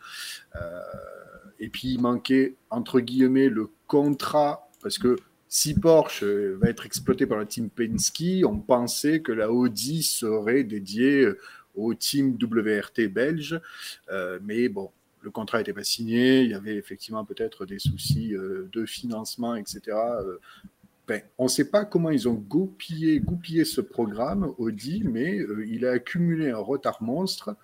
Euh, 0.56 0.82
et 1.60 1.70
puis 1.70 1.94
il 1.94 2.02
manquait, 2.02 2.56
entre 2.70 3.00
guillemets, 3.00 3.50
le 3.50 3.70
contrat, 3.88 4.70
parce 4.82 4.98
que 4.98 5.16
si 5.48 5.74
Porsche 5.74 6.24
euh, 6.24 6.58
va 6.62 6.70
être 6.70 6.86
exploité 6.86 7.26
par 7.26 7.38
la 7.38 7.46
team 7.46 7.70
Penske, 7.70 8.44
on 8.44 8.60
pensait 8.60 9.22
que 9.22 9.32
la 9.32 9.50
Audi 9.50 10.04
serait 10.04 10.64
dédiée 10.64 11.30
au 11.76 11.94
team 11.94 12.38
WRT 12.42 13.08
belge, 13.08 13.62
mais 14.42 14.68
bon, 14.68 14.90
le 15.28 15.32
contrat 15.32 15.58
n'était 15.58 15.74
pas 15.74 15.84
signé, 15.84 16.44
il 16.44 16.52
y 16.52 16.54
avait 16.54 16.78
effectivement 16.78 17.26
peut-être 17.26 17.66
des 17.66 17.80
soucis 17.80 18.34
euh, 18.34 18.70
de 18.72 18.86
financement, 18.86 19.56
etc. 19.56 19.82
Euh, 19.90 20.38
ben, 21.06 21.22
on 21.38 21.44
ne 21.44 21.50
sait 21.50 21.70
pas 21.70 21.84
comment 21.84 22.12
ils 22.12 22.30
ont 22.30 22.34
goupillé, 22.34 23.20
goupillé 23.20 23.66
ce 23.66 23.82
programme, 23.82 24.54
Audi, 24.58 25.04
mais 25.04 25.38
euh, 25.38 25.66
il 25.68 25.86
a 25.86 25.92
accumulé 25.92 26.52
un 26.52 26.60
retard 26.60 27.04
monstre. 27.04 27.56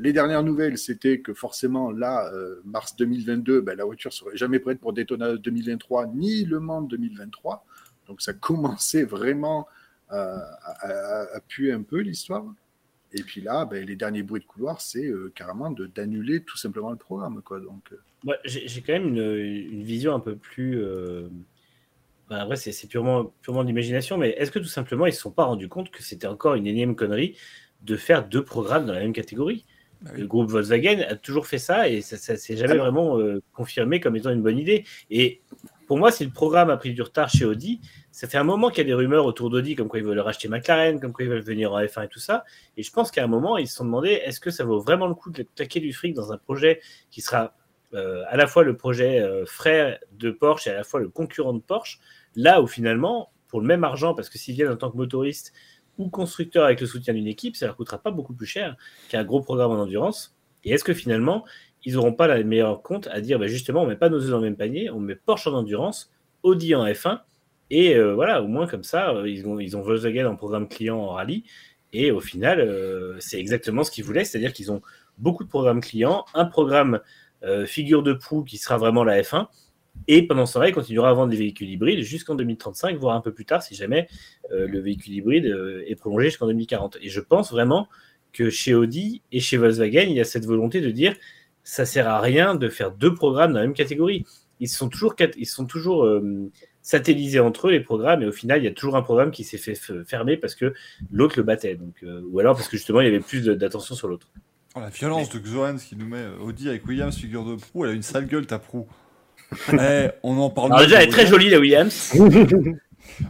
Les 0.00 0.12
dernières 0.12 0.42
nouvelles, 0.42 0.76
c'était 0.76 1.20
que 1.20 1.32
forcément, 1.32 1.92
là, 1.92 2.30
mars 2.64 2.94
2022, 2.96 3.62
ben, 3.62 3.74
la 3.74 3.86
voiture 3.86 4.12
serait 4.12 4.36
jamais 4.36 4.58
prête 4.58 4.80
pour 4.80 4.92
Daytona 4.92 5.36
2023, 5.36 6.08
ni 6.08 6.44
Le 6.44 6.60
Mans 6.60 6.82
2023. 6.82 7.64
Donc 8.06 8.20
ça 8.20 8.34
commençait 8.34 9.04
vraiment 9.04 9.66
à 10.10 11.40
puer 11.48 11.72
un 11.72 11.80
peu 11.80 12.00
l'histoire. 12.00 12.44
Et 13.12 13.22
puis 13.22 13.40
là, 13.40 13.64
ben, 13.64 13.84
les 13.84 13.96
derniers 13.96 14.22
bruits 14.22 14.40
de 14.40 14.46
couloir, 14.46 14.80
c'est 14.80 15.06
euh, 15.06 15.32
carrément 15.34 15.70
de- 15.70 15.86
d'annuler 15.86 16.42
tout 16.42 16.56
simplement 16.56 16.90
le 16.90 16.96
programme. 16.96 17.42
Quoi. 17.42 17.60
Donc, 17.60 17.92
euh, 17.92 18.34
j'ai 18.44 18.80
quand 18.82 18.92
même 18.92 19.08
une, 19.08 19.72
une 19.72 19.82
vision 19.82 20.14
un 20.14 20.20
peu 20.20 20.36
plus. 20.36 20.82
Euh... 20.82 21.28
bah, 22.28 22.42
après, 22.42 22.56
c'est 22.56 22.86
purement, 22.86 23.32
purement 23.42 23.62
de 23.62 23.68
l'imagination, 23.68 24.16
mais 24.16 24.30
est-ce 24.30 24.50
que 24.50 24.60
tout 24.60 24.66
simplement 24.66 25.06
ils 25.06 25.10
ne 25.10 25.14
se 25.14 25.20
sont 25.20 25.32
pas 25.32 25.44
rendus 25.44 25.68
compte 25.68 25.90
que 25.90 26.02
c'était 26.02 26.28
encore 26.28 26.54
une 26.54 26.66
énième 26.66 26.94
connerie 26.94 27.36
de 27.82 27.96
faire 27.96 28.28
deux 28.28 28.44
programmes 28.44 28.86
dans 28.86 28.92
la 28.92 29.00
même 29.00 29.12
catégorie? 29.12 29.64
Le 30.14 30.26
groupe 30.26 30.48
Volkswagen 30.48 31.04
a 31.06 31.14
toujours 31.14 31.46
fait 31.46 31.58
ça 31.58 31.90
et 31.90 32.00
ça 32.00 32.32
ne 32.32 32.38
s'est 32.38 32.56
jamais 32.56 32.78
vraiment 32.78 33.18
euh, 33.18 33.42
confirmé 33.52 34.00
comme 34.00 34.16
étant 34.16 34.30
une 34.30 34.40
bonne 34.40 34.56
idée. 34.56 34.84
Et 35.10 35.42
pour 35.86 35.98
moi, 35.98 36.10
si 36.10 36.24
le 36.24 36.30
programme 36.30 36.70
a 36.70 36.78
pris 36.78 36.94
du 36.94 37.02
retard 37.02 37.28
chez 37.28 37.44
Audi, 37.44 37.82
ça 38.12 38.26
fait 38.26 38.38
un 38.38 38.44
moment 38.44 38.70
qu'il 38.70 38.78
y 38.78 38.80
a 38.80 38.84
des 38.84 38.94
rumeurs 38.94 39.24
autour 39.24 39.50
d'Audi, 39.50 39.76
comme 39.76 39.88
quoi 39.88 40.00
ils 40.00 40.04
veulent 40.04 40.18
racheter 40.18 40.48
McLaren, 40.48 41.00
comme 41.00 41.12
quoi 41.12 41.24
ils 41.24 41.30
veulent 41.30 41.42
venir 41.42 41.72
en 41.72 41.80
F1 41.80 42.06
et 42.06 42.08
tout 42.08 42.18
ça. 42.18 42.44
Et 42.76 42.82
je 42.82 42.90
pense 42.90 43.10
qu'à 43.10 43.22
un 43.22 43.28
moment, 43.28 43.56
ils 43.56 43.68
se 43.68 43.76
sont 43.76 43.84
demandé 43.84 44.10
est-ce 44.10 44.40
que 44.40 44.50
ça 44.50 44.64
vaut 44.64 44.80
vraiment 44.80 45.06
le 45.06 45.14
coup 45.14 45.30
de 45.30 45.44
claquer 45.54 45.80
du 45.80 45.92
fric 45.92 46.14
dans 46.14 46.32
un 46.32 46.38
projet 46.38 46.80
qui 47.10 47.20
sera 47.20 47.54
euh, 47.94 48.22
à 48.28 48.36
la 48.36 48.46
fois 48.46 48.62
le 48.62 48.76
projet 48.76 49.20
euh, 49.20 49.44
frère 49.46 49.98
de 50.12 50.30
Porsche 50.30 50.68
et 50.68 50.70
à 50.70 50.74
la 50.74 50.84
fois 50.84 51.00
le 51.00 51.08
concurrent 51.08 51.52
de 51.52 51.60
Porsche, 51.60 52.00
là 52.34 52.62
où 52.62 52.66
finalement, 52.66 53.32
pour 53.48 53.60
le 53.60 53.66
même 53.66 53.84
argent, 53.84 54.14
parce 54.14 54.28
que 54.28 54.38
s'ils 54.38 54.54
viennent 54.54 54.70
en 54.70 54.76
tant 54.76 54.90
que 54.90 54.96
motoristes 54.96 55.52
ou 55.98 56.08
constructeurs 56.08 56.64
avec 56.64 56.80
le 56.80 56.86
soutien 56.86 57.14
d'une 57.14 57.26
équipe, 57.26 57.56
ça 57.56 57.66
leur 57.66 57.76
coûtera 57.76 57.98
pas 57.98 58.10
beaucoup 58.10 58.34
plus 58.34 58.46
cher 58.46 58.76
qu'un 59.08 59.24
gros 59.24 59.40
programme 59.40 59.72
en 59.72 59.80
endurance. 59.80 60.36
Et 60.64 60.72
est-ce 60.72 60.84
que 60.84 60.94
finalement, 60.94 61.44
ils 61.84 61.94
n'auront 61.94 62.12
pas 62.12 62.26
la 62.26 62.42
meilleure 62.42 62.82
compte 62.82 63.08
à 63.08 63.20
dire 63.20 63.38
bah, 63.38 63.46
justement, 63.46 63.82
on 63.82 63.86
met 63.86 63.96
pas 63.96 64.08
nos 64.08 64.20
œufs 64.20 64.30
dans 64.30 64.38
le 64.38 64.44
même 64.44 64.56
panier, 64.56 64.90
on 64.90 65.00
met 65.00 65.14
Porsche 65.14 65.46
en 65.48 65.54
endurance, 65.54 66.12
Audi 66.42 66.74
en 66.74 66.86
F1, 66.86 67.20
et 67.70 67.94
euh, 67.94 68.14
voilà, 68.14 68.42
au 68.42 68.48
moins 68.48 68.66
comme 68.66 68.82
ça, 68.82 69.10
euh, 69.10 69.28
ils, 69.28 69.46
ont, 69.46 69.60
ils 69.60 69.70
Volkswagen 69.70 70.26
en 70.26 70.36
programme 70.36 70.68
client 70.68 70.98
en 70.98 71.10
rallye, 71.10 71.44
et 71.92 72.10
au 72.10 72.20
final, 72.20 72.60
euh, 72.60 73.16
c'est 73.20 73.38
exactement 73.38 73.84
ce 73.84 73.90
qu'ils 73.90 74.04
voulaient, 74.04 74.24
c'est-à-dire 74.24 74.52
qu'ils 74.52 74.72
ont 74.72 74.82
beaucoup 75.18 75.44
de 75.44 75.48
programmes 75.48 75.80
clients, 75.80 76.24
un 76.34 76.44
programme 76.44 77.00
figure 77.64 78.02
de 78.02 78.12
proue 78.12 78.44
qui 78.44 78.58
sera 78.58 78.76
vraiment 78.76 79.02
la 79.02 79.22
F1, 79.22 79.46
et 80.08 80.26
pendant 80.26 80.44
ce 80.44 80.54
temps-là, 80.54 80.68
il 80.68 80.74
continuera 80.74 81.08
à 81.08 81.14
vendre 81.14 81.30
des 81.30 81.38
véhicules 81.38 81.70
hybrides 81.70 82.02
jusqu'en 82.02 82.34
2035, 82.34 82.98
voire 82.98 83.16
un 83.16 83.22
peu 83.22 83.32
plus 83.32 83.46
tard, 83.46 83.62
si 83.62 83.74
jamais 83.74 84.08
le 84.50 84.78
véhicule 84.78 85.14
hybride 85.14 85.46
est 85.86 85.96
prolongé 85.96 86.26
jusqu'en 86.26 86.48
2040. 86.48 86.98
Et 87.00 87.08
je 87.08 87.20
pense 87.20 87.50
vraiment 87.50 87.88
que 88.34 88.50
chez 88.50 88.74
Audi 88.74 89.22
et 89.32 89.40
chez 89.40 89.56
Volkswagen, 89.56 90.02
il 90.02 90.16
y 90.16 90.20
a 90.20 90.24
cette 90.24 90.44
volonté 90.44 90.82
de 90.82 90.90
dire 90.90 91.16
ça 91.64 91.86
sert 91.86 92.06
à 92.06 92.20
rien 92.20 92.54
de 92.54 92.68
faire 92.68 92.92
deux 92.92 93.14
programmes 93.14 93.54
dans 93.54 93.60
la 93.60 93.64
même 93.64 93.74
catégorie. 93.74 94.26
Ils 94.60 94.68
sont 94.68 94.90
toujours, 94.90 95.14
ils 95.38 95.46
sont 95.46 95.64
toujours 95.64 96.06
satellisés 96.82 97.40
entre 97.40 97.68
eux, 97.68 97.70
les 97.70 97.80
programmes, 97.80 98.22
et 98.22 98.26
au 98.26 98.32
final, 98.32 98.60
il 98.60 98.64
y 98.64 98.68
a 98.68 98.72
toujours 98.72 98.96
un 98.96 99.02
programme 99.02 99.30
qui 99.30 99.44
s'est 99.44 99.58
fait 99.58 99.78
fermer 100.06 100.36
parce 100.36 100.54
que 100.54 100.72
l'autre 101.12 101.34
le 101.36 101.42
battait. 101.42 101.74
Donc, 101.74 101.94
euh, 102.02 102.22
ou 102.30 102.38
alors 102.40 102.56
parce 102.56 102.68
que 102.68 102.76
justement, 102.76 103.00
il 103.00 103.04
y 103.04 103.08
avait 103.08 103.20
plus 103.20 103.44
d'attention 103.44 103.94
sur 103.94 104.08
l'autre. 104.08 104.28
Oh, 104.74 104.80
la 104.80 104.88
violence 104.90 105.28
de 105.30 105.38
Xoans 105.38 105.76
qui 105.78 105.96
nous 105.96 106.06
met 106.06 106.18
euh, 106.18 106.38
Audi 106.38 106.68
avec 106.68 106.86
Williams, 106.86 107.16
figure 107.16 107.44
de 107.44 107.56
proue, 107.56 107.84
elle 107.84 107.90
a 107.90 107.94
une 107.94 108.02
sale 108.02 108.26
gueule, 108.26 108.46
ta 108.46 108.58
proue. 108.58 108.86
Eh, 109.72 110.08
on 110.22 110.38
en 110.38 110.48
parle 110.50 110.72
Alors 110.72 110.84
déjà, 110.84 111.02
elle 111.02 111.08
est 111.08 111.10
très 111.10 111.22
Williams. 111.24 111.30
jolie, 111.30 111.50
la 111.50 111.58
Williams. 111.58 112.12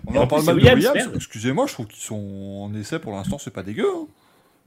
On 0.07 0.15
Et 0.15 0.19
en 0.19 0.23
en 0.23 0.27
parle 0.27 0.45
mal 0.45 0.57
de 0.57 0.61
Williams, 0.61 0.85
Williams. 0.95 1.13
Excusez-moi, 1.15 1.67
je 1.67 1.73
trouve 1.73 1.87
qu'ils 1.87 2.03
sont 2.03 2.61
en 2.63 2.75
essai 2.75 2.99
pour 2.99 3.13
l'instant, 3.13 3.39
c'est 3.39 3.51
pas 3.53 3.63
dégueu. 3.63 3.87
hein. 3.89 4.07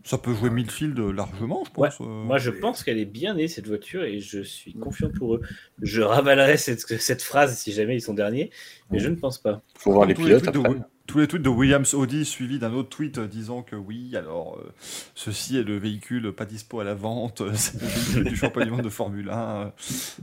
Ça 0.03 0.17
peut 0.17 0.33
jouer 0.33 0.49
midfield 0.49 0.99
largement, 0.99 1.63
je 1.65 1.69
Ouais, 1.81 1.89
pense. 1.89 2.01
euh. 2.01 2.05
Moi, 2.05 2.37
je 2.37 2.51
pense 2.51 2.83
qu'elle 2.83 2.97
est 2.97 3.05
bien 3.05 3.35
née, 3.35 3.47
cette 3.47 3.67
voiture, 3.67 4.03
et 4.03 4.19
je 4.19 4.41
suis 4.41 4.73
confiant 4.73 5.09
pour 5.09 5.35
eux. 5.35 5.41
Je 5.81 6.01
ravalerai 6.01 6.57
cette, 6.57 6.81
cette 6.99 7.21
phrase 7.21 7.57
si 7.57 7.71
jamais 7.71 7.95
ils 7.95 8.01
sont 8.01 8.13
derniers, 8.13 8.51
mais 8.91 8.99
je 8.99 9.07
ne 9.07 9.15
pense 9.15 9.37
pas. 9.37 9.61
Faut 9.77 9.93
voir 9.93 10.05
les 10.05 10.13
tous 10.13 10.23
pilotes 10.25 10.47
après. 10.47 10.81
Tous 11.05 11.19
les 11.19 11.27
tweets 11.27 11.41
de 11.41 11.49
Williams 11.49 11.93
Audi 11.95 12.23
suivis 12.23 12.59
d'un 12.59 12.73
autre 12.73 12.87
tweet 12.87 13.17
euh, 13.17 13.27
disant 13.27 13.61
que 13.61 13.75
oui, 13.75 14.15
alors 14.15 14.57
euh, 14.57 14.71
ceci 15.15 15.57
est 15.57 15.63
le 15.63 15.77
véhicule 15.77 16.31
pas 16.31 16.45
dispo 16.45 16.79
à 16.79 16.85
la 16.85 16.93
vente, 16.93 17.41
euh, 17.41 17.51
c'est 17.55 17.81
le 17.81 17.87
véhicule 17.87 18.23
du 18.25 18.35
championnat 18.37 18.65
du 18.67 18.71
monde 18.71 18.83
de 18.83 18.89
Formule 18.89 19.29
1. 19.29 19.33
euh, 19.65 19.69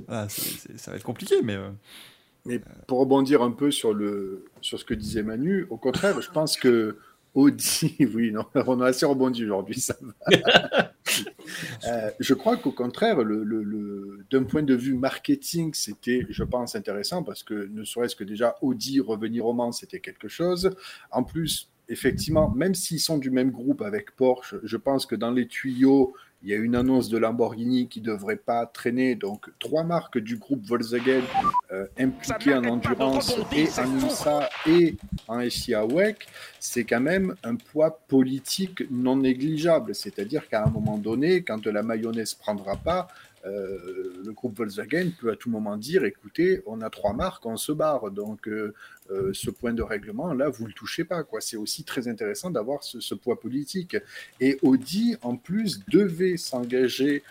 voilà, 0.08 0.28
c'est- 0.30 0.56
c'est- 0.58 0.78
ça 0.78 0.90
va 0.90 0.96
être 0.96 1.02
compliqué, 1.04 1.34
mais 1.44 1.54
euh, 1.54 1.68
Mais 2.46 2.60
pour 2.86 3.00
rebondir 3.00 3.42
un 3.42 3.50
peu 3.50 3.70
sur, 3.70 3.92
le, 3.92 4.46
sur 4.62 4.78
ce 4.78 4.84
que 4.84 4.94
disait 4.94 5.22
Manu, 5.22 5.66
au 5.68 5.76
contraire, 5.76 6.20
je 6.22 6.30
pense 6.30 6.56
que 6.56 6.96
Audi, 7.34 7.96
oui, 8.14 8.32
non, 8.32 8.44
on 8.66 8.80
a 8.80 8.86
assez 8.88 9.06
rebondi 9.06 9.44
aujourd'hui, 9.44 9.80
ça 9.80 9.96
va. 10.00 10.92
Euh, 11.86 12.10
je 12.20 12.34
crois 12.34 12.56
qu'au 12.56 12.72
contraire, 12.72 13.22
le, 13.24 13.42
le- 13.42 13.62
le- 13.62 14.24
d'un 14.30 14.44
point 14.44 14.62
de 14.62 14.74
vue 14.74 14.94
marketing, 14.94 15.72
c'était, 15.74 16.26
je 16.28 16.44
pense, 16.44 16.76
intéressant 16.76 17.22
parce 17.22 17.42
que 17.42 17.68
ne 17.72 17.84
serait-ce 17.84 18.14
que 18.14 18.24
déjà 18.24 18.56
Audi 18.62 19.00
revenir 19.00 19.46
au 19.46 19.52
Mans, 19.52 19.72
c'était 19.72 20.00
quelque 20.00 20.28
chose. 20.28 20.70
En 21.10 21.24
plus, 21.24 21.68
effectivement, 21.88 22.50
même 22.50 22.74
s'ils 22.74 23.00
sont 23.00 23.18
du 23.18 23.30
même 23.30 23.50
groupe 23.50 23.82
avec 23.82 24.14
Porsche, 24.14 24.54
je 24.62 24.76
pense 24.76 25.06
que 25.06 25.16
dans 25.16 25.30
les 25.32 25.46
tuyaux, 25.48 26.14
il 26.42 26.48
y 26.48 26.54
a 26.54 26.56
une 26.56 26.74
annonce 26.74 27.10
de 27.10 27.18
Lamborghini 27.18 27.86
qui 27.88 28.00
devrait 28.00 28.36
pas 28.36 28.64
traîner. 28.64 29.14
Donc, 29.14 29.50
trois 29.58 29.84
marques 29.84 30.18
du 30.18 30.36
groupe 30.36 30.64
Volkswagen 30.64 31.22
euh, 31.70 31.86
impliquées 31.98 32.54
en 32.54 32.64
endurance 32.64 33.36
et 33.54 33.68
en 33.78 33.98
IMSA 33.98 34.48
et 34.66 34.96
en 35.28 35.48
SIA 35.48 35.84
WEC, 35.84 36.26
c'est 36.58 36.84
quand 36.84 37.00
même 37.00 37.34
un 37.44 37.56
poids 37.56 38.00
politique 38.08 38.84
non 38.90 39.16
négligeable. 39.16 39.94
C'est-à-dire 39.94 40.48
qu'à 40.48 40.64
un 40.64 40.70
moment 40.70 40.96
donné, 40.96 41.42
quand 41.42 41.66
la 41.66 41.82
mayonnaise 41.82 42.32
prendra 42.32 42.76
pas, 42.76 43.08
euh, 43.46 44.22
le 44.24 44.32
groupe 44.32 44.58
Volkswagen 44.58 45.10
peut 45.18 45.30
à 45.30 45.36
tout 45.36 45.48
moment 45.48 45.76
dire 45.76 46.04
écoutez, 46.04 46.62
on 46.66 46.82
a 46.82 46.90
trois 46.90 47.14
marques, 47.14 47.46
on 47.46 47.56
se 47.56 47.72
barre. 47.72 48.10
Donc, 48.10 48.46
euh, 48.48 48.74
euh, 49.10 49.30
ce 49.32 49.50
point 49.50 49.72
de 49.72 49.82
règlement, 49.82 50.34
là, 50.34 50.48
vous 50.48 50.66
le 50.66 50.72
touchez 50.72 51.04
pas. 51.04 51.24
C'est 51.40 51.56
aussi 51.56 51.84
très 51.84 52.08
intéressant 52.08 52.50
d'avoir 52.50 52.82
ce, 52.82 53.00
ce 53.00 53.14
poids 53.14 53.40
politique. 53.40 53.96
Et 54.40 54.58
Audi, 54.62 55.16
en 55.22 55.36
plus, 55.36 55.80
devait 55.86 56.36
s'engager 56.36 57.22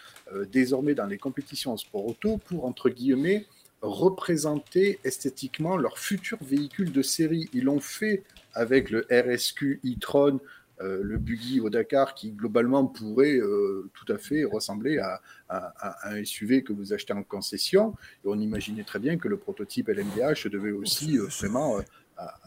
désormais 0.51 0.93
dans 0.93 1.07
les 1.07 1.17
compétitions 1.17 1.71
en 1.71 1.77
sport 1.77 2.05
auto 2.05 2.37
pour, 2.37 2.65
entre 2.65 2.89
guillemets, 2.89 3.47
représenter 3.81 4.99
esthétiquement 5.03 5.75
leur 5.75 5.97
futur 5.97 6.37
véhicule 6.41 6.91
de 6.91 7.01
série. 7.01 7.49
Ils 7.53 7.63
l'ont 7.63 7.79
fait 7.79 8.23
avec 8.53 8.89
le 8.89 9.07
RSQ 9.09 9.79
e-tron, 9.85 10.39
euh, 10.81 10.99
le 11.03 11.17
buggy 11.17 11.59
au 11.59 11.69
Dakar, 11.69 12.13
qui 12.15 12.31
globalement 12.31 12.85
pourrait 12.85 13.37
euh, 13.37 13.89
tout 13.93 14.11
à 14.13 14.17
fait 14.17 14.43
ressembler 14.43 14.97
à, 14.99 15.21
à- 15.49 15.73
à 16.07 16.13
un 16.13 16.23
SUV 16.23 16.63
que 16.63 16.73
vous 16.73 16.93
achetez 16.93 17.13
en 17.13 17.23
concession. 17.23 17.93
Et 18.23 18.27
on 18.27 18.39
imaginait 18.39 18.83
très 18.83 18.99
bien 18.99 19.17
que 19.17 19.27
le 19.27 19.37
prototype 19.37 19.87
LMDH 19.89 20.47
devait 20.49 20.71
aussi 20.71 21.17
euh, 21.17 21.25
vraiment 21.39 21.77
euh, 21.79 21.81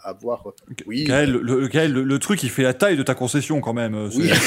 avoir... 0.03 0.45
Oui, 0.87 1.05
Gaël, 1.05 1.31
le, 1.31 1.41
le- 1.41 1.69
Gaël, 1.69 1.93
le- 1.93 2.03
le 2.05 2.19
truc, 2.19 2.43
il 2.43 2.51
fait 2.51 2.63
la 2.63 2.75
taille 2.75 2.97
de 2.97 3.03
ta 3.03 3.15
concession 3.15 3.61
quand 3.61 3.73
même. 3.75 3.95
Oui. 4.15 4.31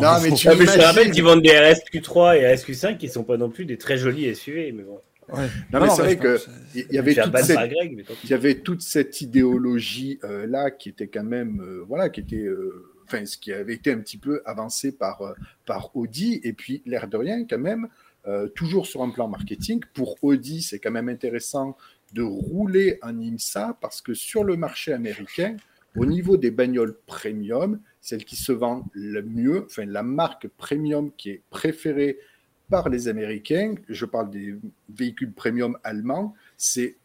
Non, 0.00 0.20
mais 0.22 0.30
tu 0.32 0.48
Ah, 0.48 0.54
mais 0.56 0.66
je 0.66 0.72
te 0.78 0.80
rappelle 0.84 1.10
qu'ils 1.10 1.24
vendent 1.24 1.42
des 1.42 1.48
RSQ3 1.50 2.36
et 2.38 2.54
RSQ5 2.54 2.96
qui 2.96 3.08
sont 3.08 3.24
pas 3.24 3.36
non 3.36 3.50
plus 3.50 3.64
des 3.64 3.76
très 3.76 3.96
jolis 3.98 4.32
SUV, 4.34 4.72
mais 4.72 4.82
bon. 4.84 5.00
Ouais. 5.32 5.48
Non, 5.72 5.80
mais 5.80 5.90
c'est 5.90 6.02
vrai 6.02 6.18
que 6.18 6.38
il 6.74 6.92
y 6.92 6.98
avait 6.98 7.14
toute 7.14 7.36
cette, 7.38 7.56
par 7.56 7.68
Greg, 7.68 7.96
mais 7.96 8.02
tant 8.02 8.14
pis. 8.14 8.20
il 8.24 8.30
y 8.30 8.34
avait 8.34 8.54
toute 8.56 8.82
cette 8.82 9.20
idéologie 9.20 10.18
euh, 10.24 10.46
là 10.46 10.70
qui 10.70 10.88
était 10.88 11.08
quand 11.08 11.24
même 11.24 11.60
euh, 11.60 11.84
voilà 11.86 12.08
qui 12.10 12.20
était 12.20 12.36
euh, 12.36 12.90
enfin 13.06 13.24
ce 13.24 13.38
qui 13.38 13.52
avait 13.52 13.74
été 13.74 13.92
un 13.92 13.98
petit 13.98 14.18
peu 14.18 14.42
avancé 14.44 14.92
par 14.92 15.22
euh, 15.22 15.32
par 15.66 15.94
Audi 15.96 16.40
et 16.42 16.52
puis 16.52 16.82
l'air 16.86 17.08
de 17.08 17.16
rien 17.16 17.46
quand 17.46 17.58
même 17.58 17.88
euh, 18.26 18.48
toujours 18.48 18.86
sur 18.86 19.02
un 19.02 19.10
plan 19.10 19.28
marketing 19.28 19.80
pour 19.94 20.22
Audi 20.22 20.62
c'est 20.62 20.78
quand 20.78 20.90
même 20.90 21.08
intéressant 21.08 21.76
de 22.12 22.22
rouler 22.22 22.98
en 23.02 23.18
IMSA 23.18 23.78
parce 23.80 24.00
que 24.00 24.14
sur 24.14 24.44
le 24.44 24.56
marché 24.56 24.92
américain 24.92 25.56
au 25.96 26.06
niveau 26.06 26.36
des 26.36 26.50
bagnoles 26.50 26.96
premium 27.06 27.80
celle 28.00 28.24
qui 28.24 28.36
se 28.36 28.52
vend 28.52 28.84
le 28.92 29.22
mieux 29.22 29.64
enfin 29.66 29.86
la 29.86 30.02
marque 30.02 30.48
premium 30.48 31.10
qui 31.16 31.30
est 31.30 31.42
préférée 31.50 32.18
par 32.68 32.88
les 32.88 33.08
Américains, 33.08 33.74
je 33.88 34.04
parle 34.04 34.30
des 34.30 34.56
véhicules 34.88 35.32
premium 35.32 35.78
allemands, 35.84 36.34
c'est 36.56 36.96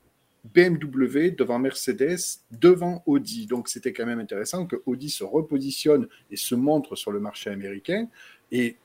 BMW 0.53 1.31
devant 1.37 1.59
Mercedes, 1.59 2.17
devant 2.51 3.03
Audi. 3.05 3.45
Donc 3.45 3.67
c'était 3.67 3.93
quand 3.93 4.05
même 4.05 4.19
intéressant 4.19 4.65
que 4.65 4.77
Audi 4.85 5.09
se 5.09 5.23
repositionne 5.23 6.07
et 6.31 6.37
se 6.37 6.55
montre 6.55 6.95
sur 6.95 7.11
le 7.11 7.19
marché 7.19 7.49
américain. 7.49 8.07
Et 8.51 8.77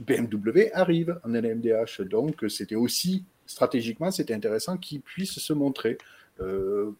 BMW 0.00 0.70
arrive 0.72 1.18
en 1.24 1.30
LMDH. 1.30 2.02
Donc 2.02 2.44
c'était 2.48 2.76
aussi, 2.76 3.24
stratégiquement, 3.46 4.10
c'était 4.10 4.34
intéressant 4.34 4.76
qu'ils 4.76 5.00
puissent 5.00 5.38
se 5.38 5.52
montrer. 5.52 5.98
Euh, 6.40 6.90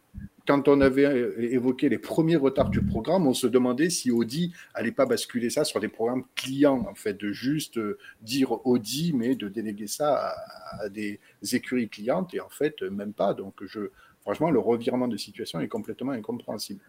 quand 0.46 0.68
on 0.68 0.80
avait 0.80 1.06
euh, 1.06 1.34
évoqué 1.38 1.88
les 1.88 1.98
premiers 1.98 2.36
retards 2.36 2.68
du 2.70 2.82
programme, 2.82 3.26
on 3.26 3.34
se 3.34 3.46
demandait 3.46 3.90
si 3.90 4.10
Audi 4.10 4.52
allait 4.74 4.92
pas 4.92 5.06
basculer 5.06 5.50
ça 5.50 5.64
sur 5.64 5.80
des 5.80 5.88
programmes 5.88 6.24
clients, 6.34 6.86
en 6.88 6.94
fait, 6.94 7.14
de 7.14 7.32
juste 7.32 7.78
euh, 7.78 7.98
dire 8.22 8.64
Audi, 8.66 9.12
mais 9.14 9.34
de 9.36 9.48
déléguer 9.48 9.86
ça 9.86 10.14
à, 10.14 10.84
à 10.84 10.88
des 10.88 11.18
écuries 11.52 11.88
clientes, 11.88 12.34
et 12.34 12.40
en 12.40 12.48
fait, 12.48 12.82
même 12.82 13.12
pas. 13.12 13.34
Donc, 13.34 13.54
je, 13.64 13.90
franchement, 14.20 14.50
le 14.50 14.60
revirement 14.60 15.08
de 15.08 15.16
situation 15.16 15.60
est 15.60 15.68
complètement 15.68 16.12
incompréhensible. 16.12 16.80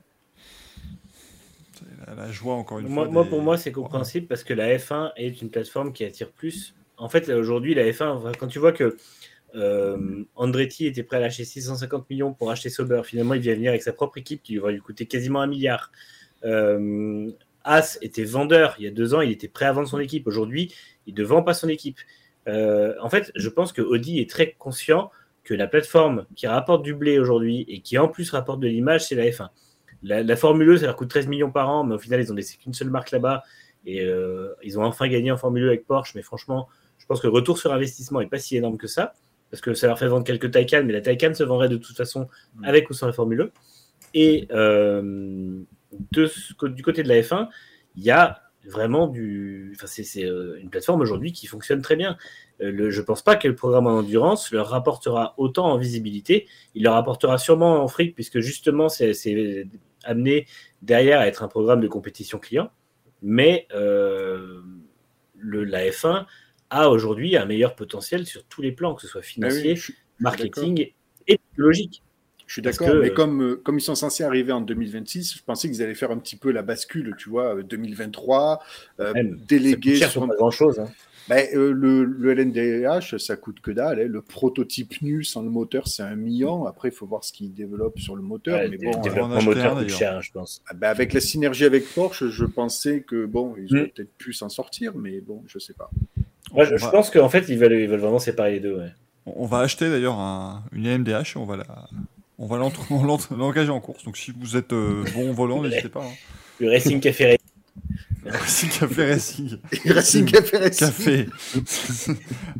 La, 2.07 2.15
la 2.15 2.31
joie, 2.31 2.53
encore 2.55 2.79
une 2.79 2.87
Moi, 2.87 3.05
fois. 3.05 3.13
moi, 3.13 3.23
des- 3.23 3.29
pour 3.29 3.41
moi, 3.41 3.57
c'est 3.57 3.71
compréhensible 3.71 4.27
parce 4.27 4.43
que 4.43 4.53
la 4.53 4.77
F1 4.77 5.11
est 5.17 5.41
une 5.41 5.49
plateforme 5.49 5.91
qui 5.93 6.05
attire 6.05 6.31
plus. 6.31 6.73
En 6.97 7.09
fait, 7.09 7.27
aujourd'hui, 7.29 7.73
la 7.73 7.83
F1, 7.91 8.33
quand 8.37 8.47
tu 8.47 8.59
vois 8.59 8.71
que 8.71 8.95
euh, 9.55 10.23
Andretti 10.35 10.85
était 10.85 11.03
prêt 11.03 11.17
à 11.17 11.21
lâcher 11.21 11.45
650 11.45 12.09
millions 12.09 12.33
pour 12.33 12.51
acheter 12.51 12.69
Sauber, 12.69 13.01
finalement, 13.03 13.33
il 13.33 13.41
vient 13.41 13.55
venir 13.55 13.69
avec 13.69 13.83
sa 13.83 13.93
propre 13.93 14.17
équipe 14.17 14.43
qui 14.43 14.57
va 14.57 14.71
lui 14.71 14.79
coûter 14.79 15.05
quasiment 15.05 15.41
un 15.41 15.47
milliard. 15.47 15.91
Euh, 16.43 17.31
As 17.63 17.97
était 18.01 18.23
vendeur 18.23 18.75
il 18.77 18.85
y 18.85 18.87
a 18.87 18.91
deux 18.91 19.13
ans, 19.15 19.21
il 19.21 19.31
était 19.31 19.47
prêt 19.47 19.65
à 19.65 19.71
vendre 19.71 19.87
son 19.87 19.99
équipe. 19.99 20.27
Aujourd'hui, 20.27 20.73
il 21.07 21.15
ne 21.15 21.23
vend 21.23 21.41
pas 21.41 21.53
son 21.53 21.69
équipe. 21.69 21.97
Euh, 22.47 22.93
en 23.01 23.09
fait, 23.09 23.31
je 23.35 23.49
pense 23.49 23.71
que 23.71 23.81
Audi 23.81 24.19
est 24.19 24.29
très 24.29 24.51
conscient 24.51 25.09
que 25.43 25.53
la 25.53 25.67
plateforme 25.67 26.25
qui 26.35 26.47
rapporte 26.47 26.83
du 26.83 26.93
blé 26.93 27.17
aujourd'hui 27.17 27.65
et 27.67 27.81
qui 27.81 27.97
en 27.97 28.07
plus 28.07 28.29
rapporte 28.31 28.59
de 28.59 28.67
l'image, 28.67 29.07
c'est 29.07 29.15
la 29.15 29.25
F1. 29.25 29.49
La, 30.03 30.35
Formule 30.35 30.69
E, 30.69 30.77
ça 30.77 30.85
leur 30.85 30.95
coûte 30.95 31.09
13 31.09 31.27
millions 31.27 31.49
par 31.49 31.69
an, 31.69 31.83
mais 31.83 31.95
au 31.95 31.99
final, 31.99 32.19
ils 32.19 32.31
ont 32.31 32.35
laissé 32.35 32.57
qu'une 32.57 32.73
seule 32.73 32.91
marque 32.91 33.09
là-bas. 33.09 33.43
Et 33.87 34.07
ils 34.63 34.79
ont 34.79 34.83
enfin 34.83 35.07
gagné 35.07 35.31
en 35.31 35.37
Formule 35.37 35.63
E 35.63 35.67
avec 35.67 35.87
Porsche. 35.87 36.13
Mais 36.13 36.21
franchement, 36.21 36.67
je 36.99 37.05
pense 37.07 37.21
que 37.21 37.27
le 37.27 37.33
retour 37.33 37.57
sur 37.57 37.73
investissement 37.73 38.19
n'est 38.19 38.27
pas 38.27 38.37
si 38.37 38.57
énorme 38.57 38.77
que 38.77 38.87
ça. 38.87 39.15
Parce 39.51 39.61
que 39.61 39.73
ça 39.73 39.87
leur 39.87 39.97
fait 39.99 40.07
vendre 40.07 40.25
quelques 40.25 40.51
Taycan, 40.51 40.83
mais 40.85 40.93
la 40.93 41.01
Taycan 41.01 41.33
se 41.33 41.43
vendrait 41.43 41.69
de 41.69 41.77
toute 41.77 41.95
façon 41.95 42.27
avec 42.63 42.89
ou 42.89 42.93
sans 42.93 43.07
la 43.07 43.13
Formule 43.13 43.41
E. 43.41 43.51
Et 44.13 44.47
euh, 44.51 45.59
de 46.11 46.25
ce- 46.25 46.65
du 46.67 46.83
côté 46.83 47.03
de 47.03 47.07
la 47.09 47.21
F1, 47.21 47.49
il 47.95 48.03
y 48.03 48.11
a 48.11 48.41
vraiment 48.67 49.07
du. 49.07 49.73
Enfin, 49.75 49.87
c'est 49.87 50.25
euh, 50.25 50.57
une 50.59 50.69
plateforme 50.69 51.01
aujourd'hui 51.01 51.31
qui 51.31 51.47
fonctionne 51.47 51.81
très 51.81 51.95
bien. 51.95 52.17
Euh, 52.61 52.71
le- 52.71 52.89
je 52.91 52.99
ne 53.01 53.05
pense 53.05 53.21
pas 53.21 53.35
que 53.35 53.47
le 53.47 53.55
programme 53.55 53.87
en 53.87 53.97
endurance 53.99 54.51
leur 54.51 54.69
rapportera 54.69 55.35
autant 55.37 55.65
en 55.71 55.77
visibilité. 55.77 56.47
Il 56.73 56.83
leur 56.83 56.95
apportera 56.95 57.37
sûrement 57.37 57.83
en 57.83 57.87
fric, 57.87 58.15
puisque 58.15 58.39
justement, 58.39 58.89
c'est 58.89 59.13
c'est 59.13 59.67
amené 60.03 60.47
derrière 60.81 61.19
à 61.19 61.27
être 61.27 61.43
un 61.43 61.47
programme 61.47 61.79
de 61.81 61.87
compétition 61.87 62.39
client. 62.39 62.71
Mais 63.21 63.67
euh, 63.73 64.61
le, 65.37 65.63
la 65.63 65.85
F1 65.89 66.25
a 66.69 66.89
aujourd'hui 66.89 67.37
un 67.37 67.45
meilleur 67.45 67.75
potentiel 67.75 68.25
sur 68.25 68.43
tous 68.45 68.61
les 68.61 68.71
plans, 68.71 68.95
que 68.95 69.01
ce 69.01 69.07
soit 69.07 69.21
financier, 69.21 69.71
Ah 69.71 69.73
oui, 69.73 69.77
suis 69.77 69.95
marketing 70.19 70.87
et 71.27 71.37
technologique. 71.37 72.01
Je 72.47 72.53
suis 72.53 72.61
d'accord, 72.61 72.87
que- 72.89 73.01
mais 73.01 73.09
comme, 73.11 73.41
euh, 73.41 73.55
comme 73.55 73.77
ils 73.79 73.81
sont 73.81 73.95
censés 73.95 74.23
arriver 74.23 74.51
en 74.51 74.61
2026, 74.61 75.35
je 75.37 75.43
pensais 75.43 75.69
qu'ils 75.69 75.81
allaient 75.81 75.95
faire 75.95 76.11
un 76.11 76.17
petit 76.19 76.35
peu 76.35 76.51
la 76.51 76.61
bascule, 76.61 77.15
tu 77.17 77.29
vois, 77.29 77.55
euh, 77.57 77.63
2023, 77.63 78.61
euh, 78.99 79.13
ça 79.13 79.77
coûte 79.77 79.93
cher 79.95 80.11
sur 80.11 80.27
pas 80.27 80.35
grand-chose. 80.35 80.79
hein. 80.79 80.89
Ben, 81.27 81.47
euh, 81.55 81.71
le, 81.71 82.03
le 82.03 82.31
LNDH, 82.33 83.17
ça 83.17 83.35
coûte 83.35 83.59
que 83.59 83.71
dalle. 83.71 83.99
hein. 83.99 84.07
Le 84.07 84.21
prototype 84.21 85.01
nu 85.01 85.23
sans 85.23 85.41
le 85.41 85.49
moteur, 85.49 85.87
c'est 85.87 86.03
un 86.03 86.15
million. 86.15 86.65
Après, 86.65 86.89
il 86.89 86.91
faut 86.93 87.07
voir 87.07 87.23
ce 87.23 87.33
qu'ils 87.33 87.51
développent 87.51 87.97
sur 87.99 88.15
le 88.15 88.21
moteur. 88.21 88.59
Ouais, 88.59 88.67
mais 88.69 88.77
le 88.77 88.83
bon, 88.91 89.01
développement 89.01 89.41
moteur 89.41 89.75
un, 89.75 89.79
coûte 89.81 89.89
cher, 89.89 90.17
hein, 90.17 90.21
je 90.21 90.31
pense. 90.31 90.61
ah 90.67 90.75
ben, 90.75 90.87
avec 90.89 91.13
la 91.13 91.19
synergie 91.19 91.65
avec 91.65 91.87
Porsche, 91.95 92.27
je 92.29 92.45
pensais 92.45 93.01
que 93.01 93.25
bon, 93.25 93.55
ils 93.57 93.73
auraient 93.75 93.85
Mm. 93.87 93.89
peut-être 93.95 94.13
pu 94.19 94.33
s'en 94.33 94.49
sortir, 94.49 94.95
mais 94.95 95.19
bon, 95.19 95.41
je 95.47 95.57
sais 95.57 95.73
pas. 95.73 95.89
Je, 96.77 96.83
va- 96.85 96.91
pense 96.91 97.09
qu'en 97.09 97.29
fait, 97.29 97.45
ils 97.49 97.57
veulent, 97.57 97.73
ils 97.73 97.87
veulent 97.87 97.99
vraiment 97.99 98.19
séparer 98.19 98.51
les 98.53 98.59
deux. 98.59 98.77
Ouais. 98.77 98.91
On 99.25 99.45
va 99.45 99.59
acheter 99.59 99.89
d'ailleurs 99.89 100.19
un- 100.19 100.63
une 100.71 100.87
AMDH 100.87 101.33
et 101.35 101.37
on 101.37 101.45
va 101.45 101.57
la, 101.57 101.65
on 102.37 102.47
l'engager 103.37 103.71
en 103.71 103.79
course. 103.79 104.03
Donc 104.03 104.17
si 104.17 104.31
vous 104.37 104.55
êtes 104.55 104.73
euh, 104.73 105.03
bon 105.15 105.31
volant, 105.33 105.61
n'hésitez 105.63 105.89
pas. 105.89 106.03
hein. 106.03 106.13
Le 106.59 106.69
Racing 106.69 106.99
Café. 106.99 107.37
Racing 108.25 108.69
Café 108.79 109.05
Racing. 109.13 109.57
Racing 109.87 110.25
Café 110.25 110.57
Racing. 110.57 110.87
Café. 110.87 111.27
ça 111.65 112.11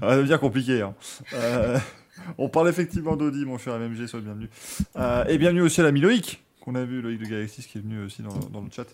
va 0.02 0.18
devenir 0.18 0.40
compliqué. 0.40 0.82
hein. 0.82 0.94
Euh, 1.34 1.78
on 2.38 2.50
parle 2.50 2.70
effectivement 2.70 3.16
d'Audi, 3.16 3.46
mon 3.46 3.58
cher 3.58 3.78
MMG, 3.78 4.08
sois 4.08 4.20
le 4.20 4.26
bienvenu. 4.26 4.50
Euh, 4.98 5.26
et 5.26 5.38
bienvenue 5.38 5.62
aussi 5.62 5.80
à 5.82 5.84
l'ami 5.84 6.02
Loïc, 6.02 6.44
qu'on 6.66 6.76
a 6.76 6.84
vu, 6.84 7.02
Loïc 7.02 7.20
de 7.20 7.26
Galaxis 7.26 7.68
qui 7.68 7.78
est 7.78 7.82
venu 7.82 8.04
aussi 8.04 8.24
dans, 8.24 8.62
le 8.62 8.72
chat, 8.72 8.88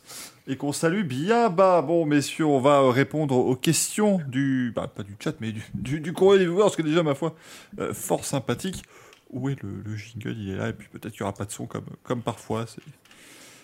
et 0.45 0.57
qu'on 0.57 0.73
salue 0.73 1.03
bien 1.03 1.49
bas. 1.49 1.81
Bon, 1.81 2.05
messieurs, 2.05 2.45
on 2.45 2.59
va 2.59 2.81
euh, 2.81 2.89
répondre 2.89 3.37
aux 3.37 3.55
questions 3.55 4.19
du, 4.27 4.73
bah, 4.75 4.91
pas 4.93 5.03
du 5.03 5.15
chat, 5.17 5.33
mais 5.39 5.53
du, 5.73 6.01
du, 6.01 6.13
courrier 6.13 6.39
des 6.39 6.45
viewers, 6.45 6.63
parce 6.63 6.75
que 6.75 6.81
déjà, 6.81 7.01
ma 7.01 7.15
foi, 7.15 7.33
euh, 7.79 7.93
fort 7.93 8.25
sympathique. 8.25 8.83
Où 9.29 9.47
est 9.47 9.55
le, 9.63 9.81
le 9.85 9.95
jingle? 9.95 10.35
Il 10.37 10.49
est 10.49 10.57
là, 10.57 10.67
et 10.67 10.73
puis 10.73 10.89
peut-être 10.89 11.13
qu'il 11.13 11.21
n'y 11.21 11.29
aura 11.29 11.33
pas 11.33 11.45
de 11.45 11.51
son 11.51 11.65
comme, 11.65 11.85
comme 12.03 12.21
parfois. 12.21 12.65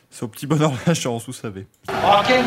C'est, 0.10 0.24
au 0.24 0.30
petit 0.30 0.48
bonheur 0.48 0.72
de 0.72 0.78
la 0.88 0.94
chance, 0.94 1.26
vous 1.26 1.34
savez. 1.34 1.68
Oh, 1.90 2.22
quelle 2.26 2.46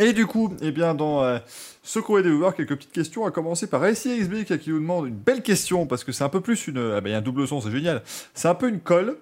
Et 0.00 0.12
du 0.12 0.26
coup, 0.26 0.54
eh 0.62 0.72
bien, 0.72 0.94
dans 0.94 1.22
euh, 1.22 1.38
ce 1.82 1.98
courrier 1.98 2.24
des 2.24 2.30
viewers, 2.34 2.52
quelques 2.56 2.74
petites 2.76 2.92
questions, 2.92 3.26
à 3.26 3.30
commencer 3.30 3.66
par 3.68 3.84
SIXB 3.86 4.44
qui 4.58 4.70
nous 4.70 4.80
demande 4.80 5.06
une 5.06 5.14
belle 5.14 5.42
question, 5.42 5.86
parce 5.86 6.04
que 6.04 6.10
c'est 6.12 6.24
un 6.24 6.28
peu 6.30 6.40
plus 6.40 6.66
une... 6.68 6.78
Ah 6.96 7.00
ben, 7.00 7.10
il 7.10 7.12
y 7.12 7.14
a 7.14 7.18
un 7.18 7.22
double 7.22 7.46
son, 7.46 7.60
c'est 7.60 7.70
génial. 7.70 8.02
C'est 8.34 8.48
un 8.48 8.54
peu 8.54 8.68
une 8.68 8.80
colle. 8.80 9.16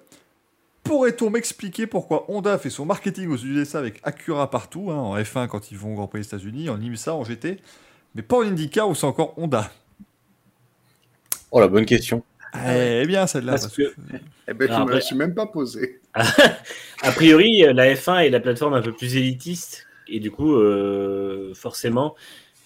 Pourrait-on 0.84 1.30
m'expliquer 1.30 1.86
pourquoi 1.86 2.24
Honda 2.30 2.56
fait 2.58 2.70
son 2.70 2.86
marketing 2.86 3.28
aux 3.28 3.36
USA 3.36 3.78
avec 3.80 4.00
Acura 4.04 4.50
partout, 4.50 4.90
hein, 4.90 4.94
en 4.96 5.18
F1 5.18 5.48
quand 5.48 5.70
ils 5.70 5.76
vont 5.76 5.92
au 5.92 5.96
Grand 5.96 6.06
Prix 6.06 6.20
des 6.20 6.26
États-Unis, 6.28 6.70
en 6.70 6.80
IMSA, 6.80 7.12
en 7.12 7.24
GT, 7.24 7.58
mais 8.14 8.22
pas 8.22 8.36
en 8.38 8.42
IndyCar 8.42 8.88
où 8.88 8.94
c'est 8.94 9.04
encore 9.06 9.34
Honda? 9.36 9.70
Oh, 11.50 11.60
la 11.60 11.68
bonne 11.68 11.84
question. 11.86 12.22
Eh 12.66 13.04
bien, 13.06 13.26
celle-là. 13.26 13.52
Parce 13.52 13.64
parce 13.64 13.76
que- 13.76 13.82
que- 13.82 14.16
Eh 14.48 14.54
ben, 14.54 14.68
je 14.68 14.72
Alors 14.72 14.86
me 14.86 14.92
la 14.94 15.00
suis 15.00 15.16
même 15.16 15.34
pas 15.34 15.46
posée. 15.46 16.00
A 16.14 17.12
priori, 17.12 17.64
euh, 17.64 17.72
la 17.72 17.94
F1 17.94 18.20
est 18.24 18.30
la 18.30 18.40
plateforme 18.40 18.74
un 18.74 18.80
peu 18.82 18.92
plus 18.92 19.16
élitiste 19.16 19.86
et 20.08 20.20
du 20.20 20.30
coup, 20.30 20.54
euh, 20.56 21.54
forcément, 21.54 22.14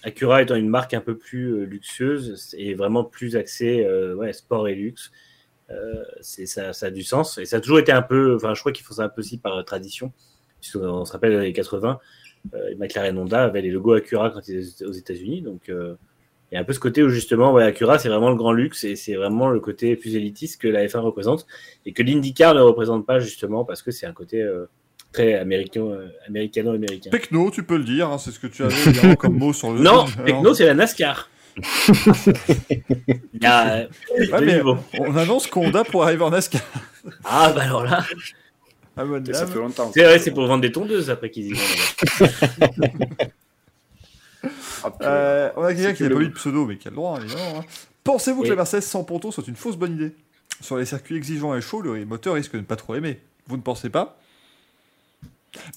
Acura 0.03 0.41
étant 0.41 0.55
une 0.55 0.67
marque 0.67 0.93
un 0.93 1.01
peu 1.01 1.17
plus 1.17 1.53
euh, 1.53 1.63
luxueuse 1.63 2.53
et 2.57 2.73
vraiment 2.73 3.03
plus 3.03 3.35
axée 3.35 3.85
euh, 3.85 4.31
sport 4.33 4.67
et 4.67 4.75
luxe, 4.75 5.11
c'est 6.21 6.45
ça, 6.45 6.71
a 6.79 6.91
du 6.91 7.01
sens 7.01 7.39
et 7.39 7.45
ça 7.45 7.57
a 7.57 7.59
toujours 7.59 7.79
été 7.79 7.91
un 7.91 8.03
peu. 8.03 8.35
Enfin, 8.35 8.53
je 8.53 8.59
crois 8.59 8.71
qu'ils 8.71 8.85
font 8.85 8.93
ça 8.93 9.05
un 9.05 9.09
peu 9.09 9.21
aussi 9.21 9.39
par 9.39 9.63
tradition. 9.65 10.11
Puisqu'on 10.61 11.03
se 11.03 11.11
rappelle 11.11 11.31
les 11.31 11.37
années 11.37 11.53
80, 11.53 11.99
euh, 12.53 12.75
McLaren 12.77 13.17
Honda 13.17 13.43
avait 13.43 13.61
les 13.61 13.71
logos 13.71 13.93
Acura 13.93 14.29
quand 14.29 14.47
ils 14.47 14.69
étaient 14.69 14.85
aux 14.85 14.91
États-Unis, 14.91 15.41
donc. 15.41 15.63
il 15.67 16.55
y 16.55 16.57
a 16.57 16.59
un 16.59 16.63
peu 16.63 16.73
ce 16.73 16.79
côté 16.79 17.01
où 17.01 17.09
justement, 17.09 17.57
Acura, 17.57 17.97
c'est 17.97 18.09
vraiment 18.09 18.29
le 18.29 18.35
grand 18.35 18.51
luxe 18.51 18.83
et 18.83 18.95
c'est 18.95 19.15
vraiment 19.15 19.49
le 19.49 19.59
côté 19.59 19.95
plus 19.95 20.15
élitiste 20.15 20.61
que 20.61 20.67
la 20.67 20.85
F1 20.85 20.99
représente 20.99 21.47
et 21.85 21.93
que 21.93 22.03
l'IndyCar 22.03 22.53
ne 22.53 22.61
représente 22.61 23.07
pas 23.07 23.19
justement 23.19 23.65
parce 23.65 23.81
que 23.81 23.89
c'est 23.89 24.05
un 24.05 24.13
côté 24.13 24.47
très 25.13 25.35
américain, 25.35 25.81
euh, 25.81 26.09
américano-américain. 26.27 27.09
Techno, 27.11 27.49
tu 27.51 27.63
peux 27.63 27.77
le 27.77 27.83
dire, 27.85 28.09
hein, 28.09 28.17
c'est 28.17 28.31
ce 28.31 28.39
que 28.39 28.47
tu 28.47 28.63
avais 28.63 28.73
évidemment 28.87 29.15
comme 29.15 29.37
mot 29.37 29.53
sur 29.53 29.71
le. 29.71 29.79
Non, 29.79 30.05
Techno, 30.25 30.53
c'est 30.53 30.65
la 30.65 30.73
NASCAR. 30.73 31.29
Il 31.55 33.41
y 33.41 33.45
a, 33.45 33.73
euh, 33.75 33.87
Ouais, 34.31 34.41
mais 34.41 34.61
on 34.99 35.15
annonce 35.15 35.47
qu'Honda 35.47 35.83
pour 35.83 36.03
arriver 36.03 36.23
en 36.23 36.31
NASCAR. 36.31 36.61
Ah, 37.25 37.51
bah 37.53 37.63
alors 37.63 37.83
là, 37.83 38.01
Ah, 38.95 39.03
bonne 39.03 39.25
Ça 39.33 39.45
fait 39.45 39.59
longtemps. 39.59 39.91
c'est 39.93 40.03
vrai, 40.03 40.19
c'est 40.19 40.31
pour 40.31 40.47
vendre 40.47 40.61
des 40.61 40.71
tondeuses 40.71 41.09
après 41.09 41.29
qu'ils 41.29 41.47
y 41.47 41.53
vont. 41.53 42.27
Ah, 44.83 44.91
Euh, 45.01 45.49
on 45.55 45.63
a 45.63 45.73
quelqu'un 45.73 45.93
qui 45.93 46.03
n'a 46.03 46.09
pas 46.09 46.21
eu 46.21 46.27
de 46.27 46.33
pseudo, 46.33 46.65
mais 46.65 46.77
qui 46.77 46.87
a 46.87 46.91
le 46.91 46.95
droit, 46.97 47.19
évidemment. 47.19 47.59
hein. 47.59 47.65
Pensez-vous 48.03 48.43
que 48.43 48.49
la 48.49 48.55
Mercedes 48.55 48.81
sans 48.81 49.03
ponton 49.03 49.31
soit 49.31 49.47
une 49.47 49.55
fausse 49.55 49.77
bonne 49.77 49.93
idée? 49.93 50.15
Sur 50.61 50.77
les 50.77 50.85
circuits 50.85 51.15
exigeants 51.17 51.55
et 51.55 51.61
chauds, 51.61 51.81
le 51.81 52.05
moteur 52.05 52.35
risque 52.35 52.53
de 52.53 52.57
ne 52.59 52.63
pas 52.63 52.75
trop 52.75 52.95
aimer. 52.95 53.19
Vous 53.47 53.57
ne 53.57 53.61
pensez 53.61 53.89
pas? 53.89 54.17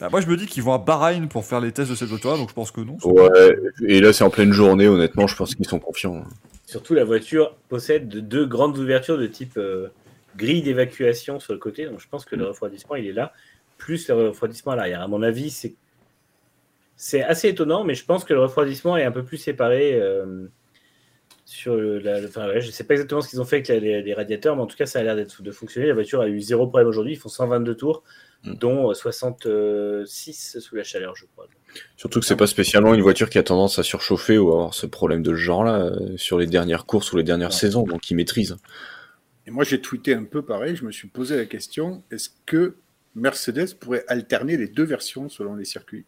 Bah, 0.00 0.08
Moi, 0.10 0.20
je 0.20 0.26
me 0.26 0.36
dis 0.36 0.46
qu'ils 0.46 0.62
vont 0.62 0.72
à 0.72 0.78
Bahreïn 0.78 1.28
pour 1.28 1.44
faire 1.44 1.60
les 1.60 1.72
tests 1.72 1.90
de 1.90 1.94
cette 1.96 2.08
voiture-là, 2.08 2.36
donc 2.36 2.48
je 2.48 2.54
pense 2.54 2.70
que 2.70 2.80
non. 2.80 2.96
Ouais, 3.04 3.56
et 3.86 4.00
là 4.00 4.12
c'est 4.12 4.24
en 4.24 4.30
pleine 4.30 4.52
journée, 4.52 4.88
honnêtement, 4.88 5.26
je 5.26 5.36
pense 5.36 5.54
qu'ils 5.54 5.66
sont 5.68 5.78
confiants. 5.78 6.24
Surtout, 6.66 6.94
la 6.94 7.04
voiture 7.04 7.54
possède 7.68 8.08
de- 8.08 8.20
deux 8.20 8.46
grandes 8.46 8.78
ouvertures 8.78 9.18
de 9.18 9.26
type 9.26 9.56
euh, 9.56 9.88
grille 10.36 10.62
d'évacuation 10.62 11.38
sur 11.40 11.52
le 11.52 11.58
côté, 11.58 11.86
donc 11.86 12.00
je 12.00 12.08
pense 12.08 12.24
que 12.24 12.36
le 12.36 12.44
refroidissement, 12.46 12.96
il 12.96 13.06
est 13.06 13.12
là, 13.12 13.32
plus 13.78 14.08
le 14.08 14.28
refroidissement 14.28 14.72
à 14.72 14.76
l'arrière. 14.76 15.00
À 15.02 15.08
mon 15.08 15.22
avis, 15.22 15.50
c'est 15.50 15.74
c'est 16.96 17.22
assez 17.22 17.48
étonnant, 17.48 17.84
mais 17.84 17.94
je 17.94 18.04
pense 18.06 18.24
que 18.24 18.32
le 18.32 18.40
refroidissement 18.40 18.96
est 18.96 19.04
un 19.04 19.12
peu 19.12 19.22
plus 19.22 19.36
séparé 19.36 20.00
euh, 20.00 20.46
sur 21.44 21.76
le, 21.76 21.98
la, 21.98 22.20
le- 22.20 22.28
enfin, 22.28 22.48
ouais, 22.48 22.60
je 22.62 22.70
sais 22.70 22.84
pas 22.84 22.94
exactement 22.94 23.20
ce 23.20 23.28
qu'ils 23.28 23.40
ont 23.40 23.44
fait 23.44 23.56
avec 23.56 23.68
la- 23.68 23.78
les, 23.78 24.02
les 24.02 24.14
radiateurs, 24.14 24.56
mais 24.56 24.62
en 24.62 24.66
tout 24.66 24.76
cas, 24.76 24.86
ça 24.86 25.00
a 25.00 25.02
l'air 25.02 25.14
d'être 25.14 25.42
de 25.42 25.50
fonctionner. 25.52 25.86
La 25.88 25.94
voiture 25.94 26.22
a 26.22 26.28
eu 26.28 26.40
zéro 26.40 26.66
problème 26.66 26.88
aujourd'hui. 26.88 27.12
Ils 27.12 27.18
font 27.18 27.28
122 27.28 27.74
tours, 27.76 28.02
dont 28.44 28.90
euh, 28.90 28.94
66 28.94 30.58
sous 30.60 30.76
la 30.76 30.84
chaleur, 30.84 31.14
je 31.16 31.24
crois. 31.26 31.46
Surtout 31.96 32.20
que 32.20 32.26
c'est 32.26 32.36
pas 32.36 32.46
spécialement 32.46 32.94
une 32.94 33.02
voiture 33.02 33.28
qui 33.28 33.38
a 33.38 33.42
tendance 33.42 33.78
à 33.78 33.82
surchauffer 33.82 34.38
ou 34.38 34.50
à 34.50 34.52
avoir 34.54 34.74
ce 34.74 34.86
problème 34.86 35.22
de 35.22 35.30
ce 35.30 35.36
genre-là 35.36 35.80
euh, 35.80 36.16
sur 36.16 36.38
les 36.38 36.46
dernières 36.46 36.86
courses 36.86 37.12
ou 37.12 37.16
les 37.16 37.24
dernières 37.24 37.52
saisons, 37.52 37.82
donc 37.82 38.10
ils 38.10 38.14
maîtrisent. 38.14 38.56
Et 39.46 39.50
moi, 39.50 39.64
j'ai 39.64 39.80
tweeté 39.80 40.14
un 40.14 40.24
peu 40.24 40.42
pareil. 40.42 40.76
Je 40.76 40.84
me 40.84 40.92
suis 40.92 41.08
posé 41.08 41.36
la 41.36 41.44
question 41.44 42.02
est-ce 42.10 42.30
que 42.46 42.76
Mercedes 43.14 43.74
pourrait 43.78 44.04
alterner 44.08 44.56
les 44.56 44.68
deux 44.68 44.84
versions 44.84 45.28
selon 45.28 45.54
les 45.54 45.64
circuits? 45.64 46.04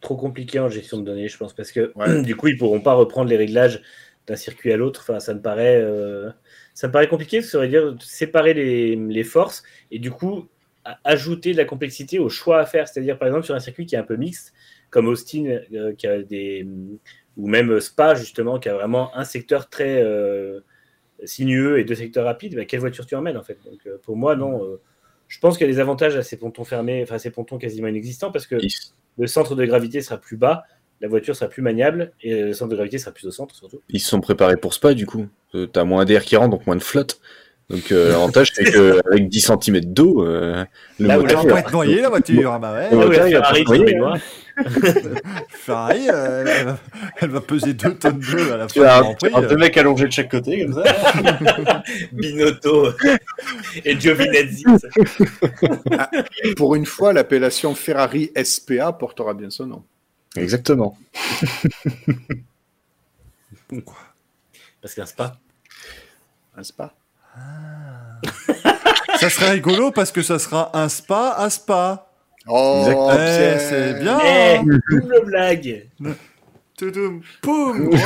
Trop 0.00 0.16
compliqué 0.16 0.58
en 0.58 0.68
gestion 0.68 0.98
de 0.98 1.04
données, 1.04 1.28
je 1.28 1.36
pense, 1.36 1.52
parce 1.54 1.70
que 1.72 1.92
Ouais. 1.96 2.22
du 2.22 2.36
coup, 2.36 2.48
ils 2.48 2.56
pourront 2.56 2.80
pas 2.80 2.94
reprendre 2.94 3.28
les 3.28 3.36
réglages 3.36 3.82
d'un 4.26 4.36
circuit 4.36 4.72
à 4.72 4.76
l'autre. 4.76 5.00
Enfin, 5.02 5.20
ça 5.20 5.34
me 5.34 5.42
paraît, 5.42 5.80
euh, 5.80 6.30
ça 6.74 6.88
me 6.88 6.92
paraît 6.92 7.08
compliqué. 7.08 7.42
Ça 7.42 7.58
veut 7.58 7.68
dire 7.68 7.94
séparer 8.00 8.54
les, 8.54 8.96
les 8.96 9.24
forces 9.24 9.62
et 9.90 9.98
du 9.98 10.10
coup 10.10 10.48
ajouter 11.04 11.52
de 11.52 11.56
la 11.56 11.64
complexité 11.64 12.18
au 12.18 12.28
choix 12.28 12.60
à 12.60 12.66
faire. 12.66 12.88
C'est-à-dire, 12.88 13.18
par 13.18 13.28
exemple, 13.28 13.44
sur 13.44 13.54
un 13.54 13.60
circuit 13.60 13.86
qui 13.86 13.94
est 13.94 13.98
un 13.98 14.04
peu 14.04 14.16
mixte, 14.16 14.52
comme 14.90 15.08
Austin, 15.08 15.60
euh, 15.72 15.94
qui 15.94 16.06
a 16.06 16.22
des 16.22 16.66
ou 17.36 17.48
même 17.48 17.80
Spa 17.80 18.14
justement, 18.14 18.58
qui 18.58 18.68
a 18.68 18.74
vraiment 18.74 19.16
un 19.16 19.24
secteur 19.24 19.68
très 19.68 20.02
euh, 20.02 20.60
sinueux 21.24 21.78
et 21.78 21.84
deux 21.84 21.94
secteurs 21.94 22.24
rapides. 22.24 22.54
bah, 22.54 22.64
quelle 22.64 22.80
voiture 22.80 23.06
tu 23.06 23.14
emmènes 23.14 23.36
en 23.36 23.42
fait? 23.42 23.58
Donc, 23.64 23.80
euh, 23.86 23.98
pour 24.02 24.16
moi, 24.16 24.36
non. 24.36 24.64
euh, 24.64 24.80
je 25.28 25.38
pense 25.38 25.56
qu'il 25.56 25.66
y 25.66 25.70
a 25.70 25.72
des 25.72 25.80
avantages 25.80 26.16
à 26.16 26.22
ces 26.22 26.36
pontons 26.36 26.64
fermés, 26.64 27.02
enfin 27.02 27.18
ces 27.18 27.30
pontons 27.30 27.56
quasiment 27.58 27.88
inexistants, 27.88 28.30
parce 28.30 28.46
que 28.46 28.56
le 29.18 29.26
centre 29.26 29.54
de 29.54 29.64
gravité 29.64 30.02
sera 30.02 30.18
plus 30.18 30.36
bas, 30.36 30.64
la 31.00 31.08
voiture 31.08 31.34
sera 31.34 31.48
plus 31.48 31.62
maniable 31.62 32.12
et 32.20 32.42
le 32.42 32.52
centre 32.52 32.70
de 32.70 32.76
gravité 32.76 32.98
sera 32.98 33.12
plus 33.12 33.26
au 33.26 33.30
centre 33.30 33.54
surtout. 33.54 33.80
Ils 33.88 34.00
se 34.00 34.08
sont 34.08 34.20
préparés 34.20 34.56
pour 34.56 34.74
Spa 34.74 34.94
du 34.94 35.06
coup. 35.06 35.26
Euh, 35.54 35.66
T'as 35.66 35.84
moins 35.84 36.04
d'air 36.04 36.22
qui 36.22 36.36
rentre, 36.36 36.50
donc 36.50 36.66
moins 36.66 36.76
de 36.76 36.82
flotte. 36.82 37.20
Donc 37.72 37.90
euh, 37.90 38.10
l'avantage 38.10 38.52
c'est 38.54 38.64
qu'avec 38.64 39.30
10 39.30 39.40
cm 39.40 39.80
d'eau, 39.80 40.26
euh, 40.26 40.62
le 41.00 41.08
Là 41.08 41.16
moteur 41.16 41.46
va 41.46 41.60
être 41.60 41.72
noyée 41.72 42.02
la 42.02 42.10
voiture, 42.10 42.52
ah 42.52 42.58
bah 42.58 42.74
ouais. 42.74 42.90
Le 42.90 42.96
moteur, 42.98 43.26
il 43.26 43.32
va 43.32 43.40
pas 43.40 43.54
Ferrari 45.48 46.06
euh, 46.10 46.44
elle, 46.46 46.66
va, 46.66 46.78
elle 47.18 47.30
va 47.30 47.40
peser 47.40 47.72
2 47.72 47.94
tonnes 47.94 48.20
d'eau 48.20 48.52
à 48.52 48.58
la 48.58 48.68
fin 48.68 49.14
Tu 49.18 49.26
as 49.34 49.40
deux 49.40 49.56
mecs 49.56 49.74
allongés 49.78 50.06
de 50.06 50.12
chaque 50.12 50.30
côté 50.30 50.62
comme 50.62 50.74
ça. 50.74 51.82
Binotto 52.12 52.90
et 53.86 53.98
Giovinazzi. 53.98 54.64
Ah, 55.98 56.10
Pour 56.58 56.74
une 56.74 56.84
fois, 56.84 57.14
l'appellation 57.14 57.74
Ferrari 57.74 58.30
SPA 58.44 58.92
portera 58.92 59.32
bien 59.32 59.48
son 59.48 59.64
nom. 59.64 59.82
Exactement. 60.36 60.98
Parce 64.82 64.94
qu'un 64.94 65.06
spa. 65.06 65.38
Un 66.54 66.62
spa? 66.64 66.94
Ça 69.18 69.30
serait 69.30 69.50
rigolo 69.52 69.90
parce 69.92 70.10
que 70.12 70.22
ça 70.22 70.38
sera 70.38 70.76
un 70.76 70.88
spa 70.88 71.34
à 71.36 71.48
spa. 71.50 72.08
Oh. 72.48 72.84
Eh, 73.12 73.58
c'est 73.58 74.00
bien. 74.00 74.18
Eh, 74.24 74.58
double 74.90 75.22
blague. 75.26 75.86
Toudoum, 76.76 77.20
poum, 77.42 77.88
ouais. 77.88 77.98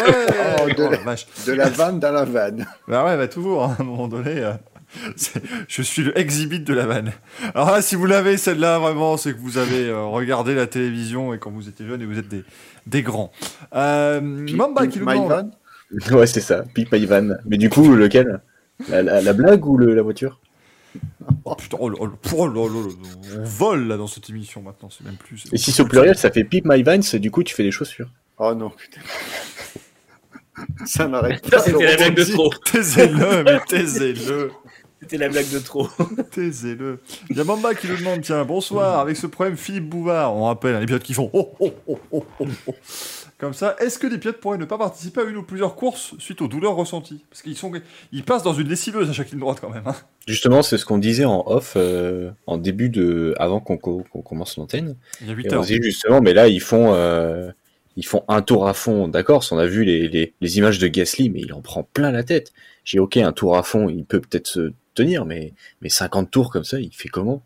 Oh, 0.63 0.67
de, 0.69 0.83
Oh, 0.83 0.91
la 0.91 0.99
vache. 0.99 1.27
de 1.47 1.53
la 1.53 1.69
vanne 1.71 2.01
dans 2.01 2.13
la 2.13 2.25
vanne. 2.25 2.67
Bah 2.89 3.05
ouais, 3.07 3.17
bah 3.17 3.29
toujours, 3.29 3.65
hein, 3.65 3.77
à 3.79 3.83
un 3.83 3.85
moment 3.85 4.09
donné. 4.09 4.33
euh, 4.43 4.53
je 5.69 5.83
suis 5.83 6.03
le 6.03 6.19
exhibit 6.19 6.61
de 6.61 6.75
la 6.75 6.85
vanne. 6.85 7.13
Alors 7.55 7.71
là, 7.71 7.81
si 7.81 7.95
vous 7.95 8.05
l'avez, 8.07 8.37
celle-là, 8.37 8.79
vraiment, 8.79 9.17
c'est 9.17 9.33
que 9.33 9.39
vous 9.41 9.57
avez 9.57 9.89
euh, 9.89 10.03
regardé 10.05 10.55
la 10.55 10.67
télévision 10.67 11.33
et 11.33 11.39
quand 11.39 11.51
vous 11.51 11.69
étiez 11.69 11.87
jeune 11.87 12.03
et 12.03 12.07
vous 12.07 12.19
êtes 12.19 12.29
des, 12.29 12.45
des 12.87 13.03
grands. 13.03 13.33
Euh, 13.75 14.21
Mamba 14.21 14.87
qui 14.89 14.99
nous. 15.01 15.07
Ouais, 16.11 16.27
c'est 16.27 16.41
ça. 16.41 16.65
Pipe 16.75 16.93
my 16.93 17.07
van. 17.07 17.29
Mais 17.47 17.57
du 17.57 17.71
coup, 17.71 17.95
lequel? 17.95 18.41
La, 18.89 19.03
la- 19.03 19.21
la 19.21 19.33
blague 19.33 19.67
ou 19.67 19.77
le- 19.77 19.95
la 19.95 20.03
voiture? 20.03 20.41
Oh 21.45 21.55
putain, 21.55 21.77
oh, 21.81 21.89
là, 21.89 21.97
oh 22.01 22.07
là, 22.07 22.13
oh 22.37 22.71
oh 22.75 22.89
on 23.39 23.45
vole 23.45 23.87
là 23.89 23.97
dans 23.97 24.07
cette 24.07 24.31
émission 24.31 24.63
maintenant, 24.63 24.89
c'est 24.91 25.05
même 25.05 25.17
plus... 25.17 25.45
Et 25.53 25.59
si 25.59 25.73
c'est 25.73 25.83
au 25.83 25.87
pluriel, 25.87 26.17
ça 26.17 26.31
fait 26.31 26.45
Pipe 26.45 26.65
my 26.67 26.83
van, 26.83 27.03
c'est 27.03 27.19
du 27.19 27.31
coup 27.31 27.43
tu 27.43 27.55
fais 27.55 27.63
des 27.63 27.71
chaussures. 27.71 28.09
Oh 28.39 28.55
non, 28.55 28.71
putain. 28.71 29.01
Ça 30.87 31.07
pas. 31.07 31.29
c'était 31.59 31.85
la 31.85 31.97
blague 31.97 32.15
de 32.15 32.25
trop. 32.25 32.51
Taisez-le, 32.65 33.45
mais 33.45 33.61
taisez-le. 33.69 34.53
C'était 35.01 35.19
la 35.19 35.29
blague 35.29 35.51
de 35.51 35.59
trop. 35.59 35.89
Taisez-le. 36.31 37.01
Il 37.29 37.37
y 37.37 37.41
a 37.41 37.45
Mamba 37.45 37.75
qui 37.75 37.87
nous 37.89 37.97
demande, 37.99 38.23
tiens, 38.23 38.45
bonsoir, 38.45 38.99
avec 38.99 39.17
ce 39.17 39.27
problème 39.27 39.57
Philippe 39.57 39.89
Bouvard, 39.89 40.35
on 40.35 40.47
rappelle, 40.47 40.79
les 40.81 40.87
pilotes 40.87 41.03
qui 41.03 41.13
font 41.15 41.31
oh, 41.35 41.55
oh, 41.61 41.75
oh, 41.87 41.99
oh, 42.11 42.25
oh, 42.41 42.47
oh. 42.67 42.75
Comme 43.39 43.53
ça, 43.53 43.77
est-ce 43.81 43.99
que 43.99 44.07
les 44.07 44.19
pilotes 44.19 44.41
pourraient 44.41 44.57
ne 44.59 44.65
pas 44.65 44.79
participer 44.79 45.21
à 45.21 45.25
une 45.25 45.37
ou 45.37 45.43
plusieurs 45.43 45.77
courses 45.77 46.15
suite 46.19 46.41
aux 46.41 46.49
douleurs 46.49 46.75
ressenties? 46.75 47.25
Parce 47.29 47.43
qu'ils 47.43 47.57
sont, 47.57 47.71
ils 48.13 48.25
passent 48.25 48.43
dans 48.43 48.55
une 48.55 48.69
lessiveuse 48.69 49.11
à 49.11 49.13
chaque 49.13 49.31
ligne 49.31 49.41
droite 49.41 49.59
quand 49.61 49.71
même. 49.71 49.87
hein. 49.87 49.95
Justement, 50.27 50.63
c'est 50.63 50.77
ce 50.79 50.85
qu'on 50.85 50.99
disait 50.99 51.25
en 51.25 51.45
off, 51.47 51.75
euh, 51.77 52.31
en 52.47 52.57
début 52.59 52.89
de, 52.89 53.35
avant 53.39 53.61
qu'on 53.61 53.77
co- 53.77 54.05
qu'on 54.11 54.23
commence 54.23 54.57
l'antenne. 54.57 54.97
Il 55.21 55.27
y 55.29 55.31
a 55.31 55.35
8 55.35 55.45
Et 55.45 55.53
on 55.53 55.57
heures. 55.57 55.63
disait 55.63 55.81
justement, 55.83 56.21
mais 56.21 56.35
là 56.35 56.49
ils 56.49 56.61
font, 56.61 56.95
euh, 56.95 57.51
ils 57.97 58.05
font 58.07 58.25
un 58.27 58.43
tour 58.43 58.67
à 58.67 58.75
fond, 58.75 59.07
d'accord. 59.07 59.45
On 59.53 59.59
a 59.59 59.67
vu 59.67 59.85
les, 59.85 60.09
les, 60.09 60.35
les 60.41 60.59
images 60.59 60.79
de 60.81 60.89
Gasly, 60.89 61.31
mais 61.31 61.41
il 61.43 61.53
en 61.53 61.61
prend 61.63 61.85
plein 61.85 62.11
la 62.11 62.25
tête. 62.25 62.53
J'ai 62.85 62.99
ok, 62.99 63.19
un 63.19 63.33
tour 63.33 63.57
à 63.57 63.63
fond, 63.63 63.89
il 63.89 64.05
peut 64.05 64.21
peut-être 64.21 64.49
se 64.49 64.73
tenir, 64.95 65.27
mais, 65.27 65.53
mais 65.81 65.89
50 65.91 66.31
tours 66.31 66.51
comme 66.51 66.65
ça, 66.65 66.81
il 66.81 66.93
fait 66.93 67.09
comment? 67.09 67.43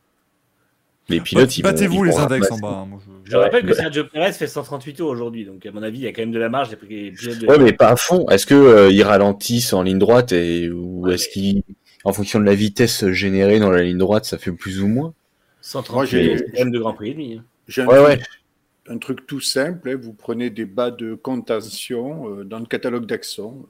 Les 1.10 1.20
pilotes, 1.20 1.56
ils 1.58 1.62
Battez-vous 1.62 2.04
ils 2.04 2.10
les 2.10 2.16
index 2.18 2.50
en 2.50 2.58
bas. 2.58 2.68
hein, 2.68 2.86
moi, 2.86 2.98
je- 3.24 3.30
Je 3.32 3.36
rappelle 3.36 3.62
que 3.62 3.68
bah- 3.68 3.74
Sergio 3.74 4.04
Perez 4.04 4.32
fait 4.32 4.46
138 4.46 4.94
tours 4.94 5.08
aujourd'hui, 5.10 5.44
donc 5.44 5.64
à 5.66 5.72
mon 5.72 5.82
avis, 5.82 5.98
il 5.98 6.04
y 6.04 6.06
a 6.06 6.12
quand 6.12 6.22
même 6.22 6.30
de 6.32 6.38
la 6.38 6.48
marge. 6.48 6.70
Les 6.70 7.10
pilotes 7.10 7.38
de- 7.38 7.46
Ouais, 7.46 7.58
mais 7.58 7.72
pas 7.72 7.88
à 7.90 7.96
fond. 7.96 8.26
Est-ce 8.28 8.46
que 8.46 8.54
euh, 8.54 8.90
ils 8.90 9.02
ralentissent 9.02 9.72
en 9.72 9.82
ligne 9.82 9.98
droite 9.98 10.32
et 10.32 10.70
ou 10.70 11.08
est-ce 11.08 11.28
qu'ils, 11.28 11.62
en 12.04 12.12
fonction 12.12 12.38
de 12.40 12.44
la 12.44 12.54
vitesse 12.54 13.06
générée 13.10 13.58
dans 13.60 13.70
la 13.70 13.82
ligne 13.82 13.98
droite, 13.98 14.24
ça 14.24 14.38
fait 14.38 14.52
plus 14.52 14.80
ou 14.80 14.88
moins? 14.88 15.12
138 15.60 15.94
Moi, 15.94 16.04
j'ai- 16.06 16.28
tours, 16.28 16.38
c'est 16.46 16.52
quand 16.52 16.64
même 16.64 16.72
de 16.72 16.78
Grand 16.78 16.94
Prix 16.94 17.10
et 17.10 17.12
demi. 17.14 17.34
hein. 17.38 17.44
J'ai 17.68 17.82
un, 17.82 17.86
Ouais, 17.86 17.96
truc, 17.96 18.08
ouais. 18.08 18.92
un 18.94 18.98
truc 18.98 19.26
tout 19.26 19.40
simple, 19.40 19.90
hein, 19.90 19.98
vous 20.00 20.12
prenez 20.12 20.50
des 20.50 20.64
bas 20.64 20.90
de 20.90 21.14
contention 21.14 22.28
euh, 22.38 22.44
dans 22.44 22.58
le 22.58 22.66
catalogue 22.66 23.06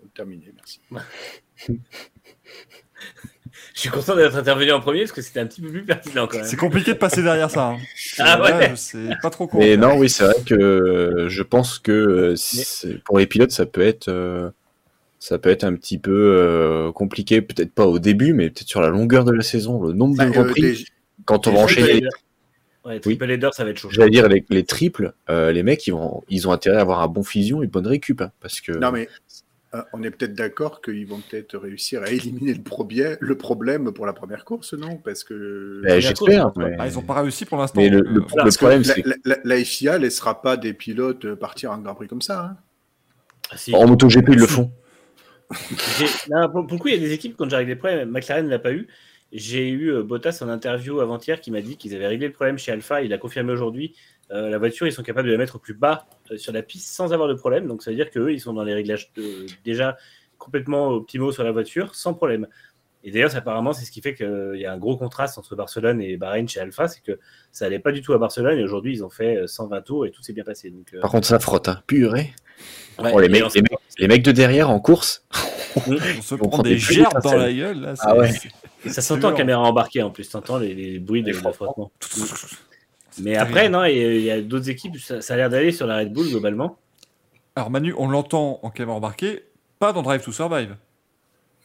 euh, 0.03 0.07
terminé, 0.15 0.53
merci. 0.57 0.81
Je 3.75 3.81
suis 3.81 3.89
content 3.91 4.17
d'être 4.17 4.37
intervenu 4.37 4.71
en 4.73 4.81
premier 4.81 5.01
parce 5.01 5.13
que 5.13 5.23
c'était 5.23 5.41
un 5.41 5.47
petit 5.47 5.61
peu 5.61 5.69
plus 5.71 5.85
pertinent 5.85 6.27
quand 6.27 6.39
même. 6.39 6.47
C'est 6.47 6.57
compliqué 6.57 6.93
de 6.93 6.99
passer 6.99 7.23
derrière 7.23 7.51
ça. 7.51 7.69
hein. 7.71 7.77
Ah 8.19 8.37
Là, 8.39 8.59
ouais. 8.59 8.71
je 8.71 8.75
sais 8.77 9.09
pas 9.23 9.31
trop. 9.31 9.49
Mais 9.55 9.77
non, 9.77 9.97
oui, 9.97 10.09
c'est 10.09 10.25
vrai 10.25 10.35
que 10.47 10.55
euh, 10.55 11.29
je 11.29 11.43
pense 11.43 11.79
que 11.79 11.93
euh, 11.93 12.37
c'est- 12.37 13.03
pour 13.05 13.19
les 13.19 13.27
pilotes, 13.27 13.51
ça 13.51 13.67
peut 13.67 13.81
être, 13.83 14.09
euh, 14.09 14.51
ça 15.19 15.39
peut 15.39 15.51
être 15.51 15.65
un 15.65 15.75
petit 15.75 15.99
peu 15.99 16.11
euh, 16.39 16.93
compliqué, 16.93 17.43
peut-être 17.43 17.73
pas 17.73 17.87
au 17.87 17.99
début, 17.99 18.33
mais 18.33 18.51
peut-être 18.51 18.69
sur 18.69 18.81
la 18.81 18.89
longueur 18.89 19.25
de 19.25 19.33
la 19.33 19.43
saison, 19.43 19.83
le 19.83 19.93
nombre 19.93 20.17
Bah, 20.17 20.29
de 20.31 20.39
euh, 20.39 20.45
prix. 20.51 20.63
des- 20.63 20.85
Quand 21.25 21.47
on 21.47 21.53
va 21.53 21.61
enchaîner. 21.61 22.03
Ouais, 22.85 22.99
triple 22.99 23.31
header, 23.31 23.51
ça 23.53 23.65
va 23.65 23.71
être 23.71 23.79
chaud. 23.79 23.89
j'allais 23.91 24.09
dire 24.11 24.27
les, 24.27 24.43
les 24.49 24.65
triples, 24.65 25.13
euh, 25.29 25.53
les 25.53 25.63
mecs, 25.63 25.87
ils 25.87 25.91
vont, 25.91 26.23
ils 26.31 26.49
ont 26.49 26.53
intérêt 26.53 26.79
à 26.79 26.81
avoir 26.81 27.01
un 27.03 27.09
bon 27.09 27.23
fusion 27.23 27.61
et 27.61 27.67
une 27.67 27.71
bonne 27.71 27.87
récup, 27.87 28.23
hein, 28.23 28.33
parce 28.41 28.63
que. 28.63 28.73
Non, 28.73 28.91
mais 28.91 29.07
on 29.93 30.03
est 30.03 30.11
peut-être 30.11 30.35
d'accord 30.35 30.83
qu'ils 30.83 31.07
vont 31.07 31.21
peut-être 31.21 31.57
réussir 31.57 32.03
à 32.03 32.11
éliminer 32.11 32.55
le, 32.55 33.35
problème 33.37 33.93
pour 33.93 34.05
la 34.07 34.13
première 34.13 34.45
course, 34.45 34.73
non? 34.75 34.97
Parce 34.97 35.23
que. 35.25 35.81
Ben, 35.85 36.01
j'espère. 36.01 36.53
mais- 36.57 36.77
Ah, 36.79 36.87
ils 36.89 36.99
ont 36.99 37.03
pas 37.03 37.21
réussi 37.23 37.45
pour 37.45 37.59
l'instant. 37.59 37.81
Mais 37.81 37.89
le, 37.89 37.99
euh, 37.99 38.03
le 38.15 38.21
problème, 38.53 38.83
la, 38.83 38.95
c'est 38.95 39.07
la, 39.07 39.15
la- 39.25 39.39
la 39.45 39.65
FIA 39.65 39.99
laissera 39.99 40.43
pas 40.43 40.57
des 40.57 40.75
pilotes 40.75 41.25
euh, 41.25 41.37
partir 41.37 41.71
en 41.71 41.79
Grand 41.79 41.95
Prix 41.95 42.09
comme 42.09 42.23
ça. 42.23 42.45
hein. 42.45 42.57
Ah, 43.53 43.57
si. 43.57 43.75
en 43.75 43.87
MotoGP, 43.87 44.29
ils 44.31 44.39
le 44.39 44.47
font. 44.47 44.71
Non, 46.31 46.49
pour, 46.51 46.67
pour 46.67 46.77
le 46.77 46.79
coup, 46.79 46.89
il 46.89 46.95
y 46.95 46.97
a 46.97 47.01
des 47.01 47.13
équipes, 47.13 47.37
quand 47.37 47.49
j'ai 47.51 47.57
réglé 47.57 47.75
le 47.75 47.79
problème, 47.79 48.11
McLaren 48.11 48.45
ne 48.47 48.51
l'a 48.51 48.59
pas 48.59 48.73
eu. 48.73 48.87
J'ai 49.33 49.69
eu 49.69 49.93
euh, 49.93 50.03
Bottas 50.03 50.39
en 50.43 50.49
interview 50.49 51.01
avant-hier 51.01 51.41
qui 51.41 51.51
m'a 51.51 51.61
dit 51.61 51.77
qu'ils 51.77 51.95
avaient 51.95 52.07
réglé 52.09 52.27
le 52.29 52.33
problème 52.33 52.59
chez 52.59 52.73
Alpha. 52.73 53.03
Il 53.03 53.13
a 53.13 53.19
confirmé 53.19 53.53
aujourd'hui. 53.53 53.95
Euh, 54.33 54.49
la 54.51 54.59
voiture, 54.59 54.87
ils 54.87 54.93
sont 54.93 55.03
capables 55.03 55.27
de 55.29 55.33
la 55.33 55.39
mettre 55.39 55.57
au 55.57 55.59
plus 55.59 55.75
bas 55.75 56.07
euh, 56.31 56.37
sur 56.39 56.53
la 56.53 56.63
piste 56.63 56.89
sans 56.95 57.13
avoir 57.13 57.29
de 57.29 57.35
problème. 57.35 57.67
Donc 57.67 57.83
ça 57.83 57.91
veut 57.91 57.97
dire 57.97 58.11
qu'eux, 58.11 58.33
ils 58.33 58.41
sont 58.41 58.53
dans 58.53 58.63
les 58.65 58.75
réglages 58.75 59.11
euh, 59.19 59.47
déjà 59.65 59.97
complètement 60.39 60.89
optimaux 60.89 61.33
sur 61.33 61.43
la 61.45 61.53
voiture 61.53 61.95
sans 61.95 62.15
problème. 62.15 62.47
Et 63.03 63.11
d'ailleurs, 63.11 63.35
apparemment, 63.35 63.73
c'est 63.73 63.87
ce 63.87 63.91
qui 63.91 64.03
fait 64.03 64.15
qu'il 64.15 64.57
y 64.57 64.67
a 64.67 64.73
un 64.73 64.77
gros 64.79 64.97
contraste 64.97 65.39
entre 65.39 65.57
Barcelone 65.57 66.03
et 66.03 66.17
Bahreïn 66.19 66.47
chez 66.47 66.61
Alpha. 66.61 66.87
C'est 66.87 67.03
que 67.03 67.19
ça 67.51 67.65
allait 67.65 67.79
pas 67.79 67.93
du 67.93 68.03
tout 68.03 68.13
à 68.13 68.19
Barcelone 68.19 68.59
et 68.59 68.63
aujourd'hui, 68.63 68.93
ils 68.93 69.03
ont 69.05 69.09
fait 69.11 69.37
euh, 69.39 69.47
120 69.47 69.81
tours 69.83 70.07
et 70.07 70.11
tout 70.11 70.23
s'est 70.23 70.35
bien 70.35 70.45
passé. 70.45 70.71
Donc, 70.71 70.93
euh, 70.95 71.01
Par 71.01 71.11
contre, 71.11 71.27
ça 71.27 71.39
frotte, 71.39 71.69
hein. 71.69 71.83
Purée. 71.87 72.33
ouais, 72.99 73.11
Oh, 73.15 73.19
les, 73.21 73.29
mecs, 73.31 73.43
en- 73.45 73.49
les, 73.55 73.63
mecs, 73.63 73.73
les 73.99 74.09
mecs 74.09 74.23
de 74.23 74.33
derrière 74.33 74.69
en 74.69 74.81
course. 74.81 75.25
on 75.77 75.97
se 76.23 76.35
prend 76.35 76.63
des 76.63 76.71
des 76.71 76.79
gerbes 76.79 77.15
ça, 77.15 77.21
dans 77.21 77.37
la 77.39 77.53
gueule. 77.53 77.81
Là, 77.81 77.95
Ah 78.01 78.17
ouais. 78.17 78.33
c'est- 78.33 78.51
Et 78.85 78.91
ça 78.91 79.01
s'entend 79.01 79.33
caméra 79.33 79.61
embarquée 79.61 80.03
en 80.03 80.11
plus, 80.11 80.29
t'entends 80.29 80.59
les, 80.59 80.75
les 80.75 80.99
bruits 80.99 81.23
de, 81.23 81.29
de 81.33 81.33
frottement. 81.53 81.91
Mais 83.23 83.37
après, 83.37 83.69
non, 83.69 83.85
il 83.85 84.21
y 84.21 84.31
a 84.31 84.41
d'autres 84.41 84.71
équipes, 84.71 84.99
ça, 84.99 85.21
ça 85.21 85.35
a 85.35 85.37
l'air 85.37 85.51
d'aller 85.51 85.73
sur 85.73 85.87
la 85.87 85.99
Red 85.99 86.13
Bull 86.13 86.29
globalement. 86.29 86.79
Alors 87.57 87.71
Manu, 87.71 87.95
on 87.99 88.09
l'entend 88.09 88.61
en 88.63 88.71
caméra 88.71 88.97
embarquée, 88.97 89.45
pas 89.79 89.93
dans 89.93 90.03
Drive 90.03 90.25
to 90.25 90.33
Survive. 90.33 90.77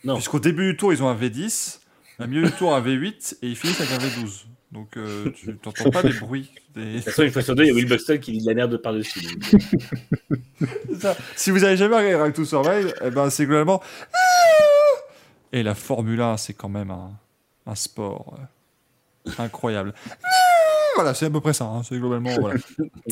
Non. 0.03 0.15
Puisqu'au 0.15 0.39
début 0.39 0.71
du 0.71 0.77
tour, 0.77 0.93
ils 0.93 1.01
ont 1.01 1.07
un 1.07 1.15
V10, 1.15 1.79
au 2.19 2.27
milieu 2.27 2.43
du 2.43 2.51
tour, 2.51 2.75
un 2.75 2.81
V8, 2.81 3.37
et 3.41 3.47
ils 3.47 3.55
finissent 3.55 3.81
avec 3.81 3.93
un 3.93 3.97
V12. 3.97 4.45
Donc 4.71 4.97
euh, 4.97 5.31
tu 5.31 5.57
n'entends 5.65 5.89
pas 5.89 6.01
les 6.01 6.13
bruits. 6.13 6.51
Des... 6.75 6.85
De 6.85 6.95
toute 6.95 7.05
façon, 7.05 7.23
une 7.23 7.31
fois 7.31 7.41
sur 7.41 7.55
deux, 7.55 7.63
il 7.63 7.67
y 7.67 7.71
a 7.71 7.73
Will 7.73 7.87
Buxton 7.87 8.17
qui 8.17 8.33
dit 8.33 8.41
de 8.41 8.47
la 8.47 8.53
merde 8.53 8.77
par-dessus. 8.77 9.21
Si 11.35 11.51
vous 11.51 11.63
avez 11.63 11.77
jamais 11.77 11.95
regardé 11.95 12.17
Drive 12.17 12.33
to 12.33 12.45
Survive, 12.45 12.93
eh 13.03 13.09
ben, 13.09 13.29
c'est 13.29 13.45
globalement. 13.45 13.81
Et 15.51 15.63
la 15.63 15.75
Formule 15.75 16.21
1, 16.21 16.37
c'est 16.37 16.53
quand 16.53 16.69
même 16.69 16.91
un, 16.91 17.11
un 17.65 17.75
sport 17.75 18.37
euh, 19.27 19.31
incroyable. 19.37 19.93
Voilà, 20.95 21.13
c'est 21.13 21.25
à 21.25 21.29
peu 21.29 21.41
près 21.41 21.53
ça. 21.53 21.65
hein, 21.65 21.81
C'est 21.87 21.97
globalement. 21.99 22.29
Voilà. 22.39 22.59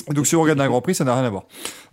Donc 0.09 0.25
si 0.27 0.35
on 0.35 0.41
regarde 0.41 0.59
un 0.61 0.67
Grand 0.67 0.81
Prix, 0.81 0.95
ça 0.95 1.03
n'a 1.03 1.13
rien 1.15 1.25
à 1.25 1.29
voir. 1.29 1.43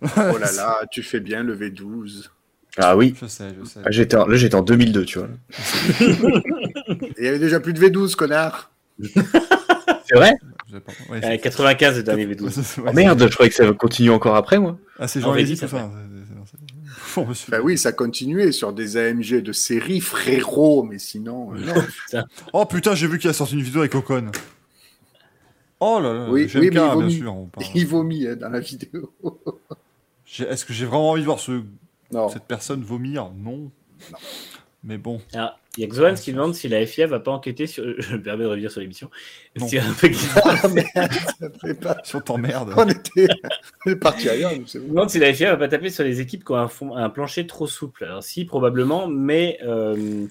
Oh 0.01 0.37
là 0.39 0.51
là, 0.55 0.79
tu 0.91 1.03
fais 1.03 1.19
bien 1.19 1.43
le 1.43 1.55
V12. 1.55 2.29
Ah 2.77 2.95
oui. 2.95 3.13
Je 3.21 3.25
sais, 3.27 3.49
je 3.59 3.65
sais. 3.67 3.79
Ah, 3.83 3.91
j'étais 3.91 4.15
en- 4.15 4.25
là, 4.25 4.37
j'étais 4.37 4.55
en 4.55 4.61
2002, 4.61 5.03
tu 5.03 5.19
vois. 5.19 5.27
Il 7.17 7.23
y 7.23 7.27
avait 7.27 7.39
déjà 7.39 7.59
plus 7.59 7.73
de 7.73 7.79
V12, 7.79 8.15
connard. 8.15 8.71
C'est 9.03 10.15
vrai? 10.15 10.33
Je 10.69 10.75
sais 10.75 10.79
pas. 10.81 10.91
Ouais, 11.09 11.17
Euh, 11.17 11.21
c'est- 11.31 11.37
95 11.39 11.97
le 11.97 12.03
dernier 12.03 12.25
V12. 12.27 12.79
Ouais, 12.81 12.89
Oh 12.89 12.93
merde, 12.93 13.21
je 13.29 13.33
croyais 13.33 13.49
que 13.49 13.55
ça 13.55 13.69
continue 13.73 14.09
encore 14.11 14.35
après, 14.35 14.59
moi. 14.59 14.77
Ah, 14.99 15.07
c'est 15.07 15.19
V10 15.19 15.35
Lévy, 15.35 15.57
tout 15.59 15.67
ça. 15.67 15.89
Bah 17.49 17.57
oui, 17.61 17.77
ça 17.77 17.91
continuait 17.91 18.51
sur 18.53 18.71
des 18.71 18.95
AMG 18.95 19.41
de 19.41 19.51
série, 19.51 19.99
frérot, 19.99 20.83
mais 20.83 20.97
sinon. 20.97 21.53
euh, 21.53 21.57
non. 22.13 22.21
Oh 22.53 22.65
putain, 22.65 22.95
j'ai 22.95 23.07
vu 23.07 23.19
qu'il 23.19 23.29
a 23.29 23.33
sorti 23.33 23.55
une 23.55 23.61
vidéo 23.63 23.81
avec 23.81 23.95
Ocon. 23.95 24.31
Oh 25.81 25.99
là 25.99 26.13
là, 26.13 26.27
Oui, 26.29 26.47
j'aime 26.47 26.61
oui, 26.61 26.67
mais 26.67 26.71
bien, 26.75 26.83
il 26.85 26.87
bien 26.89 26.95
vomit. 26.95 27.13
sûr. 27.17 27.35
on 27.35 27.45
parle. 27.47 27.65
Il 27.75 27.87
vomit 27.87 28.27
hein, 28.27 28.35
dans 28.35 28.49
la 28.49 28.59
vidéo. 28.59 29.11
Est-ce 30.39 30.63
que 30.63 30.71
j'ai 30.73 30.85
vraiment 30.85 31.09
envie 31.09 31.21
de 31.21 31.25
voir 31.25 31.39
ce... 31.39 31.63
Non. 32.13 32.29
cette 32.29 32.43
personne 32.43 32.81
vomir? 32.83 33.31
Non. 33.35 33.71
Mais 34.83 34.97
bon. 34.97 35.21
Alors, 35.33 35.57
il 35.77 35.81
y 35.81 35.83
a 35.85 35.87
Xoans 35.87 36.15
qui 36.15 36.33
demande 36.33 36.53
si 36.55 36.67
la 36.67 36.85
FIA 36.85 37.07
va 37.07 37.19
pas 37.19 37.31
enquêter 37.31 37.67
sur. 37.67 37.83
Je 38.01 38.15
me 38.15 38.21
permets 38.21 38.43
de 38.43 38.49
revenir 38.49 38.71
sur 38.71 38.81
l'émission. 38.81 39.09
Si 39.57 39.77
un 39.77 39.93
peu 39.93 40.09
Ah 40.35 40.67
pas. 41.81 41.97
Si 42.03 42.15
on 42.15 42.21
t'emmerde. 42.21 42.73
On 42.75 42.87
était 42.87 43.27
on 43.85 43.91
est 43.91 43.95
parti 43.95 44.27
ailleurs, 44.29 44.51
c'est 44.65 44.79
Je 44.79 44.83
me 44.83 44.89
demande 44.89 45.09
si 45.09 45.19
la 45.19 45.33
FIA 45.33 45.51
va 45.51 45.57
pas 45.57 45.67
taper 45.67 45.89
sur 45.89 46.03
les 46.03 46.19
équipes 46.19 46.43
qui 46.43 46.51
ont 46.51 46.55
un, 46.57 46.67
fond- 46.67 46.95
un 46.95 47.09
plancher 47.09 47.45
trop 47.47 47.67
souple. 47.67 48.03
Alors 48.05 48.23
si, 48.23 48.43
probablement, 48.45 49.07
mais 49.07 49.59
euh, 49.63 50.25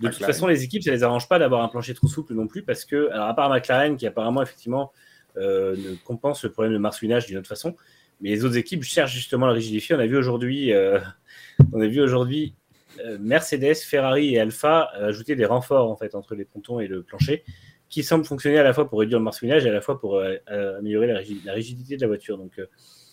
de 0.00 0.08
toute 0.08 0.18
façon, 0.26 0.46
les 0.46 0.62
équipes, 0.64 0.82
ça 0.82 0.90
les 0.90 1.02
arrange 1.02 1.28
pas 1.28 1.38
d'avoir 1.38 1.62
un 1.62 1.68
plancher 1.68 1.94
trop 1.94 2.06
souple 2.08 2.34
non 2.34 2.46
plus, 2.46 2.62
parce 2.62 2.84
que, 2.84 3.10
alors 3.10 3.28
à 3.28 3.34
part 3.34 3.48
McLaren, 3.50 3.96
qui 3.96 4.06
apparemment, 4.06 4.42
effectivement, 4.42 4.92
euh, 5.36 5.76
ne 5.76 5.94
compense 6.04 6.44
le 6.44 6.50
problème 6.50 6.72
de 6.72 6.78
marsouinage 6.78 7.26
d'une 7.26 7.38
autre 7.38 7.48
façon, 7.48 7.76
mais 8.20 8.30
les 8.30 8.44
autres 8.44 8.56
équipes 8.56 8.82
cherchent 8.82 9.12
justement 9.14 9.46
à 9.46 9.48
le 9.50 9.54
rigidifier. 9.54 9.94
On 9.94 9.98
a 9.98 10.06
vu 10.06 10.16
aujourd'hui, 10.16 10.72
euh, 10.72 10.98
on 11.72 11.80
a 11.80 11.86
vu 11.86 12.00
aujourd'hui 12.00 12.54
euh, 13.04 13.18
Mercedes, 13.20 13.76
Ferrari 13.76 14.34
et 14.34 14.40
Alpha 14.40 14.90
ajouter 14.94 15.36
des 15.36 15.44
renforts 15.44 15.90
en 15.90 15.96
fait 15.96 16.14
entre 16.14 16.34
les 16.34 16.44
pontons 16.44 16.80
et 16.80 16.86
le 16.86 17.02
plancher, 17.02 17.44
qui 17.88 18.02
semblent 18.02 18.24
fonctionner 18.24 18.58
à 18.58 18.62
la 18.62 18.72
fois 18.72 18.88
pour 18.88 19.00
réduire 19.00 19.18
le 19.18 19.24
marsouinage 19.24 19.64
et 19.66 19.68
à 19.68 19.72
la 19.72 19.80
fois 19.80 20.00
pour 20.00 20.22
améliorer 20.48 21.06
la, 21.06 21.18
rigi- 21.20 21.40
la 21.44 21.52
rigidité 21.52 21.96
de 21.96 22.00
la 22.00 22.08
voiture. 22.08 22.36
Donc 22.38 22.60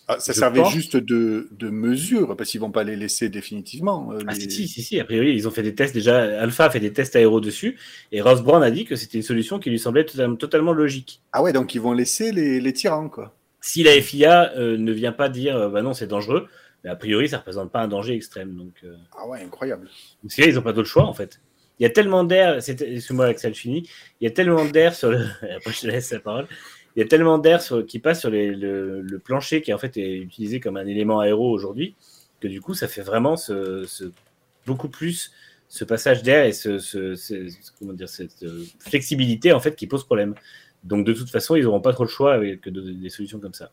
Ah, 0.06 0.20
ça 0.20 0.32
Je 0.34 0.38
servait 0.38 0.60
pense- 0.60 0.72
juste 0.74 0.96
de, 0.98 1.48
de 1.52 1.70
mesure, 1.70 2.36
parce 2.36 2.50
qu'ils 2.50 2.60
vont 2.60 2.70
pas 2.70 2.84
les 2.84 2.94
laisser 2.96 3.28
définitivement. 3.30 4.12
euh, 4.12 4.18
Ah, 4.26 4.34
si, 4.34 4.50
si, 4.50 4.68
si, 4.68 4.82
si, 4.82 5.00
a 5.00 5.04
priori, 5.04 5.34
ils 5.34 5.48
ont 5.48 5.50
fait 5.50 5.62
des 5.62 5.74
tests 5.74 5.94
déjà. 5.94 6.40
Alpha 6.42 6.66
a 6.66 6.70
fait 6.70 6.80
des 6.80 6.92
tests 6.92 7.16
aéro 7.16 7.40
dessus, 7.40 7.78
et 8.12 8.20
Ross 8.20 8.42
Brown 8.42 8.62
a 8.62 8.70
dit 8.70 8.84
que 8.84 8.96
c'était 8.96 9.16
une 9.18 9.22
solution 9.24 9.58
qui 9.58 9.70
lui 9.70 9.78
semblait 9.78 10.04
totalement, 10.04 10.36
totalement 10.36 10.72
logique. 10.72 11.22
Ah 11.32 11.42
ouais, 11.42 11.52
donc 11.54 11.74
ils 11.74 11.80
vont 11.80 11.92
laisser 11.94 12.32
les, 12.32 12.60
les 12.60 12.72
tyrans, 12.74 13.08
quoi. 13.08 13.34
Si 13.62 13.82
la 13.82 13.92
FIA 14.00 14.52
euh, 14.58 14.76
ne 14.76 14.92
vient 14.92 15.12
pas 15.12 15.30
dire 15.30 15.56
euh, 15.56 15.68
bah 15.70 15.80
non, 15.80 15.94
c'est 15.94 16.06
dangereux, 16.06 16.48
mais 16.84 16.90
a 16.90 16.96
priori, 16.96 17.30
ça 17.30 17.38
représente 17.38 17.72
pas 17.72 17.80
un 17.80 17.88
danger 17.88 18.14
extrême. 18.14 18.54
Donc, 18.56 18.74
Ah 19.16 19.26
ouais, 19.26 19.40
incroyable. 19.42 19.88
parce 20.22 20.34
que 20.34 20.42
là, 20.42 20.48
ils 20.48 20.54
n'ont 20.54 20.60
pas 20.62 20.74
d'autre 20.74 20.88
choix, 20.88 21.04
en 21.06 21.14
fait. 21.14 21.40
Il 21.80 21.82
y 21.82 21.86
a 21.86 21.90
tellement 21.90 22.24
d'air, 22.24 22.62
c'est- 22.62 22.80
excuse-moi, 22.82 23.24
Axel 23.26 23.54
fini, 23.54 23.88
il 24.20 24.24
y 24.24 24.26
a 24.26 24.30
tellement 24.30 24.66
d'air 24.66 24.94
sur 24.94 25.10
le. 25.10 25.18
Après, 25.56 25.72
je 25.72 25.80
te 25.80 25.86
laisse 25.86 26.12
la 26.12 26.20
parole. 26.20 26.46
Il 26.96 27.00
y 27.00 27.02
a 27.02 27.08
tellement 27.08 27.38
d'air 27.38 27.60
qui 27.88 27.98
passe 27.98 28.20
sur 28.20 28.30
le, 28.30 29.18
plancher 29.18 29.62
qui 29.62 29.72
en 29.72 29.78
fait 29.78 29.96
est 29.96 30.16
utilisé 30.16 30.60
comme 30.60 30.76
un 30.76 30.86
élément 30.86 31.20
aéro 31.20 31.50
aujourd'hui 31.50 31.94
que 32.40 32.48
du 32.48 32.60
coup 32.60 32.74
ça 32.74 32.88
fait 32.88 33.02
vraiment 33.02 33.36
beaucoup 34.66 34.88
plus 34.88 35.32
ce 35.68 35.84
passage 35.84 36.22
d'air 36.22 36.44
et 36.44 36.52
cette 36.52 36.94
euh, 36.94 38.64
flexibilité 38.78 39.52
qui 39.76 39.86
pose 39.86 40.04
problème. 40.04 40.34
Donc 40.84 41.04
de 41.04 41.12
toute 41.12 41.30
façon 41.30 41.56
ils 41.56 41.64
n'auront 41.64 41.80
pas 41.80 41.92
trop 41.92 42.04
le 42.04 42.08
choix 42.08 42.34
avec 42.34 42.68
de- 42.68 42.92
des 42.92 43.08
solutions 43.08 43.40
comme 43.40 43.54
ça. 43.54 43.72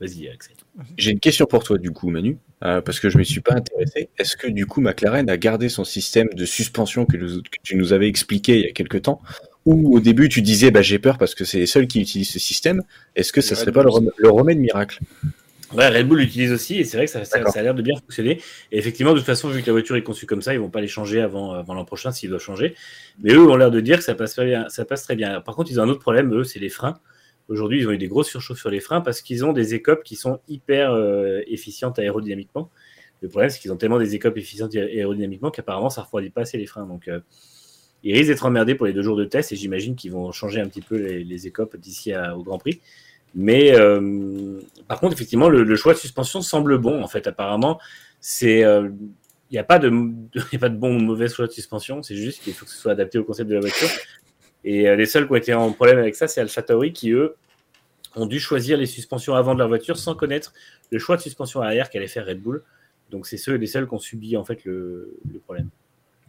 Vas-y 0.00 0.28
Axel. 0.28 0.54
J'ai 0.96 1.10
une 1.10 1.18
question 1.18 1.46
pour 1.46 1.64
toi, 1.64 1.76
du 1.76 1.90
coup, 1.90 2.08
Manu, 2.08 2.38
euh, 2.62 2.80
parce 2.80 3.00
que 3.00 3.10
je 3.10 3.16
ne 3.16 3.20
me 3.20 3.24
suis 3.24 3.40
pas 3.40 3.54
intéressé. 3.54 4.08
Est-ce 4.16 4.36
que, 4.36 4.46
du 4.46 4.64
coup, 4.64 4.80
McLaren 4.80 5.28
a 5.28 5.36
gardé 5.36 5.68
son 5.68 5.82
système 5.82 6.28
de 6.34 6.44
suspension 6.44 7.04
que, 7.04 7.16
que 7.16 7.56
tu 7.64 7.74
nous 7.74 7.92
avais 7.92 8.06
expliqué 8.06 8.58
il 8.58 8.62
y 8.62 8.68
a 8.68 8.72
quelques 8.72 9.02
temps 9.02 9.20
Ou 9.68 9.96
au 9.96 10.00
début, 10.00 10.30
tu 10.30 10.40
disais, 10.40 10.70
bah, 10.70 10.80
j'ai 10.80 10.98
peur 10.98 11.18
parce 11.18 11.34
que 11.34 11.44
c'est 11.44 11.58
les 11.58 11.66
seuls 11.66 11.86
qui 11.86 12.00
utilisent 12.00 12.30
ce 12.30 12.38
système. 12.38 12.82
Est-ce 13.14 13.34
que 13.34 13.42
ça 13.42 13.54
Les 13.54 13.60
serait 13.60 13.72
pas 13.72 13.82
le, 13.82 14.30
remède 14.30 14.58
miracle? 14.58 14.98
Ouais, 15.74 15.88
Red 15.88 16.08
Bull 16.08 16.20
l'utilise 16.20 16.50
aussi 16.52 16.76
et 16.78 16.84
c'est 16.84 16.96
vrai 16.96 17.04
que 17.04 17.12
ça, 17.12 17.22
ça- 17.26 17.36
D'accord. 17.36 17.52
ça 17.52 17.60
a 17.60 17.62
l'air 17.62 17.74
de 17.74 17.82
bien 17.82 17.94
fonctionner. 17.96 18.40
Et 18.72 18.78
effectivement, 18.78 19.12
de 19.12 19.18
toute 19.18 19.26
façon, 19.26 19.50
vu 19.50 19.60
que 19.60 19.66
la 19.66 19.72
voiture 19.72 19.96
est 19.96 20.02
conçue 20.02 20.24
comme 20.24 20.40
ça, 20.40 20.54
ils 20.54 20.58
vont 20.60 20.70
pas 20.70 20.80
les 20.80 20.88
changer 20.88 21.20
avant, 21.20 21.52
avant 21.52 21.74
l'an 21.74 21.84
prochain 21.84 22.10
s'ils 22.12 22.30
doivent 22.30 22.40
changer. 22.40 22.74
Mais 23.22 23.34
eux 23.34 23.46
ont 23.46 23.56
l'air 23.56 23.70
de 23.70 23.80
dire 23.80 23.98
que 23.98 24.04
ça 24.04 24.14
passe, 24.14 24.32
très 24.32 24.46
bien, 24.46 24.66
ça 24.70 24.86
passe 24.86 25.02
très 25.02 25.16
bien. 25.16 25.42
Par 25.42 25.54
contre, 25.54 25.70
ils 25.70 25.78
ont 25.78 25.82
un 25.82 25.88
autre 25.90 26.00
problème, 26.00 26.32
eux, 26.34 26.44
c'est 26.44 26.60
les 26.60 26.70
freins. 26.70 26.98
Aujourd'hui, 27.48 27.80
ils 27.80 27.86
ont 27.88 27.90
eu 27.90 27.98
des 27.98 28.08
grosses 28.08 28.28
surchauffes 28.30 28.58
sur 28.58 28.70
les 28.70 28.80
freins 28.80 29.02
parce 29.02 29.20
qu'ils 29.20 29.44
ont 29.44 29.52
des 29.52 29.74
écopes 29.74 30.02
qui 30.04 30.16
sont 30.16 30.40
hyper 30.48 30.92
euh, 30.92 31.42
efficientes 31.46 31.98
aérodynamiquement. 31.98 32.70
Le 33.20 33.28
problème, 33.28 33.50
c'est 33.50 33.58
qu'ils 33.58 33.72
ont 33.72 33.76
tellement 33.76 33.98
des 33.98 34.14
écopes 34.14 34.38
efficientes 34.38 34.74
aé- 34.74 34.80
aérodynamiquement 34.98 35.50
qu'apparemment, 35.50 35.90
ça 35.90 36.00
refroidit 36.02 36.30
pas 36.30 36.42
assez 36.42 36.56
les 36.56 36.66
freins. 36.66 36.86
Donc, 36.86 37.08
euh, 37.08 37.20
ils 38.04 38.14
risquent 38.14 38.28
d'être 38.28 38.46
emmerdés 38.46 38.74
pour 38.74 38.86
les 38.86 38.92
deux 38.92 39.02
jours 39.02 39.16
de 39.16 39.24
test 39.24 39.52
et 39.52 39.56
j'imagine 39.56 39.96
qu'ils 39.96 40.12
vont 40.12 40.30
changer 40.32 40.60
un 40.60 40.68
petit 40.68 40.82
peu 40.82 40.96
les, 40.96 41.24
les 41.24 41.46
écopes 41.46 41.76
d'ici 41.76 42.12
au 42.34 42.42
Grand 42.42 42.58
Prix. 42.58 42.80
Mais 43.34 43.74
euh, 43.74 44.60
par 44.86 45.00
contre, 45.00 45.14
effectivement, 45.14 45.48
le, 45.48 45.76
choix 45.76 45.94
de 45.94 45.98
suspension 45.98 46.40
semble 46.40 46.78
bon. 46.78 47.02
En 47.02 47.08
fait, 47.08 47.26
apparemment, 47.26 47.78
c'est 48.20 48.64
euh, 48.64 48.88
il 49.50 49.54
n'y 49.54 49.58
a 49.58 49.64
pas 49.64 49.78
de, 49.78 49.88
a 50.52 50.58
pas 50.58 50.68
de 50.68 50.76
bon 50.76 50.96
ou 50.96 50.98
de 50.98 51.04
mauvais 51.04 51.28
choix 51.28 51.46
de 51.46 51.52
suspension. 51.52 52.02
C'est 52.02 52.16
juste 52.16 52.42
qu'il 52.42 52.54
faut 52.54 52.64
que 52.64 52.70
ce 52.70 52.78
soit 52.78 52.92
adapté 52.92 53.18
au 53.18 53.24
concept 53.24 53.48
de 53.48 53.54
la 53.54 53.60
voiture. 53.60 53.88
Et 54.64 54.88
euh, 54.88 54.96
les 54.96 55.06
seuls 55.06 55.26
qui 55.26 55.32
ont 55.32 55.36
été 55.36 55.54
en 55.54 55.72
problème 55.72 55.98
avec 55.98 56.14
ça, 56.16 56.26
c'est 56.26 56.40
AlphaTauri 56.40 56.92
qui 56.92 57.10
eux 57.10 57.36
ont 58.16 58.26
dû 58.26 58.40
choisir 58.40 58.76
les 58.76 58.86
suspensions 58.86 59.34
avant 59.34 59.54
de 59.54 59.60
leur 59.60 59.68
voiture 59.68 59.96
sans 59.96 60.14
connaître 60.14 60.52
le 60.90 60.98
choix 60.98 61.16
de 61.16 61.22
suspension 61.22 61.60
arrière 61.62 61.90
qu'allait 61.90 62.08
faire 62.08 62.26
Red 62.26 62.40
Bull. 62.40 62.62
Donc 63.10 63.26
c'est 63.26 63.36
ceux 63.36 63.54
les 63.54 63.66
seuls 63.66 63.86
qui 63.86 63.94
ont 63.94 63.98
subi 63.98 64.36
en 64.36 64.44
fait 64.44 64.64
le 64.64 65.16
problème. 65.44 65.68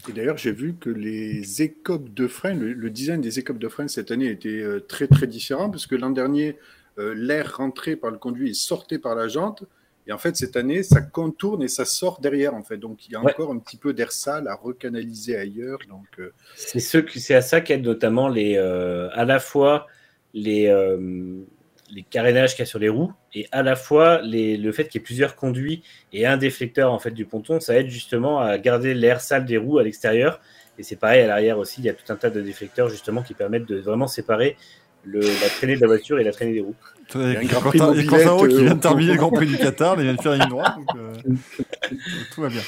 Et 0.08 0.14
d'ailleurs, 0.14 0.38
j'ai 0.38 0.53
vu 0.53 0.76
que 0.80 0.90
les 0.90 1.61
écopes 1.61 2.14
de 2.14 2.28
frein, 2.28 2.53
le, 2.53 2.90
design 2.90 3.19
des 3.19 3.38
écopes 3.38 3.60
de 3.60 3.68
frein 3.68 3.88
cette 3.88 4.11
année 4.11 4.30
était 4.30 4.64
très 4.88 5.08
très 5.08 5.28
différent 5.28 5.69
parce 5.69 5.88
que 5.88 5.95
l'an 5.95 6.10
dernier, 6.10 6.58
euh, 7.00 7.14
l'air 7.16 7.58
rentré 7.58 7.95
par 7.95 8.11
le 8.11 8.18
conduit 8.18 8.50
et 8.50 8.53
sortait 8.53 9.00
par 9.00 9.16
la 9.16 9.28
jante. 9.30 9.64
Et 10.06 10.11
en 10.11 10.18
fait, 10.18 10.36
cette 10.36 10.58
année, 10.58 10.84
ça 10.84 11.02
contourne 11.02 11.61
et 11.61 11.68
ça 11.68 11.86
sort 11.86 12.19
derrière, 12.19 12.56
en 12.56 12.64
fait. 12.64 12.78
Donc, 12.78 13.08
il 13.08 13.14
y 13.14 13.16
a 13.16 13.22
encore 13.22 13.52
un 13.52 13.60
petit 13.60 13.78
peu 13.78 13.94
d'air 13.94 14.11
sale 14.11 14.48
à 14.48 14.56
recanaliser 14.56 15.38
ailleurs. 15.38 15.80
Donc, 15.88 16.08
euh, 16.19 16.34
c'est 16.56 16.80
ce 16.80 16.98
c'est 17.16 17.36
à 17.36 17.42
ça 17.42 17.61
qu'aident 17.61 17.86
notamment 17.86 18.28
les, 18.28 18.58
euh, 18.58 19.10
à 19.14 19.24
la 19.24 19.40
fois 19.40 19.88
les, 20.34 20.68
les 21.92 22.03
carénages 22.03 22.51
qu'il 22.51 22.59
y 22.59 22.64
a 22.64 22.66
sur 22.66 22.80
les 22.80 22.90
roues 22.90 23.11
et 23.34 23.48
à 23.51 23.64
la 23.64 23.76
fois 23.76 24.22
les, 24.22 24.58
le 24.58 24.72
fait 24.72 24.88
qu'il 24.88 25.00
y 25.00 25.01
ait 25.01 25.06
plusieurs 25.06 25.35
conduits 25.35 25.84
et 26.14 26.26
un 26.26 26.38
déflecteur 26.38 26.92
en 26.92 27.00
fait 27.00 27.11
du 27.11 27.26
ponton, 27.26 27.59
ça 27.59 27.76
aide 27.76 27.90
justement 27.90 28.40
à 28.40 28.58
garder 28.58 28.93
l'air 28.93 29.22
sale 29.22 29.45
des 29.45 29.58
roues 29.58 29.80
à 29.80 29.84
l'extérieur. 29.84 30.40
Et 30.77 30.84
c'est 30.84 30.95
pareil 30.95 31.22
à 31.22 31.27
l'arrière 31.27 31.58
aussi, 31.58 31.82
il 31.82 31.85
y 31.85 31.90
a 31.90 31.93
tout 31.93 32.11
un 32.11 32.16
tas 32.16 32.30
de 32.30 32.42
déflecteurs 32.42 32.90
justement 32.90 33.22
qui 33.22 33.34
permettent 33.34 33.68
de 33.68 33.77
vraiment 33.77 34.08
séparer 34.08 34.56
le, 35.03 35.19
la 35.19 35.50
traînée 35.50 35.76
de 35.76 35.82
la 35.82 35.88
voiture 35.88 36.19
et 36.19 36.24
la 36.24 36.32
traînée 36.32 36.53
des 36.53 36.61
roues. 36.61 36.76
Il 37.16 37.22
y 37.22 37.35
a 37.35 37.40
un 37.40 37.45
Quentin, 37.45 37.93
qui 37.93 38.64
vient 38.64 38.76
de 38.76 38.80
terminer 38.80 39.14
le 39.14 39.18
Grand 39.18 39.32
Prix 39.32 39.48
du 39.48 39.58
Qatar, 39.58 39.95
il 39.98 40.03
vient 40.03 40.14
de 40.14 40.22
faire 40.22 40.34
une 40.34 40.48
droite, 40.48 40.76
donc 40.77 40.95
euh, 40.95 41.14
tout 42.34 42.42
va 42.42 42.50
bien. 42.50 42.61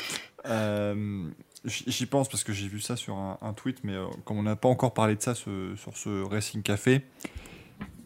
Euh, 0.48 1.24
J'y 1.64 2.08
pense 2.08 2.28
parce 2.28 2.44
que 2.44 2.54
j'ai 2.54 2.68
vu 2.68 2.80
ça 2.80 2.96
sur 2.96 3.16
un, 3.18 3.38
un 3.44 3.54
tweet, 3.54 3.84
mais 3.84 3.94
euh, 3.94 4.08
comme 4.26 4.40
on 4.40 4.44
n'a 4.44 4.56
pas 4.56 4.68
encore 4.68 4.96
parlé 4.96 5.16
de 5.16 5.22
ça 5.22 5.36
ce, 5.36 5.76
sur 5.76 5.96
ce 5.96 6.24
Racing 6.24 6.64
Café, 6.64 7.04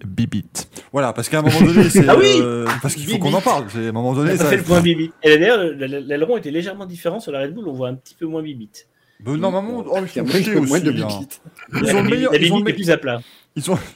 Bibit. 0.06 0.68
Voilà, 0.92 1.14
parce 1.14 1.30
qu'à 1.30 1.40
un 1.40 1.42
moment 1.42 1.62
donné, 1.62 1.90
c'est. 1.90 2.06
ah 2.08 2.18
oui 2.18 2.38
euh, 2.40 2.68
Parce 2.82 2.96
qu'il 2.96 3.08
faut 3.08 3.18
qu'on 3.18 3.34
en 3.34 3.42
parle. 3.42 3.66
À 3.76 3.78
un 3.80 3.92
moment 3.92 4.14
donné, 4.14 4.38
ça. 4.38 4.46
fait 4.46 4.58
le 4.58 4.64
point 4.64 4.82
Bibit. 4.82 5.12
Et 5.24 5.38
d'ailleurs, 5.38 5.60
l'aileron 5.60 6.38
était 6.38 6.52
légèrement 6.52 6.86
différent 6.86 7.20
sur 7.20 7.32
la 7.32 7.42
Red 7.42 7.54
Bull, 7.54 7.68
on 7.68 7.74
voit 7.74 7.90
un 7.90 7.96
petit 7.96 8.16
peu 8.16 8.26
moins 8.26 8.42
Bibit. 8.42 8.72
Ben, 9.20 9.38
normalement, 9.38 9.84
oh, 9.88 9.98
il 10.00 10.16
y 10.16 10.20
a 10.20 10.24
moins 10.62 10.80
de 10.80 10.92
Bibit. 10.92 11.04
Hein. 11.04 11.80
Ils 11.82 11.96
ont 11.96 12.04
le 12.04 12.10
meilleur. 12.10 12.36
Ils 12.36 12.54
ont 12.54 12.60
le 12.60 12.74
plus 12.74 12.92
à 12.92 12.98
plat. 12.98 13.22
Ils 13.56 13.72
ont. 13.72 13.80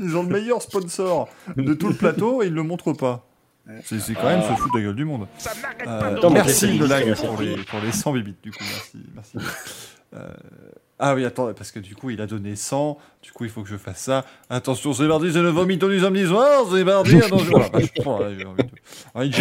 Ils 0.00 0.16
ont 0.16 0.24
le 0.24 0.28
meilleur 0.28 0.60
sponsor 0.60 1.28
de 1.56 1.72
tout 1.72 1.86
le 1.86 1.94
plateau 1.94 2.42
et 2.42 2.46
ils 2.46 2.52
le 2.52 2.64
montrent 2.64 2.92
pas. 2.92 3.28
C'est 3.84 4.14
quand 4.14 4.24
même 4.24 4.42
se 4.42 4.48
foutre 4.48 4.74
de 4.74 4.78
la 4.78 4.84
gueule 4.86 4.96
du 4.96 5.04
monde. 5.04 5.26
Euh, 5.86 6.30
merci 6.30 6.78
de 6.78 6.84
like 6.84 7.14
pour 7.14 7.40
les, 7.40 7.56
pour 7.56 7.80
les 7.80 7.92
100 7.92 8.12
bébits, 8.12 8.34
du 8.42 8.50
coup. 8.50 8.58
Merci. 8.60 8.98
merci. 9.14 9.38
Euh, 10.14 10.28
ah 11.00 11.14
oui, 11.16 11.24
attends, 11.24 11.52
parce 11.54 11.72
que 11.72 11.80
du 11.80 11.96
coup, 11.96 12.10
il 12.10 12.20
a 12.20 12.26
donné 12.26 12.54
100. 12.54 12.98
Du 13.20 13.32
coup, 13.32 13.44
il 13.44 13.50
faut 13.50 13.62
que 13.62 13.68
je 13.68 13.76
fasse 13.76 13.98
ça. 13.98 14.24
Attention, 14.48 14.92
c'est 14.92 15.08
mardi, 15.08 15.32
c'est 15.32 15.42
le 15.42 15.48
vomito 15.48 15.88
du 15.88 15.98
samedi 15.98 16.24
soir. 16.24 16.66
C'est 16.70 16.84
mardi, 16.84 17.16
attention. 17.16 17.50
Voilà, 17.50 17.68
bah, 17.68 17.80
je 17.80 18.02
prends, 18.02 18.20
là, 18.20 18.28
envie 19.14 19.30
de 19.30 19.36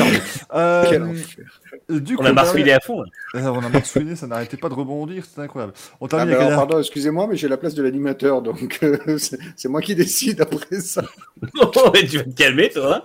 euh, 0.56 0.85
Quel 0.90 1.03
enfer. 1.03 1.45
Du 1.90 2.15
coup, 2.15 2.23
on 2.23 2.25
a 2.25 2.33
marsouiné 2.33 2.73
à 2.73 2.80
fond. 2.80 3.03
Là. 3.03 3.53
On 3.53 3.64
a 3.64 3.69
marsouiné, 3.69 4.15
ça 4.15 4.25
n'arrêtait 4.25 4.57
pas 4.57 4.69
de 4.69 4.73
rebondir. 4.73 5.23
C'était 5.25 5.41
incroyable. 5.41 5.73
On 6.01 6.07
ah, 6.07 6.09
bah, 6.09 6.22
alors, 6.22 6.49
Pardon, 6.49 6.80
excusez-moi, 6.80 7.27
mais 7.27 7.35
j'ai 7.35 7.48
la 7.48 7.57
place 7.57 7.75
de 7.75 7.83
l'animateur. 7.83 8.41
Donc, 8.41 8.80
euh, 8.82 8.98
c'est 9.56 9.69
moi 9.69 9.82
qui 9.82 9.93
décide 9.93 10.41
après 10.41 10.80
ça. 10.80 11.03
oh, 11.61 11.91
tu 11.93 12.17
vas 12.17 12.23
te 12.23 12.35
calmer, 12.35 12.69
toi. 12.69 13.03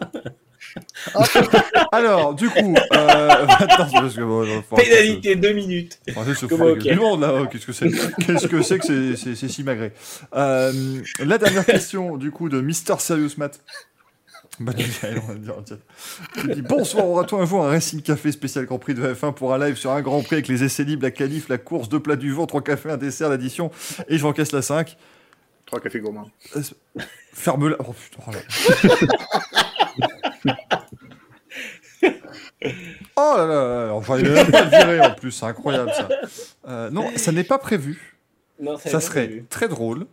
Alors, 1.93 2.35
du 2.35 2.49
coup, 2.49 2.75
euh, 2.93 3.47
parce 3.77 4.15
que, 4.15 4.23
bon, 4.23 4.63
pénalité 4.77 5.37
2 5.37 5.53
minutes. 5.53 5.99
Okay. 6.17 6.91
du 6.91 7.01
monde 7.01 7.21
là. 7.21 7.35
Oh, 7.41 7.47
qu'est-ce 7.47 7.67
que 7.67 7.73
c'est 7.73 7.89
Qu'est-ce 8.27 8.47
que 8.47 8.63
c'est 8.63 8.79
que 8.79 9.17
c'est 9.17 9.49
si 9.49 9.63
magré 9.63 9.93
euh, 10.35 11.01
La 11.25 11.39
dernière 11.39 11.67
question, 11.67 12.17
du 12.17 12.31
coup, 12.31 12.49
de 12.49 12.61
Mister 12.61 12.95
Serious 12.99 13.33
Matt. 13.37 13.61
Bah, 14.61 14.73
on 14.77 16.47
dit, 16.53 16.63
bonsoir, 16.63 17.07
aura-t-on 17.07 17.41
un 17.41 17.47
jour 17.47 17.65
un 17.65 17.69
Racing 17.69 18.03
Café 18.03 18.33
spécial 18.33 18.67
Grand 18.67 18.79
Prix 18.79 18.95
de 18.95 19.15
F1 19.15 19.33
pour 19.33 19.55
un 19.55 19.59
live 19.59 19.77
sur 19.77 19.93
un 19.93 20.01
Grand 20.01 20.21
Prix 20.23 20.37
avec 20.37 20.49
les 20.49 20.65
essais 20.65 20.83
libres, 20.83 21.05
la 21.05 21.13
qualif, 21.13 21.49
la 21.49 21.59
course, 21.59 21.89
deux 21.89 22.01
plats 22.01 22.17
du 22.17 22.33
vent, 22.33 22.47
trois 22.47 22.63
cafés, 22.63 22.91
un 22.91 22.97
dessert, 22.97 23.29
l'addition 23.29 23.71
et 24.09 24.19
j'encaisse 24.19 24.51
la 24.51 24.63
5 24.63 24.97
Trois 25.65 25.81
cafés 25.81 26.01
gourmands. 26.01 26.29
Euh, 26.57 26.63
ferme-la. 27.33 27.77
Oh 27.81 27.93
putain. 27.93 28.23
Oh 28.27 29.07
oh 33.17 33.35
là 33.37 33.47
là, 33.47 33.95
enfin, 33.95 34.19
il 34.19 34.31
même 34.31 34.51
pas 34.51 34.65
viré 34.65 35.01
en 35.01 35.15
plus, 35.15 35.33
c'est 35.33 35.47
incroyable 35.47 35.91
ça. 35.93 36.09
Euh, 36.67 36.91
non, 36.91 37.11
ça 37.17 37.33
n'est 37.33 37.45
pas 37.45 37.59
prévu. 37.59 38.17
Non, 38.61 38.77
ça, 38.77 38.91
ça 38.91 39.01
serait 39.01 39.27
prévu. 39.27 39.47
très 39.49 39.69
drôle, 39.69 40.07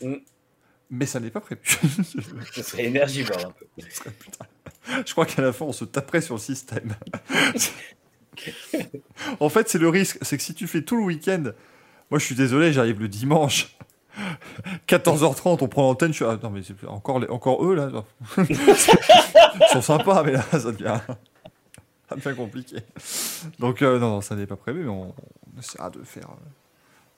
mm. 0.00 0.14
mais 0.90 1.06
ça 1.06 1.20
n'est 1.20 1.30
pas 1.30 1.40
prévu. 1.40 1.60
ça 2.54 2.62
serait 2.62 2.84
énergivore 2.84 3.46
un 3.46 3.50
peu. 3.50 3.66
Je 5.06 5.12
crois 5.12 5.26
qu'à 5.26 5.42
la 5.42 5.52
fin, 5.52 5.64
on 5.64 5.72
se 5.72 5.84
taperait 5.84 6.20
sur 6.20 6.34
le 6.34 6.40
système. 6.40 6.94
en 9.40 9.48
fait, 9.48 9.68
c'est 9.68 9.78
le 9.78 9.88
risque, 9.88 10.18
c'est 10.22 10.36
que 10.36 10.42
si 10.42 10.54
tu 10.54 10.66
fais 10.66 10.82
tout 10.82 10.96
le 10.96 11.04
week-end, 11.04 11.52
moi 12.10 12.18
je 12.18 12.24
suis 12.24 12.34
désolé, 12.34 12.72
j'arrive 12.72 13.00
le 13.00 13.08
dimanche. 13.08 13.76
14h30, 14.88 15.58
on 15.62 15.68
prend 15.68 15.82
l'antenne. 15.82 16.10
Je 16.12 16.16
suis... 16.16 16.24
Ah, 16.24 16.38
non, 16.42 16.50
mais 16.50 16.62
encore, 16.88 17.18
les... 17.18 17.28
encore 17.28 17.64
eux, 17.64 17.74
là. 17.74 17.90
Ils 18.48 18.56
sont 19.72 19.82
sympas, 19.82 20.22
mais 20.24 20.32
là, 20.32 20.42
ça 20.50 20.58
devient, 20.72 21.00
ça 22.08 22.16
devient 22.16 22.36
compliqué. 22.36 22.76
Donc, 23.58 23.82
euh, 23.82 23.98
non, 23.98 24.10
non, 24.10 24.20
ça 24.20 24.34
n'est 24.36 24.46
pas 24.46 24.56
prévu, 24.56 24.84
mais 24.84 24.90
on, 24.90 25.14
on 25.56 25.58
essaiera 25.58 25.90
de 25.90 26.02
faire. 26.04 26.28
euh, 26.30 26.48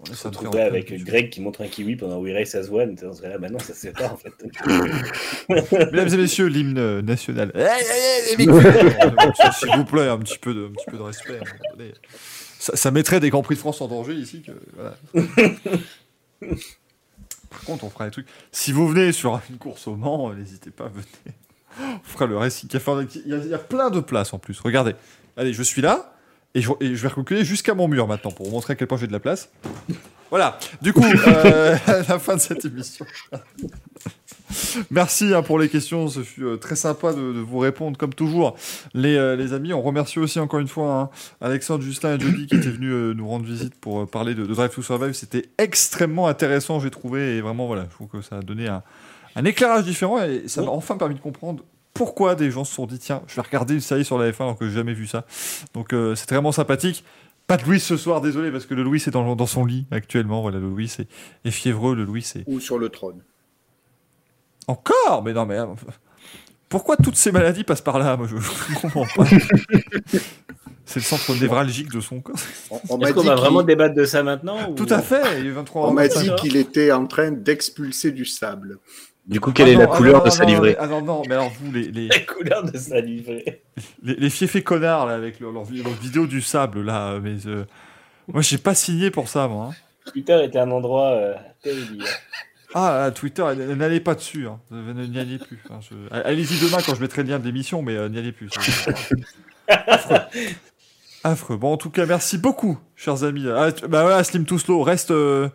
On 0.00 0.10
On 0.10 0.14
se 0.14 0.28
retrouverait 0.28 0.62
avec 0.62 0.92
Greg 1.05 1.31
qui 1.31 1.40
montre 1.40 1.62
un 1.62 1.68
kiwi 1.68 1.97
pendant 1.97 2.18
We 2.18 2.32
Race 2.34 2.55
as 2.55 2.70
One. 2.70 2.97
On 3.02 3.12
serait 3.12 3.31
là, 3.31 3.39
bah 3.39 3.48
non, 3.48 3.58
ça 3.58 3.74
se 3.74 3.86
fait 3.89 3.92
pas 3.92 4.08
en 4.12 4.16
fait. 4.16 4.32
Mesdames 5.92 6.08
et 6.14 6.16
messieurs, 6.16 6.47
l'hymne 6.47 7.00
national. 7.00 7.52
Mecs 7.55 8.47
S'il 9.55 9.70
vous 9.76 9.84
plaît, 9.84 10.08
un 10.08 10.18
petit 10.18 10.39
peu 10.39 10.52
de, 10.55 10.66
un 10.66 10.70
petit 10.73 10.86
peu 10.90 10.97
de 10.98 11.02
respect. 11.02 11.40
donné. 11.76 11.92
Ça, 12.58 12.76
ça 12.76 12.90
mettrait 12.90 13.20
des 13.20 13.31
Grands 13.31 13.42
Prix 13.42 13.55
de 13.56 13.60
France 13.60 13.81
en 13.82 13.89
danger 13.89 14.14
ici. 14.14 14.42
Que, 14.42 14.52
voilà. 14.74 14.97
Par 17.55 17.65
contre, 17.65 17.84
on 17.84 17.91
fera 17.91 18.07
des 18.07 18.10
trucs. 18.10 18.26
Si 18.50 18.73
vous 18.73 18.89
venez 18.89 19.12
sur 19.12 19.41
une 19.49 19.58
course 19.58 19.86
au 19.86 19.94
Mans, 19.94 20.31
euh, 20.31 20.34
n'hésitez 20.34 20.70
pas, 20.70 20.89
venez. 20.89 21.36
On 21.81 22.00
fera 22.05 22.26
le 22.26 22.36
Café. 22.68 22.91
Il 23.24 23.31
y, 23.31 23.34
a, 23.34 23.39
il 23.39 23.49
y 23.49 23.55
a 23.55 23.58
plein 23.58 23.91
de 23.91 24.00
places 24.00 24.33
en 24.33 24.39
plus. 24.39 24.58
Regardez. 24.58 24.94
Allez, 25.36 25.52
je 25.52 25.62
suis 25.62 25.81
là. 25.81 26.15
Et 26.57 26.60
je, 26.60 26.70
et 26.81 26.94
je 26.97 27.02
vais 27.02 27.08
reculer 27.08 27.44
jusqu'à 27.44 27.74
mon 27.74 27.89
mur 27.89 28.07
maintenant 28.07 28.31
pour 28.31 28.47
vous 28.47 28.52
montrer 28.52 28.73
à 28.73 28.76
quel 28.76 28.89
point 28.89 28.99
j'ai 28.99 29.07
de 29.07 29.12
la 29.12 29.20
place. 29.20 29.50
Voilà. 30.31 30.58
Du 30.83 30.92
coup, 30.92 31.05
euh, 31.26 31.76
la 31.86 32.18
fin 32.18 32.34
de 32.34 32.41
cette 32.41 32.65
émission. 32.65 33.07
Merci 34.90 35.34
hein, 35.34 35.42
pour 35.42 35.58
les 35.58 35.68
questions, 35.68 36.08
ce 36.08 36.20
fut 36.23 36.44
euh, 36.44 36.56
très 36.56 36.76
sympa 36.76 37.12
de, 37.12 37.20
vous 37.20 37.58
répondre 37.58 37.97
comme 37.97 38.14
toujours, 38.14 38.56
les, 38.92 39.16
euh, 39.16 39.36
les 39.36 39.52
amis. 39.52 39.73
On 39.73 39.82
remercie 39.82 40.18
aussi 40.18 40.39
encore 40.39 40.60
une 40.60 40.68
fois 40.68 40.94
hein, 40.94 41.10
Alexandre, 41.40 41.82
Justin 41.82 42.16
et 42.16 42.20
Jody 42.20 42.47
qui 42.47 42.56
étaient 42.56 42.70
venus 42.70 42.92
euh, 42.92 43.14
nous 43.14 43.26
rendre 43.26 43.44
visite 43.44 43.74
pour 43.74 44.06
parler 44.08 44.34
de, 44.34 44.44
Drive 44.44 44.70
to 44.70 44.82
Survive. 44.82 45.12
C'était 45.12 45.47
extrêmement 45.58 46.26
intéressant, 46.28 46.81
j'ai 46.81 46.90
trouvé, 46.90 47.36
et 47.36 47.40
vraiment 47.40 47.66
voilà, 47.66 47.86
je 47.90 47.94
trouve 47.94 48.08
que 48.08 48.20
ça 48.20 48.39
a 48.39 48.42
donné 48.42 48.68
un, 48.68 48.82
éclairage 49.44 49.84
différent 49.84 50.23
et 50.23 50.47
ça 50.47 50.62
m'a 50.62 50.70
enfin 50.70 50.97
permis 50.97 51.16
de 51.16 51.20
comprendre 51.20 51.64
pourquoi 51.92 52.34
des 52.34 52.50
gens 52.50 52.64
se 52.64 52.74
sont 52.74 52.86
dit 52.86 52.98
tiens, 52.98 53.23
je 53.26 53.36
vais 53.36 53.42
regarder 53.42 53.74
une 53.74 53.81
série 53.81 54.05
sur 54.05 54.18
la 54.18 54.31
F1 54.31 54.42
alors 54.42 54.58
que 54.58 54.68
j'ai 54.68 54.74
jamais 54.74 54.94
vu 54.94 55.06
ça. 55.06 55.24
Donc 55.74 55.89
c'est 55.90 56.31
vraiment 56.31 56.52
sympathique. 56.52 57.05
Pas 57.47 57.56
de 57.56 57.64
Louis 57.64 57.78
ce 57.78 57.97
soir, 57.97 58.20
désolé, 58.20 58.50
parce 58.50 58.64
que 58.64 58.74
le 58.74 58.82
Louis 58.82 59.02
est 59.06 59.10
dans, 59.10 59.47
son 59.47 59.64
lit 59.64 59.86
actuellement. 59.90 60.40
Voilà, 60.40 60.58
le 60.58 60.68
Louis 60.68 60.90
est, 60.98 61.08
est 61.44 61.50
fiévreux, 61.50 61.94
le 61.94 62.05
Louis 62.05 62.23
c'est. 62.23 62.42
Ou 62.47 62.58
sur 62.58 62.78
le 62.78 62.89
trône. 62.89 63.20
Encore 64.67 65.23
Mais 65.25 65.33
non, 65.33 65.47
mais. 65.47 65.59
euh, 65.59 65.67
Pourquoi 66.68 66.97
toutes 66.97 67.17
ces 67.17 67.33
maladies 67.33 67.65
passent 67.65 67.81
par 67.83 67.99
là 67.99 68.17
Moi, 68.17 68.26
je 68.28 68.36
ne 68.36 68.81
comprends 68.81 69.07
pas. 69.17 69.25
C'est 70.86 71.01
le 71.01 71.05
centre 71.05 71.34
névralgique 71.41 71.91
de 71.91 72.01
son 72.01 72.20
corps. 72.20 72.36
On, 72.70 72.76
on 72.76 72.78
Est-ce 72.78 72.97
m'a 73.09 73.12
qu'on 73.15 73.20
dit 73.23 73.26
va 73.28 73.34
vraiment 73.36 73.62
débattre 73.62 73.94
de 73.94 74.05
ça 74.05 74.23
maintenant 74.23 74.70
ou- 74.70 74.75
Tout 74.75 74.86
à 74.91 75.01
fait, 75.01 75.41
il 75.41 75.47
est 75.47 75.51
23 75.51 75.89
on 75.89 75.93
m'a 75.93 76.09
dit 76.09 76.15
25. 76.28 76.36
qu'il 76.36 76.57
était 76.57 76.93
en 76.93 77.07
train 77.07 77.31
d'expulser 77.31 78.12
du 78.12 78.26
sable. 78.26 78.78
Du 79.26 79.41
coup, 79.41 79.52
quelle 79.52 79.68
Ah 79.68 79.70
est 79.70 79.75
non, 79.76 79.81
la 79.81 79.86
ah 79.93 79.97
couleur 79.97 80.18
non, 80.18 80.25
de 80.26 80.31
sa 80.31 80.43
non, 80.44 80.49
livrée 80.51 80.76
Ah 80.78 80.86
non, 80.86 81.01
non, 81.01 81.23
mais 81.26 81.34
alors 81.34 81.51
vous, 81.59 81.73
les, 81.73 81.91
les, 81.91 82.09
La 82.09 82.18
couleur 82.20 82.62
de 82.65 82.76
sa 82.76 83.01
livrée. 83.01 83.62
les, 84.02 84.15
les 84.17 84.28
fiefés 84.31 84.62
connards, 84.62 85.07
là, 85.07 85.15
avec 85.15 85.41
leur, 85.41 85.52
leur, 85.52 85.65
vi- 85.65 85.83
leur 85.83 85.94
vidéo 85.94 86.26
du 86.26 86.43
sable, 86.43 86.83
là, 86.83 87.18
mais. 87.18 87.36
euh, 87.47 87.65
moi, 88.28 88.43
j'ai 88.43 88.59
pas 88.59 88.75
signé 88.75 89.10
pour 89.10 89.28
ça, 89.31 89.49
moi. 89.49 89.70
hein. 89.70 90.10
Twitter 90.12 90.39
était 90.44 90.59
un 90.59 90.70
endroit 90.70 91.12
euh, 91.12 91.34
terrible. 91.62 92.05
Ah, 92.74 92.98
là, 93.04 93.10
Twitter, 93.12 93.44
n'allez 93.76 94.00
pas 94.00 94.14
dessus. 94.14 94.46
Hein. 94.48 94.58
Ne- 94.70 95.06
N'y 95.06 95.18
allez 95.18 95.38
plus. 95.38 95.60
Enfin, 95.70 95.80
je- 95.80 96.14
Allez-y 96.24 96.58
demain 96.60 96.78
quand 96.84 96.94
je 96.94 97.00
mettrai 97.00 97.22
le 97.22 97.28
lien 97.30 97.38
de 97.38 97.44
l'émission, 97.44 97.82
mais 97.82 97.94
euh, 97.96 98.08
n'y 98.08 98.18
allez 98.18 98.32
plus. 98.32 98.48
Affreux. 99.68 100.18
Affreux. 101.22 101.56
Bon, 101.56 101.72
en 101.72 101.76
tout 101.76 101.90
cas, 101.90 102.04
merci 102.06 102.36
beaucoup, 102.36 102.78
chers 102.96 103.24
amis. 103.24 103.46
Ah, 103.48 103.70
bah 103.88 104.02
voilà, 104.02 104.24
Slim 104.24 104.44
Touslo, 104.44 104.82
reste, 104.82 105.10
euh, 105.12 105.48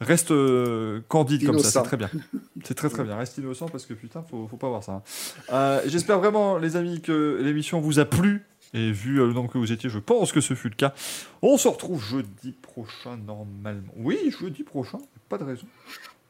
Reste 0.00 0.32
euh, 0.32 1.00
candide 1.08 1.46
comme 1.46 1.58
ça, 1.60 1.70
c'est 1.70 1.82
très 1.84 1.96
bien. 1.96 2.10
C'est 2.64 2.74
très 2.74 2.88
très 2.90 3.04
bien. 3.04 3.16
Reste 3.16 3.38
innocent 3.38 3.68
parce 3.68 3.86
que 3.86 3.94
putain, 3.94 4.22
faut, 4.28 4.48
faut 4.48 4.56
pas 4.56 4.68
voir 4.68 4.82
ça. 4.82 4.92
hein. 4.92 5.02
Euh, 5.52 5.80
J'espère 5.86 6.18
vraiment, 6.18 6.58
les 6.58 6.74
amis, 6.76 7.00
que 7.00 7.38
l'émission 7.40 7.80
vous 7.80 8.00
a 8.00 8.04
plu. 8.04 8.44
Et 8.74 8.90
vu 8.90 9.20
euh, 9.20 9.26
le 9.28 9.32
nombre 9.32 9.50
que 9.52 9.56
vous 9.56 9.70
étiez, 9.70 9.88
je 9.88 10.00
pense 10.00 10.32
que 10.32 10.40
ce 10.40 10.54
fut 10.54 10.68
le 10.68 10.74
cas. 10.74 10.92
On 11.42 11.56
se 11.56 11.68
retrouve 11.68 12.04
jeudi 12.04 12.50
prochain, 12.60 13.16
normalement. 13.16 13.92
Oui, 13.96 14.18
jeudi 14.40 14.64
prochain, 14.64 14.98
pas 15.28 15.38
de 15.38 15.44
raison. 15.44 15.66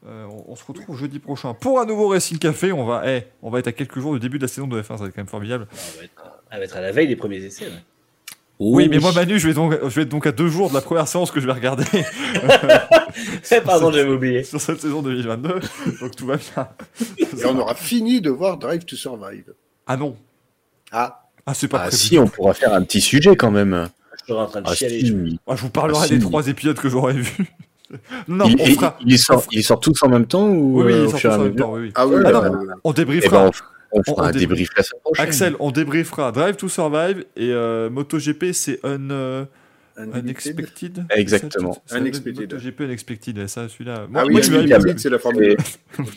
Euh, 0.07 0.27
on, 0.27 0.53
on 0.53 0.57
se 0.57 0.65
retrouve 0.65 0.99
jeudi 0.99 1.19
prochain 1.19 1.55
pour 1.55 1.81
un 1.81 1.87
nouveau 1.87 2.09
Racing 2.09 2.39
Café. 2.39 2.73
On 2.73 2.85
va, 2.85 3.03
eh, 3.11 3.25
on 3.43 3.51
va 3.51 3.59
être 3.61 3.69
à 3.69 3.73
quelques 3.73 3.99
jours 3.99 4.13
du 4.13 4.21
début 4.21 4.39
de 4.39 4.43
la 4.45 4.49
saison 4.49 4.67
de 4.67 4.81
F1, 4.81 4.85
ça 4.89 4.95
va 4.97 5.07
être 5.07 5.15
quand 5.15 5.19
même 5.23 5.27
formidable. 5.29 5.67
On 5.73 5.99
va 5.99 6.05
être, 6.05 6.13
on 6.53 6.57
va 6.59 6.63
être 6.65 6.77
à 6.77 6.81
la 6.83 6.93
veille 6.93 7.09
des 7.09 7.17
premiers 7.17 7.43
essais. 7.43 7.65
ouais. 7.67 7.73
Oui, 8.61 8.89
mais 8.89 8.99
moi, 9.01 9.11
Manu, 9.13 9.39
je 9.41 9.49
vais, 9.49 9.55
donc, 9.55 9.73
je 9.83 9.89
vais 9.89 10.03
être 10.03 10.09
donc 10.09 10.27
à 10.29 10.33
deux 10.33 10.47
jours 10.49 10.69
de 10.69 10.75
la 10.75 10.81
première 10.81 11.09
séance 11.09 11.33
que 11.33 11.41
je 11.41 11.47
vais 11.47 11.53
regarder. 11.53 11.85
Pardon, 13.65 13.91
j'avais 13.91 14.11
oublié. 14.13 14.45
Sur 14.45 14.61
cette 14.61 14.81
saison 14.81 15.03
2022. 15.03 15.61
Donc 16.01 16.17
tout 16.17 16.27
va 16.27 16.37
bien. 16.37 16.69
Et 17.19 17.45
on 17.47 17.59
aura 17.59 17.75
fini 17.75 18.21
de 18.21 18.31
voir 18.31 18.57
Drive 18.59 18.85
to 18.85 18.95
Survive. 18.97 19.53
Ah 19.87 19.97
non. 19.97 20.17
Ah. 20.93 21.23
Ah, 21.47 21.53
c'est 21.55 21.69
pas 21.69 21.83
Ah 21.85 21.91
si, 21.91 22.17
on 22.19 22.27
pourra 22.29 22.55
faire 22.55 22.73
un 22.73 22.83
petit 22.83 23.01
sujet 23.01 23.37
quand 23.37 23.51
même. 23.51 23.89
Je 24.21 24.27
serai 24.33 24.41
en 24.41 24.47
train 24.47 24.63
de 24.63 24.69
Ah, 24.69 24.75
chialer. 24.75 25.01
si. 25.01 25.07
je- 25.09 25.37
Ah, 25.47 25.57
je 25.57 25.63
vous 25.63 25.71
parlerai 25.71 26.01
Ah, 26.05 26.07
si. 26.07 26.15
des 26.19 26.21
trois 26.25 26.47
épisodes 26.49 26.79
que 26.79 26.89
j'aurais 26.89 27.13
vus. 27.15 27.37
Non, 28.29 28.47
il, 28.47 28.57
on 28.61 28.65
il- 28.67 28.75
fera. 28.75 28.99
il 29.05 29.19
sort, 29.19 29.45
il 29.53 29.63
sort 29.65 29.81
tous 29.81 30.03
en 30.03 30.09
même 30.09 30.27
temps 30.27 30.49
ou 30.49 30.81
Oui, 30.83 30.87
oui, 30.87 30.93
euh, 30.93 30.97
ils 30.97 31.05
au 31.07 31.11
sortent 31.11 31.23
tous 31.23 31.29
en 31.29 31.39
même 31.45 31.57
temps, 31.57 31.73
oui, 31.75 31.81
oui. 31.83 31.93
Ah 31.95 32.07
oui, 32.07 32.17
Ah 32.25 32.31
non, 32.33 32.45
euh, 32.45 32.75
on 32.85 32.91
Eh 32.93 32.95
débriefera. 32.95 33.45
ben, 33.45 33.51
on, 33.93 34.03
fera 34.03 34.17
On- 34.17 34.21
on 34.21 34.23
un 34.25 34.31
dé- 34.33 34.39
débrief 34.41 34.69
la 34.77 34.83
semaine 34.83 35.01
prochaine. 35.03 35.27
Axel, 35.27 35.57
on 35.61 35.71
débriefera 35.71 36.33
Drive 36.33 36.57
to 36.57 36.69
Survive 36.69 37.25
et 37.37 37.51
euh, 37.53 37.91
MotoGP, 37.91 38.53
c'est 38.53 38.81
un. 38.85 39.11
euh. 39.11 39.45
Unexpected 39.97 41.05
Exactement. 41.11 41.81
Unexpected. 41.93 42.53
MotoGP 42.53 42.81
Unexpected, 42.81 43.47
ça, 43.47 43.69
celui-là. 43.69 44.07
Ah 44.15 44.25
oui, 44.27 44.33
moi, 44.33 44.43
c'est 44.97 45.09
la 45.11 45.19
Formule 45.21 45.57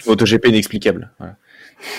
MotoGP 0.07 0.47
inexplicable. 0.47 1.11
Voilà. 1.19 1.35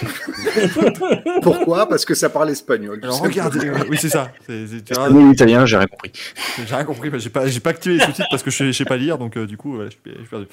1. 0.03 1.41
Pourquoi? 1.43 1.89
Parce 1.89 2.05
que 2.05 2.15
ça 2.15 2.29
parle 2.31 2.51
espagnol. 2.51 2.99
Alors 3.03 3.21
regardez, 3.21 3.71
oui, 3.89 3.97
c'est 4.01 4.09
ça. 4.09 4.33
C'est- 4.47 4.65
Espagnol, 4.91 5.33
italien, 5.33 5.67
j'ai 5.67 5.77
rien 5.77 5.87
compris. 5.87 6.13
J'ai 6.69 6.75
rien 6.75 6.85
compris, 6.85 7.09
bah, 7.11 7.19
j'ai 7.19 7.31
pas, 7.31 7.47
j'ai 7.47 7.61
pas 7.61 7.71
activé 7.71 7.97
les 7.97 8.01
sous-titres 8.05 8.27
parce 8.31 8.43
que 8.43 8.51
je 8.51 8.73
sais, 8.73 8.85
pas 8.85 8.97
lire, 8.97 9.17
donc 9.17 9.37
euh, 9.37 9.47
du 9.47 9.57
coup, 9.57 9.75
voilà, 9.77 9.91
je, 9.91 9.95
suis, 9.95 10.01
je 10.17 10.21
suis 10.21 10.29
perdu. 10.29 10.47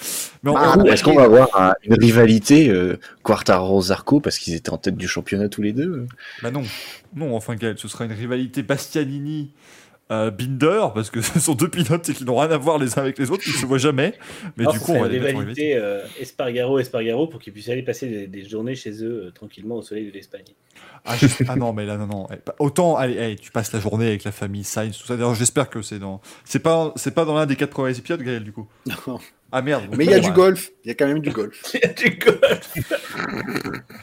Mais 0.43 0.51
on- 0.51 0.55
Ah, 0.57 0.75
on- 0.77 0.83
Est-ce 0.85 1.03
qu'on 1.03 1.15
va 1.15 1.23
avoir 1.23 1.49
un- 1.59 1.73
une 1.83 1.95
rivalité 1.95 2.69
euh, 2.69 2.97
Quartaro-Zarco 3.23 4.19
parce 4.19 4.37
qu'ils 4.37 4.53
étaient 4.53 4.69
en 4.69 4.77
tête 4.77 4.95
du 4.95 5.07
championnat 5.07 5.49
tous 5.49 5.61
les 5.63 5.73
deux? 5.73 6.05
Bah 6.43 6.51
non, 6.51 6.61
non, 7.15 7.35
enfin 7.35 7.55
Gaël, 7.55 7.75
ce 7.77 7.87
sera 7.87 8.05
une 8.05 8.11
rivalité 8.13 8.61
Bastianini. 8.61 9.51
Euh, 10.11 10.30
Binder, 10.32 10.88
parce 10.93 11.09
que 11.09 11.22
ce 11.22 11.40
sont 11.40 11.56
deux 11.56 11.67
pilotes 11.69 12.11
qui 12.14 12.24
n'ont 12.25 12.38
rien 12.40 12.51
à 12.51 12.58
voir 12.58 12.77
les 12.77 12.98
uns 12.98 13.01
avec 13.01 13.17
les 13.17 13.32
autres, 13.32 13.43
qui 13.43 13.51
ne 13.51 13.56
se 13.56 13.66
voient 13.66 13.77
jamais. 13.77 14.14
Mais 14.58 14.66
Non, 14.66 14.72
du 14.72 14.80
coup, 14.80 14.92
on 14.92 15.01
va 15.01 15.08
les 15.08 15.19
rivalité 15.19 15.75
euh, 15.75 16.06
Espargaro-Espargaro 16.19 17.27
pour 17.27 17.40
qu'ils 17.40 17.53
puissent 17.53 17.69
aller 17.69 17.84
passer 17.84 18.08
des, 18.08 18.27
des 18.27 18.48
journées 18.48 18.75
chez 18.75 19.03
eux 19.03 19.25
euh, 19.27 19.32
tranquillement 19.32 19.75
au 19.77 19.82
soleil 19.82 20.08
de 20.08 20.11
l'Espagne. 20.11 20.45
Ah, 21.06 21.16
je- 21.17 21.27
ah 21.48 21.56
non, 21.56 21.74
mais 21.74 21.85
là, 21.85 21.98
non, 21.98 22.08
non. 22.08 22.27
Eh, 22.32 22.35
Autant, 22.59 22.95
allez, 22.95 23.16
hey, 23.17 23.35
tu 23.35 23.51
passes 23.51 23.72
la 23.74 23.80
journée 23.80 24.08
avec 24.08 24.24
la 24.24 24.32
famille 24.32 24.64
Sainz, 24.64 24.98
tout 24.98 25.06
ça. 25.08 25.16
D'ailleurs, 25.16 25.35
j'espère 25.35 25.69
que 25.69 25.82
c'est 25.82 26.00
dans. 26.00 26.22
C'est 26.43 26.59
pas, 26.59 26.92
c'est 26.95 27.14
pas 27.14 27.25
dans 27.25 27.35
l'un 27.35 27.45
des 27.45 27.56
quatre 27.56 27.72
premiers 27.72 27.98
épisodes, 27.98 28.22
Gaël, 28.22 28.43
du 28.43 28.51
coup. 28.51 28.67
Non. 29.08 29.19
Ah 29.51 29.61
merde. 29.61 29.85
Mais 29.95 30.06
il 30.06 30.11
y 30.11 30.14
a 30.14 30.19
du 30.19 30.32
golf. 30.32 30.72
Il 30.83 30.88
y 30.90 30.91
a 30.91 30.95
quand 30.95 31.07
même 31.07 31.19
du 31.19 31.30
golf. 31.30 31.61
Il 31.74 31.80
y 31.82 31.85
a 31.85 31.93
du 31.93 32.17
golf 32.17 32.74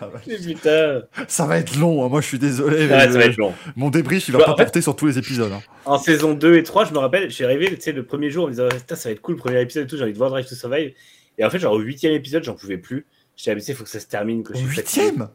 ah 0.00 0.08
ouais. 0.08 0.36
Putain 0.38 1.02
Ça 1.28 1.46
va 1.46 1.58
être 1.58 1.76
long, 1.76 2.04
hein, 2.04 2.08
moi 2.08 2.20
je 2.20 2.26
suis 2.26 2.38
désolé. 2.38 2.78
Ouais, 2.78 2.86
mais 2.86 2.98
ça 3.00 3.08
je- 3.10 3.18
va 3.18 3.24
être 3.26 3.36
long. 3.36 3.52
Mon 3.76 3.90
débrief, 3.90 4.28
il 4.28 4.32
va 4.32 4.38
Bah, 4.38 4.44
pas 4.46 4.52
en 4.52 4.56
fait- 4.56 4.64
porter 4.64 4.80
sur 4.80 4.96
tous 4.96 5.06
les 5.06 5.18
épisodes. 5.18 5.52
hein. 5.52 5.60
En 5.84 5.98
saison 5.98 6.32
2 6.34 6.56
et 6.56 6.62
3, 6.62 6.84
je 6.86 6.92
me 6.92 6.98
rappelle, 6.98 7.30
suis 7.30 7.44
arrivé, 7.44 7.74
tu 7.74 7.80
sais, 7.80 7.92
le 7.92 8.04
premier 8.04 8.30
jour 8.30 8.44
en 8.44 8.46
me 8.46 8.52
disant, 8.52 8.68
putain, 8.68 8.94
ça 8.96 9.08
va 9.08 9.12
être 9.12 9.20
cool, 9.20 9.34
le 9.34 9.40
premier 9.40 9.60
épisode 9.60 9.84
et 9.84 9.86
tout, 9.86 9.96
j'ai 9.96 10.04
envie 10.04 10.12
de 10.12 10.18
voir 10.18 10.30
Drive 10.30 10.46
to 10.48 10.54
Survive. 10.54 10.92
Et 11.38 11.44
en 11.44 11.50
fait, 11.50 11.58
genre 11.58 11.74
au 11.74 11.80
huitième 11.80 12.12
épisode, 12.14 12.44
j'en 12.44 12.54
pouvais 12.54 12.78
plus. 12.78 13.06
J'étais 13.36 13.50
habitué, 13.50 13.72
il 13.72 13.76
faut 13.76 13.84
que 13.84 13.90
ça 13.90 14.00
se 14.00 14.06
termine, 14.06 14.42
que 14.44 14.52
Au 14.54 14.58
huitième? 14.58 15.28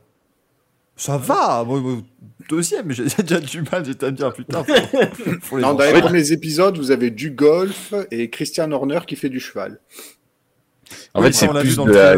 Ça 0.98 1.18
va 1.18 1.64
moi, 1.64 1.80
moi, 1.80 1.98
Deuxième, 2.50 2.86
mais 2.88 2.94
j'ai 2.94 3.04
déjà 3.04 3.40
du 3.40 3.62
mal, 3.62 3.86
j'étais 3.86 4.06
à 4.06 4.12
me 4.12 4.16
dire, 4.16 4.34
putain, 4.34 4.64
faut, 4.64 4.74
faut 5.42 5.58
les 5.58 5.64
Non, 5.64 5.74
dans 5.74 5.84
les 5.94 6.02
premiers 6.02 6.32
épisodes, 6.32 6.78
vous 6.78 6.92
avez 6.92 7.12
du 7.12 7.32
golf 7.32 7.94
et 8.12 8.30
Christian 8.30 8.72
Horner 8.72 9.00
qui 9.06 9.16
fait 9.18 9.30
du 9.30 9.40
cheval. 9.42 9.80
En 11.14 11.20
Oui, 11.22 11.28
fait, 11.28 11.34
ça, 11.34 11.40
c'est 11.42 11.50
on 11.50 11.54
l'a 11.54 11.62
vu 11.62 11.68
plus 11.68 11.76
dans 11.78 11.86
de 11.86 11.92
la 11.92 12.16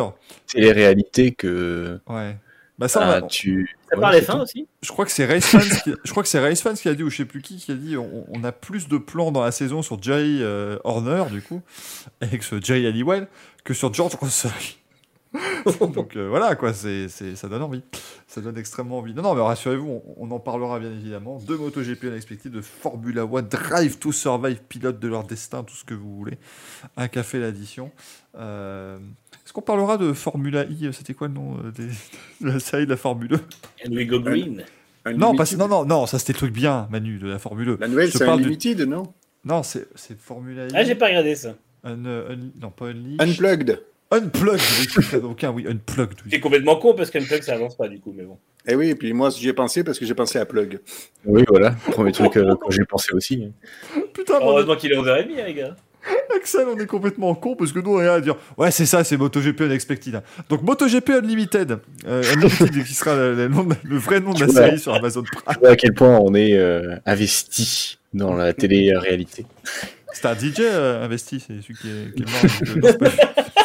télé-réalité 0.47 1.31
que. 1.31 1.99
Ouais. 2.07 2.37
Bah 2.77 2.87
ça, 2.87 2.99
on 2.99 3.03
Ah, 3.09 3.15
a- 3.15 3.21
tu... 3.23 3.75
Ça 3.89 3.95
Ouais, 3.97 4.01
parle 4.01 4.15
F1 4.17 4.31
tout. 4.33 4.37
aussi? 4.43 4.67
Je 4.83 4.89
crois 4.91 5.03
que 5.05 5.11
c'est 5.11 5.25
Race 5.25 5.45
Fans 5.47 5.59
qui... 5.83 5.93
je 6.03 6.11
crois 6.11 6.23
que 6.23 6.29
c'est 6.29 6.39
Race 6.39 6.61
Fans 6.61 6.75
qui 6.75 6.87
a 6.87 6.93
dit 6.93 7.03
ou 7.03 7.09
je 7.09 7.17
sais 7.17 7.25
plus 7.25 7.41
qui 7.41 7.57
qui 7.57 7.71
a 7.71 7.75
dit 7.75 7.97
on, 7.97 8.25
on 8.29 8.43
a 8.45 8.51
plus 8.53 8.87
de 8.87 8.97
plans 8.97 9.31
dans 9.31 9.43
la 9.43 9.51
saison 9.51 9.81
sur 9.81 10.01
Jay 10.01 10.13
euh, 10.39 10.77
Horner 10.85 11.23
du 11.29 11.41
coup 11.41 11.61
avec 12.21 12.41
ce 12.43 12.61
Jay 12.61 12.85
Halliwell 12.87 13.27
que 13.65 13.73
sur 13.73 13.93
George 13.93 14.15
Russell. 14.21 14.51
Donc 15.93 16.15
euh, 16.15 16.27
voilà 16.27 16.55
quoi, 16.55 16.73
c'est 16.73 17.07
c'est- 17.07 17.35
ça 17.35 17.47
donne 17.47 17.61
envie, 17.61 17.83
ça 18.27 18.41
donne 18.41 18.57
extrêmement 18.57 18.97
envie. 18.97 19.13
Non 19.13 19.21
non 19.21 19.35
mais 19.35 19.41
rassurez-vous, 19.41 20.01
on, 20.17 20.27
on 20.27 20.31
en 20.31 20.39
parlera 20.39 20.79
bien 20.79 20.89
évidemment 20.91 21.37
de 21.39 21.55
MotoGP 21.55 22.03
Unexpected, 22.05 22.51
de 22.51 22.61
Formula 22.61 23.25
One, 23.25 23.47
Drive 23.47 23.99
to 23.99 24.11
Survive, 24.11 24.59
pilote 24.67 24.99
de 24.99 25.07
leur 25.07 25.23
destin, 25.25 25.63
tout 25.63 25.75
ce 25.75 25.83
que 25.85 25.93
vous 25.93 26.15
voulez. 26.15 26.37
Un 26.97 27.07
café 27.07 27.39
l'addition. 27.39 27.91
Euh, 28.39 28.97
Est-ce 29.45 29.53
qu'on 29.53 29.61
parlera 29.61 29.97
de 29.97 30.13
Formula 30.13 30.65
I? 30.65 30.89
C'était 30.93 31.13
quoi 31.13 31.27
le 31.27 31.33
nom 31.35 31.57
euh, 31.63 31.71
des- 31.71 31.87
de 32.41 32.51
la 32.51 32.59
série 32.59 32.85
de 32.85 32.91
la 32.91 32.97
Formule 32.97 33.35
1 33.35 33.87
And 33.87 33.91
we 33.95 34.07
go 34.07 34.19
green. 34.19 34.63
non, 35.15 35.35
pas, 35.35 35.43
non, 35.57 35.67
non, 35.67 35.85
non, 35.85 36.05
ça 36.07 36.17
c'était 36.17 36.33
le 36.33 36.37
truc 36.39 36.53
bien, 36.53 36.87
Manu, 36.91 37.19
de 37.19 37.27
la 37.27 37.37
Formule 37.37 37.69
1. 37.69 37.77
La 37.81 37.87
nouvelle, 37.87 38.11
c'est 38.11 38.25
parle 38.25 38.39
du- 38.39 38.45
Unlimited, 38.45 38.81
non? 38.81 39.13
Non, 39.45 39.61
c'est 39.61 39.87
c'est 39.95 40.19
Formula 40.19 40.65
I. 40.67 40.71
Ah, 40.73 40.83
j'ai 40.83 40.95
pas 40.95 41.07
regardé 41.07 41.35
ça. 41.35 41.53
Un, 41.83 42.03
un- 42.05 42.35
non, 42.59 42.71
pas 42.71 42.87
Unleashed. 42.87 43.21
Unplugged. 43.21 43.79
Unplugged, 44.11 44.61
oui, 44.79 45.19
oui, 45.53 45.67
Unplugged. 45.67 46.17
oui. 46.25 46.31
C'est 46.31 46.39
complètement 46.39 46.77
con 46.77 46.93
parce 46.95 47.11
qu'Unplug 47.11 47.43
ça 47.43 47.53
avance 47.53 47.77
pas 47.77 47.87
du 47.87 47.99
coup, 47.99 48.13
mais 48.15 48.23
bon. 48.23 48.37
Eh 48.67 48.75
oui, 48.75 48.89
et 48.89 48.95
puis 48.95 49.13
moi, 49.13 49.29
j'y 49.29 49.47
ai 49.49 49.53
pensé 49.53 49.83
parce 49.83 49.99
que 49.99 50.05
j'ai 50.05 50.13
pensé 50.15 50.37
à 50.39 50.45
Plug. 50.45 50.79
Oui, 51.25 51.43
voilà. 51.47 51.71
Premier 51.91 52.11
truc 52.11 52.35
euh, 52.37 52.55
que 52.55 52.71
j'ai 52.71 52.83
pensé 52.85 53.13
aussi. 53.13 53.51
Putain, 54.13 54.39
mon 54.39 54.49
Heureusement 54.49 54.75
qu'il 54.75 54.91
est 54.91 54.95
11h30, 54.97 55.45
les 55.45 55.53
gars. 55.53 55.75
Axel, 56.35 56.65
on 56.73 56.77
est 56.79 56.85
complètement 56.85 57.33
con 57.35 57.55
parce 57.55 57.71
que 57.71 57.79
nous, 57.79 57.95
on 57.97 58.01
est 58.01 58.05
là 58.05 58.15
à 58.15 58.21
dire 58.21 58.35
Ouais, 58.57 58.71
c'est 58.71 58.85
ça, 58.85 59.03
c'est 59.03 59.15
MotoGP 59.17 59.61
Unexpected. 59.61 60.15
hein. 60.15 60.23
Donc, 60.49 60.61
MotoGP 60.63 61.09
Unlimited. 61.09 61.79
Euh, 62.07 62.23
Unlimited, 62.33 62.83
qui 62.85 62.93
sera 62.93 63.15
le, 63.15 63.35
le 63.35 63.47
nom 63.47 63.63
de- 63.63 63.75
le 63.83 63.97
vrai 63.97 64.19
nom 64.19 64.33
de 64.33 64.39
la 64.41 64.47
Ouais. 64.47 64.53
série 64.53 64.79
sur 64.79 64.93
Amazon 64.93 65.23
Prime. 65.23 65.57
Vois 65.59 65.69
à 65.71 65.75
quel 65.75 65.93
point 65.93 66.17
on 66.19 66.33
est 66.35 66.57
euh, 66.57 66.95
investi 67.05 67.99
dans 68.13 68.33
la 68.35 68.53
télé-réalité. 68.53 69.45
C'est 70.13 70.25
un 70.25 70.33
DJ 70.35 70.59
euh, 70.61 71.03
investi, 71.05 71.39
c'est 71.39 71.61
celui 71.61 71.75
qui 71.75 71.87
est, 71.89 72.15
qui 72.15 72.23
est 72.23 72.81
mort. 72.81 73.11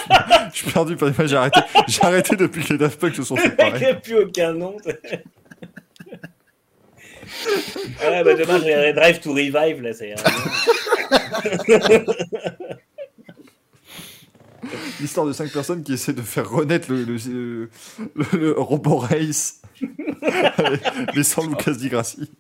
Je 0.55 0.59
suis 0.63 0.71
perdu, 0.71 0.97
j'ai 1.27 1.37
arrêté, 1.37 1.59
j'ai 1.89 2.03
arrêté 2.05 2.37
depuis 2.37 2.63
que 2.65 2.75
les 2.75 2.79
Daft 2.79 3.01
Punk 3.01 3.17
se 3.17 3.25
sont 3.25 3.35
Le 3.35 3.43
mec 3.43 3.51
séparés. 3.51 3.81
n'a 3.81 3.95
plus 3.95 4.15
aucun 4.19 4.53
nom. 4.53 4.77
ouais, 4.87 5.01
bah 8.23 8.35
demain 8.35 8.59
je 8.59 8.65
regarderai 8.65 8.93
Drive 8.93 9.19
to 9.21 9.33
Revive, 9.33 9.83
là, 9.83 9.91
ira. 10.01 10.23
L'histoire 15.01 15.27
de 15.27 15.33
cinq 15.33 15.53
personnes 15.53 15.83
qui 15.83 15.93
essaient 15.93 16.13
de 16.15 16.23
faire 16.23 16.49
renaître 16.49 16.91
le, 16.91 17.05
le, 17.05 17.17
le- 17.17 17.69
le- 18.15 18.39
le 18.39 18.53
Robo 18.53 18.97
Race, 18.97 19.61
mais 21.15 21.23
sans 21.23 21.47
Lucas 21.47 21.73
Di 21.73 21.91
Grassi. 21.91 22.31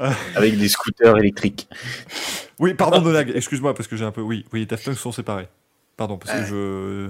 Euh, 0.00 0.10
Avec 0.34 0.58
des 0.58 0.68
scooters 0.68 1.16
électriques. 1.16 1.66
oui, 2.58 2.74
pardon, 2.74 3.00
Donag, 3.00 3.32
excuse-moi 3.34 3.74
parce 3.74 3.88
que 3.88 3.96
j'ai 3.96 4.04
un 4.04 4.10
peu. 4.12 4.20
Oui, 4.20 4.44
oui, 4.52 4.60
les 4.60 4.66
Daft 4.66 4.84
Punk 4.84 4.98
sont 4.98 5.12
séparés. 5.12 5.48
Pardon, 5.98 6.16
parce 6.16 6.40
que 6.40 6.46
je. 6.46 7.08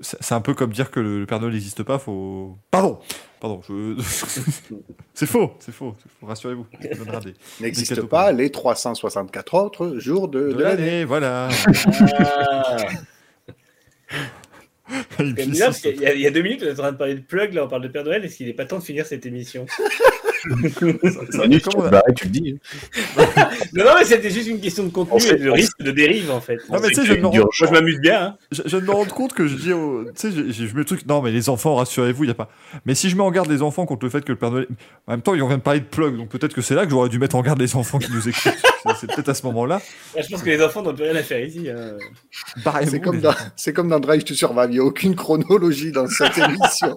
C'est 0.00 0.16
c'est 0.22 0.34
un 0.34 0.40
peu 0.40 0.54
comme 0.54 0.72
dire 0.72 0.90
que 0.90 0.98
le, 1.00 1.26
Père 1.26 1.38
Noël 1.38 1.52
n'existe 1.52 1.82
pas, 1.82 1.98
faut. 1.98 2.56
Pardon 2.70 2.98
Pardon, 3.40 3.60
je. 3.68 3.94
c'est 5.14 5.26
faux, 5.26 5.52
c'est 5.60 5.70
faux, 5.72 5.94
rassurez-vous. 6.22 6.66
N'existe 7.60 8.00
pas 8.02 8.32
les 8.32 8.50
364 8.50 9.54
autres 9.54 9.98
jours 9.98 10.28
de, 10.28 10.48
de 10.48 10.52
de 10.54 10.62
l'année. 10.62 11.04
voilà. 11.04 11.50
Ah. 12.18 12.76
Qu'il 15.16 15.56
y, 15.56 16.06
a- 16.06 16.14
il 16.14 16.20
y 16.20 16.26
a 16.26 16.30
deux 16.30 16.42
minutes, 16.42 16.62
on 16.62 16.66
est 16.68 16.72
en 16.72 16.74
train 16.76 16.92
de 16.92 16.96
parler 16.96 17.16
de 17.16 17.20
plug, 17.20 17.52
là 17.54 17.64
on 17.64 17.68
parle 17.68 17.82
de 17.82 17.88
Père 17.88 18.04
Noël, 18.04 18.24
est-ce 18.24 18.36
qu'il 18.36 18.46
n'est 18.46 18.52
pas 18.54 18.64
temps 18.66 18.78
de 18.78 18.84
finir 18.84 19.04
cette 19.04 19.26
émission? 19.26 19.66
Si 20.42 20.48
tu 20.50 21.60
te 21.60 21.88
barrer, 21.90 22.14
tu 22.16 22.24
le 22.26 22.30
dis. 22.30 22.58
Non, 23.74 23.84
non, 23.84 23.90
mais 23.98 24.04
c'était 24.04 24.30
juste 24.30 24.48
une 24.48 24.60
question 24.60 24.84
de 24.84 24.90
contenu 24.90 25.12
On 25.14 25.18
sait- 25.18 25.34
et 25.34 25.38
de 25.38 25.50
risque 25.50 25.78
de 25.80 25.90
dérive 25.90 26.30
en 26.30 26.40
fait. 26.40 26.58
Non, 26.70 26.78
mais 26.80 26.88
tu 26.88 26.94
sais, 26.96 27.06
je 27.06 27.12
me 27.14 27.26
rends- 27.26 27.36
Moi 27.36 27.48
je 27.52 27.64
m'amuse 27.66 28.00
bien. 28.00 28.22
Hein. 28.22 28.36
Je, 28.52 28.62
je 28.64 28.68
viens 28.68 28.80
de 28.80 28.84
me 28.86 28.90
rendre 28.92 29.14
compte 29.14 29.32
que 29.32 29.46
je 29.46 29.54
dis, 29.56 29.72
au- 29.72 30.04
tu 30.04 30.10
sais, 30.16 30.30
je, 30.32 30.46
je- 30.52 30.66
je 30.66 30.72
mets 30.74 30.80
le 30.80 30.84
truc. 30.84 31.06
Non, 31.06 31.22
mais 31.22 31.30
les 31.30 31.48
enfants, 31.48 31.74
rassurez-vous, 31.76 32.24
il 32.24 32.28
y 32.28 32.30
a 32.30 32.34
pas. 32.34 32.50
Mais 32.84 32.94
si 32.94 33.08
je 33.10 33.16
mets 33.16 33.22
en 33.22 33.30
garde 33.30 33.50
les 33.50 33.62
enfants 33.62 33.86
contre 33.86 34.04
le 34.04 34.10
fait 34.10 34.24
que 34.24 34.32
le 34.32 34.38
Père 34.38 34.50
Noël. 34.50 34.66
En 35.06 35.12
même 35.12 35.22
temps, 35.22 35.34
ils 35.34 35.40
viennent 35.44 35.56
de 35.58 35.62
parler 35.62 35.80
de 35.80 35.84
plug, 35.84 36.16
donc 36.16 36.28
peut-être 36.28 36.54
que 36.54 36.60
c'est 36.62 36.74
là 36.74 36.84
que 36.84 36.90
j'aurais 36.90 37.08
dû 37.08 37.18
mettre 37.18 37.36
en 37.36 37.42
garde 37.42 37.60
les 37.60 37.76
enfants 37.76 37.98
qui 37.98 38.10
nous 38.12 38.28
écoutent. 38.28 38.52
C'est- 39.00 39.06
peut-être 39.08 39.28
à 39.30 39.34
ce 39.34 39.44
moment-là. 39.46 39.80
Là, 40.14 40.22
je 40.22 40.28
pense 40.28 40.42
que 40.42 40.48
les 40.50 40.62
enfants 40.62 40.80
n'ont 40.82 40.94
plus 40.94 41.04
rien 41.04 41.16
à 41.16 41.22
faire 41.22 41.44
ici. 41.44 41.68
Hein. 41.68 41.96
C'est 42.88 43.00
comme, 43.00 43.20
dans- 43.20 43.34
comme 43.74 43.88
dans 43.88 43.98
Drive 44.00 44.22
to 44.24 44.34
Survive, 44.34 44.66
il 44.70 44.74
n'y 44.74 44.78
a 44.78 44.84
aucune 44.84 45.16
chronologie 45.16 45.90
dans 45.92 46.06
cette 46.06 46.38
émission. 46.38 46.96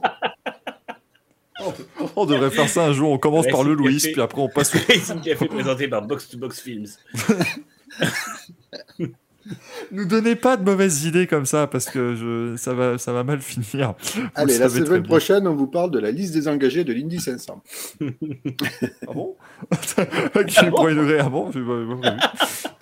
On 2.15 2.25
devrait 2.25 2.51
faire 2.51 2.69
ça 2.69 2.85
un 2.85 2.93
jour. 2.93 3.11
On 3.11 3.17
commence 3.17 3.47
par 3.47 3.63
le 3.63 3.71
Racing 3.71 3.85
Louis, 3.85 3.99
puis 4.13 4.21
après 4.21 4.41
on 4.41 4.49
passe. 4.49 4.73
au- 4.75 4.79
Racing 4.87 5.21
Café 5.21 5.45
présenté 5.47 5.87
par 5.87 6.01
Box 6.03 6.29
to 6.29 6.37
Box 6.37 6.59
Films. 6.61 6.87
Nous 9.91 10.05
donnez 10.05 10.35
pas 10.35 10.57
de 10.57 10.63
mauvaises 10.63 11.05
idées 11.05 11.25
comme 11.27 11.45
ça 11.45 11.65
parce 11.67 11.85
que 11.85 12.15
je, 12.15 12.55
ça, 12.57 12.73
va, 12.73 12.97
ça 12.97 13.13
va 13.13 13.23
mal 13.23 13.41
finir. 13.41 13.93
Vous 14.13 14.21
Allez, 14.35 14.53
le 14.55 14.59
la 14.59 14.69
semaine 14.69 15.03
prochaine, 15.03 15.47
on 15.47 15.55
vous 15.55 15.67
parle 15.67 15.91
de 15.91 15.99
la 15.99 16.11
liste 16.11 16.33
des 16.33 16.47
engagés 16.47 16.83
de 16.83 16.93
l'Indy 16.93 17.19
500. 17.19 17.61
Ah 19.07 19.13
bon? 19.13 19.35
Qui 20.47 20.65
est 20.65 20.69
premier 20.71 20.95
degré 20.95 21.19
Ah 21.19 21.29
bon? 21.29 21.49
Prévu. 21.51 21.65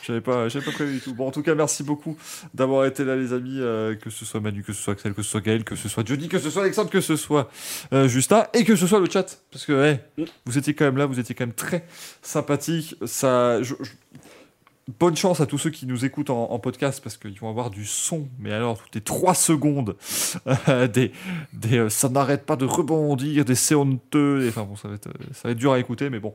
J'avais 0.05 0.21
pas, 0.21 0.47
j'avais 0.47 0.63
pas 0.65 0.71
prévu 0.71 0.93
du 0.95 0.99
tout. 1.01 1.13
Bon, 1.13 1.27
en 1.27 1.31
tout 1.31 1.41
cas, 1.41 1.53
merci 1.55 1.83
beaucoup 1.83 2.17
d'avoir 2.53 2.85
été 2.85 3.03
là, 3.03 3.15
les 3.15 3.33
amis. 3.33 3.57
euh, 3.59 3.95
que 3.95 4.09
ce 4.09 4.23
soit 4.25 4.39
Manu, 4.39 4.63
que 4.63 4.71
ce 4.73 4.81
soit 4.81 4.93
Axel, 4.93 5.13
que 5.13 5.21
ce 5.21 5.29
soit 5.29 5.41
Gaël, 5.41 5.63
que 5.63 5.75
ce 5.75 5.89
soit 5.89 6.07
Jody, 6.07 6.27
que 6.29 6.39
ce 6.39 6.49
soit 6.49 6.61
Alexandre, 6.63 6.89
que 6.89 7.01
ce 7.01 7.15
soit 7.15 7.49
euh, 7.93 8.07
Justin 8.07 8.45
et 8.53 8.63
que 8.63 8.75
ce 8.75 8.87
soit 8.87 8.99
le 8.99 9.09
chat. 9.09 9.39
Parce 9.51 9.65
que 9.65 9.73
hey, 9.83 9.99
vous 10.45 10.57
étiez 10.57 10.73
quand 10.73 10.85
même 10.85 10.97
là, 10.97 11.05
vous 11.05 11.19
étiez 11.19 11.35
quand 11.35 11.45
même 11.45 11.55
très 11.55 11.85
sympathique. 12.21 12.95
Ça, 13.05 13.61
je- 13.63 13.73
je- 13.81 13.91
Bonne 14.99 15.17
chance 15.17 15.41
à 15.41 15.45
tous 15.45 15.57
ceux 15.57 15.69
qui 15.69 15.85
nous 15.85 16.05
écoutent 16.05 16.29
en, 16.29 16.49
en 16.49 16.59
podcast 16.59 17.01
parce 17.03 17.17
qu'ils 17.17 17.37
vont 17.39 17.49
avoir 17.49 17.69
du 17.69 17.85
son, 17.85 18.29
mais 18.39 18.53
alors 18.53 18.81
toutes 18.81 18.95
les 18.95 19.01
3 19.01 19.33
secondes, 19.35 19.97
euh, 20.69 20.87
des, 20.87 21.11
des, 21.51 21.77
euh, 21.79 21.89
ça 21.89 22.07
n'arrête 22.07 22.45
pas 22.45 22.55
de 22.55 22.63
rebondir, 22.63 23.43
des 23.43 23.55
c'est 23.55 23.75
honteux, 23.75 24.39
des- 24.39 24.47
enfin 24.47 24.63
bon, 24.63 24.77
ça 24.77 24.87
va, 24.87 24.95
être, 24.95 25.07
euh, 25.07 25.11
ça 25.33 25.49
va 25.49 25.51
être 25.51 25.57
dur 25.57 25.73
à 25.73 25.79
écouter, 25.79 26.09
mais 26.09 26.19
bon, 26.21 26.33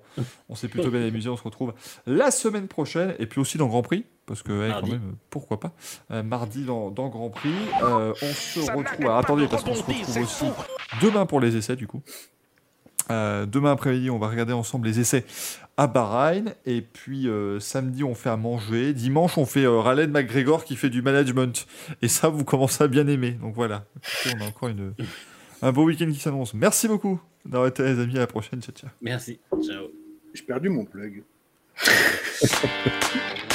on 0.50 0.54
s'est 0.54 0.68
plutôt 0.68 0.90
bien 0.90 1.00
amusé, 1.02 1.30
on 1.30 1.36
se 1.38 1.42
retrouve 1.42 1.72
la 2.06 2.30
semaine 2.30 2.68
prochaine 2.68 3.14
et 3.18 3.24
puis 3.24 3.40
aussi 3.40 3.56
dans 3.56 3.68
Grand 3.68 3.80
Prix, 3.82 4.04
parce 4.26 4.42
que 4.42 4.52
hey, 4.66 4.72
quand 4.72 4.86
même, 4.86 5.14
pourquoi 5.30 5.58
pas, 5.58 5.72
Euh, 6.10 6.22
mardi 6.22 6.64
dans, 6.66 6.90
dans 6.90 7.08
Grand 7.08 7.30
Prix, 7.30 7.54
on 7.80 8.14
se 8.34 8.60
retrouve, 8.70 9.00
alors, 9.06 9.16
attendez, 9.16 9.46
parce 9.48 9.64
qu'on 9.64 9.74
se 9.74 9.82
retrouve 9.82 10.18
aussi 10.22 10.44
demain 11.00 11.24
pour 11.24 11.40
les 11.40 11.56
essais 11.56 11.74
du 11.74 11.86
coup. 11.86 12.02
Euh, 13.12 13.46
demain 13.46 13.72
après-midi, 13.72 14.10
on 14.10 14.18
va 14.18 14.28
regarder 14.28 14.52
ensemble 14.52 14.88
les 14.88 15.00
essais 15.00 15.24
à 15.76 15.86
Bahreïn. 15.86 16.54
Et 16.66 16.80
puis 16.80 17.28
euh, 17.28 17.60
samedi, 17.60 18.04
on 18.04 18.14
fait 18.14 18.30
à 18.30 18.36
manger. 18.36 18.92
Dimanche, 18.92 19.38
on 19.38 19.46
fait 19.46 19.64
euh, 19.64 19.78
Raleigh 19.78 20.08
McGregor 20.08 20.64
qui 20.64 20.76
fait 20.76 20.90
du 20.90 21.02
management. 21.02 21.66
Et 22.00 22.08
ça, 22.08 22.28
vous 22.28 22.44
commencez 22.44 22.82
à 22.82 22.88
bien 22.88 23.06
aimer. 23.06 23.32
Donc 23.32 23.54
voilà. 23.54 23.84
Écoutez, 23.96 24.36
on 24.38 24.44
a 24.44 24.48
encore 24.48 24.68
une, 24.68 24.94
un 25.60 25.72
beau 25.72 25.84
week-end 25.84 26.10
qui 26.10 26.20
s'annonce. 26.20 26.54
Merci 26.54 26.88
beaucoup 26.88 27.20
d'avoir 27.44 27.68
été 27.68 27.82
les 27.82 28.00
amis. 28.00 28.16
À 28.16 28.20
la 28.20 28.26
prochaine. 28.26 28.62
Ciao, 28.62 28.74
ciao. 28.74 28.90
Merci. 29.00 29.38
Ciao. 29.62 29.88
J'ai 30.32 30.42
perdu 30.42 30.70
mon 30.70 30.84
plug. 30.84 31.22